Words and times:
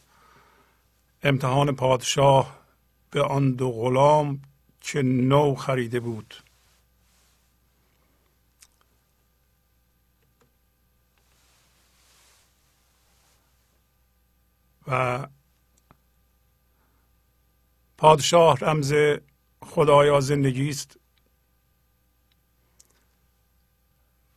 امتحان 1.23 1.75
پادشاه 1.75 2.59
به 3.11 3.21
آن 3.21 3.51
دو 3.51 3.71
غلام 3.71 4.41
که 4.81 5.01
نو 5.01 5.55
خریده 5.55 5.99
بود. 5.99 6.35
و 14.87 15.27
پادشاه 17.97 18.57
رمز 18.59 18.93
خدایا 19.61 20.19
زندگی 20.19 20.69
است. 20.69 20.99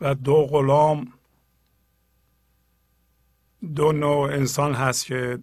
و 0.01 0.15
دو 0.15 0.47
غلام 0.47 1.13
دو 3.75 3.93
نوع 3.93 4.33
انسان 4.33 4.75
هست 4.75 5.07
که 5.07 5.39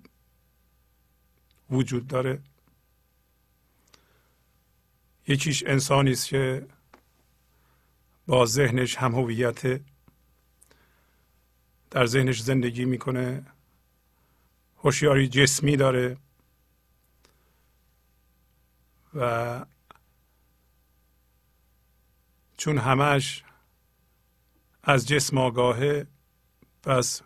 وجود 1.70 2.08
داره. 2.08 2.41
یکیش 5.28 5.64
انسانی 5.68 6.12
است 6.12 6.28
که 6.28 6.68
با 8.28 8.46
ذهنش 8.46 8.96
هم 8.96 9.16
هویت 9.16 9.81
در 11.91 12.06
ذهنش 12.06 12.41
زندگی 12.41 12.85
می‌کنه. 12.85 13.53
هوشیاری 14.84 15.28
جسمی 15.28 15.78
داره 15.78 16.18
و 19.16 19.66
چون 22.58 22.78
همش 22.78 23.44
از 24.84 25.08
جسم 25.08 25.38
آگاهه 25.38 26.08
پس 26.84 27.22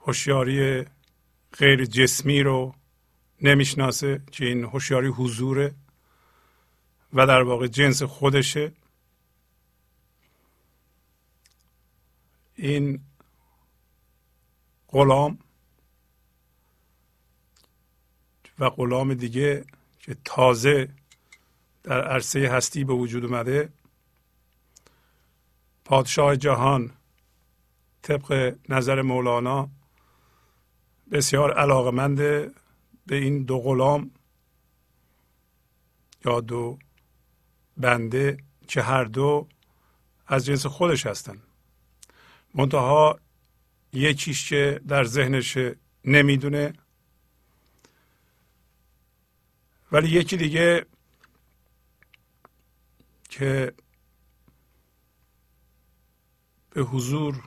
هوشیاری 0.00 0.84
غیر 1.58 1.84
جسمی 1.84 2.42
رو 2.42 2.74
نمی‌شناسه 3.42 4.22
که 4.32 4.44
این 4.44 4.64
هوشیاری 4.64 5.08
حضوره 5.08 5.74
و 7.12 7.26
در 7.26 7.42
واقع 7.42 7.66
جنس 7.66 8.02
خودشه. 8.02 8.72
این 12.54 13.00
غلام 14.88 15.38
و 18.58 18.70
غلام 18.70 19.14
دیگه 19.14 19.64
که 19.98 20.16
تازه 20.24 20.88
در 21.82 22.04
عرصه 22.08 22.48
هستی 22.48 22.84
به 22.84 22.92
وجود 22.92 23.24
اومده 23.24 23.68
پادشاه 25.84 26.36
جهان 26.36 26.90
طبق 28.02 28.56
نظر 28.68 29.02
مولانا 29.02 29.68
بسیار 31.10 31.52
علاقمند 31.52 32.16
به 33.06 33.16
این 33.16 33.42
دو 33.42 33.58
غلام 33.58 34.10
یا 36.24 36.40
دو 36.40 36.78
بنده 37.76 38.36
که 38.68 38.82
هر 38.82 39.04
دو 39.04 39.48
از 40.26 40.44
جنس 40.46 40.66
خودش 40.66 41.06
هستند 41.06 41.42
منتها 42.54 43.18
یکیش 43.92 44.48
که 44.48 44.80
در 44.88 45.04
ذهنش 45.04 45.58
نمی‌دونه 46.04 46.72
ولی 49.92 50.08
یکی 50.08 50.36
دیگه 50.36 50.86
که 53.28 53.74
به 56.70 56.82
حضور 56.82 57.42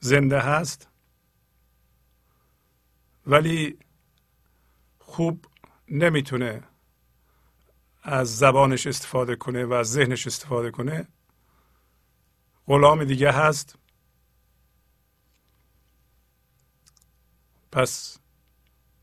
زنده 0.00 0.40
هست 0.40 0.88
ولی 3.26 3.78
خوب 4.98 5.44
نمی‌تونه 5.88 6.62
از 8.02 8.38
زبانش 8.38 8.86
استفاده 8.86 9.36
کنه 9.36 9.64
و 9.64 9.72
از 9.72 9.92
ذهنش 9.92 10.26
استفاده 10.26 10.70
کنه. 10.70 11.08
غلام 12.66 13.04
دیگه 13.04 13.32
هست. 13.32 13.78
پس 17.72 18.18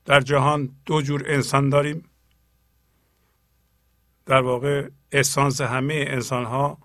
در 0.05 0.21
جهان 0.21 0.75
دو 0.85 1.01
جور 1.01 1.23
انسان 1.27 1.69
داریم. 1.69 2.09
در 4.25 4.41
واقع 4.41 4.89
اسانس 5.11 5.61
همه 5.61 6.05
انسان 6.07 6.45
ها 6.45 6.77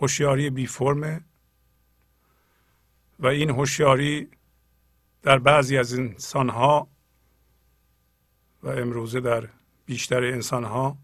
هوشیاری 0.00 0.50
بی 0.50 0.66
فرمه 0.66 1.24
و 3.18 3.26
این 3.26 3.50
هوشیاری 3.50 4.28
در 5.22 5.38
بعضی 5.38 5.78
از 5.78 5.94
انسان 5.94 6.48
ها 6.48 6.88
و 8.62 8.68
امروزه 8.68 9.20
در 9.20 9.48
بیشتر 9.86 10.24
انسان 10.24 10.64
ها 10.64 10.98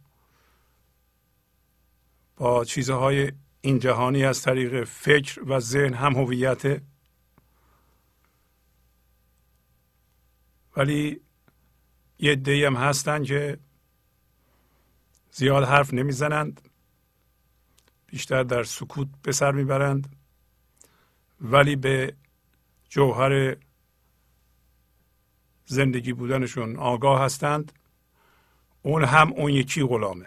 با 2.37 2.65
چیزهای 2.65 3.33
این 3.61 3.79
جهانی 3.79 4.25
از 4.25 4.43
طریق 4.43 4.85
فکر 4.85 5.43
و 5.47 5.61
ذهن 5.61 5.95
هم 5.95 6.13
هویت 6.13 6.83
ولی 10.77 11.21
یه 12.19 12.35
دی 12.35 12.65
هم 12.65 12.77
هستن 12.77 13.25
که 13.25 13.59
زیاد 15.31 15.65
حرف 15.65 15.95
نمی‌زنند 15.95 16.69
بیشتر 18.07 18.43
در 18.43 18.63
سکوت 18.63 19.09
به 19.23 19.33
سر 19.33 19.53
می‌برند. 19.53 20.17
ولی 21.41 21.77
به 21.77 22.17
جوهر 22.89 23.57
زندگی 25.67 26.13
بودنشون 26.13 26.77
آگاه 26.77 27.21
هستند. 27.21 27.73
اون 28.83 29.05
هم 29.05 29.33
اون 29.33 29.51
یکی 29.51 29.83
غلامه. 29.83 30.27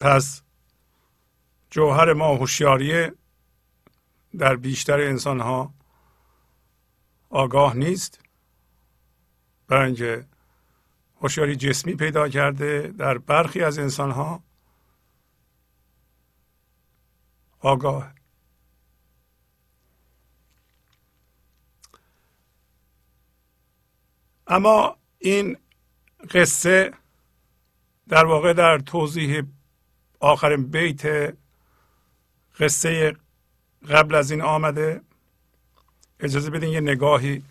پس 0.00 0.42
جوهر 1.70 2.12
ما 2.12 2.36
هوشیاریه 2.36 3.14
در 4.38 4.56
بیشتر 4.56 5.00
انسان 5.00 5.40
ها 5.40 5.74
آگاه 7.34 7.76
نیست 7.76 8.20
برای 9.68 9.86
اینکه 9.86 10.26
هوشیاری 11.20 11.56
جسمی 11.56 11.94
پیدا 11.94 12.28
کرده 12.28 12.94
در 12.98 13.18
برخی 13.18 13.62
از 13.62 13.78
انسان 13.78 14.10
ها 14.10 14.42
آگاه 17.60 18.14
اما 24.46 24.96
این 25.18 25.56
قصه 26.30 26.92
در 28.08 28.24
واقع 28.24 28.52
در 28.52 28.78
توضیح 28.78 29.42
آخرین 30.20 30.66
بیت 30.66 31.34
قصه 32.58 33.16
قبل 33.88 34.14
از 34.14 34.30
این 34.30 34.42
آمده. 34.42 35.00
اجازه 36.24 36.50
بدین 36.50 36.70
یه 36.70 36.80
نگاهی 36.80 37.42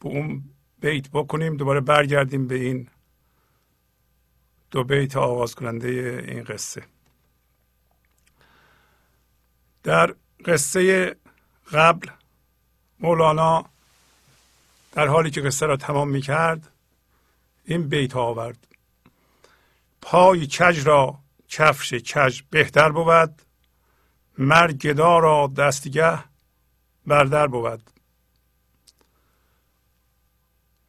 به 0.00 0.08
اون 0.08 0.44
بیت 0.80 1.10
بکنیم. 1.10 1.56
دوباره 1.56 1.80
برگردیم 1.80 2.46
به 2.46 2.54
این 2.54 2.88
دو 4.70 4.84
بیت 4.84 5.16
آغاز 5.16 5.54
کننده 5.54 5.88
این 6.28 6.44
قصه. 6.44 6.82
در 9.82 10.14
قصه 10.44 11.14
قبل 11.72 12.08
مولانا 13.00 13.64
در 14.92 15.06
حالی 15.06 15.30
که 15.30 15.40
قصه 15.40 15.66
را 15.66 15.76
تمام 15.76 16.08
می 16.08 16.20
کرد 16.20 16.68
این 17.64 17.88
بیت 17.88 18.16
آورد. 18.16 18.66
پای 20.02 20.46
کج 20.46 20.86
را 20.86 21.18
کفش 21.48 21.94
کج 21.94 22.42
بهتر 22.50 22.88
بود 22.88 23.42
مرگ 24.38 24.76
گدا 24.76 25.18
را 25.18 25.52
دستگه 25.56 26.31
بردر 27.06 27.46
بود. 27.46 27.90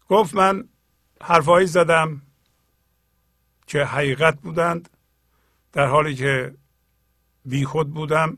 گفت 0.10 0.36
من 0.36 0.70
حرفایی 1.22 1.68
زدم 1.68 2.22
که 3.68 3.86
حقیقت 3.86 4.42
بودند 4.42 4.90
در 5.72 5.88
حالی 5.88 6.16
که 6.16 6.56
بیخود 7.46 7.94
بودم 7.94 8.38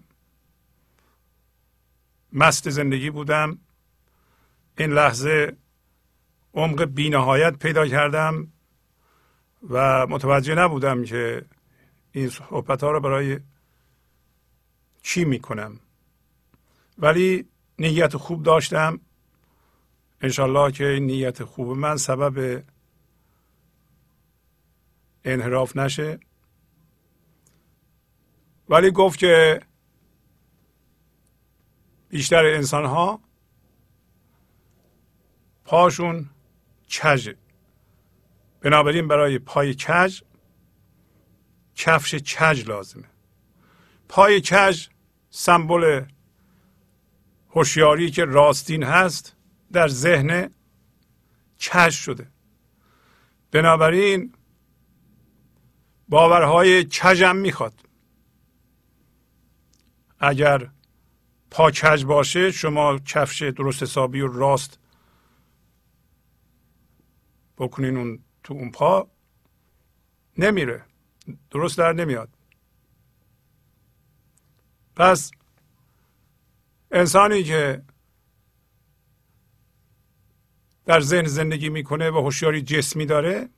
مست 2.34 2.70
زندگی 2.70 3.10
بودم. 3.10 3.58
این 4.78 4.92
لحظه 4.92 5.58
عمق 6.54 6.84
بینهایت 6.84 7.58
پیدا 7.58 7.88
کردم 7.88 8.48
و 9.70 10.08
متوجه 10.08 10.56
نبودم 10.56 11.04
که 11.04 11.46
این 12.12 12.30
صحبت 12.30 12.84
ها 12.84 12.92
رو 12.92 13.00
برای 13.00 13.40
چی 15.02 15.26
می‌کنم. 15.26 15.80
ولی 16.98 17.50
نیت 17.80 18.18
خوب 18.18 18.44
داشتم. 18.44 19.00
انشالله 20.22 20.72
که 20.72 20.88
این 20.88 21.06
نیت 21.06 21.44
خوب 21.44 21.78
من 21.78 21.98
سبب 21.98 22.64
انحراف 25.24 25.78
نشه. 25.78 26.20
ولی 28.70 28.92
گفت 28.92 29.20
که 29.20 29.62
بیشتر 32.10 32.46
انسان 32.46 32.86
ها 32.86 33.20
پاشون 35.66 36.30
کجه 36.90 37.36
بنابراین 38.62 39.08
برای 39.08 39.40
پای 39.40 39.74
کج 39.74 40.22
کفش 41.76 42.16
کج 42.16 42.68
لازمه. 42.68 43.10
پای 44.10 44.42
کج 44.42 44.88
سمبل 45.30 46.06
هوشیاری 47.56 48.12
که 48.12 48.26
راستین 48.26 48.84
هست 48.84 49.36
در 49.72 49.88
ذهن 49.88 50.50
کج 51.60 51.94
شده. 51.94 52.28
بنابراین 53.52 54.34
باورهای 56.10 56.84
کجم 56.84 57.36
می‌خواد. 57.36 57.82
اگر 60.20 60.70
پا 61.52 61.72
کج 61.72 62.06
باشه 62.06 62.52
شما 62.52 62.98
کفش 62.98 63.42
درست 63.42 63.84
حسابی 63.84 64.22
و 64.22 64.28
راست 64.28 64.80
بکنین 67.58 67.98
اون 67.98 68.20
تو 68.44 68.54
اون 68.54 68.72
پا 68.72 69.12
نمیره. 70.38 70.86
درست 71.52 71.78
در 71.78 71.94
نمیاد. 71.94 72.30
پس 74.96 75.32
انسانی 76.96 77.44
که 77.44 77.82
در 80.86 81.00
ذهن 81.00 81.26
زندگی 81.26 81.70
می‌کنه 81.70 82.10
و 82.10 82.18
هوشیاری 82.18 82.62
جسمی 82.62 83.06
داره 83.06 83.50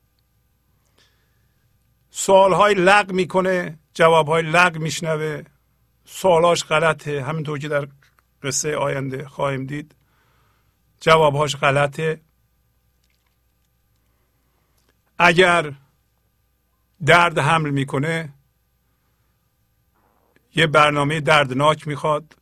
سوالهای 2.09 2.73
لغ 2.73 3.11
می‌کنه 3.11 3.79
جوابهای 3.93 4.43
لغ 4.43 4.77
میشنوه. 4.77 5.43
سوالهاش 6.05 6.63
غلطه. 6.63 7.23
همینطور 7.23 7.59
که 7.59 7.67
در 7.67 7.87
قصه 8.43 8.75
آینده 8.75 9.27
خواهیم 9.27 9.65
دید 9.65 9.95
جوابهاش 11.01 11.55
غلطه. 11.55 12.21
اگر 15.19 15.73
درد 17.05 17.39
حمل 17.39 17.69
می‌کنه 17.69 18.33
یه 20.55 20.67
برنامه 20.67 21.19
دردناک 21.19 21.87
می‌خواد. 21.87 22.36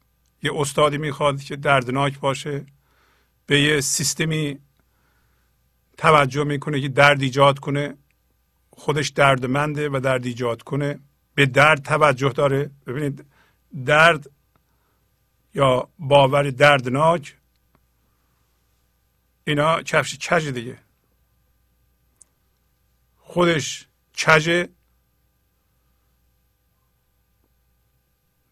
یه 0.46 0.52
استادی 0.56 0.98
می‌خواد 0.98 1.42
که 1.42 1.56
دردناک 1.56 2.20
باشه 2.20 2.66
به 3.46 3.62
یه 3.62 3.82
سیستمی 3.82 4.60
توجه 5.98 6.44
می‌کنه 6.44 6.82
که 6.82 6.90
درد 6.90 7.22
ایجاد 7.22 7.60
کنه 7.60 7.98
خودش 8.70 9.10
دردمنده 9.10 9.90
و 9.90 10.00
درد 10.00 10.26
ایجاد 10.26 10.64
کنه. 10.64 11.00
به 11.36 11.46
درد 11.46 11.82
توجه 11.82 12.30
داره. 12.30 12.72
ببینید 12.88 13.26
درد 13.86 14.30
یا 15.54 15.90
باور 16.00 16.50
دردناک 16.50 17.38
اینا 19.44 19.82
کفش 19.82 20.18
کج 20.18 20.48
دیگه. 20.48 20.78
خودش 23.18 23.88
کجه 24.18 24.70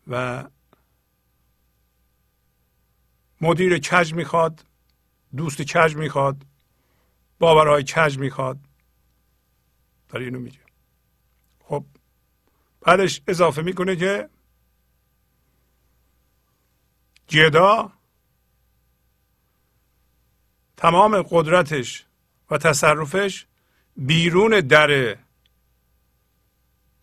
و 0.08 0.44
مدیر 3.44 3.78
کج 3.80 4.14
می‌خواد 4.14 4.66
دوست 5.36 5.62
کج 5.62 5.96
می‌خواد 5.96 6.46
باورهای 7.40 7.84
کج 7.84 8.18
می‌خواد. 8.18 8.58
داره 10.10 10.26
اینو 10.26 10.40
میگه. 10.40 10.60
خب 11.64 11.86
بعدش 12.82 13.22
اضافه 13.28 13.62
می‌کنه 13.62 13.96
که 13.96 14.30
جدا 17.28 17.92
تمام 20.78 21.22
قدرتش 21.22 22.06
و 22.52 22.58
تصرفش 22.58 23.46
بیرون 23.98 24.60
در 24.60 25.18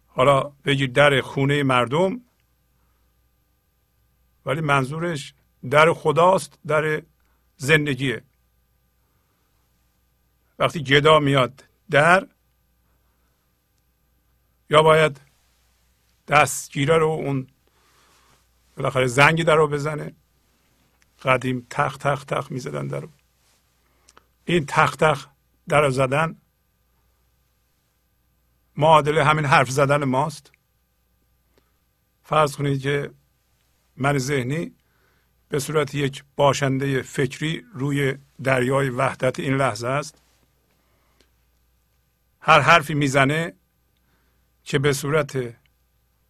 حالا 0.06 0.52
بگیر 0.64 0.90
در 0.90 1.20
خونه 1.20 1.62
مردم 1.62 2.20
ولی 4.46 4.60
منظورش 4.60 5.34
در 5.70 5.92
خداست 5.92 6.58
در 6.66 7.02
زندگیه. 7.56 8.22
وقتی 10.58 10.82
گدا 10.82 11.18
میاد 11.18 11.64
در 11.90 12.26
یا 14.70 14.82
باید 14.82 15.20
دستگیره 16.28 16.96
رو 16.96 17.06
اون 17.06 17.46
بالاخره 18.76 19.06
زنگی 19.06 19.44
در 19.44 19.56
رو 19.56 19.68
بزنه. 19.68 20.14
قدیم 21.22 21.66
تخ 21.70 21.96
تخ 21.96 22.24
تخ 22.24 22.52
می‌زدن 22.52 22.86
در 22.86 23.00
رو. 23.00 23.08
این 24.44 24.66
تخ 24.66 24.96
تخ 24.96 25.28
در 25.68 25.90
زدن 25.90 26.36
معادل 28.76 29.18
همین 29.18 29.44
حرف 29.44 29.70
زدن 29.70 30.04
ماست. 30.04 30.52
فرض 32.22 32.56
کنید 32.56 32.82
که 32.82 33.10
من 33.96 34.18
ذهنی 34.18 34.74
به 35.50 35.58
صورت 35.58 35.94
یک 35.94 36.24
باشنده 36.36 37.02
فکری 37.02 37.64
روی 37.74 38.14
دریای 38.44 38.90
وحدت 38.90 39.40
این 39.40 39.56
لحظه 39.56 39.88
است. 39.88 40.14
هر 42.40 42.60
حرفی 42.60 42.94
می‌زنه 42.94 43.52
که 44.64 44.78
به 44.78 44.92
صورت 44.92 45.54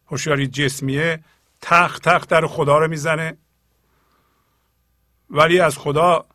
هوشیاری 0.07 0.47
جسمیه 0.47 1.23
تخ 1.61 1.99
تخ 1.99 2.27
در 2.27 2.47
خدا 2.47 2.77
رو 2.77 2.87
می‌زنه. 2.87 3.37
ولی 5.29 5.59
از 5.59 5.77
خدا 5.77 6.25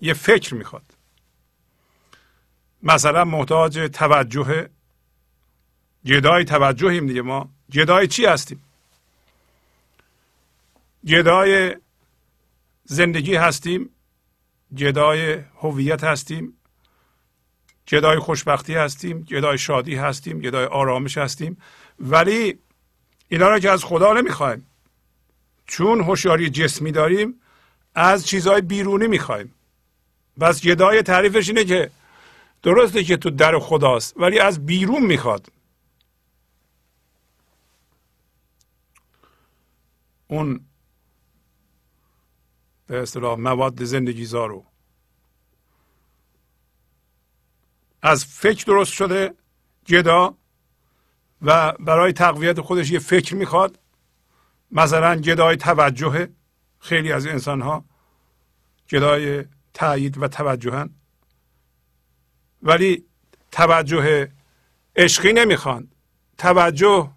یه 0.00 0.14
فکر 0.14 0.54
می‌خواد. 0.54 0.96
مثلا 2.82 3.24
محتاج 3.24 3.90
توجه 3.92 4.70
جدای 6.04 6.44
توجهیم 6.44 7.06
دیگه 7.06 7.22
ما. 7.22 7.50
جدای 7.68 8.06
چی 8.06 8.26
هستیم؟ 8.26 8.64
جدای 11.04 11.76
زندگی 12.92 13.34
هستیم 13.34 13.90
جدای 14.74 15.38
هویت 15.56 16.04
هستیم 16.04 16.52
جدای 17.86 18.18
خوشبختی 18.18 18.74
هستیم 18.74 19.22
جدای 19.22 19.58
شادی 19.58 19.94
هستیم 19.94 20.40
جدای 20.40 20.64
آرامش 20.64 21.18
هستیم. 21.18 21.56
ولی 21.98 22.58
اینا 23.28 23.48
رو 23.48 23.58
که 23.58 23.70
از 23.70 23.84
خدا 23.84 24.12
نمی‌خوایم. 24.12 24.66
چون 25.66 26.00
هوشیاری 26.00 26.50
جسمی 26.50 26.92
داریم 26.92 27.40
از 27.94 28.26
چیزهای 28.26 28.60
بیرونی 28.60 29.06
می‌خوایم. 29.06 29.54
بس 30.40 30.60
جدای 30.60 31.02
تعریفش 31.02 31.48
اینه 31.48 31.64
که 31.64 31.90
درسته 32.62 33.04
که 33.04 33.16
تو 33.16 33.30
در 33.30 33.58
خداست 33.58 34.14
ولی 34.16 34.38
از 34.38 34.66
بیرون 34.66 35.02
می‌خواد. 35.02 35.46
اون 40.28 40.60
به 42.92 43.02
اصطلاح 43.02 43.38
مواد 43.38 43.84
زندگی 43.84 44.26
رو. 44.26 44.66
از 48.02 48.24
فکر 48.24 48.64
درست 48.64 48.92
شده 48.92 49.34
جدا 49.84 50.36
و 51.42 51.72
برای 51.72 52.12
تقویت 52.12 52.60
خودش 52.60 52.90
یه 52.90 52.98
فکر 52.98 53.34
می‌خواد. 53.34 53.78
مثلا 54.70 55.16
جدای 55.16 55.56
توجه 55.56 56.28
خیلی 56.78 57.12
از 57.12 57.26
انسان 57.26 57.60
ها 57.60 57.84
جدای 58.86 59.44
تایید 59.74 60.18
و 60.18 60.28
توجهن. 60.28 60.90
ولی 62.62 63.04
توجه 63.50 64.32
عشقی 64.96 65.32
نمی‌خوان. 65.32 65.90
توجه 66.38 67.10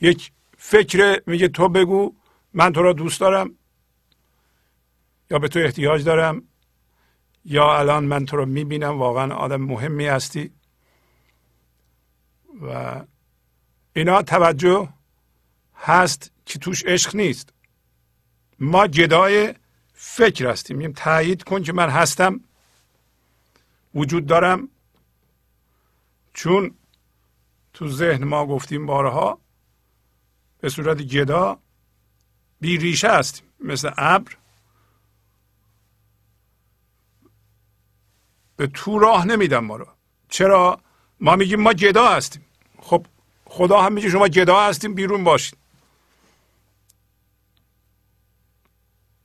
یک 0.00 0.32
فکر 0.58 1.22
میگه 1.26 1.48
تو 1.48 1.68
بگو 1.68 2.14
من 2.52 2.72
تو 2.72 2.82
را 2.82 2.92
دوست 2.92 3.20
دارم. 3.20 3.58
به 5.38 5.48
تو 5.48 5.58
احتیاج 5.58 6.04
دارم 6.04 6.42
یا 7.44 7.78
الان 7.78 8.04
من 8.04 8.26
تو 8.26 8.36
رو 8.36 8.46
می‌بینم 8.46 8.98
واقعا 8.98 9.34
آدم 9.34 9.60
مهمی 9.60 10.06
هستی. 10.06 10.52
و 12.62 13.00
اینا 13.92 14.22
توجه 14.22 14.88
هست 15.76 16.32
که 16.46 16.58
توش 16.58 16.84
عشق 16.84 17.16
نیست. 17.16 17.52
ما 18.58 18.86
جدای 18.86 19.54
فکر 19.94 20.50
هستیم. 20.50 20.76
میگیم 20.76 20.92
تایید 20.92 21.42
کن 21.42 21.62
که 21.62 21.72
من 21.72 21.88
هستم 21.88 22.40
وجود 23.94 24.26
دارم. 24.26 24.68
چون 26.34 26.74
تو 27.72 27.88
ذهن 27.88 28.24
ما 28.24 28.46
گفتیم 28.46 28.86
بارها 28.86 29.38
به 30.60 30.68
صورت 30.68 31.02
جدا 31.02 31.58
بی 32.60 32.78
ریشه 32.78 33.08
هستیم. 33.08 33.46
مثل 33.60 33.90
ابر 33.96 34.36
به 38.56 38.66
تو 38.66 38.98
راه 38.98 39.26
نمیدن 39.26 39.58
ما 39.58 39.76
رو. 39.76 39.86
چرا؟ 40.28 40.80
ما 41.20 41.36
میگیم 41.36 41.60
ما 41.60 41.72
جدا 41.72 42.08
هستیم. 42.08 42.44
خب 42.78 43.06
خدا 43.44 43.80
هم 43.80 43.92
میگه 43.92 44.10
شما 44.10 44.28
جدا 44.28 44.60
هستیم 44.60 44.94
بیرون 44.94 45.24
باشید 45.24 45.58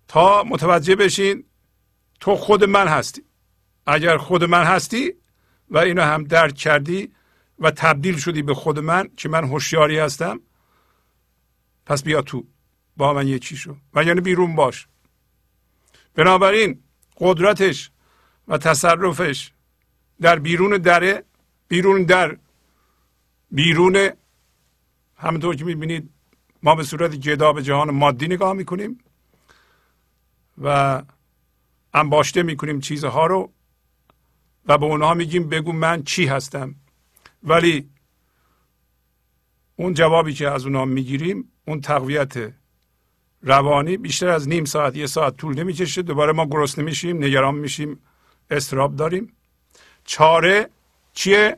تا 0.08 0.44
متوجه 0.44 0.96
بشین 0.96 1.44
تو 2.20 2.36
خود 2.36 2.64
من 2.64 2.88
هستی. 2.88 3.24
اگر 3.88 4.18
خود 4.18 4.44
من 4.44 4.64
هستی 4.64 5.14
و 5.70 5.78
اینو 5.78 6.02
هم 6.02 6.24
درک 6.24 6.56
کردی 6.56 7.12
و 7.60 7.72
تبدیل 7.72 8.18
شدی 8.18 8.42
به 8.42 8.54
خود 8.54 8.80
من 8.80 9.10
که 9.18 9.30
من 9.30 9.44
هوشیاری 9.44 10.00
هستم 10.00 10.40
پس 11.86 12.04
بیا 12.04 12.22
تو. 12.22 12.46
با 12.98 13.14
من 13.14 13.28
یکی 13.28 13.58
شو. 13.58 13.76
و 13.94 14.04
یعنی 14.04 14.22
بیرون 14.22 14.56
باش. 14.56 14.88
بنابراین 16.16 16.84
قدرتش 17.18 17.92
و 18.50 18.58
تصرفش 18.58 19.52
در 20.22 20.40
بیرون 20.40 20.78
دره 20.78 21.24
بیرون 21.68 22.04
در 22.04 22.38
بیرون 23.52 24.10
همونطور 25.18 25.56
که 25.56 25.66
می‌بینید 25.66 26.10
ما 26.64 26.76
به 26.76 26.84
صورت 26.84 27.16
جدا 27.16 27.54
به 27.54 27.64
جهان 27.64 27.92
مادی 27.92 28.28
نگاه 28.28 28.54
می‌کنیم 28.54 29.00
و 30.58 31.02
انباشته 31.94 32.44
می‌کنیم 32.44 32.80
چیزها 32.80 33.26
رو 33.26 33.52
و 34.66 34.78
به 34.78 34.86
اونها 34.86 35.14
میگیم 35.14 35.50
بگو 35.50 35.72
من 35.72 36.04
چی 36.04 36.26
هستم. 36.26 36.76
ولی 37.44 37.90
اون 39.76 39.94
جوابی 39.94 40.34
که 40.34 40.50
از 40.50 40.66
اونها 40.66 40.86
می‌گیریم 40.86 41.52
اون 41.68 41.82
تقویت 41.82 42.54
روانی 43.42 43.98
بیشتر 43.98 44.28
از 44.28 44.48
نیم 44.48 44.66
ساعت 44.66 44.96
یه 44.96 45.08
ساعت 45.08 45.38
طول 45.38 45.60
نمی‌کشه 45.60 46.02
دوباره 46.02 46.34
ما 46.34 46.46
گرسنه 46.46 46.86
میشیم 46.86 47.24
نگران 47.24 47.56
میشیم. 47.56 48.00
استراب 48.52 48.96
داریم. 48.96 49.34
چاره 50.06 50.70
چیه؟ 51.14 51.58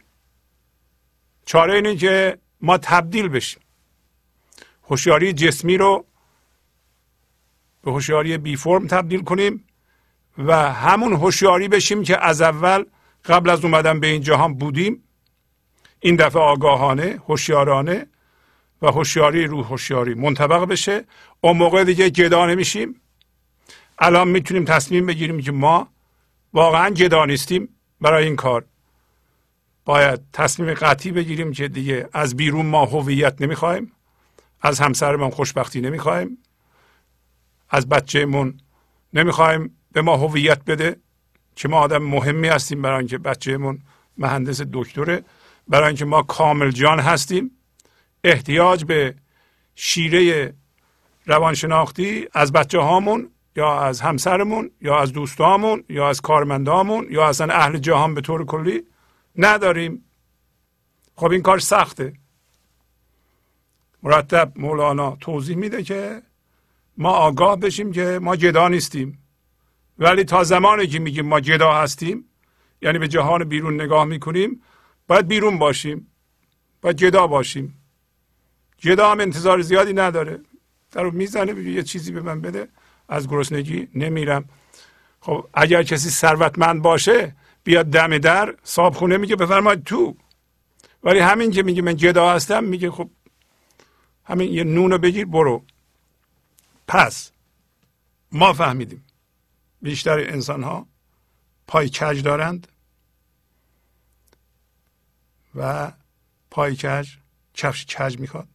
چاره 1.46 1.74
اینه 1.74 1.96
که 1.96 2.38
ما 2.62 2.78
تبدیل 2.78 3.28
بشیم. 3.28 3.62
هوشیاری 4.84 5.34
جسمی 5.34 5.78
رو 5.78 6.06
به 7.84 7.92
هوشیاری 7.92 8.38
بی 8.38 8.56
فرم 8.56 8.88
تبدیل 8.88 9.24
کنیم 9.24 9.64
و 10.38 10.72
همون 10.74 11.14
هوشیاری 11.14 11.68
بشیم 11.68 12.04
که 12.04 12.26
از 12.26 12.42
اول 12.42 12.86
قبل 13.26 13.50
از 13.50 13.66
اومدن 13.66 14.00
به 14.00 14.08
این 14.08 14.22
جهان 14.22 14.54
بودیم. 14.54 15.04
این 16.00 16.16
دفعه 16.16 16.42
آگاهانه 16.42 17.20
هوشیارانه 17.28 18.08
و 18.82 18.88
هوشیاری 18.88 19.48
روح 19.48 19.68
هوشیاری 19.68 20.14
منطبق 20.14 20.66
بشه. 20.66 21.06
اون 21.42 21.58
موقع 21.58 21.84
دیگه 21.84 22.10
جدا 22.10 22.46
نمیشیم. 22.46 23.02
الان 24.00 24.28
می‌تونیم 24.28 24.66
تصمیم 24.66 25.06
بگیریم 25.06 25.42
که 25.42 25.52
ما 25.52 25.88
واقعا 26.54 26.90
جدا 26.90 27.26
نیستیم 27.26 27.70
برای 28.02 28.26
این 28.26 28.36
کار. 28.36 28.66
باید 29.86 30.20
تصمیم 30.34 30.74
قطعی 30.74 31.12
بگیریم 31.12 31.52
که 31.52 31.68
دیگه 31.68 32.10
از 32.14 32.38
بیرون 32.38 32.66
ما 32.66 32.86
هویت 32.86 33.42
نمی‌خوایم 33.42 33.92
از 34.62 34.80
همسرمون 34.80 35.30
خوشبختی 35.30 35.82
نمی‌خوایم 35.82 36.38
از 37.70 37.90
بچهمون 37.90 38.60
نمی‌خوایم 39.14 39.78
به 39.92 40.02
ما 40.02 40.18
هویت 40.18 40.66
بده. 40.66 40.96
که 41.56 41.68
ما 41.68 41.80
آدم 41.80 41.98
مهمی 41.98 42.48
هستیم 42.48 42.82
برای 42.82 42.98
اینکه 42.98 43.18
بچهمون 43.18 43.80
مهندس 44.18 44.62
دکتره 44.74 45.24
برای 45.68 45.88
اینکه 45.88 46.06
ما 46.06 46.24
کامل 46.24 46.72
جان 46.72 47.00
هستیم. 47.00 47.52
احتیاج 48.24 48.86
به 48.86 49.16
شیره 49.76 50.54
روانشناختی 51.26 52.28
از 52.34 52.52
بچه 52.52 52.80
هامون 52.80 53.31
یا 53.56 53.80
از 53.80 54.02
همسرمون 54.02 54.72
یا 54.82 55.00
از 55.00 55.14
دوستامون 55.14 55.84
یا 55.90 56.10
از 56.10 56.22
کارمندامون 56.22 57.08
یا 57.10 57.28
اصلا 57.28 57.54
اهل 57.54 57.78
جهان 57.78 58.14
به 58.14 58.22
طور 58.22 58.46
کلی 58.46 58.84
نداریم. 59.36 60.06
خب 61.16 61.32
این 61.32 61.42
کار 61.42 61.60
سخته. 61.60 62.14
مرتب 64.04 64.52
مولانا 64.56 65.18
توضیح 65.22 65.56
میده 65.58 65.84
که 65.84 66.22
ما 66.98 67.10
آگاه 67.10 67.60
بشیم 67.60 67.92
که 67.92 68.20
ما 68.22 68.36
جدا 68.36 68.68
نیستیم. 68.68 69.18
ولی 70.00 70.24
تا 70.24 70.44
زمانی 70.44 70.88
که 70.88 71.00
میگیم 71.00 71.26
ما 71.26 71.40
جدا 71.40 71.74
هستیم 71.74 72.26
یعنی 72.82 73.00
به 73.00 73.08
جهان 73.08 73.44
بیرون 73.44 73.82
نگاه 73.82 74.06
می‌کنیم 74.06 74.62
باید 75.08 75.28
بیرون 75.28 75.60
باشیم. 75.60 76.08
باید 76.82 76.96
جدا 76.96 77.28
باشیم. 77.28 77.78
جدا 78.78 79.12
هم 79.12 79.20
انتظار 79.20 79.62
زیادی 79.62 79.94
نداره. 79.94 80.40
در 80.92 81.04
می‌زنه 81.04 81.64
یه 81.64 81.84
چیزی 81.84 82.12
به 82.12 82.22
من 82.22 82.42
بده. 82.42 82.68
از 83.10 83.28
گرسنگی 83.28 83.88
نمیرم. 83.96 84.50
خب 85.20 85.48
اگر 85.54 85.84
کسی 85.84 86.10
ثروتمند 86.10 86.82
باشه 86.82 87.36
بیاد 87.64 87.86
دم 87.86 88.18
در 88.18 88.56
صاحب 88.64 88.94
خونه 88.94 89.18
میگه 89.18 89.36
بفرمایید 89.36 89.84
تو. 89.84 90.16
ولی 91.04 91.20
همین 91.20 91.52
که 91.52 91.64
میگه 91.64 91.82
من 91.82 91.96
جدا 91.96 92.34
هستم 92.34 92.64
میگه 92.64 92.92
خب 92.92 93.10
همین 94.24 94.54
یه 94.54 94.64
نونو 94.64 94.98
بگیر 94.98 95.26
برو. 95.26 95.64
پس 96.88 97.32
ما 98.32 98.54
فهمیدیم. 98.54 99.06
بیشتر 99.82 100.20
انسان 100.20 100.64
ها 100.64 100.88
پای 101.68 101.90
کج 101.90 102.24
دارند 102.24 102.68
و 105.56 105.92
پای 106.52 106.76
کج 106.76 107.10
کفش 107.54 107.86
کج 107.86 108.20
می‌خواد. 108.20 108.48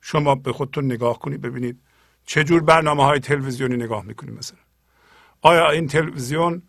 شما 0.00 0.34
به 0.34 0.52
خودتون 0.52 0.84
نگاه 0.84 1.18
کنید 1.18 1.40
ببینید 1.40 1.80
چه 2.28 2.44
جور 2.44 2.62
برنامه 2.62 3.04
های 3.04 3.20
تلویزیونی 3.20 3.76
نگاه 3.76 4.04
می‌کنید 4.04 4.38
مثلا؟ 4.38 4.58
آیا 5.40 5.70
این 5.70 5.86
تلویزیون 5.86 6.62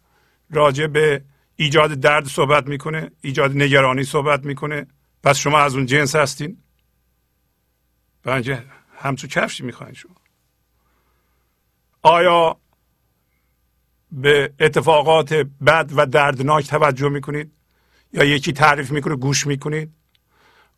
راجع 0.52 0.88
به 0.88 1.24
ایجاد 1.56 1.94
درد 1.94 2.26
صحبت 2.28 2.68
می‌کنه 2.68 3.12
ایجاد 3.22 3.52
نگرانی 3.52 4.04
صحبت 4.04 4.46
می‌کنه؟ 4.46 4.88
پس 5.24 5.38
شما 5.38 5.60
از 5.60 5.76
اون 5.76 5.86
جنس 5.86 6.16
هستین؟ 6.16 6.58
بنجه 8.24 8.64
همچو 8.98 9.28
کفشی 9.28 9.64
می‌خواین 9.64 9.94
شما. 9.94 10.16
آیا 12.02 12.58
به 14.12 14.54
اتفاقات 14.60 15.34
بد 15.66 15.92
و 15.96 16.06
دردناک 16.06 16.68
توجه 16.68 17.10
می‌کنید؟ 17.10 17.52
یا 18.14 18.24
یکی 18.24 18.54
تعریف 18.54 18.92
می‌کنه 18.92 19.16
گوش 19.16 19.48
می‌کنید؟ 19.48 19.94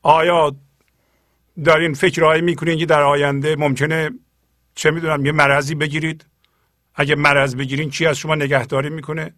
آیا 0.01 0.55
دارین 1.65 1.93
فکرهایی 1.93 2.41
می‌کنید 2.41 2.79
که 2.79 2.85
در 2.85 3.01
آینده 3.01 3.55
ممکنه 3.55 4.11
چه 4.75 4.91
می‌دونم 4.91 5.25
یه 5.25 5.31
مرضی 5.31 5.75
بگیرید. 5.75 6.25
اگه 6.95 7.15
مرض 7.15 7.55
بگیرین 7.55 7.89
چی 7.89 8.05
از 8.05 8.17
شما 8.17 8.35
نگهداری 8.35 8.89
می‌کنه؟ 8.89 9.33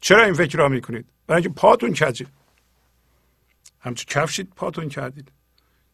چرا 0.00 0.24
این 0.24 0.34
فکر 0.34 0.58
را 0.58 0.68
می‌کنید؟ 0.68 1.06
برای 1.26 1.42
اینکه 1.42 1.60
پاتون 1.60 1.90
کجه 1.90 2.26
همچون 3.80 4.22
کفشید 4.22 4.52
پاتون 4.56 4.88
کردید. 4.88 5.32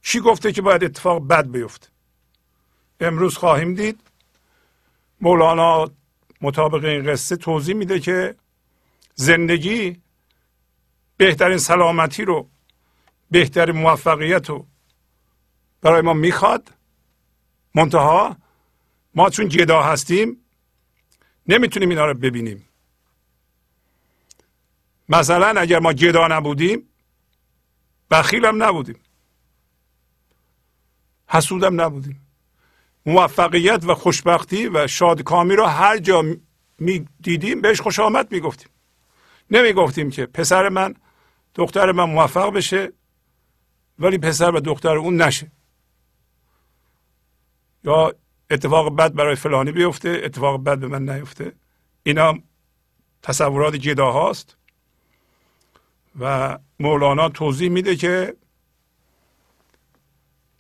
کی 0.03 0.21
گفته 0.21 0.53
که 0.53 0.63
باید 0.63 0.85
اتفاق 0.85 1.29
بد 1.29 1.51
بیفته؟ 1.51 1.89
امروز 3.01 3.37
خواهیم 3.37 3.75
دید. 3.75 4.01
مولانا 5.21 5.91
مطابق 6.41 6.85
این 6.85 7.13
قصه 7.13 7.37
توضیح 7.37 7.75
میده 7.75 8.01
که 8.01 8.35
زندگی 9.15 9.97
بهترین 11.17 11.59
سلامتی 11.59 12.25
رو 12.25 12.49
بهترین 13.31 13.77
موفقیت 13.77 14.51
رو 14.51 14.67
برای 15.81 16.03
ما 16.03 16.13
می‌خواد. 16.13 16.71
منتها 17.75 18.37
ما 19.15 19.31
چون 19.31 19.49
جدا 19.49 19.83
هستیم 19.83 20.37
نمی‌تونیم 21.47 21.89
اینا 21.89 22.07
رو 22.07 22.15
ببینیم. 22.15 22.69
مثلا 25.09 25.61
اگر 25.61 25.79
ما 25.79 25.93
جدا 25.93 26.29
نبودیم 26.29 26.89
بخیلم 28.11 28.63
نبودیم. 28.63 29.01
حسودم 31.29 31.81
نبودیم. 31.81 32.21
موفقیت 33.07 33.85
و 33.85 33.95
خوشبختی 33.95 34.69
و 34.69 34.87
شادکامی 34.87 35.57
رو 35.57 35.65
هر 35.65 35.99
جا 35.99 36.23
می 36.79 37.09
دیدیم 37.21 37.61
بهش 37.61 37.81
خوش 37.81 37.99
آمد 37.99 38.33
می 38.33 38.41
گفتیم 38.41 38.69
نمی 39.51 39.73
گفتیم 39.73 40.11
که 40.11 40.27
پسر 40.27 40.69
من 40.69 40.95
دختر 41.55 41.93
من 41.93 42.05
موفق 42.05 42.53
بشه 42.53 42.93
ولی 43.99 44.19
پسر 44.19 44.51
و 44.51 44.61
دختر 44.61 44.97
اون 44.97 45.23
نشه. 45.23 45.53
یا 47.85 48.15
اتفاق 48.51 48.97
بد 48.97 49.15
برای 49.15 49.35
فلانی 49.35 49.73
بیفته 49.73 50.21
اتفاق 50.25 50.65
بد 50.65 50.79
به 50.79 50.89
من 50.89 51.09
نیفته. 51.09 51.53
اینا 52.03 52.39
تصورات 53.23 53.75
جدا 53.75 54.13
هاست 54.13 54.57
و 56.21 56.59
مولانا 56.81 57.29
توضیح 57.29 57.69
میده 57.69 57.97
که 57.97 58.37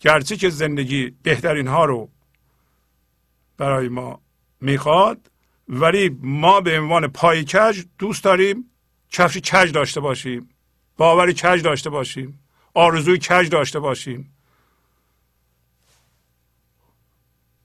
گرچه 0.01 0.37
که 0.37 0.51
زندگی 0.51 1.11
بهترین 1.23 1.69
ها 1.69 1.85
رو 1.85 2.09
برای 3.57 3.89
ما 3.89 4.21
می‌خواد 4.61 5.31
ولی 5.69 6.19
ما 6.23 6.61
به 6.61 6.79
عنوان 6.81 7.09
پای 7.09 7.45
کج 7.45 7.85
دوست 7.99 8.25
داریم 8.25 8.71
کفش 9.11 9.37
کج 9.37 9.73
داشته 9.73 10.01
باشیم 10.01 10.49
باوری 10.97 11.35
کج 11.35 11.63
داشته 11.63 11.91
باشیم 11.91 12.41
آرزوی 12.75 13.19
کج 13.19 13.49
داشته 13.49 13.81
باشیم. 13.81 14.34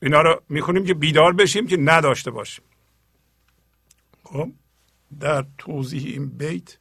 اینا 0.01 0.21
رو 0.21 0.41
می‌خونیم 0.49 0.85
که 0.85 0.93
بیدار 0.93 1.33
بشیم 1.33 1.67
که 1.67 1.77
نداشته 1.77 2.31
باشیم. 2.31 2.65
خب 4.23 4.51
در 5.19 5.45
توضیح 5.57 6.05
این 6.05 6.29
بیت 6.29 6.77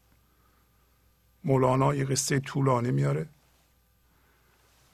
مولانا 1.44 1.94
یه 1.94 2.04
قصه 2.04 2.40
طولانی 2.40 2.90
میاره 2.90 3.28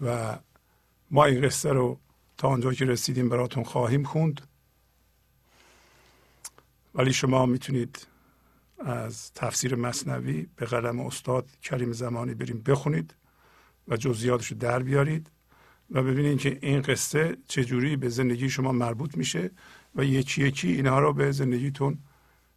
و 0.00 0.38
ما 1.11 1.25
این 1.25 1.47
قصه 1.47 1.73
رو 1.73 1.99
تا 2.37 2.49
آنجا 2.49 2.73
که 2.73 2.85
رسیدیم 2.85 3.28
براتون 3.28 3.64
خواهیم 3.64 4.04
خوند. 4.04 4.40
ولی 6.95 7.12
شما 7.12 7.47
می‌تونید 7.47 8.07
از 8.78 9.33
تفسیر 9.33 9.75
مصنوی 9.75 10.47
به 10.57 10.66
قلم 10.66 11.00
استاد 11.00 11.49
کریم 11.62 11.93
زمانی 11.93 12.35
بریم 12.35 12.62
بخونید 12.62 13.14
و 13.88 13.97
جزئیاتش 13.97 14.52
رو 14.52 14.59
در 14.59 14.83
بیارید. 14.83 15.31
و 15.91 16.03
ببینید 16.03 16.38
که 16.38 16.59
این 16.62 16.83
قصه 16.83 17.37
چجوری 17.49 17.97
به 17.97 18.09
زندگی 18.09 18.50
شما 18.50 18.73
مربوط 18.73 19.17
میشه 19.17 19.50
و 19.95 20.05
یکی 20.05 20.47
یکی 20.47 20.69
اینها 20.69 20.99
رو 20.99 21.12
به 21.12 21.33
زندگیتون 21.33 21.99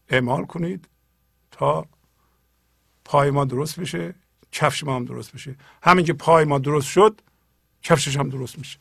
اعمال 0.10 0.46
کنید 0.46 0.88
تا 1.52 1.86
پای 3.06 3.32
ما 3.32 3.46
درست 3.46 3.80
بشه 3.80 4.16
کفش 4.52 4.84
ما 4.84 4.96
هم 4.96 5.06
درست 5.06 5.34
بشه. 5.34 5.56
همین 5.84 6.06
که 6.06 6.14
پای 6.14 6.46
ما 6.46 6.60
درست 6.60 6.88
شد 6.88 7.22
کفشش 7.82 8.18
هم 8.18 8.30
درست 8.30 8.58
میشه. 8.58 8.80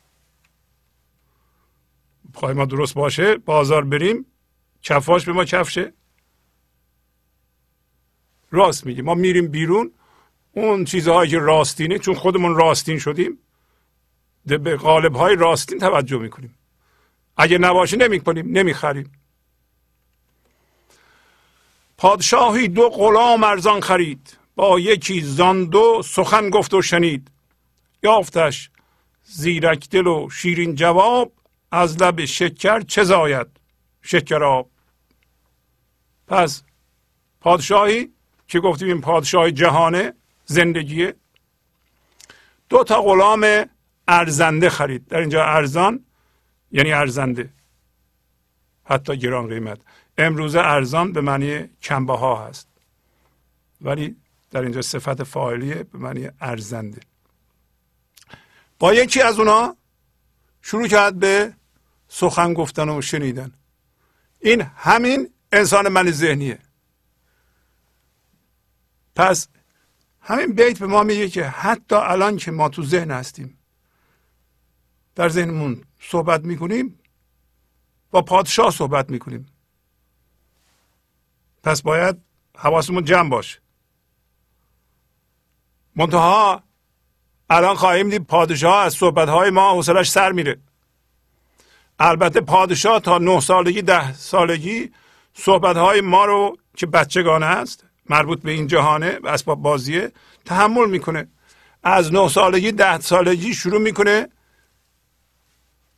پای 2.32 2.54
ما 2.54 2.64
درست 2.64 2.94
باشه 2.94 3.36
بازار 3.36 3.84
بریم 3.84 4.26
کفاش 4.82 5.24
به 5.24 5.32
ما 5.32 5.44
کفشه. 5.44 5.92
راست 8.50 8.86
میگه 8.86 9.02
ما 9.02 9.14
میریم 9.14 9.48
بیرون 9.48 9.92
اون 10.52 10.84
چیزهایی 10.84 11.30
که 11.30 11.38
راستینه 11.38 11.98
چون 11.98 12.14
خودمون 12.14 12.56
راستین 12.56 12.98
شدیم 12.98 13.38
به 14.46 14.76
قالب 14.76 15.16
های 15.16 15.36
راستین 15.36 15.78
توجه 15.78 16.18
می‌کنیم. 16.18 16.58
اگه 17.36 17.58
نباشه 17.58 17.96
نمی‌کنیم 17.96 18.58
نمی‌خریم. 18.58 19.12
پادشاهی 21.98 22.68
دو 22.68 22.88
غلام 22.88 23.44
ارزان 23.44 23.80
خرید 23.80 24.38
با 24.56 24.80
یکی 24.80 25.20
زان 25.20 25.64
دو 25.64 26.02
سخن 26.04 26.50
گفت 26.50 26.74
و 26.74 26.82
شنید. 26.82 27.30
یافتش 28.02 28.70
زیرک 29.24 29.88
دل 29.90 30.06
و 30.06 30.30
شیرین 30.30 30.74
جواب 30.74 31.32
از 31.70 32.02
لب 32.02 32.24
شکر 32.24 32.80
چه 32.80 33.04
زاید؟ 33.04 33.46
شکراب 34.02 34.70
پس 36.28 36.62
پادشاهی 37.40 38.10
که 38.48 38.60
گفتیم؟ 38.60 38.88
این 38.88 39.00
پادشاه 39.00 39.50
جهانه 39.50 40.12
زندگیه. 40.44 41.14
دو 42.68 42.84
تا 42.84 43.02
غلام 43.02 43.64
ارزنده 44.08 44.70
خرید. 44.70 45.08
در 45.08 45.18
اینجا 45.18 45.44
ارزان 45.44 46.04
یعنی 46.72 46.92
ارزنده. 46.92 47.50
حتی 48.84 49.16
گران 49.16 49.48
قیمت. 49.48 49.78
امروزه 50.18 50.58
ارزان 50.58 51.12
به 51.12 51.20
معنی 51.20 51.68
کمبه 51.82 52.16
ها 52.16 52.46
هست. 52.46 52.68
ولی 53.80 54.16
در 54.50 54.62
اینجا 54.62 54.82
صفت 54.82 55.22
فاعلیه 55.22 55.82
به 55.82 55.98
معنی 55.98 56.28
ارزنده. 56.40 57.00
با 58.78 58.94
یکی 58.94 59.22
از 59.22 59.38
اونا 59.38 59.76
شروع 60.62 60.88
کرد 60.88 61.18
به 61.18 61.54
سخن 62.08 62.54
گفتن 62.54 62.88
و 62.88 63.02
شنیدن. 63.02 63.52
این 64.40 64.62
همین 64.76 65.30
انسان 65.52 65.88
من 65.88 66.10
ذهنیه. 66.10 66.58
پس 69.16 69.48
همین 70.20 70.52
بیت 70.52 70.78
به 70.78 70.86
ما 70.86 71.02
میگه 71.02 71.28
که 71.28 71.44
حتی 71.44 71.94
الان 71.94 72.36
که 72.36 72.50
ما 72.50 72.68
تو 72.68 72.84
ذهن 72.84 73.10
هستیم 73.10 73.58
در 75.16 75.28
ذهنمون 75.28 75.82
صحبت 76.00 76.44
می‌کنیم 76.44 76.98
با 78.10 78.22
پادشاه 78.22 78.70
صحبت 78.70 79.10
می‌کنیم. 79.10 79.46
پس 81.62 81.82
باید 81.82 82.16
حواسمون 82.56 83.04
جمع 83.04 83.30
باشه. 83.30 83.58
منتها 85.96 86.62
الان 87.50 87.76
خواهیم 87.76 88.10
دید 88.10 88.26
پادشاه 88.26 88.84
از 88.84 88.94
صحبت 88.94 89.28
های 89.28 89.50
ما 89.50 89.72
حوصلش 89.72 90.10
سر 90.10 90.32
میره. 90.32 90.58
البته 91.98 92.40
پادشاه 92.40 93.00
تا 93.00 93.18
نه 93.18 93.40
سالگی 93.40 93.82
ده 93.82 94.12
سالگی 94.12 94.92
صحبت 95.34 95.76
های 95.76 96.00
ما 96.00 96.24
رو 96.24 96.56
که 96.76 96.86
بچگانه 96.86 97.46
است 97.46 97.84
مربوط 98.10 98.42
به 98.42 98.50
این 98.50 98.66
جهانه 98.66 99.18
و 99.22 99.28
اسباب 99.28 99.62
بازیه 99.62 100.12
تحمل 100.44 100.90
می‌کنه. 100.90 101.28
از 101.82 102.12
نه 102.12 102.28
سالگی 102.28 102.72
ده 102.72 103.00
سالگی 103.00 103.54
شروع 103.54 103.80
می‌کنه 103.80 104.28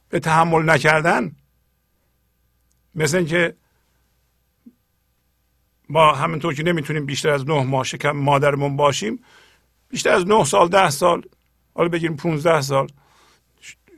به 0.08 0.20
تحمل 0.20 0.70
نکردن. 0.70 1.36
مثل 2.94 3.16
اینکه 3.16 3.56
ما 5.88 6.12
همینطور 6.12 6.54
که 6.54 6.62
نمی‌تونیم 6.62 7.06
بیشتر 7.06 7.30
از 7.30 7.48
نه 7.48 7.62
ماه 7.64 7.84
شکم 7.84 8.10
مادرمون 8.10 8.76
باشیم 8.76 9.24
بیشتر 9.88 10.10
از 10.10 10.26
نه 10.26 10.44
سال 10.44 10.68
ده 10.68 10.90
سال 10.90 11.28
حالا 11.74 11.88
بگیریم 11.88 12.16
15 12.16 12.60
سال 12.60 12.88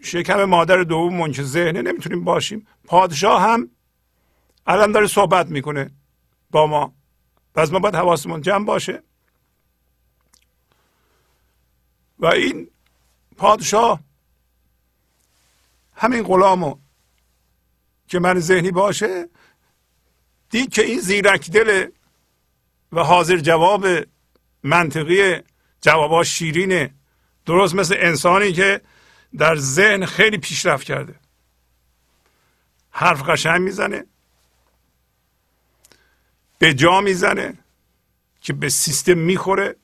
شکم 0.02 0.44
مادر 0.44 0.82
دوممون 0.82 1.32
که 1.32 1.42
ذهنه 1.42 1.82
نمی‌تونیم 1.82 2.24
باشیم. 2.24 2.66
پادشاه 2.84 3.42
هم 3.42 3.70
الان 4.66 4.92
داره 4.92 5.06
صحبت 5.06 5.46
می‌کنه 5.46 5.90
با 6.50 6.66
ما. 6.66 6.94
پس 7.54 7.72
ما 7.72 7.78
باید 7.78 7.94
حواسمون 7.94 8.40
جمع 8.40 8.64
باشه. 8.64 9.02
و 12.18 12.26
این 12.26 12.70
پادشاه 13.36 14.00
همین 16.00 16.22
غلامو 16.22 16.78
که 18.08 18.18
من 18.18 18.40
ذهنی 18.40 18.70
باشه 18.70 19.28
دید 20.50 20.72
که 20.72 20.82
این 20.82 21.00
زیرک 21.00 21.50
دل 21.50 21.90
و 22.92 23.04
حاضر 23.04 23.36
جواب 23.36 23.86
منطقی 24.62 25.40
جوابا 25.80 26.24
شیرینه. 26.24 26.94
درست 27.46 27.74
مثل 27.74 27.94
انسانی 27.98 28.52
که 28.52 28.80
در 29.38 29.56
ذهن 29.56 30.06
خیلی 30.06 30.38
پیشرفت 30.38 30.84
کرده. 30.84 31.14
حرف 32.90 33.28
قشنگ 33.28 33.60
می‌زنه. 33.60 34.06
به 36.58 36.74
جا 36.74 37.00
می‌زنه 37.00 37.58
که 38.40 38.52
به 38.52 38.68
سیستم 38.68 39.18
می‌خوره. 39.18 39.76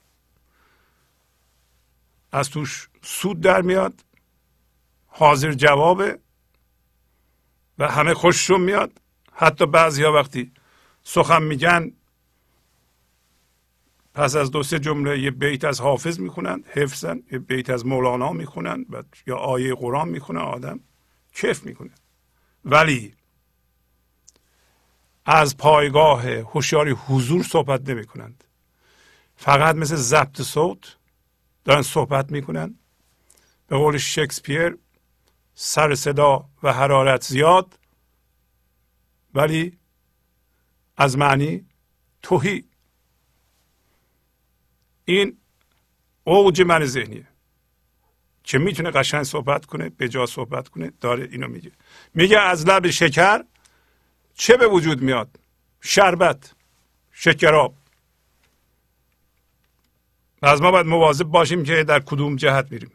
از 2.32 2.50
توش 2.50 2.88
سود 3.02 3.40
در 3.40 3.62
میاد. 3.62 4.05
حاضر 5.18 5.52
جوابه 5.52 6.18
و 7.78 7.88
همه 7.88 8.14
خوششون 8.14 8.60
میاد. 8.60 9.00
حتی 9.32 9.66
بعضی 9.66 10.02
ها 10.02 10.12
وقتی 10.12 10.52
سخن 11.02 11.42
میگن 11.42 11.92
پس 14.14 14.36
از 14.36 14.50
دو 14.50 14.62
سه 14.62 14.78
جمله 14.78 15.18
یه 15.18 15.30
بیت 15.30 15.64
از 15.64 15.80
حافظ 15.80 16.20
می‌خونن 16.20 16.64
حفظن 16.66 17.22
یه 17.32 17.38
بیت 17.38 17.70
از 17.70 17.86
مولانا 17.86 18.32
می‌خونن 18.32 18.86
و 18.90 19.02
یا 19.26 19.36
آیه 19.36 19.74
قرآن 19.74 20.08
می‌خونه 20.08 20.40
آدم 20.40 20.80
کف 21.34 21.62
می‌کنه. 21.62 21.90
ولی 22.64 23.14
از 25.24 25.56
پایگاه 25.56 26.28
هوشیاری 26.28 26.90
حضور 26.90 27.42
صحبت 27.42 27.88
نمی 27.88 28.04
کنند 28.04 28.44
فقط 29.36 29.74
مثل 29.76 29.96
ضبط 29.96 30.42
صوت 30.42 30.96
دارن 31.64 31.82
صحبت 31.82 32.32
می‌کنن. 32.32 32.78
به 33.66 33.76
قول 33.76 33.98
شکسپیر 33.98 34.78
سر 35.58 35.94
صدا 35.94 36.48
و 36.62 36.72
حرارت 36.72 37.24
زیاد 37.24 37.78
ولی 39.34 39.78
از 40.96 41.18
معنی 41.18 41.66
توهی. 42.22 42.64
این 45.04 45.36
اوج 46.24 46.62
من 46.62 46.84
ذهنیه. 46.84 47.28
که 48.44 48.58
می‌تونه 48.58 48.90
قشنگ 48.90 49.22
صحبت 49.22 49.66
کنه 49.66 49.88
به 49.88 50.08
جا 50.08 50.26
صحبت 50.26 50.68
کنه 50.68 50.92
داره 51.00 51.28
اینو 51.32 51.48
میگه. 51.48 51.72
میگه 52.14 52.38
از 52.38 52.66
لب 52.66 52.90
شکر 52.90 53.44
چه 54.34 54.56
به 54.56 54.66
وجود 54.66 55.02
میاد؟ 55.02 55.38
شربت 55.80 56.52
شکراب. 57.12 57.74
از 60.42 60.62
ما 60.62 60.70
باید 60.70 60.86
مواظب 60.86 61.24
باشیم 61.24 61.64
که 61.64 61.84
در 61.84 62.00
کدوم 62.00 62.36
جهت 62.36 62.72
میریم. 62.72 62.90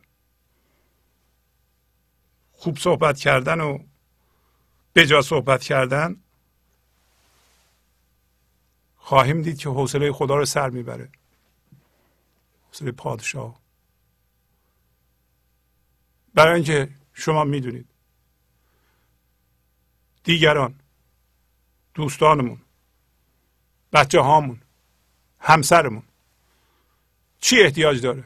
خوب 2.62 2.78
صحبت 2.78 3.20
کردن 3.20 3.62
و 3.62 3.80
بجا 4.96 5.22
صحبت 5.22 5.64
کردن 5.64 6.16
خواهیم 8.98 9.42
دید 9.42 9.58
که 9.58 9.70
حوصله 9.70 10.12
خدا 10.12 10.36
رو 10.36 10.46
سر 10.46 10.70
می‌بره. 10.70 11.10
حوصله 12.68 12.92
پادشاه. 12.92 13.60
برای 16.34 16.54
اینکه 16.54 16.90
شما 17.14 17.44
می‌دونید. 17.44 17.88
دیگران 20.24 20.80
دوستانمون 21.94 22.62
بچه 23.94 24.20
هامون 24.20 24.62
همسرمون 25.40 26.04
چی 27.40 27.62
احتیاج 27.62 28.02
داره؟ 28.02 28.26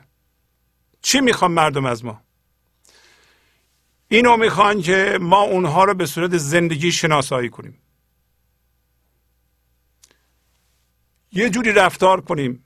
چی 1.02 1.22
می‌خوان 1.22 1.52
مردم 1.52 1.86
از 1.86 2.06
ما؟ 2.06 2.25
اینو 4.08 4.38
می‌خوان 4.38 4.82
که 4.82 5.18
ما 5.22 5.42
اونها 5.42 5.84
رو 5.84 5.94
به 5.94 6.06
صورت 6.06 6.38
زندگی 6.38 6.92
شناسایی 6.92 7.50
کنیم. 7.50 7.78
یه 11.32 11.50
جوری 11.50 11.72
رفتار 11.72 12.22
کنیم 12.22 12.64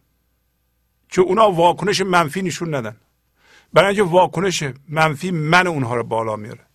که 1.10 1.22
اونا 1.22 1.52
واکنش 1.52 2.02
منفی 2.02 2.42
نشون 2.42 2.76
ندن. 2.76 2.98
برای 3.74 3.88
اینکه 3.88 4.04
واکنش 4.04 4.64
منفی 4.90 5.32
من 5.32 5.68
اونها 5.68 5.96
رو 5.96 6.04
بالا 6.04 6.36
میاره. 6.36 6.66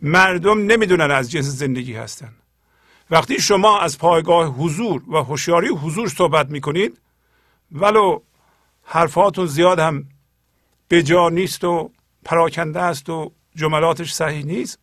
مردم 0.00 0.58
نمی‌دونن 0.58 1.10
از 1.10 1.30
جنس 1.30 1.44
زندگی 1.44 1.94
هستن. 1.94 2.34
وقتی 3.10 3.40
شما 3.40 3.80
از 3.80 3.98
پایگاه 3.98 4.46
حضور 4.46 5.10
و 5.10 5.16
هوشیاری 5.16 5.68
حضور 5.68 6.08
صحبت 6.08 6.50
می‌کنید 6.50 7.00
ولو 7.72 8.20
حرفاتون 8.84 9.46
زیاد 9.46 9.78
هم 9.78 10.08
به 10.88 11.02
جا 11.02 11.28
نیست 11.28 11.64
و 11.64 11.90
پراکنده 12.24 12.80
است 12.80 13.08
و 13.08 13.32
جملاتش 13.56 14.12
صحیح 14.12 14.44
نیست 14.44 14.78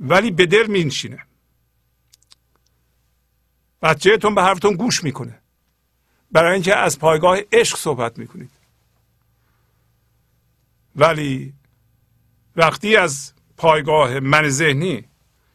ولی 0.00 0.30
به 0.30 0.46
دل 0.46 0.66
مینشینه. 0.66 1.22
بچهتون 3.82 4.34
به 4.34 4.42
حرفتون 4.42 4.74
گوش 4.74 5.04
می‌کنه. 5.04 5.38
برای 6.32 6.54
اینکه 6.54 6.76
از 6.76 6.98
پایگاه 6.98 7.38
عشق 7.52 7.76
صحبت 7.76 8.18
می‌کنید. 8.18 8.50
ولی 10.96 11.54
وقتی 12.56 12.96
از 12.96 13.32
پایگاه 13.56 14.20
من 14.20 14.48
ذهنی 14.48 15.04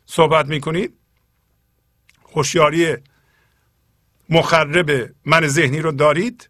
صحبت 0.05 0.45
می‌کنید 0.45 0.93
هوشیاری 2.33 2.97
مخرب 4.29 5.15
من 5.25 5.47
ذهنی 5.47 5.79
رو 5.79 5.91
دارید. 5.91 6.49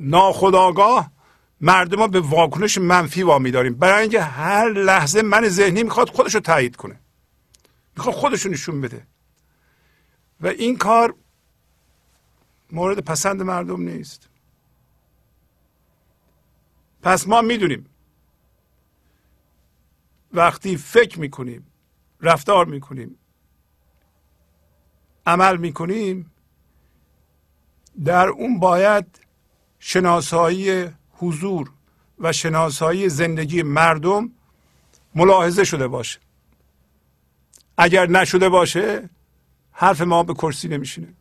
ناخداگاه 0.00 1.13
مردم 1.60 1.98
ها 1.98 2.06
به 2.06 2.20
واکنش 2.20 2.78
منفی 2.78 3.22
وامی 3.22 3.50
داریم 3.50 3.74
برای 3.74 4.02
اینکه 4.02 4.20
هر 4.22 4.68
لحظه 4.72 5.22
من 5.22 5.48
ذهنی 5.48 5.82
می‌خواد 5.82 6.08
خودش 6.08 6.34
رو 6.34 6.40
تایید 6.40 6.76
کنه. 6.76 7.00
می‌خواد 7.96 8.14
خودش 8.14 8.46
نشون 8.46 8.80
بده. 8.80 9.06
و 10.40 10.46
این 10.46 10.76
کار 10.76 11.14
مورد 12.72 12.98
پسند 12.98 13.42
مردم 13.42 13.80
نیست. 13.80 14.28
پس 17.02 17.28
ما 17.28 17.42
می‌دونیم. 17.42 17.86
وقتی 20.32 20.76
فکر 20.76 21.20
می‌کنیم 21.20 21.66
رفتار 22.20 22.66
می‌کنیم 22.66 23.18
عمل 25.26 25.56
می‌کنیم 25.56 26.32
در 28.04 28.28
اون 28.28 28.60
باید 28.60 29.20
شناسایی 29.78 30.90
حضور 31.18 31.70
و 32.18 32.32
شناسایی 32.32 33.08
زندگی 33.08 33.62
مردم 33.62 34.30
ملاحظه 35.14 35.64
شده 35.64 35.88
باشه. 35.88 36.20
اگر 37.78 38.06
نشده 38.06 38.48
باشه 38.48 39.10
حرف 39.72 40.00
ما 40.00 40.22
به 40.22 40.34
کرسی 40.34 40.68
نمیشینه. 40.68 41.14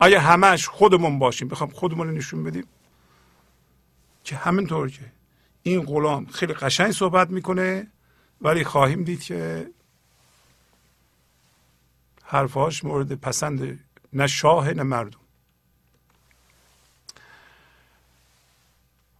اگر 0.00 0.18
همش 0.18 0.68
خودمون 0.68 1.18
باشیم 1.18 1.48
بخوام 1.48 1.70
خودمون 1.70 2.08
رو 2.08 2.14
نشون 2.14 2.44
بدیم 2.44 2.64
که 4.24 4.36
همینطور 4.36 4.90
که 4.90 5.12
این 5.62 5.82
غلام 5.82 6.26
خیلی 6.26 6.52
قشنگ 6.52 6.92
صحبت 6.92 7.30
می‌کنه 7.30 7.86
ولی 8.40 8.64
خواهیم 8.64 9.04
دید 9.04 9.22
که 9.22 9.70
حرفاش 12.24 12.84
مورد 12.84 13.12
پسند 13.14 13.84
نه 14.12 14.26
شاه 14.26 14.70
نه 14.70 14.82
مردم. 14.82 15.21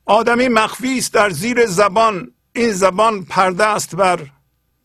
آدمی 0.04 0.48
مخفی 0.48 0.98
است 0.98 1.12
در 1.12 1.30
زیر 1.30 1.66
زبان. 1.66 2.32
این 2.52 2.72
زبان 2.72 3.24
پرده 3.24 3.66
است 3.66 3.96
بر 3.96 4.30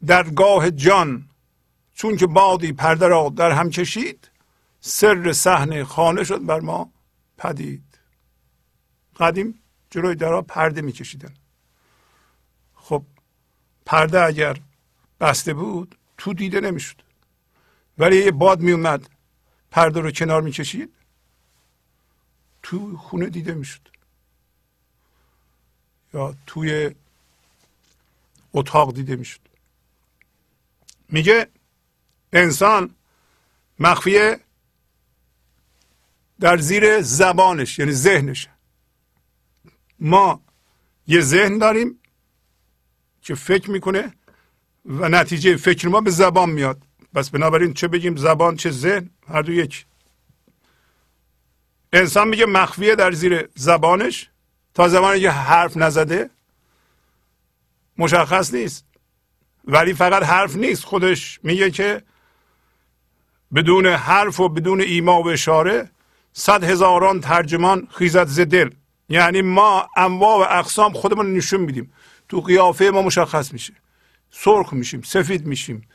درگاه 0.05 0.71
جان. 0.71 1.29
چون 1.93 2.17
که 2.17 2.27
بادی 2.27 2.73
پرده 2.73 3.07
را 3.07 3.33
در 3.35 3.51
هم 3.51 3.69
کشید 3.69 4.31
سر 4.79 5.33
صحنه 5.33 5.83
خانه 5.83 6.23
شد 6.23 6.45
بر 6.45 6.59
ما 6.59 6.91
پدید. 7.37 7.99
قدیم 9.19 9.59
جلوی 9.89 10.15
درها 10.15 10.41
پرده 10.41 10.81
میکشیدن 10.81 11.33
خب 12.75 13.03
پرده 13.85 14.21
اگر 14.21 14.57
بسته 15.19 15.53
بود 15.53 15.97
تو 16.17 16.33
دیده 16.33 16.61
نمی‌شد 16.61 17.01
ولی 17.97 18.25
یه 18.25 18.31
باد 18.31 18.59
میومد 18.59 19.09
پرده 19.71 19.99
رو 19.99 20.11
کنار 20.11 20.41
می‌کشید 20.41 20.93
تو 22.63 22.97
خونه 22.97 23.25
دیده 23.25 23.53
می‌شد 23.53 23.96
یا 26.13 26.35
توی 26.47 26.95
اتاق 28.53 28.93
دیده 28.93 29.15
می‌شد. 29.15 29.39
میگه 31.09 31.47
انسان 32.33 32.95
مخفیه 33.79 34.39
در 36.39 36.57
زیر 36.57 37.01
زبانش 37.01 37.79
یعنی 37.79 37.91
ذهنش. 37.91 38.47
ما 39.99 40.41
یه 41.07 41.21
ذهن 41.21 41.57
داریم 41.57 41.99
که 43.21 43.35
فکر 43.35 43.71
می‌کنه 43.71 44.13
و 44.85 45.09
نتیجه 45.09 45.57
فکر 45.57 45.87
ما 45.87 46.01
به 46.01 46.11
زبان 46.11 46.49
میاد. 46.49 46.81
پس 47.13 47.29
بنابراین 47.29 47.73
چه 47.73 47.87
بگیم 47.87 48.15
زبان 48.15 48.55
چه 48.55 48.71
ذهن؟ 48.71 49.09
هر 49.27 49.41
دو 49.41 49.53
یک 49.53 49.85
انسان 51.93 52.27
میگه 52.27 52.45
مخفیه 52.45 52.95
در 52.95 53.11
زیر 53.11 53.49
زبانش. 53.55 54.29
تا 54.77 54.87
زمانی 54.87 55.19
که 55.19 55.31
حرف 55.31 55.77
نزده 55.77 56.29
مشخص 57.97 58.53
نیست. 58.53 58.85
ولی 59.65 59.93
فقط 59.93 60.23
حرف 60.23 60.55
نیست. 60.55 60.83
خودش 60.83 61.39
میگه 61.43 61.71
که 61.71 62.03
بدون 63.55 63.85
حرف 63.85 64.39
و 64.39 64.49
بدون 64.49 64.81
ایما 64.81 65.21
و 65.21 65.27
اشاره 65.27 65.89
صد 66.33 66.63
هزاران 66.63 67.21
ترجمان 67.21 67.87
خیزت 67.91 68.25
ز 68.25 68.39
دل. 68.39 68.69
یعنی 69.09 69.41
ما 69.41 69.89
انواع 69.97 70.37
و 70.37 70.59
اقسام 70.59 70.93
خودمون 70.93 71.33
نشون 71.33 71.61
میدیم. 71.61 71.93
تو 72.29 72.41
قیافه 72.41 72.85
ما 72.85 73.01
مشخص 73.01 73.53
میشه. 73.53 73.73
سرخ 74.31 74.73
میشیم 74.73 75.01
سفید 75.01 75.45
میشیم. 75.45 75.87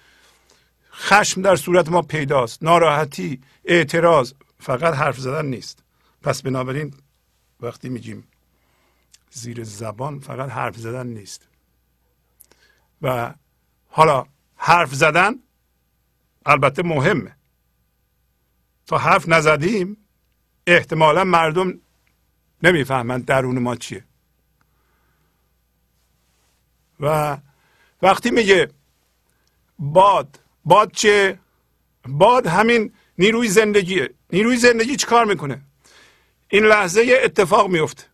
خشم 0.92 1.42
در 1.42 1.56
صورت 1.56 1.88
ما 1.88 2.02
پیداست. 2.02 2.62
ناراحتی 2.62 3.40
اعتراض 3.64 4.32
فقط 4.60 4.94
حرف 4.94 5.18
زدن 5.18 5.46
نیست. 5.46 5.82
پس 6.22 6.42
بنابراین 6.42 6.94
وقتی 7.60 7.88
میگیم 7.88 8.28
زیر 9.32 9.64
زبان 9.64 10.20
فقط 10.20 10.50
حرف 10.50 10.76
زدن 10.76 11.06
نیست. 11.06 11.48
و 13.02 13.34
حالا 13.88 14.26
حرف 14.56 14.94
زدن 14.94 15.34
البته 16.46 16.82
مهمه. 16.82 17.36
تا 18.86 18.98
حرف 18.98 19.28
نزدیم 19.28 19.96
احتمالا 20.66 21.24
مردم 21.24 21.80
نمی‌فهمند 22.62 23.24
درون 23.24 23.58
ما 23.58 23.76
چیه. 23.76 24.04
و 27.00 27.38
وقتی 28.02 28.30
میگه 28.30 28.70
باد 29.78 30.40
باد 30.64 30.92
چه 30.92 31.38
باد 32.08 32.46
همین 32.46 32.92
نیروی 33.18 33.48
زندگیه. 33.48 34.14
نیروی 34.32 34.56
زندگی 34.56 34.96
چیکار 34.96 35.24
می‌کنه؟ 35.24 35.62
این 36.48 36.64
لحظه 36.64 37.20
اتفاق 37.24 37.68
میفته 37.70 38.11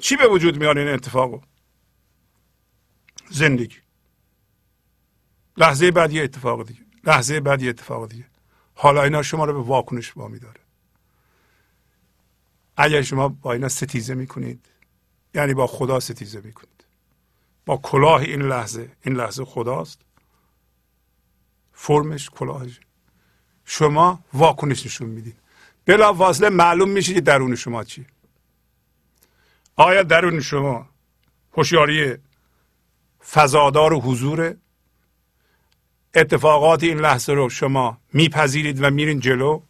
چی 0.00 0.16
به 0.16 0.28
وجود 0.28 0.58
میاره 0.58 0.80
این 0.82 0.90
اتفاقو 0.90 1.40
زندگی. 3.30 3.76
لحظه 5.56 5.90
بعد 5.90 6.12
یه 6.12 6.22
اتفاق 6.22 6.66
دیگه. 6.66 6.80
لحظه 7.04 7.40
بعد 7.40 7.62
یه 7.62 7.70
اتفاق 7.70 8.08
دیگه. 8.08 8.26
حالا 8.74 9.02
اینا 9.02 9.22
شما 9.22 9.44
رو 9.44 9.52
به 9.52 9.68
واکنش 9.68 10.16
وامی 10.16 10.38
داره 10.38 10.60
اگر 12.76 13.02
شما 13.02 13.28
با 13.28 13.52
اینا 13.52 13.68
ستیزه 13.68 14.14
می‌کنید 14.14 14.66
یعنی 15.34 15.54
با 15.54 15.66
خدا 15.66 16.00
ستیزه 16.00 16.40
می‌کنید. 16.40 16.84
با 17.66 17.76
کلاه 17.76 18.20
این 18.20 18.42
لحظه 18.42 18.92
این 19.02 19.16
لحظه 19.16 19.44
خداست. 19.44 20.00
فرمش 21.72 22.30
کلاهش. 22.30 22.80
شما 23.64 24.24
واکنش 24.32 24.86
نشون 24.86 25.08
می‌دید. 25.08 25.36
بلا 25.86 26.14
فاصله 26.14 26.48
معلوم 26.48 26.88
میشه 26.88 27.14
که 27.14 27.20
درون 27.20 27.54
شما 27.54 27.84
چی 27.84 28.06
آیا 29.76 30.02
درون 30.02 30.40
شما 30.40 30.88
هوشیاری 31.52 32.16
فضادار 33.30 33.92
و 33.92 34.00
حضور 34.00 34.56
اتفاقات 36.14 36.82
این 36.82 37.00
لحظه 37.00 37.32
رو 37.32 37.50
شما 37.50 37.98
میپذیرید 38.12 38.82
و 38.82 38.90
میرین 38.90 39.20
جلو؟ 39.20 39.62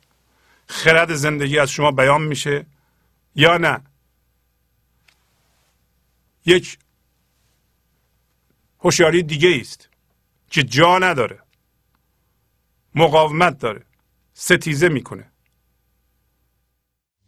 خرد 0.67 1.15
زندگی 1.15 1.59
از 1.59 1.71
شما 1.71 1.91
بیان 1.91 2.23
میشه 2.23 2.67
یا 3.35 3.59
نه؟ 3.59 3.81
یک 6.47 6.79
هوشیاری 8.81 9.23
دیگه 9.23 9.59
است 9.61 9.89
که 10.51 10.63
جا 10.63 10.99
نداره. 10.99 11.39
مقاومت 12.95 13.59
داره. 13.59 13.83
ستیزه 14.35 14.89
می‌کنه. 14.89 15.31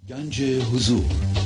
گنج 0.08 0.42
حضور. 0.42 1.45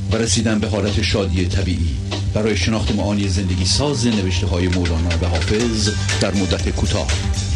و 0.11 0.15
رسیدن 0.15 0.59
به 0.59 0.67
حالت 0.67 1.01
شادی 1.01 1.45
طبیعی. 1.45 1.97
برای 2.33 2.57
شناخت 2.57 2.95
معانی 2.95 3.27
زندگی 3.27 3.65
ساز 3.65 4.07
نوشته 4.07 4.47
های 4.47 4.67
مولانا 4.67 5.09
و 5.21 5.25
حافظ 5.25 5.89
در 6.21 6.33
مدت 6.33 6.69
کوتاه. 6.69 7.07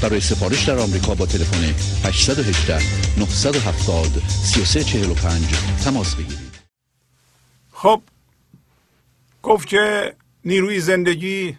برای 0.02 0.20
سفارش 0.20 0.64
در 0.64 0.80
آمریکا 0.80 1.16
با 1.16 1.26
تلفن 1.26 1.64
818 2.08 2.80
970 3.20 4.22
3345 4.30 5.44
تماس 5.84 6.16
بگیرید. 6.16 6.40
خب 7.72 8.02
گفت 9.44 9.68
که 9.68 10.16
نیروی 10.46 10.80
زندگی 10.80 11.58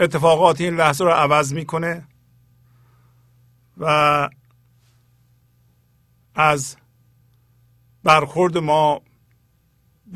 اتفاقات 0.00 0.60
این 0.60 0.76
لحظه 0.76 1.04
رو 1.04 1.10
عوض 1.10 1.52
می‌کنه 1.52 2.04
و 3.78 4.28
از 6.34 6.76
برخورد 8.04 8.58
ما 8.58 9.00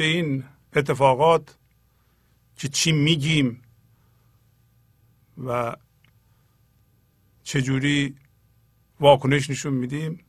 به 0.01 0.07
این 0.07 0.45
اتفاقات 0.77 1.55
که 2.57 2.69
چی 2.69 2.93
میگیم 2.93 3.63
و 5.47 5.77
چجوری 7.43 8.17
واکنش 9.01 9.51
نشون 9.51 9.73
میدیم 9.73 10.25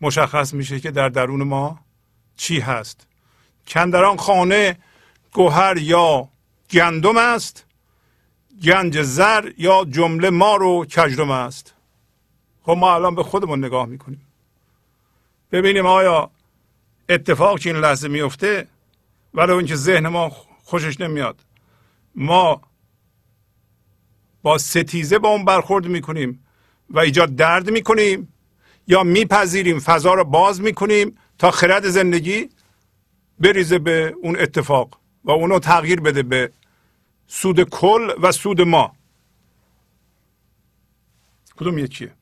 مشخص 0.00 0.54
میشه 0.54 0.80
که 0.80 0.90
در 0.90 1.08
درون 1.08 1.42
ما 1.42 1.80
چی 2.36 2.60
هست. 2.60 3.06
کندران 3.66 4.16
خانه 4.16 4.78
گوهر 5.32 5.78
یا 5.78 6.28
گندم 6.70 7.16
است 7.16 7.66
گنج 8.62 9.02
زر 9.02 9.52
یا 9.58 9.84
جمله 9.84 10.30
ما 10.30 10.56
رو 10.56 10.84
کجدم 10.84 11.30
است. 11.30 11.74
خب 12.62 12.76
ما 12.78 12.94
الان 12.94 13.14
به 13.14 13.22
خودمون 13.22 13.64
نگاه 13.64 13.86
می‌کنیم. 13.86 14.26
ببینیم 15.52 15.86
آیا 15.86 16.30
اتفاق 17.08 17.58
که 17.58 17.70
این 17.70 17.78
لحظه 17.78 18.08
میفته 18.08 18.73
ولی 19.34 19.52
اینکه 19.52 19.76
ذهن 19.76 20.08
ما 20.08 20.28
خوشش 20.62 21.00
نمیاد. 21.00 21.40
ما 22.14 22.60
با 24.42 24.58
ستیزه 24.58 25.18
با 25.18 25.28
اون 25.28 25.44
برخورد 25.44 25.86
می‌کنیم 25.86 26.44
و 26.90 26.98
ایجاد 26.98 27.36
درد 27.36 27.70
می‌کنیم 27.70 28.32
یا 28.86 29.02
میپذیریم 29.02 29.78
فضا 29.78 30.14
رو 30.14 30.24
باز 30.24 30.60
می‌کنیم 30.60 31.18
تا 31.38 31.50
خرد 31.50 31.88
زندگی 31.88 32.48
بریزه 33.40 33.78
به 33.78 34.14
اون 34.22 34.40
اتفاق 34.40 34.98
و 35.24 35.30
اونو 35.30 35.58
تغییر 35.58 36.00
بده 36.00 36.22
به 36.22 36.52
سود 37.26 37.62
کل 37.62 38.10
و 38.22 38.32
سود 38.32 38.60
ما. 38.60 38.96
کدوم 41.56 41.78
یکیه؟ 41.78 42.12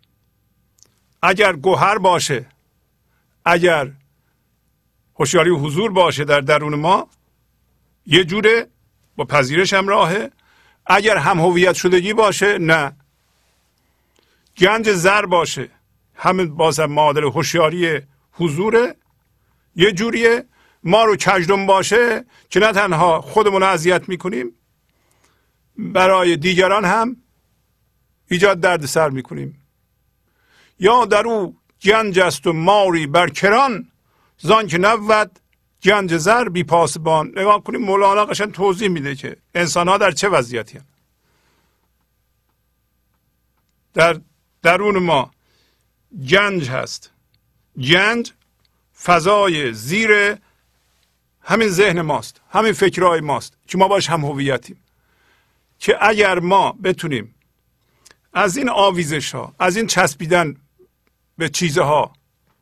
اگر 1.23 1.53
گوهر 1.53 1.99
باشه 1.99 2.47
اگر 3.45 3.93
هوشیاری 5.15 5.51
و 5.51 5.57
حضور 5.57 5.93
باشه 5.93 6.25
در 6.25 6.41
درون 6.41 6.75
ما 6.75 7.09
یه 8.07 8.25
جوره 8.25 8.67
با 9.17 9.25
پذیرش 9.25 9.73
همراهه 9.73 10.31
اگر 10.87 11.17
هم 11.17 11.41
هویت 11.41 11.75
شدگی 11.75 12.13
باشه 12.13 12.59
نه. 12.59 12.97
گنج 14.59 14.93
زر 14.93 15.27
باشه. 15.27 15.69
همین 16.15 16.55
بازم 16.55 16.87
معادل 16.87 17.25
هوشیاری 17.25 18.01
حضوره. 18.33 18.95
یه 19.77 19.93
جوریه. 19.93 20.45
ما 20.85 21.05
رو 21.05 21.17
کجدم 21.17 21.67
باشه 21.67 22.25
که 22.51 22.61
نه 22.61 22.73
تنها 22.73 23.21
خودمون 23.21 23.63
اذیت 23.63 24.09
می‌کنیم 24.09 24.53
برای 25.79 26.37
دیگران 26.37 26.85
هم 26.85 27.17
ایجاد 28.31 28.61
درد 28.61 28.87
سر 28.87 29.11
می‌کنیم. 29.11 29.67
یا 30.79 31.05
در 31.05 31.27
او 31.27 31.57
گنج 31.83 32.19
است 32.19 32.47
و 32.47 32.53
ماری 32.53 33.07
بر 33.07 33.29
کران 33.29 33.92
زان 34.43 34.67
که 34.67 34.79
نبود 34.79 35.39
گنج 35.83 36.17
زر 36.17 36.49
بی 36.49 36.65
پاسبان 36.65 37.29
نگاه 37.37 37.65
کنیم 37.65 37.81
مولانا 37.81 38.25
قشن 38.25 38.51
توضیح 38.51 38.89
میده 38.89 39.15
که 39.15 39.37
انسان 39.55 39.89
ها 39.89 39.99
در 39.99 40.11
چه 40.11 40.29
وضعیتی 40.29 40.79
هم. 40.79 40.85
در 43.95 44.21
درون 44.63 44.99
ما 44.99 45.31
گنج 46.29 46.69
هست. 46.69 47.11
گنج 47.77 48.33
فضای 49.03 49.73
زیر 49.73 50.37
همین 51.41 51.69
ذهن 51.69 52.01
ماست 52.01 52.41
همین 52.51 52.73
فکرهای 52.73 53.21
ماست 53.21 53.57
که 53.67 53.79
ما 53.79 53.89
باش 53.89 54.11
هم 54.11 54.25
هویتیم. 54.25 54.77
که 55.79 55.99
اگر 56.01 56.39
ما 56.39 56.73
بتونیم 56.73 57.35
از 58.33 58.57
این 58.57 58.69
آویزش 58.69 59.35
ها 59.35 59.55
از 59.59 59.77
این 59.77 59.87
چسبیدن 59.87 60.57
به 61.39 61.49
چیزها 61.49 62.13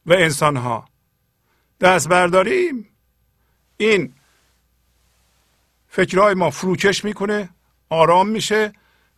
و 0.06 0.12
انسانها 0.12 0.89
دست 1.80 2.08
برداریم 2.08 2.88
این 3.76 4.14
فکرهای 5.88 6.34
ما 6.34 6.50
فروکش 6.50 7.04
می‌کنه 7.04 7.48
آرام 7.88 8.28
میشه 8.28 8.72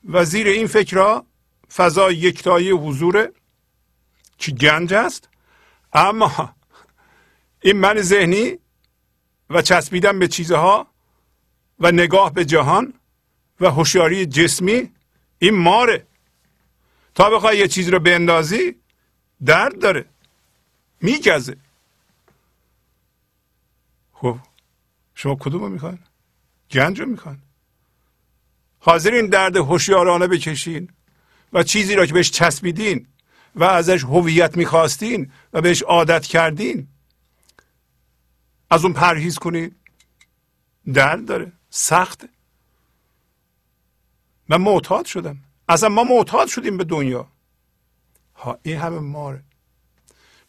و 0.08 0.24
زیر 0.24 0.46
این 0.46 0.66
فکرها 0.66 1.26
فضای 1.74 2.16
یکتایی 2.16 2.70
حضور 2.70 3.32
که 4.38 4.52
گنج 4.52 4.94
است؟ 4.94 5.28
اما 5.92 6.54
این 7.60 7.76
من 7.76 8.02
ذهنی 8.02 8.58
و 9.50 9.62
چسبیدن 9.62 10.18
به 10.18 10.28
چیزها 10.28 10.86
و 11.80 11.92
نگاه 11.92 12.32
به 12.32 12.44
جهان 12.44 12.94
و 13.60 13.70
هوشیاری 13.70 14.26
جسمی 14.26 14.92
این 15.38 15.54
ماره. 15.54 16.06
تا 17.14 17.30
بخوای 17.30 17.58
یه 17.58 17.68
چیز 17.68 17.88
رو 17.88 17.98
بندازی 17.98 18.74
درد 19.44 19.78
داره 19.78 20.04
میگزه 21.00 21.56
خب 24.12 24.38
شما 25.22 25.34
کدوم 25.34 25.60
رو 25.60 25.68
می‌خواین؟ 25.68 25.98
گنج 26.70 27.00
رو 27.00 27.06
می‌خواین؟ 27.06 27.38
حاضرین 28.80 29.26
درد 29.26 29.56
هوشیارانه 29.56 30.26
بکشین 30.26 30.88
و 31.52 31.62
چیزی 31.62 31.94
را 31.94 32.06
که 32.06 32.12
بهش 32.12 32.30
چسبیدین 32.30 33.06
و 33.54 33.64
ازش 33.64 34.04
هویت 34.04 34.56
می‌خواستین 34.56 35.32
و 35.52 35.60
بهش 35.60 35.82
عادت 35.82 36.26
کردین 36.26 36.88
از 38.70 38.84
اون 38.84 38.92
پرهیز 38.92 39.38
کنید 39.38 39.76
درد 40.92 41.24
داره 41.24 41.52
سخته. 41.70 42.28
من 44.48 44.56
معتاد 44.56 45.04
شدم. 45.04 45.38
اصلا 45.68 45.88
ما 45.88 46.04
معتاد 46.04 46.48
شدیم 46.48 46.76
به 46.76 46.84
دنیا. 46.84 47.28
ها 48.36 48.58
این 48.62 48.78
همه 48.78 48.98
ماره. 48.98 49.42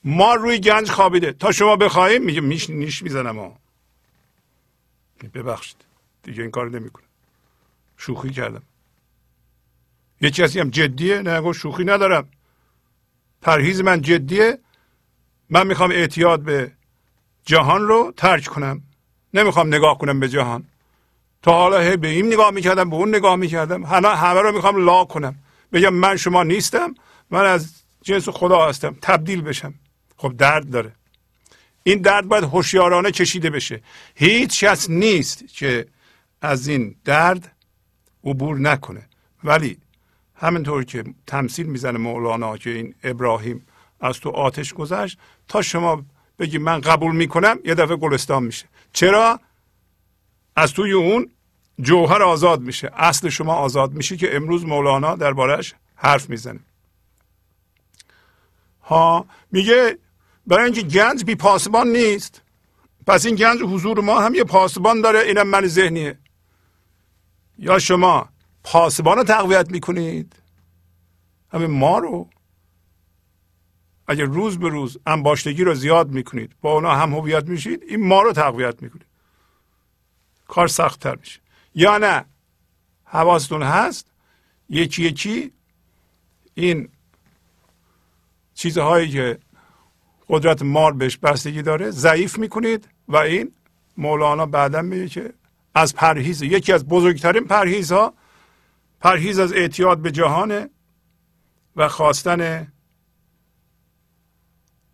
مار 0.04 0.38
روی 0.38 0.60
گنج 0.60 0.92
خوابیده. 0.92 1.34
تا 1.34 1.52
شما 1.52 1.76
بخواهیم 1.76 2.24
میگه 2.24 2.42
میش 2.42 2.70
نیش 2.70 3.04
می‌زنم 3.04 3.40
ها. 3.40 3.63
ببخشید. 5.28 5.86
دیگه 6.24 6.42
این 6.42 6.52
کار 6.52 6.70
نمی‌کنه 6.70 7.06
شوخی 7.98 8.30
کردم. 8.30 8.64
یه 10.22 10.30
کسی 10.30 10.60
هم 10.60 10.70
جدیه؟ 10.70 11.22
نه 11.22 11.42
گفت 11.42 11.60
شوخی 11.60 11.84
ندارم. 11.84 12.30
پرهیز 13.42 13.82
من 13.82 14.02
جدیه. 14.02 14.60
من 15.50 15.68
می‌خوام 15.68 15.92
اعتیاد 15.92 16.42
به 16.42 16.72
جهان 17.46 17.88
رو 17.88 18.14
ترک 18.18 18.46
کنم. 18.46 18.82
نمی‌خوام 19.34 19.68
نگاه 19.68 19.98
کنم 19.98 20.20
به 20.20 20.30
جهان. 20.30 20.64
تا 21.42 21.52
حالا 21.52 21.80
هی 21.80 21.98
به 21.98 22.08
این 22.08 22.28
نگاه 22.28 22.52
می‌کردم 22.52 22.90
به 22.90 22.96
اون 22.96 23.16
نگاه 23.16 23.36
می‌کردم. 23.36 23.84
همه 23.84 24.08
همه 24.08 24.42
رو 24.42 24.52
می‌خوام 24.52 24.86
لا 24.86 25.06
کنم. 25.06 25.36
بگم 25.72 25.94
من 25.94 26.18
شما 26.18 26.44
نیستم 26.44 26.96
من 27.30 27.46
از 27.46 27.84
جنس 28.02 28.30
خدا 28.30 28.68
هستم. 28.68 28.98
تبدیل 29.02 29.42
بشم. 29.42 29.74
خب 30.18 30.38
درد 30.38 30.70
داره. 30.70 30.96
این 31.84 32.02
درد 32.02 32.28
باید 32.28 32.44
هوشیارانه 32.44 33.12
کشیده 33.12 33.50
بشه. 33.50 33.82
هیچ 34.16 34.64
کس 34.64 34.90
نیست 34.90 35.48
که 35.48 35.88
از 36.42 36.68
این 36.68 36.96
درد 37.06 37.52
عبور 38.24 38.60
نکنه. 38.60 39.08
ولی 39.44 39.78
همینطور 40.36 40.84
که 40.84 41.04
تمثیل 41.28 41.66
می‌زنه 41.66 41.98
مولانا 41.98 42.58
که 42.58 42.70
این 42.70 42.96
ابراهیم 43.04 43.66
از 44.02 44.20
تو 44.20 44.30
آتش 44.30 44.74
گذشت 44.74 45.18
تا 45.48 45.62
شما 45.62 46.04
بگی 46.40 46.58
من 46.58 46.82
قبول 46.82 47.16
می‌کنم 47.16 47.60
یه 47.66 47.76
دفعه 47.76 47.96
گلستان 47.96 48.44
میشه. 48.44 48.66
چرا؟ 48.94 49.40
از 50.56 50.74
توی 50.74 50.92
اون 50.92 51.30
جوهر 51.82 52.24
آزاد 52.24 52.62
میشه. 52.62 52.92
اصل 52.94 53.30
شما 53.30 53.54
آزاد 53.54 53.94
میشه 53.94 54.18
که 54.18 54.36
امروز 54.36 54.66
مولانا 54.66 55.16
دربارهش 55.16 55.74
حرف 55.96 56.30
می‌زنه. 56.30 56.60
ها 58.84 59.26
میگه 59.52 59.98
برای 60.48 60.66
اینکه 60.66 60.82
گنج 60.82 61.24
بی 61.24 61.36
پاسبان 61.36 61.88
نیست. 61.88 62.42
پس 63.08 63.26
این 63.26 63.36
گنج 63.36 63.62
حضور 63.62 64.00
ما 64.00 64.22
هم 64.22 64.36
یه 64.36 64.44
پاسبان 64.44 65.02
داره 65.02 65.20
اینم 65.20 65.48
من 65.48 65.68
ذهنیه. 65.68 66.18
یا 67.58 67.80
شما 67.80 68.30
پاسبان 68.64 69.18
رو 69.18 69.24
تقویت 69.24 69.72
می‌کنید؟ 69.72 70.36
همه 71.54 71.68
ما 71.68 71.98
رو. 71.98 72.30
اگر 74.08 74.26
روز 74.26 74.60
به 74.60 74.70
روز 74.70 74.98
انباشتگی 75.06 75.64
رو 75.64 75.76
زیاد 75.76 76.10
می‌کنید 76.10 76.56
با 76.62 76.74
اونا 76.74 76.96
هم 76.96 77.14
هویت 77.14 77.50
میشید 77.50 77.84
این 77.84 78.08
ما 78.08 78.22
رو 78.22 78.34
تقویت 78.34 78.82
می‌کنید 78.84 79.06
کار 80.48 80.68
سختتر 80.68 81.16
میشه. 81.16 81.40
یا 81.76 81.98
نه 81.98 82.26
حواستون 83.04 83.64
هست 83.64 84.08
یکی 84.70 85.04
یکی 85.04 85.52
این 86.54 86.90
چیزهایی 88.54 89.10
که 89.10 89.40
قدرت 90.30 90.62
مار 90.62 90.94
بهش 90.94 91.18
بستگی 91.18 91.62
داره 91.62 91.92
ضعیف 91.92 92.40
می‌کنید 92.40 92.90
و 93.08 93.18
این 93.18 93.52
مولانا 93.98 94.46
بعدا 94.46 94.82
میگه 94.82 95.08
که 95.08 95.34
از 95.76 95.96
پرهیز 95.96 96.42
یکی 96.42 96.74
از 96.74 96.88
بزرگترین 96.88 97.44
پرهیزها 97.44 98.14
پرهیز 99.00 99.40
از 99.40 99.54
اعتیاد 99.54 99.98
به 99.98 100.12
جهان 100.12 100.70
و 101.76 101.88
خواستن 101.88 102.68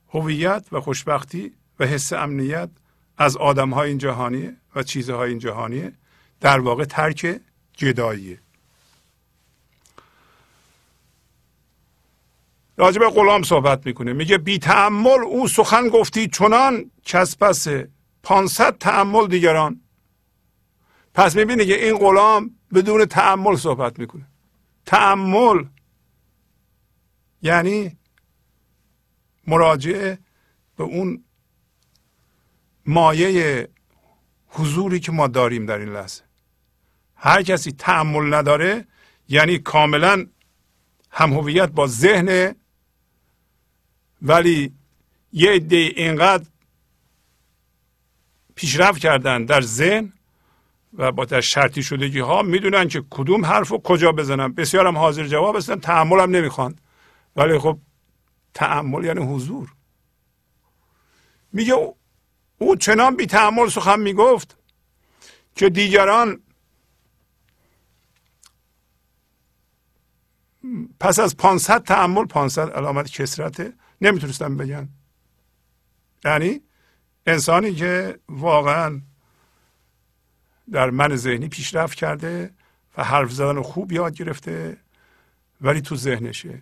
هویت 0.10 0.68
و 0.72 0.80
خوشبختی 0.82 1.54
و 1.80 1.86
حس 1.86 2.14
امنیت 2.14 2.70
از 3.18 3.38
آدم 3.38 3.70
های 3.70 3.90
این 3.90 3.98
جهانی 3.98 4.52
و 4.76 4.84
چیزهای 4.84 5.30
این 5.30 5.40
جهانی 5.40 5.92
در 6.40 6.60
واقع 6.60 6.86
ترک 6.86 7.40
جداییه. 7.74 8.40
راجب 12.80 13.02
غلام 13.02 13.44
صحبت 13.44 13.86
می‌کنه 13.86 14.14
میگه 14.14 14.38
بی 14.38 14.60
تعمل 14.60 15.24
او 15.24 15.48
سخن 15.48 15.90
گفتی 15.90 16.28
چنان 16.28 16.92
کس 17.06 17.38
پس 17.38 17.68
پانصد 18.24 18.78
تعمل 18.78 19.28
دیگران. 19.28 19.82
پس 21.14 21.36
می‌بینه 21.36 21.66
که 21.66 21.86
این 21.86 21.98
غلام 21.98 22.52
بدون 22.74 23.06
تعمل 23.06 23.56
صحبت 23.56 24.00
می‌کنه. 24.00 24.28
تعمل 24.86 25.66
یعنی 27.42 27.98
مراجعه 29.48 30.20
به 30.76 30.84
اون 30.84 31.24
مایه 32.86 33.68
حضوری 34.48 35.00
که 35.00 35.12
ما 35.12 35.28
داریم 35.28 35.66
در 35.66 35.78
این 35.78 35.90
لحظه. 35.90 36.24
هر 37.16 37.44
کسی 37.44 37.72
تعمل 37.72 38.34
نداره 38.34 38.88
یعنی 39.30 39.58
کاملا 39.58 40.26
هم 41.12 41.34
هویت 41.34 41.70
با 41.70 41.88
ذهن 41.88 42.56
ولی 44.22 44.74
یه 45.34 45.52
عده 45.52 45.76
اینقدر 45.76 46.46
پیشرفت 48.56 49.00
کردن 49.00 49.46
در 49.46 49.62
ذهن 49.62 50.14
و 50.94 51.12
با 51.12 51.26
در 51.26 51.42
شرطی 51.42 51.84
شدگی 51.84 52.20
ها 52.20 52.42
می‌دونن 52.42 52.88
که 52.88 53.04
کدوم 53.10 53.46
حرف 53.46 53.68
رو 53.68 53.78
کجا 53.78 54.12
بزنن. 54.12 54.54
بسیار 54.54 54.88
هم 54.88 54.98
حاضر 54.98 55.28
جواب 55.28 55.56
هستن 55.56 55.80
تحمل 55.80 56.20
هم 56.20 56.32
نمی‌خوان. 56.32 56.76
ولی 57.36 57.60
خب 57.60 57.80
تعمل 58.54 59.04
یعنی 59.04 59.34
حضور. 59.34 59.74
میگه 61.54 61.94
او 62.58 62.76
چنان 62.76 63.16
بی 63.16 63.26
تعمل 63.26 63.70
سخن 63.70 64.00
می‌گفت 64.00 64.58
که 65.56 65.70
دیگران 65.70 66.42
پس 71.00 71.20
از 71.20 71.38
500 71.38 71.84
تعمل 71.84 72.26
500 72.26 72.70
علامت 72.70 73.12
کسرته 73.12 73.74
نمی‌تونستن 74.02 74.58
بگن. 74.58 74.90
یعنی 76.26 76.62
انسانی 77.26 77.74
که 77.76 78.20
واقعا 78.30 79.02
در 80.72 80.90
من 80.90 81.16
ذهنی 81.16 81.48
پیشرفت 81.48 81.98
کرده 81.98 82.52
و 82.98 83.04
حرف 83.04 83.32
زدن 83.32 83.62
خوب 83.62 83.92
یاد 83.92 84.16
گرفته 84.16 84.78
ولی 85.62 85.82
تو 85.82 85.96
ذهنشه. 85.96 86.62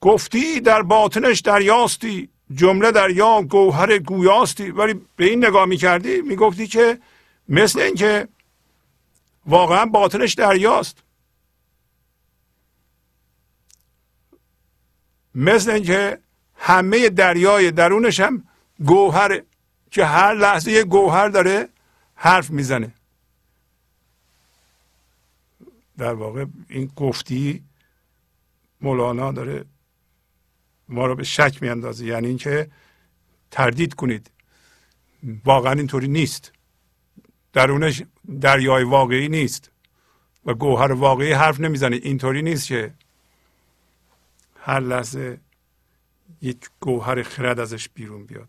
گفتی 0.00 0.60
در 0.60 0.82
باطنش 0.82 1.40
دریاستی 1.40 2.28
جمله 2.54 2.92
دریا 2.92 3.42
گوهر 3.42 3.98
گویاستی. 3.98 4.70
ولی 4.70 5.00
به 5.16 5.24
این 5.24 5.44
نگاه 5.44 5.64
می‌کردی 5.64 6.20
می‌گفتی 6.20 6.66
که 6.66 6.98
مثل 7.48 7.80
اینکه 7.80 8.28
واقعا 9.46 9.86
باطنش 9.86 10.34
دریاست. 10.34 11.02
مثل 15.34 15.70
اینکه 15.70 16.18
همه 16.56 17.08
دریای 17.08 17.70
درونش 17.70 18.20
هم 18.20 18.44
گوهر 18.84 19.42
که 19.90 20.04
هر 20.04 20.34
لحظه 20.34 20.72
یه 20.72 20.84
گوهر 20.84 21.28
داره 21.28 21.68
حرف 22.14 22.50
می‌زنه. 22.50 22.92
در 25.98 26.14
واقع 26.14 26.44
این 26.68 26.92
گفتی 26.96 27.64
مولانا 28.80 29.32
داره 29.32 29.64
ما 30.88 31.06
رو 31.06 31.14
به 31.14 31.24
شک 31.24 31.62
میاندازه. 31.62 32.06
یعنی 32.06 32.26
اینکه 32.26 32.70
تردید 33.50 33.94
کنید. 33.94 34.30
واقعا 35.44 35.72
اینطوری 35.72 36.08
نیست. 36.08 36.52
درونش 37.52 38.02
دریای 38.40 38.84
واقعی 38.84 39.28
نیست 39.28 39.70
و 40.46 40.54
گوهر 40.54 40.92
واقعی 40.92 41.32
حرف 41.32 41.60
نمی‌زنه. 41.60 41.96
اینطوری 41.96 42.42
نیست 42.42 42.66
که 42.66 42.92
هر 44.62 44.80
لحظه 44.80 45.40
یک 46.42 46.58
گوهر 46.80 47.22
خرد 47.22 47.60
ازش 47.60 47.88
بیرون 47.88 48.26
بیاد. 48.26 48.48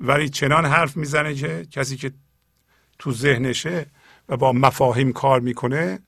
ولی 0.00 0.28
چنان 0.28 0.66
حرف 0.66 0.96
می‌زنه 0.96 1.34
که 1.34 1.66
کسی 1.70 1.96
که 1.96 2.12
تو 2.98 3.12
ذهنشه 3.12 3.86
و 4.28 4.36
با 4.36 4.52
مفاهیم 4.52 5.12
کار 5.12 5.40
می‌کنه 5.40 5.98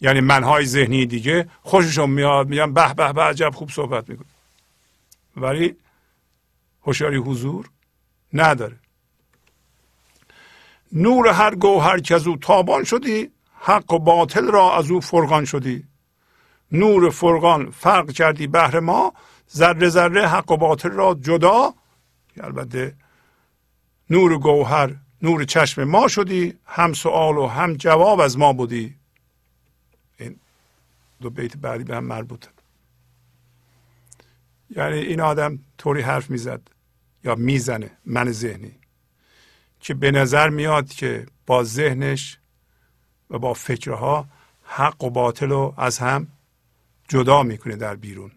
یعنی 0.00 0.20
منهای 0.20 0.66
ذهنی 0.66 1.06
دیگه 1.06 1.48
خوششون 1.62 2.10
میاد 2.10 2.48
میگن 2.48 2.72
به 2.72 2.94
به 2.94 3.12
به 3.12 3.22
عجب 3.22 3.50
خوب 3.54 3.70
صحبت 3.70 4.08
می‌کنه. 4.08 4.26
ولی 5.36 5.76
هوشیاری 6.82 7.16
حضور 7.16 7.70
نداره. 8.32 8.76
نور 10.92 11.28
هر 11.28 11.54
گوهر 11.54 11.98
که 11.98 12.14
از 12.14 12.26
او 12.26 12.36
تابان 12.36 12.84
شدی 12.84 13.30
حق 13.60 13.92
و 13.92 13.98
باطل 13.98 14.46
را 14.46 14.76
از 14.78 14.90
او 14.90 15.00
فرقان 15.00 15.44
شدی. 15.44 15.84
نور 16.72 17.10
فرقان 17.10 17.70
فرق 17.70 18.10
کردی 18.10 18.46
بهر 18.46 18.80
ما 18.80 19.12
ذره 19.54 19.88
ذره 19.88 20.28
حق 20.28 20.50
و 20.50 20.56
باطل 20.56 20.90
را 20.90 21.14
جدا. 21.14 21.74
البته 22.40 22.94
نور 24.10 24.38
گوهر 24.38 24.96
نور 25.22 25.44
چشم 25.44 25.84
ما 25.84 26.08
شدی 26.08 26.54
هم 26.66 26.92
سوال 26.92 27.36
و 27.36 27.46
هم 27.46 27.74
جواب 27.74 28.20
از 28.20 28.38
ما 28.38 28.52
بودی. 28.52 28.94
این 30.18 30.36
دو 31.20 31.30
بیت 31.30 31.56
بعدی 31.56 31.84
به 31.84 31.96
هم 31.96 32.04
مربوطه 32.04 32.48
یعنی 34.70 34.98
این 34.98 35.20
آدم 35.20 35.58
طوری 35.78 36.02
حرف 36.02 36.30
می‌زد 36.30 36.60
یا 37.24 37.34
می‌زنه 37.34 37.90
من 38.04 38.32
ذهنی. 38.32 38.72
که 39.80 39.94
به 39.94 40.10
نظر 40.10 40.48
میاد 40.48 40.88
که 40.88 41.26
با 41.46 41.64
ذهنش 41.64 42.38
و 43.30 43.38
با 43.38 43.54
فکرها 43.54 44.26
حق 44.64 45.04
و 45.04 45.10
باطل 45.10 45.48
رو 45.48 45.74
از 45.76 45.98
هم 45.98 46.26
جدا 47.08 47.42
می‌کنه 47.42 47.76
در 47.76 47.96
بیرون. 47.96 48.32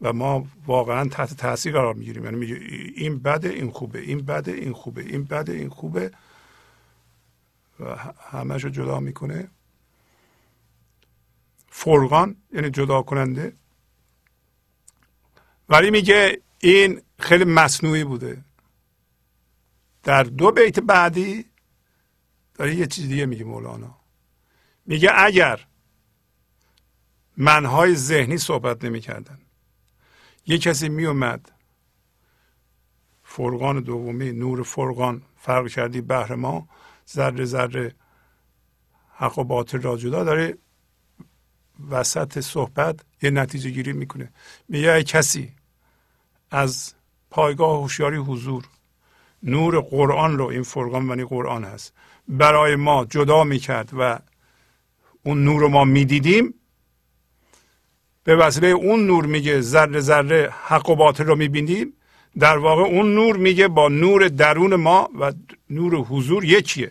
و 0.00 0.12
ما 0.12 0.46
واقعا 0.66 1.08
تحت 1.08 1.34
تاثیر 1.34 1.72
قرار 1.72 1.94
می‌گیریم. 1.94 2.24
یعنی 2.24 2.36
میگه 2.36 2.54
این 2.96 3.18
بده 3.18 3.48
این 3.48 3.70
خوبه 3.70 4.00
این 4.00 4.18
بده 4.18 4.52
این 4.52 4.72
خوبه 4.72 5.02
این 5.02 5.24
بده 5.24 5.52
این 5.52 5.68
خوبه. 5.68 6.10
و 7.80 7.96
همش 8.30 8.64
رو 8.64 8.70
جدا 8.70 9.00
می‌کنه. 9.00 9.50
فرقان 11.68 12.36
یعنی 12.52 12.70
جدا 12.70 13.02
کننده. 13.02 13.52
ولی 15.68 15.90
میگه 15.90 16.40
این 16.58 17.02
خیلی 17.18 17.44
مصنوعی 17.44 18.04
بوده. 18.04 18.44
در 20.02 20.22
دو 20.22 20.52
بیت 20.52 20.80
بعدی 20.80 21.44
داره 22.54 22.74
یه 22.74 22.86
چیز 22.86 23.08
دیگه 23.08 23.26
میگه 23.26 23.44
مولانا. 23.44 23.98
میگه 24.86 25.10
اگر 25.14 25.66
منهای 27.36 27.94
ذهنی 27.94 28.38
صحبت 28.38 28.84
نمی‌کردن. 28.84 29.38
یه 30.46 30.58
کسی 30.58 30.88
میومد 30.88 31.52
فرقان 33.24 33.80
دومی 33.80 34.32
نور 34.32 34.62
فرقان 34.62 35.22
فرق 35.36 35.68
کردی 35.68 36.00
بهر 36.00 36.34
ما 36.34 36.68
ذره 37.12 37.44
ذره 37.44 37.94
حق 39.14 39.38
و 39.38 39.44
باطل 39.44 39.80
را 39.80 39.96
جدا 39.96 40.24
داره 40.24 40.58
وسط 41.90 42.40
صحبت 42.40 43.00
یه 43.22 43.30
نتیجه 43.30 43.70
گیری 43.70 43.92
می‌کنه. 43.92 44.32
میگه 44.68 45.02
کسی 45.02 45.52
از 46.50 46.94
پایگاه 47.30 47.80
هوشیاری 47.80 48.16
حضور 48.16 48.64
نور 49.42 49.80
قرآن 49.80 50.38
رو 50.38 50.46
این 50.46 50.62
فرقان 50.62 51.08
ونی 51.08 51.24
قرآن 51.24 51.64
هست 51.64 51.92
برای 52.28 52.76
ما 52.76 53.04
جدا 53.04 53.44
می‌کرد 53.44 53.90
و 53.98 54.18
اون 55.22 55.44
نور 55.44 55.60
رو 55.60 55.68
ما 55.68 55.84
می‌دیدیم 55.84 56.54
به 58.24 58.36
وسیله 58.36 58.68
اون 58.68 59.06
نور 59.06 59.26
میگه 59.26 59.60
ذره 59.60 60.00
ذره 60.00 60.54
حق 60.64 60.90
و 60.90 60.96
باطل 60.96 61.24
رو 61.24 61.36
می‌بینیم. 61.36 61.92
در 62.38 62.58
واقع 62.58 62.82
اون 62.82 63.14
نور 63.14 63.36
میگه 63.36 63.68
با 63.68 63.88
نور 63.88 64.28
درون 64.28 64.74
ما 64.74 65.08
و 65.20 65.32
نور 65.70 65.94
حضور 65.94 66.44
یکیه. 66.44 66.90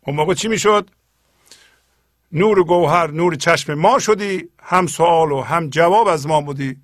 اون 0.00 0.16
موقع 0.16 0.34
چی 0.34 0.48
می‌شد؟ 0.48 0.90
نور 2.32 2.64
گوهر 2.64 3.10
نور 3.10 3.34
چشم 3.34 3.74
ما 3.74 3.98
شدی 3.98 4.48
هم 4.62 4.86
سوال 4.86 5.32
و 5.32 5.40
هم 5.40 5.70
جواب 5.70 6.08
از 6.08 6.26
ما 6.26 6.40
بودی. 6.40 6.76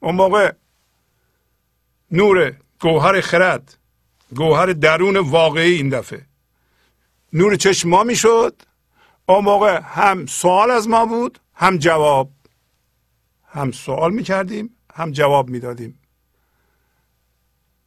اون 0.00 0.14
موقع 0.14 0.52
نور 2.10 2.56
گوهر 2.80 3.20
خرد 3.20 3.78
گوهر 4.36 4.66
درون 4.66 5.16
واقعی 5.16 5.74
این 5.74 5.88
دفعه. 5.88 6.26
نور 7.32 7.56
چشم 7.56 7.88
ما 7.88 8.04
می‌شد. 8.04 8.62
اون 9.26 9.44
موقع 9.44 9.80
هم 9.80 10.26
سوال 10.26 10.70
از 10.70 10.88
ما 10.88 11.06
بود 11.06 11.38
هم 11.54 11.76
جواب 11.76 12.32
هم 13.44 13.72
سوال 13.72 14.12
می‌کردیم 14.14 14.76
هم 14.94 15.12
جواب 15.12 15.48
می‌دادیم. 15.50 15.98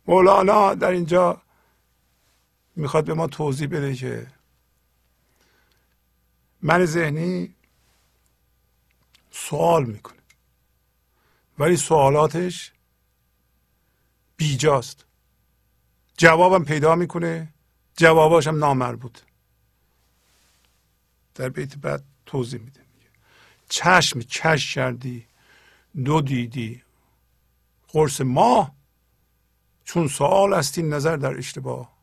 مولانا 0.07 0.73
در 0.73 0.91
اینجا 0.91 1.41
می‌خواد 2.75 3.05
به 3.05 3.13
ما 3.13 3.27
توضیح 3.27 3.67
بده 3.67 3.95
که 3.95 4.27
من 6.61 6.85
ذهنی 6.85 7.55
سوال 9.31 9.85
می‌کنه 9.85 10.17
ولی 11.59 11.77
سوالاتش 11.77 12.71
بیجاست. 14.37 15.05
جوابم 16.17 16.63
پیدا 16.63 16.95
می‌کنه 16.95 17.53
جواباش 17.97 18.47
هم 18.47 18.57
نامربوط 18.57 19.19
در 21.35 21.49
بیت 21.49 21.77
بعد 21.77 22.03
توضیح 22.25 22.61
میده. 22.61 22.76
چشم 23.69 24.19
چش 24.19 24.75
کردی 24.75 25.25
دو 26.05 26.21
دیدی. 26.21 26.83
قرص 27.87 28.21
ماه 28.21 28.75
چون 29.85 30.07
سوال 30.07 30.53
است 30.53 30.77
این 30.77 30.93
نظر 30.93 31.17
در 31.17 31.37
اشتباه. 31.37 31.97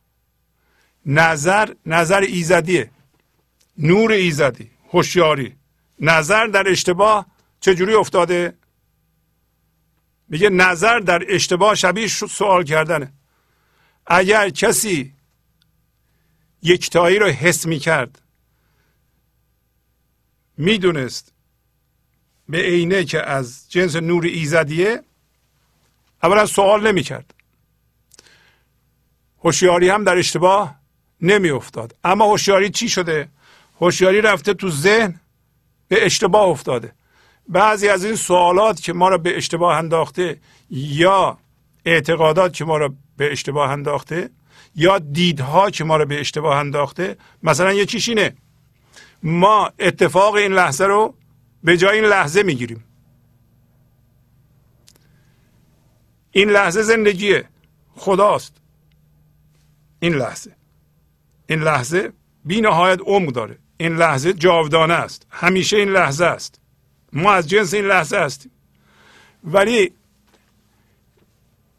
نظر 1.06 1.74
نظر 1.86 2.20
ایزدیه. 2.20 2.90
نور 3.78 4.12
ایزدی 4.12 4.70
هوشیاری. 4.92 5.56
نظر 6.00 6.46
در 6.46 6.68
اشتباه 6.68 7.26
چجوری 7.60 7.94
افتاده؟ 7.94 8.56
میگه 10.28 10.50
نظر 10.50 10.98
در 10.98 11.22
اشتباه 11.28 11.74
شبیه 11.74 12.08
سوال 12.08 12.64
کردنه. 12.64 13.12
اگر 14.06 14.50
کسی 14.50 15.14
یکتایی 16.62 17.18
رو 17.18 17.26
حس 17.26 17.66
می‌کرد 17.66 18.22
می‌دونست 20.56 21.33
به 22.48 22.58
عینه 22.58 23.04
که 23.04 23.22
از 23.22 23.70
جنس 23.70 23.96
نور 23.96 24.24
ایزدیه 24.24 25.02
اولا 26.22 26.46
سوال 26.46 26.86
نمی‌کرد. 26.86 27.34
هوشیاری 29.44 29.88
هم 29.88 30.04
در 30.04 30.16
اشتباه 30.16 30.74
نمیافتاد. 31.20 31.96
اما 32.04 32.24
هوشیاری 32.24 32.70
چی 32.70 32.88
شده؟ 32.88 33.28
هوشیاری 33.80 34.20
رفته 34.20 34.54
تو 34.54 34.70
ذهن 34.70 35.20
به 35.88 36.06
اشتباه 36.06 36.48
افتاده. 36.48 36.92
بعضی 37.48 37.88
از 37.88 38.04
این 38.04 38.16
سوالات 38.16 38.80
که 38.80 38.92
ما 38.92 39.08
را 39.08 39.18
به 39.18 39.36
اشتباه 39.36 39.76
انداخته 39.76 40.40
یا 40.70 41.38
اعتقادات 41.84 42.52
که 42.52 42.64
ما 42.64 42.76
را 42.76 42.94
به 43.16 43.32
اشتباه 43.32 43.70
انداخته 43.70 44.30
یا 44.76 44.98
دیدها 44.98 45.70
که 45.70 45.84
ما 45.84 45.96
را 45.96 46.04
به 46.04 46.20
اشتباه 46.20 46.56
انداخته 46.56 47.16
مثلا 47.42 47.72
یکیش 47.72 48.08
اینه. 48.08 48.36
ما 49.22 49.72
اتفاق 49.78 50.34
این 50.34 50.52
لحظه 50.52 50.84
رو 50.84 51.14
به 51.64 51.76
جای 51.76 51.96
این 52.00 52.04
لحظه 52.04 52.42
می‌گیریم. 52.42 52.84
این 56.30 56.50
لحظه 56.50 56.82
زندگیه. 56.82 57.48
خداست. 57.96 58.56
این 60.00 60.14
لحظه. 60.14 60.56
این 61.46 61.62
لحظه 61.62 62.12
بی 62.44 62.60
نهایت 62.60 63.00
عمق 63.06 63.32
داره. 63.32 63.58
این 63.76 63.96
لحظه 63.96 64.32
جاودانه 64.32 64.94
است. 64.94 65.26
همیشه 65.30 65.76
این 65.76 65.88
لحظه 65.88 66.24
است. 66.24 66.60
ما 67.12 67.32
از 67.32 67.48
جنس 67.48 67.74
این 67.74 67.84
لحظه 67.84 68.16
هستیم. 68.16 68.52
ولی 69.44 69.92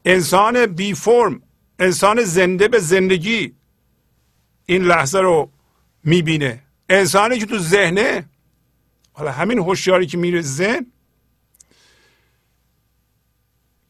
انسان 0.05 0.65
بی 0.65 0.93
فرم 0.93 1.41
انسان 1.79 2.23
زنده 2.23 2.67
به 2.67 2.79
زندگی 2.79 3.53
این 4.65 4.83
لحظه 4.83 5.19
رو 5.19 5.49
می‌بینه. 6.03 6.63
انسانی 6.89 7.39
که 7.39 7.45
تو 7.45 7.57
ذهنه 7.57 8.25
حالا 9.15 9.31
همین 9.31 9.59
هوشیاری 9.59 10.07
که 10.07 10.17
میره 10.17 10.41
ذهن 10.41 10.85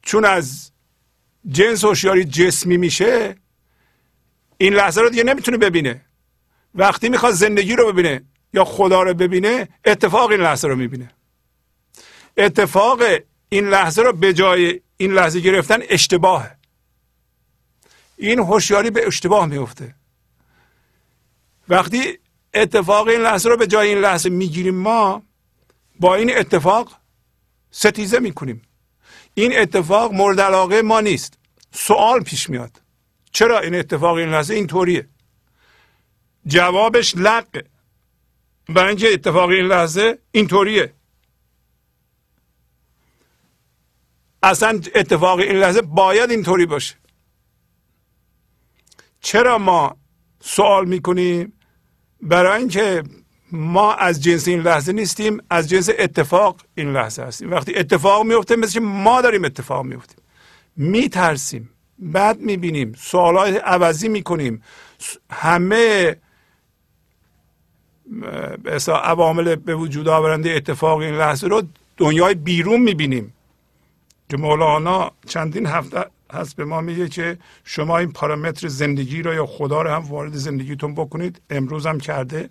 چون 0.02 0.24
از 0.24 0.72
جنس 1.48 1.84
هوشیاری 1.84 2.24
جسمی 2.24 2.76
میشه 2.76 3.36
این 4.58 4.74
لحظه 4.74 5.00
رو 5.00 5.10
دیگه 5.10 5.24
نمی‌تونه 5.24 5.56
ببینه. 5.56 6.04
وقتی 6.74 7.08
می‌خواد 7.08 7.32
زندگی 7.32 7.76
رو 7.76 7.92
ببینه 7.92 8.24
یا 8.52 8.64
خدا 8.64 9.02
رو 9.02 9.14
ببینه 9.14 9.68
اتفاق 9.84 10.30
این 10.30 10.40
لحظه 10.40 10.68
رو 10.68 10.76
می‌بینه. 10.76 11.10
اتفاق 12.36 13.02
این 13.48 13.68
لحظه 13.68 14.02
رو 14.02 14.12
به 14.12 14.32
جای 14.32 14.80
این 14.96 15.12
لحظه 15.12 15.40
گرفتن 15.40 15.78
اشتباهه. 15.88 16.56
این 18.16 18.38
هوشیاری 18.38 18.90
به 18.90 19.06
اشتباه 19.06 19.46
میفته. 19.46 19.94
وقتی 21.68 22.18
اتفاق 22.56 23.08
این 23.08 23.20
لحظه 23.20 23.48
رو 23.48 23.56
به 23.56 23.66
جای 23.66 23.88
این 23.88 23.98
لحظه 23.98 24.28
می‌گیریم 24.28 24.74
ما 24.74 25.22
با 26.00 26.14
این 26.14 26.36
اتفاق 26.36 26.92
ستیزه 27.70 28.18
می‌کنیم. 28.18 28.62
این 29.34 29.58
اتفاق 29.58 30.12
مورد 30.12 30.40
علاقه 30.40 30.82
ما 30.82 31.00
نیست. 31.00 31.38
سوال 31.72 32.22
پیش 32.22 32.50
میاد. 32.50 32.82
چرا 33.32 33.60
این 33.60 33.74
اتفاق 33.74 34.16
این 34.16 34.28
لحظه 34.28 34.54
اینطوریه؟ 34.54 35.08
جوابش 36.46 37.14
لقه 37.16 37.64
برای 38.68 38.88
اینکه 38.88 39.12
اتفاق 39.12 39.48
این 39.48 39.66
لحظه 39.66 40.18
اینطوریه. 40.32 40.92
اصلا 44.42 44.80
اتفاق 44.94 45.38
این 45.38 45.56
لحظه 45.56 45.82
باید 45.82 46.30
اینطوری 46.30 46.66
باشه. 46.66 46.94
چرا 49.20 49.58
ما 49.58 49.96
سوال 50.40 50.88
می‌کنیم؟ 50.88 51.52
برای 52.26 52.58
اینکه 52.58 53.02
ما 53.52 53.94
از 53.94 54.22
جنس 54.22 54.48
این 54.48 54.60
لحظه 54.60 54.92
نیستیم 54.92 55.38
از 55.50 55.68
جنس 55.68 55.90
اتفاق 55.98 56.60
این 56.74 56.92
لحظه 56.92 57.22
هستیم. 57.22 57.50
وقتی 57.50 57.74
اتفاق 57.74 58.26
میفته 58.26 58.56
مثل 58.56 58.80
ما 58.80 59.20
داریم 59.20 59.44
اتفاق 59.44 59.84
میفتیم. 59.84 60.16
میترسیم 60.76 61.70
بعد 61.98 62.40
می‌بینیم 62.40 62.92
سوالات 62.98 63.54
عوضی 63.64 64.08
می‌کنیم. 64.08 64.62
همه 65.30 66.16
عوامل 68.88 69.54
به 69.56 69.74
وجود 69.74 70.08
آورنده 70.08 70.50
اتفاق 70.50 70.98
این 70.98 71.14
لحظه 71.14 71.46
رو 71.46 71.62
دنیای 71.96 72.34
بیرون 72.34 72.80
می‌بینیم. 72.80 73.32
که 74.30 74.36
مولانا 74.36 75.10
چندین 75.28 75.66
هفته 75.66 76.04
هست 76.32 76.56
به 76.56 76.64
ما 76.64 76.80
میگه 76.80 77.08
که 77.08 77.38
شما 77.64 77.98
این 77.98 78.12
پارامتر 78.12 78.68
زندگی 78.68 79.22
رو 79.22 79.34
یا 79.34 79.46
خدا 79.46 79.82
رو 79.82 79.90
هم 79.90 80.02
وارد 80.02 80.34
زندگیتون 80.34 80.94
بکنید. 80.94 81.40
امروز 81.50 81.86
هم 81.86 82.00
کرده. 82.00 82.50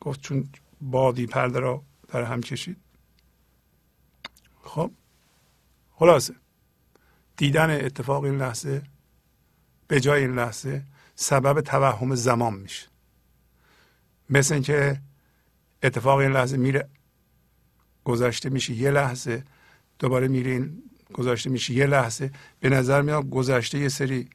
گفت 0.00 0.20
چون 0.20 0.48
بادی 0.80 1.26
پرده 1.26 1.60
را 1.60 1.82
در 2.08 2.22
هم 2.22 2.40
کشید. 2.40 2.76
خب. 4.62 4.90
خلاصه. 5.90 6.34
دیدن 7.36 7.70
اتفاق 7.70 8.24
این 8.24 8.38
لحظه 8.38 8.82
به 9.88 10.00
جای 10.00 10.22
این 10.22 10.34
لحظه 10.34 10.82
سبب 11.14 11.60
توهم 11.60 12.14
زمان 12.14 12.54
میشه. 12.54 12.88
مثل 14.30 14.54
اینکه 14.54 15.00
اتفاق 15.82 16.18
این 16.18 16.32
لحظه 16.32 16.56
میره 16.56 16.88
گذشته 18.04 18.48
میشه. 18.50 18.74
یه 18.74 18.90
لحظه 18.90 19.44
دوباره 19.98 20.28
میره 20.28 20.50
این 20.50 20.82
گذشته 21.14 21.50
میشه. 21.50 21.74
یه 21.74 21.86
لحظه. 21.86 22.30
به 22.60 22.68
نظر 22.68 23.02
میاد 23.02 23.30
گذشته 23.30 23.78
یه 23.78 23.88
سری 23.88 24.28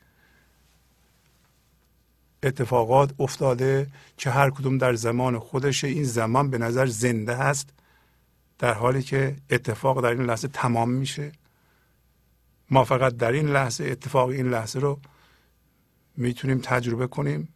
اتفاقات 2.44 3.14
افتاده 3.20 3.88
که 4.18 4.30
هر 4.30 4.50
کدوم 4.50 4.78
در 4.78 4.94
زمان 4.94 5.40
خودشه. 5.40 5.88
این 5.88 6.04
زمان 6.04 6.50
به 6.50 6.58
نظر 6.58 6.86
زنده 6.86 7.36
هست 7.36 7.70
در 8.60 8.74
حالی 8.74 9.04
که 9.04 9.36
اتفاق 9.50 10.04
در 10.04 10.10
این 10.10 10.22
لحظه 10.22 10.48
تمام 10.48 10.90
میشه. 10.90 11.32
ما 12.70 12.84
فقط 12.84 13.18
در 13.18 13.32
این 13.32 13.48
لحظه 13.48 13.84
اتفاق 13.84 14.30
این 14.30 14.50
لحظه 14.50 14.80
رو 14.80 15.00
می‌تونیم 16.18 16.60
تجربه 16.64 17.08
کنیم. 17.08 17.48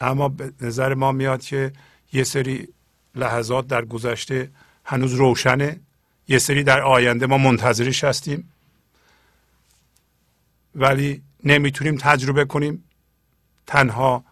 اما 0.00 0.28
به 0.28 0.52
نظر 0.60 0.94
ما 0.94 1.12
میاد 1.12 1.42
که 1.42 1.72
یه 2.12 2.24
سری 2.24 2.68
لحظات 3.14 3.66
در 3.66 3.84
گذشته 3.84 4.50
هنوز 4.84 5.12
روشنه. 5.14 5.80
یه 6.30 6.38
سری 6.38 6.62
در 6.62 6.80
آینده 6.80 7.26
ما 7.26 7.38
منتظرش 7.38 8.04
هستیم. 8.04 8.52
ولی 10.74 11.22
نمی‌تونیم 11.44 11.96
تجربه 11.96 12.44
کنیم. 12.44 12.84
تنها 13.66 14.24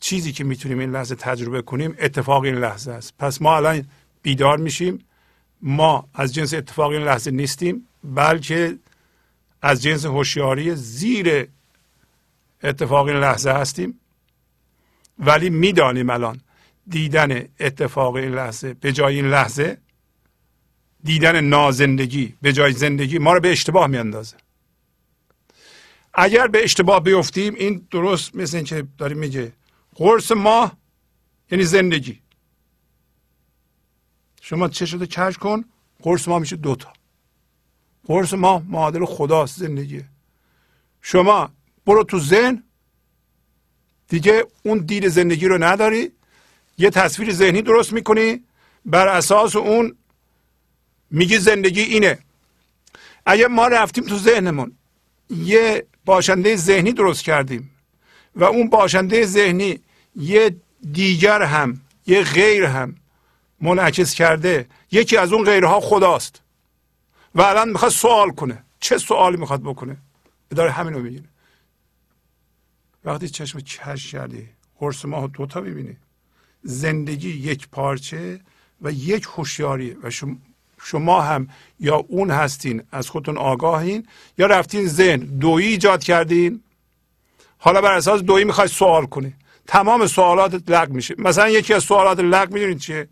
چیزی 0.00 0.32
که 0.32 0.44
می‌تونیم 0.44 0.78
این 0.78 0.90
لحظه 0.90 1.14
تجربه 1.14 1.62
کنیم 1.62 1.96
اتفاق 1.98 2.42
این 2.42 2.54
لحظه 2.54 2.92
است. 2.92 3.14
پس 3.18 3.42
ما 3.42 3.56
الان 3.56 3.84
بیدار 4.22 4.58
میشیم. 4.58 5.04
ما 5.62 6.08
از 6.14 6.34
جنس 6.34 6.54
اتفاق 6.54 6.90
این 6.90 7.02
لحظه 7.02 7.30
نیستیم 7.30 7.88
بلکه 8.04 8.78
از 9.62 9.82
جنس 9.82 10.04
هوشیاری 10.04 10.76
زیر 10.76 11.48
اتفاق 12.62 13.06
این 13.06 13.16
لحظه 13.16 13.50
هستیم. 13.50 14.00
ولی 15.18 15.50
می‌دانیم 15.50 16.10
الان 16.10 16.40
دیدن 16.88 17.48
اتفاق 17.60 18.14
این 18.14 18.34
لحظه 18.34 18.74
به 18.74 18.92
جای 18.92 19.16
این 19.16 19.28
لحظه 19.28 19.78
دیدن 21.06 21.40
نازندگی 21.40 22.34
به 22.42 22.52
جای 22.52 22.72
زندگی 22.72 23.18
ما 23.18 23.32
رو 23.32 23.40
به 23.40 23.52
اشتباه 23.52 23.86
میاندازه. 23.86 24.36
اگر 26.14 26.46
به 26.46 26.64
اشتباه 26.64 27.00
بیفتیم 27.00 27.54
این 27.54 27.86
درست 27.90 28.36
مثل 28.36 28.56
اینکه 28.56 28.86
داریم 28.98 29.18
میگه 29.18 29.52
قرص 29.94 30.32
ماه 30.32 30.76
یعنی 31.50 31.64
زندگی. 31.64 32.20
شما 34.40 34.68
چه 34.68 34.86
شده؟ 34.86 35.06
کش 35.06 35.38
کن. 35.38 35.64
قرص 36.02 36.28
ماه 36.28 36.38
میشه 36.38 36.56
دوتا 36.56 36.92
قرص 38.06 38.34
ماه 38.34 38.62
معادل 38.68 39.04
خداست 39.04 39.58
زندگی 39.58 40.04
شما 41.02 41.50
برو 41.86 42.04
تو 42.04 42.18
ذهن. 42.20 42.62
دیگه 44.08 44.44
اون 44.62 44.78
دید 44.78 45.08
زندگی 45.08 45.46
رو 45.48 45.64
نداری. 45.64 46.12
یه 46.78 46.90
تصویر 46.90 47.32
ذهنی 47.32 47.62
درست 47.62 47.92
می‌کنی. 47.92 48.44
بر 48.84 49.08
اساس 49.08 49.56
اون 49.56 49.96
میگی 51.10 51.38
زندگی 51.38 51.80
اینه. 51.80 52.18
اگه 53.26 53.48
ما 53.48 53.68
رفتیم 53.68 54.04
تو 54.04 54.18
ذهنمون 54.18 54.72
یه 55.30 55.86
باشنده 56.04 56.56
ذهنی 56.56 56.92
درست 56.92 57.22
کردیم 57.22 57.70
و 58.34 58.44
اون 58.44 58.70
باشنده 58.70 59.26
ذهنی 59.26 59.80
یه 60.16 60.56
دیگر 60.92 61.42
هم 61.42 61.80
یه 62.06 62.22
غیر 62.22 62.64
هم 62.64 62.96
منعکس 63.60 64.14
کرده 64.14 64.66
یکی 64.90 65.16
از 65.16 65.32
اون 65.32 65.44
غیرها 65.44 65.80
خداست 65.80 66.42
و 67.34 67.42
الان 67.42 67.68
می‌خواد 67.68 67.90
سوال 67.90 68.30
کنه. 68.30 68.62
چه 68.80 68.98
سوالی 68.98 69.36
می‌خواد 69.36 69.62
بکنه؟ 69.62 69.96
داره 70.50 70.70
همین 70.70 70.94
رو 70.94 71.00
می‌گیره 71.00 71.24
وقتی 73.04 73.28
چشم 73.28 73.60
کش 73.60 74.12
کردی 74.12 74.48
قرص 74.78 75.04
ماه 75.04 75.26
دوتا 75.26 75.60
می‌بینی. 75.60 75.96
زندگی 76.62 77.30
یک 77.30 77.68
پارچه 77.68 78.40
و 78.82 78.92
یک 78.92 79.26
هوشیاری 79.36 79.96
و 80.02 80.10
شما 80.10 80.36
شما 80.86 81.22
هم 81.22 81.48
یا 81.80 81.96
اون 81.96 82.30
هستین 82.30 82.82
از 82.92 83.08
خودتون 83.10 83.38
آگاهین 83.38 84.06
یا 84.38 84.46
رفتین 84.46 84.86
ذهن 84.86 85.20
دویی 85.20 85.66
ایجاد 85.66 86.04
کردین؟ 86.04 86.62
حالا 87.58 87.80
بر 87.80 87.92
اساس 87.92 88.20
دویی 88.20 88.44
می‌خوای 88.44 88.68
سوال 88.68 89.06
کنی. 89.06 89.34
تمام 89.66 90.06
سوالات 90.06 90.70
لغ 90.70 90.88
میشه. 90.88 91.14
مثلا 91.18 91.48
یکی 91.48 91.74
از 91.74 91.82
سوالات 91.82 92.20
لغ 92.20 92.52
می‌دونید 92.52 92.78
چیه؟ 92.78 93.08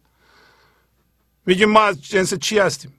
میگیم 1.47 1.71
ما 1.71 1.83
از 1.83 2.03
جنس 2.03 2.35
چی 2.35 2.59
هستیم؟ 2.59 2.95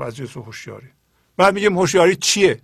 از 0.00 0.16
جنس 0.16 0.36
هوشیاری. 0.36 0.88
بعد 1.36 1.54
میگیم 1.54 1.78
هوشیاری 1.78 2.16
چیه؟ 2.16 2.60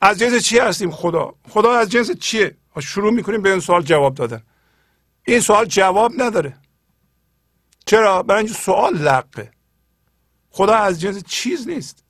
از 0.00 0.18
جنس 0.18 0.44
چی 0.44 0.58
هستیم 0.58 0.90
خدا؟ 0.90 1.34
خدا 1.48 1.72
از 1.72 1.88
جنس 1.88 2.10
چیه؟ 2.10 2.56
شروع 2.80 3.12
می‌کنیم 3.12 3.42
به 3.42 3.50
این 3.50 3.60
سوال 3.60 3.82
جواب 3.82 4.14
دادن. 4.14 4.42
این 5.24 5.40
سوال 5.40 5.64
جواب 5.64 6.12
نداره. 6.18 6.61
چرا؟ 7.86 8.22
برای 8.22 8.44
اینکه 8.44 8.58
سوال 8.58 8.98
لقه 8.98 9.50
خدا 10.50 10.74
از 10.74 11.00
جنس 11.00 11.22
چیز 11.24 11.68
نیست. 11.68 12.04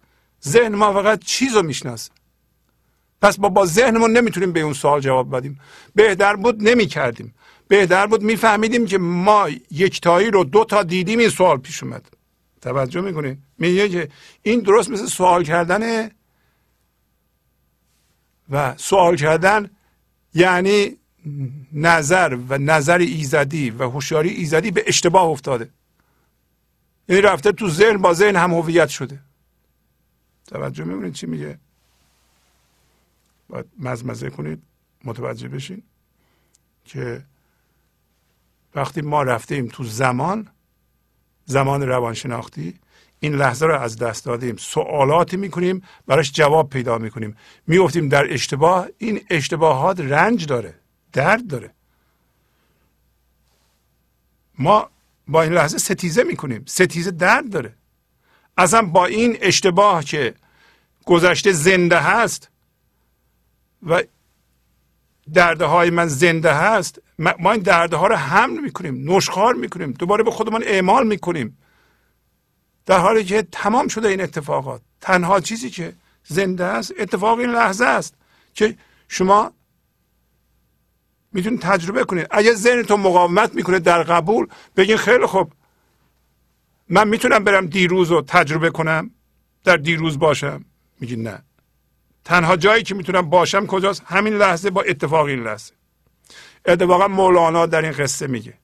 ذهن 0.49 0.75
ما 0.75 0.93
فقط 0.93 1.25
چیز 1.25 1.57
رو 1.57 1.63
می‌شناسه. 1.63 2.11
پس 3.23 3.39
با 3.39 3.49
با 3.49 3.67
ذهنمون 3.67 4.13
نمی‌تونیم 4.17 4.53
به 4.53 4.61
اون 4.61 4.73
سوال 4.73 5.01
جواب 5.01 5.37
بدیم. 5.37 5.61
بهتر 5.95 6.37
بود 6.37 6.69
نمی‌کردیم. 6.69 7.35
بهتر 7.69 8.07
بود 8.07 8.23
میفهمیدیم 8.23 8.87
که 8.87 8.99
ما 8.99 9.49
یکتایی 9.71 10.31
رو 10.31 10.45
دو 10.45 10.65
تا 10.65 10.83
دیدیم 10.83 11.19
این 11.19 11.29
سوال 11.29 11.59
پیش 11.59 11.83
اومد. 11.83 12.09
توجه 12.61 13.01
می‌کنید 13.01 13.39
میگه 13.59 13.89
که 13.89 14.09
این 14.43 14.61
درست 14.61 14.91
مثل 14.91 15.07
سوال 15.07 15.45
کردنه 15.45 16.11
و 18.51 18.75
سوال 18.77 19.17
کردن 19.17 19.71
یعنی 20.35 20.97
نظر 21.73 22.39
و 22.49 22.59
نظر 22.59 22.99
ایزدی 22.99 23.71
و 23.71 23.83
هوشیاری 23.83 24.29
ایزدی 24.29 24.71
به 24.71 24.85
اشتباه 24.87 25.23
افتاده. 25.23 25.71
یعنی 27.09 27.23
رفته 27.23 27.53
تو 27.53 27.69
ذهن 27.69 27.97
با 27.97 28.13
ذهن 28.15 28.37
هم 28.37 28.55
هویت 28.55 28.89
شده. 28.89 29.21
توجه 30.47 30.85
می‌کنید 30.85 31.13
چی 31.13 31.27
میگه؟ 31.27 31.59
باید 33.49 33.67
مزمزه 33.79 34.31
کنید 34.31 34.63
متوجه 35.05 35.49
بشین 35.49 35.83
که 36.85 37.25
وقتی 38.75 39.01
ما 39.01 39.23
رفتیم 39.23 39.69
تو 39.69 39.85
زمان 39.85 40.49
زمان 41.45 41.83
روانشناختی 41.83 42.81
این 43.21 43.35
لحظه 43.35 43.67
رو 43.67 43.75
از 43.81 43.97
دست 43.97 44.25
دادیم. 44.25 44.57
سوالاتی 44.57 45.37
می‌کنیم 45.37 45.83
براش 46.07 46.33
جواب 46.33 46.71
پیدا 46.71 46.99
می‌کنیم. 46.99 47.37
میفتیم 47.67 48.09
در 48.09 48.33
اشتباه 48.33 48.89
این 48.99 49.21
اشتباهات 49.31 50.01
رنج 50.01 50.47
داره. 50.47 50.82
درد 51.13 51.47
داره. 51.47 51.71
ما 54.59 54.91
با 55.29 55.43
این 55.43 55.53
لحظه 55.53 55.79
ستیزه 55.79 56.23
می‌کنیم. 56.23 56.65
ستیزه 56.67 57.11
درد 57.11 57.51
داره. 57.51 57.75
اصلا 58.57 58.83
با 58.83 59.07
این 59.07 59.39
اشتباه 59.41 60.05
که 60.05 60.35
گذشته 61.07 61.53
زنده 61.53 62.01
هست 62.01 62.49
و 63.87 64.03
درده 65.33 65.65
های 65.65 65.91
من 65.91 66.07
زنده 66.07 66.55
هست 66.55 66.99
ما 67.19 67.53
این 67.53 67.63
درده 67.63 67.97
ها 67.97 68.07
رو 68.07 68.17
حمل 68.17 68.61
می‌کنیم 68.61 69.13
نشخار 69.13 69.55
می‌کنیم 69.55 69.93
دوباره 69.93 70.25
به 70.25 70.31
خودمان 70.31 70.63
اعمال 70.67 71.07
می‌کنیم. 71.07 71.59
در 72.87 72.99
حالی 72.99 73.25
که 73.25 73.43
تمام 73.43 73.89
شده 73.89 74.09
این 74.09 74.21
اتفاقات. 74.21 74.81
تنها 75.01 75.41
چیزی 75.41 75.71
که 75.71 75.95
زنده 76.25 76.65
است 76.65 76.93
اتفاق 76.99 77.39
این 77.39 77.51
لحظه 77.51 77.85
است 77.85 78.15
که 78.55 78.77
شما 79.09 79.53
می‌تونید 81.33 81.61
تجربه 81.61 82.05
کنید 82.05 82.27
اگر 82.31 82.55
ذهنتون 82.55 83.01
مقاومت 83.01 83.55
می‌کنه 83.55 83.79
در 83.79 84.03
قبول 84.03 84.47
بگین 84.77 84.97
خیلی 84.97 85.27
خوب. 85.27 85.53
من 86.89 87.09
می‌تونم 87.09 87.45
برم 87.45 87.67
دیروز 87.67 88.11
رو 88.11 88.23
تجربه 88.23 88.71
کنم 88.71 89.11
در 89.65 89.77
دیروز 89.77 90.19
باشم؟ 90.19 90.65
میگین 91.01 91.23
نه. 91.23 91.43
تنها 92.25 92.57
جایی 92.57 92.83
که 92.83 92.95
می‌تونم 92.95 93.31
باشم 93.31 93.67
کجاست؟ 93.67 94.03
همین 94.07 94.35
لحظه 94.35 94.71
با 94.71 94.83
اتفاق 94.83 95.27
این 95.27 95.43
لحظه. 95.43 95.73
اتفاقا 96.67 97.09
مولانا 97.09 97.67
در 97.67 97.83
این 97.83 97.93
قصه 97.93 98.27
میگه. 98.27 98.55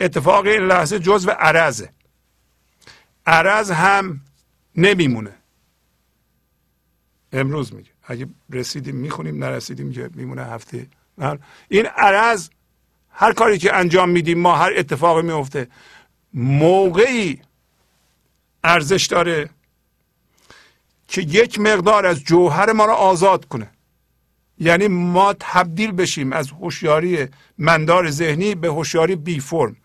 اتفاق 0.00 0.46
این 0.46 0.62
لحظه 0.62 0.98
جزو 0.98 1.30
عرضه. 1.30 1.90
عرض 3.26 3.70
هم 3.70 4.20
نمیمونه. 4.76 5.34
امروز 7.32 7.74
میگه. 7.74 7.90
اگه 8.04 8.26
رسیدیم 8.50 8.96
می‌خونیم 8.96 9.44
نرسیدیم 9.44 9.92
که 9.92 10.10
میمونه 10.14 10.44
هفته 10.44 10.86
این 11.68 11.86
عرض 11.86 12.48
هر 13.10 13.32
کاری 13.32 13.58
که 13.58 13.76
انجام 13.76 14.10
میدیم 14.10 14.38
ما 14.38 14.56
هر 14.56 14.72
اتفاقی 14.76 15.22
میفته. 15.22 15.68
موقعی 16.34 17.40
ارزش 18.64 19.06
داره 19.06 19.50
که 21.08 21.20
یک 21.22 21.58
مقدار 21.58 22.06
از 22.06 22.20
جوهر 22.24 22.72
ما 22.72 22.84
را 22.84 22.94
آزاد 22.94 23.44
کنه. 23.44 23.70
یعنی 24.58 24.88
ما 24.88 25.34
تبدیل 25.40 25.92
بشیم 25.92 26.32
از 26.32 26.50
هوشیاری 26.50 27.28
مندار 27.58 28.10
ذهنی 28.10 28.54
به 28.54 28.68
هوشیاری 28.68 29.16
بی 29.16 29.40
فرم. 29.40 29.76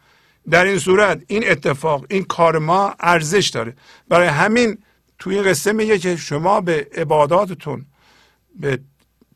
در 0.50 0.66
این 0.66 0.80
صورت 0.80 1.22
این 1.28 1.52
اتفاق 1.52 2.06
این 2.10 2.24
کار 2.24 2.60
ما 2.60 2.96
ارزش 3.00 3.48
داره. 3.48 3.74
برای 4.10 4.28
همین 4.28 4.78
توی 5.20 5.36
این 5.36 5.50
قصه 5.50 5.74
میگه 5.74 6.00
که 6.00 6.16
شما 6.16 6.62
به 6.62 6.88
عباداتتون 6.96 7.86
به 8.60 8.80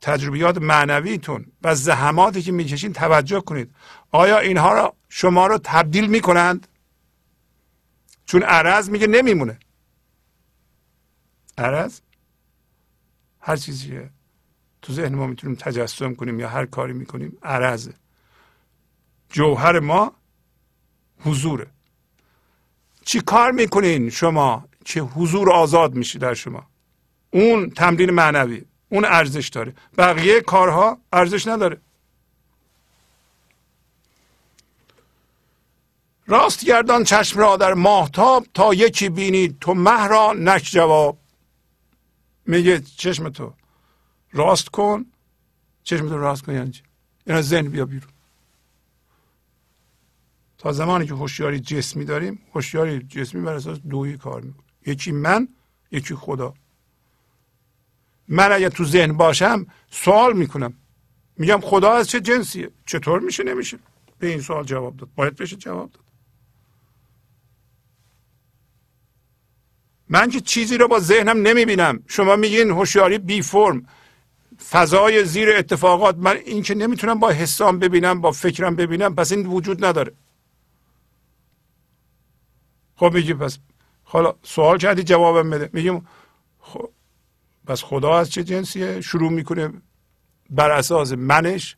تجربیات 0.01 0.57
معنویتون 0.57 1.45
و 1.63 1.75
زحماتی 1.75 2.41
که 2.41 2.51
می‌کشین 2.51 2.93
توجه 2.93 3.41
کنید. 3.41 3.75
آیا 4.11 4.39
اینها 4.39 4.73
را 4.73 4.95
شما 5.09 5.47
رو 5.47 5.59
تبدیل 5.63 6.07
می‌کنند؟ 6.07 6.67
چون 8.25 8.43
عرض 8.43 8.89
میگه 8.89 9.07
نمیمونه. 9.07 9.59
عرض؟ 11.57 11.99
هر 13.39 13.55
چیزی 13.55 13.99
تو 14.81 14.93
ذهن 14.93 15.15
ما 15.15 15.27
می‌تونیم 15.27 15.55
تجسم 15.55 16.15
کنیم 16.15 16.39
یا 16.39 16.49
هر 16.49 16.65
کاری 16.65 16.93
می‌کنیم 16.93 17.37
عرضه. 17.43 17.93
جوهر 19.29 19.79
ما 19.79 20.13
حضوره. 21.19 21.67
چی 23.05 23.21
کار 23.21 23.51
می‌کنین 23.51 24.09
شما؟ 24.09 24.67
که 24.85 25.01
حضور 25.01 25.51
آزاد 25.51 25.95
میشه 25.95 26.19
در 26.19 26.33
شما؟ 26.33 26.67
اون 27.31 27.69
تمرین 27.69 28.11
معنوی 28.11 28.65
اون 28.91 29.05
ارزش 29.05 29.47
داره. 29.47 29.73
بقیه 29.97 30.41
کارها 30.41 30.97
ارزش 31.13 31.47
نداره. 31.47 31.81
راست 36.27 36.65
گردان 36.65 37.03
چشم 37.03 37.39
را 37.39 37.57
در 37.57 37.73
ماهتاب 37.73 38.47
تا 38.53 38.73
یکی 38.73 39.09
بینی 39.09 39.57
تو 39.61 39.73
مه 39.73 40.07
را 40.07 40.33
نک 40.33 40.63
جواب. 40.71 41.17
میگه 42.45 42.79
چشم 42.79 43.29
تو 43.29 43.53
راست 44.33 44.69
کن. 44.69 45.05
چشم 45.83 46.09
تو 46.09 46.17
راست 46.17 46.45
کن 46.45 46.53
یعنی 46.53 46.71
یعنی 47.27 47.41
ذهن 47.41 47.67
بیا 47.67 47.85
بیرون. 47.85 48.11
تا 50.57 50.71
زمانی 50.71 51.07
که 51.07 51.13
هوشیاری 51.13 51.59
جسمی 51.59 52.05
داریم 52.05 52.39
هوشیاری 52.53 52.99
جسمی 52.99 53.41
بر 53.41 53.53
اساس 53.53 53.79
دویی 53.79 54.17
کار 54.17 54.41
می‌کنه. 54.41 54.63
یکی 54.85 55.11
من 55.11 55.47
یکی 55.91 56.15
خدا. 56.15 56.53
من 58.31 58.51
اگر 58.51 58.69
تو 58.69 58.85
ذهن 58.85 59.13
باشم 59.17 59.65
سوال 59.89 60.33
می‌کنم. 60.33 60.73
میگم 61.37 61.59
خدا 61.61 61.91
از 61.91 62.09
چه 62.09 62.19
جنسیه؟ 62.19 62.71
چطور 62.85 63.19
میشه 63.19 63.43
نمیشه؟ 63.43 63.79
به 64.19 64.27
این 64.27 64.41
سوال 64.41 64.63
جواب 64.63 64.97
داد. 64.97 65.09
باید 65.15 65.35
بشه 65.35 65.55
جواب 65.55 65.91
داد. 65.91 66.03
من 70.09 70.29
که 70.29 70.41
چیزی 70.41 70.77
رو 70.77 70.87
با 70.87 70.99
ذهنم 70.99 71.47
نمی‌بینم. 71.47 72.03
شما 72.07 72.35
میگین 72.35 72.69
هوشیاری 72.69 73.17
بی 73.17 73.41
فرم. 73.41 73.87
فضای 74.69 75.25
زیر 75.25 75.49
اتفاقات. 75.49 76.15
من 76.17 76.37
این 76.37 76.63
که 76.63 76.75
نمی‌تونم 76.75 77.19
با 77.19 77.29
حسام 77.29 77.79
ببینم 77.79 78.21
با 78.21 78.31
فکرم 78.31 78.75
ببینم 78.75 79.15
پس 79.15 79.31
این 79.31 79.45
وجود 79.45 79.85
نداره. 79.85 80.13
خب 82.95 83.11
میگی 83.13 83.33
پس 83.33 83.57
حالا 84.03 84.35
سوال 84.43 84.77
کردی 84.77 85.03
جوابم 85.03 85.49
بده. 85.49 85.69
میگیم 85.73 86.07
پس 87.71 87.83
خدا 87.83 88.17
از 88.19 88.29
چه 88.29 88.43
جنسیه 88.43 89.01
شروع 89.01 89.31
می‌کنه؟ 89.31 89.73
بر 90.49 90.71
اساس 90.71 91.11
منش 91.11 91.75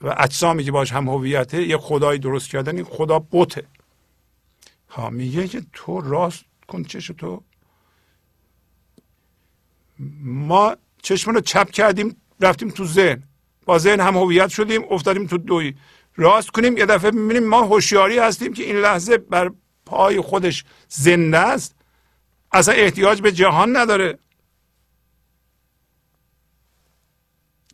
و 0.00 0.14
اجسامی 0.18 0.64
که 0.64 0.72
باش 0.72 0.92
هم 0.92 1.08
هویته 1.08 1.62
یه 1.62 1.76
خدایی 1.76 2.18
درست 2.18 2.48
کردن 2.50 2.76
این 2.76 2.84
خدا 2.84 3.18
بوته. 3.18 3.66
ها 4.88 5.10
میگه 5.10 5.48
که 5.48 5.62
تو 5.72 6.00
راست 6.00 6.44
کن 6.68 6.82
چش 6.82 7.06
تو. 7.06 7.42
ما 10.22 10.76
چشم 11.02 11.30
رو 11.30 11.40
چپ 11.40 11.70
کردیم 11.70 12.16
رفتیم 12.40 12.70
تو 12.70 12.84
ذهن. 12.84 13.22
با 13.66 13.78
ذهن 13.78 14.00
هم 14.00 14.16
هویت 14.16 14.48
شدیم 14.48 14.82
افتادیم 14.90 15.26
تو 15.26 15.38
دوی. 15.38 15.74
راست 16.16 16.50
کنیم 16.50 16.76
یه 16.76 16.86
دفعه 16.86 17.10
می‌بینیم 17.10 17.48
ما 17.48 17.62
هوشیاری 17.62 18.18
هستیم 18.18 18.52
که 18.52 18.62
این 18.62 18.76
لحظه 18.76 19.18
بر 19.18 19.50
پای 19.86 20.20
خودش 20.20 20.64
زنده 20.88 21.38
است. 21.38 21.74
اصلا 22.52 22.74
احتیاج 22.74 23.20
به 23.20 23.32
جهان 23.32 23.76
نداره. 23.76 24.18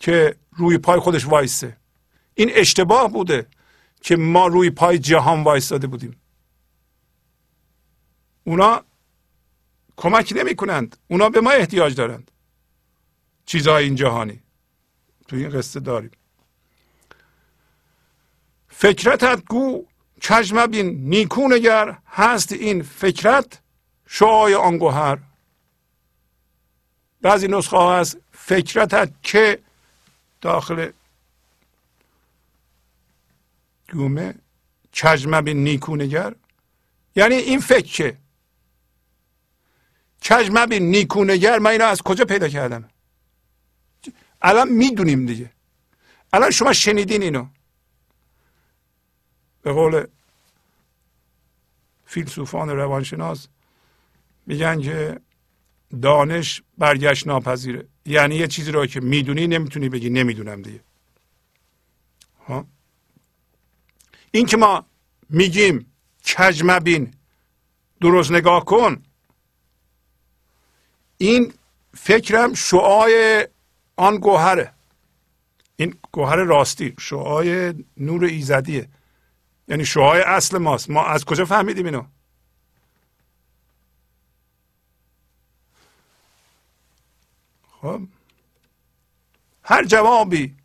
که 0.00 0.36
روی 0.56 0.78
پای 0.78 1.00
خودش 1.00 1.26
وایسه. 1.26 1.76
این 2.34 2.50
اشتباه 2.54 3.12
بوده 3.12 3.46
که 4.00 4.16
ما 4.16 4.46
روی 4.46 4.70
پای 4.70 4.98
جهان 4.98 5.42
وایستاده 5.42 5.86
بودیم. 5.86 6.20
اونا 8.44 8.84
کمک 9.96 10.32
نمی 10.36 10.54
کنند 10.54 10.96
اونا 11.08 11.28
به 11.28 11.40
ما 11.40 11.50
احتیاج 11.50 11.94
دارند. 11.94 12.30
چیزهای 13.46 13.84
این 13.84 13.94
جهانی. 13.94 14.40
تو 15.28 15.36
این 15.36 15.48
قصه 15.48 15.80
داریم. 15.80 16.10
فکرتت 18.68 19.44
گو 19.44 19.86
چشم 20.20 20.66
بین 20.66 20.86
نیکو 21.08 21.48
نگر 21.48 21.98
هست 22.06 22.52
این 22.52 22.82
فکرت 22.82 23.60
شعای 24.06 24.54
آن 24.54 24.78
گوهر. 24.78 25.18
بعضی 27.22 27.48
نسخه 27.48 27.76
ها 27.76 27.98
هست 27.98 28.18
فکرتت 28.32 29.12
که 29.22 29.58
داخل 30.40 30.90
گومه 33.92 34.34
چشم 34.92 35.40
بین 35.40 35.64
نیکو 35.64 35.96
نگر. 35.96 36.34
یعنی 37.16 37.34
این 37.34 37.60
فکر. 37.60 37.86
که 37.86 38.16
چشم 40.20 40.66
بین 40.66 40.90
نیکو 40.90 41.24
نگر 41.24 41.58
من 41.58 41.70
اینو 41.70 41.84
از 41.84 42.02
کجا 42.02 42.24
پیدا 42.24 42.48
کردم؟ 42.48 42.88
الان 44.42 44.68
می‌دونیم 44.68 45.26
دیگه. 45.26 45.50
الان 46.32 46.50
شما 46.50 46.72
شنیدین 46.72 47.22
اینو. 47.22 47.46
به 49.62 49.72
قول 49.72 50.06
فیلسوفان 52.06 52.68
روانشناس 52.70 53.48
میگن 54.46 54.80
که 54.80 55.20
دانش 56.02 56.62
برگشت 56.78 57.26
ناپذیره. 57.26 57.86
یعنی 58.06 58.34
یه 58.34 58.46
چیزی 58.46 58.72
رو 58.72 58.86
که 58.86 59.00
می‌دونی 59.00 59.46
نمی‌تونی 59.46 59.88
بگی 59.88 60.10
نمی‌دونم 60.10 60.62
دیگه. 60.62 60.80
ها؟ 62.48 62.66
این 64.30 64.46
که 64.46 64.56
ما 64.56 64.86
میگیم 65.28 65.92
کج 66.24 66.62
مبین 66.64 67.14
درست 68.00 68.32
نگاه 68.32 68.64
کن. 68.64 69.02
این 71.18 71.52
فکرم 71.94 72.54
شعای 72.54 73.48
آن 73.96 74.16
گوهره. 74.16 74.72
این 75.76 75.94
گوهر 76.12 76.36
راستی 76.36 76.94
شعای 77.00 77.74
نور 77.96 78.24
ایزدیه. 78.24 78.88
یعنی 79.68 79.84
شعای 79.84 80.20
اصل 80.20 80.58
ماست. 80.58 80.90
ما 80.90 81.06
از 81.06 81.24
کجا 81.24 81.44
فهمیدیم 81.44 81.86
اینو؟ 81.86 82.04
خب. 87.80 88.00
هر 89.64 89.84
جوابی 89.84 90.56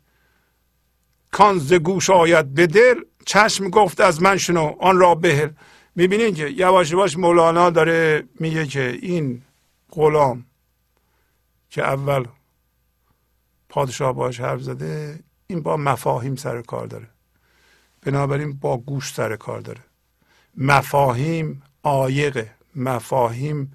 کان 1.30 1.58
ز 1.58 1.72
گوش 1.72 2.10
آید 2.10 2.54
به 2.54 2.66
دل 2.66 2.94
چشم 3.26 3.70
گفت 3.70 4.00
از 4.00 4.22
من 4.22 4.36
شنو 4.36 4.76
آن 4.80 4.98
را 4.98 5.14
بهل. 5.14 5.50
می‌بینین 5.94 6.34
که 6.34 6.48
یواش 6.48 6.90
یواش 6.90 7.16
مولانا 7.16 7.70
داره 7.70 8.28
میگه 8.40 8.66
که 8.66 8.98
این 9.02 9.42
غلام 9.90 10.46
که 11.70 11.82
اول 11.82 12.24
پادشاه 13.68 14.12
باش 14.12 14.40
حرف 14.40 14.60
زده 14.60 15.20
این 15.46 15.60
با 15.60 15.76
مفاهیم 15.76 16.36
سر 16.36 16.62
کار 16.62 16.86
داره. 16.86 17.08
بنابراین 18.02 18.52
با 18.52 18.76
گوش 18.76 19.14
سر 19.14 19.36
کار 19.36 19.60
داره. 19.60 19.80
مفاهیم 20.56 21.62
عایقه. 21.82 22.54
مفاهیم 22.76 23.72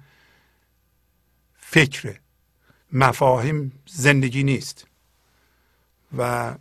فکره. 1.56 2.21
مفاهیم 2.92 3.82
زندگی 3.86 4.42
نیست. 4.42 4.86
و 6.16 6.54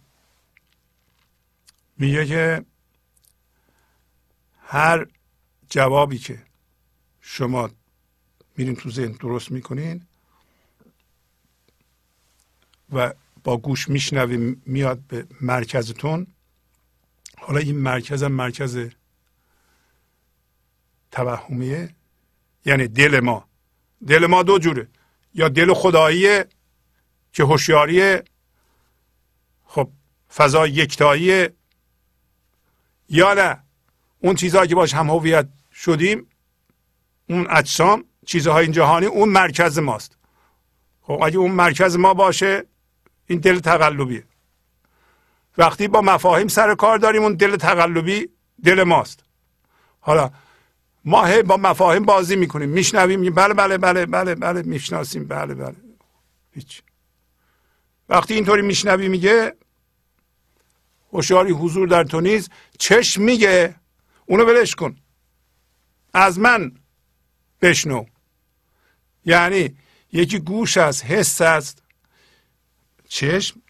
میگه 1.98 2.26
که 2.26 2.66
هر 4.62 5.08
جوابی 5.70 6.18
که 6.18 6.44
شما 7.22 7.70
میرین 8.58 8.76
تو 8.76 8.92
ذهن 8.92 9.12
درست 9.12 9.52
می‌کنین 9.52 10.06
و 12.92 13.14
با 13.44 13.58
گوش 13.58 13.90
میشنویم 13.90 14.62
میاد 14.66 15.00
به 15.00 15.28
مرکزتون. 15.42 16.28
حالا 17.38 17.60
این 17.60 17.78
مرکز 17.78 18.24
هم 18.24 18.32
مرکز 18.32 18.90
توهمیه. 21.12 21.96
یعنی 22.66 22.88
دل 22.88 23.20
ما. 23.20 23.50
دل 24.08 24.26
ما 24.26 24.44
دو 24.44 24.60
جوره. 24.60 24.88
یا 25.34 25.50
دل 25.50 25.74
خداییه 25.74 26.46
که 27.34 27.44
هوشیاری 27.44 28.20
خب 29.66 29.90
فضا 30.36 30.68
یکتایی 30.68 31.50
یا 33.10 33.34
نه 33.34 33.64
اون 34.20 34.36
چیزهایی 34.36 34.70
که 34.70 34.76
باش 34.76 34.94
هم 34.94 35.10
هویت 35.10 35.48
شدیم 35.74 36.28
اون 37.30 37.48
اجسام 37.50 38.04
چیزهای 38.26 38.64
این 38.64 38.72
جهانی 38.72 39.06
اون 39.06 39.30
مرکز 39.30 39.80
ماست. 39.80 40.18
خب 41.02 41.20
اگه 41.24 41.38
اون 41.38 41.52
مرکز 41.52 41.96
ما 41.96 42.14
باشه 42.14 42.64
این 43.28 43.40
دل 43.40 43.60
تقلبیه. 43.60 44.24
وقتی 45.58 45.88
با 45.88 46.02
مفاهیم 46.02 46.48
سر 46.48 46.76
کار 46.76 46.98
داریم 46.98 47.24
اون 47.24 47.34
دل 47.34 47.56
تقلبی 47.56 48.30
دل 48.64 48.84
ماست. 48.84 49.24
حالا 50.00 50.32
ما 51.06 51.26
هی 51.26 51.44
با 51.44 51.58
مفاهیم 51.58 52.04
بازی 52.04 52.36
می‌کنیم. 52.36 52.70
میشنویم 52.70 53.34
بله 53.34 53.54
بله 53.54 53.78
بله 53.78 54.06
بله 54.06 54.36
بله 54.36 54.62
می‌شناسیم. 54.62 55.28
بله 55.28 55.54
بله. 55.54 55.76
هیچ. 56.52 56.82
وقتی 58.10 58.34
اینطوری 58.34 58.62
میشنوی 58.62 59.08
میگه 59.08 59.56
هوشیاری 61.14 61.52
حضور 61.52 61.88
در 61.88 62.04
تو 62.04 62.22
نیست. 62.22 62.52
چشم 62.80 63.22
میگه. 63.22 63.76
اونو 64.26 64.46
ولش 64.46 64.76
کن. 64.76 64.98
از 66.14 66.40
من 66.40 66.72
بشنو. 67.62 68.06
یعنی 69.26 69.78
یکی 70.12 70.40
گوش 70.40 70.78
است 70.78 71.06
حس 71.06 71.42
است. 71.42 71.84
چشم 73.08 73.62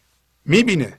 می‌بینه. 0.44 0.98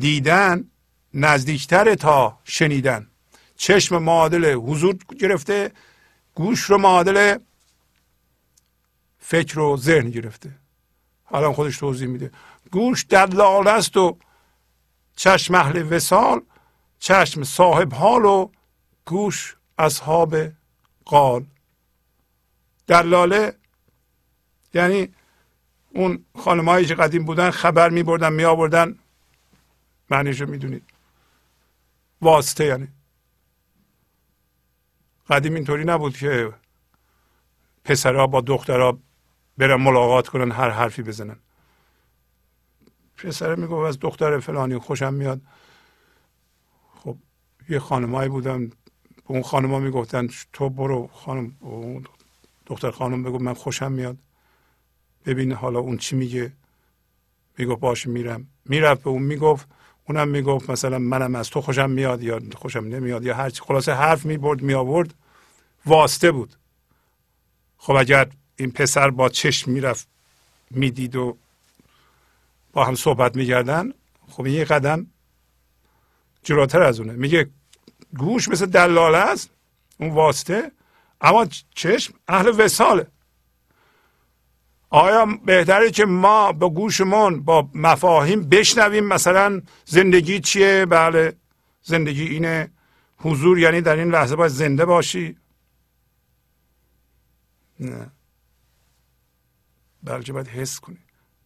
دیدن 0.00 0.70
نزدیکتر 1.14 1.94
تا 1.94 2.38
شنیدن. 2.44 3.10
چشم 3.58 3.98
معادل 3.98 4.54
حضور 4.54 4.96
گرفته 5.18 5.72
گوش 6.34 6.62
رو 6.62 6.78
معادل 6.78 7.38
فکر 9.18 9.58
و 9.58 9.76
ذهن 9.76 10.10
گرفته. 10.10 10.50
حالا 11.24 11.52
خودش 11.52 11.76
توضیح 11.76 12.08
میده. 12.08 12.30
گوش 12.70 13.06
دلال 13.08 13.68
است 13.68 13.96
و 13.96 14.18
چشم 15.16 15.54
اهل 15.54 15.92
وسال 15.92 16.40
چشم 16.98 17.42
صاحب 17.42 17.94
حال 17.94 18.24
و 18.24 18.50
گوش 19.04 19.56
اصحاب 19.78 20.36
قال. 21.04 21.46
دلاله 22.86 23.54
یعنی 24.74 25.14
اون 25.90 26.24
خانمایی 26.38 26.86
که 26.86 26.94
قدیم 26.94 27.24
بودن 27.24 27.50
خبر 27.50 27.90
می 27.90 28.02
بردن 28.02 28.32
می 28.32 28.44
آوردن 28.44 28.98
معنیشو 30.10 30.46
می‌دونید. 30.46 30.84
واسطه 32.20 32.64
یعنی. 32.64 32.88
قدیم 35.28 35.54
اینطوری 35.54 35.84
نبود 35.84 36.16
که 36.16 36.52
پسرها 37.84 38.26
با 38.26 38.40
دخترها 38.40 38.98
برن 39.58 39.74
ملاقات 39.82 40.28
کنن 40.28 40.50
هر 40.52 40.70
حرفی 40.70 41.02
بزنن. 41.02 41.36
پسره 43.16 43.54
می‌گفت 43.54 43.88
از 43.88 43.98
دختر 43.98 44.40
فلانی 44.40 44.78
خوشم 44.78 45.14
میاد. 45.14 45.40
خب 46.94 47.16
یه 47.68 47.78
خانمایی 47.78 48.28
بودن 48.28 48.66
به 48.68 48.74
اون 49.26 49.42
خانما 49.42 49.78
می‌گفتن 49.78 50.28
تو 50.52 50.70
برو 50.70 51.06
خانم 51.12 51.56
دختر 52.66 52.90
خانم 52.90 53.22
بگو 53.22 53.38
من 53.38 53.54
خوشم 53.54 53.92
میاد. 53.92 54.16
ببین 55.26 55.52
حالا 55.52 55.78
اون 55.78 55.96
چی 55.96 56.16
میگه. 56.16 56.52
می‌گفت 57.58 57.80
باش 57.80 58.06
میرم. 58.06 58.46
می‌رفت 58.64 59.02
به 59.02 59.10
اون 59.10 59.22
می‌گفت 59.22 59.68
اونم 60.08 60.28
می‌گفت 60.28 60.70
مثلا 60.70 60.98
منم 60.98 61.34
از 61.34 61.50
تو 61.50 61.60
خوشم 61.60 61.90
میاد 61.90 62.22
یا 62.22 62.40
خوشم 62.56 62.84
نمیاد 62.84 63.24
یا 63.24 63.34
هرچی 63.34 63.62
خلاصه 63.62 63.92
حرف 63.92 64.24
می‌برد 64.24 64.62
می 64.62 64.74
آورد 64.74 65.14
واسطه 65.86 66.32
بود. 66.32 66.54
خب 67.78 67.92
اگر 67.92 68.28
این 68.56 68.70
پسر 68.70 69.10
با 69.10 69.28
چشم 69.28 69.70
می‌رفت 69.70 70.08
می‌دید 70.70 71.16
و 71.16 71.36
با 72.72 72.84
هم 72.84 72.94
صحبت 72.94 73.36
می‌کردن 73.36 73.92
خب 74.28 74.44
این 74.44 74.54
یه 74.54 74.64
قدم 74.64 75.06
جلوتر 76.42 76.82
از 76.82 77.00
اونه. 77.00 77.12
میگه 77.12 77.50
گوش 78.18 78.48
مثل 78.48 78.66
دلاله 78.66 79.18
است 79.18 79.50
اون 80.00 80.10
واسطه 80.10 80.72
اما 81.20 81.46
چشم 81.74 82.14
اهل 82.28 82.64
وساله 82.64 83.06
آیا 84.90 85.26
بهتره 85.46 85.90
که 85.90 86.04
ما 86.04 86.52
با 86.52 86.70
گوشمون 86.70 87.40
با 87.40 87.68
مفاهیم 87.74 88.48
بشنویم؟ 88.48 89.04
مثلا 89.04 89.62
زندگی 89.84 90.40
چیه؟ 90.40 90.86
بله 90.86 91.32
زندگی 91.82 92.22
اینه. 92.22 92.70
حضور 93.18 93.58
یعنی 93.58 93.80
در 93.80 93.96
این 93.96 94.10
لحظه 94.10 94.36
باید 94.36 94.52
زنده 94.52 94.84
باشی. 94.84 95.36
نه. 97.80 98.10
بلکه 100.02 100.32
باید 100.32 100.48
حس 100.48 100.80
کنی. 100.80 100.98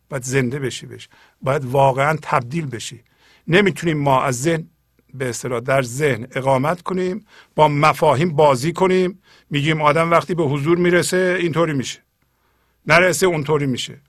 باید 0.08 0.22
زنده 0.22 0.58
بشی 0.58 0.86
بشی 0.86 1.08
باید 1.42 1.64
واقعا 1.64 2.18
تبدیل 2.22 2.66
بشی. 2.66 3.04
نمی‌تونیم 3.48 3.98
ما 3.98 4.22
از 4.22 4.42
ذهن 4.42 4.68
به 5.14 5.28
اصطلاح 5.28 5.60
در 5.60 5.82
ذهن 5.82 6.26
اقامت 6.32 6.82
کنیم 6.82 7.26
با 7.54 7.68
مفاهیم 7.68 8.36
بازی 8.36 8.72
کنیم. 8.72 9.22
میگیم 9.50 9.82
آدم 9.82 10.10
وقتی 10.10 10.34
به 10.34 10.42
حضور 10.42 10.78
می‌رسه 10.78 11.36
اینطوری 11.40 11.72
میشه. 11.72 12.02
نرسه 12.86 13.26
اونطوری 13.26 13.66
میشه. 13.66 14.00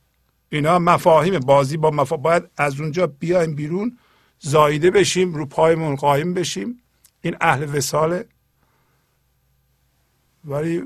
اینا 0.50 0.80
مفاهیم 0.80 1.40
بازی 1.40 1.78
با 1.78 1.92
مفا... 1.92 2.18
باید 2.18 2.44
از 2.58 2.80
اونجا 2.80 3.08
بیایم 3.08 3.56
بیرون 3.56 3.98
زایده 4.40 4.92
بشیم 4.92 5.34
رو 5.34 5.46
پایمون 5.46 5.96
قایم 5.96 6.34
بشیم. 6.34 6.80
این 7.22 7.36
اهل 7.42 7.76
وساله. 7.76 8.26
ولی 10.46 10.84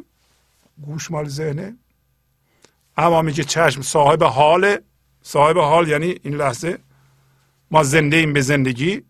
گوش 0.81 1.11
مال 1.11 1.27
ذهنه. 1.27 1.77
اما 2.97 3.21
میگه 3.21 3.43
چشم 3.43 3.81
صاحب 3.81 4.23
حال. 4.23 4.77
صاحب 5.21 5.57
حال 5.57 5.87
یعنی 5.87 6.15
این 6.23 6.35
لحظه 6.35 6.77
ما 7.71 7.83
زنده 7.83 8.17
ایم 8.17 8.33
به 8.33 8.41
زندگی. 8.41 9.03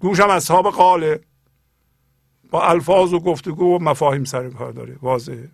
گوش 0.00 0.20
هم 0.20 0.30
اصحاب 0.30 0.70
قاله. 0.70 1.20
با 2.50 2.68
الفاظ 2.68 3.12
و 3.12 3.20
گفتگو 3.20 3.76
و 3.76 3.78
مفاهیم 3.78 4.24
سر 4.24 4.50
کار 4.50 4.72
داره. 4.72 4.96
واضحه. 5.02 5.50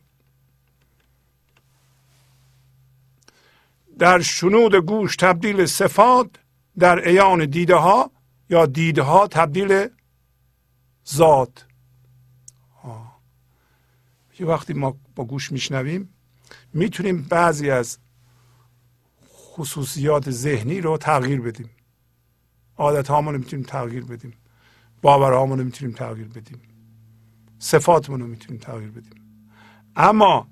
در 3.99 4.20
شنود 4.20 4.74
گوش 4.74 5.16
تبدیل 5.16 5.66
صفات 5.66 6.30
در 6.78 7.09
ایان 7.09 7.46
دیده 7.46 7.74
ها 7.74 8.11
یا 8.51 8.66
دیده 8.66 9.03
ها 9.03 9.26
تبدیل 9.26 9.88
ذات. 11.09 11.64
یه 14.40 14.46
وقتی 14.46 14.72
ما 14.72 14.96
با 15.16 15.24
گوش 15.24 15.53
میشنویم 15.53 16.14
می‌تونیم 16.74 17.22
بعضی 17.22 17.70
از 17.70 17.99
خصوصیات 19.32 20.30
ذهنی 20.30 20.80
رو 20.80 20.99
تغییر 20.99 21.40
بدیم. 21.40 21.70
عادت 22.76 23.09
هامون 23.09 23.34
رو 23.34 23.40
می‌تونیم 23.40 23.64
تغییر 23.64 24.05
بدیم. 24.05 24.32
باورهامون 25.03 25.59
رو 25.59 25.64
می‌تونیم 25.64 25.94
تغییر 25.94 26.28
بدیم. 26.28 26.61
صفاتمون 27.59 28.20
رو 28.20 28.26
می‌تونیم 28.26 28.61
تغییر 28.61 28.90
بدیم. 28.90 29.44
اما 29.96 30.49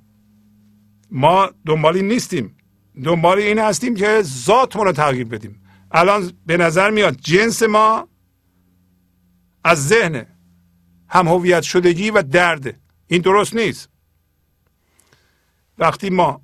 ما 1.10 1.50
دنبال 1.66 1.96
این 1.96 2.08
نیستیم. 2.08 2.55
دنبال 3.04 3.38
این 3.38 3.58
هستیم 3.58 3.94
که 3.94 4.22
ذاتمون 4.22 4.86
رو 4.86 4.92
تغییر 4.92 5.26
بدیم. 5.26 5.62
الان 5.90 6.32
به 6.46 6.56
نظر 6.56 6.90
میاد 6.90 7.16
جنس 7.16 7.62
ما 7.62 8.08
از 9.64 9.88
ذهن 9.88 10.26
هم 11.08 11.28
هویت 11.28 11.62
شدگی 11.62 12.10
و 12.10 12.22
درده 12.22 12.76
این 13.06 13.22
درست 13.22 13.54
نیست. 13.54 13.88
وقتی 15.78 16.10
ما 16.10 16.40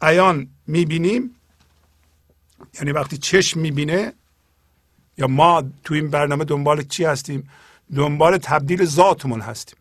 عیان 0.00 0.48
می‌بینیم 0.66 1.36
یعنی 2.74 2.92
وقتی 2.92 3.18
چشم 3.18 3.60
می‌بینه 3.60 4.12
یا 5.18 5.26
ما 5.26 5.62
تو 5.84 5.94
این 5.94 6.10
برنامه 6.10 6.44
دنبال 6.44 6.82
چی 6.82 7.04
هستیم؟ 7.04 7.50
دنبال 7.94 8.38
تبدیل 8.38 8.84
ذاتمون 8.84 9.40
هستیم. 9.40 9.78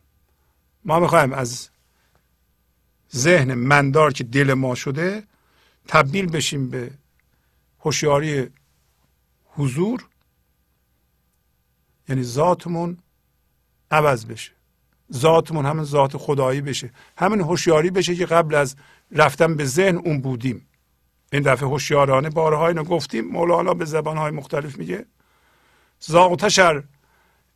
ما 0.85 0.99
می‌خوایم 0.99 1.33
از 1.33 1.69
ذهن 3.15 3.53
مندار 3.53 4.13
که 4.13 4.23
دل 4.23 4.53
ما 4.53 4.75
شده 4.75 5.23
تبدیل 5.87 6.29
بشیم 6.29 6.69
به 6.69 6.91
هوشیاری 7.79 8.49
حضور 9.45 10.05
یعنی 12.09 12.23
ذاتمون 12.23 12.97
عوض 13.91 14.25
بشه. 14.25 14.51
ذاتمون 15.13 15.65
همین 15.65 15.83
ذات 15.83 16.17
خدایی 16.17 16.61
بشه. 16.61 16.91
همین 17.17 17.41
هوشیاری 17.41 17.91
بشه 17.91 18.15
که 18.15 18.25
قبل 18.25 18.55
از 18.55 18.75
رفتن 19.11 19.55
به 19.55 19.65
ذهن 19.65 19.97
اون 19.97 20.21
بودیم. 20.21 20.67
این 21.31 21.41
دفعه 21.41 21.69
هوشیارانه 21.69 22.29
بارها 22.29 22.67
اینو 22.67 22.83
گفتیم. 22.83 23.25
مولانا 23.25 23.73
به 23.73 23.85
زبانهای 23.85 24.31
مختلف 24.31 24.77
میگه. 24.77 25.05
ذاتشر 26.09 26.83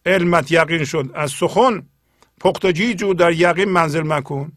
علمت 0.05 0.51
یقین 0.51 0.85
شد 0.85 1.11
از 1.15 1.31
سخن. 1.31 1.85
پختگی 2.39 2.93
جو 2.93 3.13
در 3.13 3.31
یقین 3.31 3.69
منزل 3.69 4.03
مکن. 4.03 4.51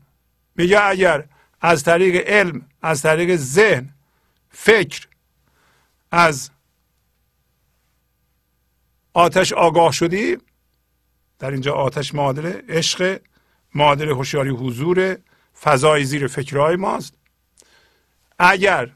میگه 0.56 0.82
اگر 0.82 1.24
از 1.60 1.84
طریق 1.84 2.28
علم 2.28 2.66
از 2.82 3.02
طریق 3.02 3.36
ذهن 3.36 3.88
فکر 4.50 5.08
از 6.10 6.50
آتش 9.14 9.52
آگاه 9.52 9.92
شدی 9.92 10.36
در 11.38 11.50
اینجا 11.50 11.74
آتش 11.74 12.14
معادل 12.14 12.46
عشق 12.68 13.20
معادل 13.74 14.08
هوشیاری 14.08 14.50
حضور 14.50 15.18
فضای 15.60 16.04
زیر 16.04 16.26
فکرهای 16.26 16.76
ماست. 16.76 17.14
اگر 18.38 18.90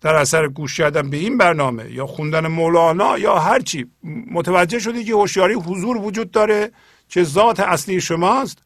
در 0.00 0.14
اثر 0.14 0.48
گوش 0.48 0.76
کردن 0.76 1.10
به 1.10 1.16
این 1.16 1.38
برنامه 1.38 1.90
یا 1.90 2.06
خوندن 2.06 2.46
مولانا 2.46 3.18
یا 3.18 3.38
هرچی 3.38 3.90
متوجه 4.30 4.78
شدی 4.78 5.04
که 5.04 5.12
هوشیاری 5.12 5.54
حضور 5.54 5.96
وجود 5.96 6.30
داره 6.30 6.72
که 7.08 7.24
ذات 7.24 7.60
اصلی 7.60 8.00
شماست 8.00 8.58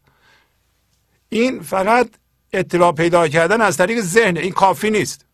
این 1.28 1.62
فقط 1.62 2.10
اطلاع 2.52 2.92
پیدا 2.92 3.28
کردن 3.28 3.60
از 3.60 3.76
طریق 3.76 4.00
ذهن 4.00 4.36
این 4.36 4.52
کافی 4.52 4.90
نیست. 4.90 5.24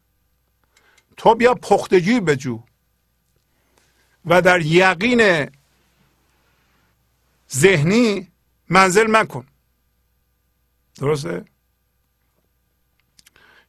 تو 1.16 1.34
بیا 1.34 1.54
پختگی 1.54 2.20
بجو. 2.20 2.62
و 4.26 4.42
در 4.42 4.60
یقین 4.60 5.50
ذهنی 7.52 8.28
منزل 8.68 9.06
مکن. 9.10 9.46
درسته؟ 10.94 11.44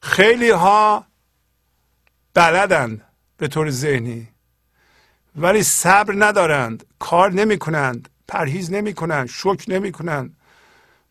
خیلی 0.00 0.50
ها 0.50 1.06
بلدند 2.34 3.02
به 3.36 3.48
طور 3.48 3.70
ذهنی 3.70 4.28
ولی 5.36 5.62
صبر 5.62 6.14
ندارند 6.16 6.86
کار 6.98 7.32
نمی 7.32 7.58
کنند 7.58 8.08
پرهیز 8.28 8.72
نمی 8.72 8.94
کنند 8.94 9.28
شک 9.28 9.64
نمی 9.68 9.92
کنند 9.92 10.36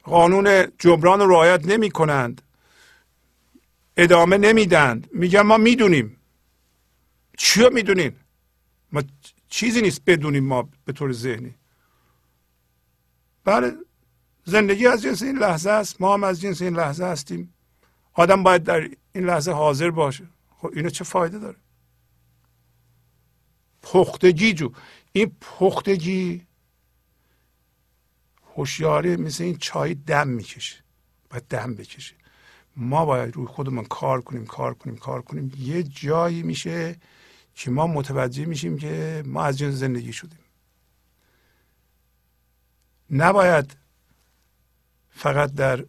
قانون 0.03 0.67
جبران 0.79 1.19
رو 1.19 1.27
رعایت 1.27 1.65
نمی 1.65 1.91
کنند 1.91 2.41
ادامه 3.97 4.37
نمیدند. 4.37 5.09
میگن 5.13 5.41
ما 5.41 5.57
می‌دونیم. 5.57 6.17
چی 7.37 7.69
می‌دونین؟ 7.69 8.15
ما 8.91 9.03
چیزی 9.49 9.81
نیست 9.81 10.01
بدونیم 10.05 10.43
ما 10.43 10.69
به 10.85 10.93
طور 10.93 11.11
ذهنی. 11.11 11.55
بله 13.43 13.73
زندگی 14.45 14.87
از 14.87 15.01
جنس 15.01 15.23
این 15.23 15.37
لحظه 15.37 15.69
است. 15.69 16.01
ما 16.01 16.13
هم 16.13 16.23
از 16.23 16.41
جنس 16.41 16.61
این 16.61 16.75
لحظه 16.75 17.05
هستیم. 17.05 17.53
آدم 18.13 18.43
باید 18.43 18.63
در 18.63 18.89
این 19.13 19.25
لحظه 19.25 19.51
حاضر 19.51 19.91
باشه. 19.91 20.23
خب 20.57 20.71
اینو 20.73 20.89
چه 20.89 21.03
فایده 21.03 21.39
داره؟ 21.39 21.57
پختگی 23.81 24.53
جو. 24.53 24.71
این 25.11 25.35
پختگی 25.41 26.45
هوشیاری 28.55 29.15
مثل 29.15 29.43
این 29.43 29.57
چای 29.57 29.93
دم 29.93 30.27
می‌کشه 30.27 30.75
باید 31.29 31.43
دم 31.49 31.75
بکشه. 31.75 32.15
ما 32.75 33.05
باید 33.05 33.35
روی 33.35 33.47
خودمون 33.47 33.85
کار 33.85 34.21
کنیم 34.21 34.45
کار 34.45 34.73
کنیم 34.73 34.97
کار 34.97 35.21
کنیم. 35.21 35.51
یه 35.57 35.83
جایی 35.83 36.43
میشه 36.43 36.95
که 37.55 37.71
ما 37.71 37.87
متوجه 37.87 38.45
میشیم 38.45 38.77
که 38.77 39.23
ما 39.25 39.43
از 39.43 39.57
جنس 39.57 39.73
زندگی 39.73 40.13
شدیم. 40.13 40.39
نباید 43.11 43.77
فقط 45.09 45.53
در 45.53 45.85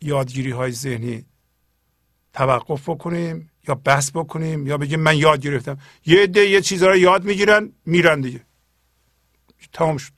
یادگیری 0.00 0.50
های 0.50 0.72
ذهنی 0.72 1.24
توقف 2.32 2.88
بکنیم 2.88 3.50
یا 3.68 3.74
بحث 3.74 4.10
بکنیم 4.10 4.66
یا 4.66 4.78
بگیم 4.78 5.00
من 5.00 5.16
یاد 5.16 5.40
گرفتم. 5.40 5.78
یه 6.06 6.22
عده 6.22 6.40
یه 6.40 6.60
چیزها 6.60 6.88
رو 6.88 6.96
یاد 6.96 7.24
می‌گیرن 7.24 7.72
میرن 7.86 8.20
دیگه. 8.20 8.40
تمام 9.72 9.96
شد. 9.96 10.12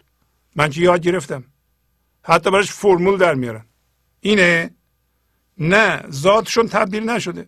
من 0.56 0.70
که 0.70 0.80
یاد 0.80 1.00
گرفتم. 1.00 1.44
حتی 2.26 2.50
براش 2.50 2.70
فرمول 2.70 3.18
در 3.18 3.34
میارن. 3.34 3.64
اینه؟ 4.20 4.70
نه 5.58 6.02
ذاتشون 6.10 6.68
تبدیل 6.68 7.10
نشده. 7.10 7.46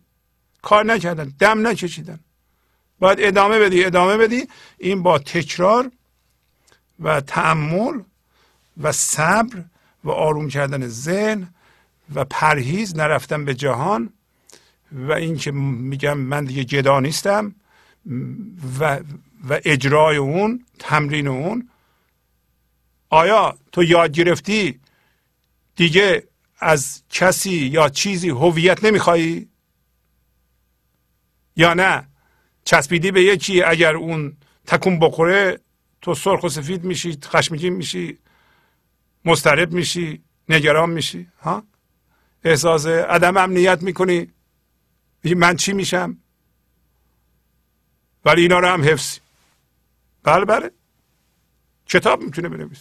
کار 0.62 0.84
نکردن 0.84 1.32
دم 1.38 1.66
نکشیدن. 1.66 2.20
باید 2.98 3.18
ادامه 3.20 3.58
بدی 3.58 3.84
ادامه 3.84 4.16
بدی. 4.16 4.48
این 4.78 5.02
با 5.02 5.18
تکرار 5.18 5.90
و 7.00 7.20
تعمل 7.20 8.00
و 8.82 8.92
صبر 8.92 9.64
و 10.04 10.10
آروم 10.10 10.48
کردن 10.48 10.88
ذهن 10.88 11.48
و 12.14 12.24
پرهیز 12.24 12.96
نرفتن 12.96 13.44
به 13.44 13.54
جهان 13.54 14.12
و 14.92 15.12
اینکه 15.12 15.50
میگم 15.50 16.18
من 16.18 16.44
دیگه 16.44 16.64
جدا 16.64 17.00
نیستم 17.00 17.54
و 18.80 19.00
و 19.48 19.60
اجرای 19.64 20.16
اون 20.16 20.64
تمرین 20.78 21.28
اون 21.28 21.68
آیا 23.10 23.58
تو 23.72 23.82
یاد 23.84 24.12
گرفتی 24.12 24.80
دیگه 25.76 26.28
از 26.58 27.02
کسی 27.10 27.50
یا 27.50 27.88
چیزی 27.88 28.28
هویت 28.28 28.84
نمیخوایی؟ 28.84 29.48
یا 31.56 31.74
نه؟ 31.74 32.08
چسبیدی 32.64 33.10
به 33.10 33.22
یکی 33.22 33.62
اگر 33.62 33.96
اون 33.96 34.36
تکون 34.66 34.98
بخوره 34.98 35.60
تو 36.02 36.14
سرخ 36.14 36.44
و 36.44 36.48
سفید 36.48 36.84
میشی 36.84 37.18
خشمگین 37.24 37.72
میشی 37.72 38.18
مسترب 39.24 39.72
میشی 39.72 40.22
نگران 40.48 40.90
میشی 40.90 41.28
ها؟ 41.40 41.62
احساس 42.44 42.86
عدم 42.86 43.36
امنیت 43.36 43.82
می‌کنی. 43.82 44.32
من 45.24 45.56
چی 45.56 45.72
میشم؟ 45.72 46.18
ولی 48.24 48.42
اینا 48.42 48.58
رو 48.58 48.68
هم 48.68 48.84
حفظی 48.84 49.20
بله 50.22 50.44
بله. 50.44 50.70
کتاب 51.86 52.22
می‌تونه 52.22 52.48
بنویس 52.48 52.80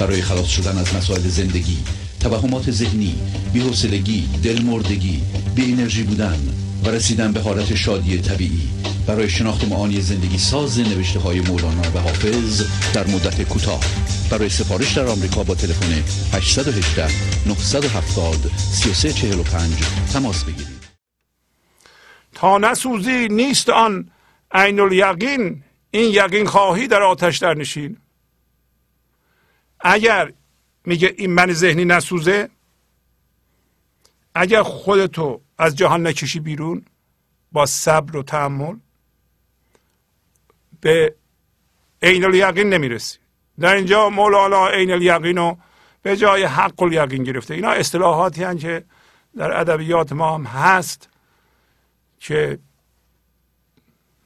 برای 0.00 0.22
خلاص 0.22 0.48
شدن 0.48 0.78
از 0.78 0.94
مسائل 0.94 1.20
زندگی 1.20 1.78
توهمات 2.20 2.70
ذهنی 2.70 3.14
بی‌حوصلگی 3.52 4.28
دلمردگی 4.44 5.22
بی 5.54 5.72
انرژی 5.72 6.02
بودن 6.02 6.38
و 6.84 6.88
رسیدن 6.88 7.32
به 7.32 7.40
حالت 7.40 7.74
شادی 7.74 8.18
طبیعی. 8.18 8.68
برای 9.06 9.28
شناخت 9.28 9.68
معانی 9.68 10.00
زندگی 10.00 10.38
ساز 10.38 10.78
نوشته 10.78 11.20
های 11.20 11.40
مولانا 11.40 11.82
و 11.94 11.98
حافظ 11.98 12.62
در 12.94 13.06
مدت 13.06 13.42
کوتاه. 13.42 13.80
برای 14.30 14.48
سفارش 14.48 14.96
در 14.96 15.06
آمریکا 15.06 15.42
با 15.42 15.54
تلفن 15.54 16.02
818 16.32 17.08
970 17.46 18.50
3345 18.58 19.74
تماس 20.12 20.44
بگیرید. 20.44 20.80
تا 22.34 22.58
نسوزی 22.58 23.28
نیست 23.28 23.68
آن 23.68 24.10
عین 24.52 24.80
الیقین 24.80 25.62
این 25.90 26.10
یقین 26.12 26.46
خواهی 26.46 26.88
در 26.88 27.02
آتش 27.02 27.38
در 27.38 27.54
نشین. 27.54 27.96
اگر 29.80 30.32
میگه 30.84 31.14
این 31.18 31.30
من 31.30 31.52
ذهنی 31.52 31.84
نسوزه 31.84 32.48
اگر 34.34 34.62
خودتو 34.62 35.40
از 35.58 35.76
جهان 35.76 36.06
نکشی 36.06 36.40
بیرون 36.40 36.84
با 37.52 37.66
صبر 37.66 38.16
و 38.16 38.22
تحمل 38.22 38.76
به 40.80 41.14
عین 42.02 42.24
الیقین 42.24 42.68
نمی‌رسی. 42.68 43.18
در 43.60 43.74
اینجا 43.74 44.10
مولانا 44.10 44.68
عین 44.68 44.90
الیقین 44.90 45.36
رو 45.36 45.58
به 46.02 46.16
جای 46.16 46.44
حق 46.44 46.82
الیقین 46.82 47.24
گرفته. 47.24 47.54
اینا 47.54 47.70
اصطلاحاتی 47.70 48.42
هستند 48.42 48.60
که 48.60 48.84
در 49.36 49.60
ادبیات 49.60 50.12
ما 50.12 50.34
هم 50.34 50.44
هست 50.44 51.08
که 52.18 52.58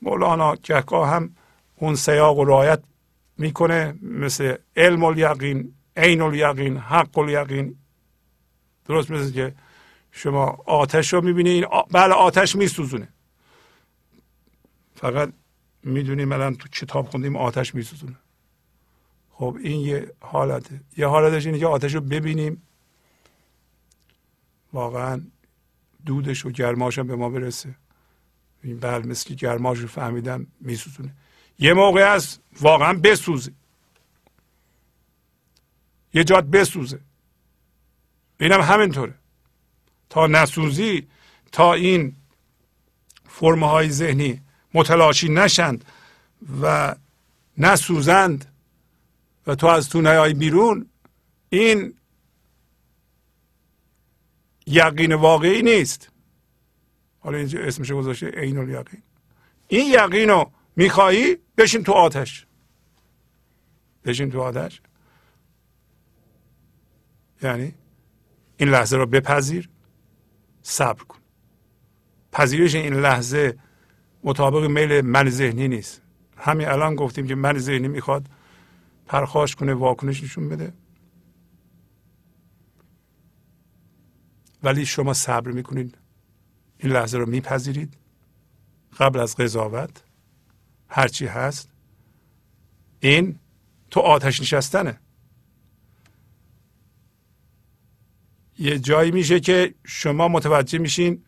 مولانا 0.03 0.55
گهگاه 0.55 1.09
هم 1.09 1.37
اون 1.77 1.95
سیاق 1.95 2.39
و 2.39 2.45
رعایت 2.45 2.83
می‌کنه 3.39 3.95
مثل 4.03 4.57
علم 4.76 5.05
الیقین 5.05 5.74
عین 5.97 6.20
الیقین 6.20 6.76
حق 6.76 7.18
الیقین 7.18 7.76
درست 8.85 9.11
مثل 9.11 9.32
که 9.32 9.55
شما 10.12 10.45
آتش 10.66 11.12
رو 11.12 11.20
می‌بینید 11.20 11.64
بله 11.91 12.14
آتش 12.14 12.57
میسوزونه. 12.57 13.09
فقط 14.95 15.32
می‌دونیم 15.82 16.32
الان 16.32 16.55
تو 16.55 16.68
کتاب 16.68 17.07
خوندیم 17.07 17.37
آتش 17.37 17.74
میسوزونه. 17.74 18.16
خب 19.30 19.57
این 19.61 19.80
یه 19.80 20.12
حالته 20.20 20.80
یه 20.97 21.07
حالتش 21.07 21.47
اینه 21.47 21.59
که 21.59 21.66
آتش 21.66 21.95
رو 21.95 22.01
ببینیم. 22.01 22.62
واقعا 24.72 25.22
دودش 26.07 26.47
و 26.47 26.51
گرماش 26.51 26.99
هم 26.99 27.07
به 27.07 27.16
ما 27.16 27.30
برسه. 27.30 27.74
این 28.62 28.78
بله 28.78 29.07
مثل 29.07 29.28
که 29.28 29.35
گرماش 29.35 29.78
رو 29.78 29.89
فهمیدم 29.89 30.47
میسوزونه. 30.61 31.14
یه 31.59 31.73
موقع 31.73 32.11
از 32.11 32.39
واقعا 32.61 32.93
بسوزه. 32.93 33.53
یه 36.15 36.25
جات 36.25 36.45
بسوزه. 36.45 37.01
اینم 38.41 38.61
همینطوره. 38.61 39.15
تا 40.11 40.27
نسوزی 40.27 41.09
تا 41.53 41.75
این 41.75 42.17
فرمه 43.29 43.69
های 43.69 43.91
ذهنی 43.91 44.41
متلاشی 44.75 45.29
نشند 45.29 45.85
و 46.63 46.95
نسوزند 47.59 48.53
و 49.47 49.55
تو 49.55 49.67
از 49.67 49.89
تو 49.89 50.01
نیای 50.01 50.35
بیرون 50.35 50.87
این 51.49 51.95
یقین 54.67 55.15
واقعی 55.15 55.63
نیست. 55.63 56.09
حالا 57.21 57.39
اینجا 57.39 57.61
اسمش 57.61 57.91
گذاشته 57.93 58.31
عین 58.31 58.59
الیقین. 58.59 59.03
این 59.69 59.93
یقین 59.93 60.29
رو 60.29 60.53
می‌خواهی 60.77 61.37
بشین 61.59 61.85
تو 61.85 61.93
آتش. 61.93 62.47
بشین 64.05 64.31
تو 64.31 64.41
آتش. 64.41 64.83
یعنی 67.43 67.75
این 68.57 68.68
لحظه 68.68 68.97
رو 68.97 69.07
بپذیر. 69.07 69.68
صبر 70.62 71.05
کن. 71.05 71.18
پذیرش 72.33 72.75
این 72.75 72.95
لحظه 72.95 73.59
مطابق 74.25 74.64
میل 74.64 75.01
من 75.01 75.31
ذهنی 75.31 75.68
نیست. 75.68 76.03
همین 76.37 76.68
الان 76.68 76.95
گفتیم 76.95 77.27
که 77.27 77.35
من 77.35 77.59
ذهنی 77.59 77.89
می‌خواد 77.89 78.29
پرخاش 79.07 79.57
کنه 79.57 79.75
واکنش 79.75 80.22
نشون 80.22 80.49
بده. 80.49 80.72
ولی 84.62 84.87
شما 84.87 85.12
صبر 85.12 85.51
می‌کنید. 85.51 85.99
این 86.79 86.93
لحظه 86.93 87.18
رو 87.18 87.27
میپذیرید. 87.27 87.97
قبل 88.99 89.20
از 89.20 89.37
قضاوت 89.37 90.04
هرچی 90.95 91.26
هست 91.26 91.70
این 93.01 93.38
تو 93.90 94.01
آتش 94.01 94.40
نشستنه. 94.40 95.01
یه 98.59 98.78
جایی 98.78 99.11
میشه 99.11 99.40
که 99.40 99.74
شما 99.84 100.28
متوجه 100.28 100.78
میشین 100.78 101.24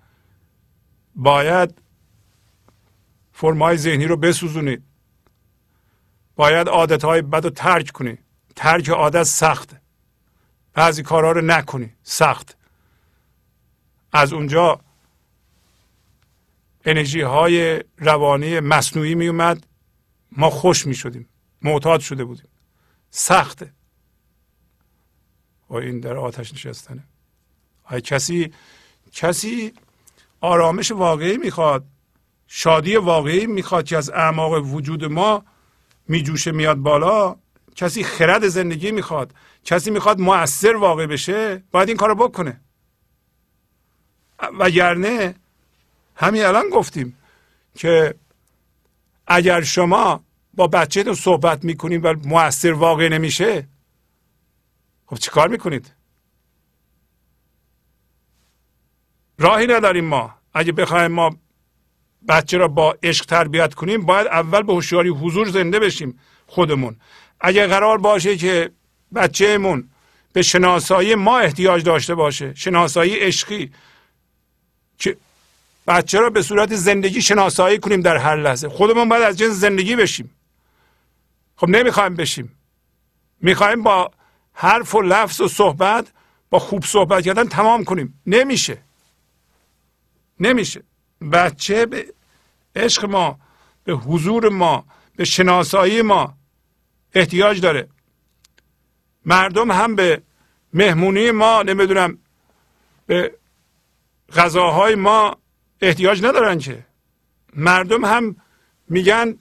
باید 1.14 1.82
فرمای 3.32 3.76
ذهنی 3.76 4.06
رو 4.06 4.16
بسوزونید. 4.16 4.82
باید 6.36 6.68
عادت 6.68 7.04
های 7.04 7.22
بد 7.22 7.44
رو 7.44 7.50
ترک 7.50 7.90
کنی 7.90 8.18
ترک 8.56 8.88
عادت 8.88 9.22
سخت. 9.22 9.76
بعضی 10.74 11.02
کارها 11.02 11.32
رو 11.32 11.40
نکنی. 11.40 11.92
سخت. 12.02 12.56
از 14.12 14.32
اونجا 14.32 14.80
انرژی 16.86 17.20
های 17.20 17.84
روانی 17.98 18.60
مصنوعی 18.60 19.14
می 19.14 19.28
اومد 19.28 19.66
ما 20.32 20.50
خوش 20.50 20.86
می 20.86 20.94
شدیم 20.94 21.28
معتاد 21.62 22.00
شده 22.00 22.24
بودیم. 22.24 22.48
سخته. 23.10 23.72
و 25.70 25.74
این 25.74 26.00
در 26.00 26.16
آتش 26.16 26.52
نشستنه. 26.52 27.04
های 27.84 28.00
کسی 28.00 28.52
کسی 29.12 29.72
آرامش 30.40 30.92
واقعی 30.92 31.36
می‌خواد 31.36 31.84
شادی 32.46 32.96
واقعی 32.96 33.46
می‌خواد 33.46 33.84
که 33.84 33.96
از 33.96 34.10
اعماق 34.10 34.52
وجود 34.74 35.04
ما 35.04 35.44
میجوشه 36.08 36.52
میاد 36.52 36.76
بالا. 36.76 37.36
کسی 37.74 38.04
خرد 38.04 38.48
زندگی 38.48 38.92
می‌خواد. 38.92 39.34
کسی 39.64 39.90
می‌خواد 39.90 40.20
مؤثر 40.20 40.76
واقع 40.76 41.06
بشه 41.06 41.62
باید 41.70 41.88
این 41.88 41.96
کارو 41.96 42.14
بکنه. 42.14 42.60
وگرنه 44.58 45.34
همین 46.16 46.44
الان 46.44 46.68
گفتیم 46.68 47.16
که 47.74 48.14
اگر 49.26 49.62
شما 49.62 50.24
با 50.54 50.66
بچهتون 50.66 51.14
صحبت 51.14 51.64
می‌کنید 51.64 52.04
و 52.04 52.14
موثر 52.24 52.72
واقع 52.72 53.08
نمیشه 53.08 53.68
خب 55.06 55.16
چیکار 55.16 55.48
می‌کنید؟ 55.48 55.92
راهی 59.38 59.66
نداریم 59.66 60.04
ما. 60.04 60.34
اگه 60.54 60.72
بخوایم 60.72 61.12
ما 61.12 61.36
بچه 62.28 62.58
را 62.58 62.68
با 62.68 62.96
عشق 63.02 63.24
تربیت 63.24 63.74
کنیم 63.74 64.06
باید 64.06 64.26
اول 64.26 64.62
به 64.62 64.72
هوشیاری 64.72 65.08
حضور 65.08 65.48
زنده 65.48 65.78
بشیم 65.78 66.20
خودمون. 66.46 66.96
اگه 67.40 67.66
قرار 67.66 67.98
باشه 67.98 68.36
که 68.36 68.70
بچهمون 69.14 69.90
به 70.32 70.42
شناسایی 70.42 71.14
ما 71.14 71.38
احتیاج 71.38 71.84
داشته 71.84 72.14
باشه 72.14 72.54
شناسایی 72.54 73.16
عشقی 73.16 73.72
بچه 75.86 76.20
را 76.20 76.30
به 76.30 76.42
صورت 76.42 76.74
زندگی 76.74 77.22
شناسایی 77.22 77.78
کنیم 77.78 78.00
در 78.00 78.16
هر 78.16 78.36
لحظه. 78.36 78.68
خودمون 78.68 79.08
باید 79.08 79.22
از 79.22 79.38
جنس 79.38 79.52
زندگی 79.52 79.96
بشیم. 79.96 80.30
خب 81.56 81.68
نمی‌خوایم 81.68 82.14
بشیم. 82.14 82.58
می‌خوایم 83.40 83.82
با 83.82 84.10
حرف 84.52 84.94
و 84.94 85.02
لفظ 85.02 85.40
و 85.40 85.48
صحبت 85.48 86.12
با 86.50 86.58
خوب 86.58 86.84
صحبت 86.84 87.24
کردن 87.24 87.48
تمام 87.48 87.84
کنیم. 87.84 88.20
نمیشه. 88.26 88.78
نمیشه. 90.40 90.82
بچه 91.32 91.86
به 91.86 92.14
عشق 92.76 93.04
ما 93.04 93.38
به 93.84 93.92
حضور 93.92 94.48
ما 94.48 94.84
به 95.16 95.24
شناسایی 95.24 96.02
ما 96.02 96.34
احتیاج 97.14 97.60
داره. 97.60 97.88
مردم 99.24 99.70
هم 99.70 99.94
به 99.94 100.22
مهمونی 100.72 101.30
ما 101.30 101.62
نمی‌دونم 101.62 102.18
به 103.06 103.34
غذاهای 104.36 104.94
ما 104.94 105.36
احتیاج 105.80 106.24
ندارن 106.24 106.58
که. 106.58 106.86
مردم 107.56 108.04
هم 108.04 108.36
میگن 108.88 109.38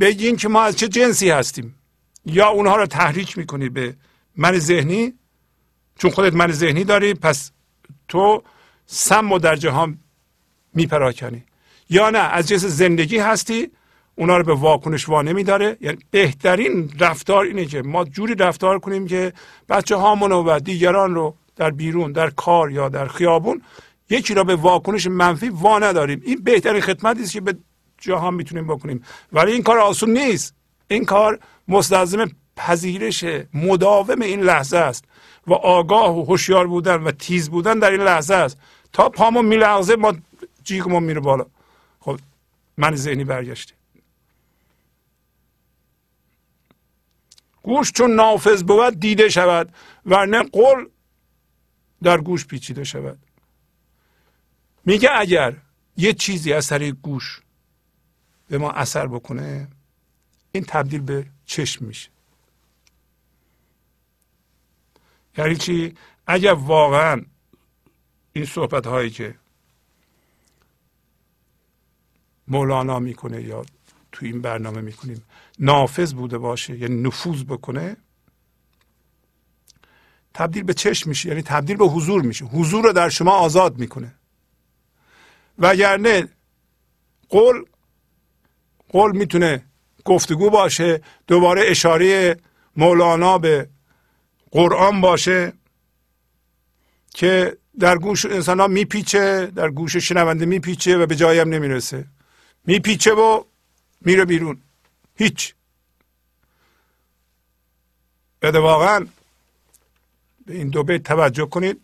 بگین 0.00 0.36
که 0.36 0.48
ما 0.48 0.62
از 0.62 0.76
چه 0.76 0.88
جنسی 0.88 1.30
هستیم. 1.30 1.74
یا 2.26 2.48
اونها 2.48 2.76
رو 2.76 2.86
تحریک 2.86 3.38
می‌کنی 3.38 3.68
به 3.68 3.96
من 4.36 4.58
ذهنی؟ 4.58 5.12
چون 5.98 6.10
خودت 6.10 6.34
من 6.34 6.52
ذهنی 6.52 6.84
داری 6.84 7.14
پس 7.14 7.50
تو 8.08 8.42
سم 8.86 9.32
و 9.32 9.38
در 9.38 9.56
جهان 9.56 9.98
میپراکنی. 10.74 11.44
یا 11.90 12.10
نه 12.10 12.18
از 12.18 12.48
جنس 12.48 12.64
زندگی 12.64 13.18
هستی 13.18 13.70
اونا 14.14 14.36
رو 14.36 14.44
به 14.44 14.54
واکنش 14.54 15.08
وا 15.08 15.22
نمیداره 15.22 15.76
یعنی 15.80 15.98
بهترین 16.10 16.92
رفتار 17.00 17.44
اینه 17.44 17.64
که 17.64 17.82
ما 17.82 18.04
جوری 18.04 18.34
رفتار 18.34 18.78
کنیم 18.78 19.06
که 19.06 19.32
بچه 19.68 19.96
هامون 19.96 20.32
و 20.32 20.58
دیگران 20.58 21.14
رو 21.14 21.34
در 21.56 21.70
بیرون 21.70 22.12
در 22.12 22.30
کار 22.30 22.70
یا 22.72 22.88
در 22.88 23.08
خیابون 23.08 23.62
یکی 24.12 24.34
را 24.34 24.44
به 24.44 24.56
واکنش 24.56 25.06
منفی 25.06 25.48
وا 25.48 25.78
نداریم. 25.78 26.20
این 26.24 26.44
بهترین 26.44 26.80
خدمتی 26.80 27.22
است 27.22 27.32
که 27.32 27.40
به 27.40 27.56
جهان 27.98 28.34
می‌تونیم 28.34 28.66
بکنیم. 28.66 29.04
ولی 29.32 29.52
این 29.52 29.62
کار 29.62 29.78
آسون 29.78 30.10
نیست. 30.10 30.54
این 30.88 31.04
کار 31.04 31.38
مستلزم 31.68 32.30
پذیرش 32.56 33.24
مداوم 33.54 34.22
این 34.22 34.40
لحظه 34.40 34.76
است 34.76 35.04
و 35.46 35.54
آگاه 35.54 36.18
و 36.18 36.24
هوشیار 36.24 36.66
بودن 36.66 37.02
و 37.02 37.10
تیز 37.10 37.50
بودن 37.50 37.78
در 37.78 37.90
این 37.90 38.00
لحظه 38.00 38.34
است. 38.34 38.58
تا 38.92 39.08
پامون 39.08 39.44
میلغزه 39.44 39.96
ما 39.96 40.12
جیگمون 40.64 41.02
میره 41.02 41.20
بالا. 41.20 41.46
خب 42.00 42.18
من 42.76 42.96
ذهنی 42.96 43.24
برگشته 43.24 43.74
گوش 47.62 47.92
چون 47.92 48.14
نافذ 48.14 48.62
بود 48.62 49.00
دیده 49.00 49.28
شود 49.28 49.74
ورنه 50.06 50.42
قول 50.42 50.88
در 52.02 52.20
گوش 52.20 52.46
پیچیده 52.46 52.84
شود. 52.84 53.18
میگه 54.84 55.08
اگر 55.12 55.56
یه 55.96 56.12
چیزی 56.12 56.52
از 56.52 56.66
طریق 56.66 56.94
گوش 56.94 57.40
به 58.48 58.58
ما 58.58 58.70
اثر 58.70 59.06
بکنه 59.06 59.68
این 60.52 60.64
تبدیل 60.64 61.00
به 61.00 61.26
چشم 61.44 61.84
میشه. 61.84 62.10
یعنی 65.38 65.56
چی؟ 65.56 65.94
اگر 66.26 66.52
واقعا 66.52 67.22
این 68.32 68.44
صحبت 68.44 68.86
هایی 68.86 69.10
که 69.10 69.34
مولانا 72.48 72.98
می‌کنه 72.98 73.42
یا 73.42 73.64
تو 74.12 74.26
این 74.26 74.40
برنامه 74.40 74.80
می‌کنیم 74.80 75.22
نافذ 75.58 76.14
بوده 76.14 76.38
باشه 76.38 76.78
یعنی 76.78 77.02
نفوذ 77.02 77.44
بکنه 77.44 77.96
تبدیل 80.34 80.62
به 80.62 80.74
چشم 80.74 81.08
میشه 81.08 81.28
یعنی 81.28 81.42
تبدیل 81.42 81.76
به 81.76 81.86
حضور 81.86 82.22
میشه. 82.22 82.44
حضور 82.44 82.84
رو 82.84 82.92
در 82.92 83.08
شما 83.08 83.30
آزاد 83.30 83.78
می‌کنه. 83.78 84.14
وگرنه 85.62 86.28
قول 87.28 87.64
قول 88.88 89.16
می‌تونه 89.16 89.64
گفتگو 90.04 90.50
باشه 90.50 91.02
دوباره 91.26 91.62
اشاره 91.66 92.36
مولانا 92.76 93.38
به 93.38 93.68
قرآن 94.50 95.00
باشه 95.00 95.52
که 97.14 97.56
در 97.78 97.98
گوش 97.98 98.24
انسان 98.24 98.60
ها 98.60 98.66
میپیچه 98.66 99.46
در 99.46 99.70
گوش 99.70 99.96
شنونده 99.96 100.46
میپیچه 100.46 100.98
و 100.98 101.06
به 101.06 101.16
جایی 101.16 101.40
هم 101.40 101.48
نمی‌رسه. 101.48 102.04
میپیچه 102.66 103.12
و 103.12 103.44
میره 104.00 104.24
بیرون. 104.24 104.62
هیچ. 105.16 105.54
بده 108.42 108.58
واقعا 108.58 109.06
به 110.46 110.54
این 110.54 110.68
دو 110.68 110.82
بیت 110.82 111.02
توجه 111.02 111.46
کنید. 111.46 111.80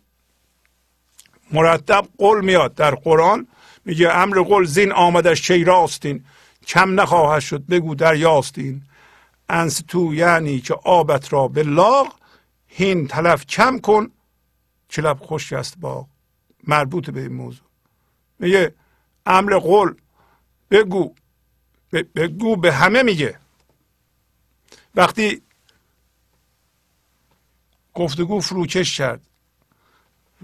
مرتب 1.51 2.07
قول 2.17 2.45
میاد 2.45 2.75
در 2.75 2.95
قرآن 2.95 3.47
میگه 3.89 4.09
امر 4.09 4.41
قول 4.41 4.65
زین 4.65 4.91
آمدش 4.91 5.41
چی 5.41 5.63
راستین. 5.63 6.25
کم 6.67 7.01
نخواهد 7.01 7.39
شد 7.39 7.65
بگو 7.65 7.95
دریاستین. 7.95 8.81
انس 9.49 9.81
تو 9.87 10.13
یعنی 10.13 10.59
که 10.59 10.73
آبت 10.73 11.33
را 11.33 11.47
به 11.47 11.63
لاغ 11.63 12.13
هین 12.67 13.07
تلف 13.07 13.45
کم 13.45 13.79
کن 13.79 14.11
چلب 14.89 15.19
خوش 15.19 15.53
است 15.53 15.77
باغ 15.77 16.07
مربوط 16.67 17.09
به 17.09 17.21
این 17.21 17.33
موضوع. 17.33 17.65
میگه 18.39 18.73
امر 19.25 19.57
قول 19.57 19.95
بگو 20.71 21.13
بگو 22.15 22.55
به 22.55 22.73
همه 22.73 23.03
میگه. 23.03 23.39
وقتی 24.95 25.41
گفتگو 27.93 28.39
فروکش 28.39 28.97
کرد 28.97 29.21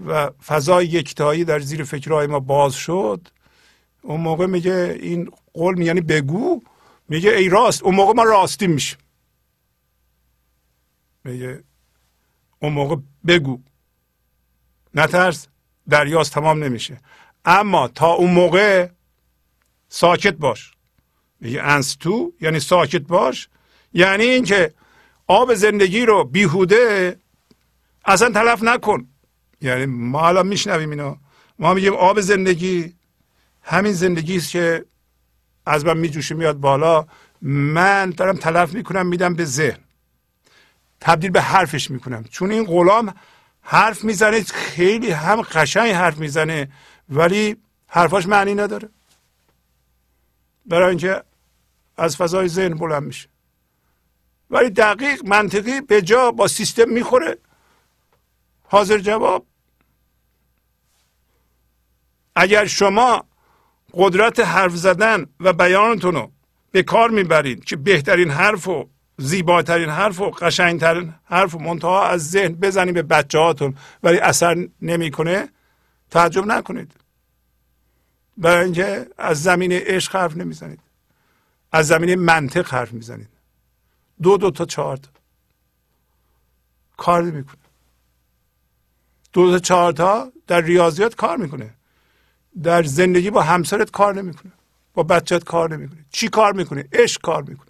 و 0.06 0.30
فضای 0.30 0.86
یکتایی 0.86 1.44
در 1.44 1.58
زیر 1.58 1.84
فکرهای 1.84 2.26
ما 2.26 2.40
باز 2.40 2.74
شد 2.74 3.28
اون 4.06 4.20
موقع 4.20 4.46
میگه 4.46 4.98
این 5.00 5.30
قول 5.52 5.78
یعنی 5.78 6.00
بگو 6.00 6.62
میگه 7.08 7.30
ای 7.30 7.48
راست 7.48 7.82
اون 7.82 7.94
موقع 7.94 8.12
ما 8.12 8.22
راستی 8.22 8.66
میشیم. 8.66 8.98
میگه 11.24 11.64
اون 12.58 12.72
موقع 12.72 12.96
بگو. 13.26 13.60
نترس 14.94 15.48
دریاست 15.88 16.32
تمام 16.32 16.64
نمیشه. 16.64 17.00
اما 17.44 17.88
تا 17.88 18.12
اون 18.12 18.32
موقع 18.32 18.88
ساکت 19.88 20.34
باش. 20.34 20.72
میگه 21.40 21.62
انس 21.62 21.94
تو 21.94 22.32
یعنی 22.40 22.60
ساکت 22.60 23.02
باش. 23.02 23.48
یعنی 23.92 24.24
اینکه 24.24 24.74
آب 25.26 25.54
زندگی 25.54 26.06
رو 26.06 26.24
بیهوده 26.24 27.16
اصلا 28.04 28.30
تلف 28.30 28.62
نکن. 28.62 29.08
یعنی 29.60 29.86
ما 29.86 30.20
حالا 30.20 30.42
میشنویم 30.42 30.90
اینو. 30.90 31.16
ما 31.58 31.74
میگیم 31.74 31.94
آب 31.94 32.20
زندگی 32.20 32.95
همین 33.68 33.92
زندگی 33.92 34.36
است 34.36 34.50
که 34.50 34.84
از 35.66 35.84
من 35.84 35.96
میجوشه 35.96 36.34
میاد 36.34 36.56
بالا. 36.56 37.06
من 37.42 38.10
دارم 38.10 38.36
تلف 38.36 38.74
می‌کنم 38.74 39.06
میدم 39.06 39.34
به 39.34 39.44
ذهن. 39.44 39.78
تبدیل 41.00 41.30
به 41.30 41.40
حرفش 41.40 41.90
می‌کنم. 41.90 42.24
چون 42.24 42.50
این 42.50 42.64
غلام 42.64 43.14
حرف 43.62 44.04
می‌زنه 44.04 44.42
خیلی 44.42 45.10
هم 45.10 45.42
قشنگ 45.42 45.90
حرف 45.90 46.18
می‌زنه 46.18 46.72
ولی 47.08 47.56
حرفاش 47.86 48.26
معنی 48.26 48.54
نداره. 48.54 48.88
برای 50.66 50.88
اینکه 50.88 51.22
از 51.96 52.16
فضای 52.16 52.48
ذهن 52.48 52.74
بلند 52.74 53.02
میشه. 53.02 53.28
ولی 54.50 54.70
دقیق 54.70 55.24
منطقی 55.24 55.80
به 55.80 56.02
جا 56.02 56.30
با 56.30 56.48
سیستم 56.48 56.88
می‌خوره. 56.88 57.38
حاضر 58.62 58.98
جواب 58.98 59.46
اگر 62.36 62.66
شما 62.66 63.24
قدرت 63.96 64.40
حرف 64.40 64.76
زدن 64.76 65.26
و 65.40 65.52
بیانتون 65.52 66.14
رو 66.14 66.30
به 66.70 66.82
کار 66.82 67.10
می‌برید 67.10 67.64
که 67.64 67.76
بهترین 67.76 68.30
حرف 68.30 68.68
و 68.68 68.88
زیباترین 69.18 69.88
حرف 69.88 70.20
و 70.20 70.30
قشنگترین 70.30 71.14
حرف 71.24 71.54
و 71.54 71.58
منتها 71.58 72.06
از 72.08 72.30
ذهن 72.30 72.54
بزنید 72.54 72.94
به 72.94 73.02
بچه 73.02 73.38
هاتون 73.38 73.76
ولی 74.02 74.18
اثر 74.18 74.68
نمی‌کنه 74.82 75.48
تعجب 76.10 76.46
نکنید. 76.46 76.92
برای 78.36 78.64
اینکه 78.64 79.06
از 79.18 79.42
زمین 79.42 79.72
عشق 79.72 80.16
حرف 80.16 80.36
نمی‌زنید. 80.36 80.80
از 81.72 81.86
زمین 81.86 82.14
منطق 82.14 82.74
حرف 82.74 82.92
می‌زنید. 82.92 83.28
دو 84.22 84.36
دو 84.36 84.50
تا 84.50 84.64
چهار 84.64 84.96
تا. 84.96 85.08
کار 86.96 87.22
نمی‌کنه. 87.22 87.56
دو 89.32 89.50
تا 89.50 89.58
چهار 89.58 89.92
تا 89.92 90.32
در 90.46 90.60
ریاضیات 90.60 91.14
کار 91.14 91.36
می‌کنه. 91.36 91.75
در 92.62 92.82
زندگی 92.82 93.30
با 93.30 93.42
همسرت 93.42 93.90
کار 93.90 94.14
نمی‌کنه. 94.14 94.52
با 94.94 95.02
بچت 95.02 95.44
کار 95.44 95.76
نمی‌کنه. 95.76 96.04
چی 96.10 96.28
کار 96.28 96.52
می‌کنه؟ 96.52 96.88
عشق 96.92 97.20
کار 97.20 97.42
می‌کنه. 97.42 97.66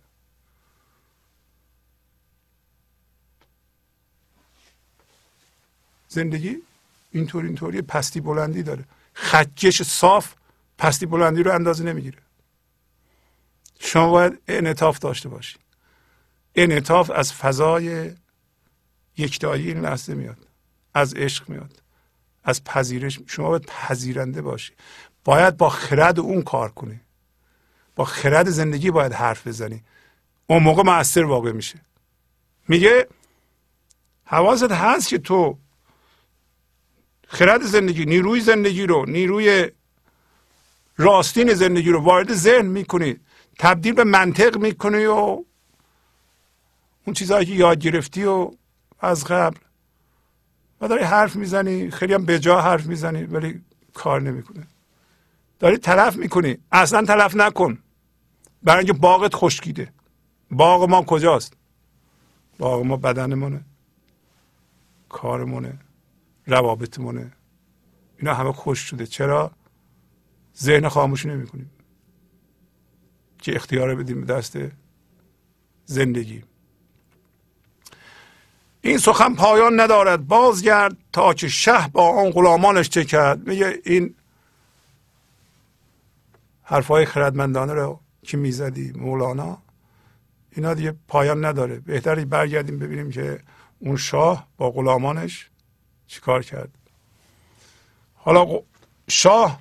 زندگی 6.08 6.56
اینطور 7.12 7.44
اینطوری 7.44 7.82
پستی 7.82 8.20
بلندی 8.20 8.62
داره. 8.62 8.84
خجش 9.14 9.82
صاف 9.82 10.34
پستی 10.78 11.06
بلندی 11.06 11.42
رو 11.42 11.52
اندازه 11.52 11.84
نمی‌گیره. 11.84 12.18
شما 13.78 14.10
باید 14.10 14.38
انعطاف 14.48 14.98
داشته 14.98 15.28
باشید 15.28 15.60
انعطاف 16.54 17.10
از 17.10 17.32
فضای 17.32 18.12
یکتایی 19.16 19.68
این 19.68 19.80
لحظه 19.80 20.14
میاد. 20.14 20.46
از 20.94 21.14
عشق 21.14 21.48
میاد. 21.48 21.82
از 22.46 22.64
پذیرش 22.64 23.20
شما 23.26 23.48
باید 23.48 23.66
پذیرنده 23.66 24.42
باشی. 24.42 24.72
باید 25.24 25.56
با 25.56 25.68
خرد 25.68 26.20
اون 26.20 26.42
کار 26.42 26.68
کنی. 26.68 27.00
با 27.96 28.04
خرد 28.04 28.50
زندگی 28.50 28.90
باید 28.90 29.12
حرف 29.12 29.46
بزنی. 29.46 29.82
اون 30.46 30.62
موقع 30.62 30.82
مؤثر 30.82 31.24
واقع 31.24 31.52
میشه. 31.52 31.80
میگه 32.68 33.08
حواست 34.24 34.72
هست 34.72 35.08
که 35.08 35.18
تو 35.18 35.58
خرد 37.28 37.62
زندگی 37.62 38.04
نیروی 38.04 38.40
زندگی 38.40 38.86
رو 38.86 39.04
نیروی 39.04 39.70
راستین 40.96 41.54
زندگی 41.54 41.90
رو 41.90 42.00
وارد 42.00 42.34
ذهن 42.34 42.66
می‌کنی. 42.66 43.20
تبدیل 43.58 43.92
به 43.92 44.04
منطق 44.04 44.58
می‌کنی 44.58 45.04
و 45.04 45.12
اون 47.04 47.14
چیزهایی 47.14 47.46
که 47.46 47.52
یاد 47.52 47.78
گرفتی 47.78 48.24
و 48.24 48.50
از 49.00 49.24
قبل 49.24 49.58
و 50.80 50.88
داری 50.88 51.04
حرف 51.04 51.36
می‌زنی 51.36 51.90
خیلی 51.90 52.14
هم 52.14 52.24
بجا 52.24 52.60
حرف 52.60 52.86
می‌زنی 52.86 53.24
ولی 53.24 53.62
کار 53.94 54.22
نمی‌کنه. 54.22 54.66
داری 55.58 55.78
تلف 55.78 56.16
می‌کنی 56.16 56.58
اصلا 56.72 57.04
تلف 57.04 57.36
نکن. 57.36 57.78
برای 58.62 58.78
اینکه 58.78 58.92
باغت 58.92 59.34
خشکیده. 59.34 59.92
باغ 60.50 60.88
ما 60.88 61.02
کجاست؟ 61.02 61.56
باغ 62.58 62.82
ما 62.84 62.96
بدنمونه 62.96 63.64
کارمونه 65.08 65.78
روابطمونه 66.46 67.32
اینا 68.18 68.34
همه 68.34 68.52
خوش 68.52 68.78
شده. 68.78 69.06
چرا؟ 69.06 69.50
ذهن 70.58 70.88
خاموش 70.88 71.26
نمی 71.26 71.46
کنیم 71.46 71.70
که 73.38 73.56
اختیار 73.56 73.94
بدیم 73.94 74.20
به 74.20 74.34
دست 74.34 74.58
زندگی؟ 75.84 76.44
این 78.86 78.98
سخن 78.98 79.34
پایان 79.34 79.80
ندارد. 79.80 80.26
بازگرد 80.26 80.96
تا 81.12 81.34
که 81.34 81.48
شه 81.48 81.88
با 81.88 82.08
آن 82.08 82.30
غلامانش 82.30 82.88
چه 82.88 83.04
کرد. 83.04 83.48
میگه 83.48 83.80
این 83.84 84.14
حرفهای 86.62 87.04
خردمندانه 87.04 87.72
رو 87.72 88.00
که 88.22 88.36
می‌زدی 88.36 88.92
مولانا 88.92 89.58
اینا 90.52 90.74
دیگه 90.74 90.94
پایان 91.08 91.44
نداره. 91.44 91.78
بهتری 91.78 92.24
برگردیم 92.24 92.78
ببینیم 92.78 93.10
که 93.10 93.40
اون 93.78 93.96
شاه 93.96 94.46
با 94.56 94.70
غلامانش 94.70 95.50
چیکار 96.06 96.42
کرد. 96.42 96.70
حالا 98.14 98.46
شاه 99.08 99.60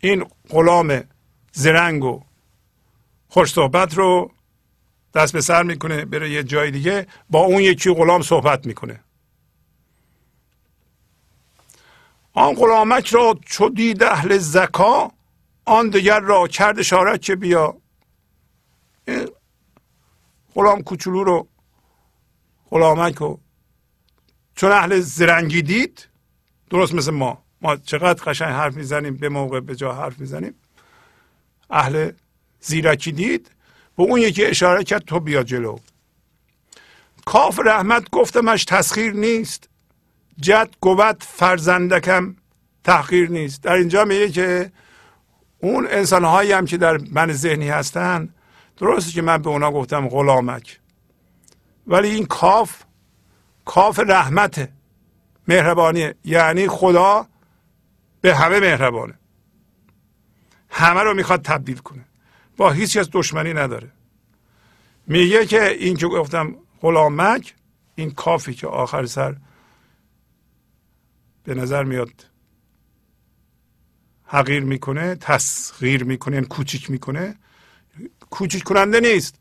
این 0.00 0.24
غلام 0.50 1.04
زرنگ 1.52 2.04
و 2.04 2.22
خوش 3.28 3.52
صحبت 3.52 3.94
رو 3.94 4.30
دست 5.16 5.32
به 5.32 5.40
سر 5.40 5.62
می‌کنه 5.62 6.04
بره 6.04 6.30
یه 6.30 6.42
جای 6.42 6.70
دیگه 6.70 7.06
با 7.30 7.38
اون 7.38 7.62
یکی 7.62 7.94
غلام 7.94 8.22
صحبت 8.22 8.66
می‌کنه. 8.66 9.00
آن 12.32 12.54
غلامک 12.54 13.06
را 13.06 13.38
چو 13.46 13.68
دید 13.68 14.02
اهل 14.02 14.38
زکا 14.38 15.12
آن 15.64 15.88
دیگر 15.88 16.20
را 16.20 16.48
کرد 16.48 16.78
اشارت 16.78 17.22
که 17.22 17.36
بیا. 17.36 17.76
این 19.08 19.28
غلام 20.54 20.82
کوچولو 20.82 21.24
رو 21.24 21.48
غلامک 22.70 23.14
رو 23.14 23.40
چون 24.56 24.72
اهل 24.72 25.00
زرنگی 25.00 25.62
دید 25.62 26.08
درست 26.70 26.94
مثل 26.94 27.10
ما. 27.10 27.44
ما 27.62 27.76
چقدر 27.76 28.22
قشنگ 28.24 28.52
حرف 28.52 28.74
می‌زنیم 28.74 29.16
به 29.16 29.28
موقع 29.28 29.60
به 29.60 29.76
جا 29.76 29.94
حرف 29.94 30.18
می‌زنیم. 30.18 30.54
اهل 31.70 32.12
زیرکی 32.60 33.12
دید 33.12 33.50
به 33.96 34.02
اون 34.02 34.20
یکی 34.20 34.44
اشاره 34.44 34.84
کرد 34.84 35.04
تو 35.04 35.20
بیا 35.20 35.42
جلو. 35.42 35.78
کاف 37.24 37.60
رحمت 37.64 38.10
گفتمش 38.10 38.64
تسخیر 38.64 39.12
نیست. 39.12 39.68
جد 40.40 40.68
گوت 40.80 41.22
فرزندکم 41.22 42.36
تحقیر 42.84 43.30
نیست. 43.30 43.62
در 43.62 43.72
اینجا 43.72 44.04
میگه 44.04 44.30
که 44.30 44.72
اون 45.58 45.86
انسان 45.90 46.24
هایی 46.24 46.52
هم 46.52 46.66
که 46.66 46.76
در 46.76 46.98
من 47.10 47.32
ذهنی 47.32 47.68
هستن 47.68 48.28
درسته 48.76 49.12
که 49.12 49.22
من 49.22 49.42
به 49.42 49.48
اونا 49.48 49.72
گفتم 49.72 50.08
غلامک. 50.08 50.80
ولی 51.86 52.10
این 52.10 52.26
کاف 52.26 52.84
کاف 53.64 53.98
رحمته 53.98 54.72
مهربانیه 55.48 56.14
یعنی 56.24 56.68
خدا 56.68 57.26
به 58.20 58.34
همه 58.34 58.60
مهربانه. 58.60 59.14
همه 60.68 61.00
رو 61.00 61.14
می‌خواد 61.14 61.42
تبدیل 61.42 61.78
کنه. 61.78 62.05
با 62.56 62.70
هیچ 62.70 62.96
کس 62.96 63.08
دشمنی 63.12 63.54
نداره. 63.54 63.90
میگه 65.06 65.46
که 65.46 65.68
این 65.68 65.96
که 65.96 66.06
گفتم 66.06 66.54
غلامک 66.80 67.54
این 67.94 68.10
کافی 68.10 68.54
که 68.54 68.66
آخر 68.66 69.06
سر 69.06 69.36
به 71.44 71.54
نظر 71.54 71.84
میاد 71.84 72.10
حقیر 74.24 74.62
می‌کنه 74.62 75.14
تصغیر 75.14 76.04
می‌کنه 76.04 76.34
یعنی 76.34 76.46
کوچیک 76.46 76.90
می‌کنه. 76.90 77.36
کوچیک 78.30 78.62
کننده 78.62 79.00
نیست. 79.00 79.34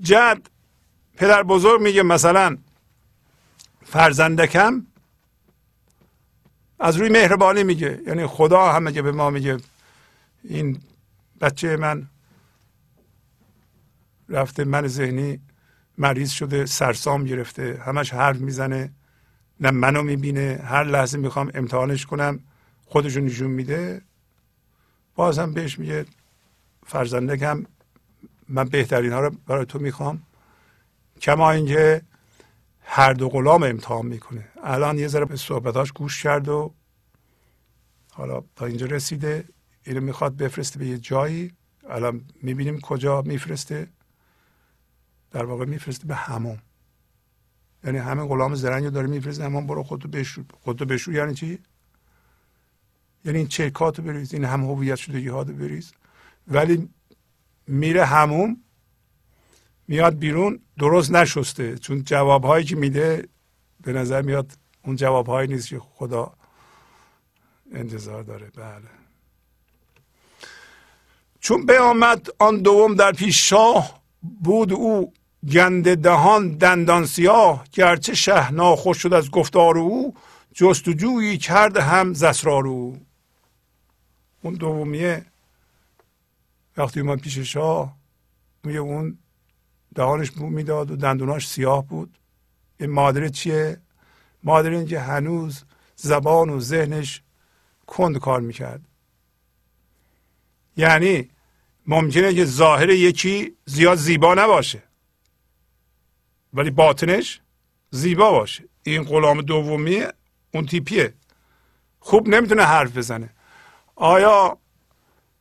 جد 0.00 0.42
پدر 1.16 1.42
بزرگ 1.42 1.80
میگه 1.80 2.02
مثلا 2.02 2.58
فرزندکم 3.84 4.86
از 6.78 6.96
روی 6.96 7.08
مهربانی 7.08 7.64
میگه. 7.64 8.02
یعنی 8.06 8.26
خدا 8.26 8.72
هم 8.72 8.92
که 8.92 9.02
به 9.02 9.12
ما 9.12 9.30
میگه 9.30 9.56
این 10.44 10.80
بچه 11.40 11.76
من 11.76 12.08
رفته 14.30 14.64
من 14.64 14.86
ذهنی 14.86 15.40
مریض 15.98 16.30
شده 16.30 16.66
سرسام 16.66 17.24
گرفته 17.24 17.82
همش 17.84 18.14
حرف 18.14 18.36
می‌زنه 18.36 18.92
نه 19.60 19.70
منو 19.70 20.02
می‌بینه 20.02 20.60
هر 20.64 20.84
لحظه 20.84 21.18
می‌خوام 21.18 21.50
امتحانش 21.54 22.06
کنم 22.06 22.40
خودشو 22.86 23.20
نشون 23.20 23.50
میده. 23.50 24.02
باز 25.14 25.38
هم 25.38 25.54
بهش 25.54 25.78
میگه 25.78 26.06
فرزندکم 26.86 27.64
من 28.48 28.64
بهترین 28.64 29.12
ها 29.12 29.20
رو 29.20 29.30
برای 29.46 29.64
تو 29.64 29.78
می‌خوام. 29.78 30.22
کما 31.20 31.50
اینکه 31.50 32.02
هر 32.80 33.12
دو 33.12 33.28
غلام 33.28 33.62
امتحان 33.62 34.06
می‌کنه. 34.06 34.48
الان 34.62 34.98
یه 34.98 35.08
ذره 35.08 35.24
به 35.24 35.36
صحبتاش 35.36 35.92
گوش 35.92 36.22
کرد 36.22 36.48
و 36.48 36.74
حالا 38.12 38.42
تا 38.56 38.66
اینجا 38.66 38.86
رسیده. 38.86 39.44
اینو 39.82 40.00
می‌خواد 40.00 40.36
بفرسته 40.36 40.78
به 40.78 40.86
یه 40.86 40.98
جایی. 40.98 41.52
الان 41.88 42.24
می‌بینیم 42.42 42.80
کجا 42.80 43.22
میفرسته. 43.22 43.88
در 45.30 45.44
واقع 45.44 45.64
میفرسته 45.64 46.06
به 46.06 46.14
همون 46.14 46.58
یعنی 47.84 47.98
همه 47.98 48.26
غلام 48.26 48.54
زرنگ 48.54 48.84
رو 48.84 48.90
داره 48.90 49.06
میفرسته 49.06 49.44
اما 49.44 49.60
برو 49.60 49.82
خودتو 49.82 50.08
بشور. 50.08 50.44
خودتو 50.60 50.84
بشور 50.84 51.14
یعنی 51.14 51.34
چی؟ 51.34 51.58
یعنی 53.24 53.38
این 53.38 53.46
چرکاتو 53.46 54.02
بریز 54.02 54.34
این 54.34 54.44
هم 54.44 54.64
هویت 54.64 54.96
شدگی 54.96 55.28
ها 55.28 55.42
رو 55.42 55.54
بریز. 55.54 55.92
ولی 56.48 56.88
میره 57.66 58.04
هموم 58.04 58.56
میاد 59.88 60.18
بیرون 60.18 60.60
درست 60.78 61.10
نشسته. 61.10 61.78
چون 61.78 62.02
جوابهایی 62.04 62.64
که 62.64 62.76
میده 62.76 63.28
به 63.80 63.92
نظر 63.92 64.22
میاد 64.22 64.52
اون 64.84 64.96
جوابهایی 64.96 65.48
نیست 65.48 65.68
که 65.68 65.78
خدا 65.78 66.32
انتظار 67.72 68.22
داره. 68.22 68.50
بله. 68.56 68.88
چون 71.40 71.66
به 71.66 71.80
آمد 71.80 72.28
آن 72.38 72.58
دوم 72.58 72.94
در 72.94 73.12
پیش 73.12 73.48
شاه 73.48 74.02
بود 74.22 74.72
او 74.72 75.12
گنده 75.48 75.94
دهان 75.94 76.48
دندان 76.50 77.06
سیاه 77.06 77.64
گرچه 77.72 78.14
شه 78.14 78.52
ناخوش 78.52 79.02
شد 79.02 79.12
از 79.12 79.30
گفتار 79.30 79.78
او 79.78 80.14
جستجویی 80.52 81.38
کرد 81.38 81.76
هم 81.76 82.14
زسرار 82.14 82.66
او. 82.66 83.00
اون 84.42 84.54
دومیه 84.54 85.24
وقتی 86.76 87.00
اومد 87.00 87.20
پیش 87.20 87.38
شاه 87.38 87.96
میگه 88.64 88.78
اون 88.78 89.18
دهانش 89.94 90.30
بو 90.30 90.46
می‌داد 90.46 90.90
و 90.90 90.96
دندوناش 90.96 91.48
سیاه 91.48 91.86
بود. 91.86 92.18
این 92.80 92.90
مادره 92.90 93.30
چیه؟ 93.30 93.80
مادر 94.42 94.70
اینکه 94.70 95.00
هنوز 95.00 95.64
زبان 95.96 96.50
و 96.50 96.60
ذهنش 96.60 97.22
کند 97.86 98.18
کار 98.18 98.40
می‌کرد. 98.40 98.80
یعنی 100.76 101.30
ممکنه 101.86 102.34
که 102.34 102.44
ظاهر 102.44 102.90
یکی 102.90 103.56
زیاد 103.64 103.98
زیبا 103.98 104.34
نباشه. 104.34 104.82
ولی 106.54 106.70
باطنش 106.70 107.40
زیبا 107.90 108.30
باشه. 108.30 108.64
این 108.82 109.02
غلام 109.02 109.42
دومی 109.42 110.04
اون 110.54 110.66
تیپیه. 110.66 111.14
خوب 112.00 112.28
نمی‌تونه 112.28 112.62
حرف 112.62 112.96
بزنه. 112.96 113.30
آیا 113.96 114.58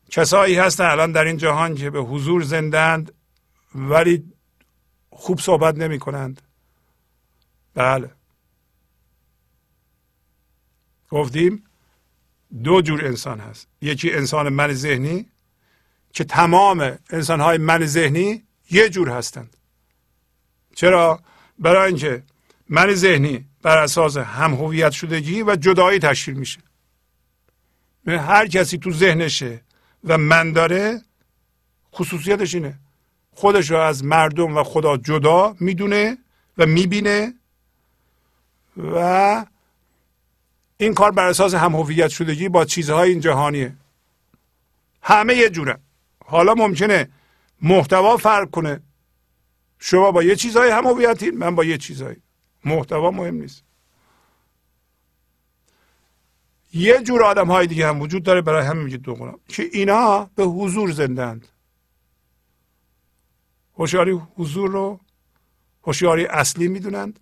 کسایی 0.10 0.56
هستن 0.56 0.86
الان 0.86 1.12
در 1.12 1.26
این 1.26 1.38
جهان 1.38 1.76
که 1.76 1.90
به 1.90 2.00
حضور 2.00 2.44
زندند 2.44 3.12
ولی 3.76 4.34
خوب 5.10 5.40
صحبت 5.40 5.76
نمی 5.76 6.00
کنند 6.00 6.42
بله. 7.74 8.12
گفتیم 11.10 11.64
دو 12.64 12.82
جور 12.82 13.06
انسان 13.06 13.40
هست. 13.40 13.68
یکی 13.82 14.14
انسان 14.14 14.50
من 14.50 14.74
ذهنی 14.74 15.26
که 16.14 16.24
تمام 16.24 16.98
انسان 17.10 17.40
های 17.40 17.58
من 17.58 17.86
ذهنی 17.86 18.44
یه 18.72 18.90
جور 18.90 19.10
هستند. 19.10 19.58
چرا؟ 20.76 21.20
برای 21.60 21.88
اینکه 21.88 22.24
من 22.70 22.94
ذهنی 22.94 23.46
بر 23.62 23.78
اساس 23.78 24.18
هم 24.18 24.54
هویت 24.54 24.92
شدگی 24.92 25.44
و 25.44 25.56
جدایی 25.56 26.00
تشکیل 26.00 26.34
میشه. 26.34 26.60
هر 28.08 28.48
کسی 28.48 28.78
تو 28.78 28.92
ذهنشه 28.92 29.62
و 30.04 30.18
من 30.18 30.52
داره 30.52 31.02
خصوصیتش 31.94 32.56
اینه. 32.56 32.80
خودش 33.36 33.72
رو 33.72 33.78
از 33.78 34.04
مردم 34.04 34.58
و 34.58 34.64
خدا 34.64 34.98
جدا 34.98 35.56
می‌دونه 35.60 36.18
و 36.58 36.66
می‌بینه 36.66 37.34
و 38.78 39.46
این 40.78 40.94
کار 40.94 41.12
بر 41.12 41.28
اساس 41.28 41.54
هم 41.54 41.76
هویت 41.76 42.10
شدگی 42.10 42.50
با 42.50 42.66
چیزهای 42.66 43.10
این 43.10 43.20
جهانیه. 43.20 43.74
همه 45.02 45.36
یه 45.36 45.50
جوره 45.50 45.80
حالا 46.26 46.54
ممکنه 46.54 47.10
محتوا 47.62 48.18
فرق 48.18 48.50
کنه. 48.50 48.82
شما 49.80 50.12
با 50.12 50.24
یه 50.24 50.36
چیزهای 50.36 50.70
هم 50.70 50.88
هویتین 50.88 51.38
من 51.38 51.56
با 51.56 51.64
یه 51.64 51.78
چیزهایی 51.78 52.22
محتوا 52.66 53.12
مهم 53.12 53.36
نیست. 53.36 53.64
یه 56.74 57.02
جور 57.04 57.24
آدم 57.24 57.48
های 57.48 57.68
دیگه 57.68 57.88
هم 57.88 58.02
وجود 58.02 58.24
داره 58.24 58.42
برای 58.42 58.66
همین 58.66 58.84
میگه 58.84 58.98
دو 58.98 59.16
غلام 59.16 59.40
که 59.48 59.70
اینا 59.72 60.30
به 60.36 60.44
حضور 60.44 60.92
زندند 60.92 61.48
هوشیاری 63.78 64.12
حضور 64.12 64.72
رو 64.72 65.00
هوشیاری 65.84 66.26
اصلی 66.26 66.68
می‌دونند 66.68 67.20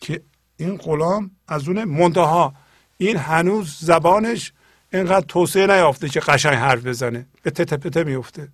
که 0.00 0.22
این 0.56 0.76
غلام 0.76 1.30
از 1.48 1.68
اون 1.68 1.84
منتها. 1.84 2.54
این 2.96 3.16
هنوز 3.16 3.78
زبانش 3.80 4.52
اینقدر 4.92 5.26
توسعه 5.26 5.66
نیافته 5.66 6.08
که 6.08 6.20
قشنگ 6.20 6.54
حرف 6.54 6.86
بزنه. 6.86 7.26
به 7.42 7.50
تته 7.50 7.76
پته 7.76 8.04
میفته 8.04 8.48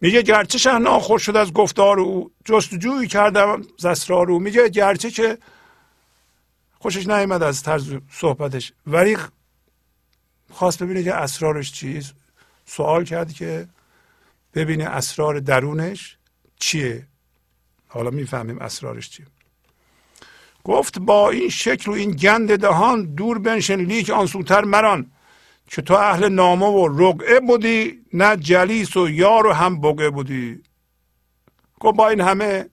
میگه 0.00 0.22
گرچه 0.22 0.58
شه 0.58 0.78
ناخوش 0.78 1.22
شد 1.22 1.36
از 1.36 1.52
گفتار 1.52 2.00
او 2.00 2.30
جستجویی 2.44 3.08
کردم 3.08 3.62
زسرار 3.78 4.26
رو 4.26 4.38
میگه 4.38 4.68
گرچه 4.68 5.10
که 5.10 5.38
خوشش 6.78 7.06
نیامد 7.06 7.42
از 7.42 7.62
طرز 7.62 7.94
صحبتش. 8.10 8.72
ولی 8.86 9.16
خواست 10.50 10.82
ببینه 10.82 11.02
که 11.02 11.14
اسرارش 11.14 11.72
چیست 11.72 12.14
سوال 12.66 13.04
کرد 13.04 13.32
که 13.32 13.68
ببینه 14.54 14.84
اسرار 14.84 15.40
درونش 15.40 16.16
چیه. 16.58 17.06
حالا 17.88 18.10
می‌فهمیم 18.10 18.58
اسرارش 18.58 19.10
چیه. 19.10 19.26
گفت 20.64 20.98
با 20.98 21.30
این 21.30 21.48
شکل 21.48 21.90
و 21.90 21.94
این 21.94 22.10
گند 22.10 22.56
دهان 22.56 23.14
دور 23.14 23.38
بنشن 23.38 23.76
لیک 23.76 24.10
آن 24.10 24.26
سوتر 24.26 24.64
مران. 24.64 25.10
که 25.68 25.82
تو 25.82 25.94
اهل 25.94 26.28
نامه 26.28 26.66
و 26.66 26.88
رقعه 26.88 27.40
بودی 27.40 28.04
نه 28.12 28.36
جلیس 28.36 28.96
و 28.96 29.08
یار 29.08 29.46
و 29.46 29.52
هم 29.52 29.80
بگه 29.80 30.10
بودی. 30.10 30.62
گفت 31.80 31.96
با 31.96 32.08
این 32.08 32.20
همه 32.20 32.70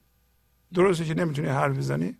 درسته 0.74 1.06
که 1.06 1.14
نمی‌تونی 1.14 1.48
حرف 1.48 1.78
بزنی؟ 1.78 2.18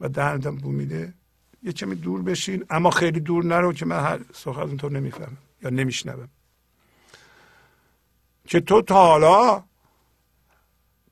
و 0.00 0.08
دهنتم 0.08 0.56
بو 0.56 0.72
میده. 0.72 1.14
یه 1.62 1.72
کمی 1.72 1.94
دور 1.94 2.22
بشین 2.22 2.64
اما 2.70 2.90
خیلی 2.90 3.20
دور 3.20 3.44
نرو 3.44 3.72
که 3.72 3.86
من 3.86 4.00
هر 4.00 4.20
سخن 4.34 4.76
تو 4.76 4.88
نمی‌فهمم 4.88 5.38
یا 5.62 5.70
نمیشنوم. 5.70 6.28
که 8.46 8.60
تو 8.60 8.82
تا 8.82 9.06
حالا 9.06 9.64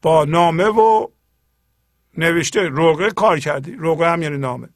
با 0.02 0.24
نامه 0.24 0.64
و 0.64 1.09
نوشته 2.18 2.60
روغه 2.60 3.10
کار 3.10 3.39
کردی. 3.39 3.72
روغه 3.72 4.10
هم 4.10 4.22
یعنی 4.22 4.36
نامه. 4.39 4.68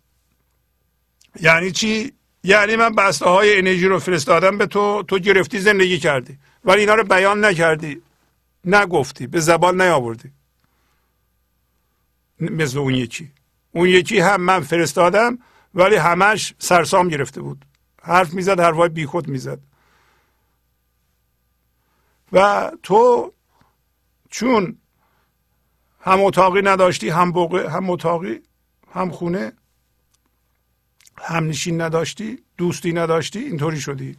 یعنی 1.41 1.71
چی؟ 1.73 2.14
یعنی 2.45 2.77
من 2.77 2.95
بسته 2.95 3.25
های 3.25 3.59
انرژی 3.59 3.87
رو 3.87 3.99
فرستادم 3.99 4.59
به 4.59 4.67
تو 4.67 5.03
تو 5.03 5.19
گرفتی 5.19 5.59
زندگی 5.59 5.99
کردی. 5.99 6.39
ولی 6.65 6.81
اینا 6.81 6.95
رو 6.95 7.05
بیان 7.05 7.45
نکردی. 7.45 8.03
نگفتی. 8.65 9.27
به 9.27 9.41
زبان 9.41 9.81
نیاوردی. 9.81 10.33
مثل 12.41 12.79
اون 12.79 12.95
یکی. 12.95 13.33
اون 13.73 13.89
یکی 13.89 14.19
هم 14.19 14.41
من 14.41 14.61
فرستادم 14.61 15.39
ولی 15.75 15.97
همش 15.97 16.55
سرسام 16.59 17.09
گرفته 17.09 17.41
بود. 17.41 17.65
حرف 18.03 18.35
می‌زد 18.35 18.61
حرفای 18.61 18.89
بیخود 18.89 19.29
می‌زد. 19.29 19.59
و 22.33 22.71
تو 22.83 23.33
چون 24.31 24.79
هم 26.01 26.21
اتاقی 26.21 26.63
نداشتی 26.63 27.09
هم 27.09 27.33
بوقه 27.33 27.71
هم 27.71 27.91
اتاقی 27.91 28.41
هم 28.93 29.11
خونه 29.11 29.53
هم 31.19 31.49
نشین 31.49 31.81
نداشتی 31.81 32.43
دوستی 32.59 32.93
نداشتی 32.93 33.39
اینطوری 33.39 33.81
شدی. 33.81 34.17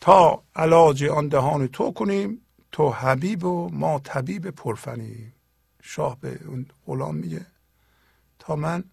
تا 0.00 0.42
علاج 0.56 1.04
آن 1.04 1.28
دهان 1.28 1.66
تو 1.66 1.92
کنیم 1.92 2.40
تو 2.72 2.90
حبیب 2.90 3.44
و 3.44 3.68
ما 3.72 3.98
طبیب 3.98 4.50
پرفنیم. 4.50 5.32
شاه 5.82 6.20
به 6.20 6.40
اون 6.46 6.66
غلام 6.86 7.14
میگه 7.14 7.46
تا 8.38 8.56
من 8.56 8.84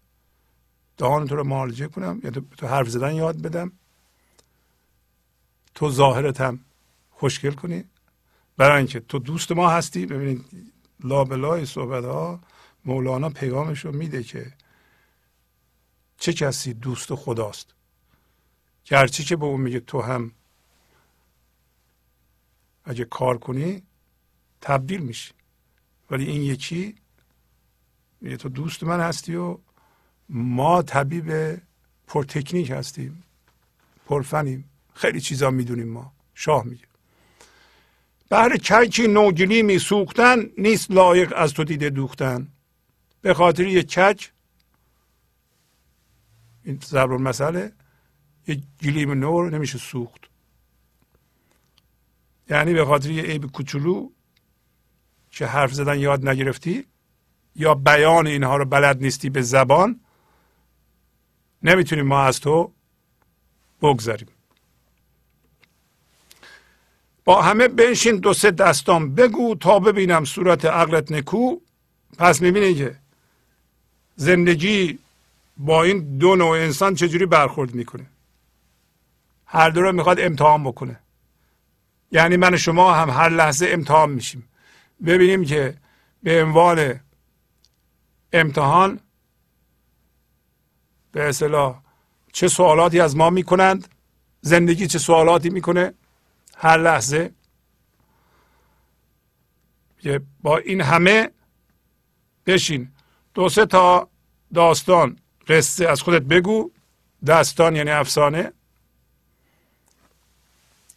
دهان 0.96 1.26
تو 1.26 1.36
رو 1.36 1.44
معالجه 1.44 1.88
کنم 1.88 2.20
یا 2.24 2.30
تو 2.30 2.66
حرف 2.66 2.88
زدن 2.88 3.14
یاد 3.14 3.42
بدم 3.42 3.72
تو 5.74 6.14
هم 6.38 6.60
خوشگل 7.10 7.50
کنی. 7.52 7.84
برای 8.56 8.78
اینکه 8.78 9.00
تو 9.00 9.18
دوست 9.18 9.52
ما 9.52 9.70
هستی. 9.70 10.06
ببینید 10.06 10.44
لابلای 11.04 11.66
صحبت 11.66 12.04
ها 12.04 12.40
مولانا 12.84 13.30
پیغامش 13.30 13.84
رو 13.84 13.92
میده 13.92 14.22
که 14.22 14.52
چه 16.18 16.32
کسی 16.32 16.74
دوست 16.74 17.14
خداست. 17.14 17.74
گرچه 18.84 19.24
که 19.24 19.36
به 19.36 19.44
اون 19.44 19.60
میگه 19.60 19.80
تو 19.80 20.00
هم 20.00 20.32
اگه 22.84 23.04
کار 23.04 23.38
کنی 23.38 23.82
تبدیل 24.60 25.00
میشی. 25.00 25.32
ولی 26.10 26.24
این 26.24 26.42
یکی 26.42 26.94
میگه 28.20 28.36
تو 28.36 28.48
دوست 28.48 28.84
من 28.84 29.00
هستی 29.00 29.34
و 29.34 29.58
ما 30.28 30.82
طبیب 30.82 31.60
پرتکنیک 32.06 32.70
هستیم. 32.70 33.22
پرفنیم. 34.06 34.70
خیلی 34.94 35.20
چیزا 35.20 35.50
می‌دونیم 35.50 35.88
ما. 35.88 36.12
شاه 36.34 36.64
میگه. 36.64 36.84
بهر 38.28 38.56
کیکی 38.56 39.08
نوگلی 39.08 39.62
می 39.62 39.78
سوختن 39.78 40.46
نیست 40.58 40.90
لایق 40.90 41.32
از 41.36 41.52
تو 41.52 41.64
دیده 41.64 41.90
دوختن. 41.90 42.48
به 43.22 43.34
خاطر 43.34 43.66
یه 43.66 43.82
کک 43.82 44.32
این 46.64 46.80
ضرب 46.84 47.10
مسئله 47.10 47.72
یه 48.46 48.62
گلیم 48.82 49.10
نور 49.10 49.50
نمیشه 49.50 49.78
سوخت. 49.78 50.20
یعنی 52.50 52.72
به 52.72 52.84
خاطر 52.84 53.10
یه 53.10 53.22
عیب 53.22 53.52
کوچولو 53.52 54.10
که 55.30 55.46
حرف 55.46 55.72
زدن 55.72 55.98
یاد 55.98 56.28
نگرفتی 56.28 56.86
یا 57.56 57.74
بیان 57.74 58.26
اینها 58.26 58.56
رو 58.56 58.64
بلد 58.64 59.02
نیستی 59.02 59.30
به 59.30 59.42
زبان 59.42 60.00
نمی‌تونیم 61.62 62.06
ما 62.06 62.22
از 62.22 62.40
تو 62.40 62.72
بگذاریم. 63.82 64.28
با 67.24 67.42
همه 67.42 67.68
بنشین 67.68 68.16
دو 68.16 68.34
سه 68.34 68.50
دستان 68.50 69.14
بگو 69.14 69.54
تا 69.54 69.78
ببینم 69.78 70.24
صورت 70.24 70.64
عقلت 70.64 71.12
نکو. 71.12 71.56
پس 72.18 72.42
می‌بینی 72.42 72.74
که 72.74 72.98
زندگی 74.16 74.98
با 75.56 75.82
این 75.82 76.18
دو 76.18 76.36
نوع 76.36 76.58
انسان 76.58 76.94
چجوری 76.94 77.26
برخورد 77.26 77.74
می‌کنه؟ 77.74 78.06
هر 79.46 79.70
دو 79.70 79.82
رو 79.82 79.92
می‌خواد 79.92 80.20
امتحان 80.20 80.64
بکنه. 80.64 81.00
یعنی 82.12 82.36
من 82.36 82.56
شما 82.56 82.94
هم 82.94 83.10
هر 83.10 83.28
لحظه 83.28 83.66
امتحان 83.68 84.10
میشیم. 84.10 84.48
ببینیم 85.06 85.44
که 85.44 85.76
به 86.22 86.44
عنوان 86.44 87.00
امتحان 88.32 89.00
به 91.12 91.28
اصطلاح 91.28 91.82
چه 92.32 92.48
سوالاتی 92.48 93.00
از 93.00 93.16
ما 93.16 93.30
می‌کنند 93.30 93.88
زندگی 94.40 94.86
چه 94.86 94.98
سوالاتی 94.98 95.50
می‌کنه 95.50 95.94
هر 96.56 96.76
لحظه 96.78 97.32
با 100.42 100.58
این 100.58 100.80
همه 100.80 101.30
بشین. 102.46 102.92
دو 103.34 103.48
سه 103.48 103.66
تا 103.66 104.08
داستان. 104.54 105.18
قصه 105.48 105.88
از 105.88 106.02
خودت 106.02 106.22
بگو. 106.22 106.70
داستان 107.26 107.76
یعنی 107.76 107.90
افسانه. 107.90 108.52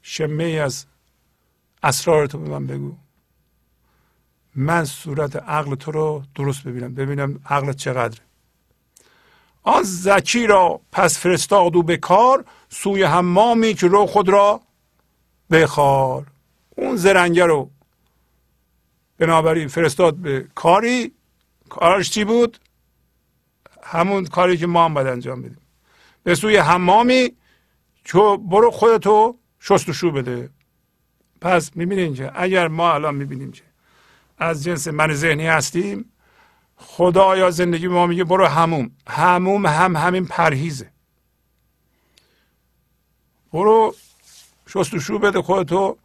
شمه 0.02 0.44
ای 0.44 0.60
از 0.60 0.86
اسرار 1.84 2.28
تو 2.28 2.38
به 2.38 2.50
من 2.50 2.68
بگو. 2.68 2.96
من 4.56 4.86
صورت 4.86 5.36
عقل 5.36 5.76
تو 5.76 5.92
رو 5.92 6.24
درست 6.36 6.64
ببینم. 6.64 6.94
ببینم 6.94 7.40
عقل 7.46 7.74
چقدره. 7.74 8.22
آن 9.64 9.84
زکی 9.84 10.48
را 10.48 10.82
پس 10.92 11.20
فرستاد 11.20 11.76
او 11.76 11.84
به 11.84 11.98
کار 11.98 12.46
سوی 12.70 13.04
حمامی 13.04 13.74
که 13.74 13.88
رو 13.88 14.06
خود 14.06 14.30
را 14.30 14.62
بخار. 15.52 16.28
اون 16.70 16.96
زرنگه 16.96 17.46
رو 17.46 17.70
بنابراین 19.18 19.68
فرستاد 19.68 20.16
به 20.16 20.48
کاری. 20.56 21.12
کارش 21.74 22.10
چی 22.10 22.24
بود؟ 22.24 22.58
همون 23.84 24.26
کاری 24.26 24.58
که 24.58 24.68
ما 24.68 24.86
هم 24.86 24.94
باید 24.94 25.08
انجام 25.08 25.42
بدیم. 25.42 25.62
به 26.24 26.36
سوی 26.36 26.58
حمامی 26.58 27.36
که 28.06 28.38
برو 28.50 28.72
خودتو 28.72 29.38
شستشو 29.60 30.12
بده. 30.12 30.50
پس 31.42 31.76
می‌بینین 31.76 32.14
که 32.14 32.32
اگر 32.36 32.68
ما 32.68 32.94
الان 32.94 33.16
می‌بینیم 33.16 33.52
که 33.52 33.64
از 34.38 34.64
جنس 34.64 34.88
من 34.88 35.14
ذهنی 35.14 35.48
هستیم 35.48 36.06
خدا 36.76 37.38
یا 37.38 37.52
زندگی 37.52 37.88
ما 37.88 38.08
میگه 38.08 38.24
برو 38.24 38.46
هموم 38.46 38.92
هموم 39.08 39.66
هم 39.66 39.96
همین 39.96 40.26
پرهیزه. 40.26 40.92
برو 43.54 43.96
شستشو 44.68 45.20
بده 45.20 45.42
خودتو. 45.42 45.98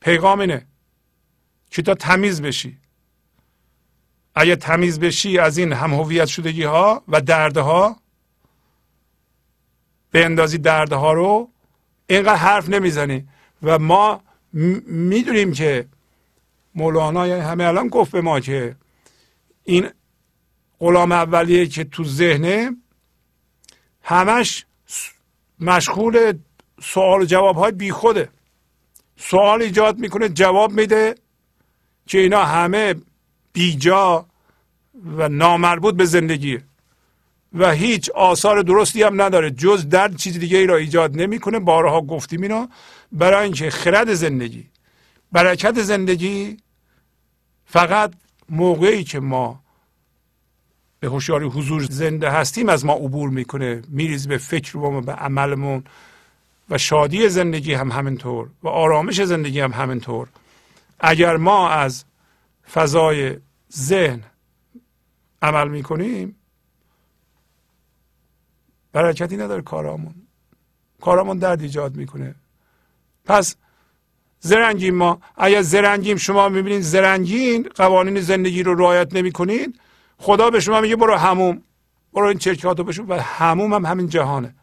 پیغام 0.00 0.40
اینه. 0.40 0.66
که 1.70 1.82
تا 1.82 1.94
تمیز 1.94 2.42
بشی. 2.42 2.78
اگه 4.40 4.56
تمیز 4.56 5.00
بشی 5.00 5.38
از 5.38 5.58
این 5.58 5.72
هم 5.72 5.94
هویت 5.94 6.26
شدگی 6.26 6.62
ها 6.64 7.02
و 7.08 7.20
دردها 7.20 7.96
به 10.10 10.24
اندازی 10.24 10.58
دردها 10.58 11.12
رو 11.12 11.48
اینقدر 12.06 12.36
حرف 12.36 12.68
نمی‌زنی. 12.68 13.28
و 13.62 13.78
ما 13.78 14.22
می‌دونیم 14.86 15.52
که 15.52 15.86
مولانا 16.74 17.26
یعنی 17.26 17.40
همه 17.40 17.64
الان 17.64 17.88
گفت 17.88 18.12
به 18.12 18.20
ما 18.20 18.40
که 18.40 18.76
این 19.64 19.90
غلام 20.78 21.12
اولیه 21.12 21.66
که 21.66 21.84
تو 21.84 22.04
ذهنه 22.04 22.76
همش 24.02 24.66
مشغول 25.60 26.38
سوال 26.82 27.22
و 27.22 27.24
جواب 27.24 27.56
های 27.56 27.72
بی 27.72 27.90
خوده 27.90 28.28
سوال 29.16 29.62
ایجاد 29.62 29.98
می‌کنه 29.98 30.28
جواب 30.28 30.72
میده 30.72 31.14
که 32.06 32.18
اینا 32.18 32.44
همه 32.44 32.94
بیجا 33.52 34.29
و 35.04 35.28
نامربوط 35.28 35.94
به 35.94 36.04
زندگیه 36.04 36.62
و 37.54 37.72
هیچ 37.72 38.10
آثار 38.10 38.62
درستی 38.62 39.02
هم 39.02 39.22
نداره. 39.22 39.50
جز 39.50 39.88
درد 39.88 40.16
چیز 40.16 40.38
دیگه 40.38 40.58
ای 40.58 40.66
را 40.66 40.76
ایجاد 40.76 41.16
نمی‌کنه. 41.16 41.58
بارها 41.58 42.00
گفتیم 42.00 42.42
اینا. 42.42 42.68
برای 43.12 43.44
اینکه 43.44 43.70
خرد 43.70 44.14
زندگی 44.14 44.66
برکت 45.32 45.82
زندگی 45.82 46.56
فقط 47.66 48.12
موقعی 48.48 49.04
که 49.04 49.20
ما 49.20 49.60
به 51.00 51.08
هوشیاری 51.08 51.46
حضور 51.46 51.82
زنده 51.82 52.30
هستیم 52.30 52.68
از 52.68 52.84
ما 52.84 52.92
عبور 52.92 53.30
می‌کنه 53.30 53.82
میریز 53.88 54.28
به 54.28 54.38
فکرمون 54.38 55.04
به 55.04 55.12
عملمون. 55.12 55.84
و 56.70 56.78
شادی 56.78 57.28
زندگی 57.28 57.74
هم 57.74 57.92
همینطور. 57.92 58.48
و 58.62 58.68
آرامش 58.68 59.22
زندگی 59.22 59.60
هم 59.60 59.72
همینطور. 59.72 60.28
اگر 61.00 61.36
ما 61.36 61.68
از 61.68 62.04
فضای 62.72 63.36
ذهن 63.72 64.22
عمل 65.42 65.68
می‌کنیم؟ 65.68 66.36
برکتی 68.92 69.36
نداره 69.36 69.62
کارامون. 69.62 70.14
کارامون 71.00 71.38
درد 71.38 71.62
ایجاد 71.62 71.96
می‌کنه. 71.96 72.34
پس 73.24 73.56
زرنگیم 74.40 74.94
ما. 74.94 75.20
اگر 75.36 75.62
زرنگیم 75.62 76.16
شما 76.16 76.48
می‌بینید 76.48 76.82
زرنگین 76.82 77.68
قوانین 77.74 78.20
زندگی 78.20 78.62
رو 78.62 78.74
رعایت 78.74 79.14
نمی‌کنید 79.14 79.80
خدا 80.18 80.50
به 80.50 80.60
شما 80.60 80.80
میگه 80.80 80.96
برو 80.96 81.16
هموم 81.16 81.62
برو 82.12 82.26
این 82.26 82.38
چرکاتو 82.38 82.84
بشون 82.84 83.06
و 83.06 83.20
هموم 83.22 83.74
هم 83.74 83.86
همین 83.86 84.08
جهانه. 84.08 84.54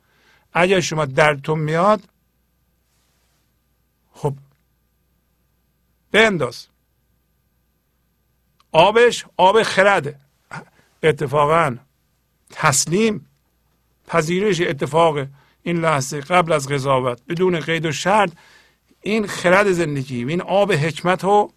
اگر 0.53 0.79
شما 0.79 1.05
دردتون 1.05 1.59
میاد 1.59 2.01
خب 4.13 4.33
بنداز. 6.11 6.67
آبش 8.71 9.25
آب 9.37 9.63
خرده. 9.63 10.19
اتفاقا 11.07 11.77
تسلیم 12.49 13.25
پذیرش 14.07 14.61
اتفاق 14.61 15.27
این 15.63 15.81
لحظه 15.81 16.21
قبل 16.21 16.51
از 16.51 16.67
قضاوت 16.67 17.21
بدون 17.29 17.59
قید 17.59 17.85
و 17.85 17.91
شرط 17.91 18.31
این 19.01 19.27
خرد 19.27 19.71
زندگی 19.71 20.25
این 20.25 20.41
آب 20.41 20.71
حکمت 20.71 21.23
رو 21.23 21.51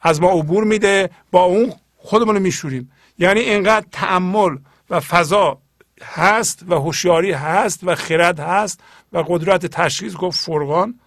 از 0.00 0.20
ما 0.20 0.30
عبور 0.30 0.64
میده 0.64 1.10
با 1.30 1.42
اون 1.42 1.72
خودمون 1.96 2.34
رو 2.34 2.40
میشوریم. 2.40 2.90
یعنی 3.18 3.40
اینقدر 3.40 3.86
تعمل 3.92 4.56
و 4.90 5.00
فضا 5.00 5.58
هست 6.02 6.64
و 6.68 6.74
هوشیاری 6.74 7.32
هست 7.32 7.80
و 7.82 7.94
خرد 7.94 8.40
هست 8.40 8.80
و 9.12 9.18
قدرت 9.18 9.66
تشخیص 9.66 10.14
گفت 10.14 10.40
فرقان 10.40 11.00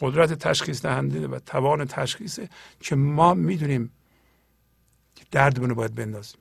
قدرت 0.00 0.32
تشخیص 0.32 0.82
دهنده 0.82 1.28
و 1.28 1.38
توان 1.38 1.84
تشخیصه 1.84 2.48
که 2.80 2.96
ما 2.96 3.34
می‌دونیم 3.34 3.92
که 5.14 5.24
دردمون 5.30 5.68
رو 5.68 5.74
باید 5.74 5.94
بندازیم. 5.94 6.40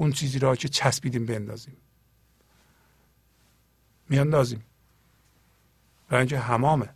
اون 0.00 0.12
چیزی 0.12 0.38
را 0.38 0.56
که 0.56 0.68
چسبیدیم 0.68 1.26
بندازیم. 1.26 1.76
میاندازیم. 4.08 4.64
اینجا 6.12 6.40
همامه 6.40 6.88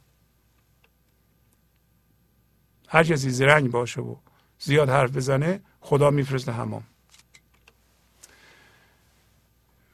هر 2.88 3.04
کسی 3.04 3.30
زرنگ 3.30 3.70
باشه 3.70 4.00
و 4.00 4.16
زیاد 4.58 4.88
حرف 4.88 5.16
بزنه 5.16 5.60
خدا 5.80 6.10
میفرسته 6.10 6.52
همام 6.52 6.84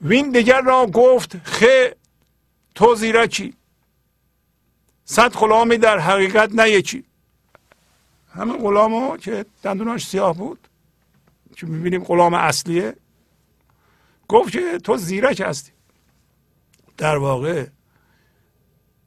وین 0.03 0.31
دیگر 0.31 0.61
را 0.61 0.87
گفت 0.87 1.39
خه 1.39 1.97
تو 2.75 2.95
زیرکی. 2.95 3.55
صد 5.05 5.33
غلامی 5.33 5.79
در 5.79 5.99
حقیقت 5.99 6.51
نه 6.53 6.71
یکی. 6.71 7.05
همه 8.35 8.59
غلام 8.59 9.17
که 9.17 9.47
دندوناش 9.63 10.07
سیاه 10.07 10.37
بود 10.37 10.68
که 11.59 11.67
می‌بینیم 11.67 12.05
غلام 12.05 12.35
اصلیه. 12.35 12.97
گفت 14.29 14.53
که 14.53 14.79
تو 14.79 14.97
زیرک 14.97 15.43
هستی. 15.47 15.73
در 16.97 17.17
واقع 17.17 17.67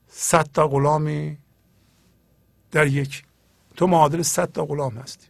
صد 0.07 0.49
تا 0.53 0.67
غلامی 0.67 1.37
در 2.71 2.87
یک. 2.87 3.23
تو 3.75 3.87
معادل 3.87 4.21
صد 4.21 4.51
تا 4.51 4.65
غلام 4.65 4.97
هستی. 4.97 5.27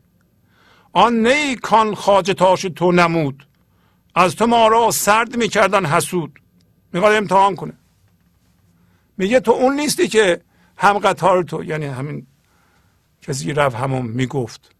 آن 0.93 1.27
نی 1.27 1.55
کان 1.55 1.95
خاج 1.95 2.31
تاش 2.31 2.61
تو 2.61 2.91
نمود. 2.91 3.47
از 4.15 4.35
تو 4.35 4.47
ما 4.47 4.67
را 4.67 4.91
سرد 4.91 5.37
می‌کردن 5.37 5.85
حسود. 5.85 6.39
می‌خواد 6.93 7.15
امتحان 7.15 7.55
کنه. 7.55 7.73
میگه 9.17 9.39
تو 9.39 9.51
اون 9.51 9.75
نیستی 9.75 10.07
که 10.07 10.41
هم 10.77 10.99
قطار 10.99 11.43
تو 11.43 11.63
یعنی 11.63 11.85
همین 11.85 12.27
کسی 13.21 13.53
رفت 13.53 13.75
همون 13.75 14.05
می‌گفت. 14.05 14.75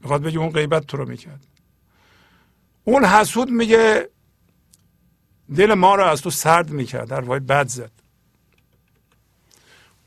می‌خواد 0.00 0.22
بگه 0.22 0.38
اون 0.38 0.50
غیبت 0.50 0.86
تو 0.86 0.96
رو 0.96 1.08
می‌کرد. 1.08 1.46
اون 2.84 3.04
حسود 3.04 3.50
میگه 3.50 4.08
دل 5.56 5.74
ما 5.74 5.94
رو 5.94 6.04
از 6.04 6.22
تو 6.22 6.30
سرد 6.30 6.70
می‌کرد 6.70 7.08
در 7.08 7.20
واقع 7.20 7.38
بد 7.38 7.68
زد. 7.68 7.90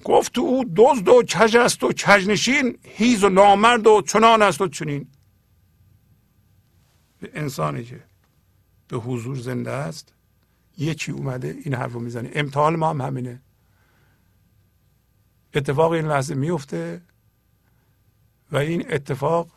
گفت 0.04 0.38
او 0.38 0.66
دزد 0.76 1.08
و 1.08 1.24
کج 1.24 1.58
است 1.58 1.84
و 1.84 1.92
کجنشین 1.92 2.78
هیز 2.84 3.24
و 3.24 3.30
نامرد 3.30 3.88
و 3.88 4.02
چنان 4.02 4.42
است 4.42 4.62
و 4.62 4.68
چنین. 4.68 5.08
به 7.20 7.32
انسانی 7.34 7.84
که 7.84 8.04
به 8.88 8.98
حضور 8.98 9.36
زنده 9.36 9.72
است 9.72 10.14
یکی 10.78 11.12
اومده 11.12 11.58
این 11.64 11.74
حرف 11.74 11.94
رو 11.94 12.00
می‌زنه. 12.00 12.32
امتحان 12.34 12.76
ما 12.76 12.90
هم 12.90 13.02
همینه. 13.02 13.42
اتفاق 15.54 15.92
این 15.92 16.08
لحظه 16.08 16.36
میفته 16.36 17.02
و 18.52 18.58
این 18.58 18.94
اتفاق 18.94 19.48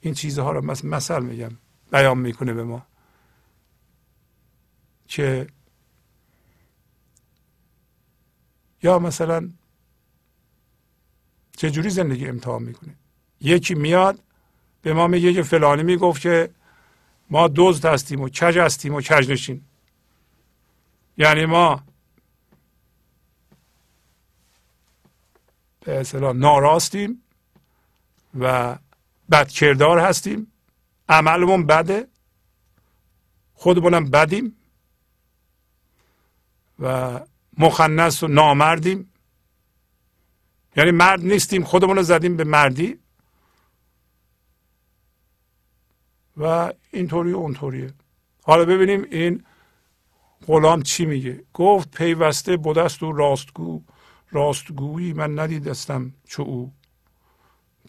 این 0.00 0.14
چیزها 0.14 0.52
رو 0.52 0.64
مثل 0.64 0.88
مثل 0.88 1.22
میگم. 1.22 1.50
بیان 1.90 2.18
می‌کنه 2.18 2.52
به 2.52 2.64
ما. 2.64 2.86
که 5.08 5.46
یا 8.82 8.98
مثلا 8.98 9.50
چجوری 11.56 11.90
زندگی 11.90 12.28
امتحان 12.28 12.62
می‌کنه؟ 12.62 12.94
یکی 13.40 13.74
میاد 13.74 14.18
به 14.82 14.92
ما 14.92 15.06
میگه 15.06 15.32
که 15.32 15.42
فلانی 15.42 15.82
می‌گفت 15.82 16.22
که 16.22 16.50
ما 17.30 17.50
دزد 17.56 17.84
هستیم 17.84 18.20
و 18.20 18.28
کج 18.28 18.58
هستیم 18.58 18.94
و 18.94 19.00
کج 19.00 19.30
نشین. 19.30 19.64
یعنی 21.16 21.46
ما 21.46 21.82
به 25.80 26.00
اصطلاح 26.00 26.32
ناراستیم 26.32 27.22
و 28.40 28.78
بدکردار 29.30 29.98
هستیم. 29.98 30.52
عملمون 31.08 31.66
بده. 31.66 32.08
خودمونم 33.54 34.04
بدیم. 34.04 34.56
و 36.78 37.20
مخنث 37.58 38.22
و 38.22 38.28
نامردیم. 38.28 39.12
یعنی 40.76 40.90
مرد 40.90 41.20
نیستیم 41.20 41.64
خودمون 41.64 41.96
رو 41.96 42.02
زدیم 42.02 42.36
به 42.36 42.44
مردی. 42.44 42.98
و 46.36 46.72
اینطوری 46.92 47.32
و 47.32 47.36
اونطوریه. 47.36 47.94
حالا 48.42 48.64
ببینیم 48.64 49.06
این 49.10 49.44
غلام 50.46 50.82
چی 50.82 51.06
میگه. 51.06 51.44
گفت 51.54 51.90
پیوسته 51.90 52.56
بودست 52.56 53.02
و 53.02 53.12
راستگو. 53.12 53.82
راستگویی 54.30 55.12
من 55.12 55.38
ندیدستم 55.38 56.14
چو 56.24 56.42
او. 56.42 56.72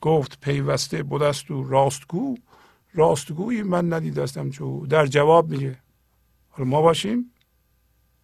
گفت 0.01 0.39
پیوسته 0.39 1.03
بودست 1.03 1.51
و 1.51 1.63
راستگو. 1.63 2.37
راستگویی 2.93 3.63
من 3.63 3.93
ندیدستم 3.93 4.49
چو 4.49 4.85
در 4.85 5.05
جواب 5.05 5.49
میگه. 5.49 5.77
حالا 6.49 6.69
ما 6.69 6.81
باشیم 6.81 7.31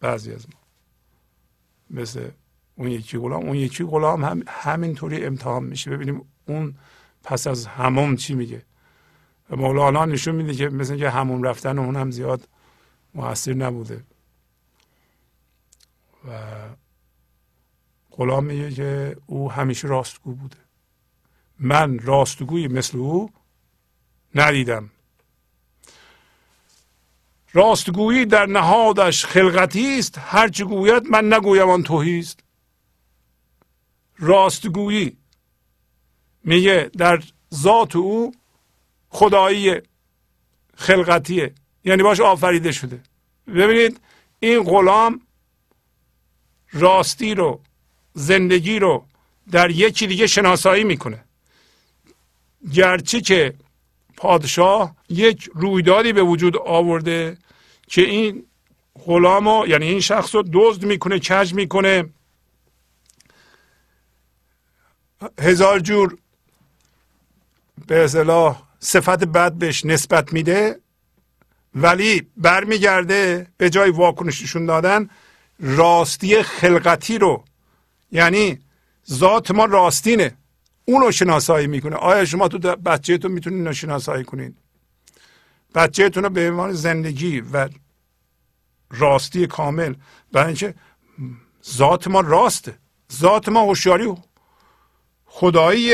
بعضی 0.00 0.32
از 0.32 0.46
ما. 0.48 0.60
مثل 1.90 2.28
اون 2.76 2.88
یکی 2.88 3.18
غلام. 3.18 3.44
اون 3.44 3.56
یکی 3.56 3.84
غلام 3.84 4.24
هم 4.24 4.42
همینطوری 4.46 5.24
امتحان 5.24 5.64
میشه. 5.64 5.90
ببینیم 5.90 6.22
اون 6.46 6.74
پس 7.24 7.46
از 7.46 7.66
همون 7.66 8.16
چی 8.16 8.34
میگه. 8.34 8.62
مولانا 9.50 10.04
نشون 10.04 10.34
میده 10.34 10.54
که 10.54 10.68
مثل 10.68 10.96
که 10.96 11.10
همون 11.10 11.44
رفتن 11.44 11.78
اون 11.78 11.96
هم 11.96 12.10
زیاد 12.10 12.48
موثر 13.14 13.54
نبوده. 13.54 14.04
و 16.28 16.40
غلام 18.10 18.44
میگه 18.44 18.70
که 18.70 19.16
او 19.26 19.52
همیشه 19.52 19.88
راستگو 19.88 20.32
بوده. 20.32 20.56
من 21.58 21.98
راستگویی 21.98 22.68
مثل 22.68 22.98
او 22.98 23.30
ندیدم. 24.34 24.90
راستگویی 27.52 28.24
در 28.24 28.46
نهادش 28.46 29.24
خلقتی 29.24 29.98
است 29.98 30.18
هرچه 30.18 30.64
گوید 30.64 31.06
من 31.10 31.32
نگویم 31.32 31.68
آن 31.68 31.82
توهی 31.82 32.18
است. 32.18 32.40
راستگویی 34.18 35.16
میگه 36.44 36.90
در 36.98 37.22
ذات 37.54 37.96
او 37.96 38.34
خدایی 39.08 39.74
خلقتیه 40.76 41.54
یعنی 41.84 42.02
باش 42.02 42.20
آفریده 42.20 42.72
شده. 42.72 43.00
ببینید 43.46 44.00
این 44.40 44.62
غلام 44.62 45.20
راستی 46.72 47.34
رو 47.34 47.60
زندگی 48.14 48.78
رو 48.78 49.06
در 49.50 49.70
یکی 49.70 50.06
دیگه 50.06 50.26
شناسایی 50.26 50.84
می‌کنه. 50.84 51.24
گرچه 52.72 53.20
که 53.20 53.54
پادشاه 54.16 54.96
یک 55.08 55.50
رویدادی 55.54 56.12
به 56.12 56.22
وجود 56.22 56.56
آورده 56.56 57.38
که 57.88 58.02
این 58.02 58.46
غلام 59.04 59.64
یعنی 59.68 59.86
این 59.86 60.00
شخص 60.00 60.34
رو 60.34 60.44
دزد 60.52 60.84
می‌کنه 60.84 61.18
کج 61.18 61.54
می‌کنه. 61.54 62.10
هزار 65.38 65.78
جور 65.78 66.18
به 67.86 68.04
اصطلاح 68.04 68.62
صفت 68.80 69.24
بد 69.24 69.52
بهش 69.52 69.84
نسبت 69.84 70.32
میده 70.32 70.80
ولی 71.74 72.26
برمیگرده 72.36 73.46
به 73.56 73.70
جای 73.70 73.90
واکنش 73.90 74.42
نشون 74.42 74.66
دادن 74.66 75.10
راستی 75.60 76.42
خلقتی 76.42 77.18
رو. 77.18 77.44
یعنی 78.12 78.58
ذات 79.10 79.50
ما 79.50 79.64
راستینه. 79.64 80.36
اون 80.88 81.02
رو 81.02 81.12
شناسایی 81.12 81.66
می‌کنه. 81.66 81.96
آیا 81.96 82.24
شما 82.24 82.48
تو 82.48 82.58
بچهتون 82.76 83.32
می‌تونید 83.32 83.72
شناسایی 83.72 84.24
کنید؟ 84.24 84.58
بچهتون 85.74 86.22
رو 86.22 86.30
به 86.30 86.50
عنوان 86.50 86.72
زندگی 86.72 87.40
و 87.40 87.68
راستی 88.90 89.46
کامل 89.46 89.94
برای 90.32 90.46
اینکه 90.46 90.74
ذات 91.70 92.08
ما 92.08 92.20
راسته. 92.20 92.78
ذات 93.12 93.48
ما 93.48 93.60
هوشیاری 93.60 94.14
خدایی 95.26 95.92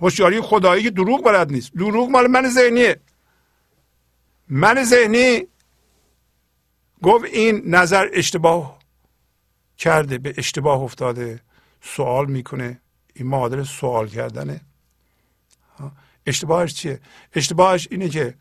هوشیاری 0.00 0.40
خدایی 0.40 0.82
که 0.82 0.90
دروغ 0.90 1.24
بلد 1.24 1.52
نیست. 1.52 1.72
دروغ 1.72 2.10
مال 2.10 2.26
من 2.26 2.48
ذهنیه. 2.48 3.00
من 4.48 4.84
ذهنی 4.84 5.46
گفت 7.02 7.24
این 7.24 7.62
نظر 7.74 8.08
اشتباه 8.12 8.78
کرده 9.78 10.18
به 10.18 10.34
اشتباه 10.36 10.80
افتاده 10.80 11.40
سوال 11.80 12.26
می‌کنه. 12.26 12.80
این 13.14 13.26
معادل 13.26 13.62
سوال 13.62 14.08
کردنه. 14.08 14.60
اشتباهش 16.26 16.74
چیه؟ 16.74 17.00
اشتباهش 17.34 17.88
اینه 17.90 18.08
که 18.08 18.34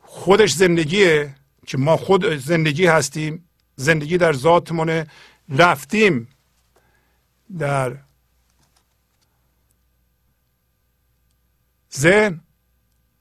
خودش 0.00 0.52
زندگیه 0.52 1.34
که 1.66 1.78
ما 1.78 1.96
خود 1.96 2.36
زندگی 2.36 2.86
هستیم 2.86 3.48
زندگی 3.76 4.18
در 4.18 4.32
ذاتمونه 4.32 5.06
رفتیم 5.48 6.28
در 7.58 7.96
ذهن 11.96 12.40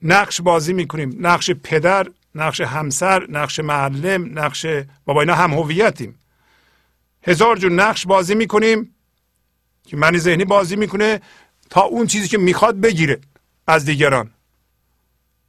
نقش 0.02 0.42
بازی 0.42 0.74
می‌کنیم. 0.74 1.28
نقش 1.28 1.52
پدر 1.52 2.08
نقش 2.36 2.62
همسر 2.62 3.28
نقش 3.30 3.60
معلم 3.60 4.40
نقش 4.40 4.66
بابا 5.06 5.22
اینا 5.22 5.36
هم 5.36 5.54
هویتیم. 5.54 6.20
هزار 7.24 7.58
جور 7.58 7.72
نقش 7.72 8.08
بازی 8.08 8.36
می‌کنیم. 8.36 8.96
که 9.84 9.98
من 9.98 10.18
ذهنی 10.18 10.46
بازی 10.46 10.76
می‌کنه 10.76 11.22
تا 11.70 11.82
اون 11.82 12.08
چیزی 12.08 12.28
که 12.28 12.38
می‌خواد 12.38 12.80
بگیره 12.80 13.20
از 13.68 13.86
دیگران. 13.86 14.32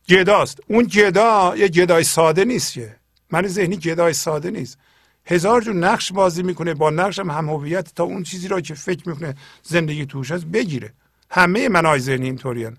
گداست 0.09 0.61
اون 0.67 0.85
گدا 0.85 1.55
یه 1.57 1.69
گدای 1.69 2.05
ساده 2.05 2.45
نیست 2.45 2.73
که. 2.73 2.97
من 3.31 3.47
ذهنی 3.47 3.77
گدای 3.77 4.13
ساده 4.13 4.51
نیست. 4.51 4.79
هزار 5.27 5.61
جور 5.61 5.75
نقش 5.75 6.13
بازی 6.13 6.43
می‌کنه. 6.43 6.75
با 6.75 6.91
نقش 6.91 7.19
هم 7.19 7.49
هویت 7.49 7.95
تا 7.95 8.05
اون 8.05 8.23
چیزی 8.23 8.49
را 8.49 8.61
که 8.61 8.75
فکر 8.75 9.09
می‌کنه 9.09 9.35
زندگی 9.63 10.07
توش 10.07 10.31
هست 10.31 10.45
بگیره. 10.45 10.93
همه 11.31 11.69
منای 11.69 12.01
ذهنی 12.01 12.27
اینطورین 12.27 12.77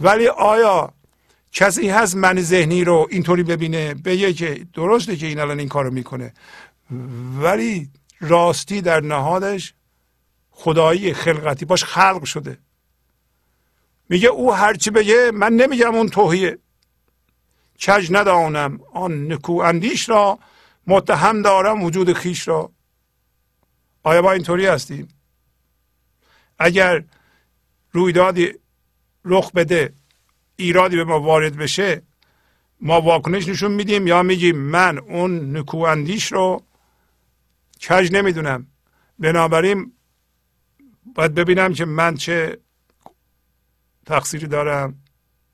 ولی 0.00 0.28
آیا 0.28 0.92
کسی 1.52 1.88
هست 1.88 2.16
من 2.16 2.40
ذهنی 2.40 2.84
رو 2.84 3.08
اینطوری 3.10 3.42
ببینه 3.42 3.94
بگه 3.94 4.32
که 4.32 4.66
درسته 4.74 5.16
که 5.16 5.26
این 5.26 5.38
الان 5.38 5.58
این 5.58 5.68
کارو 5.68 5.90
می‌کنه. 5.90 6.32
ولی 7.40 7.90
راستی 8.20 8.80
در 8.80 9.00
نهادش 9.00 9.74
خدایی 10.60 11.14
خلقتی 11.14 11.64
باش 11.64 11.84
خلق 11.84 12.24
شده. 12.24 12.58
میگه 14.08 14.28
او 14.28 14.54
هرچی 14.54 14.90
بگه 14.90 15.30
من 15.34 15.52
نمیگم 15.52 15.94
اون 15.94 16.08
توهیه. 16.08 16.58
کج 17.86 18.08
ندانم 18.10 18.80
آن 18.92 19.32
نکو 19.32 19.52
اندیش 19.52 20.08
را 20.08 20.38
متهم 20.86 21.42
دارم 21.42 21.82
وجود 21.82 22.12
خیش 22.12 22.48
را. 22.48 22.72
آیا 24.02 24.22
ما 24.22 24.32
اینطوری 24.32 24.66
هستیم؟ 24.66 25.08
اگر 26.58 27.04
رویدادی 27.92 28.52
رخ 29.24 29.52
بده 29.52 29.92
ایرادی 30.56 30.96
به 30.96 31.04
ما 31.04 31.20
وارد 31.20 31.56
بشه 31.56 32.02
ما 32.80 33.00
واکنش 33.00 33.48
نشون 33.48 33.70
میدیم 33.70 34.06
یا 34.06 34.22
میگیم 34.22 34.56
من 34.58 34.98
اون 34.98 35.56
نکو 35.56 35.78
اندیش 35.78 36.32
رو؟ 36.32 36.62
کج 37.88 38.12
نمی‌دونم. 38.12 38.66
بنابراین 39.18 39.92
باید 41.14 41.34
ببینم 41.34 41.72
که 41.72 41.84
من 41.84 42.14
چه 42.14 42.58
تقصیری 44.06 44.46
دارم 44.46 45.02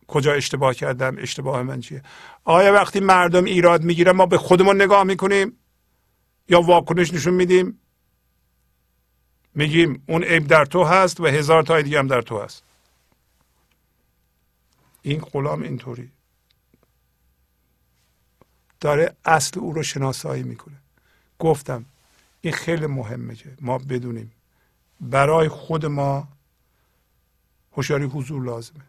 کجا 0.06 0.32
اشتباه 0.32 0.74
کردم 0.74 1.16
اشتباه 1.18 1.62
من 1.62 1.80
چیه. 1.80 2.02
آیا 2.44 2.72
وقتی 2.72 3.00
مردم 3.00 3.44
ایراد 3.44 3.84
می‌گیرن 3.84 4.12
ما 4.12 4.26
به 4.26 4.38
خودمون 4.38 4.82
نگاه 4.82 5.04
می‌کنیم 5.04 5.58
یا 6.48 6.60
واکنش 6.60 7.14
نشون 7.14 7.34
میدیم؟ 7.34 7.80
میگیم 9.54 10.02
اون 10.08 10.24
عیب 10.24 10.46
در 10.46 10.64
تو 10.64 10.84
هست 10.84 11.20
و 11.20 11.26
هزار 11.26 11.62
تای 11.62 11.82
دیگه 11.82 11.98
هم 11.98 12.06
در 12.06 12.22
تو 12.22 12.40
هست. 12.42 12.62
این 15.02 15.20
غلام 15.20 15.62
اینطوری. 15.62 16.10
داره 18.80 19.16
اصل 19.24 19.60
او 19.60 19.72
رو 19.72 19.82
شناسایی 19.82 20.42
می‌کنه. 20.42 20.76
گفتم 21.38 21.84
این 22.40 22.52
خیلی 22.52 22.86
مهمه 22.86 23.34
که 23.34 23.56
ما 23.60 23.78
بدونیم 23.78 24.32
برای 25.00 25.48
خود 25.48 25.86
ما 25.86 26.28
هوشیاری 27.72 28.04
حضور 28.04 28.42
لازمه. 28.42 28.80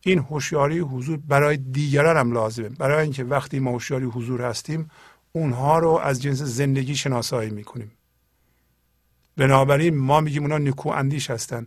این 0.00 0.18
هوشیاری 0.18 0.78
حضور 0.78 1.16
برای 1.28 1.56
دیگران 1.56 2.16
هم 2.16 2.32
لازمه. 2.32 2.68
برای 2.68 3.02
اینکه 3.02 3.24
وقتی 3.24 3.58
ما 3.58 3.70
هوشیاری 3.70 4.04
حضور 4.04 4.42
هستیم 4.42 4.90
اونها 5.32 5.78
رو 5.78 5.90
از 5.90 6.22
جنس 6.22 6.42
زندگی 6.42 6.96
شناسایی 6.96 7.50
می‌کنیم. 7.50 7.90
بنابراین 9.36 9.96
ما 9.96 10.20
میگیم 10.20 10.42
اونها 10.42 10.58
نیکو 10.58 10.88
اندیش 10.88 11.30
هستن. 11.30 11.66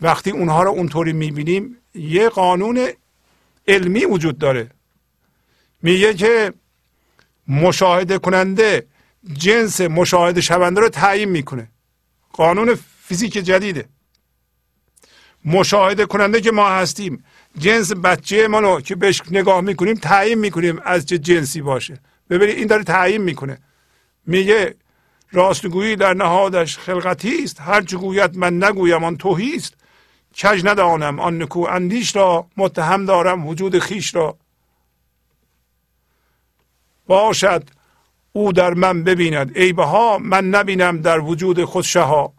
وقتی 0.00 0.30
اونها 0.30 0.62
رو 0.62 0.70
اونطوری 0.70 1.12
می‌بینیم 1.12 1.76
یه 1.94 2.28
قانون 2.28 2.88
علمی 3.68 4.04
وجود 4.04 4.38
داره. 4.38 4.70
میگه 5.82 6.14
که 6.14 6.52
مشاهده 7.48 8.18
کننده 8.18 8.86
جنس 9.32 9.80
مشاهده 9.80 10.40
شونده 10.40 10.80
رو 10.80 10.88
تعیین 10.88 11.28
می‌کنه. 11.28 11.68
قانون 12.32 12.78
فیزیک 13.08 13.32
جدیده. 13.32 13.88
مشاهده 15.44 16.06
کننده 16.06 16.40
که 16.40 16.52
ما 16.52 16.68
هستیم 16.68 17.24
جنس 17.58 17.92
بچه 17.92 18.48
ما 18.48 18.60
رو 18.60 18.80
که 18.80 18.94
بهش 18.94 19.22
نگاه 19.30 19.60
می‌کنیم 19.60 19.94
تعیین 19.94 20.38
می‌کنیم 20.38 20.80
از 20.84 21.06
چه 21.06 21.18
جنسی 21.18 21.62
باشه. 21.62 22.00
ببینید 22.30 22.56
این 22.56 22.66
داره 22.66 22.84
تعیین 22.84 23.22
می‌کنه. 23.22 23.58
میگه 24.26 24.74
راستگویی 25.32 25.96
در 25.96 26.14
نهادش 26.14 26.78
خلقتی 26.78 27.44
است 27.44 27.60
هر 27.60 27.82
چه 27.82 27.96
گوید 27.96 28.36
من 28.36 28.64
نگویم 28.64 29.04
آن 29.04 29.16
توهی 29.16 29.56
است. 29.56 29.74
کج 30.42 30.64
ندانم 30.64 31.20
آن 31.20 31.42
نکو 31.42 31.60
اندیش 31.60 32.16
را 32.16 32.46
متهم 32.56 33.04
دارم 33.04 33.46
وجود 33.46 33.78
خیش 33.78 34.14
را. 34.14 34.38
باشد 37.06 37.70
او 38.32 38.52
در 38.52 38.74
من 38.74 39.04
ببیند. 39.04 39.58
عیبه 39.58 39.84
ها 39.84 40.18
من 40.18 40.44
نبینم 40.48 41.00
در 41.00 41.20
وجود 41.20 41.64
خود 41.64 41.84
شها. 41.84 42.33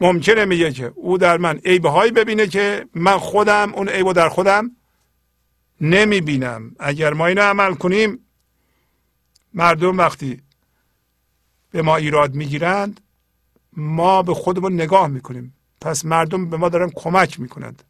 ممکنه 0.00 0.44
میگه 0.44 0.72
که 0.72 0.92
او 0.94 1.18
در 1.18 1.38
من 1.38 1.58
عیبه 1.64 1.88
هایی 1.88 2.12
ببینه 2.12 2.46
که 2.46 2.86
من 2.94 3.18
خودم 3.18 3.74
اون 3.74 3.88
عیب 3.88 4.12
در 4.12 4.28
خودم 4.28 4.70
نمی‌بینم. 5.80 6.76
اگر 6.78 7.12
ما 7.12 7.26
اینو 7.26 7.42
عمل 7.42 7.74
کنیم 7.74 8.18
مردم 9.54 9.98
وقتی 9.98 10.42
به 11.70 11.82
ما 11.82 11.96
ایراد 11.96 12.34
می‌گیرند 12.34 13.00
ما 13.72 14.22
به 14.22 14.34
خودمون 14.34 14.72
نگاه 14.72 15.08
می‌کنیم. 15.08 15.54
پس 15.80 16.04
مردم 16.04 16.50
به 16.50 16.56
ما 16.56 16.68
دارن 16.68 16.90
کمک 16.96 17.40
می‌کنند. 17.40 17.82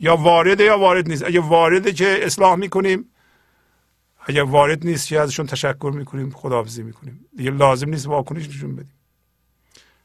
یا 0.00 0.16
وارده 0.16 0.64
یا 0.64 0.78
وارد 0.78 1.08
نیست. 1.08 1.24
اگه 1.24 1.40
وارده 1.40 1.92
که 1.92 2.26
اصلاح 2.26 2.54
می‌کنیم 2.54 3.04
اگر 4.26 4.42
وارد 4.42 4.86
نیست 4.86 5.08
که 5.08 5.20
ازشون 5.20 5.46
تشکر 5.46 5.92
می‌کنیم 5.94 6.30
خداحافظی 6.30 6.82
می‌کنیم. 6.82 7.26
دیگه 7.36 7.50
لازم 7.50 7.88
نیست 7.88 8.06
واکنش 8.06 8.48
نشون 8.48 8.76
بدیم. 8.76 8.99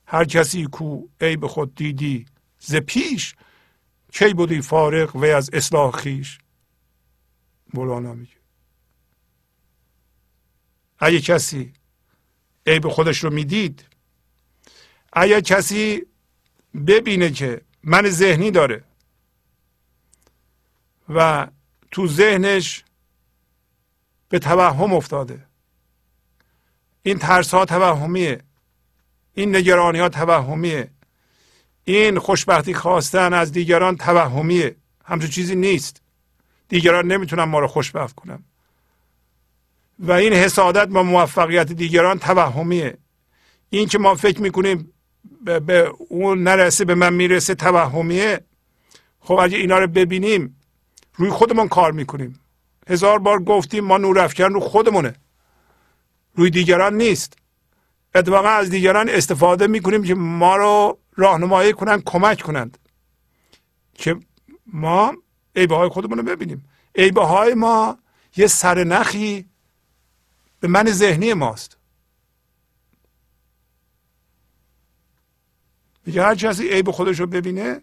هر 0.06 0.24
کسی 0.24 0.64
کو 0.64 1.06
به 1.18 1.48
خود 1.48 1.74
دیدی 1.74 2.26
ز 2.58 2.76
پیش 2.76 3.34
کی 4.12 4.34
بودی 4.34 4.60
فارغ 4.60 5.16
و 5.16 5.24
از 5.24 5.50
اصلاح 5.52 5.90
خیش؟ 5.90 6.38
مولانا 7.74 8.14
میگه. 8.14 8.36
اگه 10.98 11.20
کسی 11.20 11.72
عیب 12.66 12.88
خودش 12.88 13.24
رو 13.24 13.30
می‌دید 13.30 13.84
اگه 15.12 15.40
کسی 15.40 16.06
ببینه 16.86 17.30
که 17.30 17.60
من 17.82 18.08
ذهنی 18.08 18.50
داره 18.50 18.84
و 21.08 21.48
تو 21.90 22.08
ذهنش 22.08 22.84
به 24.28 24.38
توهم 24.38 24.92
افتاده 24.92 25.46
این 27.02 27.18
ترس 27.18 27.54
ها 27.54 27.64
توهمیه. 27.64 28.42
این 29.38 29.56
نگرانی 29.56 29.98
ها 29.98 30.08
توهمیه. 30.08 30.90
این 31.84 32.18
خوشبختی 32.18 32.74
خواستن 32.74 33.32
از 33.32 33.52
دیگران 33.52 33.96
توهمیه. 33.96 34.76
همچون 35.04 35.30
چیزی 35.30 35.54
نیست. 35.54 36.02
دیگران 36.68 37.06
نمی‌تونن 37.06 37.44
ما 37.44 37.58
رو 37.58 37.66
خوشبخت 37.66 38.14
کنن. 38.14 38.38
و 39.98 40.12
این 40.12 40.32
حسادت 40.32 40.88
با 40.88 41.02
موفقیت 41.02 41.72
دیگران 41.72 42.18
توهمیه. 42.18 42.98
این 43.70 43.88
که 43.88 43.98
ما 43.98 44.14
فکر 44.14 44.42
می‌کنیم 44.42 44.92
به, 45.44 45.92
اون 46.08 46.42
نرسه 46.42 46.84
به 46.84 46.94
من 46.94 47.12
می‌رسه 47.14 47.54
توهمیه. 47.54 48.40
خب 49.20 49.34
اگه 49.34 49.58
اینا 49.58 49.78
رو 49.78 49.86
ببینیم 49.86 50.60
روی 51.14 51.30
خودمون 51.30 51.68
کار 51.68 51.92
می‌کنیم. 51.92 52.40
هزار 52.88 53.18
بار 53.18 53.42
گفتیم 53.42 53.84
ما 53.84 53.98
نور 53.98 54.18
افکن 54.18 54.52
رو 54.52 54.60
خودمونه. 54.60 55.14
روی 56.34 56.50
دیگران 56.50 56.94
نیست. 56.94 57.36
اتفاقا 58.16 58.48
از 58.48 58.70
دیگران 58.70 59.08
استفاده 59.08 59.66
می‌کنیم 59.66 60.02
که 60.02 60.14
ما 60.14 60.56
رو 60.56 60.98
راهنمایی 61.16 61.72
کنند 61.72 62.04
کمک 62.04 62.42
کنند. 62.42 62.78
که 63.94 64.16
ما 64.66 65.14
عیبه 65.56 65.76
های 65.76 65.88
خودمون 65.88 66.18
رو 66.18 66.24
ببینیم. 66.24 66.68
عیبه 66.94 67.24
های 67.24 67.54
ما 67.54 67.98
یه 68.36 68.46
سرنخی 68.46 69.48
به 70.60 70.68
من 70.68 70.90
ذهنی 70.90 71.34
ماست. 71.34 71.76
میگه 76.06 76.22
هر 76.22 76.34
کسی 76.34 76.68
عیب 76.68 76.90
خودش 76.90 77.20
رو 77.20 77.26
ببینه 77.26 77.80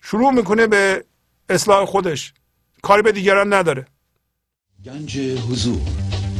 شروع 0.00 0.30
می‌کنه 0.32 0.66
به 0.66 1.04
اصلاح 1.48 1.84
خودش. 1.84 2.34
کاری 2.82 3.02
به 3.02 3.12
دیگران 3.12 3.52
نداره. 3.52 3.86
گنج 4.84 5.18
حضور. 5.18 5.80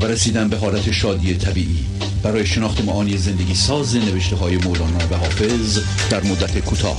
و 0.00 0.04
رسیدن 0.04 0.48
به 0.48 0.56
حالت 0.56 0.90
شادی 0.90 1.34
طبیعی. 1.34 1.86
برای 2.22 2.46
شناخت 2.46 2.84
معانی 2.84 3.16
زندگی 3.16 3.54
ساز 3.54 3.96
نوشته 3.96 4.36
های 4.36 4.56
مولانا 4.56 5.06
و 5.10 5.14
حافظ 5.14 5.78
در 6.10 6.22
مدت 6.22 6.58
کوتاه. 6.58 6.96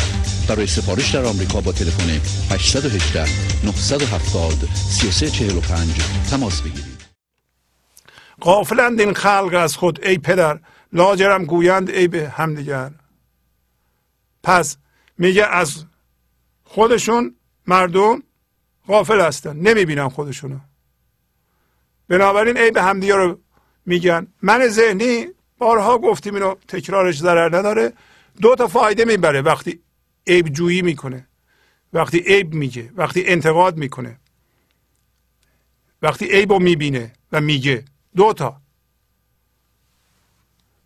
برای 0.48 0.68
سفارش 0.68 1.12
در 1.16 1.26
آمریکا 1.26 1.62
با 1.62 1.72
تلفن 1.72 2.10
818 2.52 3.26
970 3.66 4.70
3345 4.76 5.90
تماس 6.32 6.62
بگیرید. 6.62 7.04
غافلند 8.42 9.00
این 9.00 9.14
خلق 9.14 9.54
از 9.54 9.76
خود 9.76 10.06
ای 10.06 10.18
پدر. 10.18 10.60
لاجرم 10.94 11.46
گویند 11.46 11.90
ای 11.90 12.08
به 12.08 12.30
همدیگر. 12.30 12.92
پس 14.44 14.78
میگه 15.18 15.46
از 15.46 15.86
خودشون 16.64 17.36
مردم 17.68 18.24
غافل 18.88 19.22
هستن. 19.22 19.56
نمی‌بینن 19.56 20.10
خودشونو. 20.10 20.60
بنابراین 22.08 22.58
ای 22.58 22.72
به 22.72 22.84
همدیگه 22.84 23.16
رو 23.16 23.40
میگن. 23.86 24.28
من 24.42 24.68
ذهنی 24.68 25.28
بارها 25.58 25.98
گفتیم 25.98 26.34
اینو 26.34 26.56
تکرارش 26.68 27.18
ضرر 27.18 27.58
نداره. 27.58 27.94
دو 28.42 28.56
تا 28.56 28.68
فایده 28.68 29.06
می‌بره. 29.06 29.42
وقتی 29.42 29.80
عیب 30.28 30.50
جویی 30.50 30.82
می‌کنه. 30.82 31.28
وقتی 31.94 32.20
عیب 32.20 32.54
میگه. 32.54 32.92
وقتی 32.96 33.26
انتقاد 33.26 33.78
می‌کنه. 33.78 34.20
وقتی 36.02 36.26
عیب 36.26 36.54
رو 36.54 36.60
می‌بینه 36.60 37.14
و 37.32 37.42
میگه. 37.42 37.86
دو 38.16 38.34
تا. 38.34 38.62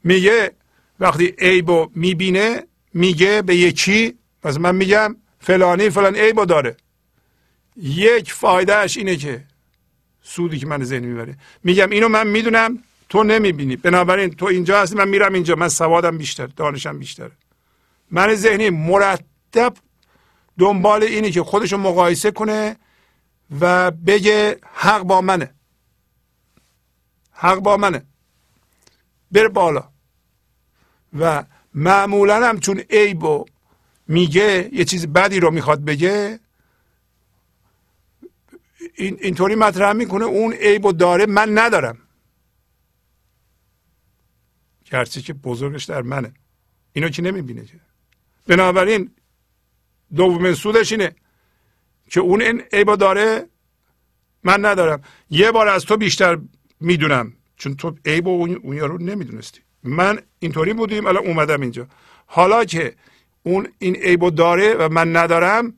میگه. 0.04 0.52
وقتی 1.00 1.36
عیب 1.40 1.72
رو 1.72 1.92
می‌بینه 1.96 2.64
میگه 2.94 3.42
به 3.42 3.56
یکی. 3.56 4.18
پس 4.42 4.58
من 4.58 4.76
میگم 4.76 5.16
فلانی 5.40 5.90
فلان 5.90 6.16
عیبو 6.16 6.46
داره. 6.46 6.78
یک 7.78 8.34
فایدهش 8.34 8.98
اینه 8.98 9.16
که 9.16 9.47
سودی 10.28 10.60
که 10.60 10.66
من 10.66 10.84
ذهن 10.84 11.06
می‌بره. 11.06 11.38
میگم 11.64 11.90
اینو 11.90 12.08
من 12.08 12.28
می‌دونم 12.28 12.84
تو 13.10 13.24
نمی‌بینی. 13.24 13.76
بنابراین 13.76 14.30
تو 14.30 14.46
اینجا 14.46 14.82
هستی 14.82 14.96
من 14.96 15.08
میرم 15.08 15.34
اینجا. 15.34 15.56
من 15.56 15.70
سوادم 15.70 16.18
بیشتر 16.18 16.48
دانشم 16.48 17.00
بیشتره. 17.00 17.32
من 18.12 18.36
ذهنی 18.36 18.70
مرتب 18.70 19.74
دنبال 20.60 21.04
اینه 21.04 21.32
که 21.32 21.44
خودشو 21.44 21.78
مقایسه 21.78 22.32
کنه 22.32 22.76
و 23.62 23.92
بگه 23.92 24.60
حق 24.74 25.04
با 25.04 25.22
منه. 25.22 25.54
حق 27.32 27.60
با 27.60 27.78
منه. 27.78 28.04
بره 29.32 29.48
بالا. 29.48 29.90
و 31.20 31.44
معمولا 31.74 32.50
هم 32.50 32.60
چون 32.60 32.80
عیب 32.90 33.24
و 33.24 33.46
میگه 34.08 34.70
یه 34.74 34.86
چیز 34.86 35.08
بدی 35.08 35.40
رو 35.40 35.52
می‌خواد 35.52 35.86
بگه 35.86 36.40
این 38.96 39.18
اینطوری 39.22 39.56
مطرح 39.56 39.94
می‌کنه 39.94 40.26
اون 40.26 40.54
عیب 40.54 40.86
و 40.86 40.92
داره 40.92 41.26
من 41.26 41.58
ندارم. 41.58 41.98
گرچه 44.92 45.22
که 45.22 45.34
بزرگش 45.34 45.84
در 45.84 46.02
منه. 46.02 46.34
اینو 46.94 47.10
که 47.10 47.22
نمی‌بینه 47.22 47.66
که؟ 47.66 47.80
بنابراین 48.48 49.12
دومین 50.16 50.54
سودش 50.54 50.92
اینه 50.92 51.16
که 52.10 52.20
اون 52.20 52.42
این 52.42 52.62
عیب 52.74 52.96
داره 52.96 53.50
من 54.44 54.66
ندارم. 54.66 55.02
یه 55.30 55.52
بار 55.52 55.68
از 55.68 55.86
تو 55.86 55.98
بیشتر 55.98 56.40
می‌دونم 56.80 57.34
چون 57.58 57.76
تو 57.76 57.96
عیب 58.06 58.28
اون 58.28 58.78
یارو 58.78 58.98
نمی‌دونستی. 58.98 59.62
من 59.84 60.20
اینطوری 60.40 60.74
بودیم 60.74 61.06
الان 61.06 61.28
اومدم 61.28 61.62
اینجا. 61.62 61.88
حالا 62.26 62.66
که 62.66 62.96
اون 63.44 63.68
این 63.80 63.96
عیب 63.96 64.30
داره 64.30 64.74
و 64.74 64.90
من 64.90 65.16
ندارم 65.16 65.74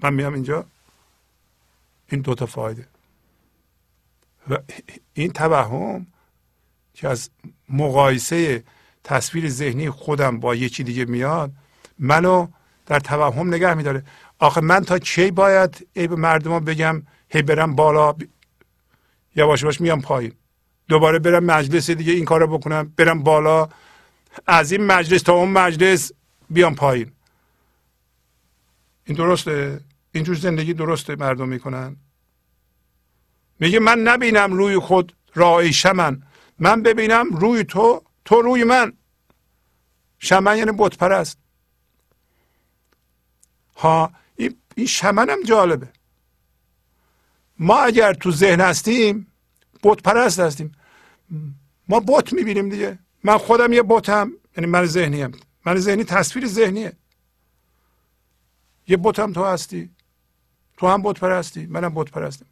من 0.00 0.14
میام 0.14 0.34
اینجا. 0.34 0.66
این 2.10 2.20
دوتا 2.20 2.46
فایده. 2.46 2.86
و 4.50 4.58
این 5.14 5.32
توهم 5.32 6.06
که 6.94 7.08
از 7.08 7.30
مقایسه 7.68 8.64
تصویر 9.04 9.48
ذهنی 9.48 9.90
خودم 9.90 10.40
با 10.40 10.54
یکی 10.54 10.84
دیگه 10.84 11.04
میاد 11.04 11.52
منو 11.98 12.46
در 12.86 13.00
توهم 13.00 13.54
نگه 13.54 13.74
میداره. 13.74 14.04
آخه 14.38 14.60
من 14.60 14.84
تا 14.84 14.98
کی 14.98 15.30
باید 15.30 15.86
عیب 15.96 16.12
مردم 16.12 16.60
بگم 16.60 17.02
هی 17.28 17.42
برم 17.42 17.74
بالا 17.74 18.14
یواش 19.36 19.62
یواش 19.62 19.80
میام 19.80 20.00
پایین. 20.00 20.32
دوباره 20.88 21.18
برم 21.18 21.44
مجلس 21.44 21.90
دیگه 21.90 22.12
این 22.12 22.24
کارو 22.24 22.58
بکنم 22.58 22.92
برم 22.96 23.22
بالا 23.22 23.68
از 24.46 24.72
این 24.72 24.86
مجلس 24.86 25.22
تا 25.22 25.32
اون 25.32 25.48
مجلس 25.48 26.12
بیام 26.50 26.74
پایین. 26.74 27.12
این 29.04 29.16
درسته؟ 29.16 29.80
اینجور 30.12 30.34
زندگی 30.34 30.74
درسته 30.74 31.16
مردم 31.16 31.48
می‌کنن؟ 31.48 31.96
میگه 33.60 33.78
من 33.78 33.98
نبینم 33.98 34.52
روی 34.52 34.78
خود 34.78 35.16
رای 35.34 35.72
شمن. 35.72 36.22
من 36.58 36.82
ببینم 36.82 37.30
روی 37.30 37.64
تو 37.64 38.02
تو 38.24 38.42
روی 38.42 38.64
من. 38.64 38.92
شمن 40.18 40.56
یعنی 40.58 40.72
بت 40.78 40.98
پرست 40.98 41.38
ها 43.76 44.12
این 44.74 44.86
شمن 44.86 45.30
هم 45.30 45.42
جالبه. 45.42 45.88
ما 47.58 47.78
اگر 47.78 48.14
تو 48.14 48.30
ذهن 48.30 48.60
هستیم 48.60 49.26
بت 49.82 50.02
پرست 50.02 50.40
هستیم. 50.40 50.72
ما 51.88 52.00
بت 52.00 52.32
می‌بینیم 52.32 52.68
دیگه. 52.68 52.98
من 53.24 53.38
خودم 53.38 53.72
یه 53.72 53.82
بتم 53.82 54.32
یعنی 54.56 54.66
من 54.70 54.86
ذهنی 54.86 55.22
هم 55.22 55.32
من 55.66 55.76
ذهنی 55.76 56.04
تصویر 56.04 56.46
ذهنیه. 56.46 56.92
یه 58.88 58.96
بتم 58.96 59.32
تو 59.32 59.44
هستی. 59.44 59.90
تو 60.80 60.88
هم 60.88 61.02
بت 61.02 61.20
پرستی 61.20 61.66
منم 61.66 61.94
بت 61.94 62.10
پرستم 62.10 62.46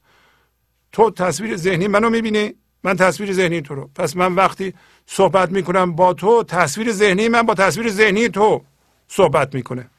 تو 0.93 1.11
تصویر 1.11 1.57
ذهنی 1.57 1.89
منو 1.89 2.11
می‌بینی 2.11 2.55
من 2.83 2.97
تصویر 2.97 3.33
ذهنی 3.33 3.61
تو 3.63 3.75
رو. 3.75 3.91
پس 3.95 4.17
من 4.17 4.35
وقتی 4.35 4.75
صحبت 5.07 5.51
می‌کنم 5.51 5.93
با 5.93 6.15
تو 6.15 6.43
تصویر 6.43 6.93
ذهنی 6.93 7.29
من 7.29 7.43
با 7.43 7.55
تصویر 7.55 7.91
ذهنی 7.91 8.29
تو 8.29 8.65
صحبت 9.09 9.55
می‌کنه. 9.55 9.91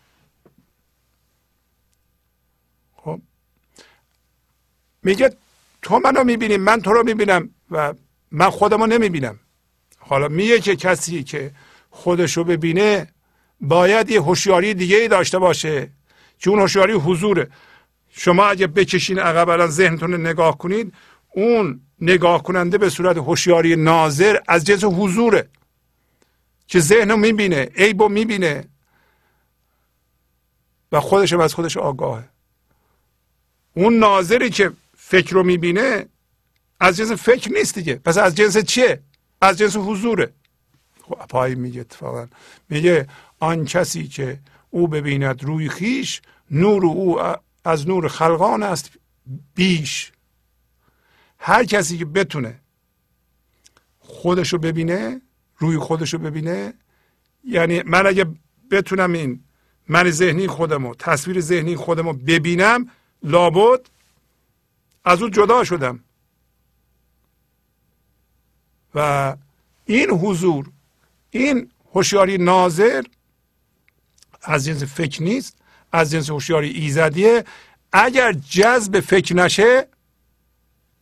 خب. 2.95 3.22
میگه 5.03 5.35
تو 5.81 5.99
منو 5.99 6.23
می‌بینی 6.23 6.57
من 6.57 6.81
تو 6.81 6.93
رو 6.93 7.03
می‌بینم 7.03 7.49
و 7.72 7.93
من 8.31 8.49
خودمو 8.49 8.88
نمی‌بینم. 8.88 9.39
حالا 9.99 10.27
میگه 10.27 10.60
که 10.60 10.76
کسی 10.76 11.23
که 11.23 11.51
خودشو 11.89 12.43
ببینه 12.43 13.07
باید 13.61 14.10
یه 14.10 14.22
هوشیاری 14.22 14.73
دیگه 14.73 14.97
ای 14.97 15.07
داشته 15.07 15.39
باشه 15.39 15.89
که 16.39 16.49
اون 16.49 16.60
هوشیاری 16.60 16.93
حضوره. 16.93 17.47
شما 18.22 18.46
اگه 18.46 18.68
بکشین 18.68 19.20
عقب 19.20 19.50
الان 19.50 19.68
ذهنتون 19.68 20.14
نگاه 20.28 20.58
کنید 20.58 20.94
اون 21.30 21.82
نگاه 22.02 22.44
کننده 22.44 22.78
به 22.78 22.90
صورت 22.90 23.18
هوشیاری 23.18 23.76
ناظر 23.76 24.38
از 24.48 24.66
جنس 24.66 24.84
حضوره. 24.84 25.50
که 26.68 26.80
ذهن 26.80 27.12
رو 27.12 27.18
می‌بینه 27.18 27.70
عیب 27.76 28.02
رو 28.02 28.10
می‌بینه. 28.10 28.68
و 30.91 31.00
خودش 31.00 31.34
از 31.34 31.54
خودش 31.54 31.78
آگاهه. 31.78 32.30
اون 33.74 34.00
ناظری 34.00 34.50
که 34.50 34.72
فکر 34.98 35.34
رو 35.34 35.44
می‌بینه 35.44 36.06
از 36.80 36.98
جنس 36.98 37.12
فکر 37.12 37.52
نیست 37.52 37.76
دیگه. 37.76 37.96
پس 37.96 38.18
از 38.18 38.36
جنس 38.36 38.58
چیه؟ 38.58 39.02
از 39.41 39.58
جنس 39.58 39.78
حضوره. 39.78 40.34
خب 41.02 41.16
پای 41.30 41.56
میگه 41.56 41.82
اتفاقا. 41.82 42.28
میگه 42.70 43.08
آن 43.40 43.66
کسی 43.66 44.08
که 44.08 44.40
او 44.70 44.88
ببیند 44.88 45.44
روی 45.44 45.70
خیش 45.70 46.22
نور 46.52 46.86
او 46.86 47.20
از 47.70 47.88
نور 47.88 48.08
خلقان 48.08 48.64
است 48.64 48.91
بیش. 49.56 50.12
هر 51.40 51.64
کسی 51.64 51.98
که 51.98 52.06
بتونه 52.06 52.60
خودشو 54.00 54.58
ببینه 54.58 55.22
روی 55.58 55.78
خودشو 55.78 56.18
ببینه 56.18 56.74
یعنی 57.44 57.84
من 57.84 58.08
اگه 58.08 58.26
بتونم 58.72 59.14
این 59.14 59.44
من 59.88 60.10
ذهنی 60.10 60.48
خودمو 60.48 60.96
تصویر 60.96 61.41
ذهنی 61.41 61.76
خودمو 61.76 62.14
ببینم 62.14 62.90
لابد 63.24 63.90
از 65.06 65.22
او 65.22 65.30
جدا 65.30 65.64
شدم. 65.64 66.04
و 68.96 69.36
این 69.86 70.10
حضور 70.10 70.72
این 71.30 71.72
هوشیاری 71.94 72.38
ناظر 72.38 73.04
از 74.41 74.66
جنس 74.66 74.84
فکر 74.84 75.24
نیست. 75.24 75.58
از 75.91 76.11
جنس 76.11 76.30
هوشیاری 76.30 76.70
ایزدیه. 76.70 77.45
اگر 77.91 78.34
جذب 78.34 78.99
فکر 78.99 79.36
نشه 79.36 79.88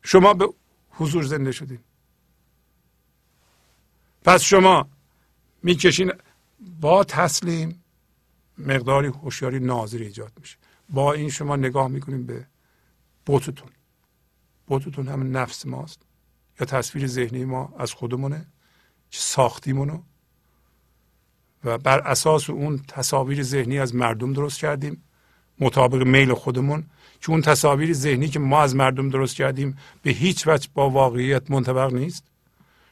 شما 0.03 0.33
به 0.33 0.53
حضور 0.89 1.23
زنده 1.23 1.51
شدین. 1.51 1.79
پس 4.23 4.41
شما 4.41 4.89
می‌کشین 5.63 6.11
با 6.81 7.03
تسلیم 7.03 7.83
مقداری 8.57 9.07
هوشیاری 9.07 9.59
ناظر 9.59 9.97
ایجاد 9.97 10.31
میشه. 10.39 10.57
با 10.89 11.13
این 11.13 11.29
شما 11.29 11.55
نگاه 11.55 11.87
می‌کنیم 11.87 12.25
به 12.25 12.47
بوتتون. 13.25 13.69
بوتتون 14.67 15.07
هم 15.07 15.37
نفس 15.37 15.65
ماست. 15.65 15.99
یا 16.59 16.65
تصویر 16.65 17.07
ذهنی 17.07 17.45
ما 17.45 17.73
از 17.77 17.93
خودمونه 17.93 18.45
که 19.11 19.19
ساختیمونو. 19.19 20.01
و 21.63 21.77
بر 21.77 21.99
اساس 21.99 22.49
اون 22.49 22.81
تصاویر 22.87 23.43
ذهنی 23.43 23.79
از 23.79 23.95
مردم 23.95 24.33
درست 24.33 24.59
کردیم 24.59 25.03
مطابق 25.59 26.03
میل 26.07 26.33
خودمون. 26.33 26.83
که 27.21 27.29
اون 27.29 27.41
تصاویر 27.41 27.93
ذهنی 27.93 28.27
که 28.27 28.39
ما 28.39 28.61
از 28.61 28.75
مردم 28.75 29.09
درست 29.09 29.35
کردیم 29.35 29.77
به 30.01 30.11
هیچ 30.11 30.47
وجه 30.47 30.69
با 30.73 30.89
واقعیت 30.89 31.51
منطبق 31.51 31.93
نیست. 31.93 32.23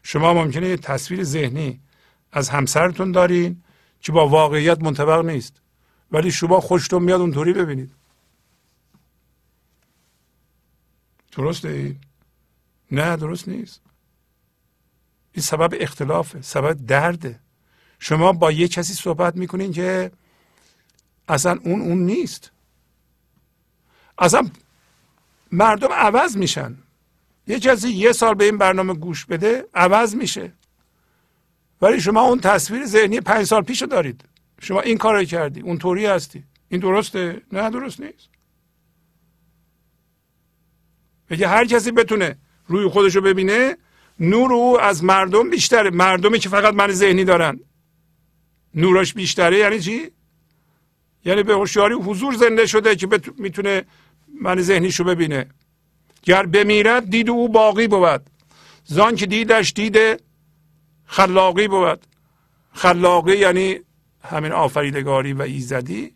شما 0.04 0.34
ممکنه 0.34 0.68
یه 0.68 0.78
تصویر 0.78 1.24
ذهنی 1.24 1.80
از 2.32 2.50
همسرتون 2.50 3.12
دارین 3.12 3.64
که 4.02 4.12
با 4.12 4.28
واقعیت 4.28 4.82
منطبق 4.82 5.26
نیست 5.26 5.62
ولی 6.12 6.32
شما 6.32 6.60
خوشتون 6.60 7.04
میاد 7.04 7.22
اونطوری 7.22 7.54
ببینید. 7.54 7.92
درسته 11.32 11.70
این؟ 11.70 12.00
نه 12.92 13.16
درست 13.16 13.48
نیست. 13.48 13.82
این 15.32 15.44
سبب 15.44 15.74
اختلافه 15.80 16.42
سبب 16.42 16.86
درده. 16.86 17.40
شما 18.00 18.32
با 18.32 18.52
یه 18.52 18.68
کسی 18.68 18.94
صحبت 18.94 19.36
می‌کنین 19.36 19.72
که 19.72 20.12
اصلا 21.28 21.60
اون 21.64 21.82
اون 21.82 21.98
نیست. 21.98 22.52
اصلا 24.18 24.48
مردم 25.52 25.92
عوض 25.92 26.38
میشن. 26.38 26.78
یه 27.48 27.60
کسی 27.60 27.90
یه 27.90 28.12
سال 28.12 28.34
به 28.34 28.46
این 28.46 28.58
برنامه 28.58 28.94
گوش 28.94 29.26
بده 29.26 29.66
عوض 29.74 30.16
میشه. 30.16 30.52
ولی 31.82 32.02
شما 32.02 32.22
اون 32.22 32.40
تصویر 32.40 32.86
ذهنی 32.86 33.22
پنج 33.22 33.46
سال 33.46 33.64
پیش 33.64 33.82
دارید. 33.82 34.26
شما 34.62 34.82
این 34.82 34.98
کار 34.98 35.26
کردی 35.26 35.62
اون 35.62 35.78
طوری 35.78 36.06
هستی. 36.06 36.44
این 36.70 36.82
درسته؟ 36.82 37.42
نه 37.52 37.70
درست 37.70 38.00
نیست. 38.00 38.30
بگه 41.30 41.48
هر 41.48 41.66
کسی 41.66 41.92
بتونه 41.92 42.38
روی 42.68 42.90
خودشو 42.90 43.22
ببینه 43.22 43.78
نور 44.20 44.54
او 44.54 44.82
از 44.82 45.04
مردم 45.04 45.50
بیشتره. 45.50 45.90
مردمی 45.90 46.40
که 46.40 46.50
فقط 46.50 46.74
من 46.74 46.92
ذهنی 46.92 47.24
دارن. 47.24 47.60
نورش 48.76 49.14
بیشتره 49.14 49.58
یعنی 49.58 49.80
چی؟ 49.80 50.12
یعنی 51.26 51.44
به 51.44 51.54
هوشیاری 51.54 51.94
حضور 51.94 52.34
زنده 52.34 52.66
شده 52.66 52.96
که 52.96 53.08
می‌تونه 53.38 53.84
من 54.42 54.62
ذهنیشو 54.62 55.04
ببینه. 55.04 55.46
گر 56.24 56.46
بمیرد 56.46 57.10
دید 57.10 57.30
او 57.30 57.50
باقی 57.50 57.88
بود. 57.88 58.22
زان 58.86 59.16
که 59.16 59.26
دیدش 59.26 59.74
دیده 59.74 60.20
خلاقی 61.06 61.68
بود. 61.68 62.06
خلاقی 62.74 63.38
یعنی 63.38 63.80
همین 64.24 64.52
آفریدگاری 64.52 65.34
و 65.34 65.42
ایزدی. 65.42 66.14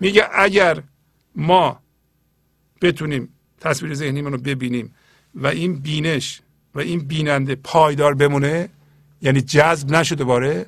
میگه 0.00 0.28
اگر 0.32 0.82
ما 1.34 1.80
بتونیم 2.82 3.28
تصویر 3.60 3.94
ذهنی 3.94 4.22
رو 4.22 4.38
ببینیم 4.38 4.94
و 5.34 5.46
این 5.46 5.74
بینش 5.74 6.40
و 6.74 6.78
این 6.78 7.00
بیننده 7.00 7.54
پایدار 7.54 8.14
بمونه 8.14 8.68
یعنی 9.22 9.40
جذب 9.40 9.90
نشده 9.90 10.24
باره 10.24 10.66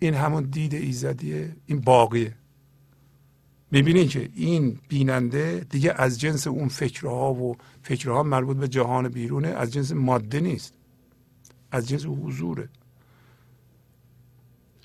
این 0.00 0.14
همون 0.14 0.44
دید 0.44 0.74
ایزدیه 0.74 1.56
این 1.66 1.80
باقیه. 1.80 2.34
می‌بینید 3.70 4.10
که 4.10 4.28
این 4.34 4.78
بیننده 4.88 5.66
دیگه 5.70 5.94
از 5.96 6.20
جنس 6.20 6.46
اون 6.46 6.68
فکرها 6.68 7.34
و 7.34 7.56
فکرها 7.82 8.22
مربوط 8.22 8.56
به 8.56 8.68
جهان 8.68 9.08
بیرونه 9.08 9.48
از 9.48 9.72
جنس 9.72 9.92
ماده 9.92 10.40
نیست. 10.40 10.74
از 11.72 11.88
جنس 11.88 12.06
حضوره. 12.06 12.68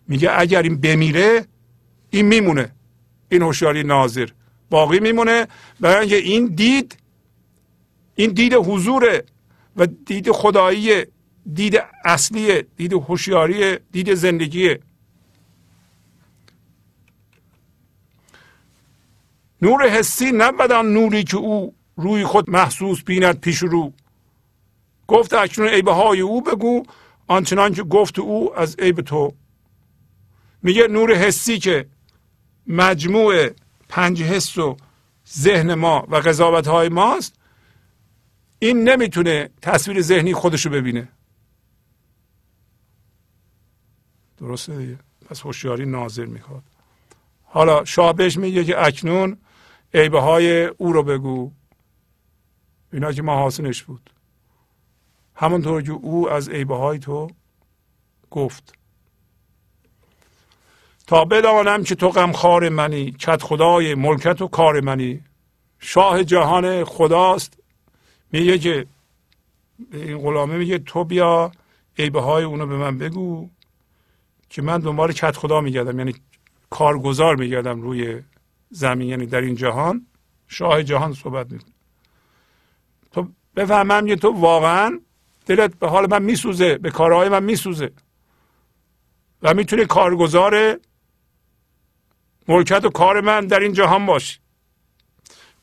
میگه 0.07 0.29
اگر 0.39 0.61
این 0.61 0.77
بمیره 0.77 1.45
این 2.09 2.25
میمونه. 2.25 2.71
این 3.29 3.41
هوشیاری 3.41 3.83
ناظر. 3.83 4.29
باقی 4.69 4.99
میمونه. 4.99 5.47
برای 5.79 5.99
اینکه 5.99 6.15
این 6.15 6.45
دید 6.45 6.97
این 8.15 8.31
دید 8.31 8.53
حضوره 8.53 9.23
و 9.75 9.87
دید 10.05 10.31
خدایی 10.31 11.05
دید 11.53 11.79
اصلی 12.05 12.61
دید 12.61 12.93
هوشیاری 12.93 13.77
دید 13.91 14.13
زندگی 14.13 14.75
نور 19.63 19.89
حسی 19.89 20.31
نبود 20.31 20.71
نوری 20.71 21.23
که 21.23 21.37
او 21.37 21.75
روی 21.95 22.25
خود 22.25 22.49
محسوس 22.49 23.03
بیند 23.03 23.39
پیش 23.39 23.57
رو. 23.57 23.93
گفت 25.07 25.33
اکنون 25.33 25.67
عیبه 25.67 25.91
های 25.91 26.19
او 26.21 26.41
بگو 26.41 26.83
آنچنان 27.27 27.73
که 27.73 27.83
گفت 27.83 28.19
او 28.19 28.55
از 28.59 28.75
عیب 28.79 29.01
تو. 29.01 29.33
میگه 30.63 30.87
نور 30.87 31.13
حسی 31.15 31.59
که 31.59 31.85
مجموع 32.67 33.49
پنج 33.89 34.23
حس 34.23 34.57
و 34.57 34.77
ذهن 35.37 35.73
ما 35.73 36.05
و 36.09 36.15
قضاوت 36.15 36.67
های 36.67 36.89
ماست 36.89 37.35
این 38.59 38.89
نمی‌تونه 38.89 39.49
تصویر 39.61 40.01
ذهنی 40.01 40.33
خودشو 40.33 40.69
ببینه. 40.69 41.07
درسته 44.37 44.77
دیگه. 44.77 44.99
پس 45.29 45.41
هوشیاری 45.41 45.85
ناظر 45.85 46.25
می‌خواد. 46.25 46.63
حالا 47.43 47.85
شاه 47.85 48.13
بهش 48.13 48.37
میگه 48.37 48.63
که 48.63 48.85
اکنون 48.85 49.37
عیبه 49.93 50.19
های 50.19 50.65
او 50.65 50.93
رو 50.93 51.03
بگو. 51.03 51.51
اینا 52.93 53.11
که 53.11 53.21
محاسنش 53.21 53.83
بود. 53.83 54.09
همونطور 55.35 55.81
که 55.81 55.91
او 55.91 56.29
از 56.29 56.49
عیبه 56.49 56.75
های 56.75 56.99
تو 56.99 57.29
گفت. 58.31 58.73
تا 61.07 61.25
بدانم 61.25 61.83
که 61.83 61.95
تو 61.95 62.09
غمخوار 62.09 62.69
منی 62.69 63.11
کت 63.11 63.41
خدای 63.41 63.95
ملکت 63.95 64.41
و 64.41 64.47
کار 64.47 64.81
منی. 64.81 65.21
شاه 65.79 66.23
جهان 66.23 66.83
خداست. 66.83 67.57
میگه 68.31 68.57
که 68.57 68.85
این 69.93 70.17
غلامه 70.17 70.57
میگه 70.57 70.79
تو 70.79 71.03
بیا 71.03 71.51
عیبه 71.97 72.21
های 72.21 72.43
اونو 72.43 72.67
به 72.67 72.77
من 72.77 72.97
بگو 72.97 73.49
که 74.49 74.61
من 74.61 74.79
دنبال 74.79 75.11
کت 75.11 75.37
خدا 75.37 75.61
میگردم. 75.61 75.99
یعنی 75.99 76.15
کارگزار 76.69 77.35
میگردم 77.35 77.81
روی 77.81 78.21
زمین 78.73 79.09
یعنی 79.09 79.25
در 79.25 79.41
این 79.41 79.55
جهان 79.55 80.07
شاه 80.47 80.83
جهان 80.83 81.13
صحبت 81.13 81.51
می‌کنه. 81.51 81.73
تو 83.11 83.27
بفهمم 83.55 84.07
که 84.07 84.15
تو 84.15 84.31
واقعا 84.31 84.99
دلت 85.45 85.75
به 85.79 85.89
حال 85.89 86.07
من 86.09 86.21
میسوزه 86.23 86.77
به 86.77 86.91
کارهای 86.91 87.29
من 87.29 87.43
میسوزه. 87.43 87.91
و 89.41 89.53
می‌تونی 89.53 89.85
کارگزار 89.85 90.79
ملکت 92.47 92.85
و 92.85 92.89
کار 92.89 93.21
من 93.21 93.47
در 93.47 93.59
این 93.59 93.73
جهان 93.73 94.05
باشی. 94.05 94.39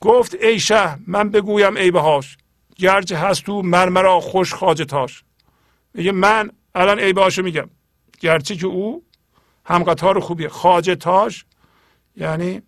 گفت 0.00 0.34
ای 0.34 0.60
شه 0.60 0.98
من 1.06 1.30
بگویم 1.30 1.76
ای 1.76 1.90
بهاش 1.90 2.36
گرچه 2.76 3.16
هست 3.16 3.44
تو 3.44 3.62
مرمرا 3.62 4.20
خوش 4.20 4.54
خاجتاش 4.54 5.24
میگه 5.94 6.12
من 6.12 6.50
الان 6.74 6.98
ای 6.98 7.12
بهاشو 7.12 7.42
میگم. 7.42 7.70
گرچه 8.20 8.56
که 8.56 8.66
او 8.66 9.04
هم 9.64 9.82
قطار 9.82 10.20
خوبیه 10.20 10.48
خاجتاش 10.48 11.44
یعنی 12.16 12.62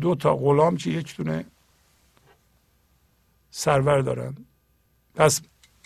دو 0.00 0.14
تا 0.14 0.36
غلام 0.36 0.76
که 0.76 0.90
یک 0.90 1.16
دونه 1.16 1.44
سرور 3.50 4.00
دارن. 4.00 4.36
پس 5.14 5.42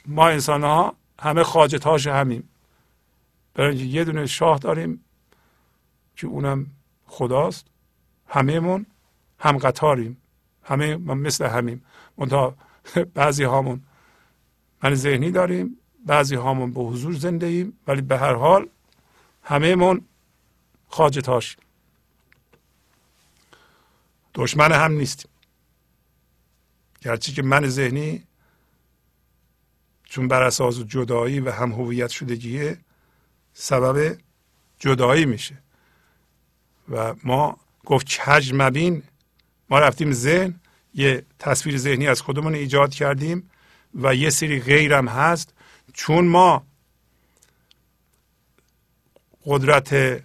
ما 0.06 0.28
انسان 0.28 0.62
ها 0.62 0.96
همه 1.20 1.42
خاجتاش 1.42 2.06
همیم. 2.06 2.48
برای 3.54 3.70
اینکه 3.70 3.84
یه 3.84 4.04
دونه 4.04 4.26
شاه 4.26 4.58
داریم 4.58 5.04
که 6.16 6.26
اونم 6.26 6.66
خداست. 7.06 7.66
همهمون 8.26 8.86
هم 9.38 9.58
قطاریم. 9.58 10.16
همه 10.62 10.96
مثل 10.96 11.46
همیم. 11.46 11.84
منتها 12.18 12.54
بعضی 13.14 13.44
هامون 13.44 13.82
من 14.82 14.94
ذهنی 14.94 15.30
داریم 15.30 15.78
بعضی 16.06 16.34
هامون 16.34 16.72
به 16.72 16.80
حضور 16.80 17.12
زنده 17.12 17.46
ایم 17.46 17.78
ولی 17.86 18.02
به 18.02 18.18
هر 18.18 18.34
حال 18.34 18.68
همهمون 19.42 20.04
خاجتاش 20.88 21.56
دشمن 24.34 24.72
هم 24.72 24.92
نیستیم. 24.92 25.30
گرچه 27.00 27.32
که 27.32 27.42
من 27.42 27.68
ذهنی 27.68 28.24
چون 30.04 30.28
بر 30.28 30.42
اساس 30.42 30.78
جدایی 30.78 31.40
و 31.40 31.50
هم 31.50 31.72
هویت 31.72 32.10
شدگیه 32.10 32.78
سبب 33.52 34.18
جدایی 34.78 35.24
میشه. 35.26 35.58
و 36.88 37.14
ما 37.24 37.56
گفت 37.84 38.06
کج 38.06 38.52
مبین 38.54 39.02
ما 39.70 39.78
رفتیم 39.78 40.12
ذهن 40.12 40.60
یه 40.94 41.26
تصویر 41.38 41.78
ذهنی 41.78 42.08
از 42.08 42.20
خودمون 42.20 42.54
ایجاد 42.54 42.94
کردیم 42.94 43.50
و 43.94 44.14
یه 44.14 44.30
سری 44.30 44.60
غیرم 44.60 45.08
هست. 45.08 45.54
چون 45.92 46.28
ما 46.28 46.66
قدرت 49.44 50.22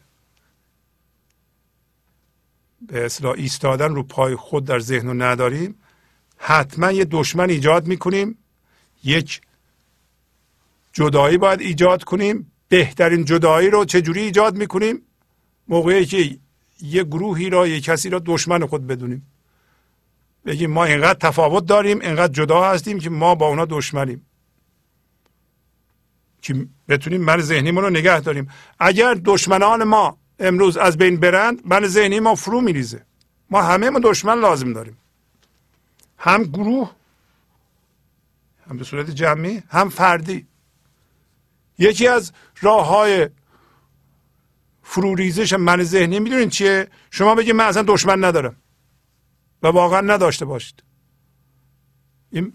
به 2.82 3.06
اصلاح 3.06 3.34
ایستادن 3.38 3.96
رو 3.96 4.04
پای 4.04 4.36
خود 4.36 4.66
در 4.66 4.80
ذهن 4.80 5.08
رو 5.08 5.14
نداریم 5.14 5.76
حتما 6.38 6.92
یه 6.92 7.06
دشمن 7.06 7.50
ایجاد 7.50 7.88
می‌کنیم. 7.88 8.38
یک 9.04 9.42
جدایی 10.94 11.38
باید 11.38 11.62
ایجاد 11.62 12.04
کنیم. 12.04 12.52
بهترین 12.70 13.26
جدایی 13.26 13.70
رو 13.70 13.86
چجوری 13.86 14.22
ایجاد 14.22 14.58
می‌کنیم؟ 14.58 15.02
موقعی 15.68 16.06
که 16.06 16.38
یه 16.82 17.04
گروهی 17.04 17.50
را 17.50 17.68
یه 17.68 17.82
کسی 17.82 18.10
را 18.10 18.22
دشمن 18.26 18.66
خود 18.66 18.88
بدونیم. 18.88 19.28
بگیم 20.46 20.72
ما 20.72 20.86
اینقدر 20.86 21.20
تفاوت 21.20 21.66
داریم 21.66 22.00
اینقدر 22.00 22.34
جدا 22.34 22.70
هستیم 22.70 23.00
که 23.00 23.10
ما 23.10 23.36
با 23.36 23.48
اونا 23.48 23.66
دشمنیم. 23.66 24.26
که 26.42 26.68
بتونیم 26.90 27.22
من 27.22 27.42
ذهنیمون 27.42 27.84
رو 27.84 27.90
نگه 27.90 28.20
داریم. 28.20 28.50
اگر 28.80 29.14
دشمنان 29.26 29.84
ما 29.84 30.18
امروز 30.40 30.78
از 30.78 30.98
بین 30.98 31.20
برند 31.20 31.62
من 31.66 31.88
ذهنی 31.88 32.20
ما 32.20 32.36
فرو 32.36 32.62
میریزه. 32.62 33.06
ما 33.50 33.62
همه 33.62 33.90
ما 33.90 34.00
دشمن 34.00 34.40
لازم 34.40 34.74
داریم. 34.74 34.98
هم 36.18 36.44
گروه 36.44 36.92
هم 38.70 38.78
به 38.78 38.84
صورت 38.84 39.10
جمعی 39.10 39.64
هم 39.70 39.90
فردی. 39.90 40.48
یکی 41.78 42.08
از 42.08 42.32
راه 42.62 42.88
های 42.88 43.30
فروریزش 44.84 45.54
من 45.54 45.84
ذهنی 45.84 46.20
می‌دونید 46.20 46.50
چیه؟ 46.50 46.88
شما 47.12 47.36
بگید 47.36 47.56
من 47.56 47.66
اصلا 47.66 47.84
دشمن 47.88 48.24
ندارم 48.24 48.56
و 49.64 49.68
واقعا 49.68 50.02
نداشته 50.02 50.46
باشید. 50.46 50.84
این 52.32 52.54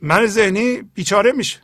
من 0.00 0.26
ذهنی 0.26 0.82
بیچاره 0.82 1.32
میشه. 1.32 1.60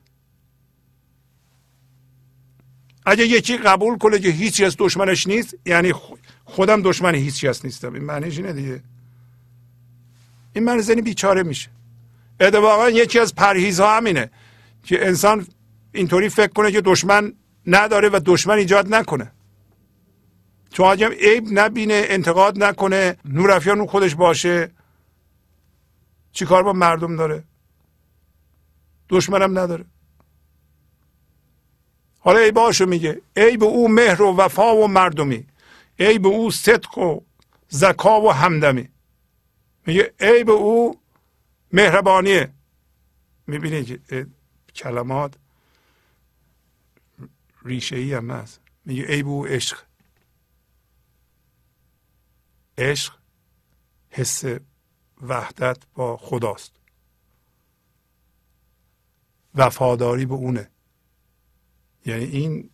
اگه 3.06 3.27
یکی 3.27 3.56
قبول 3.56 3.98
کنه 3.98 4.18
که 4.18 4.28
هیچی 4.28 4.64
از 4.64 4.77
دشمنش 4.78 5.27
نیست 5.27 5.55
یعنی 5.66 5.93
خودم 6.44 6.82
دشمن 6.82 7.14
هیچی 7.14 7.48
از 7.48 7.66
نیستم. 7.66 7.94
این 7.94 8.05
معنیش 8.05 8.39
اینه 8.39 8.52
دیگه. 8.52 8.82
این 10.52 10.64
من 10.64 10.81
ذهنی 10.81 11.02
بیچاره 11.02 11.43
میشه. 11.43 11.70
اتفاقا 12.40 12.90
یکی 12.90 13.18
از 13.18 13.35
پرهیزها 13.35 13.97
همینه 13.97 14.31
که 14.85 15.06
انسان 15.06 15.47
اینطوری 15.93 16.28
فکر 16.28 16.52
کنه 16.52 16.72
که 16.72 16.81
دشمن 16.81 17.32
نداره 17.66 18.09
و 18.09 18.20
دشمن 18.24 18.55
ایجاد 18.55 18.94
نکنه. 18.94 19.32
چون 20.72 20.86
اگه 20.86 21.09
عیب 21.09 21.44
نبینه 21.51 22.05
انتقاد 22.09 22.62
نکنه 22.62 23.16
نورافیان 23.24 23.86
خودش 23.86 24.14
باشه 24.14 24.70
چی 26.32 26.44
کار 26.44 26.62
با 26.62 26.72
مردم 26.72 27.16
داره؟ 27.16 27.44
دشمنم 29.09 29.59
نداره. 29.59 29.85
حالا 32.20 32.38
ای 32.38 32.52
باشو 32.52 32.86
میگه 32.86 33.22
ای 33.36 33.56
به 33.56 33.64
او 33.64 33.88
مهر 33.88 34.22
و 34.22 34.36
وفا 34.36 34.76
و 34.76 34.88
مردمی 34.88 35.47
به 36.18 36.28
او 36.28 36.51
صدق 36.51 36.98
و 36.98 37.20
زکا 37.68 38.20
و 38.20 38.32
همدمی. 38.32 38.88
میگه 39.86 40.14
ای 40.20 40.44
به 40.44 40.52
او 40.52 41.01
مهربانیه. 41.72 42.52
می‌بینید 43.47 44.06
که 44.09 44.26
کلمات 44.74 45.34
ریشه 47.64 47.97
ای 47.97 48.14
هم 48.14 48.30
هست. 48.30 48.60
میگه 48.84 49.06
به 49.06 49.28
او 49.28 49.47
عشق. 49.47 49.78
عشق 52.78 53.14
حس 54.10 54.44
وحدت 55.22 55.78
با 55.94 56.16
خداست. 56.16 56.72
وفاداری 59.55 60.26
به 60.26 60.34
اونه. 60.34 60.70
یعنی 62.10 62.24
این 62.24 62.70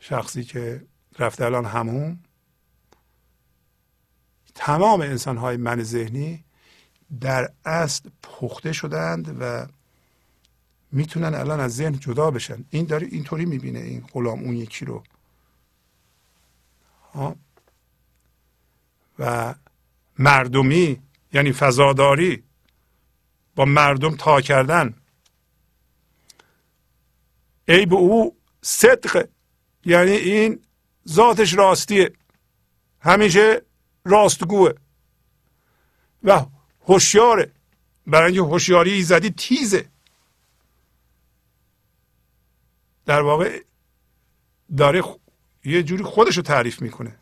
شخصی 0.00 0.44
که 0.44 0.86
رفته 1.18 1.44
الان 1.44 1.64
همون 1.64 2.18
تمام 4.54 5.00
انسان 5.00 5.36
های 5.36 5.56
من 5.56 5.82
ذهنی 5.82 6.44
در 7.20 7.50
اصل 7.64 8.10
پخته 8.22 8.72
شدند 8.72 9.36
و 9.40 9.66
می‌تونن 10.92 11.34
الان 11.34 11.60
از 11.60 11.76
ذهن 11.76 11.92
جدا 11.92 12.30
بشن. 12.30 12.64
این 12.70 12.86
داره 12.86 13.06
اینطوری 13.06 13.44
می‌بینه 13.44 13.78
این 13.78 14.00
غلام 14.12 14.38
اون 14.42 14.56
یکی 14.56 14.84
رو. 14.84 15.02
ها؟ 17.14 17.36
و 19.18 19.54
مردمی 20.18 21.02
یعنی 21.32 21.52
فضاداری 21.52 22.42
با 23.54 23.64
مردم 23.64 24.16
تا 24.16 24.40
کردن. 24.40 24.94
عیب 27.68 27.94
او 27.94 28.36
صدق 28.62 29.28
یعنی 29.84 30.10
این 30.10 30.64
ذاتش 31.08 31.54
راستیه. 31.54 32.12
همیشه 33.00 33.62
راستگوه 34.04 34.72
و 36.22 36.46
هوشیاره. 36.80 37.52
برای 38.06 38.32
اینکه 38.32 38.50
هوشیاری 38.50 38.92
ایزدی 38.92 39.30
تیزه. 39.30 39.88
در 43.06 43.20
واقع 43.20 43.62
داره 44.76 45.02
یه 45.64 45.82
جوری 45.82 46.04
خودش 46.04 46.36
رو 46.36 46.42
تعریف 46.42 46.82
می‌کنه. 46.82 47.18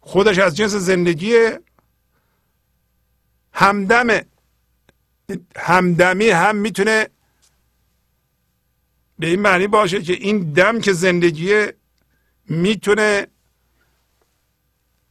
خودش 0.00 0.38
از 0.38 0.56
جنس 0.56 0.70
زندگی 0.70 1.34
همدم 3.52 4.20
همدمی 5.56 6.28
هم 6.28 6.56
می‌تونه 6.56 7.08
به 9.18 9.26
این 9.26 9.40
معنی 9.40 9.66
باشه 9.66 10.02
که 10.02 10.12
این 10.12 10.52
دم 10.52 10.80
که 10.80 10.92
زندگی 10.92 11.66
می‌تونه 12.48 13.26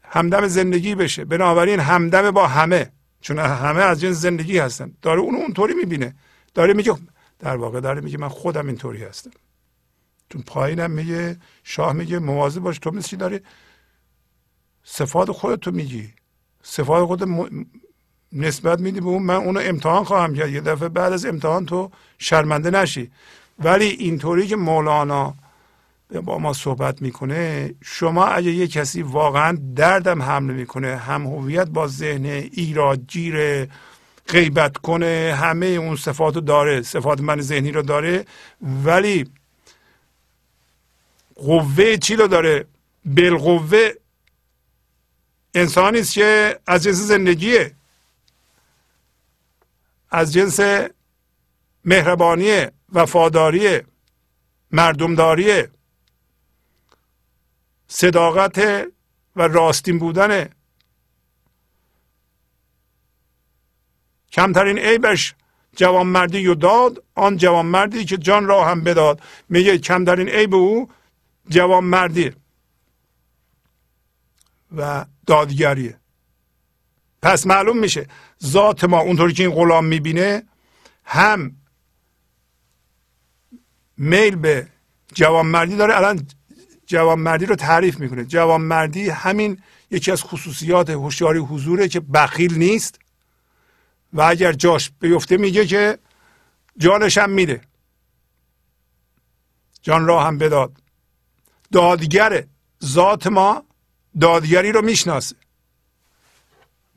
همدم 0.04 0.48
زندگی 0.48 0.96
بشه. 0.96 1.26
بنابراین 1.26 1.80
همدم 1.80 2.32
با 2.32 2.48
همه. 2.48 2.92
چون 3.22 3.40
همه 3.40 3.82
از 3.82 4.02
جنس 4.02 4.18
زندگی 4.18 4.58
هستن. 4.58 4.94
داره 5.02 5.20
اون 5.20 5.36
اونطوری 5.36 5.74
می‌بینه. 5.74 6.16
داره 6.54 6.74
میگه 6.74 6.96
در 7.40 7.58
واقع 7.58 7.80
داره 7.80 8.02
میگه 8.02 8.18
من 8.18 8.28
خودم 8.28 8.68
اینطوری 8.68 9.04
هستم. 9.04 9.32
تو 10.30 10.40
پایینم 10.40 10.92
میگه 10.92 11.38
شاه 11.64 11.94
میگه 11.94 12.20
مواظب 12.20 12.62
باش 12.62 12.80
تو 12.80 12.92
مثل 12.92 13.18
داری؟ 13.18 13.40
صفات 14.84 15.32
خودتو 15.32 15.72
میگی. 15.72 16.14
صفات 16.64 17.06
خود 17.06 17.24
نسبت 18.32 18.80
میدی 18.80 19.00
به 19.00 19.06
اون. 19.06 19.24
من 19.24 19.36
اونو 19.36 19.60
امتحان 19.64 20.04
خواهم 20.04 20.36
کرد. 20.36 20.50
یه 20.50 20.62
دفعه 20.62 20.90
بعد 20.90 21.14
از 21.14 21.26
امتحان 21.26 21.66
تو 21.66 21.92
شرمنده 22.18 22.70
نشی. 22.72 23.12
ولی 23.60 23.86
اینطوری 23.86 24.48
که 24.48 24.56
مولانا 24.56 25.34
با 26.24 26.38
ما 26.38 26.54
صحبت 26.54 27.02
می‌کنه 27.02 27.74
شما 27.84 28.26
اگه 28.26 28.52
یه 28.52 28.68
کسی 28.68 29.02
واقعا 29.02 29.58
دردم 29.76 30.22
حمله 30.22 30.54
می‌کنه 30.54 30.96
هم 30.98 31.28
هویت 31.28 31.68
با 31.68 31.88
ذهن 31.88 32.26
ایراد 32.26 33.08
گیر 33.08 33.68
غیبت 34.28 34.78
کنه 34.78 35.36
همه 35.40 35.66
اون 35.66 35.96
صفات 35.96 36.36
رو 36.36 36.42
داره 36.42 36.82
صفات 36.82 37.22
من 37.22 37.42
ذهنی 37.42 37.72
رو 37.72 37.82
داره 37.82 38.26
ولی 38.62 39.26
قوه 41.36 41.98
چی 41.98 42.16
رو 42.16 42.28
داره؟ 42.28 42.66
بالقوه 43.06 43.90
انسانی 45.54 46.00
است 46.00 46.14
که 46.14 46.60
از 46.68 46.84
جنس 46.84 46.96
زندگیه. 46.96 47.72
از 50.12 50.34
جنس 50.34 50.60
مهربانی 51.86 52.66
وفاداری 52.96 53.82
مردمداری 54.72 55.64
صداقت 57.88 58.88
و 59.36 59.48
راستین 59.48 60.00
بودن 60.00 60.50
کمترین 64.32 64.78
عیبش 64.78 65.36
جوانمردی 65.76 66.48
و 66.48 66.56
داد 66.56 67.04
آن 67.16 67.38
جوانمردی 67.38 68.06
که 68.06 68.18
جان 68.18 68.46
را 68.46 68.66
هم 68.66 68.82
بداد. 68.82 69.22
میگه 69.50 69.78
کمترین 69.78 70.30
عیب 70.30 70.56
او 70.56 70.90
جوانمردی 71.50 72.32
و 74.78 75.06
دادگریه. 75.28 76.00
پس 77.22 77.48
معلوم 77.48 77.78
میشه 77.78 78.08
ذات 78.44 78.84
ما 78.84 79.00
اونطوری 79.00 79.34
که 79.34 79.44
این 79.44 79.52
غلام 79.56 79.86
می‌بینه 79.86 80.44
هم 81.06 81.56
میل 83.98 84.36
به 84.36 84.68
جوانمردی 85.14 85.76
داره 85.76 85.96
الان 85.98 86.28
جوانمردی 86.86 87.46
رو 87.46 87.56
تعریف 87.56 88.00
می‌کنه. 88.00 88.26
جوانمردی 88.26 89.10
همین 89.10 89.62
یکی 89.92 90.12
از 90.12 90.24
خصوصیات 90.24 90.90
هوشیاری 90.90 91.40
حضوره 91.40 91.88
که 91.88 92.00
بخیل 92.00 92.58
نیست 92.58 93.00
و 94.14 94.22
اگر 94.22 94.54
جاش 94.54 94.92
بیفته 95.00 95.38
میگه 95.38 95.66
که 95.66 95.98
جانش 96.78 97.18
هم 97.18 97.30
میده. 97.30 97.62
جان 99.82 100.06
را 100.06 100.24
هم 100.24 100.38
بداد. 100.38 100.72
دادگر 101.72 102.44
ذات 102.84 103.28
ما 103.28 103.64
دادگری 104.22 104.72
رو 104.72 104.82
می‌شناسه. 104.82 105.36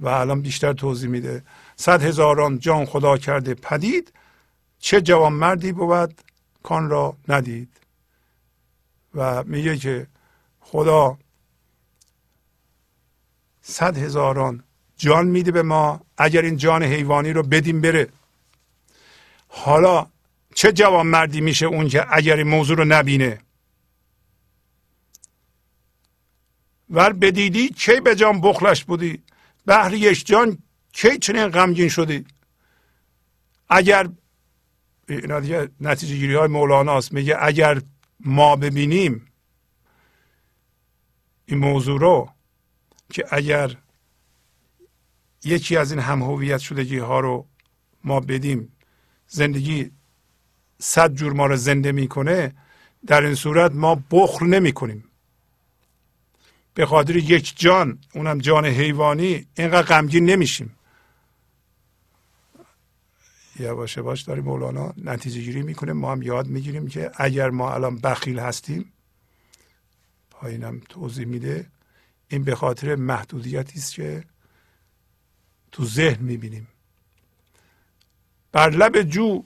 و 0.00 0.08
الان 0.08 0.42
بیشتر 0.42 0.72
توضیح 0.72 1.08
میده. 1.08 1.44
صد 1.76 2.02
هزاران 2.02 2.58
جان 2.58 2.84
خدا 2.86 3.18
کرده 3.18 3.54
پدید 3.54 4.12
چه 4.78 5.00
جوانمردی 5.00 5.72
بود 5.72 6.20
کان 6.68 6.90
را 6.90 7.16
ندید. 7.28 7.68
و 9.14 9.44
میگه 9.44 9.76
که 9.76 10.06
خدا 10.60 11.18
صد 13.62 13.96
هزاران 13.96 14.64
جان 14.96 15.26
میده 15.26 15.50
به 15.50 15.62
ما 15.62 16.00
اگر 16.18 16.42
این 16.42 16.56
جان 16.56 16.82
حیوانی 16.82 17.32
رو 17.32 17.42
بدیم 17.42 17.80
بره. 17.80 18.08
حالا 19.48 20.06
چه 20.54 20.72
جوان 20.72 21.06
مردی 21.06 21.40
میشه 21.40 21.66
اون 21.66 21.88
که 21.88 22.06
اگر 22.16 22.36
این 22.36 22.48
موضوع 22.48 22.76
رو 22.76 22.84
نبینه؟ 22.84 23.40
ور 26.90 27.12
بدیدی 27.12 27.68
کی 27.68 28.00
به 28.00 28.14
جان 28.14 28.40
بخلش 28.40 28.84
بودی؟ 28.84 29.22
بهر 29.66 29.94
یک 29.94 30.26
جان 30.26 30.58
کی 30.92 31.18
چنین 31.18 31.48
غمگین 31.48 31.88
شدی؟ 31.88 32.24
اگر 33.68 34.08
اینا 35.08 35.40
دیگه 35.40 35.68
نتیجه 35.80 36.16
گیری 36.16 36.34
های 36.34 36.48
مولاناست 36.48 37.12
میگه 37.12 37.36
اگر 37.40 37.82
ما 38.20 38.56
ببینیم 38.56 39.26
این 41.46 41.58
موضوع 41.58 42.00
رو 42.00 42.30
که 43.10 43.24
اگر 43.30 43.76
یکی 45.44 45.76
از 45.76 45.92
این 45.92 46.00
هم 46.00 46.22
هویت 46.22 46.58
شدگی 46.58 46.98
ها 46.98 47.20
رو 47.20 47.46
ما 48.04 48.20
بدیم 48.20 48.72
زندگی 49.26 49.90
صد 50.78 51.14
جور 51.14 51.32
ما 51.32 51.46
رو 51.46 51.56
زنده 51.56 51.92
می‌کنه 51.92 52.54
در 53.06 53.22
این 53.22 53.34
صورت 53.34 53.72
ما 53.72 54.02
بخل 54.10 54.46
نمی 54.46 54.72
کنیم 54.72 55.04
به 56.74 56.86
خاطر 56.86 57.16
یک 57.16 57.58
جان 57.58 57.98
اونم 58.14 58.38
جان 58.38 58.66
حیوانی 58.66 59.46
اینقدر 59.56 59.82
غمگین 59.82 60.24
نمیشیم. 60.24 60.77
یواش 63.60 63.96
یواش 63.96 64.22
داره 64.22 64.42
مولانا 64.42 64.94
نتیجه 65.04 65.40
گیری 65.40 65.62
می‌کنه. 65.62 65.92
ما 65.92 66.12
هم 66.12 66.22
یاد 66.22 66.46
می‌گیریم 66.46 66.88
که 66.88 67.10
اگر 67.14 67.50
ما 67.50 67.74
الان 67.74 67.98
بخیل 67.98 68.38
هستیم 68.38 68.92
پایینم 70.30 70.80
توضیح 70.88 71.26
میده. 71.26 71.66
این 72.28 72.44
به 72.44 72.54
خاطر 72.54 72.94
محدودیتی 72.94 73.78
است 73.78 73.94
که 73.94 74.24
تو 75.72 75.84
ذهن 75.84 76.22
می‌بینیم. 76.22 76.68
بر 78.52 78.70
لب 78.70 79.02
جو 79.02 79.42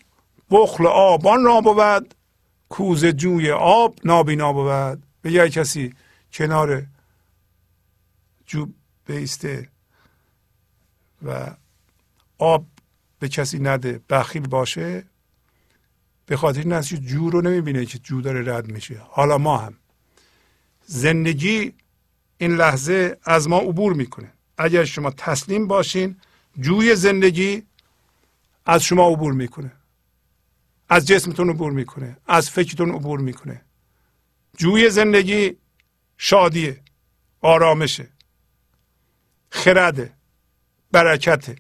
بخل 0.51 0.87
آبان 0.87 1.45
را 1.45 1.61
بود 1.61 2.15
کوزه 2.69 3.13
جوی 3.13 3.51
آب 3.51 3.99
نابینا 4.05 4.53
بود. 4.53 5.03
به 5.23 5.33
یه 5.33 5.49
کسی 5.49 5.95
کنار 6.33 6.87
جو 8.47 8.67
بیسته 9.07 9.69
و 11.23 11.57
آب 12.39 12.67
به 13.23 13.29
کسی 13.29 13.59
نده 13.59 14.01
بخیل 14.11 14.49
باشه 14.49 15.05
به 16.27 16.37
خاطر 16.37 16.61
این 16.61 16.81
که 16.81 16.99
جو 16.99 17.31
رو 17.31 17.41
نمی‌بینه 17.41 17.87
که 17.87 17.99
جو 17.99 18.21
داره 18.21 18.55
رد 18.55 18.73
میشه. 18.73 19.03
حالا 19.09 19.39
ما 19.39 19.59
هم. 19.59 19.75
زندگی 20.87 21.73
این 22.39 22.57
لحظه 22.57 23.19
از 23.25 23.49
ما 23.49 23.59
عبور 23.59 23.93
می‌کنه. 23.93 24.33
اگر 24.59 24.85
شما 24.85 25.11
تسلیم 25.11 25.67
باشین 25.67 26.17
جوی 26.61 26.97
زندگی 26.97 27.63
از 28.67 28.83
شما 28.83 29.09
عبور 29.09 29.33
می‌کنه. 29.33 29.73
از 30.89 31.07
جسمتون 31.07 31.51
عبور 31.51 31.73
می‌کنه. 31.73 32.17
از 32.27 32.51
فکرتون 32.51 32.91
عبور 32.91 33.21
می‌کنه. 33.21 33.63
جوی 34.57 34.91
زندگی 34.91 35.57
شادیه 36.19 36.81
آرامشه. 37.41 38.09
خرده 39.51 40.13
برکته. 40.93 41.57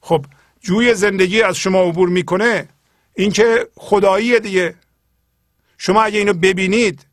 خب 0.00 0.26
جوی 0.60 0.94
زندگی 0.94 1.42
از 1.42 1.56
شما 1.56 1.82
عبور 1.82 2.08
می‌کنه 2.08 2.68
این 3.14 3.30
که 3.30 3.68
خداییه 3.76 4.40
دیگه. 4.40 4.74
شما 5.78 6.02
اگه 6.02 6.18
اینو 6.18 6.32
ببینید 6.32 7.06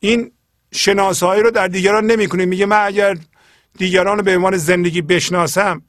این 0.00 0.32
شناسایی 0.72 1.42
رو 1.42 1.50
در 1.50 1.68
دیگران 1.68 2.06
نمی‌کنه 2.06 2.44
میگه 2.44 2.66
من 2.66 2.86
اگر 2.86 3.18
دیگران 3.78 4.18
رو 4.18 4.22
به 4.22 4.36
عنوان 4.36 4.56
زندگی 4.56 5.02
بشناسم 5.02 5.82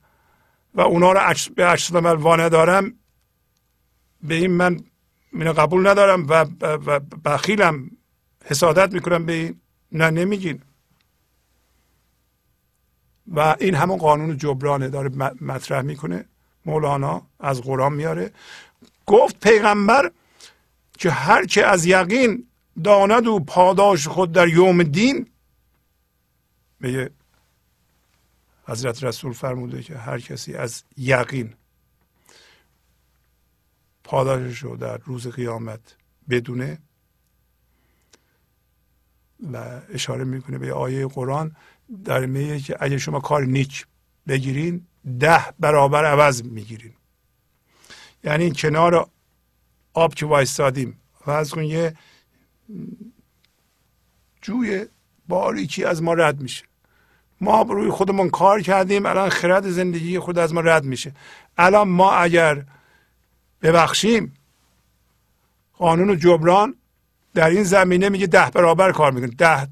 و 0.74 0.80
اونا 0.80 1.12
رو 1.12 1.20
به 1.54 1.66
عکس 1.66 1.94
عمل 1.94 2.14
وانه 2.14 2.48
دارم 2.48 2.94
به 4.22 4.34
این 4.34 4.50
من 4.50 4.80
اینو 5.32 5.52
قبول 5.52 5.86
ندارم 5.86 6.26
و 6.28 6.44
بخیلم. 7.24 7.90
حسادت 8.44 8.92
می‌کنم 8.92 9.26
به 9.26 9.32
این. 9.32 9.60
نه 9.92 10.10
نمیگین. 10.10 10.62
و 13.30 13.56
این 13.60 13.74
همون 13.74 13.98
قانون 13.98 14.36
جبرانه 14.36 14.88
داره 14.88 15.08
مطرح 15.40 15.82
می‌کنه. 15.82 16.24
مولانا 16.66 17.26
از 17.40 17.60
قرآن 17.62 17.92
میاره. 17.92 18.32
گفت 19.06 19.40
پیغمبر 19.48 20.10
که 20.98 21.10
هر 21.10 21.46
که 21.46 21.66
از 21.66 21.86
یقین 21.86 22.46
داند 22.84 23.26
و 23.26 23.40
پاداش 23.40 24.08
خود 24.08 24.32
در 24.32 24.48
یوم 24.48 24.82
دین 24.82 25.26
به 26.80 27.10
حضرت 28.64 29.04
رسول 29.04 29.32
فرموده 29.32 29.82
که 29.82 29.96
هر 29.96 30.20
کسی 30.20 30.54
از 30.54 30.82
یقین 30.96 31.54
پاداشش 34.04 34.58
رو 34.58 34.76
در 34.76 34.96
روز 34.96 35.26
قیامت 35.26 35.80
بدونه 36.30 36.78
و 39.52 39.80
اشاره 39.90 40.24
می‌کنه 40.24 40.58
به 40.58 40.72
آیه 40.72 41.06
قرآن. 41.06 41.56
در 42.04 42.26
میگه 42.26 42.60
که 42.60 42.76
اگه 42.80 42.98
شما 42.98 43.20
کار 43.20 43.44
نیک 43.44 43.86
بگیرین 44.28 44.86
ده 45.20 45.44
برابر 45.60 46.04
عوض 46.04 46.42
می‌گیرین. 46.42 46.92
یعنی 48.24 48.52
کنار 48.52 49.08
آب 49.94 50.14
که 50.14 50.26
وایستادیم. 50.26 51.00
و 51.26 51.30
از 51.30 51.54
اون 51.54 51.64
یه 51.64 51.94
جوی 54.42 54.86
باریکی 55.28 55.84
از 55.84 56.02
ما 56.02 56.14
رد 56.14 56.40
میشه. 56.40 56.64
ما 57.40 57.62
روی 57.62 57.90
خودمون 57.90 58.30
کار 58.30 58.62
کردیم 58.62 59.06
الان 59.06 59.28
خرد 59.28 59.70
زندگی 59.70 60.18
خود 60.18 60.38
از 60.38 60.54
ما 60.54 60.60
رد 60.60 60.84
میشه. 60.84 61.12
الان 61.58 61.88
ما 61.88 62.12
اگر 62.12 62.64
ببخشیم 63.62 64.34
قانون 65.72 66.18
جبران 66.18 66.74
در 67.34 67.50
این 67.50 67.62
زمینه 67.62 68.08
میگه 68.08 68.26
ده 68.26 68.50
برابر 68.50 68.92
کار 68.92 69.12
می‌کنه. 69.12 69.30
ده 69.30 69.68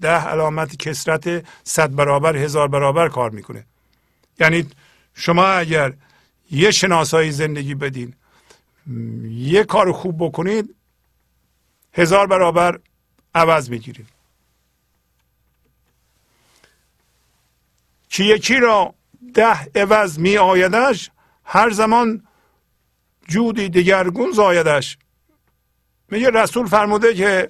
ده 0.00 0.08
علامت 0.08 0.76
کسرت 0.76 1.46
صد 1.64 1.94
برابر 1.94 2.36
هزار 2.36 2.68
برابر 2.68 3.08
کار 3.08 3.30
می‌کنه. 3.30 3.64
یعنی 4.40 4.70
شما 5.14 5.46
اگر 5.46 5.92
یه 6.50 6.70
شناسایی 6.70 7.32
زندگی 7.32 7.74
بدین 7.74 8.14
یه 9.30 9.64
کار 9.64 9.92
خوب 9.92 10.24
بکنید 10.24 10.74
هزار 11.92 12.26
برابر 12.26 12.78
عوض 13.34 13.70
می‌گیرید. 13.70 14.08
که 18.08 18.24
یکی 18.24 18.56
را 18.56 18.94
ده 19.34 19.68
عوض 19.74 20.18
می 20.18 20.36
آیدش 20.36 21.10
هر 21.44 21.70
زمان 21.70 22.26
جودی 23.28 23.68
دگرگون 23.68 24.32
زایدش. 24.32 24.98
میگه 26.10 26.30
رسول 26.30 26.66
فرموده 26.66 27.14
که 27.14 27.48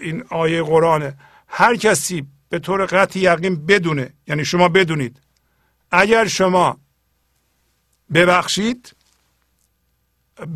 این 0.00 0.24
آیه 0.30 0.62
قرآنه. 0.62 1.18
هر 1.48 1.76
کسی 1.76 2.26
به 2.48 2.58
طور 2.58 2.86
قطع 2.86 3.18
یقین 3.18 3.66
بدونه 3.66 4.12
یعنی 4.26 4.44
شما 4.44 4.68
بدونید. 4.68 5.20
اگر 5.90 6.26
شما 6.26 6.78
ببخشید 8.14 8.96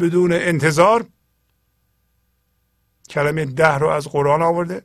بدون 0.01 0.33
انتظار 0.33 1.07
کلمه 3.11 3.45
ده 3.45 3.75
رو 3.75 3.89
از 3.89 4.09
قرآن 4.09 4.43
آورده. 4.43 4.83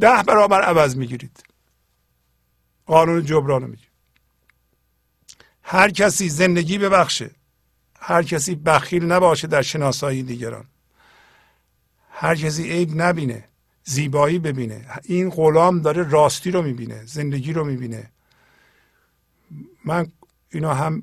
ده 0.00 0.22
برابر 0.22 0.62
عوض 0.62 0.96
می‌گیرید. 0.96 1.44
قانون 2.86 3.24
جبران 3.24 3.62
میگه 3.62 3.90
هر 5.62 5.90
کسی 5.90 6.28
زندگی 6.28 6.78
ببخشه 6.78 7.30
هر 8.00 8.22
کسی 8.22 8.54
بخیل 8.54 9.04
نباشه 9.04 9.46
در 9.46 9.62
شناسایی 9.62 10.22
دیگران. 10.22 10.64
هر 12.22 12.36
کسی 12.36 12.70
عیب 12.70 12.90
نبینه 12.94 13.44
زیبایی 13.84 14.38
ببینه. 14.38 14.86
این 15.04 15.30
غلام 15.30 15.80
داره 15.80 16.08
راستی 16.08 16.50
رو 16.50 16.62
می‌بینه 16.62 17.06
زندگی 17.06 17.52
رو 17.52 17.64
می‌بینه. 17.64 18.10
من 19.84 20.06
اینا 20.50 20.74
هم 20.74 21.02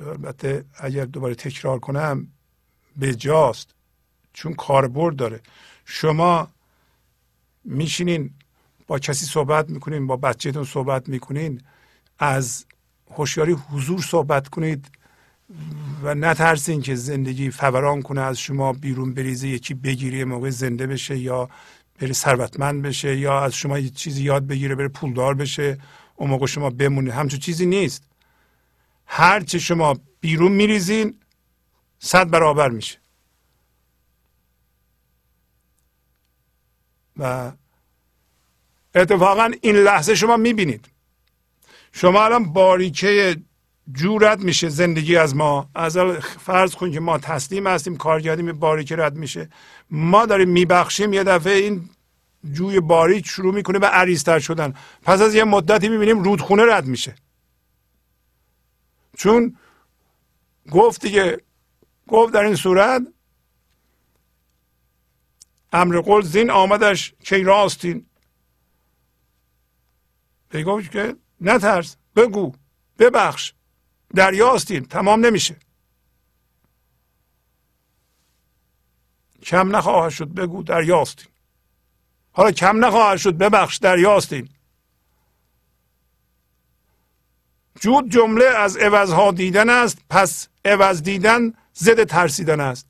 البته 0.00 0.64
اگر 0.74 1.04
دوباره 1.04 1.34
تکرار 1.34 1.78
کنم 1.78 2.28
به 2.96 3.14
جاست 3.14 3.74
چون 4.32 4.54
کاربرد 4.54 5.16
داره. 5.16 5.40
شما 5.84 6.48
میشینین 7.64 8.30
با 8.86 8.98
کسی 8.98 9.26
صحبت 9.26 9.70
می‌کنین 9.70 10.06
با 10.06 10.16
بچهتون 10.16 10.64
صحبت 10.64 11.08
می‌کنین 11.08 11.62
از 12.18 12.64
هوشیاری 13.10 13.52
حضور 13.52 14.02
صحبت 14.02 14.48
کنید. 14.48 14.90
و 16.02 16.14
نترسین 16.14 16.82
که 16.82 16.94
زندگی 16.94 17.50
فوران 17.50 18.02
کنه 18.02 18.20
از 18.20 18.38
شما 18.38 18.72
بیرون 18.72 19.14
بریزه 19.14 19.48
یکی 19.48 19.74
بگیری 19.74 20.24
موقع 20.24 20.50
زنده 20.50 20.86
بشه 20.86 21.18
یا 21.18 21.48
بره 21.98 22.12
ثروتمند 22.12 22.82
بشه 22.82 23.16
یا 23.16 23.40
از 23.40 23.54
شما 23.54 23.78
یه 23.78 23.90
چیزی 23.90 24.22
یاد 24.22 24.46
بگیره 24.46 24.74
بره 24.74 24.88
پولدار 24.88 25.34
بشه 25.34 25.78
اون 26.16 26.30
موقع 26.30 26.46
شما 26.46 26.70
بمونید. 26.70 27.12
همچون 27.12 27.40
چیزی 27.40 27.66
نیست. 27.66 28.02
هر 29.06 29.40
چه 29.40 29.58
شما 29.58 29.96
بیرون 30.20 30.52
میریزین 30.52 31.20
صد 31.98 32.30
برابر 32.30 32.68
میشه. 32.68 32.98
و 37.16 37.52
اتفاقا 38.94 39.50
این 39.60 39.76
لحظه 39.76 40.14
شما 40.14 40.36
می‌بینید. 40.36 40.88
شما 41.92 42.24
الان 42.24 42.52
باریکه 42.52 43.36
جورت 43.92 44.40
میشه 44.40 44.68
زندگی 44.68 45.16
از 45.16 45.36
ما. 45.36 45.70
از 45.74 45.96
فرض 46.40 46.74
کن 46.74 46.90
که 46.90 47.00
ما 47.00 47.18
تسلیم 47.18 47.66
هستیم 47.66 47.96
کار 47.96 48.20
کردیم 48.20 48.52
باریکه 48.52 48.96
رد 48.96 49.16
میشه. 49.16 49.50
ما 49.90 50.26
داریم 50.26 50.48
میبخشیم 50.48 51.12
یه 51.12 51.24
دفعه 51.24 51.52
این 51.52 51.90
جوی 52.52 52.80
باریک 52.80 53.26
شروع 53.26 53.54
می‌کنه 53.54 53.78
به 53.78 53.86
عریضتر 53.86 54.38
شدن. 54.38 54.74
پس 55.02 55.20
از 55.20 55.34
یه 55.34 55.44
مدتی 55.44 55.88
می‌بینیم 55.88 56.22
رودخونه 56.22 56.62
رد 56.74 56.86
میشه. 56.86 57.14
چون 59.16 59.56
گفت 60.70 61.00
دیگه 61.06 61.40
گفت 62.08 62.32
در 62.32 62.44
این 62.44 62.54
صورت 62.54 63.02
امر 65.72 66.00
قول 66.00 66.22
زین 66.22 66.50
آمدش 66.50 67.14
که 67.20 67.42
راستین. 67.42 68.06
گفت 70.66 70.90
که 70.90 71.16
نترس 71.40 71.96
بگو 72.16 72.52
ببخش. 72.98 73.52
دریاستین 74.14 74.84
تمام 74.84 75.26
نمیشه. 75.26 75.56
کم 79.42 79.76
نخواهد 79.76 80.10
شد 80.10 80.28
بگو 80.28 80.62
دریاستین. 80.62 81.28
حالا 82.32 82.52
کم 82.52 82.84
نخواهد 82.84 83.18
شد 83.18 83.36
ببخش 83.36 83.76
دریاستین. 83.76 84.48
جود 87.80 88.10
جمله 88.10 88.44
از 88.44 88.76
عوضها 88.76 89.30
دیدن 89.30 89.70
است 89.70 89.98
پس 90.10 90.48
عوض 90.64 91.02
دیدن 91.02 91.54
ضد 91.76 92.04
ترسیدن 92.04 92.60
است. 92.60 92.86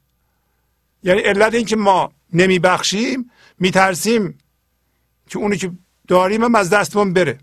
یعنی 1.03 1.21
علت 1.21 1.55
این 1.55 1.65
که 1.65 1.77
ما 1.77 2.13
نمیبخشیم 2.33 3.31
میترسیم 3.59 4.39
که 5.29 5.39
اونی 5.39 5.57
که 5.57 5.73
داریم 6.09 6.45
هم 6.45 6.55
از 6.55 6.71
دستمون 6.71 7.13
بره. 7.13 7.39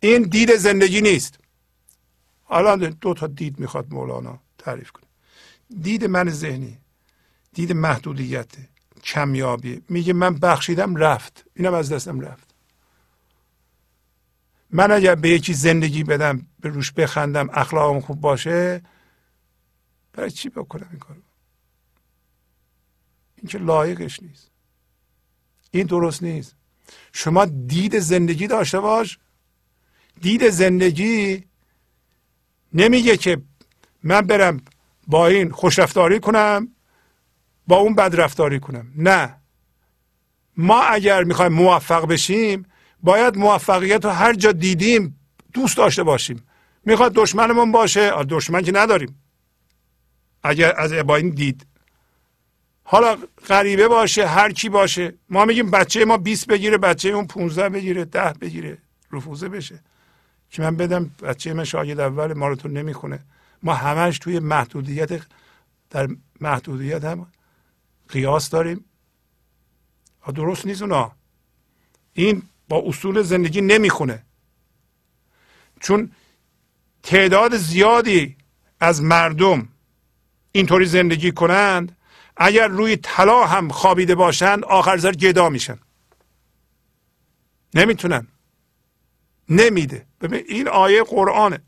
این 0.00 0.22
دید 0.22 0.56
زندگی 0.56 1.00
نیست. 1.00 1.38
حالا 2.54 2.76
دو 2.76 3.14
تا 3.14 3.26
دید 3.26 3.60
می‌خواد 3.60 3.92
مولانا 3.92 4.40
تعریف 4.58 4.90
کنه. 4.90 5.04
دید 5.80 6.04
من 6.04 6.30
ذهنی 6.30 6.78
دید 7.52 7.72
محدودیت 7.72 8.52
کمیابی. 9.02 9.82
میگه 9.88 10.12
من 10.12 10.34
بخشیدم 10.34 10.96
رفت. 10.96 11.44
اینم 11.54 11.74
از 11.74 11.92
دستم 11.92 12.20
رفت. 12.20 12.54
من 14.70 14.90
اگر 14.90 15.14
به 15.14 15.28
یکی 15.28 15.54
زندگی 15.54 16.04
بدم 16.04 16.46
به 16.60 16.68
روش 16.68 16.92
بخندم 16.92 17.50
اخلاقم 17.52 18.00
خوب 18.00 18.20
باشه 18.20 18.82
برای 20.12 20.30
چی 20.30 20.48
بکنم 20.48 20.88
این 20.90 20.98
کارو؟ 20.98 21.20
این 23.36 23.48
که 23.48 23.58
لایقش 23.58 24.22
نیست. 24.22 24.50
این 25.70 25.86
درست 25.86 26.22
نیست. 26.22 26.56
شما 27.12 27.44
دید 27.44 27.98
زندگی 27.98 28.46
داشته 28.46 28.80
باش. 28.80 29.18
دید 30.20 30.50
زندگی 30.50 31.44
نمیگه 32.74 33.16
که 33.16 33.42
من 34.02 34.20
برم 34.20 34.60
با 35.06 35.26
این 35.26 35.50
خوشرفتاری 35.50 36.20
کنم 36.20 36.68
با 37.66 37.76
اون 37.76 37.94
بدرفتاری 37.94 38.60
کنم. 38.60 38.86
نه. 38.96 39.36
ما 40.56 40.82
اگر 40.82 41.24
می‌خوایم 41.24 41.52
موفق 41.52 42.06
بشیم 42.06 42.66
باید 43.02 43.36
موفقیت 43.36 44.04
رو 44.04 44.10
هر 44.10 44.34
جا 44.34 44.52
دیدیم 44.52 45.20
دوست 45.52 45.76
داشته 45.76 46.02
باشیم. 46.02 46.46
می‌خواد 46.84 47.12
دشمنمون 47.12 47.72
باشه 47.72 48.10
دشمن 48.24 48.62
که 48.62 48.72
نداریم. 48.72 49.22
اگر 50.42 50.74
از 50.76 50.92
با 50.92 51.16
این 51.16 51.30
دید. 51.30 51.66
حالا 52.82 53.18
غریبه 53.48 53.88
باشه 53.88 54.26
هر 54.26 54.52
کی 54.52 54.68
باشه. 54.68 55.14
ما 55.30 55.44
میگیم 55.44 55.70
بچه 55.70 56.04
ما 56.04 56.16
20 56.16 56.46
بگیره 56.46 56.78
بچه 56.78 57.08
اون 57.08 57.26
15 57.26 57.68
بگیره 57.68 58.04
10 58.04 58.32
بگیره 58.40 58.78
رفوزه 59.12 59.48
بشه. 59.48 59.80
که 60.54 60.62
من 60.62 60.76
بدم 60.76 61.10
بچه 61.22 61.54
من 61.54 61.64
شاگرد 61.64 62.00
اول 62.00 62.32
ما 62.32 62.48
رو 62.48 62.54
تو 62.56 62.68
نمی‌خونه. 62.68 63.24
ما 63.62 63.74
همش 63.74 64.18
توی 64.18 64.38
محدودیت 64.38 65.22
در 65.90 66.08
محدودیت 66.40 67.04
هم 67.04 67.26
قیاس 68.08 68.50
داریم. 68.50 68.84
درست 70.34 70.66
نیست 70.66 70.82
اونا. 70.82 71.12
این 72.12 72.42
با 72.68 72.82
اصول 72.86 73.22
زندگی 73.22 73.60
نمی‌خونه. 73.60 74.22
چون 75.80 76.10
تعداد 77.02 77.56
زیادی 77.56 78.36
از 78.80 79.02
مردم 79.02 79.68
اینطوری 80.52 80.86
زندگی 80.86 81.32
کنند 81.32 81.96
اگر 82.36 82.68
روی 82.68 82.96
طلا 82.96 83.46
هم 83.46 83.68
خوابیده 83.68 84.14
باشند 84.14 84.64
آخر 84.64 84.98
سر 84.98 85.12
گدا 85.12 85.48
میشن. 85.48 85.78
نمی‌تونن. 87.74 88.26
نمیده. 89.48 90.06
ببین 90.24 90.44
این 90.48 90.68
آیه 90.68 91.02
قرآنه. 91.02 91.62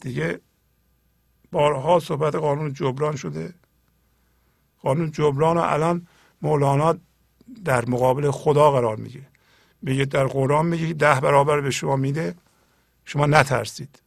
دیگه 0.00 0.40
بارها 1.52 2.00
صحبت 2.00 2.34
قانون 2.34 2.72
جبران 2.72 3.16
شده. 3.16 3.54
قانون 4.82 5.10
جبران 5.10 5.58
الان 5.58 6.06
مولانا 6.42 6.98
در 7.64 7.84
مقابل 7.88 8.30
خدا 8.30 8.70
قرار 8.70 8.96
می‌گیره 8.96 9.26
میگه 9.82 10.04
در 10.04 10.26
قرآن 10.26 10.66
میگه 10.66 10.92
ده 10.92 11.20
برابر 11.20 11.60
به 11.60 11.70
شما 11.70 11.96
میده. 11.96 12.34
شما 13.04 13.26
نترسید. 13.26 14.02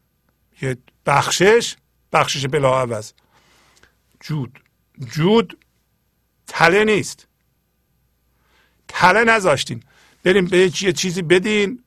یه 0.61 0.77
بخشش 1.05 1.75
بخشش 2.13 2.45
بلا 2.47 2.81
عوض. 2.81 3.11
جود. 4.19 4.63
جود 4.99 5.65
تله 6.47 6.83
نیست. 6.83 7.27
تله 8.87 9.23
نذاشتین. 9.23 9.83
بریم 10.23 10.45
به 10.45 10.57
یه 10.57 10.91
چیزی 10.91 11.21
بدین. 11.21 11.83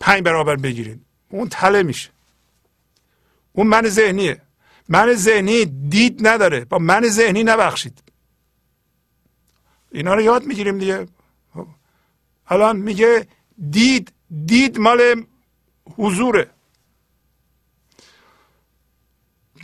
پنج 0.00 0.22
برابر 0.22 0.56
بگیرین. 0.56 1.00
اون 1.28 1.48
تله 1.48 1.82
میشه. 1.82 2.10
اون 3.52 3.66
من 3.66 3.88
ذهنیه. 3.88 4.42
من 4.88 5.14
ذهنی 5.14 5.64
دید 5.64 6.26
نداره. 6.26 6.64
با 6.64 6.78
من 6.78 7.08
ذهنی 7.08 7.44
نبخشید. 7.44 8.02
اینا 9.92 10.14
رو 10.14 10.20
یاد 10.20 10.44
می‌گیریم 10.44 10.78
دیگه. 10.78 11.06
الان 12.48 12.76
میگه 12.76 13.26
دید 13.70 14.12
دید 14.46 14.78
مال 14.78 15.24
حضوره. 15.96 16.50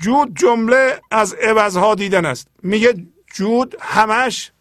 جود 0.00 0.36
جمله 0.36 1.00
از 1.10 1.34
عوضها 1.34 1.94
دیدن 1.94 2.24
است. 2.26 2.48
میگه 2.62 3.06
جود 3.34 3.76
همش 3.80 4.52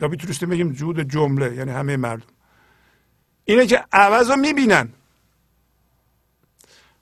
یا 0.00 0.08
می‌تونستیم 0.08 0.48
بگیم 0.48 0.72
جود 0.72 1.00
جمله 1.00 1.54
یعنی 1.54 1.70
همه 1.70 1.96
مردم. 1.96 2.33
اینه 3.44 3.66
که 3.66 3.84
عوض 3.92 4.30
رو 4.30 4.36
می‌بینن. 4.36 4.92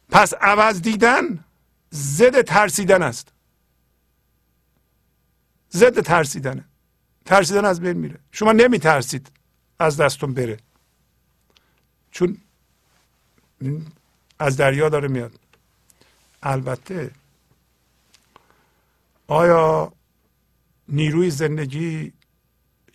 پس 0.08 0.34
عوض 0.34 0.82
دیدن 0.82 1.44
ضد 1.92 2.42
ترسیدن 2.42 3.02
است. 3.02 3.32
ضد 5.72 6.00
ترسیدنه 6.00 6.64
ترسیدن 7.24 7.64
از 7.64 7.80
بین 7.80 7.92
میره. 7.92 8.18
شما 8.32 8.52
نمیترسید 8.52 9.30
از 9.78 9.96
دستون 9.96 10.34
بره. 10.34 10.58
چون 12.10 12.38
از 14.38 14.56
دریا 14.56 14.88
داره 14.88 15.08
میاد. 15.08 15.40
البته 16.42 17.10
آیا 19.26 19.92
نیروی 20.88 21.30
زندگی 21.30 22.12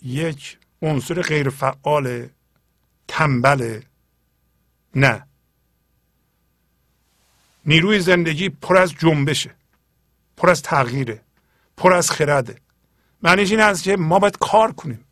یک 0.02 0.58
عنصر 0.82 1.22
غیر 1.22 1.50
فعال 1.50 2.30
تنبله 3.08 3.84
نه. 4.96 5.24
نیروی 7.66 8.00
زندگی 8.00 8.50
پر 8.50 8.78
از 8.78 8.94
جنبشه 8.94 9.56
پر 10.38 10.50
از 10.50 10.62
تغییره 10.62 11.22
پر 11.78 11.94
از 11.94 12.12
خرده. 12.12 12.56
معنیش 13.24 13.52
این 13.52 13.60
است 13.60 13.84
که 13.84 13.98
ما 13.98 14.20
باید 14.20 14.38
کار 14.38 14.72
کنیم. 14.72 15.06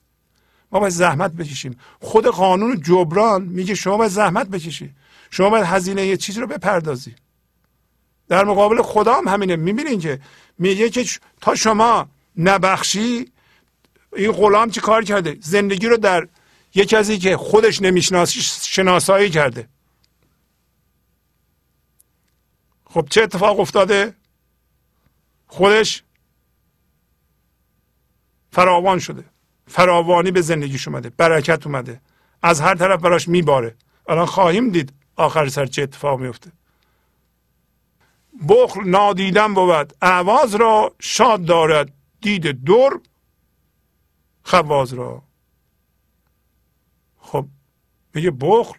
ما 0.71 0.79
باید 0.79 0.93
زحمت 0.93 1.31
بکشیم. 1.31 1.79
خود 1.99 2.27
قانون 2.27 2.81
جبران 2.81 3.41
میگه 3.41 3.75
شما 3.75 3.97
باید 3.97 4.11
زحمت 4.11 4.47
بکشی. 4.47 4.93
شما 5.31 5.49
باید 5.49 5.65
هزینه 5.65 6.05
یه 6.05 6.17
چیزی 6.17 6.39
رو 6.39 6.47
بپردازی. 6.47 7.15
در 8.27 8.43
مقابل 8.43 8.81
خدا 8.81 9.13
هم 9.13 9.27
همینه. 9.27 9.55
می‌بینین 9.55 9.99
که 9.99 10.19
میگه 10.59 10.89
که 10.89 11.05
تا 11.41 11.55
شما 11.55 12.09
نبخشی 12.37 13.31
این 14.15 14.31
غلام 14.31 14.69
چی 14.69 14.81
کار 14.81 15.03
کرده؟ 15.03 15.37
زندگی 15.41 15.87
رو 15.87 15.97
در 15.97 16.27
یک 16.75 16.89
کسی 16.89 17.17
که 17.17 17.37
خودش 17.37 17.81
نمی‌شناسی 17.81 18.41
شناسایی 18.41 19.29
کرده. 19.29 19.67
خب 22.85 23.07
چه 23.09 23.23
اتفاق 23.23 23.59
افتاده؟ 23.59 24.15
خودش 25.47 26.03
فراوان 28.51 28.99
شده. 28.99 29.25
فراوانی 29.67 30.31
به 30.31 30.41
زندگیش 30.41 30.87
اومده 30.87 31.09
برکت 31.09 31.67
اومده. 31.67 32.01
از 32.41 32.61
هر 32.61 32.75
طرف 32.75 33.01
براش 33.01 33.27
میباره. 33.27 33.75
الان 34.09 34.25
خواهیم 34.25 34.69
دید 34.69 34.93
آخر 35.15 35.47
سر 35.47 35.65
چه 35.65 35.81
اتفاق 35.81 36.19
میفته 36.19 36.51
بخل 38.49 38.83
نادیدن 38.89 39.53
بود. 39.53 39.93
اعواز 40.01 40.55
را 40.55 40.95
شاد 40.99 41.45
دارد. 41.45 41.93
دید 42.21 42.47
دور 42.47 43.01
خواز 44.43 44.93
را. 44.93 45.24
خب 47.25 47.45
میگه 48.13 48.31
بخل. 48.31 48.77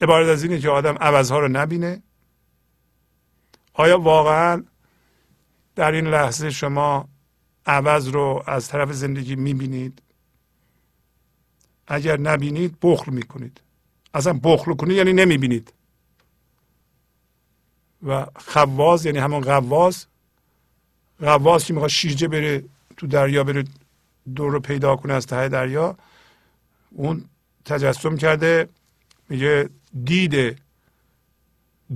عبارت 0.00 0.28
از 0.28 0.42
اینه 0.42 0.58
که 0.58 0.68
آدم 0.70 0.94
عوضها 0.94 1.38
رو 1.38 1.48
نبینه. 1.48 2.02
آیا 3.74 4.00
واقعا 4.00 4.64
در 5.74 5.92
این 5.92 6.06
لحظه 6.06 6.50
شما 6.50 7.08
عوض 7.66 8.08
رو 8.08 8.42
از 8.46 8.68
طرف 8.68 8.92
زندگی 8.92 9.36
می‌بینید؟ 9.36 10.02
اگر 11.86 12.20
نبینید 12.20 12.76
بخل 12.82 13.12
می‌کنید. 13.12 13.60
اصلا 14.14 14.40
بخل 14.42 14.74
کنید 14.74 14.96
یعنی 14.96 15.12
نمی‌بینید. 15.12 15.72
و 18.06 18.26
خواز 18.36 19.06
یعنی 19.06 19.18
همون 19.18 19.40
غواز 19.40 20.06
غواز 21.20 21.64
که 21.64 21.72
می‌خواد 21.72 21.90
شیرجه 21.90 22.28
بره 22.28 22.64
تو 22.96 23.06
دریا 23.06 23.44
بره 23.44 23.64
دور 24.34 24.52
رو 24.52 24.60
پیدا 24.60 24.96
کنه 24.96 25.14
از 25.14 25.26
ته 25.26 25.48
دریا. 25.48 25.96
اون 26.98 27.24
تجسم 27.64 28.16
کرده 28.16 28.68
میگه 29.28 29.70
دید 30.04 30.58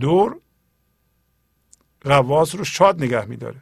دور 0.01 0.37
غواص 2.05 2.55
رو 2.55 2.65
شاد 2.65 3.03
نگه 3.03 3.25
میداره. 3.25 3.61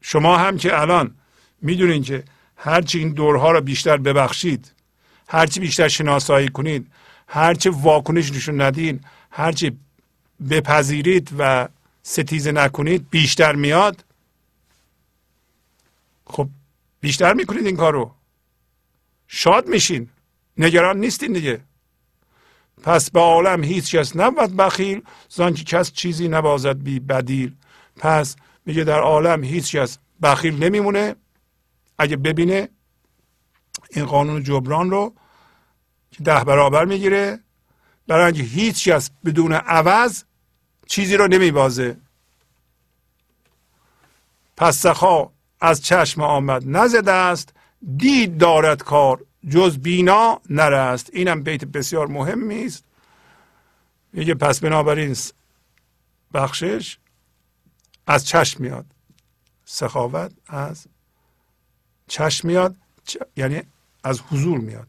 شما 0.00 0.38
هم 0.38 0.56
که 0.56 0.80
الان 0.80 1.14
می‌دونین 1.62 2.02
که 2.02 2.24
هرچی 2.56 2.98
این 2.98 3.12
دورها 3.12 3.52
رو 3.52 3.60
بیشتر 3.60 3.96
ببخشید 3.96 4.72
هرچی 5.28 5.60
بیشتر 5.60 5.88
شناسایی 5.88 6.48
کنید 6.48 6.86
هرچی 7.28 7.68
واکنش 7.68 8.32
نشون 8.32 8.60
ندین 8.60 9.00
هرچی 9.30 9.78
بپذیرید 10.50 11.28
و 11.38 11.68
ستیزه 12.02 12.52
نکنید 12.52 13.10
بیشتر 13.10 13.54
میاد. 13.54 14.04
خب 16.26 16.48
بیشتر 17.00 17.34
می‌کنید 17.34 17.66
این 17.66 17.76
کارو. 17.76 18.14
شاد 19.28 19.68
میشین. 19.68 20.08
نگران 20.58 21.00
نیستین 21.00 21.32
دیگه. 21.32 21.60
پس 22.82 23.10
به 23.10 23.20
عالم 23.20 23.64
هیچ 23.64 23.96
کس 23.96 24.16
نبود 24.16 24.56
بخیل 24.56 25.02
زان 25.28 25.54
که 25.54 25.64
کس 25.64 25.92
چیزی 25.92 26.28
نبازد 26.28 26.78
بی 26.78 27.00
بدیل. 27.00 27.54
پس 27.96 28.36
میگه 28.66 28.84
در 28.84 29.00
عالم 29.00 29.44
هیچ 29.44 29.76
کس 29.76 29.98
بخیل 30.22 30.64
نمیمونه. 30.64 31.16
اگه 31.98 32.16
ببینه 32.16 32.68
این 33.90 34.06
قانون 34.06 34.42
جبران 34.42 34.90
رو 34.90 35.14
که 36.10 36.24
ده 36.24 36.44
برابر 36.44 36.84
می‌گیره 36.84 37.40
برای 38.06 38.24
اینکه 38.24 38.42
هیچ 38.42 38.88
کس 38.88 39.10
بدون 39.24 39.52
عوض 39.52 40.24
چیزی 40.86 41.16
رو 41.16 41.28
نمیبازه. 41.28 41.96
پس 44.56 44.76
سخا 44.76 45.30
از 45.60 45.82
چشم 45.82 46.20
آمد 46.20 46.62
نزده 46.66 47.12
است 47.12 47.54
دید 47.96 48.38
دارد 48.38 48.82
کار. 48.82 49.24
جز 49.48 49.78
بینا 49.78 50.40
نرست. 50.50 51.10
اینم 51.12 51.42
بیت 51.42 51.64
بسیار 51.64 52.06
مهمی 52.06 52.64
است. 52.64 52.84
میگه 54.12 54.34
پس 54.34 54.60
بنابراین 54.60 55.16
بخشش 56.34 56.98
از 58.06 58.26
چشم 58.26 58.62
میاد. 58.62 58.86
سخاوت 59.64 60.32
از 60.48 60.86
چشم 62.08 62.48
میاد. 62.48 62.76
یعنی 63.36 63.62
از 64.04 64.20
حضور 64.20 64.58
میاد. 64.58 64.88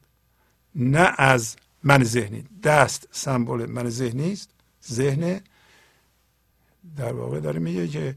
نه 0.75 1.13
از 1.17 1.55
من 1.84 2.03
ذهنی. 2.03 2.45
دست 2.63 3.07
سمبل 3.11 3.65
من 3.65 3.89
ذهنی 3.89 4.34
است. 4.34 4.49
ذهن 4.88 5.41
در 6.95 7.13
واقع 7.13 7.39
داره 7.39 7.59
میگه 7.59 7.88
که 7.88 8.15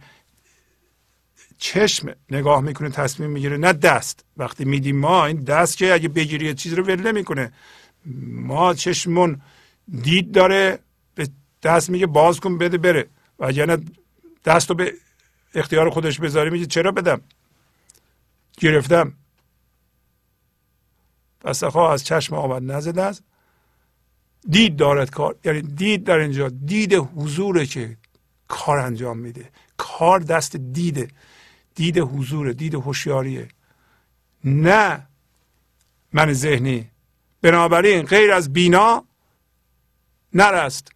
چشم 1.59 2.15
نگاه 2.31 2.61
می‌کنه 2.61 2.91
تصمیم 2.91 3.31
می‌گیره. 3.31 3.57
نه 3.57 3.73
دست. 3.73 4.25
وقتی 4.37 4.65
میدیم 4.65 4.97
ما 4.99 5.27
این 5.27 5.45
دست 5.45 5.77
که 5.77 5.95
اگه 5.95 6.09
بگیری 6.09 6.55
چیزی 6.55 6.77
رو 6.77 6.85
ول 6.85 7.13
نمی‌کنه. 7.13 7.53
ما 8.31 8.75
چشممون 8.75 9.41
دید 10.03 10.33
داره 10.33 10.79
به 11.15 11.29
دست 11.63 11.91
میگه 11.91 12.07
باز 12.07 12.41
کن 12.41 12.59
بده 12.59 12.79
بره. 12.79 13.09
و 13.39 13.45
اگر 13.45 13.79
دست 14.45 14.71
رو 14.71 14.77
به 14.77 14.93
اختیار 15.55 15.91
خودش 15.91 16.21
بذاری 16.21 16.51
میگه 16.51 16.67
چرا 16.67 16.93
بدم؟ 16.93 17.21
گرفتم. 18.59 19.13
پس 21.41 21.65
خواه 21.65 21.93
از 21.93 22.05
چشم 22.05 22.35
آمد 22.35 22.73
نزد 22.73 22.99
است 22.99 23.23
دید 24.51 24.77
دارد 24.77 25.11
کار. 25.11 25.37
یعنی 25.45 25.63
دید 25.63 26.05
در 26.05 26.19
اینجا 26.19 26.49
دید 26.49 26.95
حضوره 26.95 27.67
که 27.67 27.97
کار 28.49 28.79
انجام 28.79 29.19
میده. 29.19 29.51
کار 29.77 30.21
دست 30.21 30.57
دیده. 30.57 31.09
دید 31.77 31.99
حضور 31.99 32.53
دید 32.53 32.75
هوشیاریه. 32.75 33.49
نه 34.45 35.07
من 36.13 36.33
ذهنی. 36.33 36.91
بنابراین 37.43 38.03
غیر 38.03 38.33
از 38.33 38.53
بینا 38.53 39.05
نرست. 40.33 40.89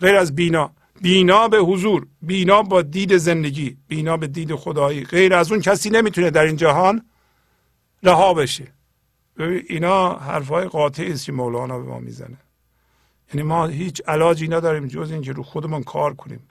غیر 0.00 0.16
از 0.16 0.34
بینا. 0.34 0.70
بینا 1.00 1.48
به 1.48 1.58
حضور 1.58 2.06
بینا 2.22 2.62
با 2.62 2.82
دید 2.82 3.16
زندگی 3.16 3.76
بینا 3.88 4.16
به 4.16 4.26
دید 4.26 4.54
خدایی. 4.54 5.04
غیر 5.04 5.34
از 5.34 5.52
اون 5.52 5.60
کسی 5.60 5.90
نمی‌تونه 5.90 6.30
در 6.30 6.42
این 6.42 6.56
جهان 6.56 7.06
رها 8.02 8.34
بشه. 8.34 8.72
اینا 9.68 10.14
حرفهای 10.14 10.68
قاطعی 10.68 11.12
است 11.12 11.26
که 11.26 11.32
مولانا 11.32 11.78
به 11.78 11.84
ما 11.84 11.98
می‌زنه. 11.98 12.36
یعنی 13.34 13.42
ما 13.42 13.66
هیچ 13.66 14.02
علاجی 14.06 14.48
نداریم 14.48 14.86
جز 14.86 15.10
اینکه 15.10 15.32
رو 15.32 15.42
خودمون 15.42 15.82
کار 15.82 16.14
کنیم. 16.14 16.48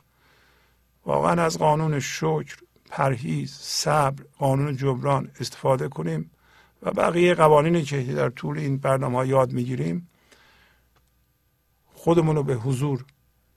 واقعا 1.05 1.43
از 1.43 1.57
قانون 1.57 1.99
شکر 1.99 2.57
پرهیز 2.93 3.51
صبر 3.53 4.23
قانون 4.37 4.75
جبران 4.75 5.31
استفاده 5.39 5.87
کنیم 5.87 6.31
و 6.81 6.91
بقیه 6.91 7.35
قوانینی 7.35 7.83
که 7.83 8.03
در 8.03 8.29
طول 8.29 8.59
این 8.59 8.77
برنامه 8.77 9.17
ها 9.17 9.25
یاد 9.25 9.51
می‌گیریم 9.53 10.09
خودمون 11.93 12.35
رو 12.35 12.43
به 12.43 12.55
حضور 12.55 13.05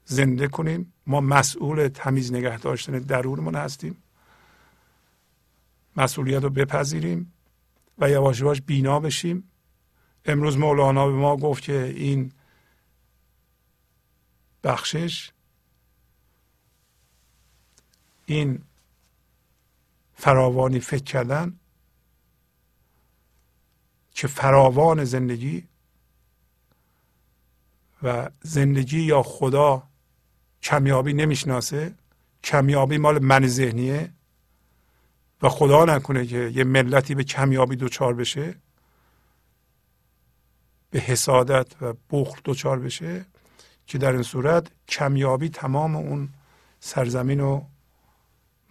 زنده 0.05 0.47
کنیم. 0.47 0.93
ما 1.07 1.21
مسئول 1.21 1.87
تمیز 1.87 2.33
نگه 2.33 2.57
داشتن 2.57 2.99
درونمون 2.99 3.55
هستیم. 3.55 3.97
مسئولیت 5.97 6.43
رو 6.43 6.49
بپذیریم 6.49 7.33
و 7.97 8.09
یواش 8.09 8.39
یواش 8.39 8.61
بینا 8.61 8.99
بشیم. 8.99 9.51
امروز 10.25 10.57
مولانا 10.57 11.07
به 11.07 11.13
ما 11.13 11.37
گفت 11.37 11.63
که 11.63 11.93
این 11.95 12.31
بخشش 14.63 15.31
این 18.25 18.61
فراوانی 20.19 20.79
فکر 20.79 21.03
کردن 21.03 21.59
که 24.11 24.27
فراوان 24.27 25.03
زندگی 25.03 25.67
و 28.03 28.29
زندگی 28.41 29.01
یا 29.01 29.23
خدا 29.23 29.83
کمیابی 30.61 31.13
نمی‌شناسه. 31.13 31.95
کمیابی 32.43 32.97
مال 32.97 33.19
من 33.19 33.47
ذهنیه 33.47 34.13
و 35.41 35.49
خدا 35.49 35.85
نکنه 35.85 36.25
که 36.25 36.51
یه 36.55 36.63
ملتی 36.63 37.15
به 37.15 37.23
کمیابی 37.23 37.75
دوچار 37.75 38.13
بشه 38.13 38.55
به 40.89 40.99
حسادت 40.99 41.81
و 41.81 41.93
بخل 42.11 42.39
دوچار 42.43 42.79
بشه 42.79 43.25
که 43.87 43.97
در 43.97 44.11
این 44.11 44.23
صورت 44.23 44.71
کمیابی 44.87 45.49
تمام 45.49 45.95
اون 45.95 46.29
سرزمین 46.79 47.39
رو 47.39 47.65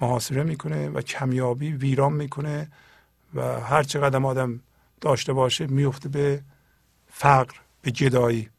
محاصره 0.00 0.42
می‌کنه 0.42 0.88
و 0.88 1.00
کمیابی 1.00 1.72
ویران 1.72 2.12
می‌کنه 2.12 2.68
و 3.34 3.60
هر 3.60 3.82
چقدر 3.82 4.26
آدم 4.26 4.60
داشته 5.00 5.32
باشه 5.32 5.66
میفته 5.66 6.08
به 6.08 6.42
فقر 7.06 7.54
به 7.82 7.90
جدایی 7.90 8.50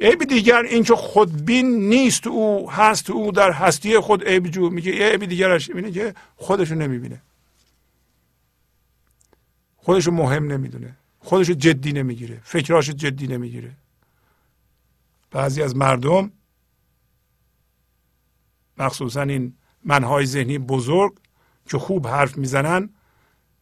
عیب 0.00 0.24
دیگر 0.24 0.62
اینکه 0.62 0.94
خودبین 0.94 1.88
نیست 1.88 2.26
او 2.26 2.70
هست 2.70 3.10
او 3.10 3.32
در 3.32 3.52
هستی 3.52 3.98
خود 3.98 4.28
عیب 4.28 4.46
جو. 4.46 4.70
میگه 4.70 5.10
عیب 5.10 5.24
دیگرش 5.24 5.70
اینه 5.70 5.90
که 5.90 6.14
خودشو 6.36 6.74
نمی‌بینه. 6.74 7.22
خودشو 9.76 10.10
مهم 10.10 10.52
نمی‌دونه. 10.52 10.96
خودشو 11.20 11.52
جدی 11.52 11.92
نمی‌گیره. 11.92 12.40
فکراشو 12.44 12.92
جدی 12.92 13.26
نمی‌گیره. 13.26 13.72
بعضی 15.30 15.62
از 15.62 15.76
مردم 15.76 16.32
مخصوصا 18.78 19.22
این 19.22 19.54
منهای 19.84 20.26
ذهنی 20.26 20.58
بزرگ 20.58 21.12
که 21.68 21.78
خوب 21.78 22.06
حرف 22.06 22.36
می‌زنن 22.36 22.90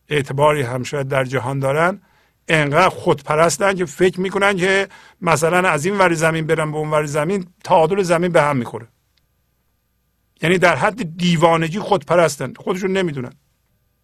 اعتباری 0.09 0.62
هم 0.62 0.82
شاید 0.82 1.09
در 1.09 1.24
جهان 1.24 1.59
دارن 1.59 2.03
انقدر 2.49 2.89
خودپرستن 2.89 3.74
که 3.74 3.85
فکر 3.85 4.20
می‌کنن 4.20 4.57
که 4.57 4.89
مثلا 5.20 5.69
از 5.69 5.86
این 5.86 5.99
وری 5.99 6.15
زمین 6.15 6.47
برن 6.47 6.73
به 6.73 6.78
اون 6.78 6.90
وری 6.90 7.07
زمین 7.07 7.47
تعادل 7.65 8.03
زمین 8.03 8.32
به 8.32 8.43
هم 8.43 8.57
می‌خوره. 8.57 8.89
یعنی 10.43 10.59
در 10.59 10.77
حد 10.77 11.16
دیوانگی 11.16 11.78
خودپرستن 11.78 12.55
خودشون 12.55 12.93
نمی‌دونن. 12.93 13.32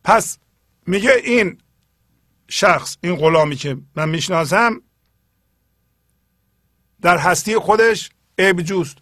پس 0.05 0.39
میگه 0.87 1.13
این 1.25 1.59
شخص 2.49 2.97
این 3.01 3.17
غلامی 3.17 3.57
که 3.57 3.77
من 3.97 4.09
می‌شناسم 4.09 4.81
در 7.01 7.19
هستی 7.19 7.59
خودش 7.59 8.11
عیب 8.39 8.63
جوست. 8.63 8.99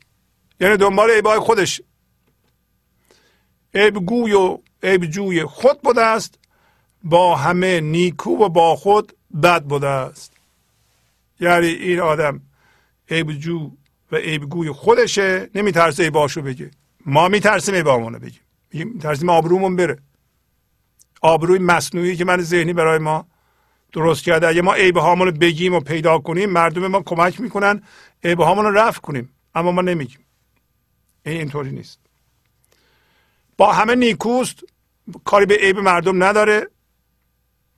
یعنی 0.61 0.77
دنبال 0.77 1.11
عیبای 1.11 1.39
خودش 1.39 1.83
عیب 3.75 3.95
گوی 3.95 4.33
و 4.33 4.59
عیب 4.83 5.05
جوی 5.05 5.45
خود 5.45 5.83
بوده 5.83 6.03
است. 6.03 6.39
با 7.05 7.37
همه 7.37 7.81
نیکو 7.81 8.31
و 8.31 8.49
با 8.49 8.77
خود 8.77 9.13
بد 9.43 9.63
بوده 9.63 9.89
است. 9.89 10.33
یعنی 11.41 11.67
این 11.67 12.01
آدم 12.01 12.41
عیب 13.11 13.33
جو 13.33 13.71
و 14.13 14.17
عیب 14.17 14.45
گوی 14.45 14.71
خودشه 14.71 15.51
نمیترسه 15.55 16.11
باشو 16.11 16.43
بگه. 16.43 16.71
ما 17.07 17.29
میترسیم 17.29 17.75
عیبامونو 17.75 18.19
بگیم 18.19 18.89
میترسیم 18.89 19.29
آبرومون 19.29 19.77
بره. 19.77 19.99
آبروی 21.21 21.59
مصنوعی 21.59 22.17
که 22.17 22.25
من 22.25 22.43
ذهنی 22.43 22.73
برای 22.73 22.99
ما 22.99 23.27
درست 23.93 24.25
کرده. 24.25 24.49
اگه 24.49 24.63
ما 24.63 24.75
عیب 24.75 24.97
هامون 24.97 25.27
رو 25.27 25.33
بگیم 25.33 25.75
و 25.75 25.81
پیدا 25.81 26.19
کنیم 26.19 26.51
مردم 26.51 26.87
ما 26.87 27.03
کمک 27.03 27.41
می‌کنن 27.41 27.83
عیب 28.25 28.41
هامون 28.41 28.65
رو 28.65 28.71
رفع 28.71 29.01
کنیم. 29.01 29.33
اما 29.55 29.73
ما 29.73 29.83
نمیگیم. 29.83 30.21
این 31.27 31.37
اینطوری 31.37 31.71
نیست. 31.71 32.02
با 33.57 33.73
همه 33.73 33.95
نیکوست 33.95 34.65
کاری 35.25 35.47
به 35.47 35.55
عیب 35.55 35.79
مردم 35.79 36.23
نداره. 36.23 36.69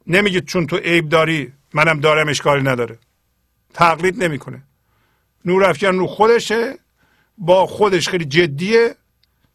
نمیگه 0.07 0.41
چون 0.41 0.67
تو 0.67 0.77
عیب 0.77 1.09
داری 1.09 1.53
منم 1.75 2.01
دارم 2.01 2.29
اشکالی 2.29 2.63
نداره. 2.63 2.99
تقلید 3.75 4.25
نمی‌کنه. 4.25 4.63
نور 5.45 5.65
افکن 5.65 5.95
رو 5.95 6.07
خودشه 6.07 6.79
با 7.39 7.67
خودش 7.67 8.09
خیلی 8.09 8.25
جدیه 8.25 8.97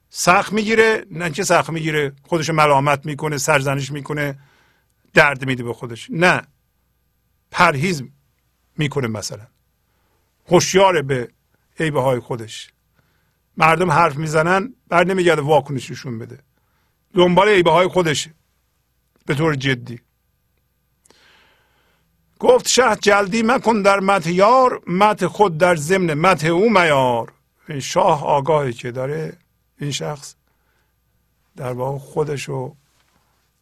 سخت 0.09 0.53
می‌گیره. 0.53 1.05
نه 1.11 1.29
که 1.29 1.43
سخت 1.43 1.69
می‌گیره 1.69 2.13
خودش 2.23 2.49
ملامت 2.49 3.05
می‌کنه 3.05 3.37
سرزنش 3.37 3.91
می‌کنه 3.91 4.39
درد 5.13 5.45
میده 5.45 5.63
به 5.63 5.73
خودش. 5.73 6.07
نه. 6.11 6.41
پرهیز 7.51 8.03
می‌کنه 8.77 9.07
مثلا. 9.07 9.47
هوشیار 10.47 11.01
به 11.01 11.29
عیبه 11.79 12.01
های 12.01 12.19
خودش. 12.19 12.69
مردم 13.59 13.91
حرف 13.91 14.15
می‌زنن 14.15 14.73
بعد 14.87 15.11
نمیگرده 15.11 15.41
واکنششون 15.41 16.19
بده. 16.19 16.39
دنبال 17.13 17.47
عیبه 17.47 17.71
های 17.71 17.87
خودشه 17.87 18.33
به 19.25 19.35
طور 19.35 19.55
جدی. 19.55 19.99
گفت 22.39 22.67
شه 22.67 22.95
جلدی 22.95 23.43
مکن 23.43 23.81
در 23.81 23.99
مت 23.99 24.27
یار 24.27 24.81
مت 24.87 25.27
خود 25.27 25.57
در 25.57 25.75
ضمن 25.75 26.13
مت 26.13 26.43
او 26.43 26.69
میار. 26.69 27.33
این 27.69 27.79
شاه 27.79 28.25
آگاهی 28.25 28.73
که 28.73 28.91
داره 28.91 29.37
این 29.79 29.91
شخص 29.91 30.35
در 31.55 31.73
واقع 31.73 31.97
خودش 31.97 32.43
رو 32.43 32.75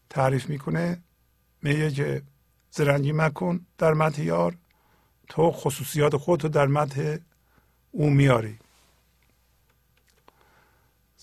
تعریف 0.10 0.50
می‌کنه. 0.50 1.02
میگه 1.62 1.92
که 1.92 2.22
زرنگی 2.72 3.12
مکن 3.12 3.66
در 3.78 3.94
مت 3.94 4.20
یار 4.20 4.58
تو 5.30 5.52
خصوصیات 5.52 6.18
خودتو 6.18 6.48
در 6.50 6.68
مت 6.68 7.22
او 7.92 8.10
میاری. 8.10 8.60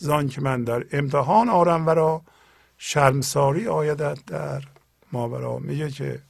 زان 0.05 0.29
که 0.29 0.41
من 0.41 0.65
در 0.65 0.85
امتحان 0.93 1.49
آرم 1.49 1.87
ورا 1.87 2.23
شرمساری 2.79 3.69
آیدت 3.69 4.25
در 4.27 4.63
ماورا. 5.13 5.59
میگه 5.59 5.91
که 5.91 6.23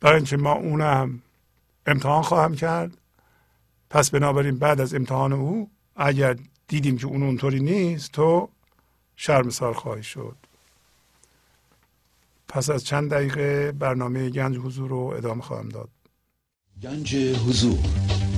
برای 0.00 0.16
اینکه 0.16 0.36
ما 0.36 0.52
اون 0.52 0.80
هم 0.80 1.22
امتحان 1.86 2.22
خواهم 2.22 2.54
کرد 2.54 2.96
پس 3.90 4.10
بنابراین 4.10 4.58
بعد 4.58 4.80
از 4.80 4.94
امتحان 4.94 5.32
او 5.32 5.70
اگر 5.96 6.36
دیدیم 6.68 6.98
که 6.98 7.06
اون 7.06 7.22
اونطوری 7.22 7.60
نیست 7.60 8.12
تو 8.12 8.48
شرمسار 9.16 9.74
خواهی 9.74 10.02
شد. 10.02 10.36
پس 12.48 12.70
از 12.70 12.84
چند 12.84 13.10
دقیقه 13.10 13.72
برنامه 13.72 14.30
گنج 14.30 14.56
حضور 14.56 14.90
رو 14.90 15.12
ادامه 15.16 15.42
خواهم 15.42 15.68
داد. 15.68 15.88
گنج 16.82 17.16
حضور. 17.16 18.17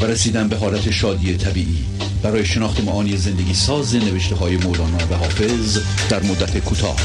و 0.00 0.04
رسیدن 0.04 0.48
به 0.48 0.56
حالت 0.56 0.90
شادی 0.90 1.36
طبیعی. 1.36 1.84
برای 2.22 2.44
شناخت 2.44 2.80
معانی 2.80 3.16
زندگی 3.16 3.54
ساز 3.54 3.94
نوشته 3.94 4.36
های 4.36 4.56
مولانا 4.56 4.98
و 5.10 5.14
حافظ 5.14 5.78
در 6.10 6.22
مدت 6.22 6.58
کوتاه. 6.58 6.96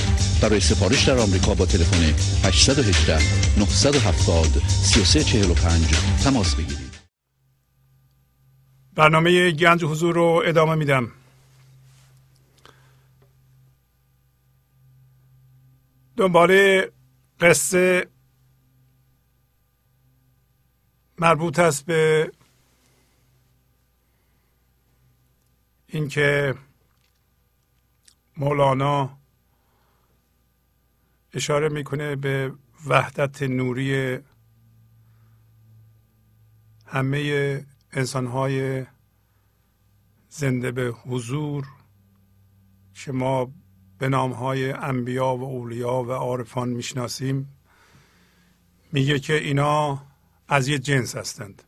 برای 0.41 0.59
سفارش 0.59 1.03
در 1.07 1.17
آمریکا 1.17 1.53
با 1.53 1.65
تلفن 1.65 2.03
818 2.47 3.17
970 3.59 4.45
3345 4.67 5.85
تماس 6.23 6.55
بگیرید. 6.55 6.93
برنامه 8.95 9.51
گنج 9.51 9.83
حضور 9.83 10.15
رو 10.15 10.43
ادامه 10.45 10.75
میدم. 10.75 11.11
دنباله 16.17 16.91
قصه 17.39 18.07
مربوط 21.19 21.59
است 21.59 21.85
به 21.85 22.31
اینکه 25.93 26.55
مولانا 28.37 29.17
اشاره 31.33 31.69
می‌کنه 31.69 32.15
به 32.15 32.53
وحدت 32.87 33.43
نوری 33.43 34.19
همه 36.85 37.65
انسانهای 37.91 38.85
زنده 40.29 40.71
به 40.71 40.91
حضور 41.05 41.67
که 42.93 43.11
ما 43.11 43.51
به 43.97 44.09
نامهای 44.09 44.71
انبیا 44.71 45.35
و 45.35 45.43
اولیا 45.43 45.93
و 45.93 46.11
عارفان 46.11 46.69
می‌شناسیم 46.69 47.57
میگه 48.91 49.19
که 49.19 49.33
اینا 49.33 50.05
از 50.47 50.67
یه 50.67 50.79
جنس 50.79 51.15
هستند. 51.15 51.63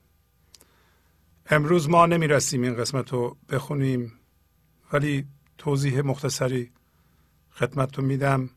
امروز 1.49 1.89
ما 1.89 2.05
نمی‌رسیم 2.05 2.61
این 2.61 2.75
قسمت 2.75 3.13
رو 3.13 3.37
بخونیم 3.49 4.13
ولی 4.93 5.27
توضیح 5.57 6.01
مختصری 6.01 6.71
خدمت 7.51 7.97
رو 7.97 8.05
میدم. 8.05 8.49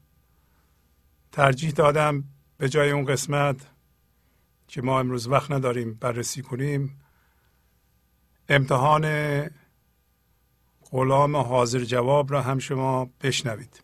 ترجیح 1.32 1.70
دادم 1.70 2.24
به 2.59 2.69
جای 2.69 2.90
اون 2.90 3.05
قسمت 3.05 3.56
که 4.69 4.82
ما 4.82 5.01
امروز 5.01 5.28
وقت 5.28 5.51
نداریم 5.51 5.94
بررسی 5.94 6.43
کنیم 6.43 7.01
امتحان 8.48 9.05
غلام 10.90 11.36
حاضر 11.36 11.85
جواب 11.85 12.32
را 12.32 12.43
هم 12.43 12.59
شما 12.59 13.10
بشنوید. 13.20 13.82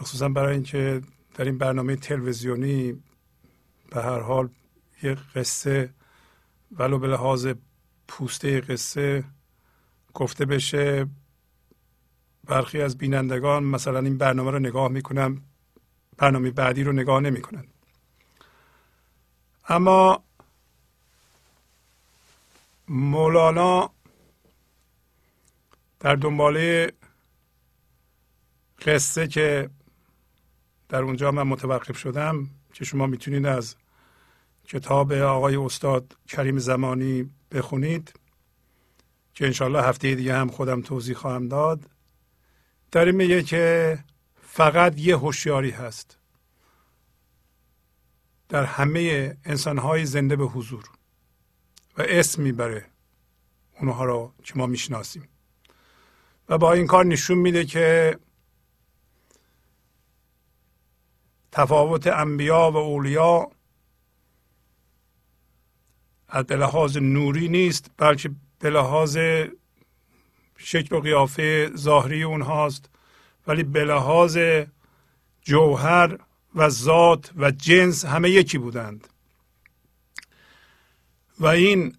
مخصوصا 0.00 0.28
برای 0.28 0.54
اینکه 0.54 1.02
در 1.34 1.44
این 1.44 1.58
برنامه 1.58 1.96
تلویزیونی 1.96 3.02
به 3.90 4.02
هر 4.02 4.20
حال 4.20 4.48
یه 5.02 5.14
قصه 5.14 5.90
ولو 6.72 6.98
به 6.98 7.06
لحاظ 7.06 7.48
پوسته 8.08 8.60
قصه 8.60 9.24
گفته 10.14 10.44
بشه 10.44 11.06
برخی 12.44 12.82
از 12.82 12.98
بینندگان 12.98 13.64
مثلا 13.64 13.98
این 13.98 14.18
برنامه 14.18 14.50
رو 14.50 14.58
نگاه 14.58 14.88
می‌کنن 14.88 15.40
برنامه 16.16 16.50
بعدی 16.50 16.82
رو 16.82 16.92
نگاه 16.92 17.20
نمی‌کنن. 17.20 17.64
اما 19.68 20.24
مولانا 22.88 23.90
در 26.00 26.14
دنباله 26.14 26.92
قصه 28.86 29.28
که 29.28 29.70
در 30.88 31.02
اونجا 31.02 31.30
من 31.30 31.42
متوقف 31.42 31.98
شدم 31.98 32.50
که 32.72 32.84
شما 32.84 33.06
می‌تونید 33.06 33.46
از 33.46 33.76
کتاب 34.68 35.12
آقای 35.12 35.56
استاد 35.56 36.16
کریم 36.28 36.58
زمانی 36.58 37.30
بخونید. 37.52 38.12
که 39.34 39.46
انشالله 39.46 39.82
هفته 39.82 40.14
دیگه 40.14 40.34
هم 40.34 40.48
خودم 40.48 40.82
توضیح 40.82 41.16
خواهم 41.16 41.48
داد. 41.48 41.90
داره 42.92 43.12
میگه 43.12 43.42
که 43.42 43.98
فقط 44.42 44.98
یه 44.98 45.16
هوشیاری 45.16 45.70
هست. 45.70 46.18
در 48.48 48.64
همه 48.64 49.36
انسانهای 49.44 50.06
زنده 50.06 50.36
به 50.36 50.44
حضور. 50.44 50.84
و 51.98 52.02
اسم 52.08 52.42
می‌بره 52.42 52.86
اونها 53.80 54.04
رو 54.04 54.32
که 54.44 54.52
ما 54.56 54.66
می‌شناسیم. 54.66 55.28
و 56.48 56.58
با 56.58 56.72
این 56.72 56.86
کار 56.86 57.04
نشون 57.04 57.38
میده 57.38 57.64
که 57.64 58.18
تفاوت 61.52 62.06
انبیا 62.06 62.70
و 62.70 62.76
اولیا 62.76 63.50
به 66.48 66.56
لحاظ 66.56 66.96
نوری 66.96 67.48
نیست 67.48 67.90
بلکه 67.96 68.30
به 68.58 68.70
لحاظ 68.70 69.18
شکل 70.58 70.96
و 70.96 71.00
قیافه 71.00 71.70
ظاهری 71.76 72.22
اونهاست. 72.22 72.90
ولی 73.46 73.62
به 73.62 73.84
لحاظ 73.84 74.38
جوهر 75.42 76.18
و 76.54 76.68
ذات 76.68 77.30
و 77.36 77.50
جنس 77.50 78.04
همه 78.04 78.30
یکی 78.30 78.58
بودند. 78.58 79.08
و 81.40 81.46
این 81.46 81.96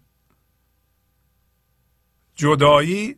جدایی 2.34 3.16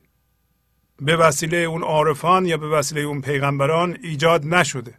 به 1.00 1.16
وسیله 1.16 1.56
اون 1.56 1.82
عارفان 1.82 2.46
یا 2.46 2.56
به 2.56 2.68
وسیله 2.68 3.00
اون 3.00 3.20
پیغمبران 3.20 3.98
ایجاد 4.02 4.46
نشده 4.46 4.94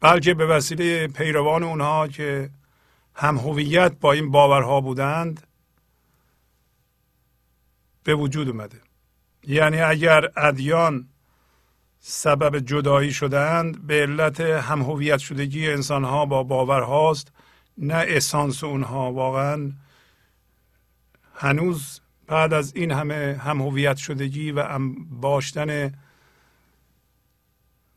بلکه 0.00 0.34
به 0.34 0.46
وسیله 0.46 1.08
پیروان 1.08 1.62
اونها 1.62 2.08
که 2.08 2.50
هم 3.14 3.38
هویت 3.38 3.92
با 4.00 4.12
این 4.12 4.30
باورها 4.30 4.80
بودند 4.80 5.46
به 8.04 8.14
وجود 8.14 8.48
اومده. 8.48 8.80
یعنی 9.46 9.80
اگر 9.80 10.30
ادیان 10.36 11.08
سبب 12.00 12.58
جدایی 12.58 13.12
شدند 13.12 13.86
به 13.86 14.02
علت 14.02 14.40
هم 14.40 14.82
هویت 14.82 15.18
شدگی 15.18 15.70
انسانها 15.70 16.26
با 16.26 16.42
باورهاست 16.42 17.32
نه 17.78 18.04
اسانس 18.08 18.64
اونها. 18.64 19.12
واقعا 19.12 19.72
هنوز 21.34 22.00
بعد 22.26 22.52
از 22.52 22.76
این 22.76 22.90
همه 22.90 23.40
هم 23.44 23.62
هویت 23.62 23.96
شدگی 23.96 24.52
و 24.52 24.62
هم 24.62 24.94
باشتن 25.20 25.92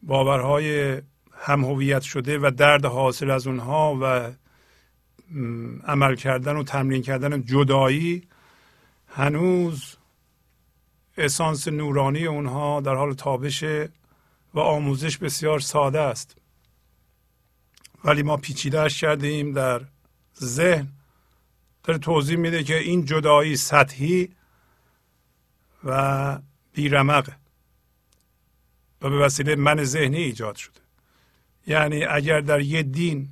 باورهای 0.03 1.01
هم 1.33 1.65
هویت 1.65 2.01
شده 2.01 2.39
و 2.39 2.51
درد 2.57 2.85
حاصل 2.85 3.29
از 3.29 3.47
اونها 3.47 3.97
و 4.01 4.31
عمل 5.87 6.15
کردن 6.15 6.55
و 6.55 6.63
تمرین 6.63 7.01
کردن 7.01 7.43
جدایی 7.43 8.27
هنوز 9.07 9.95
اسانس 11.17 11.67
نورانی 11.67 12.25
اونها 12.25 12.81
در 12.81 12.95
حال 12.95 13.13
تابش 13.13 13.63
و 14.53 14.59
آموزش 14.59 15.17
بسیار 15.17 15.59
ساده 15.59 15.99
است. 15.99 16.35
ولی 18.03 18.23
ما 18.23 18.37
پیچیدهش 18.37 19.01
کردیم 19.01 19.53
در 19.53 19.81
ذهن. 20.39 20.87
داره 21.83 21.99
توضیح 21.99 22.37
میده 22.37 22.63
که 22.63 22.77
این 22.77 23.05
جدایی 23.05 23.55
سطحی 23.55 24.35
و 25.83 26.39
بیرمقه 26.73 27.35
و 29.01 29.09
به 29.09 29.17
وسیله 29.17 29.55
من 29.55 29.83
ذهنی 29.83 30.17
ایجاد 30.17 30.55
شده. 30.55 30.79
یعنی 31.67 32.03
اگر 32.03 32.39
در 32.39 32.61
یه 32.61 32.83
دین 32.83 33.29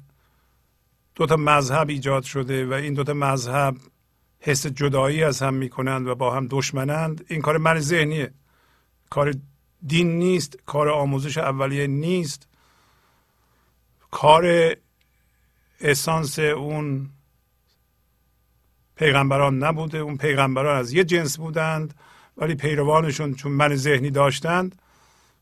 دو 1.15 1.25
تا 1.25 1.35
مذهب 1.35 1.89
ایجاد 1.89 2.23
شده 2.23 2.65
و 2.65 2.73
این 2.73 2.93
دو 2.93 3.03
تا 3.03 3.13
مذهب 3.13 3.77
حس 4.39 4.67
جدایی 4.67 5.23
از 5.23 5.41
هم 5.41 5.53
می‌کنند 5.53 6.07
و 6.07 6.15
با 6.15 6.35
هم 6.35 6.47
دشمنند. 6.49 7.25
این 7.27 7.41
کار 7.41 7.57
من 7.57 7.79
ذهنیه. 7.79 8.33
کار 9.09 9.33
دین 9.87 10.19
نیست 10.19 10.57
کار 10.65 10.89
آموزش 10.89 11.37
اولیه 11.37 11.87
نیست. 11.87 12.47
کار 14.11 14.75
اسانس 15.81 16.39
اون 16.39 17.09
پیغمبران 18.95 19.63
نبوده 19.63 19.97
اون 19.97 20.17
پیغمبران 20.17 20.77
از 20.77 20.93
یه 20.93 21.03
جنس 21.03 21.37
بودند 21.37 21.93
ولی 22.37 22.55
پیروانشون 22.55 23.33
چون 23.33 23.51
من 23.51 23.75
ذهنی 23.75 24.09
داشتند 24.09 24.81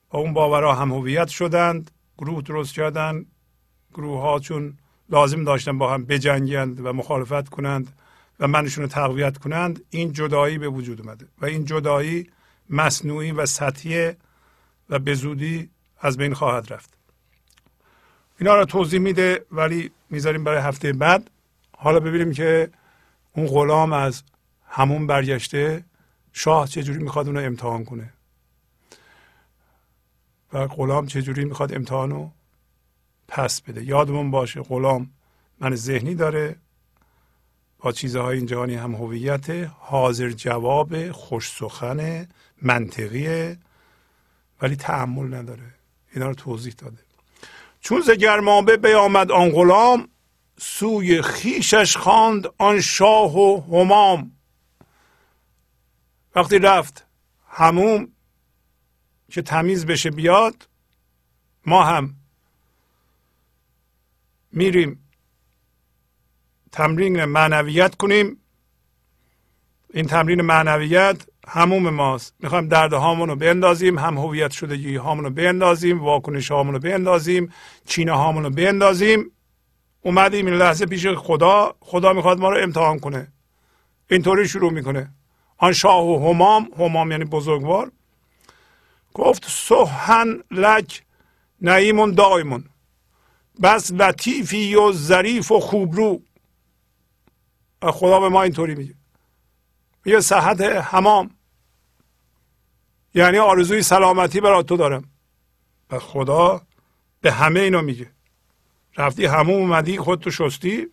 با 0.10 0.20
اون 0.20 0.34
باورها 0.34 0.76
هم 0.76 0.92
هویت 0.92 1.28
شدند 1.28 1.92
گروه 2.18 2.42
درست 2.42 2.74
کردند 2.74 3.26
گروه 3.94 4.22
ها 4.22 4.40
چون 4.40 4.78
لازم 5.14 5.44
داشتن 5.44 5.78
با 5.78 5.94
هم 5.94 6.06
بجنگند 6.06 6.86
و 6.86 6.94
مخالفت 6.94 7.50
کنند 7.50 7.94
و 8.40 8.48
منشون 8.48 8.84
رو 8.84 8.90
تقویت 8.90 9.38
کنند 9.38 9.82
این 9.90 10.14
جدایی 10.14 10.58
به 10.58 10.68
وجود 10.68 11.02
اومده 11.02 11.26
و 11.42 11.46
این 11.46 11.66
جدایی 11.66 12.30
مصنوعی 12.70 13.32
و 13.32 13.46
سطحی 13.46 14.12
و 14.90 15.00
به 15.00 15.18
از 16.00 16.18
بین 16.18 16.34
خواهد 16.34 16.74
رفت. 16.74 16.94
اینا 18.40 18.56
رو 18.56 18.66
توضیح 18.66 19.00
میده 19.00 19.46
ولی 19.52 19.92
می‌ذاریم 20.10 20.44
برای 20.44 20.62
هفته 20.62 20.94
بعد. 20.94 21.30
حالا 21.78 22.00
ببینیم 22.00 22.34
که 22.34 22.70
اون 23.34 23.48
غلام 23.48 23.94
از 23.94 24.24
همون 24.68 25.08
برگشته 25.08 25.84
شاه 26.34 26.68
چجوری 26.68 27.04
می‌خواد 27.04 27.28
اونو 27.28 27.40
امتحان 27.40 27.86
کنه 27.86 28.14
و 30.54 30.68
غلام 30.68 31.06
چجوری 31.06 31.46
می‌خواد 31.46 31.74
امتحان 31.74 32.10
رو 32.12 32.32
پس 33.28 33.62
بده. 33.62 33.84
یادمون 33.84 34.32
باشه 34.32 34.62
غلام 34.62 35.12
من 35.60 35.76
ذهنی 35.76 36.16
داره 36.16 36.56
با 37.80 37.92
چیزهای 37.92 38.38
این 38.38 38.46
جهانی 38.46 38.76
هم 38.76 38.96
هویت 38.96 39.50
حاضر 39.80 40.30
جواب 40.30 41.12
خوش 41.12 41.50
سخن 41.50 42.28
منطقیه 42.62 43.58
ولی 44.62 44.76
تحمل 44.76 45.34
نداره. 45.34 45.74
اینا 46.14 46.28
رو 46.28 46.34
توضیح 46.34 46.74
داده. 46.78 46.98
چون 47.80 48.02
ز 48.02 48.12
گرمابه 48.12 48.78
بیامد 48.78 49.32
آن 49.32 49.50
غلام 49.50 50.08
سوی 50.58 51.22
خیشش 51.22 51.98
خواند 51.98 52.48
آن 52.58 52.82
شاه 52.82 53.38
و 53.38 53.62
همام. 53.62 54.32
وقتی 56.36 56.60
رفت 56.60 57.08
هموم 57.48 58.08
که 59.32 59.42
تمیز 59.42 59.86
بشه 59.86 60.12
بیاد 60.12 60.70
ما 61.66 61.84
هم 61.84 62.16
میریم 64.54 65.10
تمرین 66.72 67.26
معنویت 67.26 67.96
کنیم. 67.96 68.38
این 69.94 70.06
تمرین 70.06 70.42
معنویت 70.42 71.26
هموم 71.48 71.90
ماست. 71.90 72.36
می‌خوایم 72.40 72.68
درد 72.68 72.94
هامون 72.94 73.30
رو 73.30 73.36
بندازیم 73.36 74.00
هم 74.00 74.18
هویت 74.18 74.52
شدگی 74.52 74.96
هامون 74.96 75.24
رو 75.24 75.30
بندازیم 75.30 76.02
واکنش 76.04 76.52
هامون 76.52 76.74
رو 76.74 76.80
بندازیم 76.80 77.54
چینه 77.86 78.12
هامون 78.12 78.44
رو 78.44 78.50
بندازیم. 78.50 79.32
اومدیم 80.02 80.46
این 80.46 80.56
لحظه 80.56 80.86
پیش 80.86 81.08
خدا. 81.08 81.76
خدا 81.80 82.14
می‌خواد 82.14 82.40
ما 82.40 82.50
رو 82.50 82.64
امتحان 82.64 83.00
کنه. 83.00 83.28
اینطوری 84.10 84.48
شروع 84.48 84.72
می‌کنه. 84.72 85.10
آن 85.58 85.74
شاه 85.74 86.06
و 86.06 86.30
همام 86.30 86.70
همام 86.80 87.12
یعنی 87.12 87.26
بزرگوار 87.26 87.92
گفت 89.14 89.46
سوهن 89.48 90.44
لک 90.52 91.04
نعیمون 91.62 92.12
دایمون. 92.12 92.64
بس 93.62 93.92
لطیفی 93.92 94.76
و 94.76 94.92
ظریف 94.92 95.52
و 95.52 95.60
خوبرو. 95.60 96.22
خدا 97.84 98.20
به 98.20 98.30
ما 98.30 98.44
اینطوری 98.44 98.76
میگه. 98.76 98.96
میگه 100.06 100.22
صحت 100.22 100.62
همام 100.62 101.32
یعنی 103.14 103.38
آرزوی 103.38 103.82
سلامتی 103.82 104.42
برای 104.42 104.64
تو 104.64 104.78
دارم. 104.78 105.04
و 105.90 106.00
خدا 106.00 106.62
به 107.22 107.32
همه 107.32 107.60
اینو 107.60 107.82
میگه. 107.82 108.12
رفتی 108.98 109.26
همون 109.26 109.56
اومدی 109.56 109.98
خودتو 109.98 110.32
شستی. 110.32 110.88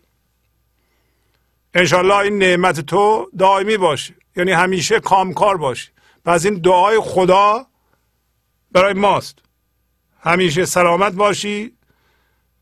انشالله 1.74 2.16
این 2.16 2.38
نعمت 2.38 2.80
تو 2.80 3.30
دائمی 3.38 3.76
باشه. 3.76 4.14
یعنی 4.36 4.52
همیشه 4.52 5.00
کامکار 5.00 5.56
باشه. 5.56 5.92
پس 6.24 6.44
این 6.44 6.54
دعای 6.54 7.00
خدا 7.00 7.66
برای 8.72 8.92
ماست. 8.92 9.38
همیشه 10.20 10.64
سلامت 10.64 11.12
باشی. 11.12 11.76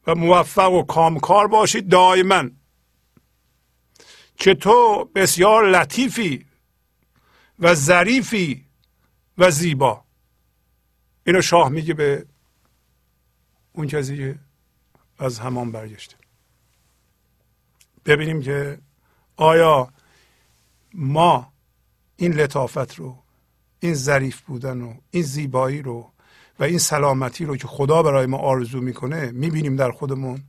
و 0.09 0.14
موفق 0.14 0.72
و 0.72 0.82
کامکار 0.82 1.48
باشی 1.48 1.80
دائما 1.80 2.44
که 4.36 4.55
تو 4.55 5.05
بسیار 5.14 5.70
لطیفی 5.70 6.47
و 7.59 7.74
ظریفی 7.74 8.64
و 9.39 9.51
زیبا. 9.51 10.05
اینو 11.26 11.43
شاه 11.43 11.68
میگه 11.68 11.94
به 11.94 12.26
اون 13.72 13.86
کسی 13.86 14.16
که 14.16 14.39
از 15.18 15.39
همان 15.39 15.72
برگشته. 15.72 16.16
ببینیم 18.05 18.43
که 18.43 18.78
آیا 19.36 19.93
ما 20.94 21.52
این 22.16 22.32
لطافت 22.32 22.94
رو 22.94 23.22
این 23.80 23.94
ظریف 23.94 24.40
بودن 24.40 24.80
رو 24.80 24.94
این 25.10 25.22
زیبایی 25.22 25.82
رو 25.82 26.12
و 26.59 26.64
این 26.64 26.78
سلامتی 26.78 27.44
رو 27.44 27.56
که 27.56 27.66
خدا 27.66 28.02
برای 28.02 28.26
ما 28.26 28.39
آرزو 28.39 28.80
می‌کنه 28.80 29.30
می‌بینیم 29.30 29.76
در 29.76 29.90
خودمون. 29.90 30.43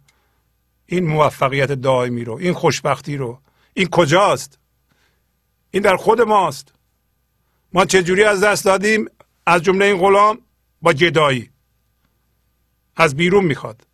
این 0.86 1.08
موفقیت 1.08 1.72
دائمی 1.72 2.24
رو 2.24 2.34
این 2.34 2.54
خوشبختی 2.54 3.18
رو. 3.18 3.40
این 3.74 3.88
کجاست؟ 3.88 4.58
این 5.72 5.84
در 5.84 5.96
خود 5.96 6.22
ماست. 6.22 6.74
ما 7.74 7.86
چجوری 7.86 8.24
از 8.24 8.44
دست 8.44 8.66
دادیم؟ 8.66 9.06
از 9.46 9.64
جمله 9.64 9.86
این 9.86 9.98
غلام 9.98 10.40
با 10.82 10.94
جدایی. 10.94 11.50
از 12.96 13.16
بیرون 13.16 13.46
می‌خواد. 13.46 13.88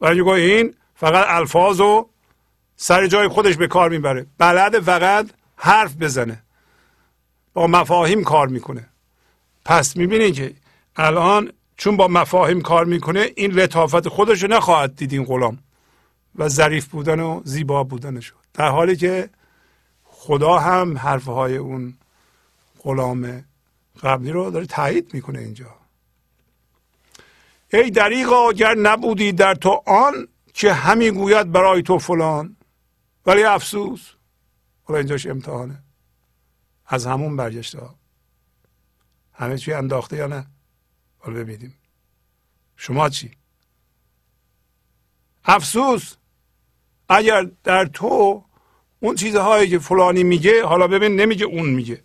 ولی 0.00 0.20
این 0.30 0.74
فقط 0.94 1.26
الفاظ 1.28 1.80
و 1.80 2.08
سر 2.76 3.06
جای 3.06 3.28
خودش 3.28 3.56
به 3.56 3.66
کار 3.66 3.90
می‌بره. 3.90 4.26
بلد 4.38 4.80
فقط 4.80 5.30
حرف 5.56 5.96
بزنه. 5.96 6.42
با 7.52 7.66
مفاهیم 7.66 8.24
کار 8.24 8.48
می‌کنه. 8.48 8.88
پس 9.64 9.96
می‌بینید 9.96 10.34
که 10.34 10.54
الان 11.00 11.52
چون 11.76 11.96
با 11.96 12.08
مفاهیم 12.08 12.60
کار 12.60 12.84
می‌کنه 12.84 13.30
این 13.36 13.50
لطافت 13.50 14.08
خودش 14.08 14.42
رو 14.42 14.48
نخواهد 14.48 14.96
دید 14.96 15.12
این 15.12 15.24
غلام. 15.24 15.58
و 16.34 16.48
ظریف 16.48 16.86
بودن 16.86 17.20
و 17.20 17.40
زیبا 17.44 17.84
بودنش 17.84 18.32
در 18.54 18.68
حالی 18.68 18.96
که 18.96 19.30
خدا 20.04 20.58
هم 20.58 20.98
حرفهای 20.98 21.56
اون 21.56 21.94
غلام 22.82 23.44
قبلی 24.02 24.30
رو 24.30 24.50
داره 24.50 24.66
تایید 24.66 25.14
می‌کنه 25.14 25.38
اینجا. 25.38 25.66
ای 27.72 27.90
دریغا 27.90 28.48
اگر 28.48 28.74
نبودی 28.74 29.32
در 29.32 29.54
تو 29.54 29.82
آن 29.86 30.28
که 30.54 30.72
همی 30.72 31.10
گوید 31.10 31.52
برای 31.52 31.82
تو 31.82 31.98
فلان. 31.98 32.56
ولی 33.26 33.42
افسوس 33.42 34.10
حالا 34.84 34.98
اینجاش 34.98 35.26
امتحانه. 35.26 35.82
از 36.86 37.06
همون 37.06 37.36
برگشته 37.36 37.78
همه 39.32 39.58
چی 39.58 39.72
انداخته 39.72 40.16
یا 40.16 40.26
نه؟ 40.26 40.46
حالا 41.20 41.40
ببینیم. 41.40 41.74
شما 42.76 43.08
چی؟ 43.08 43.30
افسوس! 45.44 46.16
اگر 47.08 47.50
در 47.64 47.84
تو 47.86 48.44
اون 49.00 49.14
چیزهایی 49.14 49.70
که 49.70 49.78
فلانی 49.78 50.22
میگه 50.22 50.64
حالا 50.64 50.88
ببین 50.88 51.20
نمیگه 51.20 51.44
اون 51.44 51.70
میگه. 51.70 52.02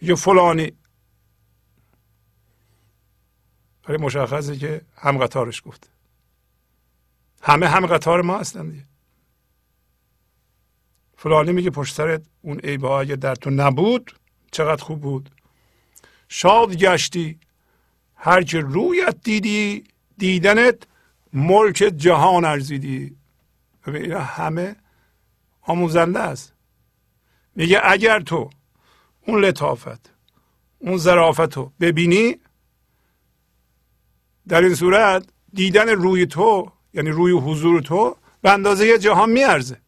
میگه 0.00 0.14
فلانی. 0.14 0.72
ولی 3.88 3.96
مشخصه 3.98 4.56
که 4.56 4.80
هم 4.96 5.18
قطارش 5.18 5.62
گفته. 5.66 5.88
همه 7.42 7.68
هم 7.68 7.86
قطار 7.86 8.22
ما 8.22 8.38
هستن 8.38 8.68
دیگه. 8.68 8.84
فلانی 11.16 11.52
میگه 11.52 11.70
پشت 11.70 11.94
سرت 11.94 12.22
اون 12.42 12.58
عیبه 12.60 12.90
اگه 12.90 13.16
در 13.16 13.34
تو 13.34 13.50
نبود 13.50 14.12
چقدر 14.50 14.84
خوب 14.84 15.00
بود. 15.00 15.30
شاد 16.28 16.76
گشتی. 16.76 17.40
هر 18.24 18.42
که 18.42 18.60
رویت 18.60 19.16
دیدی 19.22 19.84
دیدنت 20.18 20.76
ملک 21.32 21.76
جهان 21.76 22.44
ارزیدی. 22.44 23.16
ببین 23.86 24.12
همه 24.12 24.76
آموزنده 25.62 26.18
است. 26.20 26.52
میگه 27.56 27.80
اگر 27.84 28.20
تو 28.20 28.50
اون 29.26 29.44
لطافت 29.44 30.10
اون 30.78 30.96
ظرافت 30.96 31.56
رو 31.56 31.72
ببینی 31.80 32.36
در 34.48 34.62
این 34.62 34.74
صورت 34.74 35.26
دیدن 35.54 35.88
روی 35.88 36.26
تو 36.26 36.72
یعنی 36.94 37.10
روی 37.10 37.32
حضور 37.32 37.80
تو 37.80 38.16
به 38.42 38.50
اندازه 38.50 38.98
جهان 38.98 39.30
میارزه. 39.30 39.80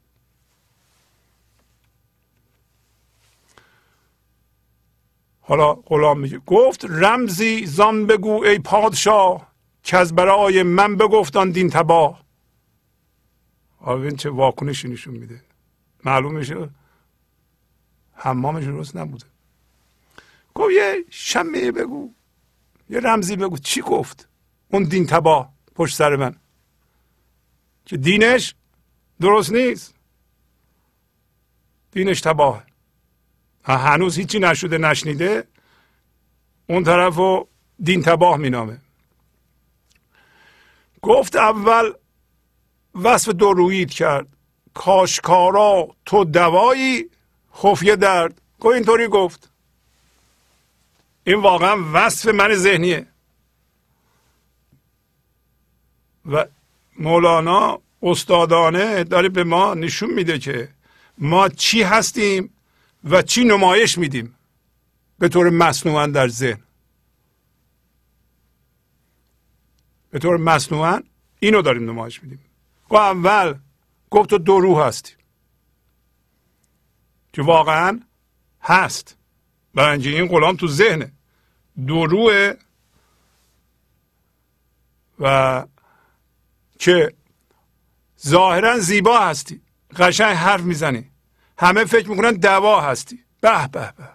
حالا 5.47 5.75
غلام 5.75 6.21
میگه. 6.21 6.39
گفت 6.39 6.85
رمزی 6.89 7.67
زان 7.67 8.07
بگو 8.07 8.45
ای 8.45 8.59
پادشاه 8.59 9.53
که 9.83 9.97
از 9.97 10.15
برای 10.15 10.63
من 10.63 10.97
بگفتان 10.97 11.51
دین 11.51 11.71
تباه. 11.71 12.25
حالا 13.77 14.11
چه 14.11 14.31
واکنشی 14.31 14.89
نشون 14.89 15.15
میده. 15.15 15.43
معلوم 16.05 16.35
میشه 16.35 16.69
حمامش 18.15 18.65
درست 18.65 18.97
نبوده. 18.97 19.27
گفت 20.55 20.71
یه 20.73 21.05
شمه 21.11 21.73
بگو 21.73 22.11
یه 22.91 23.01
رمزی 23.01 23.37
بگو. 23.37 23.59
چی 23.59 23.81
گفت؟ 23.81 24.29
اون 24.69 24.83
دین 24.83 25.07
تباه 25.07 25.53
پشت 25.75 25.97
سر 25.97 26.17
من. 26.17 26.37
که 27.85 27.97
دینش 27.97 28.55
درست 29.21 29.53
نیست؟ 29.53 29.95
دینش 31.93 32.21
هنوز 33.65 34.19
هیچی 34.19 34.39
نشده 34.39 34.79
نشنیده؟ 34.79 35.45
اون 36.67 36.85
طرف 36.85 37.17
رو 37.17 37.49
دین 37.83 38.03
تباه 38.03 38.37
مینامه. 38.37 38.79
گفت 41.03 41.37
اول 41.37 41.93
وصف 42.95 43.29
دو 43.29 43.53
رویید 43.53 43.91
کرد. 43.91 44.27
کاشکارا 44.75 45.89
تو 46.07 46.25
دوایی 46.25 47.11
خفیه 47.55 47.97
درد. 47.97 48.41
گفت 48.61 48.75
اینطوری 48.75 49.09
گفت. 49.09 49.51
این 51.25 51.41
واقعا 51.41 51.77
وصف 51.93 52.29
من 52.29 52.55
ذهنیه. 52.55 53.07
و 56.27 56.47
مولانا 56.99 57.81
استادانه 58.03 59.05
داره 59.05 59.29
به 59.29 59.45
ما 59.45 59.75
نشون 59.75 60.11
میده 60.11 60.39
که 60.39 60.69
ما 61.19 61.49
چی 61.49 61.83
هستیم؟ 61.83 62.54
و 63.05 63.23
چی 63.23 63.45
نمایش 63.45 63.99
میدیم؟ 63.99 64.35
به 65.19 65.29
طور 65.29 65.51
مصنوعا 65.51 66.07
در 66.07 66.29
ذهن. 66.29 66.63
به 70.11 70.19
طور 70.19 70.37
مصنوعا 70.37 71.03
اینو 71.41 71.63
داریم 71.63 71.91
نمایش 71.91 72.23
میدیم. 72.23 72.41
گفت 72.89 73.01
اول 73.01 73.59
گفت 74.11 74.31
تو 74.31 74.39
دو 74.39 74.61
روح 74.61 74.87
هستی. 74.87 75.15
که 77.33 77.43
واقعا 77.43 78.01
هست. 78.63 79.17
برای 79.75 80.09
این 80.09 80.29
غلام 80.29 80.57
تو 80.57 80.69
ذهنه. 80.69 81.13
دو 81.87 82.07
روح 82.07 82.53
و 85.19 85.67
که 86.79 87.15
ظاهرا 88.27 88.79
زیبا 88.79 89.21
هستی. 89.21 89.61
قشنگ 89.97 90.37
حرف 90.37 90.61
می‌زنی. 90.61 91.14
همه 91.59 91.85
فکر 91.85 92.11
می‌کنن 92.11 92.33
دوا 92.33 92.81
هستی. 92.81 93.25
به 93.41 93.69
به 93.73 93.93
به. 93.97 94.09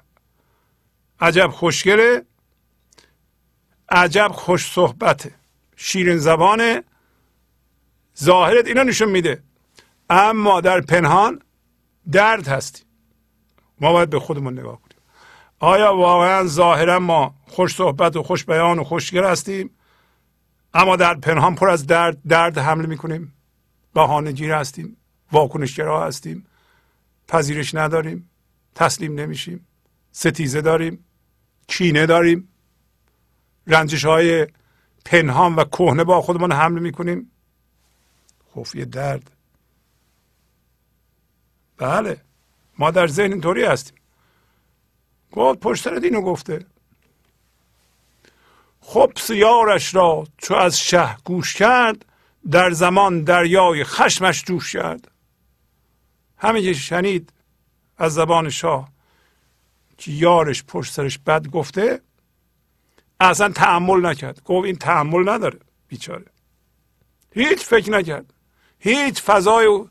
عجب 1.20 1.48
خوشگله. 1.48 2.26
عجب 3.90 4.32
خوش 4.34 4.72
صحبته. 4.72 5.36
شیرین 5.76 6.18
زبانه. 6.18 6.84
ظاهرت 8.20 8.68
اینا 8.68 8.84
نشون 8.84 9.10
میده. 9.10 9.44
اما 10.10 10.62
در 10.62 10.82
پنهان 10.82 11.42
درد 12.12 12.48
هستی. 12.48 12.84
ما 13.82 13.94
باید 13.94 14.10
به 14.10 14.20
خودمون 14.20 14.60
نگاه 14.60 14.82
کنیم. 14.82 15.00
آیا 15.60 15.96
واقعا 15.96 16.44
ظاهرا 16.48 17.00
ما 17.00 17.36
خوش 17.48 17.76
صحبت 17.76 18.16
و 18.16 18.24
خوش 18.24 18.46
بیان 18.46 18.80
و 18.80 18.84
خوشگل 18.84 19.24
هستیم؟ 19.24 19.70
اما 20.74 20.96
در 20.96 21.14
پنهان 21.16 21.56
پر 21.56 21.70
از 21.70 21.88
درد 21.88 22.18
درد 22.28 22.58
حمل 22.58 22.86
می‌کنیم. 22.86 23.34
بهانه 23.94 24.32
گیر 24.32 24.52
هستیم. 24.52 24.98
واکنشگرا 25.32 26.06
هستیم. 26.08 26.46
پذیرش 27.30 27.76
نداریم 27.76 28.30
تسلیم 28.76 29.20
نمیشیم 29.20 29.68
ستیزه 30.12 30.62
داریم 30.62 31.06
کینه 31.68 32.06
داریم 32.06 32.50
رنجش 33.68 34.06
های 34.06 34.48
پنهان 35.06 35.56
و 35.56 35.64
کهنه 35.64 36.04
با 36.04 36.22
خودمان 36.22 36.52
حمل 36.52 36.80
می‌کنیم. 36.80 37.32
خوفی 38.54 38.86
درد. 38.86 39.32
بله 41.78 42.22
ما 42.78 42.92
در 42.92 43.08
ذهن 43.08 43.32
اینطوری 43.32 43.64
هستیم. 43.66 43.98
گفت 45.32 45.60
پشت 45.60 45.84
سر 45.84 45.96
دینو 45.96 46.22
گفته. 46.22 46.66
خب 48.82 49.12
سیارش 49.18 49.96
را 49.96 50.28
چو 50.38 50.54
از 50.56 50.80
شه 50.80 51.18
گوش 51.24 51.54
کرد 51.54 52.06
در 52.52 52.72
زمان 52.72 53.24
دریای 53.24 53.84
خشمش 53.84 54.44
جوش 54.44 54.74
کرد. 54.74 55.12
همین 56.40 56.74
شنید 56.74 57.34
از 57.98 58.14
زبان 58.14 58.50
شاه 58.50 58.90
که 59.98 60.12
یارش 60.12 60.64
پشت 60.64 60.94
سرش 60.94 61.18
بد 61.18 61.48
گفته 61.48 62.02
اصلا 63.20 63.50
تحمل 63.50 64.06
نکرد. 64.06 64.44
گفت 64.44 64.66
این 64.66 64.76
تحمل 64.76 65.30
نداره 65.30 65.60
بیچاره. 65.88 66.26
هیچ 67.32 67.66
فکر 67.66 67.92
نکرد. 67.92 68.34
هیچ 68.80 69.22
فضای 69.22 69.86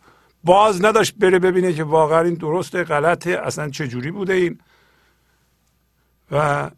باز 0.44 0.84
نداشت 0.84 1.14
بره 1.14 1.38
ببینه 1.38 1.72
که 1.72 1.84
واقعا 1.84 2.20
این 2.20 2.34
درسته 2.34 2.84
غلطه 2.84 3.30
اصلا 3.30 3.70
چجوری 3.70 4.10
بوده 4.10 4.32
این. 4.32 4.60
و 6.30 6.70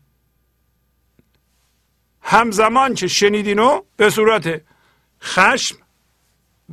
همزمان 2.23 2.95
که 2.95 3.07
شنیدینو 3.09 3.83
به 3.97 4.11
صورت 4.11 4.61
خشم 5.23 5.77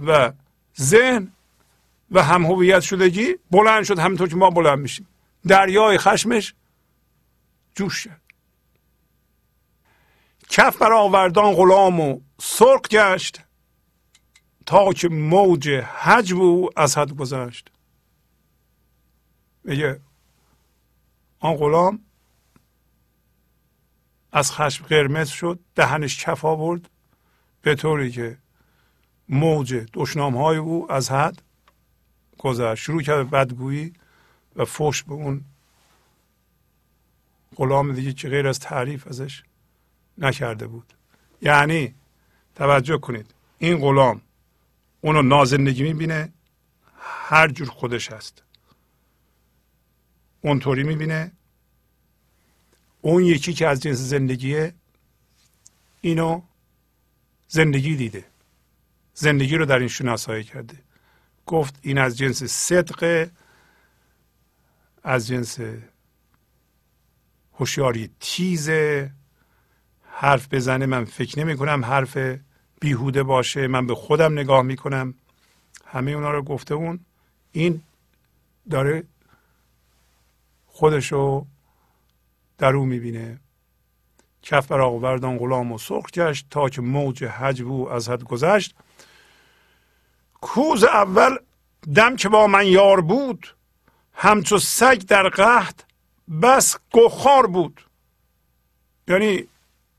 و 0.06 0.32
ذهن 0.82 1.32
و 2.12 2.24
هم 2.24 2.46
هویت 2.46 2.80
شدگی 2.80 3.36
بلند 3.52 3.84
شد 3.84 4.00
همینطور 4.00 4.30
که 4.30 4.36
ما 4.36 4.50
بلند 4.50 4.80
میشیم. 4.80 5.08
دریای 5.48 5.98
خشمش 5.98 6.54
جوش 7.76 7.96
شد 7.98 8.22
کف 10.50 10.78
بر 10.78 10.94
آوردان 10.94 11.54
غلام 11.54 12.00
و 12.00 12.20
سرق 12.40 12.88
گشت 12.90 13.42
تا 14.66 14.94
که 14.94 15.10
موج 15.10 15.70
حجب 15.70 16.38
او 16.38 16.70
از 16.76 16.98
حد 16.98 17.12
گذشت. 17.12 17.72
میگه 19.64 20.00
آن 21.40 21.56
غلام 21.56 22.00
از 24.32 24.52
خشم 24.52 24.86
قرمز 24.86 25.30
شد 25.30 25.60
دهنش 25.76 26.26
کف 26.26 26.46
آورد 26.46 26.90
به 27.62 27.76
طوری 27.76 28.12
که 28.12 28.38
موج 29.30 29.86
دشنام 29.94 30.38
های 30.38 30.58
او 30.58 30.92
از 30.92 31.12
حد 31.12 31.42
گذشت. 32.38 32.84
شروع 32.84 33.02
کرد 33.02 33.30
بدگویی 33.30 33.94
و 34.56 34.66
فش 34.66 35.04
به 35.04 35.14
اون 35.14 35.42
غلام 37.56 37.94
دیگه 37.94 38.14
که 38.14 38.30
غیر 38.30 38.48
از 38.48 38.60
تعریف 38.60 39.08
ازش 39.08 39.44
نکرده 40.18 40.68
بود. 40.68 40.94
یعنی 41.42 41.96
توجه 42.56 42.98
کنید 42.98 43.34
این 43.58 43.78
غلام 43.78 44.22
اونو 45.02 45.22
نازندگی 45.22 45.84
می‌بینه 45.84 46.34
هر 47.00 47.48
جور 47.48 47.68
خودش 47.68 48.12
هست. 48.12 48.44
اونطوری 50.42 50.84
می‌بینه. 50.84 51.32
اون 53.02 53.24
یکی 53.24 53.54
که 53.54 53.68
از 53.68 53.82
جنس 53.82 53.98
زندگیه 53.98 54.74
اینو 56.02 56.42
زندگی 57.48 57.96
دیده. 57.96 58.26
زندگی 59.14 59.56
رو 59.56 59.66
در 59.66 59.80
این 59.80 59.88
شناسایی 59.88 60.44
کرده. 60.44 60.87
گفت 61.48 61.80
این 61.82 61.98
از 61.98 62.18
جنس 62.18 62.44
صدق 62.44 63.30
از 65.04 65.28
جنس 65.28 65.60
هوشیاری 67.54 68.10
تیز. 68.20 68.70
حرف 70.04 70.54
بزنه 70.54 70.86
من 70.86 71.06
فکر 71.06 71.40
نمی 71.40 71.58
کنم 71.58 71.86
حرف 71.86 72.18
بیهوده 72.82 73.24
باشه. 73.24 73.68
من 73.68 73.88
به 73.88 73.96
خودم 73.96 74.34
نگاه 74.34 74.62
می 74.62 74.76
کنم. 74.76 75.14
همه 75.86 76.12
اونا 76.12 76.32
رو 76.32 76.44
گفته 76.44 76.74
اون. 76.74 77.00
این 77.52 77.82
داره 78.70 79.04
خودشو 80.68 81.46
در 82.58 82.76
او 82.76 82.86
می‌بینه 82.86 83.40
کف 84.42 84.68
بر 84.68 84.82
آوردان 84.82 85.38
غلام 85.38 85.72
و 85.72 85.78
سرخ 85.78 86.12
گشت 86.12 86.48
تا 86.50 86.70
که 86.70 86.82
موج 86.82 87.24
حجب 87.24 87.68
او 87.68 87.92
از 87.92 88.10
حد 88.10 88.24
گذشت. 88.24 88.76
کوز 90.42 90.84
اول 90.84 91.38
دم 91.96 92.16
که 92.16 92.30
با 92.30 92.48
من 92.48 92.68
یار 92.68 93.02
بود 93.02 93.56
همچو 94.14 94.58
سگ 94.58 94.98
در 94.98 95.30
قهد 95.30 95.84
بس 96.42 96.78
گخار 96.92 97.48
بود. 97.48 97.82
یعنی 99.08 99.48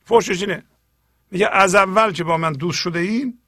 فوشش 0.05 0.43
اینه 0.43 0.63
میگه 1.31 1.49
از 1.53 1.75
اول 1.75 2.13
که 2.13 2.25
با 2.25 2.37
من 2.37 2.53
دوست 2.53 2.79
شده 2.79 2.99
این 2.99 3.39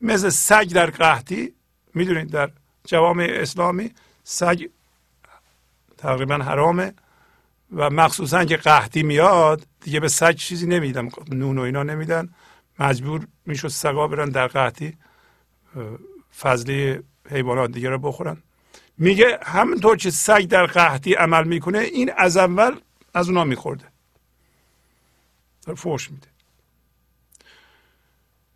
مثل 0.00 0.28
سگ 0.28 0.70
در 0.72 0.90
قحطی 0.90 1.54
می‌دونید 1.94 2.30
در 2.30 2.50
جوامع 2.86 3.28
اسلامی 3.30 3.90
سگ 4.24 4.68
تقریبا 5.98 6.34
حرامه 6.34 6.92
و 7.72 7.90
مخصوصا 7.90 8.44
که 8.44 8.56
قحطی 8.56 9.02
میاد 9.02 9.66
دیگه 9.80 10.00
به 10.00 10.08
سگ 10.08 10.36
چیزی 10.36 10.66
نمیدن 10.66 11.08
نون 11.28 11.58
و 11.58 11.60
اینا 11.60 11.82
نمیدن 11.82 12.34
مجبور 12.78 13.26
می‌شد 13.46 13.68
سگا 13.68 14.08
برن 14.08 14.28
در 14.28 14.46
قحطی. 14.46 14.96
فضلی 16.38 17.00
حیوانات 17.30 17.72
دیگه 17.72 17.90
رو 17.90 17.98
بخورن. 17.98 18.42
میگه 18.98 19.38
همونطور 19.42 19.96
که 19.96 20.10
سگ 20.10 20.44
در 20.44 20.66
قحطی 20.66 21.14
عمل 21.14 21.44
می‌کنه 21.44 21.78
این 21.78 22.12
از 22.16 22.36
اول 22.36 22.80
از 23.14 23.28
اونا 23.28 23.44
میخورده. 23.44 23.84
در 25.66 25.74
فوش 25.74 26.10
میده. 26.10 26.26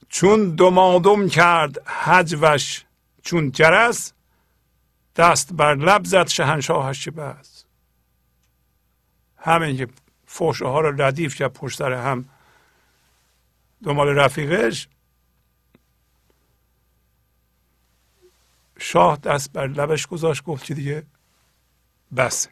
چون 0.08 0.54
دمادم 0.54 1.28
کرد 1.28 1.88
حجوش 1.88 2.84
چون 3.22 3.50
جرس 3.50 4.12
دست 5.16 5.52
بر 5.52 5.74
لب 5.74 6.04
زد 6.04 6.26
شهنشاهش 6.26 7.08
بس. 7.08 7.64
همین 9.36 9.76
که 9.76 9.88
فوشه 10.26 10.66
ها 10.66 10.80
رو 10.80 11.02
ردیف 11.02 11.34
کرد 11.34 11.52
پشت 11.52 11.78
سر 11.78 11.92
هم 11.92 12.28
دنبال 13.84 14.08
رفیقش 14.08 14.88
شاه 18.78 19.16
دست 19.16 19.52
بر 19.52 19.66
لبش 19.66 20.06
گذاشت 20.06 20.44
گفت 20.44 20.64
که 20.64 20.74
دیگه؟ 20.74 21.06
بس. 22.16 22.48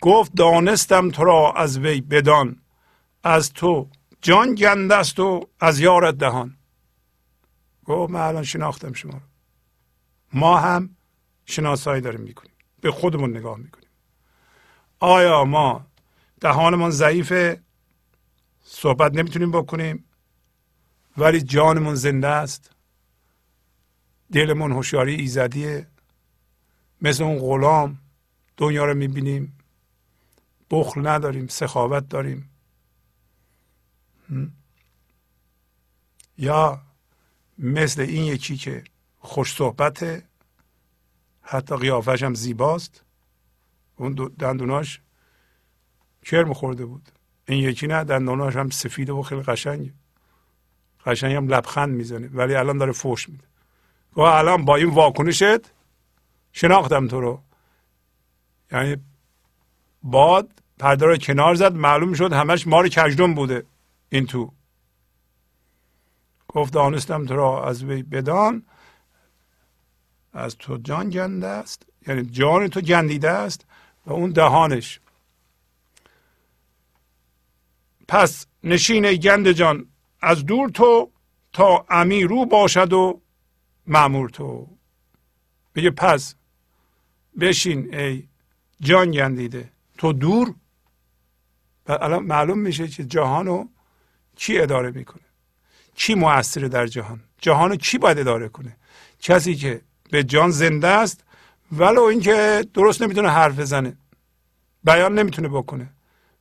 گفت 0.00 0.32
دانستم 0.34 1.10
تو 1.10 1.24
را 1.24 1.52
از 1.52 1.78
وی 1.78 2.00
بدان 2.00 2.60
از 3.24 3.52
تو 3.52 3.88
جان 4.22 4.54
گنده 4.54 5.22
و 5.22 5.40
از 5.60 5.80
یارت 5.80 6.14
دهان. 6.14 6.56
گفت 7.84 8.10
من 8.12 8.20
الان 8.20 8.42
شناختم 8.42 8.92
شما 8.92 9.12
رو. 9.12 9.20
ما 10.32 10.58
هم 10.58 10.96
شناسایی 11.46 12.00
داریم 12.00 12.20
می‌کنیم. 12.20 12.52
به 12.80 12.90
خودمون 12.90 13.36
نگاه 13.36 13.58
می‌کنیم. 13.58 13.88
آیا 15.00 15.44
ما 15.44 15.86
دهانمون 16.40 16.90
ضعیفه؟ 16.90 17.62
صحبت 18.64 19.12
نمی‌تونیم 19.14 19.50
بکنیم 19.50 20.04
ولی 21.16 21.40
جانمون 21.40 21.94
زنده 21.94 22.28
است. 22.28 22.75
دلمون 24.32 24.72
هوشیاری 24.72 25.14
ایزدیه. 25.14 25.86
مثل 27.02 27.24
اون 27.24 27.38
غلام 27.38 27.98
دنیا 28.56 28.84
رو 28.84 28.94
می‌بینیم. 28.94 29.58
بخل 30.70 31.06
نداریم 31.06 31.46
سخاوت 31.46 32.08
داریم. 32.08 32.50
یا 36.38 36.82
مثل 37.58 38.00
این 38.00 38.24
یکی 38.24 38.56
که 38.56 38.84
خوش 39.18 39.54
صحبته 39.54 40.22
حتی 41.42 41.76
قیافش 41.76 42.22
هم 42.22 42.34
زیباست. 42.34 43.04
اون 43.96 44.14
دندوناش 44.38 45.00
کرم 46.22 46.52
خورده 46.52 46.84
بود. 46.86 47.08
این 47.48 47.64
یکی 47.64 47.86
نه 47.86 48.04
دندوناش 48.04 48.56
هم 48.56 48.70
سفیده 48.70 49.12
و 49.12 49.22
خیلی 49.22 49.42
قشنگه. 49.42 49.92
قشنگ 51.06 51.32
هم 51.34 51.48
لبخند 51.48 51.94
می‌زنه 51.94 52.28
ولی 52.28 52.54
الان 52.54 52.78
داره 52.78 52.92
فوش 52.92 53.28
میده. 53.28 53.44
و 54.16 54.20
الان 54.20 54.64
با 54.64 54.76
این 54.76 54.90
واکنشت 54.90 55.70
شناختم 56.52 57.08
تو 57.08 57.20
رو. 57.20 57.40
یعنی 58.72 58.96
باد 60.02 60.50
پرده 60.78 61.06
رو 61.06 61.16
کنار 61.16 61.54
زد 61.54 61.74
معلوم 61.74 62.14
شد 62.14 62.32
همش 62.32 62.66
مار 62.66 62.88
کجدم 62.88 63.34
بوده 63.34 63.66
این 64.08 64.26
تو. 64.26 64.52
گفت 66.48 66.72
دانستم 66.72 67.26
تو 67.26 67.36
را 67.36 67.68
از 67.68 67.84
وی 67.84 68.02
بدان. 68.02 68.62
از 70.32 70.56
تو 70.58 70.76
جان 70.76 71.10
گنده 71.10 71.46
است 71.46 71.86
یعنی 72.06 72.22
جان 72.22 72.68
تو 72.68 72.80
گندیده 72.80 73.30
است 73.30 73.66
و 74.06 74.12
اون 74.12 74.30
دهانش. 74.30 75.00
پس 78.08 78.46
نشین 78.64 79.12
گند 79.12 79.52
جان 79.52 79.86
از 80.22 80.46
دور 80.46 80.70
تو 80.70 81.10
تا 81.52 81.86
رو 82.28 82.46
باشد 82.46 82.92
و 82.92 83.20
معمور 83.86 84.28
تو. 84.28 84.68
بگه 85.74 85.90
پس 85.90 86.34
بشین 87.40 87.94
ای 87.94 88.24
جان 88.80 89.10
گندیده. 89.10 89.70
تو 89.98 90.12
دور؟ 90.12 90.54
و 91.88 91.98
الان 92.00 92.22
معلوم 92.22 92.58
میشه 92.58 92.88
که 92.88 93.04
جهان 93.04 93.46
رو 93.46 93.68
کی 94.36 94.58
اداره 94.58 94.90
می‌کنه؟ 94.90 95.22
کی 95.94 96.14
موثره 96.14 96.68
در 96.68 96.86
جهان؟ 96.86 97.20
جهان 97.40 97.70
رو 97.70 97.76
کی 97.76 97.98
باید 97.98 98.18
اداره 98.18 98.48
کنه؟ 98.48 98.76
کسی 99.20 99.54
که 99.54 99.80
به 100.10 100.24
جان 100.24 100.50
زنده 100.50 100.88
است 100.88 101.24
ولو 101.72 102.02
اینکه 102.02 102.64
درست 102.74 103.02
نمی‌تونه 103.02 103.30
حرف 103.30 103.58
بزنه 103.58 103.96
بیان 104.84 105.18
نمی‌تونه 105.18 105.48
بکنه. 105.48 105.88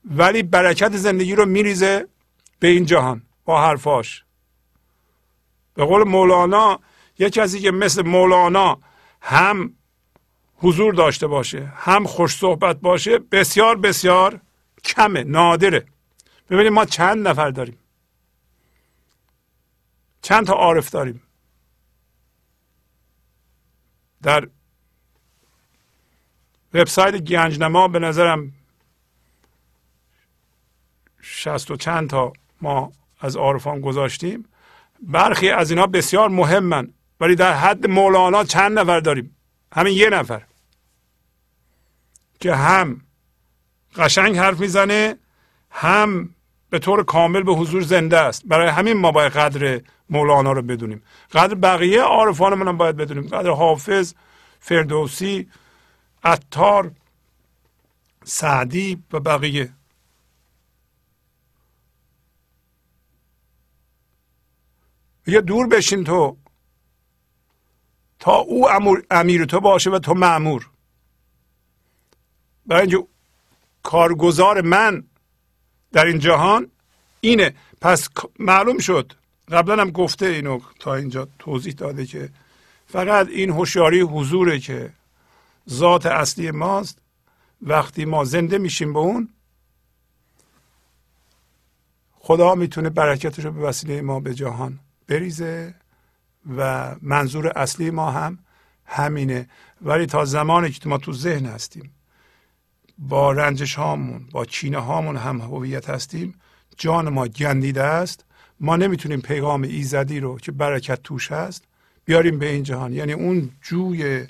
ولی 0.05 0.43
برکت 0.43 0.97
زندگی 0.97 1.35
رو 1.35 1.45
میریزه 1.45 2.07
به 2.60 2.68
این 2.68 2.86
جهان 2.86 3.21
با 3.45 3.61
حرفاش. 3.61 4.23
به 5.73 5.86
قول 5.86 6.03
مولانا 6.03 6.79
یه 7.19 7.29
کسی 7.29 7.60
که 7.60 7.71
مثل 7.71 8.07
مولانا 8.07 8.79
هم 9.21 9.73
حضور 10.57 10.94
داشته 10.94 11.27
باشه 11.27 11.65
هم 11.65 12.05
خوش 12.05 12.35
صحبت 12.35 12.79
باشه 12.79 13.19
بسیار 13.19 13.76
بسیار 13.76 14.41
کمه 14.84 15.23
نادره. 15.23 15.85
ببینید 16.49 16.71
ما 16.71 16.85
چند 16.85 17.27
نفر 17.27 17.49
داریم. 17.49 17.77
چند 20.21 20.47
تا 20.47 20.53
عارف 20.53 20.89
داریم. 20.89 21.21
در 24.23 24.47
وبسایت 26.73 27.18
گنجنما 27.18 27.87
به 27.87 27.99
نظرم 27.99 28.53
شست 31.21 31.71
و 31.71 31.76
چند 31.76 32.10
تا 32.10 32.34
ما 32.61 32.91
از 33.19 33.35
عارفان 33.35 33.81
گذاشتیم. 33.81 34.45
برخی 35.02 35.49
از 35.49 35.71
اینا 35.71 35.87
بسیار 35.87 36.29
مهمن. 36.29 36.94
ولی 37.19 37.35
در 37.35 37.53
حد 37.53 37.87
مولانا 37.87 38.44
چند 38.44 38.79
نفر 38.79 38.99
داریم؟ 38.99 39.37
همین 39.73 39.94
یه 39.94 40.10
نفر. 40.10 40.41
که 42.39 42.55
هم 42.55 43.02
قشنگ 43.95 44.37
حرف 44.37 44.60
می‌زنه 44.60 45.18
هم 45.69 46.35
به 46.69 46.79
طور 46.79 47.03
کامل 47.03 47.44
به 47.44 47.53
حضور 47.53 47.81
زنده 47.81 48.18
است. 48.18 48.45
برای 48.45 48.68
همین 48.68 48.94
ما 48.94 49.11
باید 49.11 49.31
قدر 49.31 49.81
مولانا 50.10 50.52
رو 50.52 50.61
بدونیم. 50.61 51.03
قدر 51.31 51.55
بقیه 51.55 52.02
عارفان 52.02 52.53
من 52.53 52.68
هم 52.68 52.77
باید 52.77 52.95
بدونیم. 52.97 53.27
قدر 53.27 53.49
حافظ 53.49 54.13
فردوسی 54.60 55.49
عطار 56.23 56.91
سعدی 58.23 59.03
و 59.13 59.19
بقیه. 59.19 59.73
یه 65.27 65.41
دور 65.41 65.68
بشین 65.68 66.03
تو. 66.03 66.37
تا 68.26 68.36
او 68.36 68.68
امیر 69.12 69.45
تو 69.45 69.60
باشه 69.60 69.89
و 69.89 69.99
تو 69.99 70.13
معمور 70.13 70.70
برای 72.65 72.81
اینکه 72.81 73.07
کارگزار 73.84 74.62
من 74.62 75.04
در 75.91 76.05
این 76.05 76.20
جهان 76.20 76.71
اینه. 77.21 77.55
پس 77.81 78.10
معلوم 78.39 78.78
شد. 78.78 79.13
قبلا 79.52 79.81
هم 79.81 79.91
گفته 79.91 80.26
اینو 80.26 80.60
تا 80.79 80.95
اینجا 80.95 81.28
توضیح 81.39 81.73
داده 81.73 82.05
که 82.05 82.29
فقط 82.87 83.28
این 83.28 83.49
هوشیاری 83.49 84.02
حضوره 84.02 84.60
که 84.60 84.94
ذات 85.70 86.05
اصلی 86.05 86.52
ماست. 86.52 86.97
وقتی 87.62 88.05
ما 88.05 88.23
زنده 88.23 88.57
میشیم 88.57 88.94
به 88.94 88.99
اون 88.99 89.29
خدا 92.20 92.55
می‌تونه 92.55 92.89
برکتش 92.89 93.45
رو 93.45 93.52
به 93.52 93.62
وسیله 93.62 94.02
ما 94.02 94.20
به 94.20 94.34
جهان 94.34 94.79
بریزه. 95.07 95.76
و 96.57 96.96
منظور 97.02 97.48
اصلی 97.56 97.91
ما 97.91 98.12
هم 98.12 98.40
همینه. 98.86 99.49
ولی 99.82 100.06
تا 100.06 100.26
زمانی 100.26 100.70
که 100.72 100.90
ما 100.90 100.98
تو 100.98 101.14
ذهن 101.14 101.46
هستیم 101.46 101.91
با 102.98 103.32
رنجش 103.32 103.76
هامون 103.76 104.28
با 104.32 104.46
چینه 104.46 104.78
هامون 104.78 105.18
هم 105.18 105.41
هویت 105.41 105.90
هستیم 105.90 106.34
جان 106.78 107.10
ما 107.10 107.28
گندیده 107.28 107.84
است. 107.84 108.26
ما 108.60 108.76
نمی‌تونیم 108.76 109.22
پیغام 109.22 109.62
ایزدی 109.62 110.20
رو 110.20 110.38
که 110.38 110.52
برکت 110.52 111.04
توش 111.04 111.32
هست 111.32 111.64
بیاریم 112.06 112.40
به 112.40 112.49
این 112.49 112.64
جهان. 112.64 112.94
یعنی 112.94 113.14
اون 113.14 113.52
جوی 113.62 114.28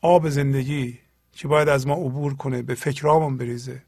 آب 0.00 0.28
زندگی 0.28 0.98
که 1.32 1.48
باید 1.48 1.68
از 1.68 1.86
ما 1.86 1.94
عبور 1.94 2.34
کنه 2.34 2.62
به 2.62 2.74
فکرامون 2.74 3.36
بریزه 3.36 3.82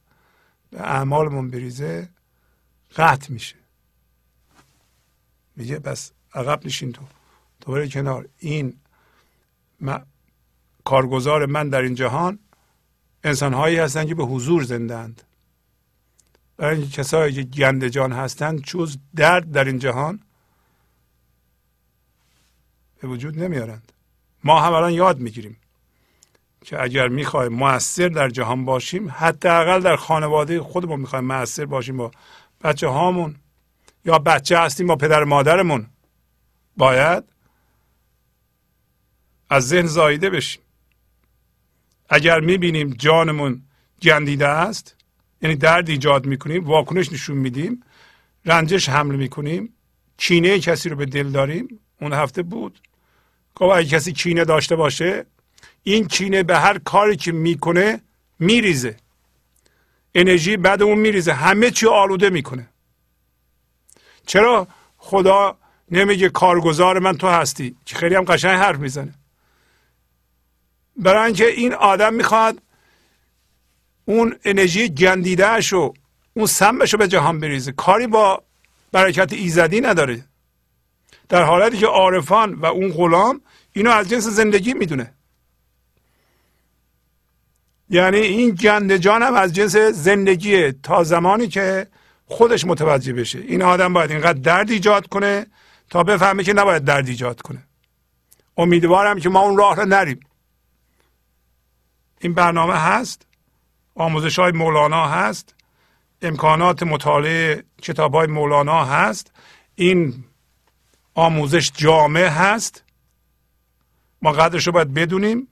به 0.71 0.81
اعمالمون 0.81 1.51
بریزه 1.51 2.09
قطع 2.97 3.33
میشه. 3.33 3.57
میگه 5.59 5.79
بس 5.79 6.13
عقب 6.35 6.67
نشین 6.67 6.93
تو. 6.93 7.03
بره 7.67 7.89
کنار. 7.89 8.29
این 8.39 8.75
کارگزار 10.85 11.47
من 11.47 11.69
در 11.69 11.83
این 11.83 11.95
جهان 11.95 12.39
انسان 13.25 13.53
هایی 13.53 13.77
هستند 13.77 14.09
که 14.09 14.15
به 14.15 14.25
حضور 14.25 14.63
زندند 14.63 15.23
برای 16.57 16.77
اینکه 16.77 16.97
کسایی 16.97 17.35
که 17.35 17.43
گند 17.43 17.89
جان 17.89 18.13
هستند 18.13 18.63
چوز 18.63 18.99
درد 19.17 19.53
در 19.53 19.65
این 19.65 19.79
جهان 19.79 20.23
به 23.01 23.09
وجود 23.09 23.39
نمیارند. 23.39 23.93
ما 24.45 24.61
هم 24.61 24.73
الان 24.73 24.93
یاد 24.93 25.19
می‌گیریم 25.19 25.57
که 26.65 26.83
اگر 26.83 27.09
می‌خوایم 27.09 27.53
موثر 27.53 28.09
در 28.09 28.29
جهان 28.29 28.65
باشیم 28.65 29.11
حداقل 29.11 29.81
در 29.81 29.97
خانواده 29.97 30.61
خودمون 30.61 31.01
می‌خوایم 31.01 31.25
موثر 31.25 31.65
باشیم 31.65 31.97
با 31.97 32.11
بچه 32.61 32.89
هامون 32.89 33.37
یا 34.09 34.19
بچه 34.19 34.59
هستیم 34.59 34.87
با 34.87 34.97
پدر 34.97 35.25
مادرمون؟ 35.25 35.87
باید 36.77 37.25
از 39.51 39.69
ذهن 39.69 39.87
زایده 39.87 40.31
بشیم. 40.31 40.63
اگر 42.09 42.41
می‌بینیم 42.41 42.91
جانمون 42.91 43.63
گندیده 44.03 44.49
است 44.49 44.97
یعنی 45.43 45.57
درد 45.57 45.89
ایجاد 45.89 46.27
می‌کنیم 46.27 46.65
واکنش 46.65 47.13
نشون 47.13 47.37
میدیم 47.37 47.83
رنجش 48.45 48.89
حمل 48.89 49.17
می‌کنیم 49.17 49.75
کینه 50.17 50.59
کسی 50.61 50.89
رو 50.89 50.97
به 50.97 51.07
دل 51.07 51.29
داریم 51.31 51.81
اون 52.01 52.13
هفته 52.13 52.43
بود. 52.43 52.81
گفت 53.55 53.77
اگه 53.77 53.89
کسی 53.89 54.13
کینه 54.13 54.45
داشته 54.45 54.77
باشه 54.77 55.27
این 55.83 56.09
کینه 56.09 56.43
به 56.43 56.59
هر 56.59 56.79
کاری 56.79 57.17
که 57.17 57.33
می‌کنه 57.33 58.01
میریزه. 58.39 58.97
انرژی 60.15 60.57
بعد 60.57 60.83
اون 60.83 60.99
میریزه. 60.99 61.33
همه 61.33 61.71
چی 61.71 61.87
آلوده 61.87 62.31
می‌کنه. 62.31 62.69
چرا 64.29 64.69
خدا 64.99 65.57
نمیگه 65.91 66.29
کارگزار 66.29 66.99
من 66.99 67.17
تو 67.17 67.29
هستی؟ 67.29 67.77
که 67.87 67.97
خیلی 67.97 68.15
هم 68.15 68.25
قشنگ 68.25 68.59
حرف 68.59 68.79
می‌زنه. 68.79 69.15
برای 70.97 71.27
اینکه 71.27 71.47
این 71.47 71.75
آدم 71.75 72.15
می‌خواد 72.15 72.63
اون 74.05 74.37
انرژی 74.45 74.89
گندیدهش 74.89 75.73
و 75.73 75.95
اون 76.35 76.47
سمش 76.47 76.93
رو 76.93 76.99
به 76.99 77.09
جهان 77.09 77.41
بریزه. 77.41 77.73
کاری 77.73 78.07
با 78.07 78.43
برکت 78.93 79.33
ایزدی 79.33 79.81
نداره. 79.81 80.25
در 81.29 81.43
حالتی 81.43 81.79
که 81.79 81.87
عارفان 81.87 82.55
و 82.55 82.67
اون 82.67 82.93
غلام 82.93 83.41
اینو 83.73 83.91
از 83.91 84.09
جنس 84.09 84.25
زندگی 84.25 84.75
می‌دونه. 84.75 85.13
یعنی 87.91 88.19
این 88.19 88.51
گند 88.51 88.97
جان 88.97 89.23
هم 89.23 89.35
از 89.35 89.53
جنس 89.53 89.77
زندگیه. 89.77 90.73
تا 90.83 91.05
زمانی 91.05 91.49
که 91.49 91.87
خودش 92.29 92.65
متوجه 92.65 93.13
بشه. 93.13 93.39
این 93.39 93.63
آدم 93.63 93.93
باید 93.93 94.11
اینقدر 94.11 94.39
درد 94.39 94.71
ایجاد 94.71 95.07
کنه 95.07 95.47
تا 95.91 96.03
بفهمه 96.03 96.45
که 96.45 96.53
نباید 96.53 96.85
درد 96.85 97.09
ایجاد 97.09 97.43
کنه. 97.43 97.63
امیدوارم 98.57 99.19
که 99.19 99.29
ما 99.29 99.41
اون 99.41 99.57
راه 99.57 99.77
رو 99.77 99.85
نریم. 99.85 100.21
این 102.21 102.35
برنامه 102.35 102.75
هست. 102.75 103.27
آموزش 103.95 104.39
های 104.39 104.53
مولانا 104.53 105.09
هست. 105.09 105.55
امکانات 106.23 106.83
مطالعه 106.83 107.65
کتاب 107.83 108.15
های 108.15 108.27
مولانا 108.27 108.85
هست. 108.85 109.33
این 109.75 110.25
آموزش 111.15 111.73
جامع 111.75 112.27
هست. 112.27 112.85
ما 114.23 114.33
قدرش 114.33 114.67
رو 114.67 114.73
باید 114.73 114.95
بدونیم 114.95 115.49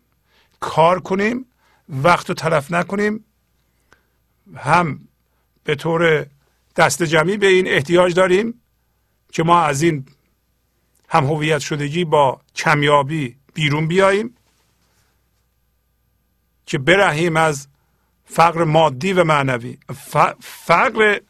کار 0.61 1.01
کنیم 1.01 1.47
وقت 1.89 2.29
رو 2.29 2.35
تلف 2.35 2.73
نکنیم. 2.73 3.25
هم 4.57 5.01
به 5.65 5.75
طور 5.75 6.27
دست 6.77 7.03
جمعی 7.03 7.37
به 7.37 7.47
این 7.47 7.69
احتیاج 7.69 8.15
داریم 8.15 8.63
که 9.33 9.43
ما 9.43 9.61
از 9.61 9.83
این 9.83 10.07
هم 11.09 11.25
هویت 11.25 11.59
شدگی 11.59 12.05
با 12.05 12.41
کمیابی 12.55 13.37
بیرون 13.55 13.89
بیاییم 13.89 14.37
که 16.67 16.79
برهیم 16.79 17.37
از 17.37 17.69
فقر 18.25 18.65
مادی 18.65 19.13
و 19.13 19.25
معنوی. 19.25 19.79
فقر 20.41 21.21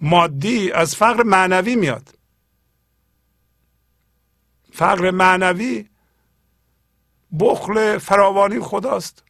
مادی 0.00 0.72
از 0.72 0.96
فقر 0.96 1.22
معنوی 1.22 1.76
میاد. 1.76 2.18
فقر 4.72 5.10
معنوی 5.10 5.88
بخل 7.40 7.98
فراوانی 7.98 8.60
خداست. 8.60 9.24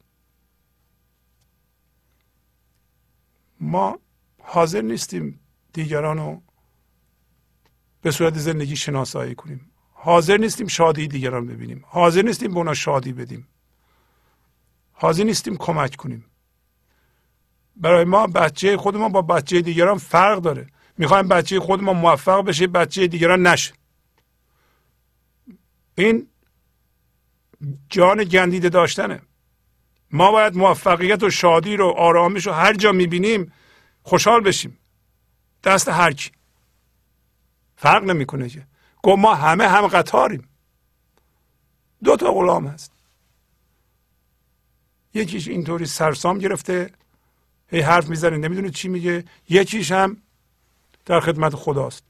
ما 3.60 3.98
حاضر 4.42 4.80
نیستیم 4.80 5.40
دیگران 5.72 6.18
رو 6.18 6.42
به 8.02 8.10
صورت 8.10 8.38
زندگی 8.38 8.76
شناسایی 8.76 9.34
کنیم. 9.34 9.70
حاضر 9.92 10.36
نیستیم 10.36 10.66
شادی 10.66 11.08
دیگران 11.08 11.46
ببینیم. 11.46 11.84
حاضر 11.86 12.22
نیستیم 12.22 12.50
به 12.50 12.56
اونا 12.56 12.74
شادی 12.74 13.12
بدیم. 13.12 13.48
حاضر 14.92 15.24
نیستیم 15.24 15.56
کمک 15.56 15.96
کنیم. 15.96 16.24
برای 17.76 18.04
ما 18.04 18.26
بچه 18.26 18.76
خودمون 18.76 19.12
با 19.12 19.22
بچه 19.22 19.60
دیگران 19.60 19.98
فرق 19.98 20.38
داره. 20.38 20.66
می‌خوایم 20.98 21.28
بچه 21.28 21.60
خودمون 21.60 21.96
موفق 21.96 22.44
بشه 22.44 22.66
بچه 22.66 23.06
دیگران 23.06 23.46
نشه. 23.46 23.72
این 25.94 26.28
جان 27.90 28.24
گندیده 28.24 28.68
داشتنه. 28.68 29.22
ما 30.10 30.32
باید 30.32 30.56
موفقیت 30.56 31.22
و 31.22 31.30
شادی 31.30 31.76
رو 31.76 31.88
آرامش 31.88 32.46
رو 32.46 32.52
هر 32.52 32.74
جا 32.74 32.92
می‌بینیم 32.92 33.52
خوشحال 34.02 34.40
بشیم. 34.40 34.78
دست 35.64 35.88
هر 35.88 36.12
کی. 36.12 36.30
فرق 37.76 38.04
نمی‌کنه 38.04 38.48
که. 38.48 38.66
گفت 39.02 39.18
ما 39.18 39.34
همه 39.34 39.68
هم 39.68 39.86
قطاریم. 39.86 40.48
دو 42.04 42.16
تا 42.16 42.32
غلام 42.32 42.66
هست. 42.66 42.92
یکیش 45.14 45.48
اینطوری 45.48 45.86
سرسام 45.86 46.38
گرفته. 46.38 46.90
هی 47.68 47.80
حرف 47.80 48.08
می‌زنه 48.08 48.36
نمی‌دونه 48.36 48.70
چی 48.70 48.88
میگه. 48.88 49.24
یکیش 49.48 49.92
هم 49.92 50.16
در 51.06 51.20
خدمت 51.20 51.54
خداست. 51.54 52.04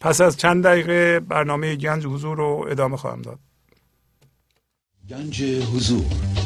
پس 0.00 0.20
از 0.20 0.36
چند 0.36 0.64
دقیقه 0.64 1.20
برنامه 1.20 1.76
گنج 1.76 2.06
حضور 2.06 2.36
رو 2.36 2.66
ادامه 2.70 2.96
خواهم 2.96 3.22
داد. 3.22 3.38
گنج 5.08 5.42
حضور. 5.42 6.45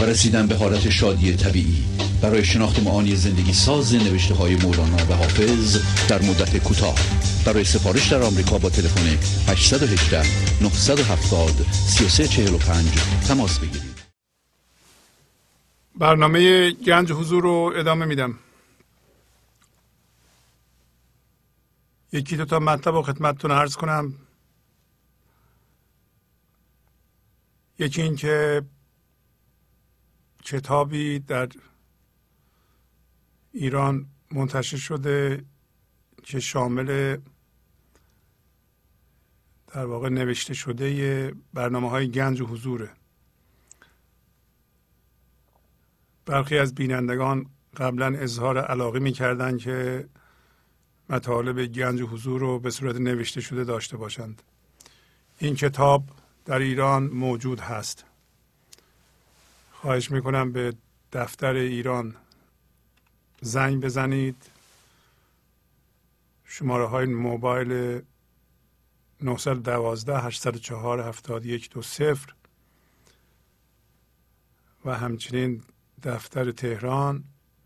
و 0.00 0.04
رسیدن 0.04 0.46
به 0.46 0.56
حالت 0.56 0.90
شادی 0.90 1.36
طبیعی. 1.36 1.84
برای 2.22 2.44
شناخت 2.44 2.82
معانی 2.82 3.16
زندگی 3.16 3.52
ساز 3.52 3.94
نوشته 3.94 4.34
های 4.34 4.56
مولانا 4.56 4.96
و 4.96 5.12
حافظ 5.14 5.78
در 6.08 6.22
مدت 6.22 6.56
کوتاه. 6.56 6.94
برای 7.46 7.64
سفارش 7.64 8.12
در 8.12 8.22
آمریکا 8.22 8.58
با 8.58 8.70
تلفن 8.70 9.06
818 9.52 10.22
970 10.62 11.50
3345 11.72 12.86
تماس 13.28 13.58
بگیرید. 13.58 13.98
برنامه 15.94 16.70
گنج 16.70 17.12
حضور 17.12 17.42
رو 17.42 17.72
ادامه 17.76 18.04
میدم. 18.06 18.34
یکی 22.12 22.36
دو 22.36 22.44
تا 22.44 22.58
مطلب 22.58 22.94
رو 22.94 23.02
خدمتتون 23.02 23.50
عرض 23.50 23.76
کنم. 23.76 24.14
یکی 27.78 28.02
این 28.02 28.16
که 28.16 28.62
کتابی 30.44 31.18
در 31.18 31.48
ایران 33.52 34.06
منتشر 34.30 34.76
شده 34.76 35.44
که 36.22 36.40
شامل 36.40 37.16
در 39.66 39.86
واقع 39.86 40.08
نوشته 40.08 40.54
شده 40.54 41.34
برنامه 41.54 41.90
های 41.90 42.10
گنج 42.10 42.40
و 42.40 42.46
حضوره. 42.46 42.90
برخی 46.26 46.58
از 46.58 46.74
بینندگان 46.74 47.46
قبلا 47.76 48.18
اظهار 48.18 48.58
علاقه 48.58 48.98
می 48.98 49.12
که 49.58 50.08
مطالب 51.10 51.66
گنج 51.66 52.00
و 52.00 52.06
حضور 52.06 52.40
رو 52.40 52.58
به 52.58 52.70
صورت 52.70 52.96
نوشته 52.96 53.40
شده 53.40 53.64
داشته 53.64 53.96
باشند. 53.96 54.42
این 55.38 55.54
کتاب 55.54 56.04
در 56.44 56.58
ایران 56.58 57.06
موجود 57.06 57.60
هست. 57.60 58.04
خواهش 59.88 60.10
می‌کنم 60.10 60.52
به 60.52 60.74
دفتر 61.12 61.54
ایران 61.54 62.16
زنگ 63.40 63.82
بزنید. 63.82 64.36
شماره 66.44 66.86
های 66.86 67.06
موبایل 67.06 68.02
912 69.22 70.18
804 70.18 71.00
7120 71.00 72.34
و 74.84 74.98
همچنین 74.98 75.62
دفتر 76.02 76.52
تهران 76.52 77.24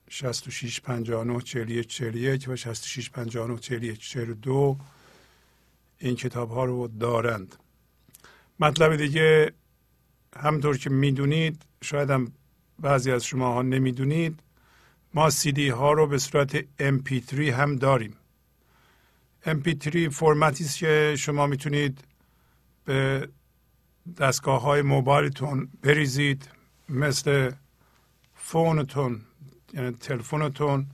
66 0.09 0.81
59 0.81 1.41
41 1.41 1.87
41 1.89 2.49
و 2.49 2.57
66 2.57 3.11
59 3.11 3.59
41 3.59 4.01
42 4.01 4.77
این 5.99 6.17
کتاب 6.17 6.51
ها 6.51 6.65
رو 6.65 6.89
دارند. 6.89 7.57
مطلب 8.61 8.97
دیگه 8.97 9.53
همطور 10.37 10.79
که 10.79 10.91
می‌دونید 10.91 11.72
شاید 11.83 12.11
هم 12.11 12.33
بعضی 12.79 13.13
از 13.13 13.25
شما 13.25 13.53
ها 13.53 13.63
نمی‌دونید 13.63 14.41
ما 15.15 15.31
سی 15.31 15.69
ها 15.69 15.93
رو 15.93 16.07
به 16.07 16.19
صورت 16.19 16.61
MP3 16.79 17.39
هم 17.39 17.77
داریم. 17.77 18.17
MP3 19.47 20.09
فرمتی 20.09 20.65
است 20.65 20.79
که 20.79 21.15
شما 21.19 21.47
می‌تونید 21.47 22.05
به 22.85 23.29
دستگاه 24.19 24.63
های 24.63 24.83
موبایلتون 24.83 25.69
بریزید 25.83 26.49
مثل 26.89 27.53
فونتون 28.35 29.21
یعنی 29.75 29.91
تلفنتون 29.91 30.87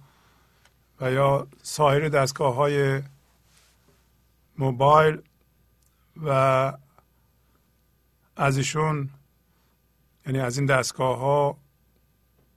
و 1.01 1.13
یا 1.13 1.47
سایر 1.63 2.09
دستگاه 2.09 2.55
های 2.55 3.03
موبایل 4.59 5.19
و 6.23 6.73
از 8.37 8.57
ایشون 8.57 9.11
یعنی 10.29 10.41
از 10.41 10.59
این 10.59 10.67
دستگاه 10.67 11.19
ها 11.19 11.59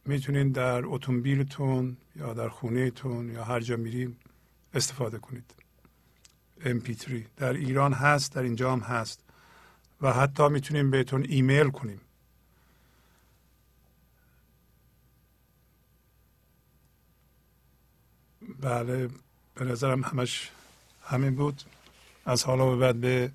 می‌تونید 0.06 0.54
در 0.54 0.86
اتومبیلتون 0.86 1.98
یا 2.16 2.34
در 2.34 2.50
خونهتون 2.50 3.30
یا 3.30 3.44
هر 3.44 3.60
جا 3.60 3.76
میریم 3.76 4.18
استفاده 4.74 5.18
کنید. 5.18 5.54
MP3 6.60 7.12
در 7.38 7.54
ایران 7.54 7.94
هست 7.94 8.34
در 8.34 8.42
اینجا 8.42 8.72
هم 8.72 8.80
هست 8.80 9.24
و 10.02 10.14
حتی 10.14 10.48
می‌تونیم 10.48 10.92
بهتون 10.92 11.26
ایمیل 11.30 11.70
کنیم 11.70 12.02
بله 18.62 19.10
به 19.56 19.66
نظرم 19.66 20.04
همش 20.04 20.52
همین 21.04 21.36
بود. 21.36 21.62
از 22.26 22.44
حالا 22.44 22.70
به 22.70 22.76
بعد 22.76 23.02
به 23.02 23.32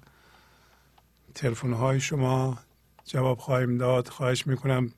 تلفن 1.35 1.73
های 1.73 2.01
شما 2.01 2.66
جواب 3.07 3.39
خواهیم 3.39 3.79
داد. 3.79 4.09
خواهش 4.09 4.47
می‌کنم 4.47 4.93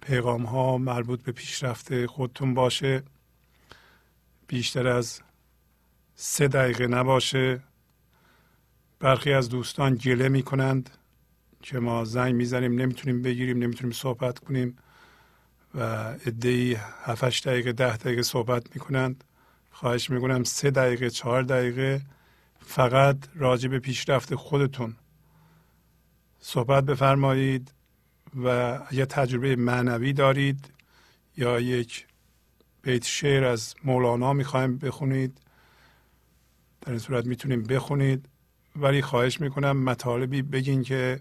پیغام 0.00 0.42
ها 0.42 0.78
مربوط 0.78 1.22
به 1.22 1.32
پیشرفت 1.32 2.06
خودتون 2.06 2.54
باشه. 2.54 3.02
بیشتر 4.46 4.86
از 4.86 5.20
سه 6.14 6.48
دقیقه 6.48 6.86
نباشه. 6.86 7.60
برخی 9.00 9.32
از 9.32 9.48
دوستان 9.48 9.94
گله 9.94 10.28
می‌کنند 10.28 10.90
که 11.62 11.78
ما 11.78 12.04
زنگ 12.04 12.34
می‌زنیم 12.34 12.74
نمی‌تونیم 12.74 13.22
بگیریم 13.22 13.58
نمی‌تونیم 13.58 13.92
صحبت 13.92 14.38
کنیم 14.38 14.78
و 15.74 15.80
ادهی 16.26 16.76
هفتش 17.04 17.40
دقیقه 17.40 17.72
ده 17.72 17.96
دقیقه 17.96 18.22
صحبت 18.22 18.76
می‌کنند. 18.76 19.24
خواهش 19.70 20.10
می‌کنم 20.10 20.44
سه 20.44 20.70
دقیقه 20.70 21.10
چهار 21.10 21.42
دقیقه 21.42 22.00
فقط 22.70 23.16
راجع 23.34 23.68
به 23.68 23.78
پیشرفت 23.78 24.34
خودتون 24.34 24.96
صحبت 26.40 26.84
بفرمایید 26.84 27.74
و 28.34 28.48
اگر 28.88 29.04
تجربه 29.04 29.56
معنوی 29.56 30.12
دارید 30.12 30.70
یا 31.36 31.60
یک 31.60 32.06
بیت 32.82 33.04
شعر 33.04 33.44
از 33.44 33.74
مولانا 33.84 34.32
می‌خوایم 34.32 34.78
بخونید. 34.78 35.40
در 36.80 36.90
این 36.90 36.98
صورت 36.98 37.26
می‌تونیم 37.26 37.62
بخونید. 37.62 38.28
ولی 38.76 39.02
خواهش 39.02 39.40
می‌کنم 39.40 39.84
مطالبی 39.84 40.42
بگین 40.42 40.82
که 40.82 41.20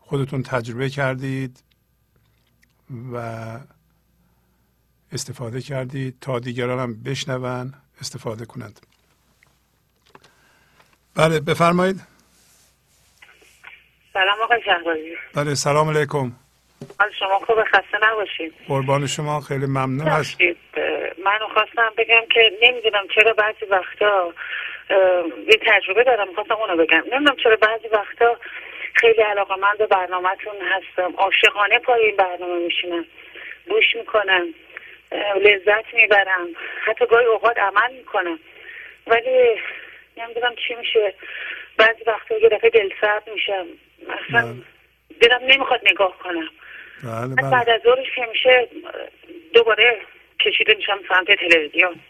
خودتون 0.00 0.42
تجربه 0.42 0.90
کردید 0.90 1.62
و 3.12 3.16
استفاده 5.12 5.62
کردید 5.62 6.16
تا 6.20 6.38
دیگران 6.38 6.78
هم 6.78 7.02
بشنون 7.02 7.74
استفاده 8.00 8.44
کنند. 8.44 8.80
بله 11.20 11.40
بفرمایید. 11.40 11.96
سلام 14.12 14.42
آقای 14.42 14.62
شهبازی 14.64 15.16
بله 15.36 15.54
سلام 15.54 15.88
علیکم. 15.88 16.32
از 17.00 17.10
شما 17.18 17.38
خوب 17.46 17.64
خسته 17.64 17.98
نباشید. 18.02 18.54
قربان 18.68 19.06
شما 19.06 19.40
خیلی 19.40 19.66
ممنون 19.66 20.08
هست 20.08 20.40
من 21.24 21.38
خواستم 21.54 21.92
بگم 21.98 22.22
که 22.34 22.50
نمی‌دونم 22.62 23.04
چرا 23.14 23.32
بعضی 23.32 23.64
وقتا 23.70 24.34
یه 25.48 25.60
تجربه 25.66 26.04
دارم 26.04 26.34
خواستم 26.34 26.54
اونو 26.54 26.76
بگم. 26.76 26.98
نمی‌دونم 27.12 27.36
چرا 27.42 27.56
بعضی 27.56 27.88
وقتا 27.88 28.36
خیلی 28.94 29.22
علاقه 29.22 29.56
من 29.56 29.74
به 29.78 29.86
برنامهتون 29.86 30.54
هستم. 30.62 31.14
عاشقانه 31.16 31.78
پای 31.78 32.02
این 32.04 32.16
برنامه 32.16 32.64
میشینم. 32.64 33.04
گوش 33.68 33.96
می‌کنم 33.96 34.46
لذت 35.44 35.94
می‌برم. 35.94 36.46
حتی 36.84 37.06
گاهی 37.06 37.26
اوقات 37.26 37.58
عمل 37.58 37.96
می‌کنم. 37.96 38.38
ولی 39.06 39.56
نمی‌دونم 40.16 40.54
چی 40.68 40.74
میشه. 40.74 41.14
بعضی 41.78 42.02
وقتا 42.06 42.34
یه 42.42 42.48
دفعه 42.48 42.70
دل 42.70 42.88
سرد 43.00 43.30
میشم. 43.34 43.66
اصلا 44.00 44.52
بله. 44.52 44.62
دلم 45.20 45.40
نمی‌خواد 45.42 45.80
نگاه 45.90 46.18
کنم. 46.18 46.48
بله 47.04 47.34
بله. 47.34 47.50
بعد 47.50 47.68
از 47.68 47.80
ظهرش 47.84 48.06
که 48.16 48.26
میشه 48.30 48.68
دوباره 49.54 50.00
کشیده 50.40 50.74
میشم 50.74 50.98
سمت 51.08 51.26
تلویزیون. 51.40 52.00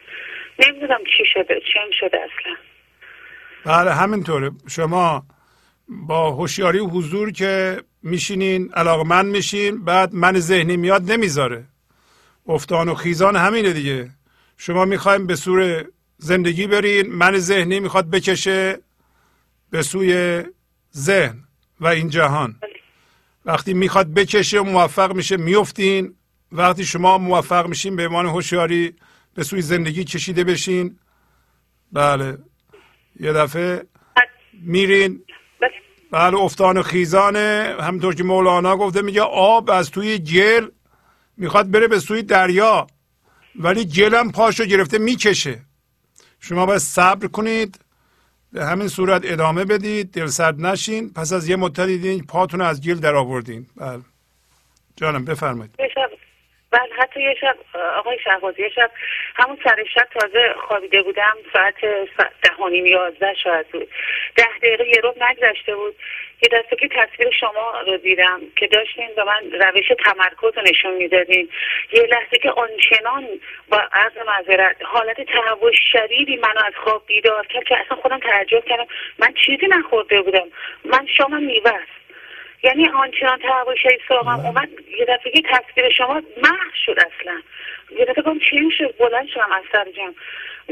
نمی‌دونم 0.58 1.00
چی 1.16 1.24
شده 1.32 1.60
چی 1.60 1.78
شده 2.00 2.18
اصلا. 2.18 2.56
بله 3.64 3.94
همینطوره. 3.94 4.50
شما 4.68 5.22
با 5.88 6.30
هوشیاری 6.30 6.78
و 6.78 6.86
حضور 6.86 7.32
که 7.32 7.76
میشینین 8.02 8.70
من 9.06 9.26
میشین 9.26 9.84
بعد 9.84 10.14
من 10.14 10.32
ذهنی 10.32 10.76
میاد 10.76 11.02
نمی‌ذاره. 11.02 11.64
افتان 12.48 12.88
و 12.88 12.94
خیزان 12.94 13.36
همینه 13.36 13.72
دیگه. 13.72 14.08
شما 14.58 14.84
می‌خوایم 14.84 15.26
به 15.26 15.34
سور 15.34 15.84
زندگی 16.20 16.66
برین 16.66 17.12
من 17.12 17.39
ذهنی 17.39 17.81
می‌خواد 17.81 18.10
بکشه 18.10 18.78
به 19.70 19.82
سوی 19.82 20.42
ذهن 20.97 21.44
و 21.81 21.86
این 21.86 22.08
جهان. 22.08 22.57
وقتی 23.44 23.74
می‌خواد 23.74 24.15
بکشه 24.15 24.60
موفق 24.60 25.12
میشه 25.12 25.36
میفتین. 25.36 26.15
وقتی 26.52 26.84
شما 26.84 27.18
موفق 27.18 27.66
میشین 27.66 27.97
به 27.97 28.07
عنوان 28.07 28.26
هوشیاری 28.26 28.94
به 29.34 29.42
سوی 29.44 29.62
زندگی 29.62 30.05
کشیده 30.05 30.44
بشین. 30.44 30.99
بله. 31.92 32.39
یه 33.20 33.32
دفعه 33.32 33.82
میرین. 34.62 35.24
بله 36.10 36.36
افتان 36.36 36.76
و 36.76 36.82
خیزانه. 36.82 37.76
همطور 37.81 38.15
که 38.15 38.24
مولانا 38.24 38.76
گفته 38.76 39.02
میگه 39.02 39.23
آب 39.23 39.70
از 39.70 39.90
توی 39.90 40.18
گل 40.18 40.68
می‌خواد 41.36 41.70
بره 41.70 41.89
به 41.89 41.99
سوی 42.00 42.23
دریا. 42.23 42.86
ولی 43.57 43.84
گلم 43.84 44.32
پاشو 44.32 44.65
گرفته 44.65 44.99
می‌کشه. 44.99 45.69
شما 46.41 46.67
باید 46.67 46.78
صبر 46.78 47.27
کنید 47.27 47.81
به 48.52 48.65
همین 48.65 48.89
صورت 48.89 49.23
ادامه 49.25 49.65
بدید 49.65 50.12
دل 50.12 50.27
سرد 50.27 50.60
نشین. 50.60 51.12
پس 51.12 51.33
از 51.33 51.49
یه 51.49 51.57
مدت 51.57 51.86
دیدین 51.86 52.25
پاتون 52.27 52.60
از 52.60 52.81
گل 52.83 52.94
در 52.94 53.15
آوردین. 53.15 53.67
بله. 53.77 54.01
جانم 54.97 55.25
بفرمایید. 55.25 55.75
بله 56.73 56.94
حتی 56.99 57.23
یه 57.23 57.34
شب 57.40 57.57
آقای 57.99 58.18
شهبازی 58.24 58.62
یه 58.62 58.68
شب 58.68 58.90
همون 59.34 59.58
سر 59.65 59.84
شب 59.94 60.08
تازه 60.20 60.55
خوابیده 60.66 61.02
بودم 61.02 61.36
ساعت 61.52 61.81
ده 62.42 62.57
و 62.60 62.68
نیم 62.68 62.86
یازده 62.86 63.34
شاید 63.34 63.68
بود. 63.68 63.89
ده 64.36 64.58
دقیقه 64.62 64.89
یه 64.89 65.00
روب 65.02 65.23
نگذشته 65.23 65.76
بود. 65.76 65.94
یه 66.42 66.49
دسته 66.58 66.76
که 66.76 66.89
تصویر 66.89 67.31
شما 67.31 67.81
رو 67.86 67.97
دیدم 67.97 68.40
که 68.57 68.66
داشتین 68.66 69.08
به 69.16 69.24
من 69.24 69.52
روش 69.52 69.89
تمرکز 70.05 70.57
رو 70.57 70.62
نشون 70.62 70.94
می‌دادین. 70.94 71.49
یه 71.92 72.02
لحظه 72.02 72.39
که 72.42 72.50
آنچنان 72.50 73.28
با 73.68 73.82
عرض 73.92 74.12
معذرت 74.26 74.76
حالت 74.82 75.20
تهوع 75.20 75.73
شدیدی 75.92 76.36
منو 76.36 76.65
از 76.66 76.74
خواب 76.84 77.02
بیدار 77.07 77.47
کرد 77.47 77.65
که 77.65 77.81
اصلا 77.81 77.97
خودم 77.97 78.18
تعجب 78.18 78.65
کردم. 78.65 78.86
من 79.18 79.34
چیزی 79.34 79.66
نخورده 79.66 80.23
بودم. 80.23 80.47
من 80.84 81.07
شامم 81.07 81.42
میوه 81.42 81.81
یعنی 82.62 82.89
آنچنان 82.89 83.39
تهوع 83.39 83.74
سراغم 84.08 84.47
اومد 84.47 84.68
یه 84.98 85.05
دفعه 85.08 85.42
تصویر 85.52 85.90
شما 85.97 86.14
محو 86.42 86.70
شد 86.86 86.97
اصلا. 86.98 87.40
یه 87.98 88.05
دفعه 88.05 88.22
گم 88.22 88.39
چی 88.39 88.56
شد 88.78 88.94
بلند 88.98 89.28
شدم 89.34 89.52
از 89.52 89.62
سر 89.72 89.84
جمع 89.97 90.14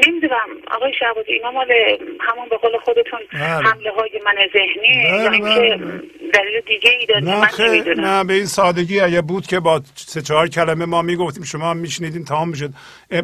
نمی‌دونم 0.07 0.49
آقای 0.71 0.93
شعبازی 0.99 1.33
اینا 1.33 1.51
مال 1.51 1.73
همون 2.21 2.49
به 2.51 2.57
قول 2.57 2.79
خودتون 2.85 3.21
بله. 3.33 3.41
حمله 3.43 3.91
های 3.91 4.11
من 4.25 4.35
ذهنی 4.53 5.05
بله، 5.05 5.23
یا 5.23 5.31
اینکه 5.31 5.77
بله. 5.77 6.03
دلیل 6.35 6.61
دیگه 6.67 6.91
ای 6.91 7.07
داره 7.07 7.21
نه 7.21 7.47
خیلی 7.47 7.95
نه 8.01 8.25
به 8.25 8.33
این 8.33 8.47
سادگی 8.47 9.01
اگه 9.01 9.23
بود 9.23 9.47
که 9.47 9.61
با 9.61 9.83
سه 9.95 10.23
چهار 10.23 10.49
کلمه 10.49 10.85
ما 10.85 11.03
می‌گفتیم 11.03 11.45
شما 11.45 11.75
میشنیدین 11.75 12.25
تمام 12.25 12.49
می‌شد. 12.49 12.71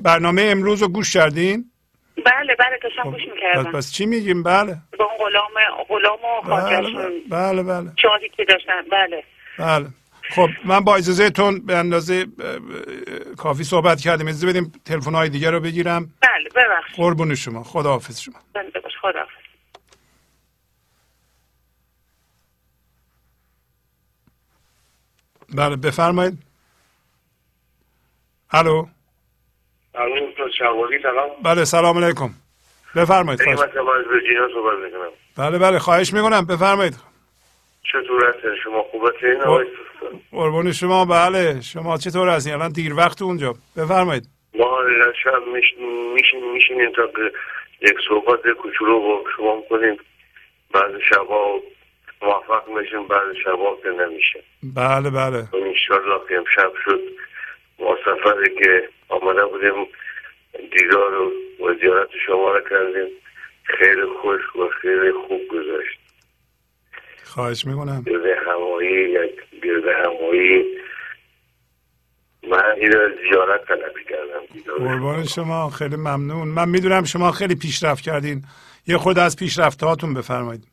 برنامه 0.02 0.42
امروز 0.42 0.82
رو 0.82 0.88
گوش 0.88 1.12
کردین؟ 1.12 1.64
بله 2.16 2.54
بله 2.58 2.78
داشتم 2.82 3.02
خب، 3.02 3.10
گوش 3.10 3.22
می‌کردم. 3.34 3.72
پس 3.72 3.92
چی 3.92 4.06
میگیم؟ 4.06 4.42
بله. 4.42 4.76
با 4.98 5.04
اون 5.04 5.16
غلام 5.18 5.84
غلام 5.88 6.18
و 6.24 6.40
بله 6.42 7.20
بله 7.30 7.62
بله 7.62 7.92
شادی 8.02 8.28
که 8.28 8.44
داشتن. 8.44 8.82
بله. 8.92 9.24
بله. 9.58 9.88
خب 10.30 10.48
من 10.64 10.80
با 10.80 10.96
اجازه 10.96 11.30
تون 11.30 11.66
به 11.66 11.76
اندازه 11.76 12.26
کافی 13.38 13.64
صحبت 13.64 14.00
کردیم. 14.00 14.28
اجازه 14.28 14.46
بدیم 14.46 14.72
تلفن 14.84 15.14
های 15.14 15.28
دیگه 15.28 15.50
رو 15.50 15.60
بگیرم. 15.60 16.14
بله 16.20 16.48
ببخشید. 16.56 16.96
قربون 16.96 17.34
شما. 17.34 17.62
خداحافظ 17.62 18.20
شما. 18.20 18.34
بله 18.54 18.70
خداحافظ. 19.02 19.32
بله 25.54 25.76
بفرمایید. 25.76 26.38
الو. 28.50 28.86
سلام. 30.58 31.30
بله 31.44 31.64
سلام 31.64 32.04
علیکم. 32.04 32.30
بفرمایید 32.96 33.40
بله 35.38 35.58
بله 35.58 35.78
خواهش 35.78 36.12
می‌کنم. 36.12 36.46
بفرمایید. 36.46 36.94
چطور 37.82 38.34
شما 38.64 38.82
خوب 38.82 39.02
هستین 39.06 39.38
قربون 40.32 40.72
شما. 40.72 41.04
بله 41.04 41.60
شما 41.60 41.98
چطور 41.98 42.28
هستین 42.28 42.52
الان 42.54 42.72
دیر 42.72 42.94
وقت 42.94 43.22
اونجا. 43.22 43.54
بفرمایید. 43.76 44.24
ما 44.54 44.78
شب 45.24 45.42
میشین 45.54 46.52
میشینیم 46.52 46.92
تا 46.92 47.02
یک 47.80 47.94
صحبت 48.08 48.48
کوچولو 48.62 49.00
با 49.00 49.24
شما 49.36 49.62
کنیم. 49.68 49.96
بعد 50.74 50.98
شبا 51.10 51.60
موفق 52.22 52.68
میشیم 52.68 53.08
بعد 53.08 53.32
شبا 53.44 53.78
که 53.82 53.88
نمیشه. 53.88 54.42
بله 54.62 55.10
بله. 55.10 55.44
انشالله 55.66 56.20
که 56.28 56.36
امشب 56.36 56.72
شد. 56.84 57.00
ما 57.78 57.96
سفری 58.04 58.54
که 58.54 58.88
آمده 59.08 59.46
بودیم 59.46 59.86
دیدار 60.72 61.14
و 61.60 61.74
زیارت 61.80 62.08
شما 62.26 62.50
را 62.52 62.60
کردیم. 62.60 63.08
خیلی 63.64 64.02
خوش 64.22 64.40
و 64.56 64.68
خیلی 64.82 65.12
خوب 65.12 65.40
گذاشت 65.48 65.98
خواهش 67.24 67.66
می‌کنم. 67.66 68.02
گرده 68.06 68.36
همایی 68.46 69.10
یک 69.10 69.60
گرده 69.62 69.96
همایی 69.96 70.64
من 72.48 72.74
این 72.76 72.92
زیارت 73.30 73.64
طلبی 73.68 74.04
کردم. 74.04 74.42
قربان 74.78 75.24
شما 75.24 75.70
خیلی 75.70 75.96
ممنون. 75.96 76.48
من 76.48 76.68
می‌دونم 76.68 77.04
شما 77.04 77.32
خیلی 77.32 77.54
پیشرفت 77.54 78.04
کردین. 78.04 78.42
یه 78.86 78.98
خود 78.98 79.18
از 79.18 79.36
پیشرفت 79.36 79.82
هاتون 79.82 80.14
بفرمایید. 80.14 80.64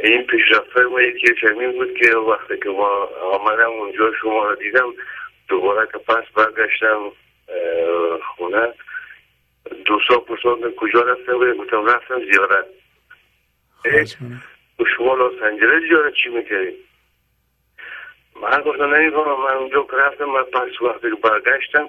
این 0.00 0.26
پیشرفت 0.26 0.76
ما 0.92 1.00
یکی 1.00 1.34
چنین 1.40 1.72
بود 1.72 1.94
که 1.98 2.16
وقتی 2.16 2.54
که 2.62 2.68
ما 2.68 3.08
آمدم 3.32 3.70
اونجا 3.70 4.12
شما 4.22 4.48
رو 4.48 4.54
دیدم 4.56 4.92
دوباره 5.48 5.88
که 5.92 5.98
پس 5.98 6.24
برگشتم. 6.36 7.12
خونه. 8.36 8.74
دوستا 9.86 10.18
پرساندن 10.18 10.70
کجا 10.70 11.00
رفتن 11.00 11.32
بودن 11.32 11.56
گفتم 11.56 11.86
رفتم 11.86 12.20
زیارت. 12.32 12.66
شما 14.96 15.14
لاس 15.14 15.42
انجلس 15.42 15.82
زیارت 15.88 16.14
چی 16.14 16.28
می‌کردیم 16.28 16.74
من 18.42 18.60
گفتم 18.60 18.94
نمی‌فهمم. 18.94 19.44
من 19.44 19.56
اونجا 19.56 19.82
که 19.82 19.96
رفتم 19.96 20.24
من 20.24 20.42
پس 20.42 20.82
وقتی 20.82 21.10
که 21.10 21.16
برگشتم 21.16 21.88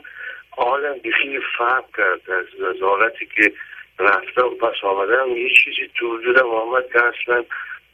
حالم 0.49 0.95
خیلی 1.21 1.39
فرق 1.57 1.85
کرد 1.97 2.31
از 2.31 2.81
حالتی 2.81 3.25
که 3.25 3.53
رفتم 3.99 4.49
پس 4.49 4.83
آمدم. 4.83 5.29
یه 5.29 5.49
چیزی 5.63 5.91
تو 5.95 6.17
وجودم 6.17 6.49
آمد 6.49 6.83
که 6.93 6.99
اصلا 7.05 7.45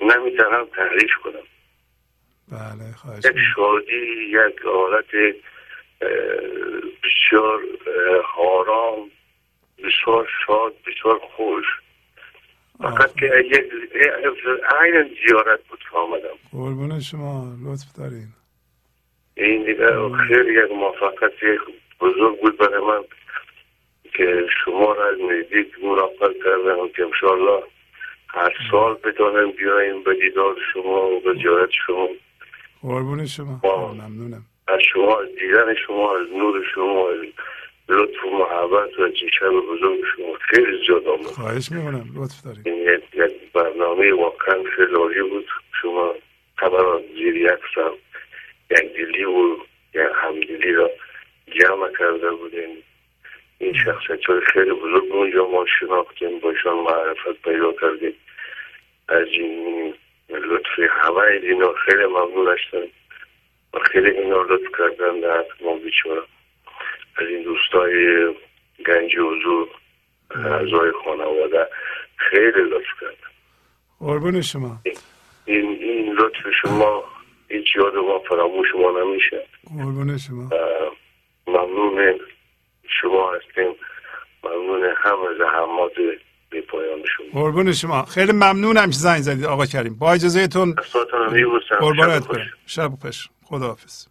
نمی‌تونم 0.01 0.65
تعریف 0.65 1.11
کنم. 1.23 1.43
بله 2.51 2.95
خواهش 3.01 3.25
یک 3.25 3.37
شادی 3.55 4.29
یک 4.29 4.61
حالت 4.61 5.35
بسیار 6.01 7.59
آرام 8.37 9.11
بسیار 9.77 10.27
شاد 10.45 10.73
بسیار 10.87 11.19
خوش. 11.35 11.65
فقط 12.81 13.15
که 13.15 13.25
عین 14.81 15.15
زیارت 15.27 15.59
بود 15.69 15.79
که 15.79 15.97
آمدم. 15.97 16.37
قربون 16.51 16.99
شما 16.99 17.57
لطف 17.65 17.93
دارین. 17.97 18.27
این 19.35 19.63
دیگه 19.65 20.09
خیلی 20.27 20.53
یک 20.53 20.71
موفقیت 20.71 21.59
بزرگ 22.01 22.39
بود 22.41 22.57
برای 22.57 22.81
من 22.85 23.03
که 24.13 24.45
شما 24.65 24.93
را 24.93 25.09
از 25.09 25.17
نزدیک 25.19 25.67
مراقبت 25.83 26.35
کردم 26.43 26.89
که 26.95 27.03
انشاءالله 27.03 27.63
هر 28.27 28.53
سال 28.71 28.93
بتانم 28.93 29.51
بیایم 29.51 30.03
به 30.03 30.13
دیدار 30.13 30.55
شما 30.73 31.07
و 31.07 31.19
به 31.19 31.33
زیارت 31.33 31.69
شما. 31.87 32.07
قربون 32.81 33.25
شما. 33.25 33.61
ممنونم. 33.63 34.45
از 34.73 34.79
شما 34.93 35.19
از 35.19 35.35
دیدن 35.35 35.75
شما 35.87 36.17
از 36.17 36.27
نور 36.31 36.63
شما 36.75 37.09
از 37.09 37.17
لطف 37.89 38.25
و 38.25 38.29
محبت 38.29 38.99
و 38.99 39.09
چشم 39.09 39.61
بزرگ 39.61 39.99
شما. 40.15 40.33
خیلی 40.41 40.85
زیاد 40.87 41.07
آمد 41.07 41.25
خواهش 41.25 41.71
می‌کنم. 41.71 42.05
لطف 42.15 42.43
دارید. 42.45 42.67
این 42.67 43.01
یک 43.13 43.33
برنامه 43.53 44.13
واقعا 44.13 44.63
خیلی 44.75 45.21
بود. 45.21 45.47
شما 45.81 46.15
خبر 46.57 47.01
زیر 47.15 47.35
یک 47.37 47.59
سال 47.75 47.91
یک 48.71 48.93
دلی 48.93 49.23
و 49.23 49.57
یک 49.93 50.07
همدلی 50.13 50.73
را 50.73 50.89
جمع 51.51 51.91
کرده 51.99 52.31
بودیم 52.31 52.83
این 53.57 53.73
شخصیت 53.73 54.25
های 54.25 54.41
خیلی 54.53 54.71
بزرگ 54.71 55.11
اونجا 55.11 55.47
ما 55.47 55.65
شناختیم. 55.79 56.39
باشان 56.39 56.73
معرفت 56.73 57.41
پیدا 57.43 57.73
کردیم. 57.81 58.15
از 59.07 59.27
این 59.31 59.93
لطفی 60.29 60.81
همه 60.89 61.17
اینا 61.17 61.73
خیلی 61.73 62.05
ممنون 62.05 62.47
هستم. 62.47 62.87
خیلی 63.77 64.09
اینا 64.09 64.41
لطف 64.41 64.77
کردن 64.77 65.19
در 65.19 65.45
ما 65.65 65.75
بیچارا 65.75 66.23
از 67.17 67.27
این 67.27 67.43
دوستای 67.43 68.25
گنج 68.87 69.11
حضور 69.15 69.67
اعضای 70.35 70.91
خانواده 71.05 71.67
خیلی 72.15 72.61
لطف 72.69 72.87
کردن 73.01 73.29
قربون 73.99 74.41
شما. 74.41 74.77
این, 75.45 75.65
این 75.81 76.13
لطف 76.13 76.51
شما 76.61 77.03
هیچ 77.49 77.75
یاد 77.75 77.95
ما 77.95 78.19
فراموش 78.29 78.67
ما 78.75 79.01
نمیشه. 79.01 79.45
قربون 79.77 80.17
شما. 80.17 80.49
ممنون 81.47 82.19
شما 83.01 83.31
هستیم. 83.33 83.75
ممنون 84.43 84.93
همه 84.97 85.37
زحمات 85.37 85.91
به 86.49 86.61
پایان 86.61 87.03
شما. 87.17 87.41
قربون 87.41 87.73
شما. 87.73 88.05
خیلی 88.05 88.31
ممنونم 88.31 88.85
که 88.85 88.97
زنگ 88.97 89.21
زدید 89.21 89.45
آقا 89.45 89.65
کریم. 89.65 89.95
با 89.99 90.13
اجازهتون 90.13 90.75
قربانت 91.79 92.23
شب 92.65 92.91
خوش. 93.01 93.27
خداحافظ. 93.49 94.07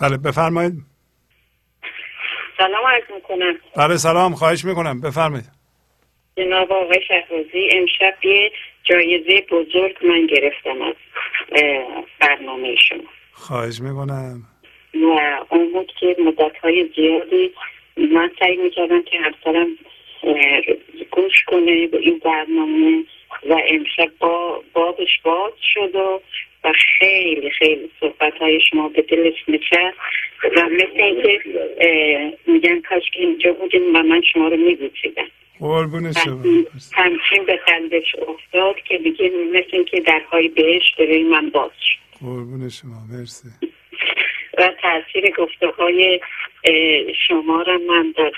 بله. 0.00 0.16
بفرمایید. 0.16 0.72
سلام 2.58 2.86
عرض 2.86 3.04
می‌کنم. 3.14 3.58
بله 3.76 3.96
سلام 3.96 4.34
خواهش 4.34 4.64
می‌کنم. 4.64 5.00
بفرمایید. 5.00 5.50
جناب 6.36 6.72
آقای 6.72 7.00
شهروزی 7.08 7.68
امشب 7.72 8.24
یه 8.24 8.52
جایزه 8.84 9.46
بزرگ 9.50 9.96
من 10.06 10.26
گرفتم 10.26 10.82
از 10.82 10.94
برنامه 12.20 12.76
شما. 12.76 13.10
خواهش 13.32 13.80
می‌کنم. 13.80 14.42
و 14.94 15.44
اون 15.50 15.72
بود 15.72 15.92
که 16.00 16.16
مدت 16.24 16.56
های 16.62 16.90
زیادی 16.96 17.54
من 17.96 18.30
سعی 18.38 18.56
می‌کردم 18.56 19.02
که 19.02 19.18
همسرم 19.18 19.66
گوش 21.10 21.44
کنه 21.46 21.86
به 21.86 21.98
این 21.98 22.18
برنامه 22.18 23.04
و 23.48 23.56
امشب 23.68 24.12
با 24.18 24.62
بابش 24.72 25.20
باز 25.24 25.52
شد 25.74 25.94
و 25.94 26.20
و 26.64 26.72
خیلی 26.98 27.50
خیلی 27.50 27.90
صحبت 28.00 28.34
های 28.40 28.60
شما 28.70 28.88
به 28.88 29.02
دلش 29.02 29.34
نشست 29.48 29.98
و 30.56 30.68
مثل 30.68 31.00
اینکه 31.00 31.40
میگن 32.46 32.80
کاش 32.80 33.10
که 33.12 33.20
اینجا 33.20 33.52
بودیم 33.52 33.96
و 33.96 34.02
من 34.02 34.22
شما 34.32 34.48
رو 34.48 34.56
میبوسیدم 34.56 35.28
همچین 36.92 37.44
به 37.46 37.56
قلبش 37.56 38.16
افتاد 38.28 38.76
که 38.84 38.98
دیگه 38.98 39.30
مثل 39.52 39.68
اینکه 39.72 40.00
درهای 40.00 40.48
بهش 40.48 40.94
برای 40.98 41.22
من 41.22 41.50
باز 41.50 41.70
شد. 41.80 42.18
قربون 42.20 42.68
شما 42.68 43.00
مرسی. 43.12 43.48
و 44.58 44.72
تاثیر 44.82 45.30
گفته 45.30 45.66
های 45.66 46.20
شما 47.28 47.62
را 47.62 47.78
من 47.78 48.14
در 48.16 48.32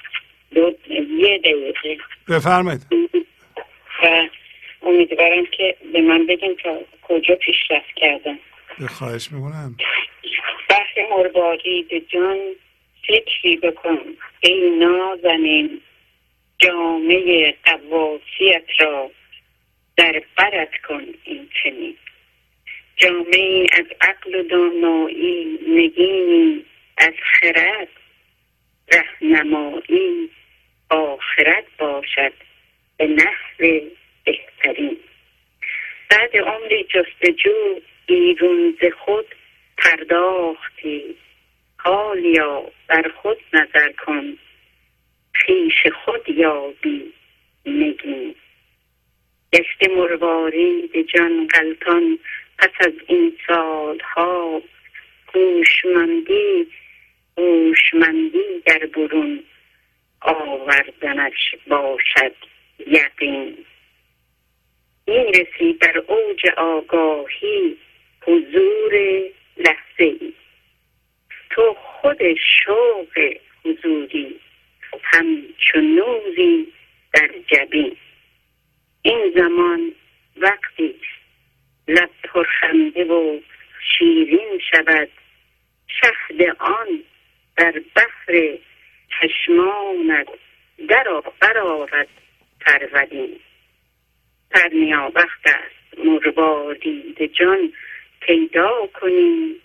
دو 0.55 0.75
یه 1.19 1.39
دقیقه. 1.39 1.99
بفرمایید. 2.29 2.81
و 4.03 4.29
امیدوارم 4.83 5.47
که 5.47 5.77
به 5.93 6.01
من 6.01 6.27
بگیم 6.27 6.55
تا 6.63 6.81
کجا 7.03 7.35
پیشرفت 7.35 7.95
کردم. 7.97 8.39
خواهش 8.89 9.33
می‌کنم. 9.33 9.77
بحث 10.69 10.99
مروارید 11.11 12.09
جان 12.09 12.39
فکری 13.07 13.57
بکن. 13.57 13.99
ای 14.41 14.71
نازنین 14.71 15.81
جامعه 16.59 17.55
قواسیت 17.65 18.65
را 18.81 19.11
در 19.97 20.23
برت 20.37 20.71
کن 20.89 21.05
این 21.25 21.49
چنین. 21.63 21.97
جامعه 22.97 23.67
از 23.73 23.87
عقل 24.01 24.35
و 24.35 24.43
دانایی 24.43 25.59
نگینی 25.69 26.65
از 26.99 27.15
خرد 27.23 27.89
رهنمایی 28.93 30.31
آخرت 30.91 31.65
باشد 31.79 32.33
به 32.97 33.07
نحو 33.07 33.81
بهترین. 34.25 34.97
بعد 36.11 36.37
عمری 36.37 36.85
جستجو 36.85 37.81
بیرون 38.07 38.79
ز 38.83 38.85
خود 39.05 39.27
پرداختی. 39.79 41.17
حالیا 41.79 42.65
بر 42.89 43.11
خود 43.23 43.39
نظر 43.53 43.93
کن. 43.93 44.37
خیش 45.35 45.87
خود 46.05 46.29
یابی 46.29 47.13
نگین. 47.67 48.35
گشت 49.55 49.91
مروارید 49.91 51.07
جان 51.15 51.47
غلطان 51.47 52.19
پس 52.59 52.71
از 52.81 52.93
این 53.07 53.37
سالها. 53.47 54.63
هوشمندی 55.35 56.67
هوشمندی 57.39 58.63
در 58.67 58.87
برون. 58.87 59.45
آوردنش 60.21 61.55
باشد 61.67 62.35
یقین. 62.87 63.59
می‌رسی 65.07 65.73
در 65.81 65.99
اوج 65.99 66.47
آگاهی 66.57 67.77
حضور 68.23 69.23
لحظه 69.57 70.05
ای 70.05 70.33
تو 71.51 71.77
خود 71.83 72.19
شوق 72.35 73.35
حضوری 73.65 74.41
همچون 75.03 75.95
نوزی 75.95 76.73
در 77.13 77.31
جبین. 77.47 77.97
این 79.03 79.33
زمان 79.37 79.93
وقتی 80.37 80.95
لب 81.89 82.11
پرخنده 82.25 83.05
و 83.05 83.41
شیرین 83.99 84.61
شود 84.71 85.09
شهد 85.87 86.57
آن 86.59 87.03
در 87.57 87.83
بحر 87.95 88.59
چشمانت 89.19 90.27
در 90.89 91.05
برآرد 91.41 92.09
پرودین 92.61 93.37
پرنیا 94.51 95.13
وقت 95.15 95.45
است 95.45 95.99
مروارید 96.05 97.33
جان. 97.39 97.73
پیدا 98.21 98.71
کنی 99.01 99.57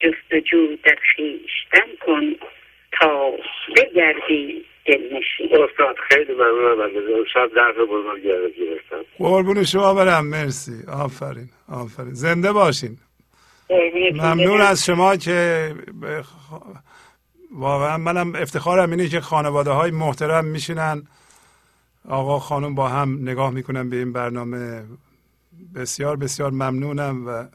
جستجو 0.00 0.76
در 0.84 0.98
خیشتن 1.16 1.88
کن 2.06 2.48
تا 3.00 3.30
بگردی 3.76 4.64
دلنشین. 4.86 5.48
استاد 5.52 5.96
خیلی 6.08 6.32
ممنونم 6.32 6.80
از 6.80 6.90
شب 7.34 7.50
درد 7.56 7.76
بزرگی 7.76 8.28
گرفتم. 8.28 9.04
قربون 9.18 9.64
شما 9.64 9.94
برم 9.94 10.26
مرسی. 10.26 10.72
آفرین 11.04 11.48
آفرین. 11.68 12.14
زنده 12.14 12.52
باشین. 12.52 12.98
ممنون 14.14 14.60
از 14.60 14.84
شما 14.86 15.16
که 15.16 15.70
واقعا 17.52 17.96
منم 17.96 18.34
افتخارم 18.34 18.90
اینه 18.90 19.08
که 19.08 19.20
خانواده 19.20 19.70
های 19.70 19.90
محترم 19.90 20.44
میشینن. 20.44 21.06
آقا 22.08 22.38
خانم 22.38 22.74
با 22.74 22.88
هم 22.88 23.18
نگاه 23.22 23.50
می‌کنن 23.50 23.90
به 23.90 23.96
این 23.96 24.12
برنامه. 24.12 24.84
بسیار 25.74 26.16
بسیار 26.16 26.50
ممنونم 26.50 27.26
و 27.26 27.48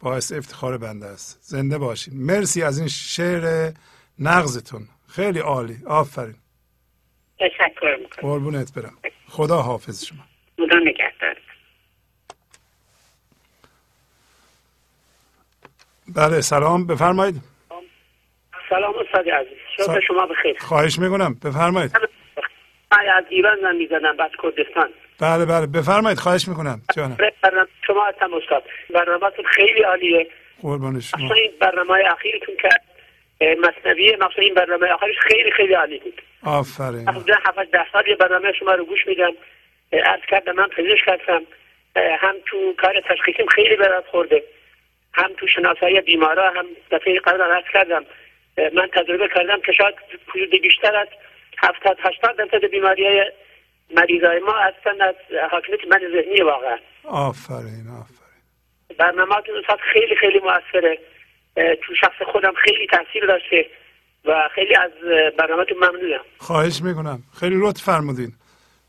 باعث 0.00 0.32
افتخار 0.32 0.78
بنده 0.78 1.06
است. 1.06 1.38
زنده 1.42 1.78
باشید 1.78 2.14
مرسی 2.14 2.62
از 2.62 2.78
این 2.78 2.88
شعر 2.88 3.72
نغزتون. 4.18 4.88
خیلی 5.08 5.38
عالی. 5.38 5.82
آفرین. 5.86 6.34
تشکر 7.38 7.96
می‌کنم. 8.00 8.22
قربونت 8.22 8.74
برم. 8.74 8.98
خدا 9.28 9.62
حافظ 9.62 10.04
شما. 10.04 10.22
خدا 10.56 10.78
نگهدار. 10.84 11.36
بله 16.08 16.40
سلام. 16.40 16.86
بفرمایید. 16.86 17.49
سلام 18.70 18.94
استاد 18.98 19.28
عزیز. 19.28 19.58
شب 19.76 19.82
سلام. 19.82 20.00
شما 20.00 20.26
بخیر 20.26 20.56
خواهش 20.58 20.98
می‌کنم. 20.98 21.34
بفرمایید. 21.44 21.92
من 22.92 23.08
از 23.16 23.24
ایران 23.28 23.60
من 23.60 23.76
می‌زنم 23.76 24.16
بعد 24.16 24.30
کردستان. 24.42 24.90
بله 25.20 25.44
بله. 25.44 25.66
بفرمایید. 25.66 26.18
خواهش 26.18 26.48
می‌کنم. 26.48 26.82
جانم. 26.96 27.16
شما 27.86 28.04
هستم 28.06 28.34
استاد. 28.34 28.64
برنامهتون 28.94 29.44
خیلی 29.44 29.82
عالیه. 29.82 30.26
قربان 30.62 31.00
شما. 31.00 31.26
اصلا 31.26 31.36
این 31.36 31.50
برنامه 31.60 32.04
اخیرتون 32.12 32.54
که 32.62 32.68
مصنوی 33.40 34.16
مثلا 34.16 34.28
این 34.38 34.54
برنامه 34.54 34.86
آخرش 34.86 35.18
خیلی 35.20 35.50
خیلی 35.50 35.74
عالی 35.74 35.98
بود. 35.98 36.22
آفرین. 36.44 37.08
حدودا 37.08 37.34
هفت 37.34 37.70
ده 37.70 37.86
سال 37.92 38.08
یه 38.08 38.16
برنامه 38.16 38.52
شما 38.52 38.74
رو 38.74 38.84
گوش 38.84 39.06
میدم. 39.06 39.32
عرض 39.92 40.20
کردم 40.28 40.52
من 40.52 40.68
پزشک 40.68 41.08
هستم. 41.08 41.42
هم 41.96 42.34
تو 42.46 42.74
کار 42.78 43.00
تشخیصیم 43.00 43.46
خیلی 43.46 43.76
برات 43.76 44.06
خورده. 44.06 44.42
هم 45.12 45.30
تو 45.38 45.46
شناسایی 45.46 46.00
بیمارا 46.00 46.50
هم 46.50 46.66
دفعه 46.90 47.20
قبل 47.20 47.40
عرض 47.42 47.64
کردم. 47.72 48.04
من 48.74 48.88
تجربه 48.94 49.28
کردم 49.34 49.60
که 49.66 49.72
شاید 49.72 49.94
حدود 50.28 50.62
بیشتر 50.62 50.96
از 50.96 51.08
هفتاد 51.58 51.96
هشتاد 52.00 52.36
درصد 52.36 52.64
بیماری 52.64 53.06
های 53.06 53.32
مریضای 53.96 54.38
ما 54.38 54.52
هستن 54.52 55.02
از 55.02 55.14
حاکمیت 55.50 55.80
من 55.90 56.00
ذهنی 56.12 56.40
واقعا. 56.40 56.78
آفرین 57.04 57.88
آفرین. 57.88 58.44
برنامه‌تون 58.98 59.54
استاد 59.60 59.78
خیلی 59.92 60.16
خیلی 60.16 60.38
موثره. 60.38 60.98
تو 61.54 61.94
شخص 61.94 62.22
خودم 62.32 62.52
خیلی 62.64 62.86
تاثیر 62.86 63.26
داشته 63.26 63.66
و 64.24 64.48
خیلی 64.54 64.76
از 64.76 64.90
برنامه‌تون 65.38 65.76
ممنونم. 65.78 66.24
خواهش 66.38 66.82
می‌کنم. 66.82 67.22
خیلی 67.40 67.56
لطف 67.60 67.82
فرمودین. 67.82 68.32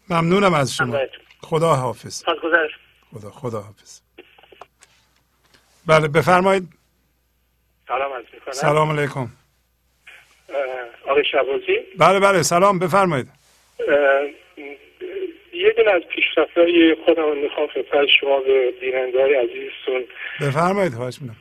ممنونم 0.10 0.54
از 0.54 0.76
شما. 0.76 1.00
خدا 1.42 1.76
حافظ. 1.76 2.24
خدا 2.24 3.30
خدا 3.32 3.62
حافظ. 3.62 4.02
بله 5.88 6.08
بفرمایید. 6.08 6.64
سلام 7.88 8.14
عرض 8.14 8.26
می‌کنم. 8.34 8.54
سلام 8.54 9.00
علیکم. 9.00 9.28
آقای 11.08 11.24
شبازی 11.32 11.80
بله 11.98 12.20
بله 12.20 12.42
سلام 12.42 12.80
بفرمایید. 12.80 13.28
یه 15.54 15.70
دونه 15.78 15.92
از 15.92 16.02
پیشرفتهای 16.02 16.96
خودم 17.06 17.24
رو 17.24 17.36
می‌خوام 17.36 17.68
خدمت 17.68 18.08
شما 18.20 18.40
به 18.40 18.72
بیننده 18.72 19.40
عزیزتون. 19.40 20.04
بفرمایید 20.42 20.94
خواهش 20.94 21.18
می‌کنم. 21.22 21.38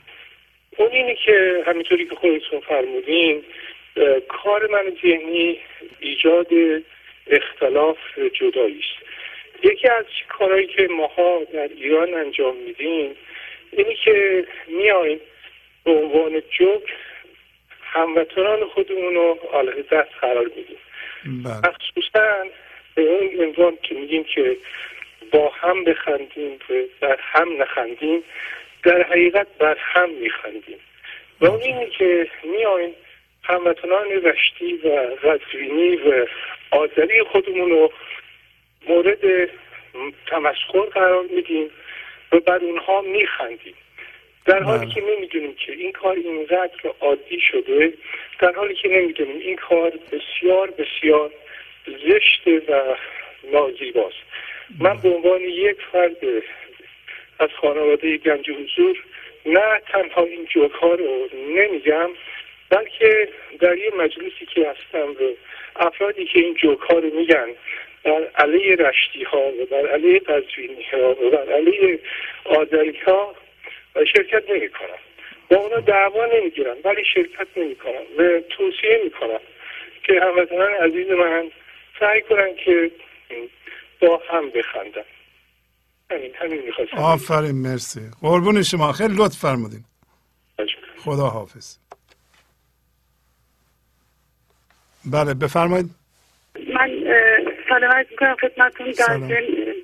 اون 0.77 0.89
اینه 0.89 1.17
که 1.27 1.63
همینطوری 1.67 2.07
که 2.07 2.15
خودتون 2.15 2.61
فرمودین 2.61 3.43
کار 4.29 4.67
من 4.67 4.93
ذهنی 5.03 5.59
ایجاد 6.01 6.47
اختلاف 7.27 7.99
جدایی 8.33 8.79
است. 8.79 9.11
یکی 9.63 9.89
از 9.89 10.05
کارهایی 10.29 10.67
که 10.67 10.89
ماها 10.91 11.41
در 11.53 11.69
ایران 11.77 12.15
انجام 12.15 12.57
میدیم 12.57 13.17
اینی 13.73 13.95
که 14.05 14.45
میایم 14.69 15.21
به 15.85 15.91
عنوان 15.91 16.43
جوک 16.59 16.83
هموطنان 17.93 18.65
خودمون 18.65 19.15
رو 19.15 19.39
علیه 19.53 19.83
دست 19.83 20.11
قرار 20.21 20.51
میدیم. 20.57 20.79
بله. 21.25 21.69
مخصوصا 21.69 22.47
به 22.95 23.03
اون 23.03 23.47
عنوان 23.47 23.79
که 23.83 23.95
میگیم 23.95 24.25
که 24.25 24.57
با 25.33 25.49
هم 25.49 25.85
بخندیم 25.85 26.59
و 26.71 26.75
در 27.01 27.19
هم 27.21 27.63
نخندیم 27.63 28.23
در 28.83 29.03
حقیقت 29.03 29.47
بر 29.59 29.77
هم 29.79 30.11
میخندیم. 30.11 30.79
و 31.41 31.47
اون 31.47 31.61
اینه 31.61 31.87
که 31.87 32.31
میایم 32.45 32.95
هموطنان 33.43 34.09
رشتی 34.09 34.73
و 34.75 35.17
غزوینی 35.23 35.97
و 35.97 36.27
آذری 36.71 37.23
خودمون 37.23 37.71
رو 37.71 37.93
مورد 38.89 39.49
تمسخر 40.27 40.81
قرار 40.81 41.25
میدیم 41.37 41.71
و 42.33 42.41
بر 42.41 42.59
اونها 42.59 43.01
میخندیم. 43.01 43.75
در 44.45 44.63
حالی 44.63 44.87
بله. 44.87 44.95
که 44.95 45.01
نمی‌دونیم 45.01 45.55
که 45.55 45.73
این 45.73 45.93
کار 45.93 46.17
اینقدر 46.17 46.91
عادی 47.01 47.41
شده 47.41 47.93
در 48.39 48.53
حالی 48.53 48.75
که 48.75 48.89
نمی‌دونیم 48.89 49.39
این 49.39 49.57
کار 49.57 49.93
بسیار 50.13 50.71
بسیار 50.71 51.31
زشت 51.87 52.47
و 52.47 52.97
نازیباست 53.53 54.17
من 54.79 54.97
به 54.97 55.09
عنوان 55.09 55.41
یک 55.41 55.77
فرد 55.93 56.17
از 57.39 57.49
خانواده 57.61 58.17
گنج 58.17 58.51
حضور 58.51 59.05
نه 59.47 59.81
تنها 59.93 60.23
این 60.23 60.45
جوک 60.45 60.73
ها 60.73 60.95
رو 60.95 61.29
نمیگم 61.57 62.11
بلکه 62.69 63.29
در 63.61 63.79
یه 63.79 63.91
مجلسی 63.99 64.47
که 64.55 64.69
هستم 64.71 65.11
و 65.11 65.35
افرادی 65.77 66.25
که 66.25 66.39
این 66.39 66.55
جوک 66.55 66.79
ها 66.79 66.99
رو 66.99 67.15
میگن 67.15 67.49
بر 68.05 68.31
علیه 68.35 68.77
رشتی 68.77 69.23
ها 69.23 69.49
و 69.49 69.67
بر 69.71 69.87
علیه 69.87 70.19
قزوینی 70.19 70.83
ها 70.93 71.11
و 71.11 71.31
بر 71.31 71.53
علیه 71.53 71.99
آذری 72.45 72.99
ها 73.07 73.35
شرکت 73.95 74.51
نمی 74.51 74.69
کنم 74.69 74.99
با 75.51 75.57
اونا 75.57 75.81
دعوا 75.81 76.27
نمی‌گیرم 76.27 76.77
ولی 76.85 77.05
شرکت 77.15 77.47
نمی 77.57 77.77
کنم 77.77 78.03
و 78.19 78.41
توصیه 78.41 79.01
می 79.05 79.11
کنم 79.11 79.41
که 80.03 80.21
هموطنان 80.23 80.73
عزیز 80.73 81.11
من 81.11 81.51
سعی 82.01 82.21
کنن 82.21 82.55
که 82.65 82.91
با 84.01 84.23
هم 84.31 84.51
بخندن. 84.51 85.03
همین 86.11 86.35
همین 86.35 86.63
می‌خواستم 86.63 86.97
آفرین 86.97 87.63
مرسی. 87.63 88.01
قربون 88.23 88.63
شما. 88.63 88.93
خیلی 88.93 89.15
لطف 89.17 89.39
فرمودین. 89.39 89.85
خدا 90.97 91.27
حافظ. 91.27 91.79
بله 95.13 95.35
بفرمایید. 95.35 95.87
من 96.75 96.91
سلام 97.69 97.91
عرض 97.91 98.07
می‌کنم 98.11 98.37
خدمتتون. 98.41 98.89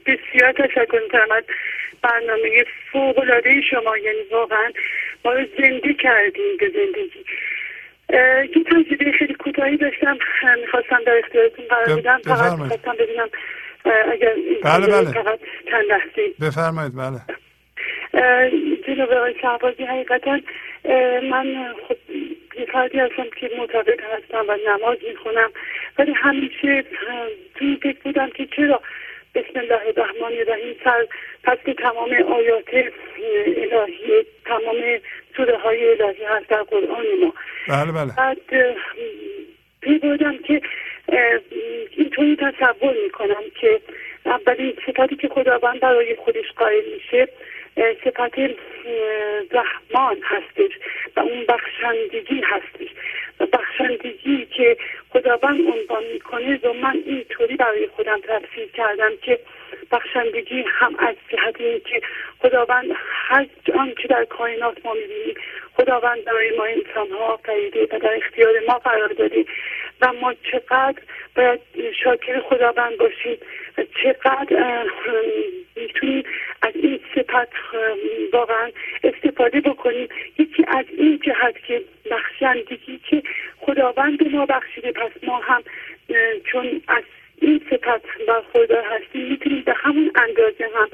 بسیار 0.06 0.52
تشکر 0.52 1.00
می‌کنم 1.02 1.32
از 1.36 1.44
برنامه 2.02 2.64
فوق 2.92 3.18
العاده 3.18 3.60
شما 3.70 3.98
یعنی 3.98 4.22
واقعا 4.30 4.72
ما 5.24 5.32
رو 5.32 5.44
زنده 5.58 5.94
کردیم 5.94 6.56
به 6.60 6.68
زندگی. 6.68 7.24
یه 8.56 8.64
تجربه 8.64 9.12
خیلی 9.18 9.34
کوتاهی 9.34 9.76
داشتم. 9.76 10.18
می‌خواستم 10.60 11.00
در 11.06 11.18
اختیارتون 11.24 11.64
قرار 11.68 12.00
بدم. 12.00 12.18
فقط. 12.24 12.58
می‌خواستم 12.58 12.94
ببینم 12.98 13.28
اگر 14.12 14.34
بله، 14.64 14.86
بله. 14.86 15.12
فقط 15.12 15.38
چند 15.70 15.84
لحظه. 15.84 16.32
بفرمایید 16.40 16.92
بله. 16.96 17.20
جناب 18.86 19.12
آقای 19.12 19.34
شهبازی 19.42 19.84
حقیقتا 19.84 20.40
من 21.30 21.74
خب 21.88 21.96
یه 22.58 22.66
فردی 22.72 22.98
هستم 22.98 23.26
که 23.36 23.50
معتقد 23.58 24.00
هستم 24.00 24.44
و 24.48 24.58
نماز 24.68 24.98
می‌خونم. 25.08 25.50
ولی 25.98 26.12
همیشه 26.12 26.84
توی 27.54 27.78
فکر 27.82 27.98
بودم 28.04 28.30
که 28.30 28.46
چرا 28.56 28.82
بسم 29.36 29.60
الله 29.60 29.86
الرحمن 29.86 30.38
الرحیم. 30.38 30.76
سر 30.84 31.06
پس 31.44 31.58
که 31.66 31.74
تمام 31.74 32.12
آیات 32.12 32.74
الهی 33.56 34.24
تمام 34.44 34.76
سوره 35.36 35.58
های 35.58 35.90
الهی 35.90 36.24
هست 36.24 36.48
در 36.48 36.62
قرآن 36.62 37.04
ما. 37.22 37.34
بله 37.68 37.92
بله. 37.92 38.12
بعد 38.16 38.38
پی 39.80 39.98
بردم 39.98 40.38
که 40.38 40.60
اینطوری 41.90 42.36
تصور 42.36 42.94
می‌کنم 43.04 43.42
که 43.60 43.80
اولین 44.26 44.74
صفتی 44.86 45.16
که 45.16 45.28
خداوند 45.28 45.80
برای 45.80 46.14
خودش 46.14 46.52
قائل 46.56 46.84
میشه 46.94 47.28
صفت 48.04 48.38
رحمان 49.50 50.16
هستش 50.22 50.72
و 51.16 51.20
اون 51.20 51.44
بخشندگی 51.48 52.42
هستش. 52.44 52.88
و 53.40 53.46
بخشندگی 53.46 54.46
که 54.46 54.76
خداوند 55.16 55.60
عنوان 55.60 56.04
می‌کنه 56.12 56.60
و 56.62 56.72
من 56.72 57.02
اینطوری 57.06 57.56
برای 57.56 57.86
خودم 57.86 58.20
تفسیر 58.20 58.66
کردم 58.74 59.10
که 59.22 59.38
بخشندگی 59.90 60.64
هم 60.66 60.94
از 60.98 61.14
جهت 61.28 61.60
اینکه 61.60 62.00
خداوند 62.38 62.90
هر 62.98 63.46
آنچه 63.74 64.08
در 64.08 64.24
کائنات 64.24 64.76
ما 64.84 64.94
می‌بینیم 64.94 65.34
خداوند 65.76 66.24
برای 66.24 66.56
ما 66.56 66.64
انسان 66.64 67.10
ها 67.10 67.18
آفریده 67.18 67.84
و 67.84 67.98
در 67.98 68.16
اختیار 68.16 68.52
ما 68.68 68.78
قرار 68.78 69.08
داده 69.08 69.44
و 70.00 70.12
ما 70.12 70.34
چقدر 70.34 71.02
باید 71.36 71.60
شاکر 72.04 72.40
خداوند 72.40 72.96
باشیم 72.96 73.38
و 73.78 73.82
چقدر 74.02 74.84
می‌تونیم 75.76 76.24
از 76.62 76.72
این 76.74 77.00
صفت 77.14 77.48
واقعا 78.32 78.70
استفاده 79.04 79.60
بکنیم. 79.60 80.08
یکی 80.38 80.64
از 80.68 80.84
این 80.98 81.20
جهت 81.24 81.64
که 81.66 81.82
بخشندگی 82.10 83.00
که 83.10 83.22
خداوند 83.58 84.18
به 84.18 84.28
ما 84.28 84.46
بخشیده 84.46 84.92
پس 85.06 85.24
ما 85.24 85.38
هم 85.38 85.62
چون 86.52 86.82
از 86.88 87.02
این 87.36 87.60
صفت 87.70 88.26
برخوردار 88.28 88.84
هستیم 88.84 89.28
می‌تونیم 89.28 89.62
به 89.62 89.74
همون 89.76 90.12
اندازه 90.14 90.70
هم 90.74 90.88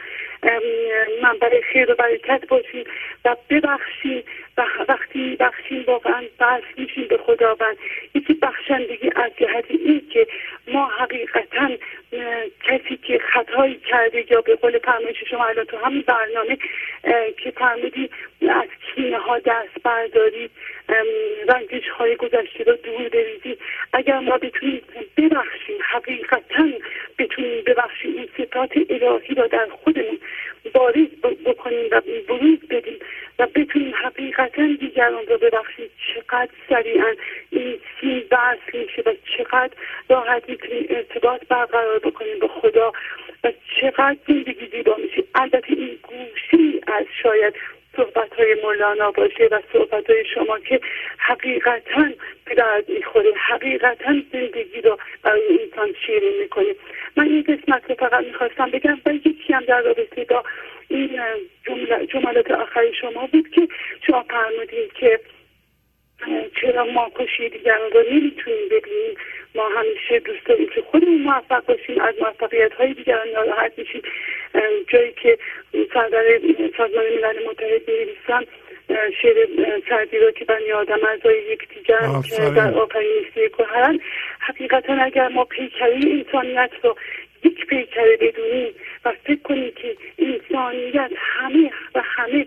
منبع 1.22 1.60
خیر 1.60 1.90
و 1.90 1.94
برکت 1.94 2.48
باشیم 2.48 2.84
و 3.24 3.36
ببخشیم 3.50 4.22
و 4.56 4.64
وقتی 4.88 5.36
بخشیم 5.36 5.84
واقعا 5.86 6.22
بحث 6.38 6.62
میشیم 6.76 7.06
به 7.08 7.16
خداوند. 7.16 7.76
یکی 8.14 8.34
بخشندگی 8.34 9.10
از 9.16 9.30
جهت 9.36 9.64
این 9.68 10.02
که 10.10 10.26
ما 10.68 10.86
حقیقتا 10.86 11.68
کسی 12.64 12.96
که 12.96 13.18
خطایی 13.18 13.74
کرده 13.74 14.32
یا 14.32 14.40
به 14.40 14.54
قول 14.54 14.78
فرمایش 14.78 15.16
شما 15.30 15.44
الان 15.44 15.64
تو 15.64 15.76
همین 15.76 16.04
برنامه 16.06 16.58
که 17.36 17.50
فرمودی 17.50 18.10
از 18.48 18.68
کینه 18.94 19.18
ها 19.18 19.38
دست 19.38 19.82
برداری 19.84 20.50
رنجش 21.48 21.88
های 21.88 22.16
گذشته 22.16 22.64
رو 22.64 22.76
دور 22.76 23.08
بریزی. 23.08 23.58
اگر 23.92 24.18
ما 24.18 24.38
بتونیم 24.38 24.82
ببخشیم 25.16 25.76
حقیقتا 25.80 26.68
بتونیم 27.18 27.64
ببخشیم 27.66 28.16
این 28.16 28.28
صفات 28.36 28.70
الهی 28.90 29.34
را 29.34 29.46
در 29.46 29.68
خودمون 29.84 30.18
بارز 30.74 31.08
بکنیم 31.44 31.88
و 31.90 32.00
بروز 32.28 32.58
بدیم 32.70 32.98
و 33.38 33.46
بتونیم 33.46 33.94
حقیقتا 33.94 34.76
دیگران 34.80 35.26
رو 35.26 35.38
ببخشیم. 35.38 35.86
چقدر 36.14 36.50
سریعا 36.68 37.14
این 37.50 37.78
سیم 38.00 38.24
بحث 38.30 38.74
میشه 38.74 39.02
و 39.06 39.14
چقدر 39.36 39.72
راحت 40.10 40.48
می‌تونیم 40.48 40.86
ارتباط 40.90 41.40
برقرار 41.48 41.98
بکنیم 41.98 42.38
به 42.38 42.48
خدا 42.48 42.92
و 43.44 43.52
چقدر 43.80 44.16
زندگی 44.28 44.66
زیبا 44.72 44.96
میشه. 44.96 45.24
البته 45.34 45.72
این 45.72 45.98
گوشی 46.02 46.80
از 46.86 47.06
شاید 47.22 47.54
صحبت 47.96 48.34
های 48.34 48.56
مولانا 48.62 49.10
باشه 49.10 49.48
و 49.50 49.60
صحبت 49.72 50.10
های 50.10 50.24
شما 50.34 50.58
که 50.58 50.80
حقیقتا 51.18 52.08
به 52.44 52.54
درد 52.54 52.88
می‌خوره 52.88 53.32
حقیقتا 53.48 54.14
زندگی 54.32 54.80
رو 54.80 54.98
برای 55.22 55.58
انسان 55.60 55.94
شیرین 56.06 56.38
می‌کنه. 56.40 56.74
من 57.16 57.24
این 57.24 57.42
قسمت 57.42 57.90
رو 57.90 57.94
فقط 57.94 58.24
می‌خواستم 58.24 58.70
بگم 58.70 58.98
و 59.06 59.12
یکی 59.14 59.52
هم 59.52 59.64
در 59.64 59.80
رابطه 59.80 60.24
با 60.24 60.44
این 60.88 61.20
جملات 62.08 62.50
آخری 62.50 62.94
شما 62.94 63.26
بود 63.26 63.50
که 63.50 63.68
شما 64.06 64.22
فرمودین 64.22 64.88
که 64.94 65.20
چرا 66.60 66.84
ما 66.84 67.10
کشی 67.16 67.48
دیگران 67.48 67.90
رو 67.90 68.02
نمی‌تونیم 68.10 68.68
ببینیم 68.70 69.14
ما 69.54 69.68
همیشه 69.68 70.18
دوست 70.18 70.46
داریم 70.46 70.68
که 70.68 70.82
خودمون 70.82 71.22
موفق 71.22 71.64
باشیم 71.66 72.00
از 72.00 72.14
موفقیت 72.20 72.72
های 72.74 72.94
دیگران 72.94 73.28
ناراحت 73.28 73.72
میشیم. 73.78 74.02
جایی 74.88 75.12
که 75.12 75.38
سردر 75.94 76.24
سازمان 76.76 77.04
ملل 77.04 77.48
متحد 77.48 77.82
می‌نویسن 77.88 78.46
شعر 79.22 79.46
سردی 79.88 80.18
را 80.18 80.30
که 80.30 80.44
بنی 80.44 80.72
آدم 80.72 81.04
اعضای 81.04 81.42
یکدیگر 81.42 82.00
در 82.50 82.74
آفرینشی 82.74 83.48
کهن 83.58 84.00
حقیقتا 84.38 84.94
اگر 84.94 85.28
ما 85.28 85.44
پیکره 85.44 85.94
انسانیت 85.94 86.70
رو 86.82 86.96
یک 87.44 87.66
پیکره 87.66 88.16
بدونیم 88.16 88.74
و 89.04 89.12
فکر 89.24 89.42
کنیم 89.42 89.72
که 89.76 89.96
انسانیت 90.18 91.10
همه 91.16 91.70
و 91.94 92.02
همه 92.04 92.46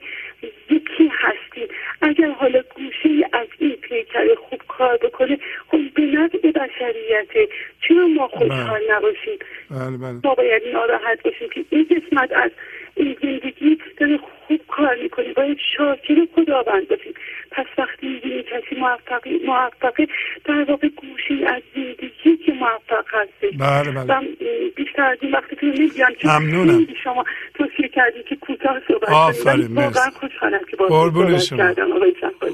یکی 0.70 1.12
هستیم 1.12 1.68
اگر 2.02 2.30
حالا 2.32 2.64
گوشه 2.76 3.30
از 3.34 3.48
این 3.60 3.76
پیکره 3.76 4.36
خوب 4.36 4.62
کار 4.68 4.98
بکنه 4.98 5.38
خب 5.68 5.78
به 5.96 6.02
نفع 6.02 6.52
بشریته 6.52 7.48
چرا 7.88 8.08
ما 8.08 8.28
خوشحال 8.28 8.80
بله. 8.80 8.98
نباشیم؟ 8.98 9.40
بله 9.72 9.98
بله. 9.98 10.20
ما 10.24 10.36
باید 10.36 10.64
ناراحت 10.74 11.24
باشیم 11.24 11.50
که 11.50 11.66
این 11.70 11.88
قسمت 11.92 12.32
از 12.32 12.52
این 12.96 13.18
زندگی 13.22 13.78
داره 13.98 14.18
خوب 14.18 14.62
کار 14.68 14.96
می‌کنه. 15.04 15.34
باید 15.34 15.58
شاکر 15.78 16.28
خداوند 16.36 16.88
باشیم. 16.88 17.14
پس 17.52 17.66
وقتی 17.78 18.08
می‌بینی 18.08 18.44
کسی 18.44 18.76
موفقی 18.76 19.40
موفقه 19.46 20.08
در 20.46 20.64
واقع 20.64 20.88
گوشی 20.88 21.46
از 21.46 21.62
زندگی 21.76 22.38
که 22.46 22.54
موفق 22.54 23.06
هستی. 23.08 23.58
بله 23.58 23.92
بله. 23.92 24.28
بیشتر 24.76 25.04
از 25.04 25.18
این 25.22 25.32
وقتی 25.32 25.56
تو 25.56 25.66
نمیگم 25.66 26.14
که 26.20 26.28
ممنونم. 26.28 26.88
شما 27.04 27.26
توصیه 27.54 27.88
کردی 27.88 28.24
که 28.24 28.36
کوتاه 28.36 28.82
صحبت 28.88 29.10
آفرین 29.10 29.76
واقعا 29.76 30.10
خوشحالم 30.40 30.66
که 30.72 30.78
با 30.78 31.40
شما. 31.40 31.74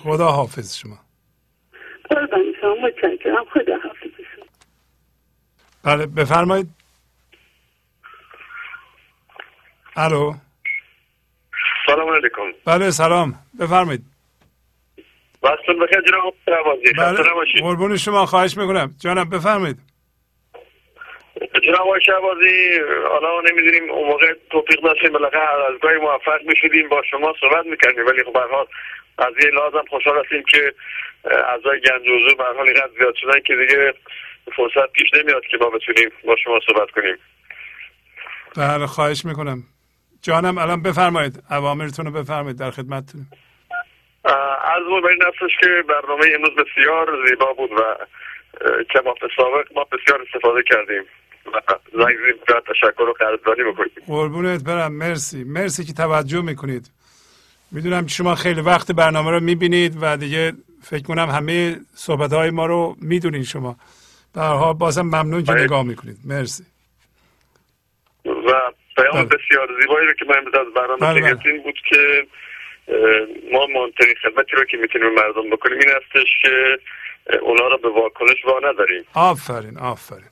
خدا 0.03 0.32
حافظ 0.32 0.77
شما. 0.77 1.00
قربان 2.10 2.43
شما. 2.61 2.76
متشکرم. 2.76 3.45
خدا 3.53 3.77
حافظ 3.84 4.11
شما. 4.35 4.45
بله 5.84 6.06
بفرمایید. 6.06 6.68
الو. 9.95 10.34
سلام 11.88 12.10
علیکم. 12.10 12.51
بله 12.66 12.92
سلام. 12.92 13.35
بفرمایید. 13.60 14.06
وقتتون 15.43 15.80
بخیر 15.80 16.01
جناب 16.01 16.34
بله 16.98 17.61
قربون 17.61 17.98
شما. 17.98 18.26
خواهش 18.26 18.58
می‌کنم. 18.58 18.95
جانم 19.00 19.30
بفرمایید. 19.30 19.91
جناب 21.40 21.82
آقای 21.82 22.01
شهبازی 22.01 22.80
حالا 23.10 23.42
نمی‌دونیم 23.42 23.92
اون 23.92 24.08
موقع 24.08 24.34
توفیق 24.50 24.82
داشتیم 24.82 25.11
بالاخره 25.11 25.72
از 25.74 25.80
گاهی 25.82 25.98
موفق 25.98 26.42
می‌شدیم 26.45 26.90
با 26.90 27.01
شما 27.11 27.34
صحبت 27.40 27.66
می‌کردیم 27.66 28.06
ولی 28.06 28.24
خب 28.24 28.34
برحال 28.34 28.66
از 29.18 29.34
یه 29.45 29.51
لازم 29.51 29.85
خوشحال 29.90 30.26
هستیم 30.26 30.43
که 30.43 30.74
اعضای 31.26 31.80
گنج 31.80 32.01
حضور 32.01 32.35
به 32.38 32.43
حال 32.43 32.68
اینقدر 32.68 32.90
زیاد 33.00 33.16
شدن 33.16 33.40
که 33.45 33.56
دیگه 33.56 33.93
فرصت 34.56 34.92
پیش 34.92 35.14
نمیاد 35.14 35.45
که 35.45 35.58
ما 35.58 35.69
بتونیم 35.69 36.10
با 36.26 36.35
شما 36.43 36.60
صحبت 36.68 36.92
کنیم. 36.92 37.18
بله 38.58 38.85
خواهش 38.88 39.26
می‌کنم. 39.26 39.64
جانم 40.22 40.58
الان 40.58 40.84
بفرمایید. 40.84 41.43
اوامرتون 41.51 42.06
رو 42.06 42.11
بفرمایید 42.11 42.60
در 42.60 42.72
خدمتتونیم 42.72 43.32
از 44.26 44.84
بر 45.03 45.10
این 45.10 45.22
هستش 45.27 45.58
که 45.61 45.84
برنامه 45.90 46.26
امروز 46.35 46.51
بسیار 46.56 47.27
زیبا 47.27 47.53
بود 47.53 47.72
و 47.72 47.95
کما 48.94 49.16
سابق 49.38 49.68
ما 49.76 49.84
بسیار 49.84 50.22
استفاده 50.22 50.64
کردیم 50.64 51.04
و 51.54 51.62
زنگ 51.94 52.16
تشکر 52.68 53.02
و 53.04 53.14
قدردانی 53.14 53.72
بکنید 53.72 53.92
قربونت 54.08 54.64
برم 54.64 54.94
مرسی. 54.94 55.44
مرسی 55.44 55.84
که 55.84 55.94
توجه 55.94 56.42
می‌کنید. 56.42 56.86
می‌دونم 57.72 58.06
که 58.06 58.12
شما 58.12 58.36
خیلی 58.36 58.62
وقت 58.62 58.92
برنامه 58.92 59.32
رو 59.32 59.40
می‌بینید 59.40 59.94
و 60.02 60.18
دیگه 60.18 60.52
فکر 60.84 61.04
کنم 61.04 61.30
همه 61.30 61.76
صحبت 61.96 62.34
های 62.34 62.50
ما 62.50 62.66
رو 62.66 62.96
می‌دونید 63.02 63.44
شما. 63.44 63.76
برها 64.36 64.74
بازم 64.74 65.02
ممنون 65.02 65.44
که 65.44 65.52
نگاه 65.52 65.84
می‌کنید. 65.84 66.18
مرسی. 66.26 66.64
و 68.26 68.52
پیام 68.96 69.14
بله. 69.14 69.24
بسیار 69.24 69.68
زیبایی 69.82 70.08
رو 70.08 70.14
که 70.14 70.26
من 70.26 70.60
از 70.62 70.74
برنامه 70.76 71.00
بله, 71.00 71.22
بله. 71.22 71.58
بود 71.64 71.76
که 71.90 72.28
ما 73.52 73.66
منطقی 73.66 74.16
خدمتی 74.24 74.56
رو 74.56 74.66
که 74.66 74.78
می‌تونیم 74.78 75.14
مردم 75.14 75.50
بکنیم 75.50 75.80
این 75.80 75.90
هستش 75.90 76.30
که 76.42 76.80
اونا 77.41 77.67
رو 77.67 77.77
به 77.77 77.90
واکنش 77.90 78.45
وا 78.45 78.59
نداریم. 78.64 79.06
آفرین 79.14 79.77
آفرین. 79.77 80.30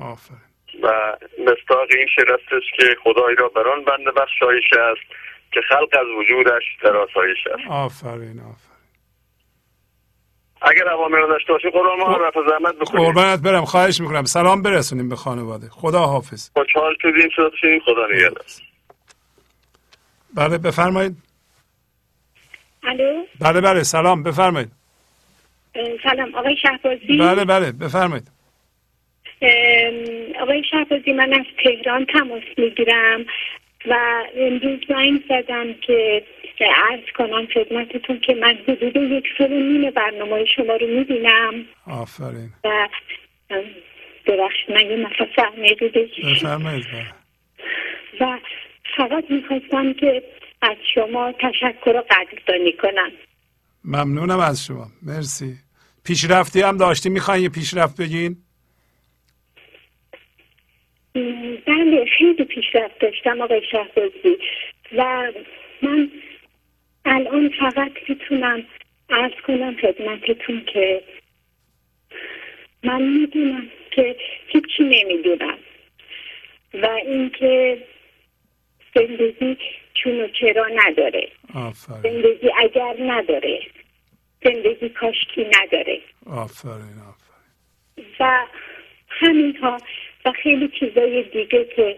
آفرین. 0.00 0.40
و 0.82 1.16
مستاق 1.38 1.88
این 1.98 2.06
شعر 2.16 2.36
که 2.76 2.96
خدای 3.04 3.34
را 3.38 3.48
بران 3.48 3.84
بنده 3.84 4.10
بخشایش 4.10 4.64
است 4.72 5.12
که 5.52 5.60
خلق 5.68 5.88
از 6.00 6.06
وجودش 6.18 6.62
در 6.82 6.96
آسایش 6.96 7.38
است. 7.46 7.70
آفرین 7.70 8.40
آفرین. 8.40 8.76
اگر 10.62 10.84
رو 10.84 11.28
داشته 11.28 11.52
باشی 11.52 11.70
قربان 11.70 11.98
ما 11.98 12.16
رفع 12.16 12.40
زحمت 12.50 12.74
بکنیم 12.74 13.04
قربانت 13.04 13.42
برم 13.42 13.64
خواهش 13.64 14.00
می‌کنم. 14.00 14.24
سلام 14.24 14.62
برسونیم 14.62 15.08
به 15.08 15.16
خانواده. 15.16 15.68
خدا 15.68 15.98
حافظ. 15.98 16.50
خوشحال 16.56 16.94
شدیم 17.02 17.28
شدیم 17.60 17.80
خدا 17.80 18.06
نگهدار. 18.06 18.44
بله 20.34 20.58
بفرمایید. 20.58 21.16
الو؟ 22.84 23.24
بله 23.40 23.60
بله 23.60 23.82
سلام 23.82 24.22
بفرمایید. 24.22 24.70
سلام 26.02 26.34
آقای 26.34 26.56
شهبازی؟ 26.62 27.18
بله 27.18 27.44
بله 27.44 27.72
بفرمایید. 27.72 28.30
آقای 30.40 30.62
شهبازی 30.70 31.12
من 31.12 31.32
از 31.32 31.46
تهران 31.64 32.06
تماس 32.06 32.42
می‌گیرم 32.58 33.26
و 33.88 33.96
امروز 34.36 34.80
زنگ 34.88 35.24
زدم 35.28 35.74
که 35.86 36.22
عرض 36.60 37.12
کنم 37.14 37.46
خدمتتون 37.46 38.20
که 38.20 38.34
من 38.34 38.58
حدود 38.68 38.96
یک 38.96 39.24
سال 39.38 39.52
و 39.52 39.56
نیم 39.56 39.90
برنامه 39.90 40.44
شما 40.44 40.76
رو 40.76 40.86
می‌بینم. 40.86 41.64
آفرین. 41.86 42.50
و 42.64 42.88
ببخشید 44.26 44.70
من 44.70 44.90
یه 44.90 44.96
نفس 44.96 45.16
بفرمایید 46.24 46.86
و 48.20 48.38
فقط 48.96 49.24
می‌خواستم 49.30 49.92
که 49.92 50.22
از 50.62 50.76
شما 50.94 51.32
تشکر 51.32 51.96
و 51.96 52.04
قدردانی 52.10 52.72
کنم. 52.72 53.10
ممنونم 53.84 54.40
از 54.40 54.66
شما. 54.66 54.86
مرسی. 55.02 55.65
پیشرفتی 56.06 56.60
هم 56.60 56.76
داشتی؟ 56.76 57.08
می‌خواین 57.08 57.42
یه 57.42 57.48
پیشرفت 57.48 58.00
بگین؟ 58.00 58.36
بله 61.66 62.04
خیلی 62.18 62.44
پیشرفت 62.44 62.98
داشتم 63.00 63.40
آقای 63.40 63.62
شهبازی. 63.70 64.38
و 64.96 65.32
من 65.82 66.10
الان 67.04 67.50
فقط 67.60 67.92
می‌تونم 68.08 68.64
ارز 69.10 69.32
کنم 69.46 69.76
خدمتتون 69.76 70.64
که 70.72 71.02
من 72.84 73.02
می‌دونم 73.02 73.66
که 73.90 74.16
هیچی 74.46 74.82
نمی‌دونم. 74.82 75.58
و 76.74 76.86
اینکه 76.86 77.84
زندگی 78.94 79.56
چون 79.94 80.20
و 80.20 80.28
چرا 80.40 80.66
نداره. 80.74 81.28
آفرین. 81.54 82.02
زندگی 82.02 82.50
اگر 82.58 82.96
نداره 83.00 83.60
زندگی 84.46 84.88
کاشکی 84.88 85.44
نداره. 85.44 86.00
آفرین 86.26 86.98
آفرین. 87.08 88.06
و 88.20 88.46
همینها 89.08 89.78
و 90.24 90.32
خیلی 90.42 90.68
چیزای 90.68 91.22
دیگه 91.22 91.64
که 91.76 91.96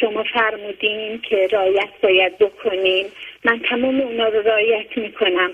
شما 0.00 0.24
فرمودین 0.34 1.20
که 1.20 1.48
رایت 1.52 1.90
باید 2.02 2.38
بکنین. 2.38 3.06
من 3.44 3.60
تمام 3.70 4.00
اونا 4.00 4.28
رو 4.28 4.42
رایت 4.42 4.98
می‌کنم 4.98 5.50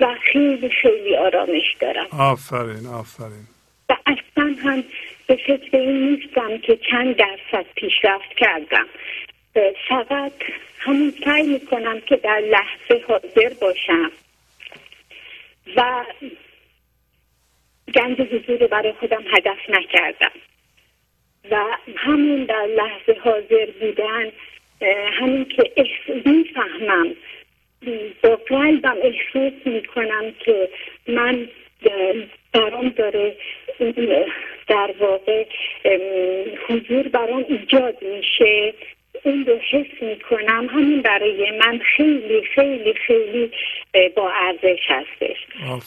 و 0.00 0.14
خیلی 0.32 0.68
خیلی 0.68 1.16
آرامش 1.16 1.76
دارم. 1.80 2.06
آفرین 2.18 2.86
آفرین. 2.86 3.46
و 3.88 3.96
اصلا 4.06 4.54
هم 4.64 4.84
به 5.26 5.36
فکر 5.46 5.76
این 5.76 6.10
نیستم 6.10 6.58
که 6.58 6.78
چند 6.90 7.16
درصد 7.16 7.66
پیشرفت 7.74 8.34
کردم. 8.36 8.86
فقط 9.88 10.32
همون 10.78 11.12
سعی 11.24 11.42
می‌کنم 11.42 12.00
که 12.00 12.16
در 12.16 12.40
لحظه 12.40 13.04
حاضر 13.08 13.54
باشم. 13.60 14.10
و 15.76 16.04
گنج 17.94 18.20
حضور 18.20 18.66
برای 18.66 18.92
خودم 18.92 19.24
هدف 19.36 19.58
نکردم. 19.68 20.32
و 21.50 21.64
همون 21.96 22.44
در 22.44 22.66
لحظه 22.66 23.20
حاضر 23.24 23.66
بودن 23.80 24.32
همین 25.12 25.44
که 25.44 25.72
می‌فهمم 26.24 27.14
با 28.22 28.36
قلبم 28.36 28.96
احساس 29.02 29.52
می‌کنم 29.64 30.32
که 30.38 30.70
من 31.08 31.48
برام 32.52 32.88
داره 32.88 33.36
در 34.68 34.94
واقع 34.98 35.44
حضور 36.68 37.08
برام 37.08 37.44
ایجاد 37.48 38.04
میشه. 38.04 38.74
این 39.22 39.46
رو 39.46 39.58
حس 39.70 40.02
می‌کنم. 40.02 40.66
همین 40.66 41.02
برای 41.02 41.58
من 41.58 41.80
خیلی 41.96 42.42
خیلی 42.54 42.94
خیلی 43.06 43.50
با 44.16 44.32
ارزش 44.32 44.80
هستش. 44.88 45.36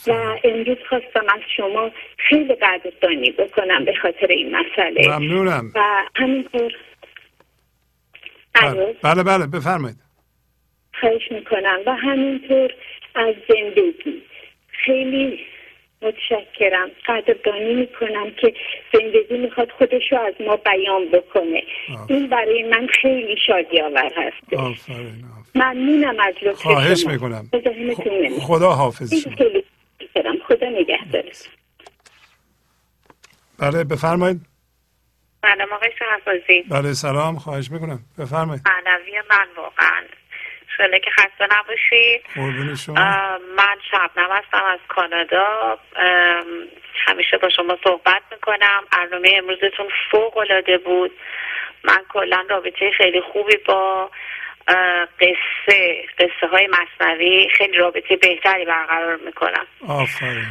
و 0.06 0.38
امروز 0.44 0.78
خواستم 0.88 1.24
از 1.34 1.40
شما 1.56 1.90
خیلی 2.18 2.54
قدردانی 2.54 3.30
بکنم 3.30 3.84
به 3.84 3.94
خاطر 4.02 4.26
این 4.26 4.56
مسئله. 4.56 5.18
ممنونم. 5.18 5.72
و 5.74 5.80
همینطور. 6.16 6.72
بله 8.54 8.96
بله, 9.02 9.22
بله 9.22 9.46
بفرمایید. 9.46 9.96
خواهش 11.00 11.32
می‌کنم. 11.32 11.78
و 11.86 11.92
همینطور 11.92 12.74
از 13.14 13.34
زندگی. 13.48 14.22
خیلی 14.68 15.40
متشکرم. 16.04 16.90
قدردانی 17.06 17.74
می‌کنم 17.74 18.30
که 18.30 18.54
زندگی 18.92 19.38
می‌خواد 19.38 19.70
خودش 19.70 20.12
رو 20.12 20.18
از 20.18 20.34
ما 20.40 20.56
بیان 20.56 21.08
بکنه. 21.12 21.62
این 22.08 22.28
برای 22.28 22.62
من 22.62 22.86
خیلی 22.86 23.36
شادی 23.46 23.80
آور 23.80 24.12
هست 24.16 24.54
ممنونم 25.54 26.20
از 26.20 26.34
لطف 26.42 26.62
خواهش 26.62 27.06
می‌کنم. 27.06 27.50
خدا 28.40 28.70
حافظ 28.70 29.26
خدا 30.48 30.68
نگهدار 30.68 31.24
بله 33.58 33.84
بفرمایید. 33.84 34.40
سلام 35.42 35.72
آقای 35.72 35.90
شهبازی. 35.98 36.62
بله 36.68 36.92
سلام. 36.92 37.36
خواهش 37.36 37.70
می‌کنم. 37.70 37.98
بفرمایید. 38.18 38.62
معنوی 38.66 39.22
من 39.30 39.46
واقعا. 39.56 40.02
شله 40.76 41.00
که 41.00 41.10
خسته 41.10 41.46
نباشید. 41.58 42.26
من 43.56 43.76
شبنم 43.90 44.30
هستم 44.30 44.64
از 44.64 44.78
کانادا. 44.88 45.78
همیشه 47.06 47.36
با 47.36 47.48
شما 47.48 47.78
صحبت 47.84 48.22
می‌کنم. 48.30 48.84
برنامه 48.92 49.30
امروزتون 49.36 49.88
فوق 50.10 50.36
العاده 50.36 50.78
بود. 50.78 51.12
من 51.84 52.02
کلا 52.08 52.44
رابطه 52.50 52.90
خیلی 52.90 53.20
خوبی 53.20 53.56
با 53.56 54.10
قصه 55.20 56.04
قصه 56.18 56.46
های 56.52 56.66
مصنوی 56.66 57.48
خیلی 57.54 57.76
رابطه 57.76 58.16
بهتری 58.16 58.64
برقرار 58.64 59.16
می‌کنم. 59.16 59.66
آفرین. 59.88 60.44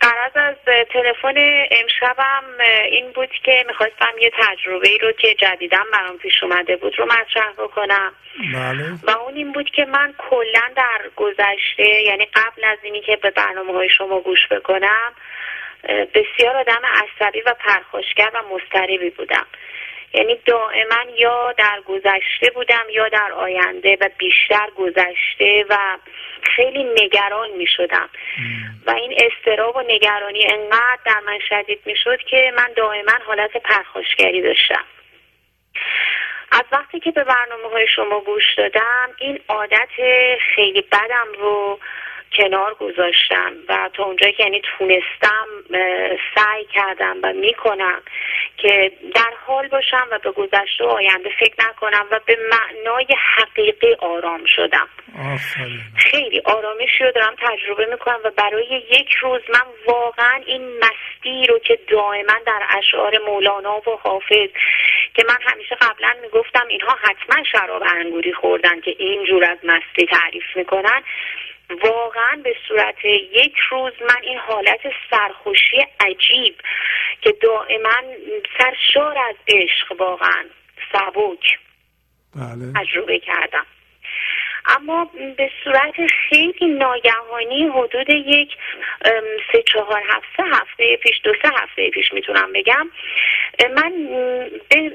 قرض 0.00 0.32
از 0.34 0.56
تلفن 0.92 1.34
امشبم 1.70 2.44
این 2.90 3.12
بود 3.12 3.30
که 3.44 3.64
می‌خواستم 3.68 4.18
یه 4.20 4.30
تجربه 4.38 4.88
ای 4.88 4.98
رو 4.98 5.12
که 5.12 5.34
جدیدا 5.34 5.78
برام 5.92 6.18
پیش 6.18 6.42
اومده 6.42 6.76
بود 6.76 6.98
رو 6.98 7.04
مطرح 7.06 7.52
بکنم. 7.58 8.12
بله. 8.54 8.84
و 9.02 9.10
اون 9.10 9.34
این 9.34 9.52
بود 9.52 9.70
که 9.70 9.84
من 9.84 10.14
کلا 10.18 10.62
در 10.76 11.10
گذشته 11.16 12.02
یعنی 12.02 12.24
قبل 12.24 12.64
از 12.64 12.78
اینی 12.82 13.00
که 13.00 13.16
به 13.16 13.30
برنامه 13.30 13.72
های 13.72 13.88
شما 13.88 14.20
گوش 14.20 14.48
بکنم 14.50 15.12
بسیار 16.14 16.56
آدم 16.56 16.82
عصبی 16.84 17.40
و 17.40 17.54
پرخاشگر 17.54 18.30
و 18.34 18.42
مضطربی 18.54 19.10
بودم. 19.10 19.46
یعنی 20.14 20.36
دائما 20.46 21.10
یا 21.16 21.52
در 21.52 21.80
گذشته 21.88 22.50
بودم 22.54 22.84
یا 22.92 23.08
در 23.08 23.32
آینده 23.32 23.96
و 24.00 24.08
بیشتر 24.18 24.70
گذشته 24.76 25.64
و 25.68 25.98
خیلی 26.42 26.84
نگران 26.84 27.50
می 27.50 27.66
شدم 27.66 28.08
و 28.86 28.90
این 28.90 29.14
استراب 29.16 29.76
و 29.76 29.80
نگرانی 29.80 30.46
انقدر 30.46 30.98
در 31.04 31.20
من 31.26 31.38
شدید 31.48 31.80
می 31.86 31.96
شد 31.96 32.18
که 32.30 32.52
من 32.56 32.72
دائما 32.76 33.12
حالت 33.26 33.56
پرخاشگری 33.56 34.42
داشتم. 34.42 34.84
از 36.52 36.64
وقتی 36.72 37.00
که 37.00 37.10
به 37.10 37.24
برنامه 37.24 37.68
های 37.72 37.86
شما 37.88 38.20
گوش 38.20 38.54
دادم 38.56 39.10
این 39.18 39.40
عادت 39.48 39.88
خیلی 40.54 40.82
بدم 40.82 41.26
رو 41.38 41.78
کنار 42.32 42.74
گذاشتم 42.74 43.52
و 43.68 43.90
تا 43.94 44.04
اونجایی 44.04 44.32
که 44.32 44.42
یعنی 44.42 44.62
تونستم 44.78 45.46
سعی 46.34 46.64
کردم 46.64 47.16
و 47.22 47.32
می‌کنم 47.32 48.02
که 48.56 48.92
در 49.14 49.32
حال 49.46 49.68
باشم 49.68 50.06
و 50.10 50.18
به 50.18 50.30
گذشته 50.30 50.84
و 50.84 50.88
آینده 50.88 51.30
فکر 51.40 51.54
نکنم 51.68 52.06
و 52.10 52.20
به 52.26 52.38
معنای 52.50 53.06
حقیقی 53.36 53.94
آرام 53.94 54.44
شدم. 54.46 54.88
خیلی 55.96 56.42
آرامشی 56.44 57.04
رو 57.04 57.10
دارم 57.10 57.34
تجربه 57.38 57.86
می‌کنم 57.86 58.20
و 58.24 58.30
برای 58.30 58.82
یک 58.90 59.12
روز 59.12 59.40
من 59.48 59.66
واقعا 59.86 60.40
این 60.46 60.78
مستی 60.78 61.46
رو 61.46 61.58
که 61.58 61.78
دائما 61.88 62.34
در 62.46 62.62
اشعار 62.78 63.18
مولانا 63.26 63.76
و 63.76 63.98
حافظ 64.02 64.48
که 65.14 65.24
من 65.28 65.38
همیشه 65.40 65.74
قبلا 65.74 66.16
می‌گفتم 66.22 66.66
اینها 66.68 66.98
حتما 67.02 67.44
شراب 67.44 67.82
انگوری 67.82 68.32
خوردن 68.32 68.80
که 68.80 68.94
اینجور 68.98 69.44
از 69.44 69.58
مستی 69.62 70.06
تعریف 70.06 70.56
می‌کنن. 70.56 71.02
واقعا 71.84 72.40
به 72.44 72.54
صورت 72.68 73.04
یک 73.32 73.54
روز 73.70 73.92
من 74.00 74.22
این 74.22 74.38
حالت 74.38 74.80
سرخوشی 75.10 75.86
عجیب 76.00 76.56
که 77.20 77.34
دائما 77.42 78.14
سرشار 78.58 79.18
از 79.18 79.36
عشق 79.48 80.00
واقعا 80.00 80.44
سبک 80.92 81.58
بله. 82.36 82.72
تجربه 82.76 83.18
کردم 83.18 83.66
اما 84.66 85.10
به 85.36 85.50
صورت 85.64 85.94
خیلی 86.28 86.66
ناگهانی 86.66 87.66
حدود 87.66 88.10
یک 88.10 88.56
سه 89.52 89.62
چهار 89.62 90.02
هفته 90.08 90.42
هفته 90.42 90.96
پیش 90.96 91.20
دو 91.24 91.32
سه 91.42 91.48
هفته 91.48 91.90
پیش 91.90 92.12
می‌تونم 92.12 92.52
بگم 92.52 92.90
من 93.74 93.92
به, 94.68 94.92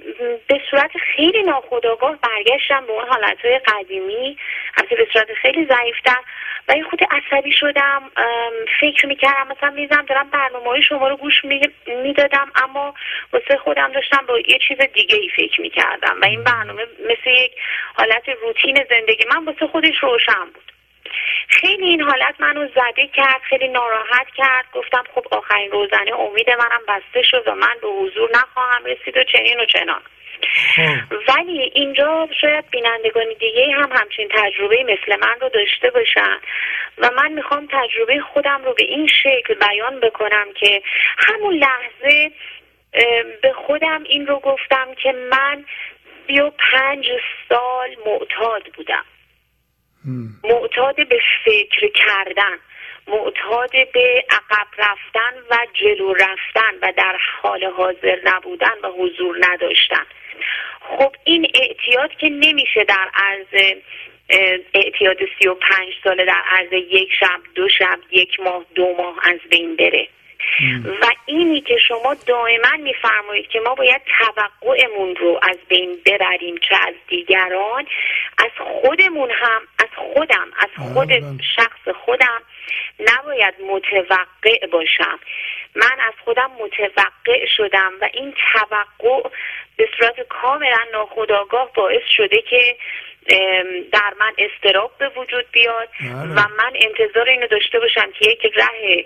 به 0.47 0.61
صورت 0.71 0.91
خیلی 1.15 1.43
ناخودآگاه 1.43 2.17
برگشتم 2.21 2.85
به 2.85 2.93
اون 2.93 3.07
حالتهای 3.07 3.59
قدیمی 3.59 4.37
البته 4.77 4.95
به 4.95 5.07
صورت 5.13 5.33
خیلی 5.33 5.65
ضعیفتر 5.65 6.17
و 6.67 6.77
یه 6.77 6.83
خود 6.83 6.99
عصبی 7.11 7.51
شدم 7.51 8.11
فکر 8.79 9.05
می‌کردم 9.05 9.47
مثلا 9.57 9.69
میزم 9.69 10.05
دارم 10.07 10.29
برنامه 10.29 10.65
های 10.65 10.81
شما 10.81 11.07
رو 11.07 11.17
گوش 11.17 11.45
می‌دادم 12.03 12.51
اما 12.55 12.93
واسه 13.33 13.57
خودم 13.57 13.91
داشتم 13.91 14.25
با 14.27 14.39
یه 14.39 14.59
چیز 14.67 14.77
دیگه 14.93 15.15
ای 15.15 15.29
فکر 15.29 15.61
می‌کردم 15.61 16.21
و 16.21 16.25
این 16.25 16.43
برنامه 16.43 16.85
مثل 16.99 17.29
یک 17.29 17.51
حالت 17.93 18.29
روتین 18.29 18.85
زندگی. 18.89 19.25
من 19.35 19.45
واسه 19.56 19.72
خودش 19.72 20.03
روشن 20.03 20.45
بود. 20.53 20.72
خیلی 21.48 21.85
این 21.85 22.01
حالت 22.01 22.35
منو 22.40 22.67
زده 22.67 23.08
کرد 23.08 23.42
خیلی 23.50 23.67
ناراحت 23.67 24.27
کرد. 24.35 24.66
گفتم 24.74 25.03
خب 25.16 25.27
آخرین 25.32 25.72
روزنه 25.72 26.19
امید 26.19 26.50
منم 26.50 26.82
بسته 26.88 27.22
شد 27.22 27.43
و 27.48 27.56
من 27.56 27.75
به 27.82 27.88
حضور 27.88 28.30
نخواهم 28.34 28.85
رسید 28.85 29.17
و 29.17 29.24
چنین 29.24 29.59
و 29.59 29.66
چنان. 29.66 30.01
خب. 30.75 31.16
ولی 31.27 31.72
اینجا 31.74 32.30
شاید 32.42 32.69
بینندگان 32.69 33.25
دیگه 33.40 33.72
هم 33.72 33.90
همچین 33.92 34.30
تجربه 34.34 34.84
مثل 34.84 35.19
من 35.19 35.40
رو 35.42 35.50
داشته 35.50 35.90
باشن 35.90 36.38
و 36.98 37.09
من 37.17 37.32
می‌خوام 37.32 37.67
تجربه 37.72 38.19
خودم 38.19 38.61
رو 38.66 38.74
به 38.74 38.84
این 38.84 39.08
شکل 39.08 39.53
بیان 39.53 40.00
بکنم 40.00 40.48
که 40.59 40.82
همون 41.17 41.53
لحظه 41.53 42.32
به 43.42 43.53
خودم 43.53 44.03
این 44.03 44.27
رو 44.27 44.40
گفتم 44.40 44.93
که 45.03 45.11
من 45.11 45.66
سی 46.27 46.40
و 46.40 46.50
پنج 46.50 47.06
سال 47.50 47.95
معتاد 48.06 48.64
بودم. 48.75 49.06
معتاد 50.43 50.95
به 51.09 51.19
فکر 51.45 51.88
کردن 51.88 52.58
معتاد 53.08 53.72
به 53.93 54.25
عقب 54.30 54.67
رفتن 54.77 55.34
و 55.51 55.58
جلو 55.74 56.14
رفتن 56.14 56.75
و 56.82 56.93
در 56.98 57.17
حال 57.42 57.64
حاضر 57.64 58.19
نبودن 58.24 58.77
و 58.84 58.88
حضور 58.88 59.38
نداشتن. 59.40 60.06
خب 60.80 61.16
این 61.24 61.48
اعتیاد 61.53 62.11
که 62.11 62.30
نمیشه 62.30 62.84
در 62.84 63.09
عرض 63.14 63.74
اعتیاد 64.74 65.17
سی 65.40 65.48
و 65.48 65.53
پنج 65.53 65.93
ساله 66.03 66.25
در 66.25 66.42
عرض 66.51 66.74
یک 66.74 67.09
شب 67.19 67.42
دو 67.56 67.69
شب 67.69 68.00
یک 68.11 68.40
ماه 68.40 68.66
دو 68.75 68.95
ماه 68.98 69.16
از 69.24 69.40
بین 69.50 69.75
بره. 69.75 70.08
و 71.01 71.05
اینی 71.25 71.61
که 71.61 71.77
شما 71.88 72.14
دائما 72.14 72.69
میفرمایید 72.80 73.47
که 73.47 73.59
ما 73.59 73.75
باید 73.75 74.01
توقعمون 74.19 75.15
رو 75.15 75.39
از 75.41 75.57
بین 75.67 75.97
ببریم 76.05 76.55
چه 76.69 76.75
از 76.88 76.93
دیگران 77.07 77.85
از 78.38 78.51
خودمون 78.57 79.31
هم 79.31 79.61
از 79.80 79.89
خودم 79.95 80.47
از 80.57 80.93
خود 80.93 81.11
شخص 81.55 81.95
خودم 82.05 82.41
نباید 82.99 83.53
متوقع 83.61 84.67
باشم. 84.72 85.19
من 85.75 85.99
از 86.07 86.13
خودم 86.23 86.51
متوقع 86.59 87.45
شدم 87.57 87.91
و 88.01 88.09
این 88.13 88.33
توقع 88.53 89.29
به 89.77 89.89
صورت 89.99 90.27
کاملا 90.27 90.79
ناخودآگاه 90.93 91.71
باعث 91.73 92.03
شده 92.17 92.41
که 92.41 92.75
در 93.91 94.13
من 94.19 94.33
استراب 94.37 94.91
به 94.97 95.09
وجود 95.09 95.45
بیاد 95.51 95.89
بله. 95.99 96.11
و 96.11 96.47
من 96.57 96.73
انتظار 96.75 97.29
اینو 97.29 97.47
داشته 97.47 97.79
باشم 97.79 98.11
که 98.19 98.29
یک 98.29 98.53
ره 98.55 99.05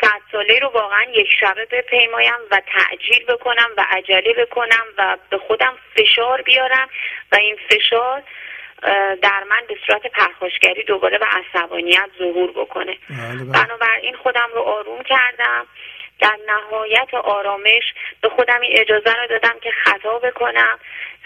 صد 0.00 0.20
ساله 0.32 0.58
رو 0.58 0.68
واقعا 0.68 1.04
یک 1.14 1.28
شبه 1.40 1.66
بپیمایم 1.72 2.38
و 2.50 2.62
تعجیل 2.66 3.24
بکنم 3.24 3.68
و 3.76 3.86
عجله 3.90 4.32
بکنم 4.32 4.84
و 4.98 5.16
به 5.30 5.38
خودم 5.38 5.74
فشار 5.96 6.42
بیارم 6.42 6.88
و 7.32 7.36
این 7.36 7.56
فشار 7.70 8.22
در 9.22 9.44
من 9.50 9.62
به 9.68 9.76
صورت 9.86 10.06
پرخاشگری 10.06 10.84
دوباره 10.84 11.18
و 11.18 11.24
عصبانیت 11.30 12.10
ظهور 12.18 12.50
بکنه. 12.50 12.98
بله 13.10 13.44
بله. 13.44 13.64
بنابراین 13.64 14.16
خودم 14.16 14.48
رو 14.54 14.60
آروم 14.60 15.02
کردم. 15.02 15.66
در 16.18 16.38
نهایت 16.46 17.14
آرامش 17.14 17.94
به 18.20 18.28
خودم 18.28 18.60
این 18.60 18.80
اجازه 18.80 19.12
رو 19.12 19.26
دادم 19.26 19.58
که 19.62 19.70
خطا 19.84 20.18
بکنم. 20.18 20.78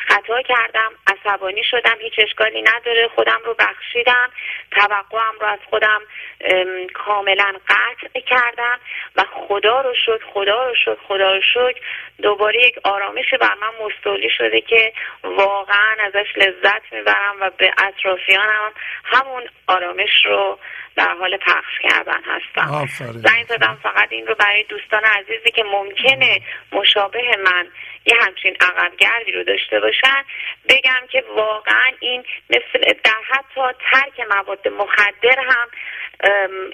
خطا 0.08 0.42
کردم 0.42 0.90
عصبانی 1.06 1.64
شدم 1.64 1.96
هیچ 2.00 2.12
اشکالی 2.18 2.62
نداره 2.62 3.08
خودم 3.14 3.40
رو 3.44 3.54
بخشیدم 3.54 4.30
توقعم 4.70 5.34
رو 5.40 5.46
از 5.46 5.58
خودم 5.70 6.00
ام، 6.40 6.86
کاملا 6.94 7.52
قطع 7.68 8.20
کردم 8.20 8.78
و 9.16 9.24
خدا 9.32 9.80
رو 9.80 9.94
شکر 9.94 10.24
خدا 10.34 10.68
رو 10.68 10.74
شکر 10.74 10.96
خدا 11.08 11.34
رو 11.34 11.40
شکر 11.40 11.80
دوباره 12.22 12.62
یک 12.62 12.78
آرامش 12.84 13.34
بر 13.40 13.54
من 13.54 13.86
مستولی 13.86 14.30
شده 14.30 14.60
که 14.60 14.92
واقعا 15.24 15.96
ازش 16.00 16.26
لذت 16.36 16.92
می‌برم 16.92 17.36
و 17.40 17.50
به 17.50 17.74
اطرافیانم 17.78 18.72
همون 19.04 19.42
آرامش 19.66 20.26
رو 20.26 20.58
در 20.96 21.14
حال 21.20 21.36
پخش 21.36 21.78
کردن 21.82 22.20
هستم. 22.24 22.86
زنگ 22.98 23.46
زدم 23.48 23.78
فقط 23.82 24.08
این 24.10 24.26
رو 24.26 24.34
برای 24.34 24.64
دوستان 24.68 25.02
عزیزی 25.04 25.50
که 25.50 25.64
ممکنه 25.72 26.40
مشابه 26.72 27.36
من 27.44 27.66
یه 28.06 28.16
همچین 28.20 28.56
عقبگردی 28.60 29.32
رو 29.32 29.44
داشته 29.44 29.80
باشن. 29.80 30.24
بگم 30.68 31.06
که 31.10 31.24
واقعا 31.36 31.92
این 32.00 32.24
مثل 32.50 32.92
در 33.04 33.20
حتی 33.28 33.60
ترک 33.90 34.26
مواد 34.30 34.68
مخدر 34.68 35.38
هم 35.38 35.68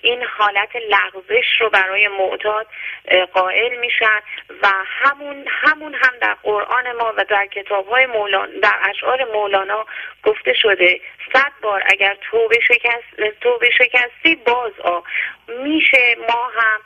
این 0.02 0.24
حالت 0.24 0.76
لغزش 0.76 1.60
رو 1.60 1.70
برای 1.70 2.08
معتاد 2.08 2.66
قائل 3.32 3.76
میشن 3.76 4.20
و 4.62 4.68
همون 4.86 5.44
همون 5.48 5.94
هم 5.94 6.12
در 6.20 6.34
قرآن 6.42 6.92
ما 6.92 7.12
و 7.16 7.24
در 7.24 7.47
کتاب 7.47 7.89
های 7.89 8.07
مولانا 8.07 8.60
در 8.62 8.74
اشعار 8.90 9.24
مولانا 9.32 9.86
گفته 10.24 10.52
شده 10.52 11.00
صد 11.32 11.52
بار 11.62 11.82
اگر 11.86 12.16
توبه 12.31 12.60
شکست 12.68 13.39
توبه 13.40 13.70
شکستی 13.70 14.34
باز 14.34 14.73
آ. 14.81 15.00
میشه 15.48 16.16
ما 16.28 16.50
هم 16.55 16.81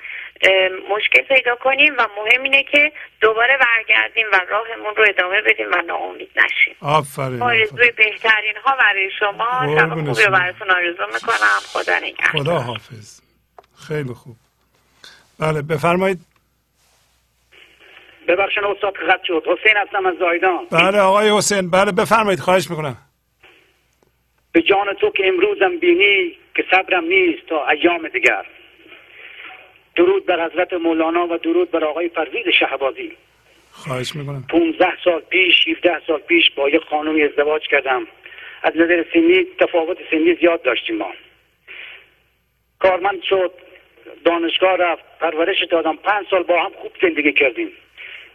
مشکل 0.89 1.23
پیدا 1.23 1.55
کنیم 1.57 1.95
و 1.99 2.07
مهم 2.17 2.43
اینه 2.43 2.63
که 2.63 2.93
دوباره 3.21 3.59
برگردیم 3.59 4.27
و 4.33 4.41
راهمون 4.49 4.97
رو 4.97 5.05
ادامه 5.09 5.41
بدیم 5.41 5.67
و 5.73 5.83
ناامید 5.87 6.31
نشیم. 6.37 6.77
آفرین. 6.81 7.43
آرزوی 7.43 7.91
بهترین 7.91 8.57
ها 8.65 8.77
برای 8.77 9.11
شما. 9.19 9.77
شب 9.79 9.89
خوبی. 9.89 10.27
براتون 10.31 10.71
آرزو 10.71 11.07
می‌کنم. 11.15 11.61
خدا 11.73 11.99
نگهدار. 11.99 12.43
خدا 12.43 12.59
حافظ. 12.59 13.21
خیلی 13.89 14.15
خوب. 14.15 14.37
بله 15.41 15.63
بفرمایید. 15.63 16.19
ببخشید 18.29 18.65
استاد 18.65 18.93
که 18.93 19.05
قطع 19.05 19.25
شد. 19.25 19.43
حسین 19.47 19.77
هستم 19.77 20.07
از 20.07 20.15
زایدان. 20.19 20.67
بله 20.71 21.01
آقای 21.01 21.31
حسین. 21.31 21.71
بله 21.71 21.93
بفرمایید. 21.93 22.41
خواهش 22.41 22.71
می‌کنم. 22.71 22.97
به 24.53 24.63
جان 24.63 24.95
تو 25.01 25.11
که 25.11 25.27
امروزم 25.27 25.79
بینی 25.79 26.39
که 26.55 26.65
صبرم 26.71 27.05
نیست 27.05 27.47
تا 27.49 27.69
ایام 27.69 28.09
دیگر. 28.09 28.47
درود 29.97 30.27
بر 30.27 30.47
حضرت 30.47 30.73
مولانا 30.73 31.27
و 31.27 31.37
درود 31.39 31.71
بر 31.71 31.85
آقای 31.85 32.09
فرزید 32.09 32.51
شهبازی. 32.51 33.13
خواهش 33.73 34.17
می‌کنم. 34.17 34.45
15 34.49 34.87
سال 35.05 35.21
پیش 35.21 35.69
17 35.69 36.01
سال 36.07 36.19
پیش 36.19 36.51
با 36.51 36.69
یک 36.69 36.83
خانمی 36.91 37.23
ازدواج 37.23 37.63
کردم. 37.69 38.07
از 38.63 38.77
نظر 38.77 39.05
سنی 39.13 39.47
تفاوت 39.61 39.99
سنی 40.11 40.35
زیاد 40.35 40.63
داشتیم 40.63 40.97
ما. 40.97 41.13
کارمند 42.79 43.23
شد 43.23 43.53
دانشگاه 44.25 44.77
رفت 44.77 45.03
پرورش 45.21 45.65
دادم. 45.71 45.97
پنج 45.97 46.27
سال 46.31 46.43
با 46.43 46.63
هم 46.63 46.71
خوب 46.71 46.93
زندگی 47.03 47.33
کردیم. 47.33 47.73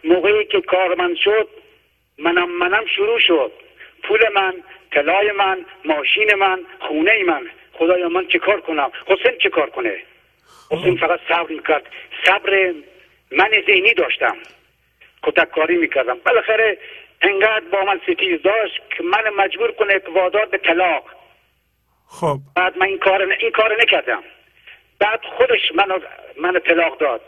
موقعی 0.04 0.44
که 0.44 0.60
کارمند 0.60 1.16
شد 1.16 1.48
منم 2.18 2.50
منم 2.50 2.86
شروع 2.96 3.18
شد. 3.20 3.52
پول 4.02 4.20
من 4.34 4.54
طلای 4.92 5.32
من 5.32 5.64
ماشین 5.84 6.34
من 6.34 6.60
خونه 6.78 7.24
من. 7.24 7.46
خدایا 7.72 8.08
من 8.08 8.26
چه 8.26 8.38
کار 8.38 8.60
کنم؟ 8.60 8.90
حسین 9.06 9.38
چه 9.42 9.48
کار 9.48 9.70
کنه؟ 9.70 10.02
حسین 10.70 10.96
فقط 10.96 11.20
صبر 11.28 11.52
می‌کرد. 11.52 11.86
صبر 12.24 12.72
من 13.30 13.50
ذهنی 13.66 13.94
داشتم. 13.94 14.36
کتک 15.22 15.50
کاری 15.50 15.76
می‌کردم. 15.76 16.18
بالاخره 16.26 16.78
انقدر 17.22 17.64
با 17.72 17.84
من 17.84 18.00
ستیز 18.02 18.42
داشت 18.42 18.80
که 18.96 19.02
من 19.02 19.22
مجبور 19.36 19.72
کنه 19.72 20.00
که 20.00 20.10
وادار 20.10 20.46
به 20.46 20.58
طلاق. 20.58 21.04
خب. 22.08 22.38
بعد 22.56 22.78
من 22.78 22.86
این 22.86 22.98
کار 22.98 23.22
این 23.22 23.50
کار 23.50 23.82
نکردم. 23.82 24.22
بعد 25.00 25.20
خودش 25.24 25.72
من 25.74 26.02
من 26.36 26.60
طلاق 26.60 26.98
داد. 26.98 27.20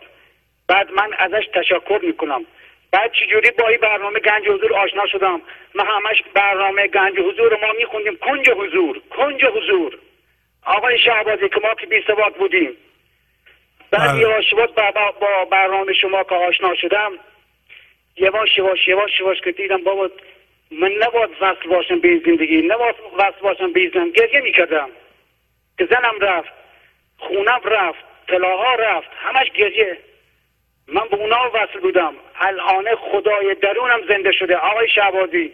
بعد 0.69 0.91
من 0.91 1.13
ازش 1.19 1.47
تشکر 1.55 2.01
می‌کنم. 2.03 2.47
بعد 2.93 3.13
چجوری 3.13 3.51
با 3.51 3.69
این 3.69 3.79
برنامه 3.81 4.21
گنج 4.21 4.49
حضور 4.49 4.75
آشنا 4.75 5.07
شدم؟ 5.07 5.43
من 5.75 5.85
همش 5.87 6.23
برنامه 6.35 6.89
گنج 6.89 7.19
حضور 7.19 7.59
ما 7.67 7.73
میخوندیم. 7.79 8.17
کنج 8.17 8.51
حضور. 8.51 9.01
کنج 9.11 9.45
حضور. 9.45 9.99
آقای 10.67 10.99
شهبازی 10.99 11.49
که 11.49 11.61
ما 11.63 11.75
که 11.75 11.87
بی 11.87 12.03
سواد 12.07 12.35
بودیم. 12.35 12.77
بعد 13.91 14.11
بله. 14.11 14.21
یواش 14.21 14.53
یواش 14.53 14.71
با, 14.77 14.91
با, 14.91 15.11
با 15.21 15.45
برنامه 15.51 15.93
شما 15.93 16.25
که 16.25 16.35
آشنا 16.35 16.75
شدم 16.75 17.13
یواش 18.17 18.59
یواش 18.59 18.89
یواش 18.89 19.21
یواش 19.21 19.41
که 19.41 19.53
دیدم 19.53 19.85
بابا 19.85 20.11
من 20.71 20.93
نباید 20.93 21.31
وصل 21.41 21.69
باشم 21.69 22.01
به 22.01 22.21
زندگی 22.27 22.63
نباید 22.63 22.95
وصل 23.19 23.41
باشم 23.43 23.73
به 23.73 23.91
زندگی. 23.95 24.13
گریه 24.13 24.41
می‌کردم. 24.41 24.89
که 25.79 25.89
زنم 25.91 26.19
رفت 26.21 26.53
خونم 27.19 27.61
رفت 27.65 27.99
طلاها 28.29 28.75
رفت 28.75 29.09
همش 29.17 29.51
گریه. 29.51 29.99
من 30.89 31.03
به 31.11 31.17
اونا 31.17 31.51
وصل 31.55 31.81
بودم. 31.81 32.15
الان 32.41 32.97
خدای 32.97 33.55
درونم 33.55 34.01
زنده 34.09 34.33
شده. 34.33 34.57
آقای 34.57 34.89
شعبازی 34.89 35.53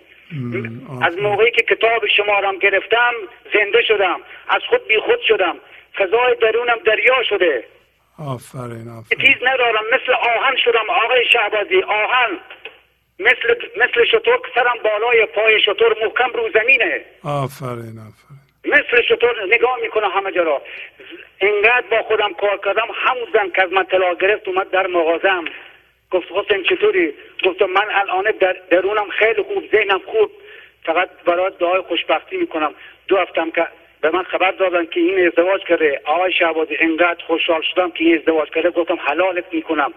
از 1.02 1.18
موقعی 1.18 1.50
که 1.50 1.62
کتاب 1.62 2.06
شما 2.06 2.38
رم 2.38 2.58
گرفتم 2.58 3.12
زنده 3.54 3.82
شدم. 3.82 4.20
از 4.48 4.62
خود 4.68 4.86
بی 4.86 4.98
خود 4.98 5.20
شدم. 5.20 5.56
فضای 5.94 6.34
درونم 6.34 6.78
دریا 6.84 7.22
شده. 7.22 7.64
آفرین 8.18 8.88
آفرین. 8.88 9.26
چیز 9.26 9.36
ندارم 9.42 9.84
مثل 9.92 10.12
آهن 10.12 10.56
شدم 10.64 10.90
آقای 11.04 11.24
شعبازی 11.32 11.82
آهن. 11.82 12.38
مثل 13.18 13.54
مثل 13.76 14.04
شطور 14.04 14.40
سرم 14.54 14.78
بالای 14.84 15.26
پای 15.26 15.60
شطور 15.60 15.96
محکم 16.04 16.32
رو 16.34 16.50
زمینه. 16.54 17.04
آفرین 17.24 17.98
آفرین. 18.08 18.40
مثل 18.64 19.02
شطور 19.08 19.46
نگاه 19.54 19.76
می‌کنم 19.82 20.10
همه 20.10 20.32
جا 20.32 20.42
را. 20.42 20.62
انقدر 21.40 21.86
با 21.90 22.02
خودم 22.02 22.32
کار 22.34 22.60
کردم 22.64 22.86
همون 22.94 23.26
زن 23.32 23.50
که 23.50 23.62
از 23.62 23.72
من 23.72 23.84
طلاق 23.84 24.20
گرفت 24.20 24.48
اومد 24.48 24.70
در 24.70 24.86
مغازم 24.86 25.44
گفت 26.10 26.26
حسین 26.30 26.62
چطوری؟ 26.62 27.14
گفتم 27.44 27.66
من 27.66 27.86
الان 27.90 28.24
در 28.40 28.56
درونم 28.70 29.08
خیلی 29.08 29.42
خوب 29.42 29.64
ذهنم 29.72 30.00
خوب. 30.06 30.30
فقط 30.84 31.08
برای 31.24 31.52
دعای 31.60 31.80
خوشبختی 31.80 32.36
می‌کنم. 32.36 32.74
دو 33.08 33.16
هفتم 33.18 33.50
که 33.50 33.66
به 34.06 34.16
من 34.16 34.22
خبر 34.22 34.50
دادن 34.50 34.86
که 34.86 35.00
این 35.00 35.26
ازدواج 35.26 35.60
کرده. 35.68 36.00
آقای 36.04 36.32
شعبازی 36.32 36.76
انقدر 36.80 37.24
خوشحال 37.26 37.62
شدم 37.62 37.90
که 37.90 38.04
این 38.04 38.18
ازدواج 38.18 38.50
کرده. 38.50 38.70
گفتم 38.70 38.98
حلالت 39.06 39.44
می‌کنم. 39.52 39.94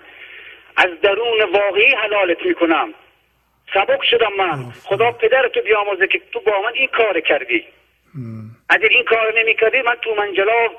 از 0.77 0.89
درون 1.01 1.41
واقعی 1.53 1.95
حلالت 1.95 2.45
می‌کنم. 2.45 2.93
سبک 3.73 3.99
شدم 4.03 4.33
من. 4.37 4.71
خدا 4.83 5.11
پدرتو 5.11 5.61
بیاموزه 5.61 6.07
که 6.07 6.21
تو 6.31 6.39
با 6.39 6.61
من 6.61 6.71
این 6.73 6.87
کار 6.87 7.19
کردی. 7.19 7.65
اگر 8.69 8.87
این 8.87 9.03
کار 9.03 9.39
نمی‌کردی 9.39 9.81
من 9.81 9.95
تو 10.01 10.15
منجلا 10.15 10.69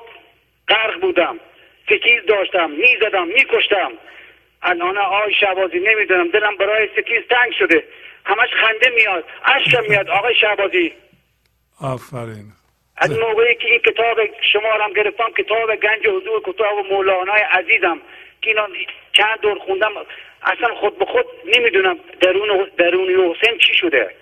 غرق 0.67 1.01
بودم. 1.01 1.39
ستیز 1.85 2.25
داشتم 2.27 2.71
می‌زدم 2.71 3.27
میکشتم. 3.27 3.91
الان 4.61 4.97
آقای 4.97 5.33
شعبازی 5.33 5.79
نمی‌دونم 5.79 6.27
دلم 6.29 6.57
برای 6.57 6.87
ستیز 6.87 7.21
تنگ 7.29 7.51
شده. 7.59 7.83
همش 8.25 8.49
خنده 8.53 8.89
میاد 8.95 9.23
اشکم 9.45 9.83
میاد. 9.89 10.09
آقای 10.09 10.35
شعبازی 10.35 10.93
آفرین. 11.81 12.60
از 13.01 13.19
موقعی 13.19 13.55
که 13.55 13.67
این 13.67 13.79
کتاب 13.79 14.17
شما 14.53 14.75
رو 14.75 14.83
هم 14.83 14.93
گرفتم 14.93 15.31
کتاب 15.37 15.75
گنج 15.75 16.07
حضور 16.07 16.41
کتاب 16.45 16.85
مولانای 16.91 17.41
عزیزم 17.41 18.01
که 18.41 18.49
اینا 18.49 18.67
چند 19.13 19.39
دور 19.41 19.59
خوندم 19.59 19.91
اصلا 20.43 20.75
خود 20.75 20.99
به 20.99 21.05
خود 21.05 21.25
نمی‌دونم 21.45 21.97
درون 22.21 22.71
درونی 22.77 23.13
حسین 23.13 23.57
چی 23.57 23.73
شده. 23.73 24.15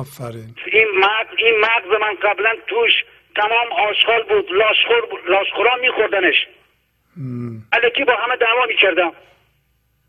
آفرین. 0.00 0.54
این 0.72 0.86
مغز 0.94 1.34
این 1.38 1.54
مغز 1.60 2.00
من 2.00 2.14
قبلا 2.14 2.54
توش 2.66 2.92
تمام 3.36 3.88
آشغال 3.88 4.22
بود 4.22 4.52
لاشخور 4.52 5.06
بود 5.10 5.20
لاشخورا 5.28 5.76
میخوردنش. 5.76 6.46
الکی 7.72 8.04
با 8.04 8.12
همه 8.12 8.36
دعوا 8.36 8.66
می‌کردم. 8.66 9.12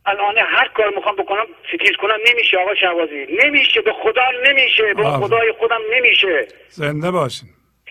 الان 0.06 0.38
هر 0.38 0.68
کار 0.68 0.90
می‌خوام 0.96 1.16
بکنم 1.16 1.46
ستیز 1.68 1.98
کنم 1.98 2.18
نمیشه 2.32 2.58
آقا 2.58 2.76
شوازی 2.76 3.28
نمیشه 3.44 3.82
به 3.82 3.94
خدا 3.94 4.26
نمیشه 4.46 4.94
به. 4.94 5.04
خدای 5.04 5.52
خودم 5.60 5.82
نمیشه. 5.92 6.48
زنده 6.70 7.12
باشین. 7.12 7.50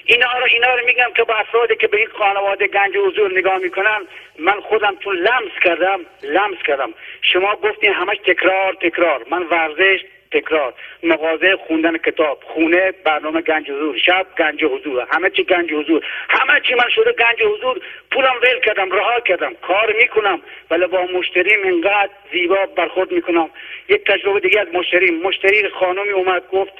اینا 0.08 0.38
رو 0.38 0.46
اینا 0.50 0.74
رو 0.74 0.86
میگم 0.86 1.10
که 1.16 1.24
با 1.24 1.34
افرادی 1.34 1.76
که 1.76 1.86
به 1.86 1.96
این 1.98 2.06
خانواده 2.06 2.66
گنج 2.66 2.96
حضور 2.96 3.38
نگاه 3.38 3.58
می‌کنن 3.58 4.06
من 4.38 4.60
خودم 4.60 4.96
تو 5.00 5.12
لمس 5.12 5.52
کردم 5.64 6.00
لمس 6.22 6.58
کردم. 6.66 6.94
شما 7.22 7.56
گفتین 7.56 7.92
همش 7.92 8.16
تکرار 8.26 8.74
تکرار. 8.74 9.26
من 9.30 9.42
ورزش 9.42 10.00
تکرار. 10.32 10.74
مغازه 11.02 11.56
خوندن 11.56 11.96
کتاب. 11.96 12.42
خونه 12.44 12.92
برنامه 13.04 13.40
گنج 13.40 13.70
حضور. 13.70 13.98
شب 13.98 14.26
گنج 14.38 14.64
حضور. 14.64 15.06
همه 15.10 15.30
چی 15.30 15.44
گنج 15.44 15.72
حضور. 15.72 16.04
همه 16.28 16.60
چی 16.60 16.74
من 16.74 16.88
شده 16.88 17.12
گنج 17.12 17.42
حضور. 17.42 17.80
پولم 18.12 18.34
ول 18.42 18.60
کردم 18.60 18.92
رها 18.92 19.20
کردم. 19.20 19.54
کار 19.54 19.92
می‌کنم 19.92 20.40
ولی 20.70 20.86
با 20.86 21.02
مشتریم 21.02 21.62
اینقدر 21.62 22.10
زیبا 22.32 22.66
برخورد 22.76 23.12
می‌کنم. 23.12 23.50
یک 23.88 24.04
تجربه 24.04 24.40
دیگه 24.40 24.60
از 24.60 24.68
مشتری. 24.72 25.10
مشتری 25.10 25.68
خانمی 25.68 26.10
اومد 26.10 26.48
گفت 26.52 26.72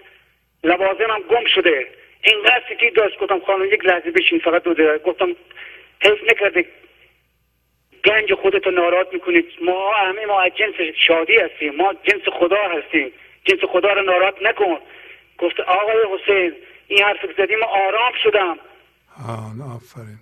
لوازمم 0.64 1.20
گم 1.30 1.44
شده. 1.54 1.86
اینقدر 2.22 2.62
سکی 2.70 2.90
داشت 2.90 3.18
گفتم 3.18 3.40
خانم 3.40 3.64
یک 3.64 3.84
لحظه 3.84 4.10
بشین 4.10 4.38
فقط 4.38 4.62
دو 4.62 4.74
دقیقه. 4.74 4.98
گفتم 4.98 5.36
حیف 6.04 6.22
نکرده. 6.22 6.64
گنج 8.04 8.34
خودتو 8.34 8.70
ناراحت 8.70 9.12
می‌کنید 9.12 9.46
ما 9.62 9.92
همه 9.92 10.26
ما 10.26 10.40
از 10.40 10.52
جنس 10.54 10.74
شادی 11.06 11.38
هستیم. 11.38 11.74
ما 11.74 11.94
جنس 12.02 12.22
خدا 12.32 12.56
هستیم. 12.56 13.12
جنس 13.44 13.60
خدا 13.68 13.92
رو 13.92 14.02
ناراحت 14.02 14.42
نکن. 14.42 14.78
گفت 15.38 15.60
آقای 15.60 15.96
حسین 16.10 16.52
این 16.86 17.02
حرف 17.02 17.18
زدیم 17.38 17.62
آرام 17.62 18.12
شدم. 18.24 18.58
آه 19.28 19.74
آفرین. 19.76 20.18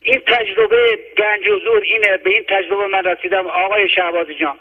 این 0.00 0.20
تجربه 0.26 0.98
گنج 1.18 1.48
حضور 1.48 1.82
اینه. 1.82 2.16
به 2.16 2.30
این 2.30 2.44
تجربه 2.48 2.86
من 2.86 3.04
رسیدم. 3.04 3.46
آقای 3.46 3.88
شهبازی 3.88 4.34
جان. 4.34 4.58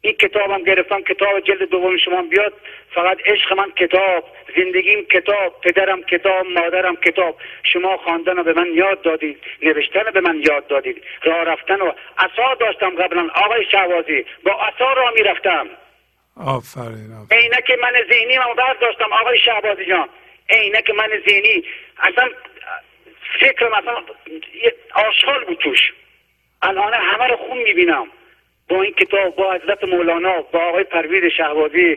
این 0.00 0.12
کتابم 0.12 0.62
گرفتم. 0.64 1.02
کتاب 1.02 1.40
جلد 1.40 1.68
دوم 1.68 1.96
شما 1.96 2.22
بیاد. 2.22 2.52
فقط 2.94 3.18
عشق 3.24 3.52
من 3.52 3.70
کتاب. 3.70 4.24
زندگیم 4.56 5.04
کتاب. 5.04 5.60
پدرم 5.60 6.02
کتاب. 6.02 6.46
مادرم 6.46 6.96
کتاب. 6.96 7.36
شما 7.62 7.96
خواندن 7.96 8.42
به 8.42 8.52
من 8.52 8.66
یاد 8.74 9.02
دادید 9.02 9.38
نوشتن 9.62 10.10
به 10.14 10.20
من 10.20 10.42
یاد 10.48 10.66
دادید 10.66 11.04
راه 11.22 11.44
رفتن 11.44 11.80
و 11.80 11.92
عصا 12.18 12.54
داشتم 12.54 12.90
قبلا. 12.90 13.28
آقای 13.34 13.64
شهبازی. 13.72 14.24
با 14.44 14.52
عصا 14.52 14.92
راه 14.92 15.12
می‌رفتم. 15.14 15.66
آفرین 16.36 17.12
آفرین. 17.22 17.40
عینک 17.40 17.70
من 17.82 17.92
ذهنی 18.10 18.38
من 18.38 18.54
برداشتم. 18.56 19.12
آقای 19.12 19.38
شهبازی 19.38 19.84
جان. 19.84 20.08
عینک 20.50 20.90
من 20.90 21.08
ذهنی. 21.28 21.64
اصلا 21.98 22.28
فکرم 23.40 23.74
اصلا 23.74 24.02
آشغال 24.94 25.44
بود 25.44 25.58
توش. 25.58 25.92
الان 26.62 26.94
همه 26.94 27.26
رو 27.26 27.36
خون 27.36 27.58
می‌بینم. 27.58 28.06
با 28.68 28.82
این 28.82 28.92
کتاب 28.92 29.36
با 29.36 29.44
حضرت 29.54 29.84
مولانا 29.84 30.32
با 30.52 30.60
آقای 30.68 30.84
پرویز 30.84 31.32
شهبازی 31.36 31.96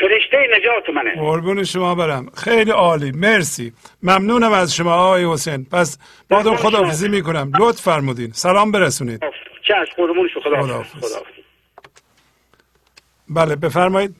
فرشته 0.00 0.36
نجات 0.56 0.96
منه. 0.96 1.14
قربون 1.14 1.64
شما 1.64 1.94
برم. 1.94 2.30
خیلی 2.36 2.70
عالی. 2.70 3.12
مرسی. 3.12 3.72
ممنونم 4.02 4.52
از 4.52 4.74
شما 4.76 4.94
آقای 4.94 5.32
حسین. 5.32 5.64
پس 5.72 5.98
بادم 6.30 6.56
خداحافظی 6.56 7.08
می‌کنم. 7.08 7.52
لطف 7.60 7.80
فرمودین. 7.80 8.32
سلام 8.32 8.72
برسونید. 8.72 9.24
چشم 9.62 9.92
قربون 9.96 10.28
شما. 10.28 10.42
خدا 10.42 10.62
خداحافظ. 10.62 11.04
بله 13.28 13.56
بفرمایید. 13.56 14.16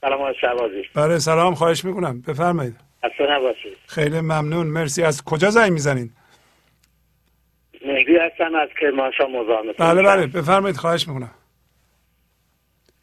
سلام 0.00 0.20
آقای 0.20 0.34
شهبازی. 0.40 0.82
بله 0.94 1.18
سلام. 1.18 1.54
خواهش 1.54 1.84
می‌کنم. 1.84 2.20
بفرمایید. 2.20 2.76
خیلی 3.86 4.20
ممنون. 4.20 4.66
مرسی. 4.66 5.02
از 5.02 5.24
کجا 5.24 5.50
زنگ 5.50 5.72
می‌زنین؟ 5.72 6.10
مهدی 7.88 8.16
هستم 8.16 8.54
از 8.54 8.68
کرمانشاه 8.80 9.28
مزاحمتون 9.28 9.74
بله 9.78 10.02
بله. 10.02 10.26
بفرمایید 10.26 10.76
خواهش 10.76 11.08
می‌کنم. 11.08 11.30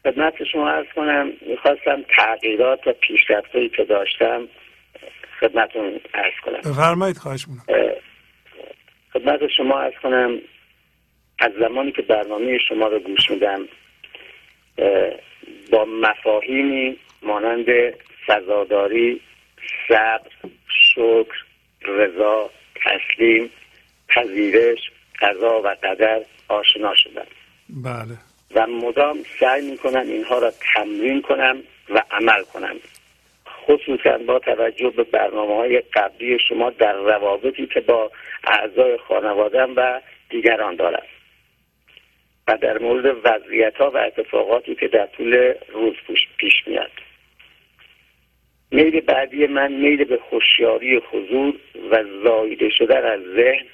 خدمت 0.02 0.34
شما 0.52 0.70
ارز 0.70 0.86
کنم 0.94 1.32
می‌خواستم 1.48 2.04
تغییرات 2.16 2.86
و 2.86 2.92
پیشرفتهایی 2.92 3.68
که 3.68 3.84
داشتم 3.84 4.48
خدمتون 5.40 6.00
ارز 6.14 6.32
کنم. 6.44 6.70
بفرمایید 6.70 7.16
خواهش 7.16 7.46
می‌کنم. 7.48 7.76
خدمت 9.12 9.40
شما 9.56 9.80
ارز 9.80 9.94
کنم 10.02 10.38
از 11.38 11.52
زمانی 11.60 11.92
که 11.92 12.02
برنامه 12.02 12.58
شما 12.68 12.86
رو 12.86 12.98
گوش 12.98 13.30
میدم 13.30 13.68
با 15.70 15.84
مفاهیمی 15.84 16.96
مانند 17.22 17.66
سزاداری 18.26 19.20
صبر 19.88 20.30
شکر 20.68 21.44
رضا 21.84 22.50
تسلیم 22.74 23.50
پذیرش 24.08 24.78
قضا 25.20 25.62
و 25.62 25.68
قدر 25.82 26.20
آشنا 26.48 26.94
شدم 26.94 27.26
بله. 27.68 28.16
و 28.54 28.66
مدام 28.66 29.18
سعی 29.40 29.70
می‌کنم 29.70 30.06
اینها 30.06 30.38
را 30.38 30.52
تمرین 30.74 31.22
کنم 31.22 31.62
و 31.90 32.02
عمل 32.10 32.42
کنم. 32.42 32.76
خصوصا 33.66 34.18
با 34.18 34.38
توجه 34.38 34.90
به 34.90 35.02
برنامه 35.02 35.54
های 35.56 35.82
قبلی 35.94 36.38
شما 36.48 36.70
در 36.70 36.92
روابطی 36.92 37.66
که 37.66 37.80
با 37.80 38.10
اعضای 38.44 38.96
خانوادم 39.08 39.72
و 39.76 40.00
دیگران 40.30 40.76
دارم. 40.76 41.02
و 42.48 42.56
در 42.56 42.78
مورد 42.78 43.16
وضعیت 43.24 43.76
ها 43.76 43.90
و 43.90 43.96
اتفاقاتی 43.96 44.74
که 44.74 44.88
در 44.88 45.06
طول 45.06 45.54
روز 45.72 45.94
پیش- 46.38 46.62
میاد. 46.66 46.90
میل 48.70 49.00
بعدی 49.00 49.46
من 49.46 49.72
میل 49.72 50.04
به 50.04 50.16
خوشیاری 50.30 50.96
حضور 50.96 51.54
و 51.90 52.04
زایده 52.24 52.68
شدن 52.70 53.04
از 53.12 53.20
ذهن 53.36 53.66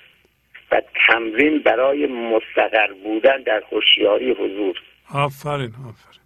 و 0.72 0.82
تمرین 1.06 1.58
برای 1.58 2.06
مستقر 2.06 2.92
بودن 3.04 3.42
در 3.42 3.60
خوشیاری 3.60 4.30
حضور. 4.30 4.76
آفرین 5.14 5.72
آفرین. 5.88 6.22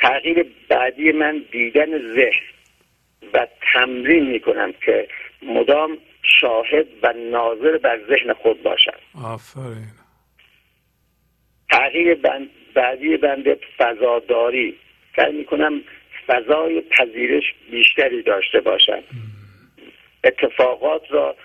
تغییر 0.00 0.46
بعدی 0.68 1.12
من 1.12 1.44
دیدن 1.52 2.14
ذهن 2.14 2.46
و 3.34 3.46
تمرین 3.74 4.30
می‌کنم 4.30 4.72
که 4.84 5.08
مدام 5.42 5.98
شاهد 6.22 6.86
و 7.02 7.12
ناظر 7.12 7.78
بر 7.78 8.00
ذهن 8.08 8.32
خود 8.32 8.62
باشم. 8.62 8.98
آفرین. 9.24 9.92
تغییر 11.70 12.14
بند 12.14 12.50
بعدی 12.74 13.16
بنده 13.16 13.58
فضاداری. 13.78 14.78
سعی 15.16 15.32
می‌کنم 15.32 15.80
فضای 16.26 16.80
پذیرش 16.80 17.54
بیشتری 17.70 18.22
داشته 18.22 18.60
باشم. 18.60 19.02
اتفاقات 20.24 21.02
را 21.10 21.36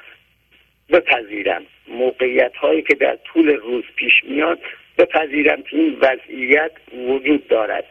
بپذیرم. 0.90 1.66
موقعیت 1.88 2.56
هایی 2.56 2.82
که 2.82 2.96
در 2.96 3.16
طول 3.16 3.50
روز 3.50 3.84
پیش 3.96 4.24
میاد 4.24 4.60
بپذیرم 4.98 5.64
که 5.64 5.78
این 5.78 5.98
وضعیت 6.02 6.72
وجود 6.94 7.48
دارد 7.48 7.86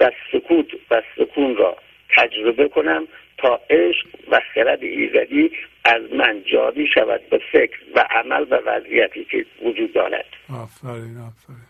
و 0.00 0.10
سکوت 0.32 0.66
و 0.90 1.02
سکون 1.16 1.56
را 1.56 1.76
تجربه 2.16 2.68
کنم 2.68 3.08
تا 3.38 3.60
عشق 3.70 4.06
و 4.30 4.40
خرد 4.54 4.82
ایزدی 4.82 5.50
از 5.84 6.02
من 6.12 6.42
جاری 6.44 6.86
شود 6.94 7.20
به 7.30 7.40
فکر 7.52 7.78
و 7.94 8.06
عمل 8.10 8.46
و 8.50 8.54
وضعیتی 8.66 9.24
که 9.24 9.46
وجود 9.62 9.92
دارد. 9.92 10.26
آفرین 10.62 11.16
آفرین. 11.16 11.66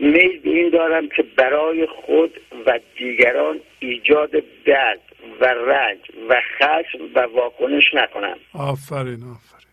میل 0.00 0.40
به 0.40 0.50
این 0.50 0.70
دارم 0.70 1.08
که 1.08 1.22
برای 1.22 1.86
خود 1.86 2.40
و 2.66 2.80
دیگران 2.98 3.60
ایجاد 3.78 4.30
درد 4.64 5.07
و 5.40 5.44
رنج 5.44 5.98
و 6.28 6.40
خشم 6.58 6.98
و 7.14 7.20
واکنش 7.20 7.94
نکنم. 7.94 8.36
آفرین 8.54 9.22
آفرین. 9.22 9.68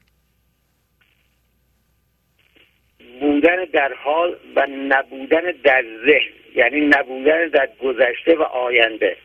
بودن 3.20 3.66
در 3.74 3.94
حال 3.94 4.36
و 4.56 4.68
نبودن 4.70 5.52
در 5.64 5.84
ذهن 6.06 6.34
یعنی 6.56 6.82
نبودن 6.82 7.48
در 7.48 7.70
گذشته 7.84 8.36
و 8.36 8.42
آینده. 8.42 9.18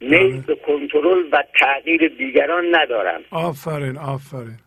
میل 0.00 0.40
به 0.40 0.54
کنترل 0.54 1.28
و 1.32 1.44
تغییر 1.60 2.08
دیگران 2.08 2.74
ندارم. 2.74 3.20
آفرین 3.30 3.96
آفرین. 3.96 4.58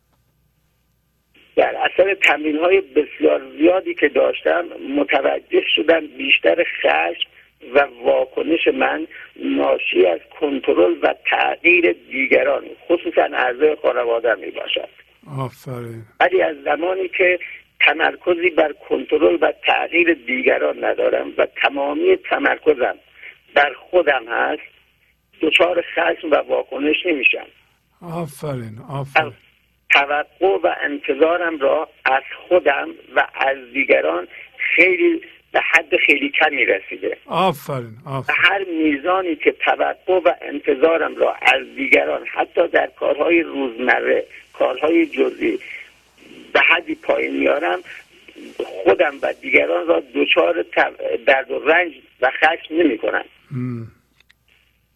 در 1.56 1.76
اثر 1.76 2.14
تمرین 2.14 2.58
های 2.58 2.82
بسیار 2.82 3.42
زیادی 3.58 3.94
که 3.94 4.10
داشتم 4.10 4.66
متوجه 4.98 5.64
شدم 5.76 6.08
بیشتر 6.08 6.64
خشم 6.64 7.31
و 7.76 7.88
واکنش 8.04 8.68
من 8.74 9.08
ناشی 9.36 10.06
از 10.06 10.20
کنترل 10.40 10.96
و 11.02 11.16
تغییر 11.32 11.96
دیگران 12.12 12.64
خصوصا 12.88 13.24
اعضای 13.34 13.78
خانواده 13.82 14.36
می 14.36 14.52
باشد 14.52 14.90
آفرین. 15.40 16.04
ولی 16.20 16.42
از 16.42 16.56
زمانی 16.66 17.08
که 17.08 17.40
تمرکزی 17.80 18.50
بر 18.50 18.74
کنترل 18.90 19.38
و 19.42 19.54
تغییر 19.68 20.14
دیگران 20.14 20.86
ندارم 20.86 21.34
و 21.38 21.48
تمامی 21.62 22.18
تمرکزم 22.30 22.96
بر 23.56 23.74
خودم 23.74 24.24
هست 24.28 24.62
دچار 25.42 25.84
خشم 25.96 26.32
و 26.32 26.36
واکنش 26.36 27.06
نمیشم. 27.06 27.48
آفرین 28.02 28.80
آفرین. 28.90 29.34
توقع 29.90 30.58
و 30.64 30.76
انتظارم 30.82 31.60
را 31.60 31.90
از 32.06 32.24
خودم 32.48 32.90
و 33.16 33.28
از 33.36 33.58
دیگران 33.74 34.28
خیلی 34.58 35.22
به 35.52 35.62
حد 35.62 35.98
خیلی 36.06 36.30
کمی 36.30 36.66
رسیده. 36.66 37.18
آفرین 37.26 37.96
به 38.06 38.10
آفرین 38.12 38.38
هر 38.44 38.64
میزانی 38.84 39.36
که 39.36 39.52
توقع 39.52 40.20
و 40.26 40.34
انتظارم 40.42 41.16
را 41.16 41.34
از 41.34 41.62
دیگران 41.76 42.26
حتی 42.28 42.68
در 42.68 42.88
کارهای 42.88 43.42
روزمره 43.42 44.26
کارهای 44.54 45.06
جزئی 45.06 45.60
به 46.54 46.60
حدی 46.60 46.96
پایین 46.96 47.40
میارم 47.40 47.80
خودم 48.84 49.14
و 49.22 49.34
دیگران 49.42 49.88
را 49.88 50.04
دچار 50.16 50.66
درد 51.26 51.52
و 51.52 51.60
رنج 51.60 51.94
و 52.22 52.32
خشم 52.32 52.76
نمی 52.76 52.98
کنم. 52.98 53.26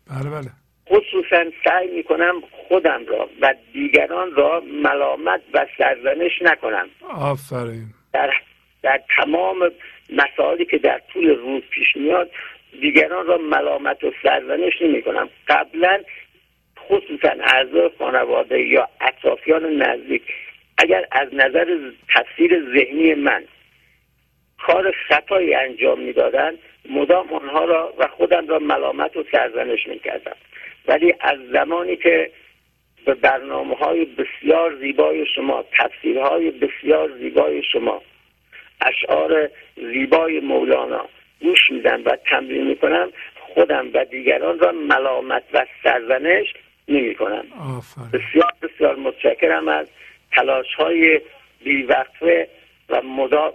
بله 0.09 0.30
بله. 0.30 0.51
خصوصا 0.90 1.45
سعی 1.64 1.95
می‌کنم 1.95 2.42
خودم 2.51 3.06
را 3.08 3.30
و 3.42 3.56
دیگران 3.74 4.32
را 4.32 4.64
ملامت 4.84 5.42
و 5.53 5.66
سرزنش 5.77 6.42
نکنم. 6.42 6.88
آفرین. 7.01 7.85
در, 8.14 8.34
در 8.84 9.01
تمام 9.17 9.72
مسائلی 10.09 10.66
که 10.66 10.77
در 10.77 11.01
طول 11.14 11.30
روز 11.30 11.61
پیش 11.69 11.95
میاد 11.95 12.32
دیگران 12.82 13.27
را 13.27 13.38
ملامت 13.38 14.03
و 14.03 14.11
سرزنش 14.24 14.82
نمی 14.82 15.01
کنم. 15.01 15.30
قبلا 15.48 16.03
خصوصا 16.80 17.30
اعضای 17.43 17.90
خانواده 18.00 18.61
یا 18.61 18.90
اطرافیان 19.01 19.75
نزدیک 19.75 20.22
اگر 20.77 21.06
از 21.11 21.27
نظر 21.34 21.77
تفسیر 22.16 22.64
ذهنی 22.75 23.14
من 23.14 23.43
کار 24.58 24.93
خطایی 25.08 25.56
انجام 25.56 26.00
می‌دادند 26.00 26.58
مدام 26.90 27.34
آنها 27.34 27.66
را 27.66 27.93
و 27.98 28.08
خودم 28.08 28.48
را 28.48 28.59
ملامت 28.59 29.17
و 29.17 29.24
سرزنش 29.32 29.88
می‌کردم. 29.88 30.35
ولی 30.88 31.14
از 31.19 31.40
زمانی 31.51 31.95
که 31.95 32.32
به 33.06 33.14
برنامه 33.14 33.75
های 33.75 34.06
بسیار 34.06 34.75
زیبای 34.75 35.25
شما 35.35 35.66
تفسیرهای 35.80 36.51
بسیار 36.51 37.11
زیبای 37.17 37.64
شما 37.64 38.01
اشعار 38.82 39.50
زیبای 39.76 40.40
مولانا 40.40 41.06
گوش 41.42 41.72
میدم 41.72 42.04
و 42.06 42.18
تمرین 42.30 42.68
می‌کنم. 42.68 43.12
خودم 43.54 43.86
و 43.94 44.06
دیگران 44.06 44.60
را 44.60 44.72
ملامت 44.72 45.44
و 45.54 45.66
سرزنش 45.84 46.45
نمی 46.88 47.16
کنم 47.16 47.44
بسیار 48.14 48.52
بسیار 48.62 48.95
متشکرم 48.95 49.68
از 49.68 49.88
تلاش 50.36 50.66
های 50.78 51.22
بیوقفه 51.64 52.50
و 52.90 53.02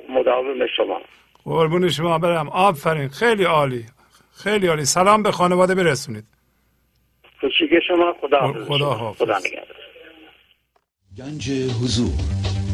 مداوم 0.08 0.66
شما. 0.76 1.00
قربون 1.44 1.88
شما 1.88 2.18
برم. 2.18 2.48
آفرین. 2.48 3.08
خیلی 3.08 3.44
عالی. 3.44 3.84
خیلی 4.42 4.66
عالی. 4.66 4.84
سلام 4.84 5.22
به 5.22 5.30
خانواده 5.30 5.74
برسونید. 5.74 6.24
خوشی 7.40 7.68
شما. 7.88 8.16
خدا 8.20 8.52
خدا 8.68 8.90
حافظ. 8.90 9.22
خدا 9.22 9.38
گنج 11.18 11.50
حضور. 11.50 12.39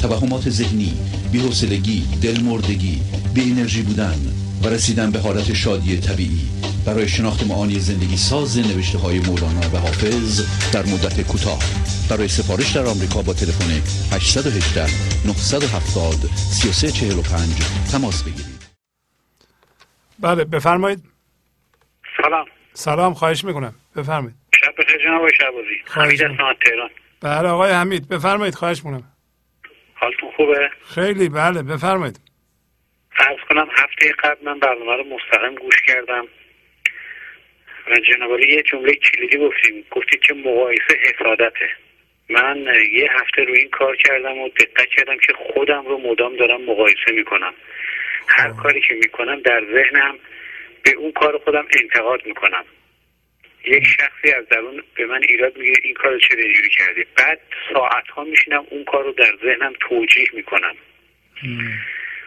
توهمات 0.00 0.50
ذهنی 0.50 0.92
بی‌حوصلگی 1.32 2.00
دلمردگی 2.22 3.02
بی 3.34 3.50
انرژی 3.50 3.82
بودن 3.82 4.18
و 4.62 4.68
رسیدن 4.68 5.10
به 5.10 5.18
حالت 5.18 5.52
شادی 5.54 6.00
طبیعی. 6.00 6.48
برای 6.86 7.08
شناخت 7.08 7.46
معانی 7.46 7.78
زندگی 7.78 8.16
ساز 8.16 8.58
نوشته 8.58 8.98
های 8.98 9.18
مولانا 9.18 9.60
و 9.74 9.76
حافظ 9.78 10.40
در 10.72 10.82
مدت 10.82 11.20
کوتاه. 11.20 11.58
برای 12.10 12.28
سفارش 12.28 12.72
در 12.76 12.86
آمریکا 12.86 13.22
با 13.22 13.32
تلفن 13.32 13.70
818 14.12 14.86
970 15.26 16.14
3345 16.36 17.48
تماس 17.92 18.22
بگیرید. 18.22 18.58
بله 20.20 20.44
بفرمایید. 20.44 21.02
سلام. 22.22 22.46
سلام 22.74 23.14
خواهش 23.14 23.44
می‌کنم. 23.44 23.74
بفرمایید. 23.96 24.36
شب 24.60 24.72
بخیر 24.78 24.98
جناب 25.04 25.18
آقای 25.18 25.30
شعبازی 25.38 25.76
خواهش 25.86 26.18
تهران. 26.18 26.90
بله 27.20 27.48
آقای 27.48 27.72
حمید. 27.72 28.08
بفرمایید 28.08 28.54
خواهش 28.54 28.84
می‌کنم. 28.84 29.04
حالتون 30.00 30.30
خوبه؟ 30.36 30.70
خیلی 30.94 31.28
بله 31.28 31.62
بفرمایید. 31.62 32.20
فرض 33.16 33.38
کنم 33.48 33.68
هفته 33.72 34.12
قبل 34.12 34.44
من 34.44 34.58
برنامه 34.58 34.96
رو 34.96 35.04
مستقیم 35.04 35.54
گوش 35.54 35.82
کردم 35.86 36.24
و 37.90 37.94
جناب 37.94 38.40
یه 38.40 38.62
جمله 38.62 38.94
کلیدی 38.94 39.38
گفتیم. 39.38 39.84
گفتید 39.90 40.20
که 40.20 40.34
مقایسه 40.34 40.98
حسادته 41.04 41.68
من 42.28 42.66
یه 42.92 43.08
هفته 43.20 43.44
رو 43.44 43.54
این 43.54 43.70
کار 43.70 43.96
کردم 43.96 44.38
و 44.38 44.48
دقت 44.48 44.88
کردم 44.88 45.18
که 45.18 45.32
خودم 45.32 45.84
رو 45.86 45.98
مدام 45.98 46.36
دارم 46.36 46.62
مقایسه 46.62 47.12
می‌کنم. 47.12 47.54
هر 48.28 48.52
کاری 48.62 48.80
که 48.80 48.94
می‌کنم 48.94 49.40
در 49.40 49.64
ذهنم 49.74 50.18
به 50.82 50.92
اون 50.92 51.12
کار 51.12 51.38
خودم 51.38 51.66
انتقاد 51.82 52.26
می‌کنم. 52.26 52.64
یک 53.64 53.84
شخصی 53.86 54.32
از 54.32 54.48
درون 54.48 54.82
به 54.94 55.06
من 55.06 55.20
ایراد 55.28 55.58
میگه 55.58 55.72
این 55.82 55.94
کار 55.94 56.18
چه 56.18 56.36
اینجوری 56.38 56.68
کردی؟ 56.68 57.04
بعد 57.16 57.40
ساعت 57.72 58.08
ها 58.08 58.24
میشینم 58.24 58.66
اون 58.70 58.84
کار 58.84 59.04
رو 59.04 59.12
در 59.12 59.32
ذهنم 59.42 59.72
توجیه 59.80 60.28
می‌کنم. 60.32 60.76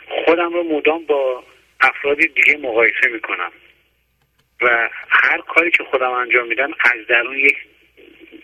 خودم 0.08 0.54
رو 0.54 0.64
مدام 0.64 1.06
با 1.06 1.44
افراد 1.82 2.18
دیگه 2.18 2.58
مقایسه 2.58 3.08
می‌کنم. 3.14 3.52
و 4.62 4.90
هر 5.10 5.42
کاری 5.42 5.72
که 5.72 5.84
خودم 5.84 6.12
انجام 6.12 6.48
میدم 6.48 6.72
از 6.80 7.08
درون 7.08 7.38
یک 7.38 7.58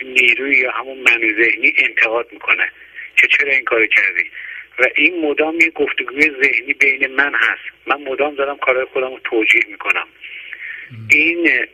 نیروی 0.02 0.58
یا 0.58 0.72
همون 0.72 0.98
من 0.98 1.44
ذهنی 1.44 1.74
انتقاد 1.78 2.28
می‌کنه 2.32 2.72
که 3.16 3.28
چرا 3.28 3.52
این 3.52 3.64
کاری 3.64 3.88
کردی؟ 3.88 4.32
و 4.80 4.86
این 4.96 5.26
مدام 5.26 5.60
یه 5.60 5.70
گفتگوی 5.70 6.22
ذهنی 6.44 6.74
بین 6.74 7.08
من 7.08 7.36
هست. 7.36 7.64
من 7.86 8.02
مدام 8.02 8.36
دارم 8.36 8.58
کارهای 8.58 8.86
خودم 8.86 9.12
رو 9.12 9.20
توجیه 9.24 9.62
می‌کنم. 9.70 10.08
این 11.10 11.68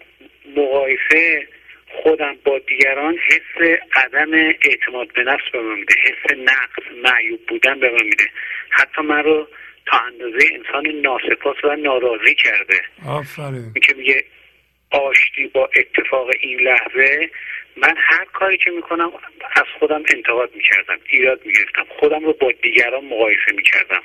مقایسه 0.45 1.47
خودم 1.87 2.35
با 2.45 2.59
دیگران 2.59 3.17
حس 3.17 3.79
عدم 3.95 4.33
اعتماد 4.33 5.13
به 5.13 5.23
نفس 5.23 5.43
به 5.53 5.61
من 5.61 5.79
میده. 5.79 5.95
حس 6.03 6.37
نقص 6.37 6.91
معیوب 7.03 7.39
بودن 7.47 7.79
به 7.79 7.89
من 7.89 8.03
میده. 8.03 8.25
حتی 8.69 9.01
من 9.01 9.23
رو 9.23 9.47
تا 9.85 9.97
اندازه 9.97 10.49
انسان 10.53 10.87
ناسپاس 10.87 11.57
و 11.63 11.75
ناراضی 11.75 12.35
کرده. 12.35 12.81
آفرین. 13.07 13.73
که 13.87 13.93
میگه 13.93 14.25
آشتی 14.91 15.47
با 15.47 15.69
اتفاق 15.75 16.29
این 16.39 16.59
لحظه 16.59 17.29
من 17.77 17.95
هر 17.97 18.25
کاری 18.33 18.57
که 18.57 18.69
می‌کنم 18.69 19.11
از 19.55 19.65
خودم 19.79 20.03
انتقاد 20.15 20.55
می‌کردم 20.55 20.99
ایراد 21.09 21.45
می‌گرفتم. 21.45 21.85
خودم 21.99 22.25
رو 22.25 22.33
با 22.33 22.51
دیگران 22.63 23.05
مقایسه 23.05 23.51
می‌کردم. 23.55 24.03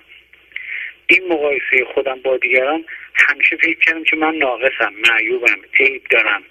این 1.07 1.29
مقایسه 1.29 1.85
خودم 1.95 2.21
با 2.21 2.37
دیگران 2.37 2.85
همیشه 3.29 3.57
فکر 3.57 3.79
کردم 3.79 4.05
که 4.05 4.17
من 4.17 4.35
ناقصم 4.35 4.93
معیوبم 5.11 5.61
عیب 5.81 6.03
دارم 6.11 6.43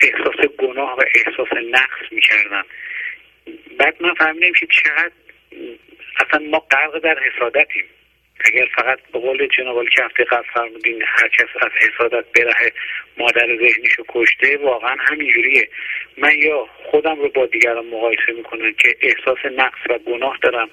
احساس 0.00 0.46
گناه 0.58 0.96
و 0.98 1.02
احساس 1.14 1.48
نقص 1.70 2.12
می‌کردم. 2.12 2.64
بعد 3.78 3.96
من 4.00 4.14
فهمیدم 4.14 4.52
که 4.52 4.66
چقدر 4.66 5.12
اصلا 6.20 6.46
ما 6.50 6.58
غرق 6.58 6.98
در 6.98 7.18
حسادتیم. 7.18 7.84
اگر 8.40 8.68
فقط 8.76 8.98
به 9.12 9.18
قول 9.18 9.46
جناب 9.46 9.88
که 9.88 10.04
هفته 10.04 10.24
قبل 10.24 10.48
فرمودین 10.54 11.02
هر 11.06 11.28
کس 11.28 11.48
از 11.60 11.70
حسادت 11.72 12.24
بره 12.34 12.72
مادر 13.16 13.46
ذهنیشو 13.46 14.04
کشته 14.08 14.56
واقعا 14.56 14.96
همینجوریه. 14.98 15.68
من 16.16 16.38
یا 16.38 16.68
خودم 16.84 17.20
رو 17.20 17.28
با 17.28 17.46
دیگران 17.46 17.86
مقایسه 17.86 18.32
می‌کنم 18.36 18.72
که 18.72 18.96
احساس 19.00 19.38
نقص 19.56 19.78
و 19.90 19.98
گناه 19.98 20.38
دارم 20.42 20.70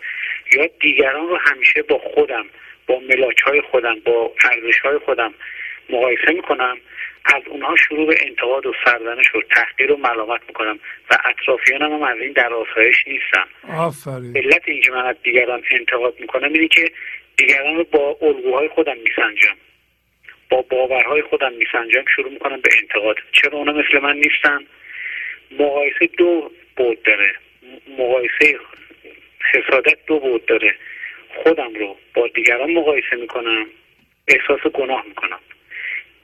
یا 0.55 0.69
دیگران 0.79 1.27
رو 1.27 1.37
همیشه 1.37 1.81
با 1.81 1.97
خودم 1.97 2.45
با 2.87 2.99
ملاک 2.99 3.39
های 3.39 3.61
خودم 3.61 3.99
با 3.99 4.33
ارزش 4.51 4.79
های 4.79 4.97
خودم 4.97 5.33
مقایسه 5.89 6.31
می‌کنم. 6.31 6.77
از 7.25 7.41
اونها 7.47 7.75
شروع 7.75 8.07
به 8.07 8.15
انتقاد 8.27 8.65
و 8.65 8.73
سرزنش 8.85 9.35
و 9.35 9.41
تحقیر 9.41 9.91
و 9.91 9.97
ملامت 9.97 10.41
می‌کنم 10.47 10.79
و 11.11 11.17
اطرافیانم 11.25 11.93
هم 11.93 12.03
از 12.03 12.17
این 12.17 12.31
در 12.31 12.53
آسایش 12.53 12.95
نیستم 13.07 13.47
آفرین. 13.77 14.37
علت 14.37 14.61
اینکه 14.65 14.91
من 14.91 15.05
از 15.05 15.15
دیگران 15.23 15.63
انتقاد 15.71 16.19
می‌کنم 16.19 16.53
اینه 16.53 16.67
که 16.67 16.91
دیگران 17.37 17.75
رو 17.75 17.83
با 17.83 18.17
الگوهای 18.21 18.67
خودم 18.67 18.97
میسنجم. 18.97 19.55
با 20.49 20.61
باورهای 20.61 21.21
خودم 21.21 21.53
میسنجم 21.53 22.03
شروع 22.15 22.31
می‌کنم 22.31 22.61
به 22.61 22.69
انتقاد. 22.81 23.15
چرا 23.31 23.57
اونا 23.57 23.71
مثل 23.71 23.99
من 23.99 24.15
نیستن؟ 24.15 24.65
مقایسه 25.59 26.05
دو 26.17 26.51
بود 26.77 27.03
داره. 27.03 27.33
مقایسه 27.97 28.59
حسادت 29.53 29.97
دو 30.07 30.19
بود 30.19 30.45
داره. 30.45 30.75
خودم 31.43 31.73
رو 31.73 31.95
با 32.13 32.27
دیگران 32.35 32.73
مقایسه 32.73 33.15
می‌کنم 33.15 33.65
احساس 34.27 34.71
گناه 34.73 35.03
می‌کنم. 35.07 35.39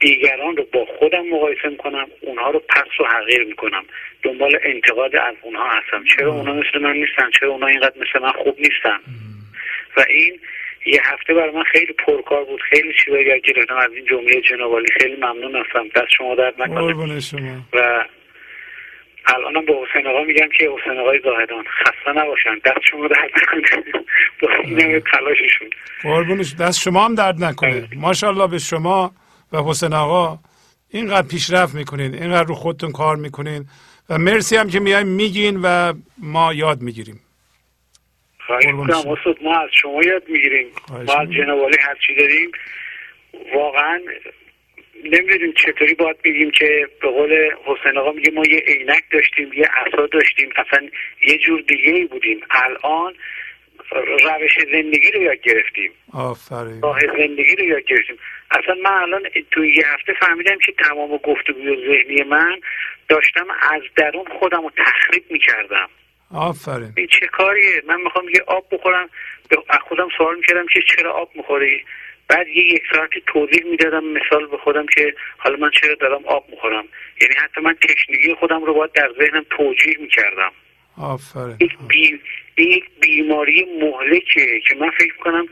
دیگران 0.00 0.56
رو 0.56 0.64
با 0.72 0.84
خودم 0.98 1.26
مقایسه 1.26 1.68
می‌کنم 1.68 2.06
اونها 2.20 2.50
رو 2.50 2.58
پس 2.58 3.00
و 3.00 3.04
حقیر 3.04 3.44
می‌کنم. 3.44 3.84
دنبال 4.22 4.58
انتقاد 4.62 5.16
از 5.16 5.34
اونها 5.42 5.70
هستم. 5.70 6.04
چرا 6.04 6.32
اونها 6.32 6.52
مثل 6.52 6.78
من 6.78 6.92
نیستن؟ 6.92 7.30
چرا 7.40 7.48
اونها 7.50 7.68
اینقدر 7.68 7.94
مثل 7.96 8.22
من 8.22 8.32
خوب 8.32 8.58
نیستن؟ 8.58 9.00
و 9.96 10.04
این 10.08 10.40
یه 10.86 11.00
هفته 11.04 11.34
برای 11.34 11.50
من 11.50 11.62
خیلی 11.62 11.92
پرکار 11.92 12.44
بود. 12.44 12.60
خیلی 12.60 12.94
چیزا 13.04 13.20
یاد 13.20 13.40
گرفتم. 13.40 13.76
از 13.76 13.92
این 13.92 14.04
جمله 14.04 14.40
جنابالی 14.40 14.86
خیلی 15.00 15.16
ممنون 15.16 15.56
هستم. 15.56 15.88
دست 15.88 16.10
شما 16.16 16.34
درد 16.34 16.62
نکنه. 16.62 17.18
و 17.72 18.04
الانم 19.26 19.64
به 19.66 19.72
حسین 19.72 20.06
آقا 20.06 20.24
میگم 20.24 20.48
که 20.58 20.70
حسین 20.70 20.98
آقای 21.00 21.20
زاهدان 21.24 21.64
خسته 21.64 22.12
نباشن 22.22 22.58
دست 22.64 22.80
شما 22.90 23.08
درد 23.08 23.30
نکنه. 23.36 24.04
با 24.42 24.48
تلاششون. 25.12 25.70
قربونش 26.02 26.54
دست 26.54 26.80
شما 26.80 27.04
هم 27.04 27.14
درد 27.14 27.44
نکنه. 27.44 27.88
ماشاءالله 27.96 28.46
به 28.46 28.58
شما 28.58 29.12
و 29.52 29.62
حسین 29.62 29.92
آقا 29.92 30.38
اینقدر 30.90 31.28
پیشرفت 31.28 31.74
می‌کنین 31.74 32.14
اینقدر 32.14 32.48
رو 32.48 32.54
خودتون 32.54 32.92
کار 32.92 33.16
می‌کنین 33.16 33.64
و 34.10 34.18
مرسی 34.18 34.56
هم 34.56 34.70
که 34.70 34.80
میایم 34.80 35.06
میگین 35.06 35.60
و 35.62 35.92
ما 36.18 36.54
یاد 36.54 36.82
می‌گیریم. 36.82 37.20
خواهی 38.46 38.72
ما 38.72 39.60
از 39.60 39.68
شما 39.82 40.02
یاد 40.02 40.22
می‌گیریم. 40.28 40.66
ما 41.06 41.14
از 41.14 41.28
جناب 41.30 41.58
هر 41.80 41.96
چی 42.06 42.14
داریم 42.14 42.50
واقعا 43.54 44.00
نمی‌دونیم 45.04 45.52
چطوری 45.52 45.94
باید 45.94 46.22
بگیم 46.22 46.50
که 46.50 46.88
به 47.02 47.08
قول 47.08 47.50
حسین 47.64 47.98
آقا 47.98 48.12
میگه 48.12 48.30
ما 48.30 48.42
یه 48.50 48.58
عینک 48.58 49.02
داشتیم 49.12 49.52
یه 49.52 49.68
عصا 49.86 50.06
داشتیم 50.06 50.50
اصلا 50.56 50.88
یه 51.26 51.38
جور 51.38 51.60
دیگه 51.60 51.92
ای 51.92 52.04
بودیم. 52.04 52.40
الان 52.50 53.14
روش 54.24 54.58
زندگی 54.72 55.10
رو 55.10 55.22
یاد 55.22 55.40
گرفتیم. 55.40 55.92
آفرین. 56.12 56.82
راه 56.82 57.00
زندگی 57.18 57.56
رو 57.56 57.64
یاد 57.64 57.84
گرفتیم. 57.84 58.18
اصلا 58.50 58.74
من 58.84 58.90
الان 58.90 59.22
تو 59.50 59.64
یه 59.64 59.84
هفته 59.86 60.12
فهمیدم 60.20 60.58
که 60.66 60.72
تمام 60.72 61.16
گفتگوی 61.16 61.76
ذهنی 61.86 62.22
من 62.22 62.60
داشتم 63.08 63.46
از 63.70 63.82
درون 63.96 64.24
خودم 64.38 64.62
رو 64.62 64.70
تخریب 64.86 65.24
می‌کردم. 65.30 65.88
آفرین. 66.34 66.92
این 66.96 67.06
چه 67.06 67.26
کاریه؟ 67.26 67.82
من 67.86 68.00
می‌خوام 68.00 68.28
یه 68.28 68.42
آب 68.46 68.66
بخورم 68.72 69.10
به 69.48 69.56
خودم 69.88 70.08
سوال 70.18 70.36
می‌کردم 70.36 70.66
که 70.66 70.80
چرا 70.96 71.12
آب 71.12 71.30
می‌خوری؟ 71.34 71.84
بعد 72.30 72.48
یه 72.48 72.64
یک 72.64 72.82
ساعتی 72.94 73.22
توضیح 73.26 73.64
می‌دادم 73.70 74.04
مثال 74.04 74.46
به 74.46 74.56
خودم 74.56 74.86
که 74.86 75.14
حالا 75.38 75.56
من 75.56 75.70
چرا 75.70 75.94
دارم 75.94 76.24
آب 76.24 76.44
می‌خورم. 76.50 76.84
یعنی 77.20 77.34
حتی 77.38 77.60
من 77.60 77.74
تشنگی 77.74 78.34
خودم 78.34 78.64
رو 78.64 78.74
باید 78.74 78.92
در 78.92 79.10
ذهنم 79.18 79.46
توجیه 79.50 79.96
می‌کردم. 80.00 80.52
آفرین. 80.98 81.56
یک 81.60 81.72
بی... 81.88 82.20
یک 82.56 82.84
بیماری 83.00 83.66
مهلکه 83.80 84.60
که 84.68 84.74
من 84.74 84.90
فکر 84.90 85.16
کنم 85.16 85.46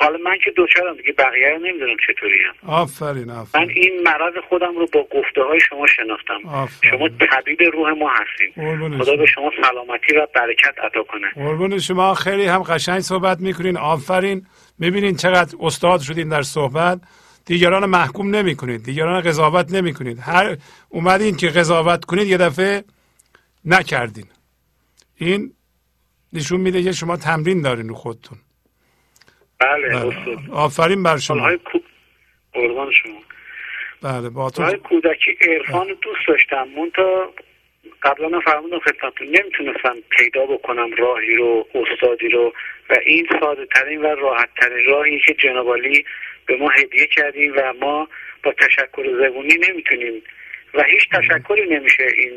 حالا 0.00 0.18
من 0.24 0.38
که 0.44 0.50
دوچارم 0.50 0.96
دیگه 0.96 1.12
بقیه 1.12 1.50
رو 1.50 1.58
نمی‌دونم 1.58 1.96
چطوری 2.06 2.38
هم. 2.48 2.70
آفرین 2.70 3.30
آفرین. 3.30 3.66
من 3.66 3.72
این 3.74 4.02
مرض 4.02 4.34
خودم 4.48 4.78
رو 4.78 4.86
با 4.92 5.02
گفته 5.02 5.42
های 5.42 5.60
شما 5.68 5.86
شناختم. 5.86 6.48
آفرین. 6.48 6.92
شما 6.92 7.08
طبیب 7.08 7.62
روح 7.72 7.90
ما 7.90 8.10
هستین. 8.10 8.64
قربون 8.64 8.98
خدا 8.98 9.04
شما. 9.04 9.16
به 9.16 9.26
شما 9.26 9.50
سلامتی 9.62 10.16
و 10.16 10.26
برکت 10.34 10.74
عطا 10.84 11.02
کنه. 11.02 11.30
قربون 11.34 11.78
شما. 11.78 12.14
خیلی 12.14 12.46
هم 12.46 12.62
قشنگ 12.62 13.00
صحبت 13.00 13.40
می‌کنین. 13.40 13.76
آفرین. 13.76 14.46
می‌بینین 14.78 15.16
چقدر 15.16 15.56
استاد 15.60 16.00
شدین 16.00 16.28
در 16.28 16.42
صحبت. 16.42 17.00
دیگران 17.46 17.82
رو 17.82 17.88
محکوم 17.88 18.34
نمی‌کنید. 18.34 18.84
دیگران 18.84 19.14
رو 19.14 19.28
قضاوت 19.28 19.72
نمی‌کنید. 19.72 20.18
هر 20.18 20.56
اومدین 20.88 21.36
که 21.36 21.48
قضاوت 21.48 22.04
کنید 22.04 22.26
یه 22.26 22.36
دفعه 22.36 22.84
نکردین. 23.64 24.26
این 25.16 25.52
نشون 26.32 26.60
میده 26.60 26.82
که 26.82 26.92
شما 26.92 27.16
تمرین 27.16 27.62
دارین 27.62 27.88
رو 27.88 27.94
خودتون. 27.94 28.38
بله 29.60 29.88
بله. 29.88 30.38
آفرین 30.52 31.02
بر 31.02 31.16
شما. 31.16 31.56
کو... 31.56 31.78
قربان 32.52 32.92
شما. 32.92 33.22
بله 34.02 34.28
با 34.28 34.50
تو 34.50 34.76
کودکی 34.76 35.38
عرفان 35.40 35.86
دوست 35.86 36.28
داشتم. 36.28 36.68
مونتا 36.76 37.32
قبلا 38.02 38.28
من 38.28 38.40
فرمودم 38.40 38.78
خدمتتون 38.78 39.26
نمی‌تونستم 39.26 39.96
پیدا 40.10 40.46
بکنم 40.46 40.94
راهی 40.98 41.36
رو 41.36 41.68
استادی 41.74 42.28
رو 42.28 42.52
و 42.90 42.96
این 43.06 43.28
ساده 43.40 43.66
ترین 43.66 44.02
و 44.02 44.06
راحت 44.06 44.48
ترین 44.56 44.84
راهی 44.86 45.20
که 45.26 45.34
جناب 45.34 45.68
عالی 45.68 46.04
به 46.46 46.56
ما 46.56 46.68
هدیه 46.68 47.06
کردیم 47.06 47.52
و 47.56 47.72
ما 47.80 48.08
با 48.42 48.52
تشکر 48.52 49.28
زبونی 49.28 49.54
نمی‌تونیم 49.68 50.22
و 50.74 50.82
هیچ 50.82 51.08
تشکری 51.08 51.66
نمیشه 51.68 52.06
این 52.16 52.32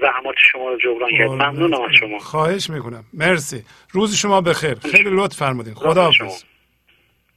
زحمات 0.00 0.34
شما 0.52 0.68
رو 0.68 0.78
جبران 0.78 1.10
کرد. 1.18 1.28
ممنونم 1.30 1.82
از 1.82 1.90
شما. 2.00 2.18
خواهش 2.18 2.70
می‌کنم. 2.70 3.04
مرسی. 3.12 3.64
روز 3.90 4.14
شما 4.16 4.40
بخیر. 4.40 4.78
خیلی 4.78 5.10
لطف 5.10 5.36
فرمودین. 5.36 5.74
خدا 5.74 6.12
شما. 6.12 6.26
حافظ 6.28 6.44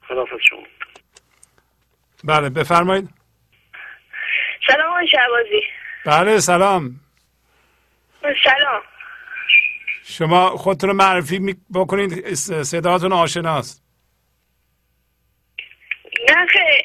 خداحافظ. 0.07 0.37
شما. 0.49 0.59
بله 2.23 2.49
بفرمایید. 2.49 3.09
سلام 4.67 4.91
آقای 4.91 5.07
شعبازی 5.07 5.61
بله 6.05 6.39
سلام. 6.39 6.99
سلام. 8.21 8.81
شما 10.03 10.49
خودتون 10.49 10.89
رو 10.89 10.95
معرفی 10.95 11.39
می- 11.39 11.55
بکنید. 11.73 12.33
صداتون 12.63 13.13
آشناست. 13.13 13.83
نه 16.29 16.45
خیلی. 16.47 16.83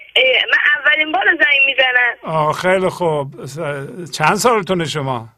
من 0.52 0.58
اولین 0.84 1.12
بار 1.12 1.24
زنگ 1.26 1.66
می‌زنم. 1.66 2.16
آه 2.34 2.52
خیلی 2.52 2.88
خوب. 2.88 3.44
چند 4.12 4.34
سالتونه 4.34 4.84
شما؟ 4.84 5.28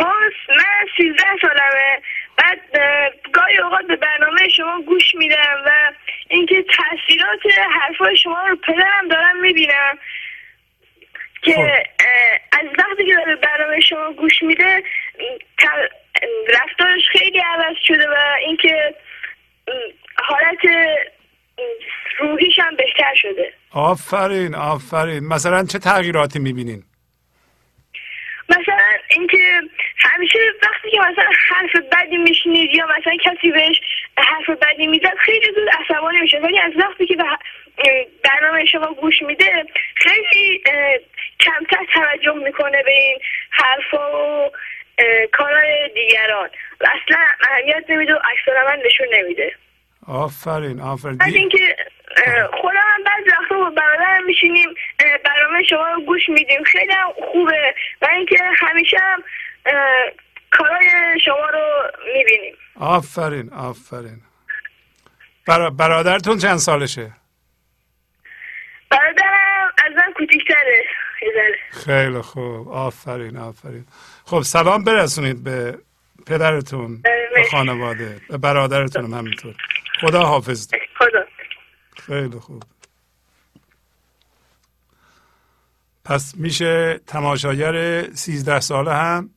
ما 0.00 0.12
من 0.48 0.86
سیزده 0.96 1.36
سالمه. 1.40 2.02
بعد 2.36 2.60
اه، 2.74 3.10
گاهی 3.32 3.58
اوقات 3.58 3.86
به 3.86 3.96
برنامه 3.96 4.48
شما 4.48 4.82
گوش 4.82 5.14
میدم 5.14 5.62
و 5.66 5.92
اینکه 6.28 6.62
تاثیرات 6.62 7.58
حرفای 7.80 8.16
شما 8.16 8.42
رو 8.48 8.56
پدرم 8.56 9.08
دارم 9.10 9.40
می‌بینم 9.40 9.98
که 11.42 11.52
خب. 11.52 11.68
از 12.52 12.66
وقتی 12.78 13.06
که 13.06 13.14
داره 13.14 13.36
برنامه 13.36 13.80
شما 13.80 14.12
گوش 14.12 14.42
میده 14.42 14.82
رفتارش 16.48 17.02
خیلی 17.12 17.38
عوض 17.38 17.76
شده 17.84 18.08
و 18.08 18.14
اینکه 18.46 18.94
حالت 20.16 20.58
روحیش 22.18 22.58
هم 22.58 22.76
بهتر 22.76 23.14
شده. 23.14 23.52
آفرین 23.70 24.54
آفرین. 24.54 25.28
مثلا 25.28 25.64
چه 25.64 25.78
تغییراتی 25.78 26.38
می‌بینین؟ 26.38 26.82
مثلا 28.48 28.84
اینکه 29.10 29.60
همیشه 29.96 30.38
وقتی 30.62 30.90
که 30.90 31.00
مثلا 31.00 31.30
حرف 31.48 31.76
بدی 31.76 32.16
میشنید 32.16 32.74
یا 32.74 32.86
مثلا 32.86 33.16
کسی 33.24 33.50
بهش 33.50 33.80
حرف 34.18 34.50
بدی 34.50 34.86
می‌زد 34.86 35.16
خیلی 35.18 35.46
زود 35.54 35.68
عصبانی 35.68 36.20
میشه 36.20 36.38
ولی 36.38 36.58
از 36.58 36.72
وقتی 36.76 37.06
که 37.06 37.16
به 37.16 37.24
برنامه 38.24 38.64
شما 38.64 38.94
گوش 38.94 39.22
میده 39.22 39.64
خیلی 39.94 40.62
کمتر 41.40 41.84
توجه 41.94 42.32
می‌کنه 42.32 42.82
به 42.82 42.92
این 42.92 43.18
حرفا 43.50 44.18
و 44.18 44.50
کارهای 45.32 45.90
دیگران. 45.94 46.48
و 46.80 46.84
اصلا 46.84 47.24
اهمیت 47.50 47.84
نمیده 47.88 48.14
و 48.14 48.18
عکس 48.18 48.66
من 48.66 48.82
نشون 48.86 49.06
نمیده. 49.12 49.54
آفرین 50.06 50.80
آفرین. 50.80 51.22
از 51.22 51.34
اینکه 51.34 51.76
خودم 52.60 52.76
هم 52.94 53.04
بعضی 53.04 53.30
وقتا 53.30 53.54
با 53.56 53.70
برادرم 53.70 54.24
میشینیم 54.26 54.68
برنامه 55.24 55.64
شما 55.70 55.88
رو 55.94 56.00
گوش 56.00 56.28
میدیم. 56.28 56.62
خیلی 56.64 56.92
هم 56.92 57.12
خوبه. 57.32 57.74
و 58.02 58.06
اینکه 58.16 58.36
همیشه 58.58 58.96
هم 59.00 59.22
اه، 59.66 59.74
کارهای 60.50 61.20
شما 61.24 61.50
رو 61.52 61.90
می‌بینیم. 62.16 62.54
آفرین 62.80 63.52
آفرین. 63.52 64.20
برا- 65.48 65.70
برادرتون 65.70 66.38
چند 66.38 66.56
سالشه؟ 66.56 67.12
برادرم 68.90 69.72
از 69.86 69.92
من 69.96 70.12
کوچیکتره. 70.16 70.84
خیلی 71.70 72.20
خوب. 72.20 72.68
آفرین 72.68 73.36
آفرین. 73.36 73.86
خب 74.24 74.40
سلام 74.42 74.84
برسونید 74.84 75.44
به 75.44 75.78
پدرتون 76.26 77.02
به. 77.02 77.44
خانواده 77.50 78.20
به 78.30 78.38
برادرتون 78.38 79.04
هم 79.04 79.14
همینطور. 79.18 79.54
خدا 80.00 80.20
حافظ 80.20 80.68
خدا. 80.98 81.24
خیلی 82.06 82.38
خوب. 82.38 82.62
پس 86.04 86.34
میشه 86.36 87.00
تماشاگر 87.06 88.02
سیزده 88.02 88.60
ساله 88.60 88.94
هم 88.94 89.30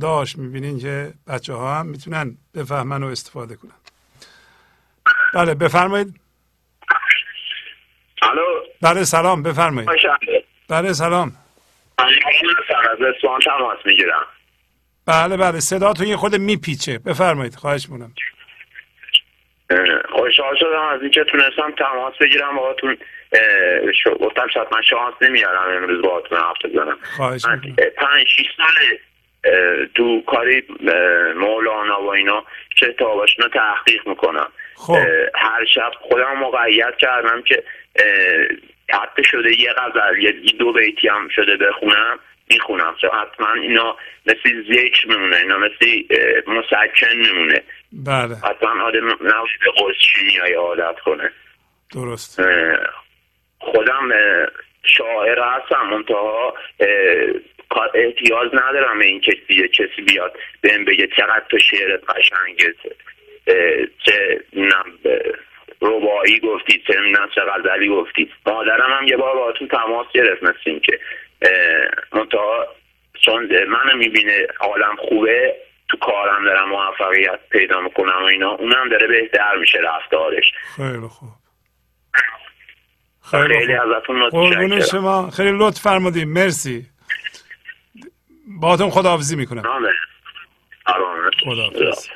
داشت. 0.00 0.38
می‌بینین 0.38 0.78
که 0.78 1.14
بچه 1.26 1.52
ها 1.52 1.78
هم 1.78 1.86
می‌تونن 1.86 2.38
بفهمن 2.54 3.02
و 3.02 3.06
استفاده 3.06 3.56
کنن. 3.56 3.72
بله 5.34 5.54
بفرمایید. 5.54 6.20
الو. 8.22 8.42
بله 8.82 9.04
سلام 9.04 9.42
بفرمایید. 9.42 9.90
بله 10.68 10.92
سلام. 10.92 11.36
از 11.98 12.06
تماس 13.44 13.78
می‌گیرم. 13.86 14.26
بله 15.06 15.36
بله 15.36 15.60
صداتون 15.60 16.06
یه 16.06 16.16
خود 16.16 16.36
میپیچه. 16.36 16.98
بفرمایید 16.98 17.54
خواهش 17.54 17.88
می‌کنم. 17.88 18.14
خوشحال 20.12 20.56
شدم 20.56 20.82
از 20.92 21.02
اینکه 21.02 21.24
تونستم 21.24 21.74
تماس 21.78 22.14
بگیرم 22.20 22.56
باهاتون 22.56 22.96
گفتم 24.20 24.46
شاید 24.54 24.68
من 24.72 24.82
شانس 24.82 25.14
نمیارم 25.20 25.76
امروز 25.76 26.02
باهاتون 26.02 26.38
حرف 26.38 26.64
بزنم. 26.64 26.98
من 27.18 27.60
پنج 27.96 28.26
شیش 28.26 28.46
ساله 28.56 29.00
تو 29.94 30.22
کاری 30.26 30.64
مولانا 31.36 32.02
و 32.02 32.08
اینا 32.08 32.44
کتاباشون 32.76 33.44
رو 33.44 33.50
تحقیق 33.50 34.08
می‌کنم. 34.08 34.48
خب. 34.76 34.96
هر 35.34 35.64
شب 35.74 35.90
خودم 36.00 36.38
مقید 36.38 36.96
کردم 36.98 37.42
که 37.42 37.62
حتی 38.88 39.24
شده 39.24 39.60
یه 39.60 39.72
غزل 39.72 40.18
یه 40.22 40.32
دو 40.32 40.72
بیتی 40.72 41.08
هم 41.08 41.28
شده 41.28 41.56
بخونم 41.56 42.18
می‌خونم. 42.50 42.94
چون 43.00 43.10
حتما 43.10 43.52
اینا 43.52 43.96
مثل 44.26 44.62
ذکر 44.74 45.08
میمونه 45.08 45.36
اینا 45.36 45.58
مثل 45.58 46.02
مسکن 46.46 47.16
میمونه. 47.16 47.62
بله. 47.92 48.34
حتما 48.44 48.82
آدم 48.84 49.10
نباید 49.10 49.60
به 49.64 49.92
شیمیایی 50.00 50.54
عادت 50.54 51.00
کنه. 51.04 51.30
درست. 51.94 52.42
خودم 53.58 54.08
شاعر 54.82 55.38
هستم 55.38 55.86
منتها 55.90 56.54
احتیاج 57.94 58.48
ندارم 58.52 58.98
به 58.98 59.06
این 59.06 59.20
کسی 59.20 59.68
کسی 59.68 60.02
بیاد 60.02 60.36
بهم 60.60 60.84
بگه 60.84 61.08
چقدر 61.16 61.44
تو 61.50 61.58
شعر 61.58 61.96
قشنگه. 61.96 62.74
چه 64.04 64.40
نم 64.52 64.98
ربایی 65.82 66.40
گفتی 66.40 66.82
چه 66.86 67.00
نمی‌دونم 67.00 67.28
چه 67.34 67.40
غزلی 67.40 67.88
گفتی. 67.88 68.30
مادرم 68.46 68.92
هم 68.92 69.06
یه 69.06 69.16
بار 69.16 69.34
باهاتون 69.34 69.68
تماس 69.68 70.06
گرفت 70.14 70.42
مثل 70.42 70.58
این 70.64 70.80
که 70.80 71.00
منتها 72.12 72.66
چون 73.24 73.64
منو 73.64 73.96
می‌بینه 73.96 74.46
حالم 74.58 74.96
خوبه 74.96 75.56
تو 75.88 75.96
کارم 75.96 76.44
دارم 76.44 76.68
موفقیت 76.68 77.40
پیدا 77.50 77.80
می‌کنم 77.80 78.22
و 78.22 78.24
اینا 78.24 78.50
اونم 78.50 78.88
داره 78.88 79.06
بهتر 79.06 79.56
میشه 79.56 79.78
رفتارش. 79.78 80.52
خیلی 80.76 81.08
خوب. 81.08 81.28
خیلی, 83.30 83.74
ازتون 83.74 84.18
متشکرم. 84.22 84.80
شما. 84.80 85.30
خیلی 85.30 85.52
لطف 85.52 85.80
فرمودیم 85.80 86.32
مرسی. 86.32 86.86
باهاتون 88.60 88.90
خداحافظی 88.90 89.36
می‌کنم. 89.36 89.62
خداحافظ. 91.44 92.08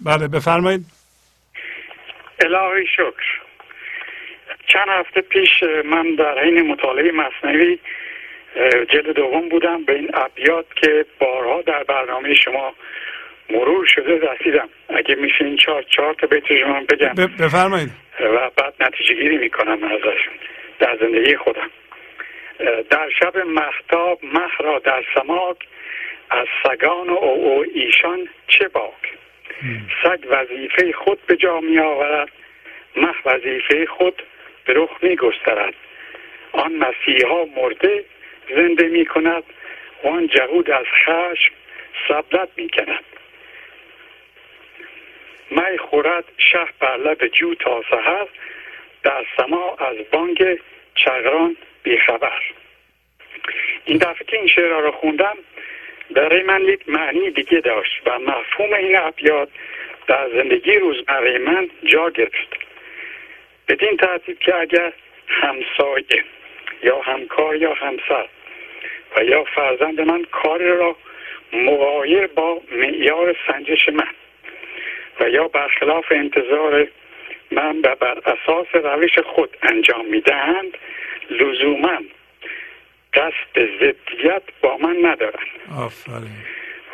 بله 0.00 0.28
بفرمایید. 0.28 0.86
الهی 2.44 2.86
شکر. 2.86 3.40
چند 4.66 4.88
هفته 4.88 5.20
پیش 5.20 5.62
من 5.84 6.14
در 6.14 6.38
حین 6.44 6.72
مطالعه 6.72 7.12
مصنوی 7.12 7.78
جلد 8.88 9.10
دوم 9.10 9.48
بودم. 9.48 9.84
به 9.84 9.94
این 9.94 10.10
ابیات 10.14 10.66
که 10.76 11.04
بارها 11.18 11.62
در 11.62 11.84
برنامه 11.84 12.34
شما 12.34 12.74
مرور 13.50 13.86
شده 13.86 14.32
رسیدم. 14.32 14.68
اگه 14.88 15.14
میشه 15.14 15.44
این 15.44 15.56
چهار 15.56 15.82
چهار 15.82 16.14
تا 16.14 16.26
بیتش 16.26 16.62
من 16.62 16.84
بگم. 16.84 17.14
بفرمایید. 17.40 17.90
و 18.20 18.50
بعد 18.56 18.74
نتیجه 18.80 19.14
گیری 19.14 19.38
می‌کنم 19.38 19.84
ازشون. 19.84 20.34
در 20.78 20.96
زندگی 21.00 21.36
خودم. 21.36 21.70
در 22.90 23.10
شب 23.20 23.36
محتاب 23.36 24.20
مه 24.22 24.50
را 24.60 24.78
در 24.78 25.04
سماک 25.14 25.56
از 26.30 26.46
سگان 26.62 27.10
و 27.10 27.14
او, 27.14 27.28
او 27.28 27.64
ایشان 27.74 28.28
چه 28.48 28.68
باک؟ 28.68 28.92
سگ 30.02 30.18
وظیفه 30.30 30.92
خود 30.92 31.18
به 31.26 31.36
جا 31.36 31.60
می 31.60 31.78
آورد 31.78 32.28
مه 32.96 33.14
وظیفه 33.24 33.86
خود 33.86 34.22
به 34.64 34.72
رخ 34.76 34.90
می 35.02 35.16
گسترد 35.16 35.74
آن 36.52 36.72
مسیحا 36.72 37.44
مرده 37.56 38.04
زنده 38.54 38.88
می 38.88 39.06
کند 39.06 39.42
و 40.04 40.08
آن 40.08 40.26
جهود 40.26 40.70
از 40.70 40.86
خشم 41.04 41.52
سبلت 42.08 42.48
می 42.56 42.68
کند 42.68 43.04
می 45.50 45.78
خورد 45.78 46.24
شه 46.38 46.66
بر 46.80 46.96
لب 46.96 47.26
جو 47.26 47.54
تا 47.54 47.82
سحر 47.90 48.26
در 49.02 49.26
سما 49.36 49.76
از 49.78 49.96
بانگ 50.12 50.60
چغران 50.94 51.56
بیخبر. 51.82 52.42
این 53.84 53.98
دفعه 53.98 54.26
که 54.26 54.36
این 54.36 54.46
شعر 54.46 54.80
رو 54.80 54.90
خوندم 54.90 55.36
برای 56.10 56.42
من 56.42 56.62
یک 56.62 56.88
معنی 56.88 57.30
دیگه 57.30 57.60
داشت 57.60 58.02
و 58.06 58.18
مفهوم 58.18 58.72
این 58.72 58.98
ابیات 58.98 59.48
در 60.06 60.28
زندگی 60.28 60.74
روزمره 60.74 61.38
من 61.38 61.70
جا 61.84 62.10
گرفت. 62.10 62.56
بدین 63.68 63.96
ترتیب 63.96 64.38
که 64.38 64.54
اگر 64.56 64.92
همسایه 65.26 66.24
یا 66.82 67.00
همکار 67.00 67.56
یا 67.56 67.74
همسر 67.74 68.26
و 69.16 69.24
یا 69.24 69.44
فرزند 69.44 70.00
من 70.00 70.24
کاری 70.24 70.68
را 70.68 70.96
مغایر 71.52 72.26
با 72.26 72.60
معیار 72.72 73.36
سنجش 73.46 73.88
من 73.88 74.14
و 75.20 75.28
یا 75.28 75.48
برخلاف 75.48 76.04
انتظار 76.10 76.88
من 77.50 77.78
و 77.78 77.94
بر 77.94 78.18
اساس 78.18 78.66
روش 78.72 79.18
خود 79.18 79.56
انجام 79.62 80.06
می‌دهند 80.06 80.76
لزوما 81.30 81.98
قصد 83.14 83.68
ضدیت 83.80 84.42
با 84.60 84.76
من 84.76 84.96
ندارند. 85.02 85.46
آفرین. 85.86 86.30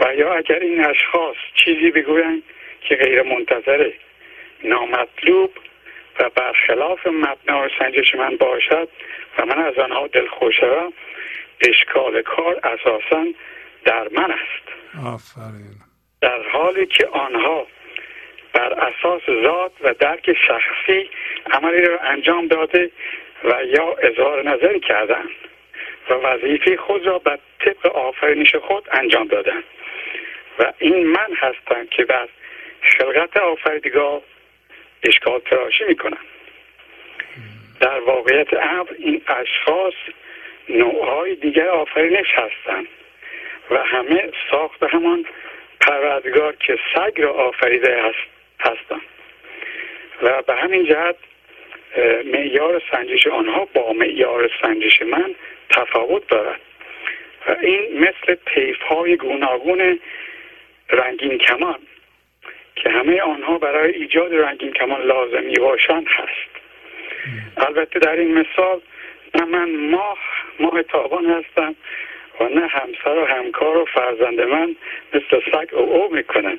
و 0.00 0.14
یا 0.14 0.34
اگر 0.34 0.58
این 0.58 0.84
اشخاص 0.84 1.36
چیزی 1.54 1.90
بگویند 1.90 2.42
که 2.80 2.94
غیر 2.94 3.22
منتظره 3.22 3.92
نامطلوب 4.64 5.50
و 6.20 6.30
برخلاف 6.30 7.06
مبنای 7.06 7.70
سنجش 7.78 8.14
من 8.14 8.36
باشد 8.36 8.88
و 9.38 9.46
من 9.46 9.58
از 9.58 9.78
آنها 9.78 10.06
دلخوش 10.06 10.56
شوم 10.60 10.92
اشکال 11.60 12.22
کار 12.22 12.60
اساسا 12.62 13.26
در 13.84 14.08
من 14.08 14.30
است. 14.32 14.66
آفرین. 15.06 15.76
در 16.20 16.42
حالی 16.52 16.86
که 16.86 17.06
آنها 17.06 17.66
بر 18.52 18.72
اساس 18.72 19.22
ذات 19.42 19.72
و 19.80 19.94
درک 19.94 20.32
شخصی 20.32 21.10
عملی 21.50 21.80
را 21.80 21.98
انجام 21.98 22.46
داده 22.46 22.90
و 23.44 23.64
یا 23.64 23.96
اظهار 24.02 24.50
نظری 24.50 24.80
کردند 24.80 25.30
و 26.10 26.14
وظیفه 26.14 26.76
خود 26.76 27.06
را 27.06 27.18
به 27.18 27.38
طبق 27.60 27.86
آفرینش 27.86 28.54
خود 28.54 28.88
انجام 28.92 29.26
دادند. 29.26 29.64
و 30.58 30.72
این 30.78 31.06
من 31.06 31.28
هستم 31.36 31.86
که 31.86 32.04
بر 32.04 32.28
خلقت 32.82 33.36
آفریدگاه 33.36 34.22
اشکال 35.02 35.40
تراشی 35.40 35.84
می‌کنم. 35.84 36.18
در 37.80 38.00
واقعیت 38.00 38.54
امر 38.54 38.88
این 38.98 39.22
اشخاص 39.28 39.94
نوعهای 40.68 41.34
دیگر 41.34 41.68
آفرینش 41.68 42.34
هستند 42.34 42.86
و 43.70 43.78
همه 43.78 44.30
ساخت 44.50 44.82
همان 44.82 45.24
پروردگار 45.80 46.56
که 46.56 46.78
سگ 46.94 47.20
را 47.20 47.32
آفریده 47.32 48.02
هست 48.02 48.28
هستند. 48.60 49.02
و 50.22 50.42
به 50.42 50.54
همین 50.54 50.84
جهت 50.84 51.16
معیار 52.24 52.82
سنجش 52.90 53.26
آنها 53.26 53.64
با 53.64 53.92
معیار 53.92 54.50
سنجش 54.62 55.02
من 55.02 55.34
تفاوت 55.70 56.28
دارد. 56.28 56.60
و 57.48 57.56
این 57.60 57.98
مثل 57.98 58.36
طیف 58.54 58.82
های 58.82 59.16
گوناگون 59.16 59.98
رنگین 60.90 61.38
کمان 61.38 61.78
که 62.76 62.90
همه 62.90 63.20
آنها 63.20 63.58
برای 63.58 63.92
ایجاد 63.92 64.34
رنگین 64.34 64.72
کمان 64.72 65.02
لازمی 65.02 65.56
باشند 65.56 66.06
هست. 66.08 66.50
البته 67.56 67.98
در 67.98 68.16
این 68.16 68.38
مثال 68.38 68.80
نه 69.34 69.44
من 69.44 69.90
ماه 69.90 70.18
ماه 70.60 70.82
تابان 70.82 71.26
هستم 71.26 71.74
و 72.40 72.44
نه 72.44 72.66
همسر 72.66 73.18
و 73.18 73.26
همکار 73.26 73.76
و 73.76 73.84
فرزند 73.94 74.40
من 74.40 74.76
مثل 75.14 75.40
سگ 75.52 75.74
او 75.74 75.92
او 75.92 76.14
می‌کنن. 76.14 76.58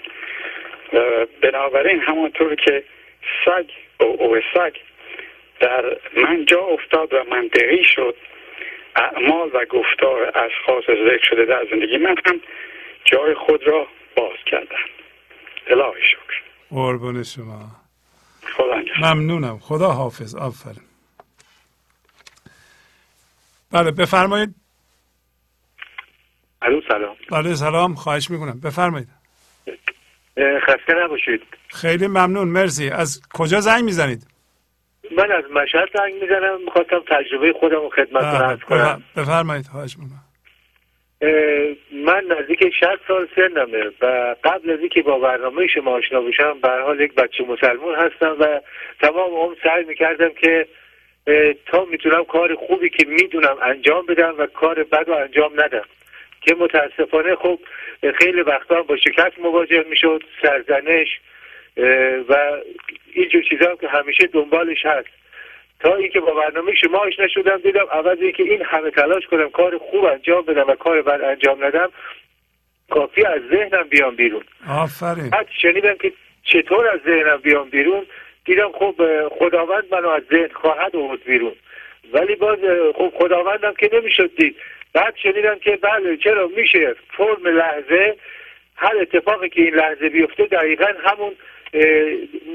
بنابراین 1.41 1.99
همانطور 1.99 2.55
که 2.55 2.83
سگ 3.45 3.69
او 3.99 4.21
او 4.21 4.41
سگ 4.53 4.75
در 5.59 5.97
من 6.17 6.45
جا 6.45 6.61
افتاد 6.61 7.13
و 7.13 7.23
منطقی 7.31 7.83
شد 7.83 8.15
اعمال 8.95 9.49
و 9.53 9.65
گفتار 9.65 10.31
اشخاص 10.35 10.83
ذکر 10.83 11.23
شده 11.29 11.45
در 11.45 11.67
زندگی 11.71 11.97
من 11.97 12.15
هم 12.25 12.39
جای 13.05 13.33
خود 13.33 13.67
را 13.67 13.87
باز 14.15 14.37
کردن 14.45 14.85
الهی 15.67 16.01
شکر. 16.01 16.41
قربون 16.69 17.23
شما. 17.23 17.61
خدا. 18.57 18.81
ممنونم. 19.01 19.57
خدا 19.61 19.87
حافظ 19.87 20.35
آفرین. 20.35 20.86
بله 23.71 23.91
بفرمایید. 23.91 24.55
الو 26.61 26.81
سلام. 26.87 27.15
بله 27.31 27.55
سلام 27.55 27.95
خواهش 27.95 28.31
می‌کنم. 28.31 28.59
بفرمایید. 28.63 29.07
خسته 30.37 30.93
نباشید. 31.03 31.41
خیلی 31.69 32.07
ممنون 32.07 32.47
مرسی. 32.47 32.89
از 32.89 33.21
کجا 33.33 33.59
زنگ 33.59 33.83
می‌زنید؟ 33.83 34.27
من 35.17 35.31
از 35.31 35.43
مشهد 35.51 35.89
زنگ 35.97 36.13
می‌زنم 36.21 36.61
می‌خواستم 36.65 36.99
تجربه 37.07 37.53
خودم 37.59 37.75
رو 37.75 37.89
خدمتتون 37.89 38.31
بله، 38.31 38.43
عرض 38.43 38.59
کنم. 38.59 39.03
بف- 39.15 39.19
بفرمایید 39.19 39.65
خواهش 39.67 39.97
می‌کنم. 39.97 40.23
من 42.05 42.23
نزدیک 42.39 42.59
60 42.79 42.87
سال 43.07 43.27
سنمه 43.35 43.83
و 44.01 44.35
قبل 44.43 44.69
از 44.71 44.79
اینکه 44.79 45.01
با 45.01 45.19
برنامه 45.19 45.67
شما 45.67 45.91
آشنا 45.91 46.21
بشم 46.21 46.59
به 46.61 46.67
هر 46.69 46.81
حال 46.81 46.99
یک 47.01 47.13
بچه 47.15 47.43
مسلمان 47.43 47.95
هستم 47.95 48.35
و 48.39 48.61
تمام 49.01 49.31
عمر 49.35 49.55
سعی 49.63 49.83
می‌کردم 49.85 50.29
که 50.41 50.67
تا 51.65 51.85
می‌تونم 51.85 52.25
کار 52.25 52.55
خوبی 52.55 52.89
که 52.89 53.05
می‌دونم 53.07 53.57
انجام 53.61 54.05
بدم 54.05 54.35
و 54.37 54.45
کار 54.45 54.83
بد 54.83 55.07
رو 55.07 55.13
انجام 55.15 55.61
ندم. 55.61 55.85
که 56.41 56.55
متاسفانه 56.55 57.35
خب 57.35 57.59
خیلی 58.15 58.41
وقتا 58.41 58.81
با 58.81 58.97
شکست 58.97 59.39
مواجه 59.39 59.85
می‌شد 59.89 60.23
سرزنش 60.41 61.07
و 62.29 62.35
اینجور 63.13 63.41
چیزا 63.49 63.69
هم 63.69 63.77
که 63.77 63.87
همیشه 63.87 64.27
دنبالش 64.27 64.85
هست. 64.85 65.07
تا 65.79 65.95
اینکه 65.95 66.19
با 66.19 66.33
برنامه 66.33 66.75
شما 66.75 66.97
آشنا 66.97 67.27
شدم 67.27 67.57
دیدم 67.57 67.85
عوض 67.91 68.17
اینکه 68.21 68.43
این 68.43 68.61
همه 68.65 68.91
تلاش 68.91 69.25
کنم 69.25 69.49
کار 69.49 69.77
خوب 69.77 70.05
انجام 70.05 70.41
بدم 70.41 70.67
و 70.67 70.75
کار 70.75 71.01
بد 71.01 71.21
انجام 71.21 71.65
ندم 71.65 71.89
کافی 72.89 73.25
از 73.25 73.41
ذهنم 73.51 73.83
بیام 73.89 74.15
بیرون. 74.15 74.43
آفرین. 74.69 75.29
بعد 75.29 75.47
شنیدم 75.61 75.95
که 75.95 76.11
چطور 76.43 76.87
از 76.87 76.99
ذهنم 77.05 77.37
بیام 77.37 77.69
بیرون 77.69 78.05
دیدم 78.47 78.71
خب 78.71 78.95
خداوند 79.39 79.83
منو 79.91 80.09
از 80.09 80.23
ذهن 80.31 80.49
خواهد 80.53 80.95
آورد 80.95 81.23
بیرون. 81.23 81.55
ولی 82.13 82.35
باز 82.35 82.59
خب 82.95 83.13
خداوندم 83.19 83.73
که 83.73 83.89
نمی‌شد 83.93 84.35
دید. 84.35 84.55
بعد 84.93 85.13
شنیدم 85.23 85.59
که 85.59 85.75
بله 85.75 86.17
چرا 86.17 86.47
میشه 86.57 86.95
فرم 87.17 87.47
لحظه؟ 87.47 88.15
هر 88.75 88.97
اتفاقی 89.01 89.49
که 89.49 89.61
این 89.61 89.75
لحظه 89.75 90.09
بیفته 90.09 90.45
دقیقا 90.45 90.87
همون 91.03 91.35
اه، 91.73 91.83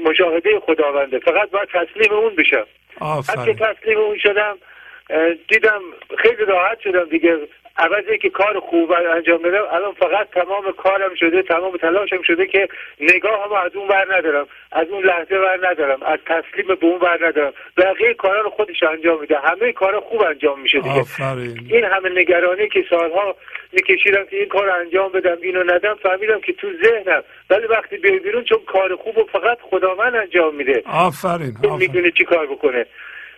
مشاهده 0.03 0.59
خداونده. 0.59 1.19
فقط 1.19 1.49
باید 1.49 1.69
تسلیم 1.69 2.13
اون 2.13 2.35
بشم. 2.35 2.65
آفرین. 2.99 3.55
تسلیم 3.55 3.97
اون 3.97 4.17
شدم 4.17 4.57
دیدم 5.47 5.81
خیلی 6.17 6.45
راحت 6.45 6.79
شدم 6.79 7.05
دیگه. 7.09 7.37
عوضی 7.77 8.17
که 8.17 8.29
کار 8.29 8.59
خوب 8.59 8.91
انجام 9.15 9.37
بدم 9.37 9.63
الان 9.71 9.93
فقط 9.93 10.29
تمام 10.29 10.71
کارم 10.71 11.15
شده 11.15 11.41
تمام 11.41 11.77
تلاشم 11.77 12.21
شده 12.21 12.45
که 12.45 12.67
نگاه 12.99 13.43
هم 13.45 13.65
از 13.65 13.75
اون 13.75 13.87
بر 13.87 14.17
ندارم. 14.17 14.47
از 14.71 14.87
اون 14.87 15.05
لحظه 15.05 15.39
بر 15.39 15.59
ندارم. 15.69 16.03
از 16.03 16.19
تسلیم 16.25 16.67
به 16.67 16.85
اون 16.85 16.99
بر 16.99 17.27
ندارم. 17.27 17.53
بقیه 17.77 18.13
کارا 18.13 18.41
رو 18.41 18.49
خودش 18.49 18.83
انجام 18.83 19.21
میده. 19.21 19.37
همه 19.39 19.71
کارا 19.71 20.01
خوب 20.01 20.21
انجام 20.21 20.59
میشه 20.61 20.79
دیگه. 20.79 20.99
آفرین. 20.99 21.67
این 21.69 21.83
همه 21.83 22.09
نگرانی 22.09 22.69
که 22.69 22.85
سالها 22.89 23.35
میکشیدم 23.71 24.23
که 24.23 24.37
این 24.37 24.49
کار 24.49 24.69
انجام 24.69 25.11
بدم 25.11 25.37
اینو 25.41 25.63
ندم 25.63 25.95
فهمیدم 26.03 26.39
که 26.41 26.53
تو 26.53 26.67
ذهنم. 26.83 27.23
ولی 27.49 27.67
وقتی 27.67 27.97
بیای 27.97 28.19
بیرون 28.19 28.43
چون 28.43 28.59
کار 28.67 28.95
خوب 28.95 29.17
و 29.17 29.23
فقط 29.23 29.57
خداوند 29.61 30.15
انجام 30.15 30.55
میده. 30.55 30.83
آفرین 30.85 31.53
آفرین. 31.63 31.77
می‌دونه 31.77 32.11
چی 32.11 32.23
کار 32.25 32.45
بکنه. 32.47 32.85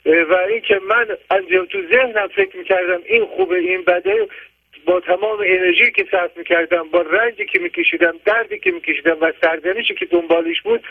و 0.05 0.35
اینکه 0.49 0.79
من 0.89 1.07
انجام 1.29 1.65
تو 1.65 1.81
ذهنم 1.89 2.27
فکر 2.27 2.57
می‌کردم 2.57 2.99
این 3.05 3.25
خوبه 3.25 3.55
این 3.55 3.81
بده 3.81 4.27
با 4.85 4.99
تمام 4.99 5.39
انرژی 5.39 5.91
که 5.91 6.05
صرف 6.11 6.37
می‌کردم 6.37 6.83
با 6.83 7.01
رنجی 7.01 7.45
که 7.45 7.59
میکشیدم 7.59 8.13
دردی 8.25 8.59
که 8.59 8.71
میکشیدم 8.71 9.17
و 9.21 9.31
سرزنشی 9.41 9.93
که 9.93 10.05
دنبالش 10.05 10.61
بود 10.61 10.83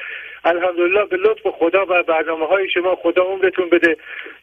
الحمدلله 0.44 1.04
به 1.04 1.16
لطف 1.16 1.46
خدا 1.46 1.86
و 1.88 2.02
برنامه 2.02 2.46
های 2.46 2.70
شما 2.70 2.96
خدا 2.96 3.22
عمرتون 3.22 3.68
بده 3.68 3.96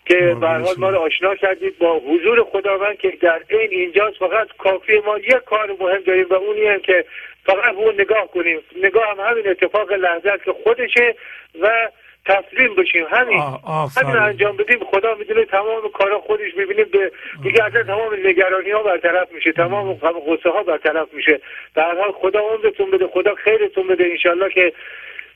که 0.06 0.35
به 0.41 0.48
حال 0.48 0.75
ما 0.77 0.90
رو 0.90 0.98
آشنا 0.98 1.35
کردید. 1.35 1.77
با 1.77 2.00
حضور 2.00 2.43
خداوند 2.43 2.98
که 2.98 3.14
در 3.22 3.41
این 3.50 3.69
اینجاست 3.72 4.17
فقط 4.17 4.48
کافی 4.58 5.00
ما 5.00 5.17
یک 5.17 5.43
کار 5.45 5.75
مهم 5.80 6.01
داریم 6.01 6.25
و 6.30 6.33
اونی 6.33 6.67
هم 6.67 6.80
که 6.80 7.06
فقط 7.45 7.75
اون 7.75 7.93
نگاه 7.93 8.27
کنیم. 8.27 8.59
نگاه 8.83 9.09
هم 9.09 9.30
همین 9.32 9.48
اتفاق 9.48 9.93
لحظه 9.93 10.30
است 10.30 10.43
که 10.43 10.53
خودشه 10.64 11.16
و 11.61 11.90
تسلیم 12.25 12.75
بشیم. 12.75 13.06
همین. 13.09 13.41
همین 13.98 14.16
انجام 14.16 14.58
بدیم. 14.58 14.80
خدا 14.91 15.16
می‌دونه 15.16 15.45
تمام 15.45 15.82
کارا 15.93 16.19
خودش 16.19 16.53
ببینیم 16.53 16.85
به 16.91 17.11
دیگه 17.43 17.64
اصلا 17.64 17.83
تمام 17.83 18.14
نگرانی 18.25 18.72
ها 18.72 18.83
برطرف 18.83 19.32
میشه. 19.32 19.51
تمام 19.51 19.93
غم 19.93 20.19
غصه 20.19 20.50
ها 20.50 20.64
برطرف 20.64 21.14
میشه. 21.14 21.41
در 21.75 21.95
حال 21.95 22.11
خدا 22.11 22.40
عمرتون 22.40 22.91
بده. 22.91 23.08
خدا 23.08 23.35
خیرتون 23.35 23.88
بده. 23.88 24.03
انشالله 24.03 24.50
که 24.50 24.74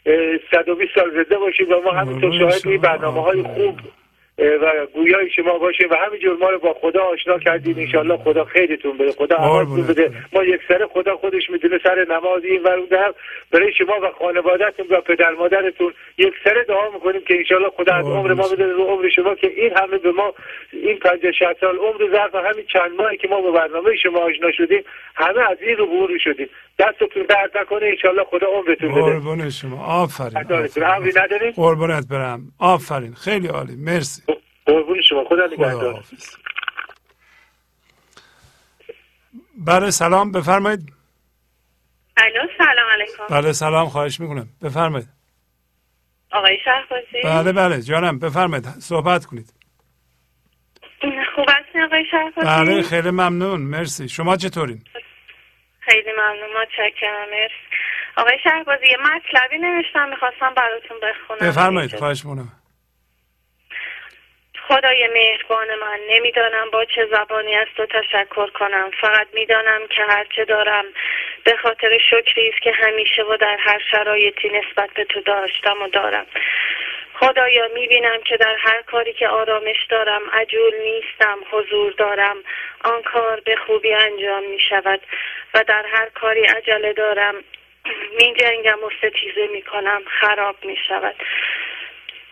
اه، 0.05 0.37
120 0.51 0.91
سال 0.95 1.11
زنده 1.11 1.37
باشیم 1.37 1.67
و 1.71 1.81
ما 1.81 1.91
همینطور 1.91 2.39
شاهد 2.39 2.61
این 2.65 2.81
برنامه 2.81 3.21
های 3.21 3.43
خوب 3.43 3.79
و 4.37 4.85
گویای 4.93 5.29
شما 5.29 5.57
باشیم 5.57 5.89
و 5.89 5.95
همینجور 5.95 6.37
ما 6.37 6.49
رو 6.49 6.59
با 6.59 6.73
خدا 6.73 7.03
آشنا 7.03 7.39
کردید 7.39 7.79
انشالله 7.79 8.17
خدا 8.17 8.45
خیرتون 8.45 8.97
بده 8.97 9.11
خدا 9.11 9.35
عوضتون 9.35 9.87
بده. 9.87 10.11
ما 10.33 10.43
یک 10.43 10.61
سره 10.67 10.87
خدا 10.87 11.15
خودش 11.15 11.49
می‌دونه 11.49 11.79
سر 11.83 12.05
نماز 12.09 12.43
این 12.43 12.63
ور 12.63 12.73
اون 12.73 12.87
هم 12.91 13.13
برای 13.51 13.73
شما 13.73 13.93
و 14.01 14.11
خانوادهتون 14.11 14.85
و 14.89 15.01
پدر 15.01 15.31
مادرتون 15.31 15.93
یک 16.17 16.33
سره 16.43 16.63
دعا 16.63 16.89
می‌کنیم 16.89 17.21
که 17.27 17.37
انشالله 17.37 17.69
خدا 17.69 17.93
از 17.93 18.05
عمر 18.05 18.33
ما 18.33 18.47
بده 18.47 18.65
رو 18.65 18.83
عمر 18.83 19.09
شما 19.09 19.35
که 19.35 19.47
این 19.47 19.77
همه 19.77 19.97
به 19.97 20.11
ما 20.11 20.33
این 20.71 20.99
50 20.99 21.31
60 21.31 21.59
سال 21.61 21.77
عمر 21.77 22.11
ظرف 22.11 22.35
همین 22.35 22.65
چند 22.73 22.91
ماهی 22.97 23.17
که 23.17 23.27
ما 23.27 23.41
با 23.41 23.51
برنامه 23.51 23.95
شما 23.95 24.19
آشنا 24.19 24.51
شدیم 24.51 24.83
همه 25.15 25.51
از 25.51 25.57
این 25.61 25.77
رو 25.77 25.85
بور 25.85 26.17
شدیم. 26.17 26.49
دستتون 26.79 27.25
درد 27.29 27.57
نکنه 27.57 27.85
انشالله 27.85 28.23
خدا 28.23 28.47
عمرتون 28.47 28.91
بده. 28.91 29.01
قربون 29.01 29.49
شما. 29.49 29.85
آفرین 29.85 30.37
نداریم 31.17 31.51
قربونت 31.51 32.07
برم. 32.07 32.51
آفرین. 32.59 33.13
خیلی 33.13 33.47
عالی. 33.47 33.75
مرسی. 33.75 34.23
قربون 34.65 35.01
شما. 35.01 35.23
خدا 35.29 35.45
نگهدار. 35.45 36.03
بله 39.57 39.91
سلام. 39.91 40.31
بفرمایید. 40.31 40.93
الو 42.17 42.47
سلام 42.57 42.89
علیکم. 42.93 43.23
بله 43.29 43.53
سلام. 43.53 43.87
خواهش 43.87 44.19
می‌کنم. 44.19 44.47
بفرمایید. 44.63 45.07
آقای 46.31 46.57
شهبازی؟ 46.65 47.21
بله 47.23 47.51
بله. 47.51 47.81
جانم 47.81 48.19
بفرمایید. 48.19 48.65
صحبت 48.65 49.25
کنید. 49.25 49.53
خوب 51.35 51.45
هستین 51.49 51.81
آقای 51.83 52.05
شهبازی؟ 52.11 52.47
بله 52.47 52.81
خیلی 52.81 53.09
ممنون. 53.09 53.61
مرسی. 53.61 54.09
شما 54.09 54.37
چطورین؟ 54.37 54.83
خیلی 55.85 56.11
ممنون 56.11 56.61
متشکرم 56.61 57.29
مرسی. 57.29 57.53
آقای 58.17 58.39
شهبازی 58.43 58.85
یه 58.87 58.97
مطلبی 58.97 59.57
نوشتم 59.57 60.09
می‌خواستم 60.09 60.53
براتون 60.53 60.97
بخونم. 60.99 61.49
بفرمایید 61.49 61.95
خواهش 61.95 62.25
می‌کنم 62.25 62.51
خدای 64.67 65.07
مهربان 65.07 65.67
من 65.67 65.99
نمی‌دانم 66.09 66.69
با 66.73 66.85
چه 66.85 67.07
زبانی 67.11 67.55
از 67.55 67.67
تو 67.77 67.85
تشکر 67.85 68.49
کنم. 68.49 68.91
فقط 69.01 69.27
می‌دانم 69.33 69.87
که 69.87 70.01
هرچه 70.09 70.45
دارم 70.45 70.85
به 71.43 71.55
خاطر 71.63 71.97
شکری 72.09 72.49
است 72.49 72.61
که 72.61 72.71
همیشه 72.71 73.23
و 73.23 73.37
در 73.37 73.57
هر 73.59 73.81
شرایطی 73.91 74.49
نسبت 74.49 74.89
به 74.93 75.03
تو 75.05 75.21
داشتم 75.21 75.81
و 75.81 75.87
دارم. 75.87 76.25
خدایا 77.19 77.67
می‌بینم 77.73 78.21
که 78.21 78.37
در 78.37 78.55
هر 78.55 78.81
کاری 78.81 79.13
که 79.13 79.27
آرامش 79.27 79.85
دارم 79.89 80.21
عجول 80.33 80.73
نیستم 80.75 81.39
حضور 81.51 81.91
دارم. 81.91 82.37
آن 82.83 83.01
کار 83.01 83.39
به 83.39 83.55
خوبی 83.55 83.93
انجام 83.93 84.43
می 84.43 84.59
شود 84.59 85.01
و 85.53 85.63
در 85.67 85.85
هر 85.85 86.09
کاری 86.09 86.45
عجله 86.45 86.93
دارم. 86.93 87.35
می 88.19 88.33
جنگم 88.33 88.83
و 88.83 88.89
ستیزه 88.97 89.47
می 89.51 89.61
کنم 89.61 90.01
خراب 90.19 90.55
می 90.65 90.77
شود 90.87 91.15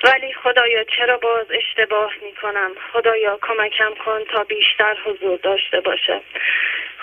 ولی 0.03 0.33
خدایا 0.33 0.83
چرا 0.83 1.17
باز 1.17 1.45
اشتباه 1.51 2.11
می 2.25 2.35
کنم 2.35 2.71
خدایا 2.93 3.39
کمکم 3.41 3.93
کن 4.05 4.23
تا 4.23 4.43
بیشتر 4.43 4.97
حضور 5.05 5.37
داشته 5.37 5.79
باشم. 5.81 6.21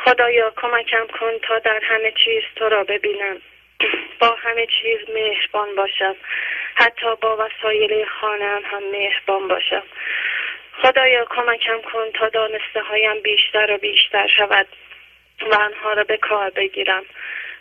خدایا 0.04 0.52
کمکم 0.56 1.06
کن 1.06 1.38
تا 1.42 1.58
در 1.58 1.80
همه 1.82 2.12
چیز 2.24 2.42
تو 2.56 2.68
را 2.68 2.84
ببینم. 2.84 3.40
با 4.18 4.36
همه 4.42 4.66
چیز 4.66 4.98
مهربان 5.14 5.74
باشم. 5.74 6.16
حتی 6.74 7.16
با 7.20 7.36
وسایل 7.36 8.04
خانم 8.04 8.62
هم 8.64 8.82
مهربان 8.92 9.48
باشم. 9.48 9.82
خدایا 10.82 11.24
کمکم 11.24 11.80
کن 11.80 12.10
تا 12.14 12.28
دانسته 12.28 12.80
هایم 12.80 13.20
بیشتر 13.20 13.70
و 13.70 13.78
بیشتر 13.78 14.26
شود 14.26 14.66
و 15.40 15.54
آنها 15.54 15.92
را 15.92 16.04
به 16.04 16.16
کار 16.16 16.50
بگیرم. 16.50 17.04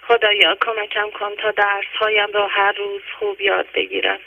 خدایا 0.07 0.57
کمکم 0.61 1.09
کن 1.09 1.35
تا 1.35 1.51
درس 1.51 1.85
هایم 1.99 2.31
را 2.33 2.47
هر 2.47 2.71
روز 2.71 3.01
خوب 3.19 3.41
یاد 3.41 3.65
بگیرم. 3.73 4.19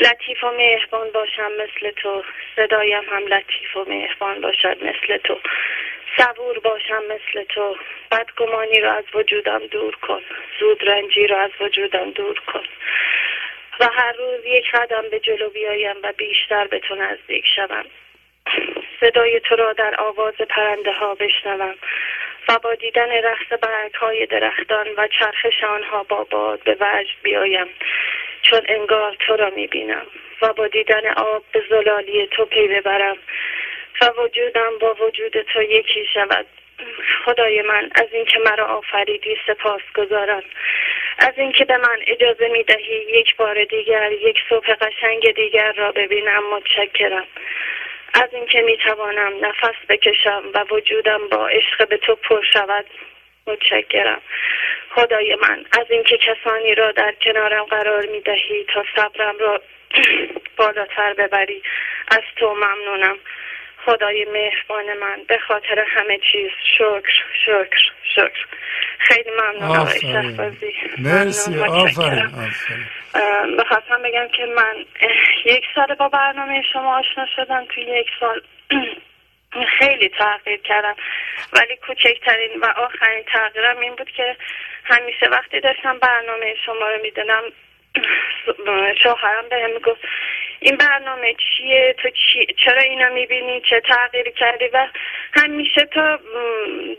لطیف 0.00 0.44
و 0.44 0.50
مهربان 0.50 1.10
باشم 1.10 1.52
مثل 1.52 1.90
تو. 1.90 2.24
صدایم 2.56 3.04
هم 3.12 3.26
لطیف 3.26 3.76
و 3.76 3.84
مهربان 3.88 4.40
باشد 4.40 4.84
مثل 4.84 5.16
تو. 5.16 5.38
صبور 6.16 6.58
باشم 6.58 7.02
مثل 7.04 7.44
تو. 7.44 7.76
بدگمانی 8.10 8.80
را 8.80 8.92
از 8.92 9.04
وجودم 9.14 9.66
دور 9.66 9.94
کن. 9.94 10.22
زود 10.60 10.88
رنجی 10.88 11.26
را 11.26 11.40
از 11.40 11.50
وجودم 11.60 12.10
دور 12.10 12.40
کن. 12.40 12.64
و 13.80 13.88
هر 13.88 14.12
روز 14.12 14.44
یک 14.46 14.70
قدم 14.70 15.08
به 15.10 15.20
جلو 15.20 15.50
بیایم 15.50 15.96
و 16.02 16.12
بیشتر 16.16 16.66
به 16.66 16.78
تو 16.78 16.94
نزدیک 16.94 17.44
شوم. 17.56 17.84
صدای 19.00 19.40
تو 19.40 19.56
را 19.56 19.72
در 19.72 20.00
آواز 20.00 20.34
پرنده 20.34 20.92
ها 20.92 21.14
بشنوم 21.14 21.74
و 22.48 22.58
با 22.58 22.74
دیدن 22.74 23.10
رقص 23.10 23.62
برگ 23.62 23.94
های 23.94 24.26
درختان 24.26 24.86
و 24.96 25.08
چرخش 25.08 25.64
آنها 25.64 26.02
با 26.02 26.24
باد 26.24 26.60
به 26.64 26.76
وجد 26.80 27.16
بیایم. 27.22 27.66
چون 28.42 28.60
انگار 28.68 29.16
تو 29.26 29.36
را 29.36 29.50
می‌بینم 29.50 30.06
و 30.42 30.52
با 30.52 30.66
دیدن 30.66 31.12
آب 31.16 31.42
به 31.52 31.62
زلالی 31.70 32.26
تو 32.26 32.44
پی 32.44 32.68
ببرم. 32.68 33.16
و 34.00 34.22
وجودم 34.22 34.78
با 34.80 34.94
وجود 34.94 35.42
تو 35.42 35.62
یکی 35.62 36.06
شود. 36.14 36.46
خدای 37.24 37.62
من 37.62 37.90
از 37.94 38.08
اینکه 38.12 38.38
مرا 38.38 38.66
آفریدی 38.66 39.36
سپاس 39.46 39.82
گذارم 39.94 40.42
از 41.18 41.32
اینکه 41.36 41.64
به 41.64 41.76
من 41.76 41.98
اجازه 42.06 42.48
می 42.48 42.62
دهی 42.62 42.94
یک 43.08 43.36
بار 43.36 43.64
دیگر 43.64 44.12
یک 44.12 44.38
صبح 44.48 44.74
قشنگ 44.74 45.34
دیگر 45.34 45.72
را 45.72 45.92
ببینم 45.92 46.42
متشکرم. 46.54 47.26
از 48.14 48.28
اینکه 48.32 48.62
می 48.62 48.76
توانم 48.76 49.32
نفس 49.46 49.74
بکشم 49.88 50.42
و 50.54 50.64
وجودم 50.70 51.28
با 51.28 51.48
عشق 51.48 51.88
به 51.88 51.96
تو 51.96 52.14
پر 52.14 52.42
شود 52.52 52.84
متشکرم. 53.46 54.20
خدای 54.90 55.34
من 55.34 55.64
از 55.80 55.90
اینکه 55.90 56.18
کسانی 56.18 56.74
را 56.74 56.92
در 56.92 57.14
کنارم 57.22 57.64
قرار 57.64 58.06
می 58.06 58.20
دهی 58.20 58.64
تا 58.64 58.84
صبرم 58.96 59.38
را 59.38 59.60
بالاتر 60.56 61.14
ببری. 61.14 61.62
از 62.10 62.22
تو 62.36 62.54
ممنونم. 62.54 63.18
خدای 63.84 64.24
مهربان 64.24 64.98
من 64.98 65.22
به 65.28 65.38
خاطر 65.38 65.84
همه 65.88 66.18
چیز. 66.32 66.50
شکر 66.78 67.22
شکر 67.46 67.92
شکر. 68.14 68.46
خیلی 68.98 69.30
ممنون 69.30 69.76
آقای 69.76 70.00
شهبازی. 70.00 70.74
مرسی. 70.98 71.58
آفرین 71.58 72.30
بخواستم 73.58 74.02
بگم 74.02 74.28
که 74.28 74.46
من 74.46 74.84
یک 75.44 75.64
سال 75.74 75.94
با 75.94 76.08
برنامه 76.08 76.62
شما 76.72 76.98
آشنا 76.98 77.26
شدم. 77.36 77.66
توی 77.74 77.84
یک 77.84 78.06
سال 78.20 78.40
خیلی 79.78 80.08
تغییر 80.08 80.60
کردم. 80.60 80.96
ولی 81.52 81.76
کوچکترین 81.76 82.60
و 82.60 82.66
آخرین 82.66 83.24
تغییرم 83.32 83.78
این 83.78 83.94
بود 83.94 84.10
که 84.10 84.36
همیشه 84.84 85.26
وقتی 85.26 85.60
داشتم 85.60 85.98
برنامه 85.98 86.54
شما 86.66 86.88
رو 86.88 87.02
می‌دونم 87.02 87.42
شوهرم 89.02 89.48
بهم 89.50 89.70
می‌گفت 89.70 90.00
این 90.60 90.76
برنامه 90.76 91.34
چیه؟ 91.34 91.94
تو 91.98 92.10
چی 92.10 92.46
چرا 92.64 92.80
اینا 92.80 93.08
می‌بینی؟ 93.08 93.60
چه 93.60 93.80
تغییری 93.80 94.32
کردی؟ 94.32 94.68
و 94.72 94.88
همیشه 95.32 95.84
تا 95.84 96.18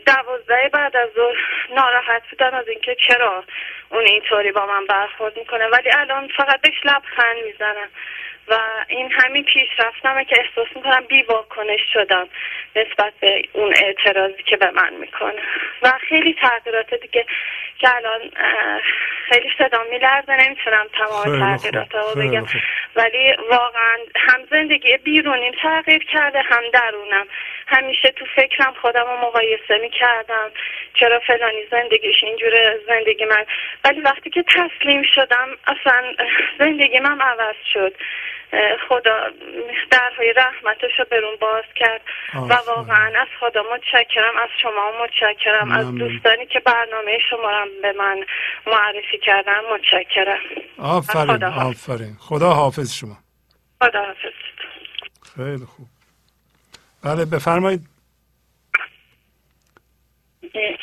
دوازده 0.06 0.70
بعد 0.72 0.96
از 0.96 1.08
ظهر 1.16 1.68
ناراحت 1.76 2.22
بودن 2.30 2.54
از 2.54 2.68
اینکه 2.68 2.96
چرا 3.08 3.44
اون 3.88 4.04
اینطوری 4.04 4.52
با 4.52 4.66
من 4.66 4.86
برخورد 4.86 5.38
می‌کنه. 5.38 5.66
ولی 5.66 5.90
الان 5.90 6.28
فقط 6.36 6.60
بهش 6.60 6.80
لبخند 6.84 7.36
می‌زنم. 7.44 7.88
و 8.48 8.58
این 8.88 9.12
همین 9.12 9.44
پیشرفتمه 9.44 10.24
که 10.24 10.36
احساس 10.40 10.76
می‌کنم 10.76 11.04
بی 11.08 11.22
واکنش 11.22 11.80
شدم 11.92 12.28
نسبت 12.76 13.12
به 13.20 13.42
اون 13.52 13.74
اعتراضی 13.76 14.42
که 14.42 14.56
به 14.56 14.70
من 14.70 14.94
می‌کنه. 14.94 15.42
و 15.82 15.92
خیلی 16.08 16.36
تغییرات 16.40 16.94
دیگه 16.94 17.26
که 17.78 17.94
الان 17.96 18.20
خیلی 19.28 19.50
صدا 19.58 19.84
میلرزه 19.90 20.36
نمی‌تونم 20.36 20.86
تمام 20.98 21.56
تغییرات 21.56 21.94
رو 21.94 22.20
بگم. 22.20 22.46
ولی 22.96 23.34
واقعا 23.50 23.96
هم 24.16 24.44
زندگی 24.50 24.96
بیرونیم 24.96 25.52
تغییر 25.62 26.04
کرده 26.04 26.42
هم 26.42 26.62
درونم. 26.72 27.26
همیشه 27.66 28.10
تو 28.10 28.24
فکرم 28.36 28.74
خودم 28.80 29.04
رو 29.04 29.16
مقایسه 29.16 29.78
می‌کردم. 29.82 30.50
چرا 30.94 31.18
فلانی 31.18 31.66
زندگیش 31.70 32.24
اینجوره 32.24 32.80
زندگی 32.86 33.24
من. 33.24 33.46
ولی 33.84 34.00
وقتی 34.00 34.30
که 34.30 34.42
تسلیم 34.42 35.02
شدم 35.02 35.48
اصلا 35.66 36.14
زندگی 36.58 37.00
من 37.00 37.20
عوض 37.20 37.56
شد. 37.72 37.94
خدا 38.88 39.30
درهای 39.90 40.32
رحمتش 40.36 40.98
رو 40.98 41.04
برون 41.10 41.36
باز 41.40 41.64
کرد. 41.76 42.00
و 42.34 42.54
واقعا 42.66 43.20
از 43.20 43.28
خدا 43.40 43.62
متشکرم 43.74 44.36
از 44.42 44.48
شما 44.62 44.92
متشکرم 45.04 45.72
از 45.72 45.94
دوستانی 45.94 46.46
که 46.46 46.60
برنامه 46.60 47.18
شما 47.30 47.50
رو 47.50 47.68
به 47.82 47.92
من 47.92 48.24
معرفی 48.66 49.18
کردن 49.22 49.60
متشکرم. 49.74 50.38
آفرین 50.78 51.44
آفرین. 51.44 52.16
خدا 52.20 52.50
حافظ 52.50 52.94
شما. 52.94 53.16
خدا 53.82 54.04
حافظ. 54.04 54.32
خیلی 55.36 55.64
خوب. 55.66 55.86
بله 57.04 57.24
بفرمایید. 57.24 57.80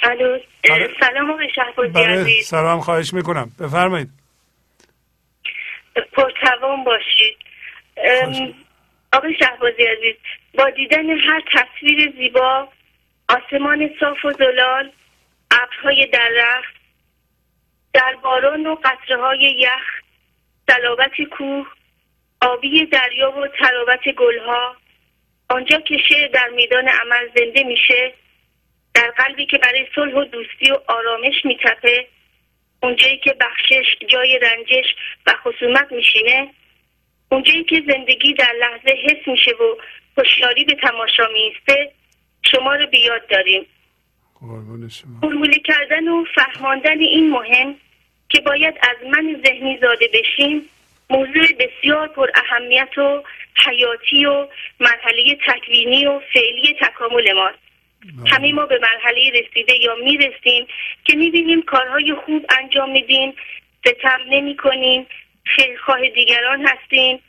الو 0.03 0.39
سلام 0.99 1.31
آقای 1.31 1.49
شهبازی 1.55 1.91
بله 1.91 2.41
سلام 2.41 2.79
خواهش 2.79 3.13
می‌کنم. 3.13 3.51
بفرمایید. 3.59 4.09
پرتوان 6.13 6.83
باشید. 6.83 7.37
آقای 9.13 9.35
شهبازی 9.39 9.83
عزیز 9.83 10.15
با 10.53 10.69
دیدن 10.69 11.09
هر 11.09 11.43
تصویر 11.53 12.13
زیبا 12.17 12.67
آسمان 13.29 13.89
صاف 13.99 14.25
و 14.25 14.31
زلال 14.31 14.91
ابرهای 15.51 16.07
در 16.07 16.29
رخت 16.29 16.75
در 17.93 18.15
باران 18.23 18.67
و 18.67 18.75
قطره 18.75 19.17
های 19.17 19.39
یخ 19.39 20.01
سلابت 20.67 21.21
کوه 21.31 21.67
آبی 22.41 22.85
دریا 22.85 23.31
و 23.31 23.47
تراوت 23.47 24.09
گلها 24.17 24.75
آنجا 25.49 25.79
که 25.79 25.97
شعر 25.97 26.27
در 26.27 26.49
میدان 26.49 26.87
عمل 26.87 27.29
زنده 27.35 27.63
میشه 27.63 28.13
در 28.93 29.11
قلبی 29.17 29.45
که 29.45 29.57
برای 29.57 29.87
صلح 29.95 30.13
و 30.13 30.23
دوستی 30.23 30.71
و 30.71 30.77
آرامش 30.87 31.45
میتپه 31.45 32.07
اونجایی 32.83 33.17
که 33.17 33.33
بخشش 33.33 33.97
جای 34.07 34.39
رنجش 34.39 34.95
و 35.25 35.33
خصومت 35.43 35.91
میشینه 35.91 36.53
اونجایی 37.33 37.63
که 37.63 37.83
زندگی 37.87 38.33
در 38.33 38.53
لحظه 38.59 38.97
حس 39.03 39.27
میشه 39.27 39.51
و 39.51 39.75
هوشیاری 40.17 40.63
به 40.63 40.75
تماشا 40.75 41.23
میسته 41.33 41.91
شما 42.51 42.75
رو 42.75 42.87
بیاد 42.87 43.27
داریم. 43.27 43.65
فرموله 45.21 45.59
کردن 45.59 46.07
و 46.07 46.25
فهماندن 46.35 46.99
این 46.99 47.29
مهم 47.29 47.75
که 48.29 48.41
باید 48.41 48.75
از 48.81 49.07
من 49.11 49.41
ذهنی 49.45 49.77
زاده 49.81 50.09
بشیم 50.13 50.69
موضوع 51.09 51.47
بسیار 51.59 52.07
پر 52.07 52.29
اهمیت 52.35 52.97
و 52.97 53.23
حیاتی 53.65 54.25
و 54.25 54.47
مرحله 54.79 55.37
تکوینی 55.47 56.05
و 56.05 56.21
فعلی 56.33 56.75
تکامل 56.81 57.33
ماست. 57.33 57.57
همه 58.25 58.53
ما 58.53 58.65
به 58.65 58.79
مرحله 58.79 59.29
رسیده 59.29 59.73
یا 59.81 59.95
می‌رسیم 59.95 60.67
که 61.03 61.15
می‌بینیم 61.15 61.61
کارهای 61.61 62.13
خوب 62.13 62.45
انجام 62.61 62.91
میدیم 62.91 63.33
ستم 63.85 64.19
نمی 64.29 64.55
کنیم 64.55 65.07
خیرخواه 65.45 66.09
دیگران 66.09 66.67
هستیم. 66.67 67.19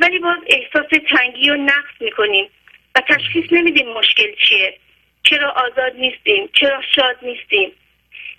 ولی 0.00 0.18
باز 0.18 0.38
احساس 0.46 0.86
تنگی 1.10 1.50
و 1.50 1.54
نقص 1.54 2.00
می‌کنیم 2.00 2.48
و 2.94 3.00
تشخیص 3.08 3.52
نمیدیم 3.52 3.88
مشکل 3.88 4.34
چیه. 4.48 4.78
چرا 5.22 5.50
آزاد 5.50 5.96
نیستیم؟ 5.96 6.48
چرا 6.52 6.82
شاد 6.94 7.16
نیستیم؟ 7.22 7.72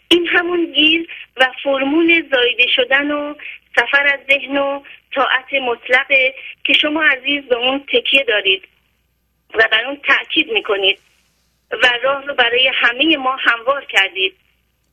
این 0.08 0.28
همون 0.28 0.72
گیر 0.72 1.08
و 1.38 1.52
فرمول 1.64 2.30
زایده 2.32 2.68
شدن 2.76 3.12
و 3.12 3.36
سفر 3.76 4.08
از 4.08 4.20
ذهن 4.32 4.58
و 4.58 4.84
طاعت 5.16 5.54
مطلقه 5.54 6.36
که 6.64 6.74
شما 6.74 7.04
عزیز 7.04 7.44
به 7.44 7.56
اون 7.56 7.86
تکیه 7.94 8.24
دارید 8.24 8.64
و 9.54 9.68
بر 9.72 9.86
اون 9.86 10.02
تاکید 10.08 10.52
می‌کنید 10.52 11.00
و 11.72 11.90
راه 12.04 12.26
رو 12.26 12.34
برای 12.34 12.72
همه 12.74 13.18
ما 13.18 13.36
هموار 13.36 13.86
کردید 13.86 14.36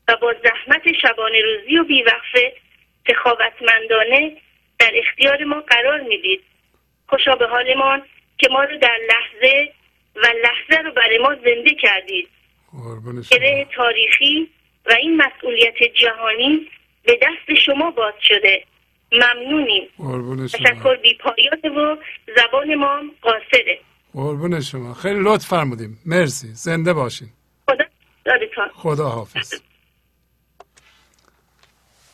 و 0.08 0.16
با 0.16 0.34
زحمت 0.44 0.92
شبانه 1.02 1.42
روزی 1.42 1.78
و 1.78 1.84
بیوقفه 1.84 2.52
سخاوتمندانه 3.08 4.36
در 4.78 4.92
اختیار 4.94 5.44
ما 5.44 5.60
قرار 5.60 6.00
می‌دید. 6.00 6.40
خوشا 7.08 7.36
به 7.36 7.46
حالمان 7.46 8.02
که 8.38 8.48
ما 8.50 8.64
رو 8.64 8.78
در 8.78 8.98
لحظه 9.08 9.72
و 10.16 10.26
لحظه 10.44 10.82
رو 10.82 10.92
برای 10.92 11.18
ما 11.18 11.34
زنده 11.34 11.74
کردید. 11.74 12.28
گره 13.30 13.66
تاریخی 13.76 14.50
و 14.86 14.92
این 14.92 15.16
مسئولیت 15.16 15.74
جهانی 15.94 16.68
به 17.04 17.18
دست 17.22 17.60
شما 17.66 17.90
باز 17.90 18.14
شده. 18.20 18.64
ممنونیم. 19.12 19.88
تشکر 20.46 20.96
بی 20.96 21.18
پایان 21.18 21.78
و 21.78 21.96
زبان 22.36 22.74
ما 22.74 23.02
قاصره. 23.22 23.78
قربون 24.14 24.60
شما. 24.60 24.94
خیلی 24.94 25.20
لطف 25.22 25.46
فرمودیم. 25.46 25.98
مرسی. 26.06 26.46
زنده 26.46 26.92
باشین. 26.92 27.28
خدا 27.68 27.84
خدا 28.74 29.08
حافظ 29.08 29.62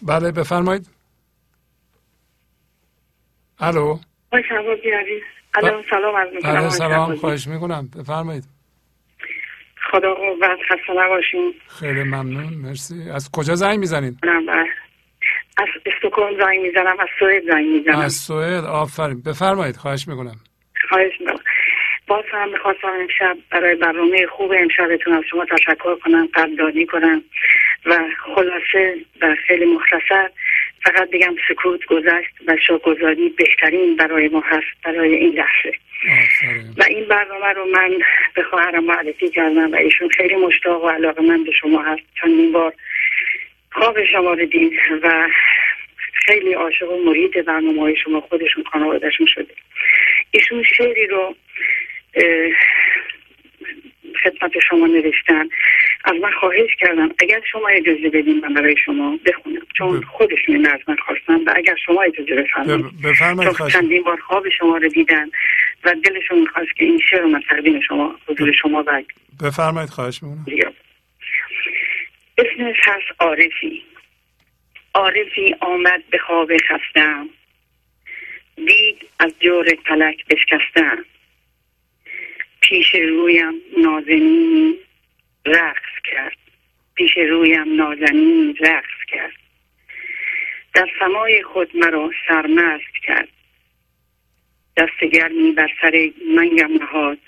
بله 0.03 0.33
بفرمایید. 0.33 0.87
الو. 3.61 3.99
الو 4.33 5.83
سلام 5.91 6.15
از 6.15 6.29
می‌کنم. 6.35 6.69
سلام 6.69 7.17
خواهش 7.17 7.47
می‌کنم. 7.47 7.89
بفرمایید. 7.99 8.45
خدا 9.91 10.15
قوت 10.15 10.59
خسته 10.71 10.93
نباشین. 10.97 11.55
خیلی 11.69 12.03
ممنون 12.03 12.55
مرسی. 12.55 13.11
از 13.11 13.31
کجا 13.31 13.55
زنگ 13.55 13.79
می‌زنید؟ 13.79 14.19
از 15.59 15.69
استوکن 15.87 16.31
زنگ 16.41 16.61
می‌زنم 16.61 17.01
از 17.01 17.09
سوئد 17.19 17.43
زنگ 17.53 17.67
می‌زنم. 17.67 17.99
از 17.99 18.13
سوئد 18.13 18.65
آفرین. 18.65 19.23
بفرمایید 19.23 19.77
خواهش 19.77 20.09
می‌کنم. 20.09 20.37
خواهش 20.89 21.21
می‌کنم. 21.21 21.39
باز 22.09 22.25
هم 22.33 22.49
می‌خواستم 22.49 22.89
امشب 22.89 23.37
برای 23.51 23.75
برنامه 23.75 24.27
خوب 24.27 24.53
امشبتون 24.53 25.13
از 25.13 25.25
شما 25.31 25.45
تشکر 25.45 25.95
کنم 25.95 26.29
قدردانی 26.35 26.87
کنم 26.87 27.23
و 27.87 27.99
خلاصه 28.35 28.95
و 29.21 29.37
خیلی 29.47 29.65
مختصر 29.65 30.31
فقط 30.85 31.11
بگم 31.11 31.35
سکوت 31.49 31.85
گذشت 31.85 32.31
و 32.47 32.57
شاگذاری 32.67 33.29
بهترین 33.29 33.97
برای 33.97 34.29
ما 34.29 34.41
هست 34.41 34.67
برای 34.85 35.15
این 35.15 35.33
لحظه. 35.35 35.79
و 36.79 36.85
این 36.89 37.05
برنامه 37.05 37.47
رو 37.47 37.65
من 37.65 37.99
به 38.35 38.43
خواهرم 38.43 38.85
معرفی 38.85 39.29
کردم 39.29 39.73
و 39.73 39.77
ایشون 39.77 40.09
خیلی 40.09 40.37
مشتاق 40.37 40.85
و 40.85 40.89
علاقه 40.89 41.23
من 41.23 41.45
به 41.45 41.53
شما 41.53 41.83
هست. 41.83 42.03
چندین 42.23 42.53
بار 42.53 42.73
خواب 43.73 44.05
شما 44.05 44.33
رو 44.33 44.45
دید 44.45 44.73
و 45.03 45.29
خیلی 46.27 46.53
عاشق 46.53 46.91
و 46.91 47.05
مرید 47.05 47.45
برنامه 47.45 47.81
های 47.81 47.97
شما 47.97 48.21
خودشون 48.21 48.65
خانوادهشون 48.65 49.27
شده. 49.27 49.55
ایشون 50.31 50.63
شعری 50.63 51.07
رو 51.07 51.35
خدمت 54.25 54.53
شما 54.69 54.87
نوشتن. 54.87 55.49
از 56.05 56.15
من 56.23 56.31
خواهش 56.31 56.71
کردم 56.81 57.15
اگر 57.19 57.41
شما 57.53 57.69
اجازه 57.69 58.09
بدین 58.09 58.41
من 58.41 58.55
برای 58.55 58.77
شما 58.85 59.19
بخونم 59.27 59.67
چون 59.79 60.03
خودشون 60.03 60.67
از 60.67 60.81
من 60.89 60.97
خواستن 60.97 61.35
و 61.35 61.53
اگر 61.57 61.75
شما 61.87 62.03
اجازه 62.03 62.35
بفرمایید. 62.35 63.57
چون 63.57 63.69
چندین 63.69 64.03
بار 64.03 64.17
خواب 64.21 64.49
شما 64.49 64.77
رو 64.77 64.89
دیدن 64.89 65.31
و 65.85 65.95
دلشون 66.05 66.41
می‌خواست 66.41 66.77
که 66.77 66.85
این 66.85 67.01
شعر 67.11 67.25
من 67.25 67.43
تقدیم 67.49 67.81
شما 67.81 68.19
حضور 68.29 68.53
شما 68.53 68.83
بگ 68.83 69.05
بفرمایید 69.45 69.91
خواهش 69.91 70.23
می‌کنم. 70.23 70.73
اسمش 72.39 72.77
هست 72.85 73.21
عارفی. 73.21 73.83
عارفی 74.95 75.57
آمد 75.61 76.03
به 76.11 76.19
خواب 76.19 76.53
خستم 76.57 77.29
دید 78.57 79.07
از 79.21 79.35
جور 79.41 79.75
پلک 79.75 80.27
بشکستم 80.27 81.05
پیش 82.69 82.95
رویم 82.95 83.55
نازنینی 83.79 84.79
رقص 85.47 86.03
کرد. 86.05 86.37
پیش 86.95 87.17
رویم 87.17 87.77
نازنینی 87.77 88.53
رقص 88.53 89.05
کرد. 89.09 89.33
در 90.75 90.89
سمای 90.99 91.43
خود 91.43 91.77
مرا 91.77 92.11
سرمست 92.29 92.95
کرد. 93.03 93.29
دست 94.77 95.05
گرمی 95.13 95.53
بر 95.53 95.71
سر 95.81 96.11
منگم 96.37 96.73
نهاد. 96.83 97.19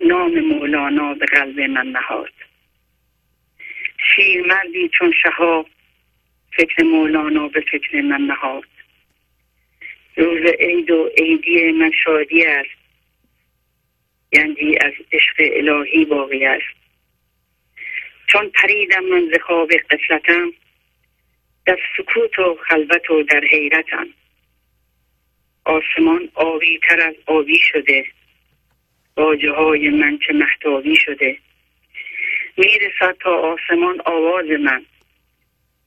نام 0.00 0.40
مولانا 0.40 1.14
به 1.14 1.26
قلب 1.26 1.60
من 1.60 1.86
نهاد. 1.86 2.32
شیرمردی 4.14 4.88
چون 4.88 5.12
شهاب 5.22 5.66
فکر 6.52 6.82
مولانا 6.82 7.48
به 7.48 7.60
فکر 7.60 8.00
من 8.00 8.20
نهاد. 8.20 8.68
روز 10.16 10.46
عید 10.58 10.90
و 10.90 11.10
عیدی 11.18 11.72
من 11.72 11.90
شادی 12.04 12.44
است. 12.44 12.81
یعنی 14.32 14.76
از 14.80 14.92
عشق 15.12 15.34
الهی 15.38 16.04
باقی 16.04 16.46
است. 16.46 16.82
چون 18.26 18.50
پریدم 18.50 19.04
من 19.04 19.30
ز 19.34 19.40
خواب 19.40 19.72
قفلتم 19.72 20.52
در 21.66 21.78
سکوت 21.96 22.38
و 22.38 22.58
خلوت 22.68 23.10
و 23.10 23.22
در 23.22 23.40
حیرتم. 23.50 24.06
آسمان 25.64 26.28
آبی 26.34 26.80
تر 26.88 27.00
از 27.00 27.14
آبی 27.26 27.58
شده 27.58 28.06
باجه 29.14 29.50
های 29.50 29.88
من 29.88 30.18
چه 30.26 30.32
محتابی 30.32 30.96
شده. 30.96 31.38
می‌رسد 32.56 33.16
تا 33.20 33.36
آسمان 33.36 34.00
آواز 34.04 34.46
من 34.46 34.84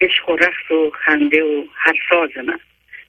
عشق 0.02 0.30
و 0.30 0.36
رقص 0.36 0.72
و 0.72 0.92
خنده 1.06 1.44
و 1.44 1.66
هر 1.74 1.96
ساز 2.10 2.38
من. 2.38 2.60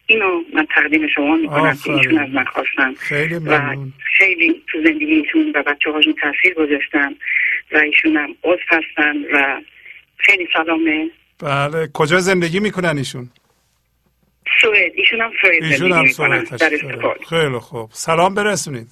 اینو 0.07 0.43
من 0.55 0.67
تقدیم 0.75 1.09
شما 1.09 1.37
می‌کنم 1.37 1.79
که 1.85 1.93
ایشون 1.93 2.19
از 2.19 2.31
من 2.31 2.45
خواستم 2.45 2.95
خیلی 2.95 3.35
و 3.35 3.41
ممنون. 3.41 3.93
خیلی 4.19 4.63
تو 4.67 4.83
زندگیشون 4.85 5.53
و 5.55 5.63
بچه 5.63 5.91
هاشون 5.91 6.15
تاثیر 6.23 6.55
گذاشتن 6.55 7.15
و 7.73 7.77
ایشون 7.77 8.17
هم 8.17 8.35
عضو 8.45 8.61
هستن 8.69 9.17
و 9.33 9.61
خیلی 10.17 10.49
سلامه. 10.53 11.11
بله. 11.43 11.89
کجا 11.95 12.19
زندگی 12.19 12.61
می‌کنن 12.61 12.99
ایشون؟ 12.99 13.31
سوئد. 14.63 14.93
ایشون 14.95 15.21
هم 15.21 15.31
سوئد 15.41 15.65
ایشون 15.65 15.93
هم 15.93 16.07
سوئد. 16.07 16.49
خیلی 17.29 17.59
خوب. 17.59 17.91
سلام 17.93 18.35
برسونید. 18.35 18.89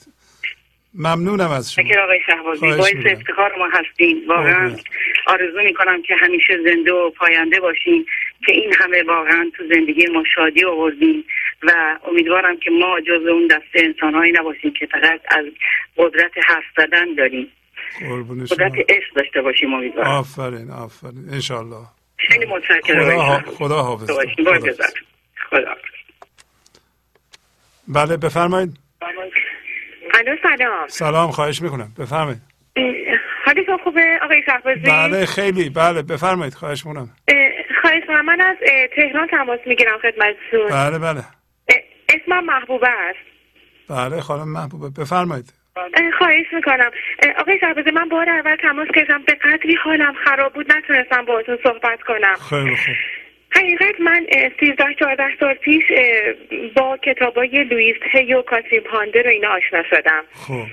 ممنونم 0.95 1.51
از 1.51 1.73
شما. 1.73 1.85
شکر 1.85 2.01
آقای 2.01 2.21
شهبازی. 2.27 2.61
باعث. 2.61 3.07
افتخار 3.07 3.53
ما 3.59 3.69
هستیم. 3.73 4.29
واقعا 4.29 4.69
قربونت. 4.69 4.85
آرزو 5.27 5.63
می‌کنم 5.63 6.03
که 6.03 6.15
همیشه 6.17 6.59
زنده 6.65 6.93
و 6.93 7.11
پاینده 7.11 7.61
باشیم 7.61 8.07
که 8.47 8.53
این 8.53 8.73
همه 8.81 9.03
واقعا 9.03 9.51
تو 9.57 9.63
زندگی 9.75 10.07
ما 10.07 10.23
شادی 10.35 10.65
آوردیم 10.65 11.25
و 11.63 11.99
امیدوارم 12.09 12.57
که 12.57 12.71
ما 12.71 13.01
جز 13.01 13.27
اون 13.27 13.47
دسته 13.47 13.85
انسانهایی 13.85 14.33
نباشیم 14.33 14.73
که 14.79 14.87
فقط 14.87 15.21
از 15.29 15.45
قدرت 15.97 16.33
حرف 16.49 16.65
زدن 16.77 17.15
داریم. 17.19 17.49
قدرت 18.51 18.73
عشق 18.89 19.15
داشته 19.17 19.43
باشیم 19.43 19.75
امیدوارم. 19.75 20.11
آفرین 20.11 20.71
آفرین. 20.71 21.29
انشالله 21.33 21.87
خیلی 22.17 22.47
متشکرم. 22.47 23.05
خدا, 23.05 23.21
ها-. 23.21 23.41
خدا 23.51 23.83
حافظ. 23.83 24.11
خدا. 24.11 24.73
خدا 25.51 25.75
بله 27.89 28.17
بفرمایید. 28.17 28.71
الو 30.15 30.37
سلام. 30.43 30.89
سلام 30.89 31.31
خواهش 31.31 31.63
می‌کنم. 31.63 31.93
بفرمایید. 31.99 32.41
حالتون 33.45 33.79
خوبه؟ 33.85 34.19
آقای 34.23 34.43
شهبازی؟ 34.47 34.81
بله 34.81 35.27
خیلی. 35.27 35.71
بله 35.71 36.03
بفرمایید. 36.03 36.55
خواهش 36.55 36.87
می‌کنم. 36.87 37.09
می‌کنم. 38.01 38.25
من 38.25 38.41
از 38.41 38.57
تهران 38.97 39.27
تماس 39.27 39.61
می‌گیرم 39.67 39.99
خدمتتون. 39.99 40.71
بله 40.71 40.99
بله. 40.99 41.23
اسمم 42.09 42.45
محبوبه 42.45 42.89
است. 42.89 43.19
بله 43.91 44.21
خانم 44.21 44.53
محبوبه. 44.53 44.91
بفرمایید. 45.01 45.53
اه، 45.77 46.11
خواهش 46.19 46.47
می‌کنم. 46.53 46.91
آقای 47.39 47.59
شهبازی 47.61 47.91
من 47.91 48.09
بار 48.09 48.31
اول 48.31 48.57
تماس 48.57 48.89
گرفتم. 48.95 49.23
به 49.23 49.35
قدری 49.35 49.75
حالم 49.75 50.15
خراب 50.25 50.53
بود 50.53 50.73
نتونستم 50.73 51.25
باهاتون 51.25 51.59
صحبت 51.65 52.03
کنم. 52.03 52.35
خیلی 52.51 52.77
خوب. 52.77 52.95
حقیقت 53.57 54.01
من 54.01 54.27
سیزده 54.61 54.95
چهارده 54.99 55.25
سال 55.41 55.55
پیش 55.55 55.83
با 56.77 56.97
کتابای 56.97 57.65
لوئیس 57.65 57.97
هی 58.13 58.35
و 58.35 58.43
کاترین 58.43 58.81
پاندر 58.81 59.23
رو 59.23 59.31
اینا 59.31 59.49
آشنا 59.49 59.83
شدم. 59.91 60.25
خب 60.33 60.67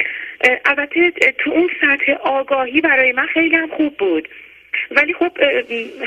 البته 0.66 1.11
تو 1.38 1.51
اون 1.51 1.69
سطح 1.82 2.11
آگاهی 2.11 2.82
برای 2.82 3.11
من 3.11 3.27
خیلی 3.27 3.56
هم 3.56 3.69
خوب 3.77 3.98
بود. 3.98 4.30
ولی 4.91 5.14
خب 5.14 5.32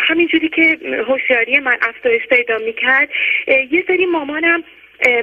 همینجوری 0.08 0.48
که 0.48 0.78
هوشیاری 1.08 1.58
من 1.58 1.76
افزایش 1.82 2.22
پیدا 2.26 2.58
می‌کرد 2.58 3.08
یه 3.70 3.84
سری 3.86 4.06
مامانم 4.06 4.64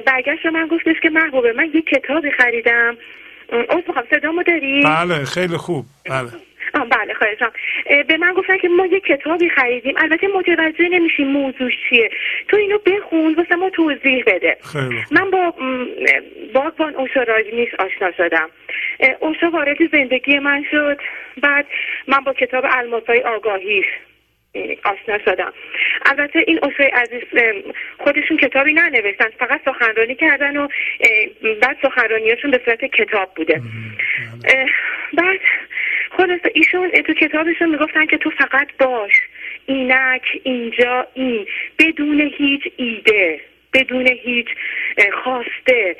برگشت 0.06 0.46
من 0.46 0.66
گفتش 0.66 0.96
که 1.02 1.10
محبوبه 1.10 1.52
من 1.52 1.70
یه 1.74 1.82
کتابی 1.82 2.30
خریدم. 2.30 2.96
از 3.52 3.82
می‌خوام 3.88 4.04
صدامو 4.10 4.42
داری؟ 4.42 4.82
بله 4.82 5.24
خیلی 5.24 5.56
خوب. 5.56 5.84
بله. 6.04 6.28
بله 6.72 7.14
خواهشم 7.14 7.52
اه، 7.86 8.02
به 8.02 8.16
من 8.16 8.32
گفتن 8.32 8.58
که 8.58 8.68
ما 8.68 8.86
یه 8.86 9.00
کتابی 9.00 9.48
خریدیم. 9.48 9.94
البته 9.96 10.28
متوجه 10.28 10.88
نمیشیم 10.88 11.26
موضوعش 11.26 11.72
چیه. 11.88 12.10
تو 12.48 12.56
اینو 12.56 12.78
بخون 12.78 13.34
واسه 13.34 13.54
ما 13.56 13.70
توضیح 13.70 14.24
بده. 14.26 14.56
خیلی. 14.72 15.02
من 15.10 15.30
با 15.30 15.54
باغبان 16.54 16.94
اوشا 16.94 17.22
راجنیش 17.22 17.74
آشنا 17.74 18.12
شدم. 18.12 18.50
اوشا 19.20 19.50
وارد 19.50 19.76
زندگی 19.92 20.38
من 20.38 20.64
شد. 20.70 21.00
بعد 21.42 21.66
من 22.06 22.18
با 22.18 22.32
کتاب 22.32 22.64
الماسای 22.70 23.20
آگاهیش 23.20 23.86
اه، 24.54 24.92
آشنا 24.92 25.18
شدم. 25.18 25.52
البته 26.06 26.44
این 26.46 26.58
اوشای 26.62 26.86
عزیز 26.86 27.22
خودشون 27.98 28.36
کتابی 28.36 28.72
ننوشتن. 28.72 29.28
فقط 29.38 29.60
سخنرانی 29.64 30.14
کردن 30.14 30.56
و 30.56 30.68
بعد 31.62 31.76
سخنرانیاشون 31.82 32.50
به 32.50 32.60
صورت 32.64 32.84
کتاب 32.84 33.34
بوده. 33.36 33.62
بعد 35.14 35.40
خلاصه 36.16 36.50
ایشون 36.54 36.90
تو 36.90 37.12
کتابشون 37.12 37.70
می‌گفتن 37.70 38.06
که 38.06 38.18
تو 38.18 38.30
فقط 38.30 38.68
باش 38.78 39.12
اینک 39.66 40.40
اینجا 40.42 41.06
این 41.14 41.46
بدون 41.78 42.20
هیچ 42.20 42.62
ایده. 42.76 43.40
بدون 43.74 44.06
هیچ 44.06 44.46
خواسته. 45.24 45.96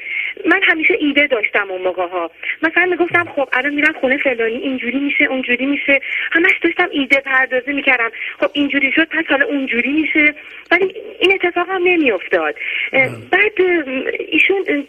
من 0.47 0.61
همیشه 0.63 0.95
ایده 1.01 1.27
داشتم 1.27 1.71
اون 1.71 1.83
موقع 1.83 2.07
ها. 2.07 2.31
مثلا 2.63 2.87
می‌گفتم 2.87 3.25
خب 3.25 3.49
الان 3.53 3.75
میرم 3.75 3.93
خونه 4.01 4.17
فلانی 4.17 4.57
اینجوری 4.57 4.99
میشه 4.99 5.25
اونجوری 5.25 5.67
میشه. 5.67 6.01
همش 6.33 6.53
داشتم 6.63 6.89
ایده 6.91 7.21
پردازی 7.21 7.73
می‌کردم. 7.73 8.11
خب 8.41 8.51
اینجوری 8.53 8.93
شد 8.93 9.09
پس 9.09 9.25
حالا 9.29 9.47
اونجوری 9.47 9.93
میشه. 9.93 10.35
ولی 10.71 10.95
این 11.21 11.33
اتفاق 11.33 11.69
هم 11.69 11.83
نمیافتاد. 11.85 12.55
بعد 13.31 13.61
ایشون 14.29 14.87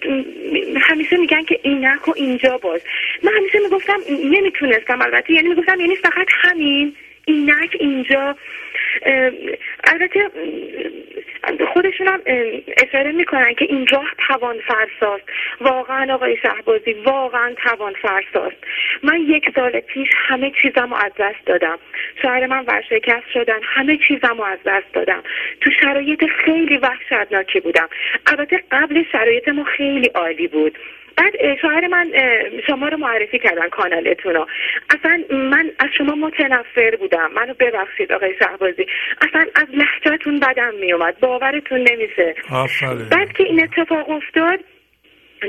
همیشه 0.82 1.18
میگن 1.18 1.44
که 1.44 1.60
اینک 1.64 2.08
و 2.08 2.14
اینجا 2.16 2.58
باش. 2.58 2.82
من 3.24 3.32
همیشه 3.38 3.60
می‌گفتم 3.60 3.98
نمی‌تونستم 4.24 5.02
البته. 5.02 5.34
یعنی 5.34 5.50
می‌گفتم 5.50 5.80
یعنی 5.80 5.96
فقط 5.96 6.28
همین. 6.42 6.96
اینک 7.26 7.78
اینجا 7.80 8.36
البته 9.84 10.30
خودشون 11.74 12.08
هم 12.08 12.22
اشاره 12.78 13.12
می‌کنن 13.12 13.54
که 13.54 13.66
این 13.70 13.88
راه 13.88 14.12
توان 14.28 14.56
فرساست 14.60 15.24
واقعا 15.62 16.14
آقای 16.14 16.38
شهبازی 16.38 16.94
واقعا 16.94 17.54
توان 17.54 17.94
فرساست 17.94 18.58
من 19.04 19.22
یک 19.22 19.50
سال 19.56 19.80
پیش 19.80 20.10
همه 20.16 20.52
چیزم 20.62 20.90
رو 20.90 20.96
از 20.96 21.12
دست 21.20 21.46
دادم. 21.46 21.80
شوهر 22.22 22.48
من 22.48 22.66
ورشکست 22.68 23.30
شدن 23.34 23.60
همه 23.64 23.98
چیزم 24.08 24.38
رو 24.38 24.44
از 24.44 24.60
دست 24.66 24.94
دادم. 24.94 25.24
تو 25.62 25.72
شرایط 25.72 26.26
خیلی 26.26 26.78
وحشتناکی 26.78 27.60
بودم. 27.60 27.90
البته 28.28 28.64
قبل 28.72 29.04
شرایط 29.12 29.50
ما 29.50 29.64
خیلی 29.64 30.08
عالی 30.08 30.48
بود. 30.48 30.78
بعد 31.18 31.58
شوهر 31.62 31.88
من 31.88 32.12
شما 32.68 32.88
رو 32.88 32.98
معرفی 32.98 33.40
کردن 33.40 33.70
کانالتون 33.70 34.34
رو. 34.34 34.48
اصلا 34.90 35.24
من 35.30 35.72
از 35.80 35.90
شما 35.98 36.16
متنفر 36.16 36.96
بودم. 36.96 37.32
منو 37.36 37.54
ببخشید 37.54 38.12
آقای 38.12 38.34
شهبازی. 38.40 38.86
اصلا 39.22 39.46
از 39.56 39.68
لحجتون 39.74 40.40
بدم 40.40 40.74
میومد. 40.76 41.20
باورتون 41.20 41.80
نمیشه. 41.92 42.36
بعد 43.12 43.34
که 43.34 43.44
این 43.44 43.64
اتفاق 43.64 44.10
افتاد 44.10 44.60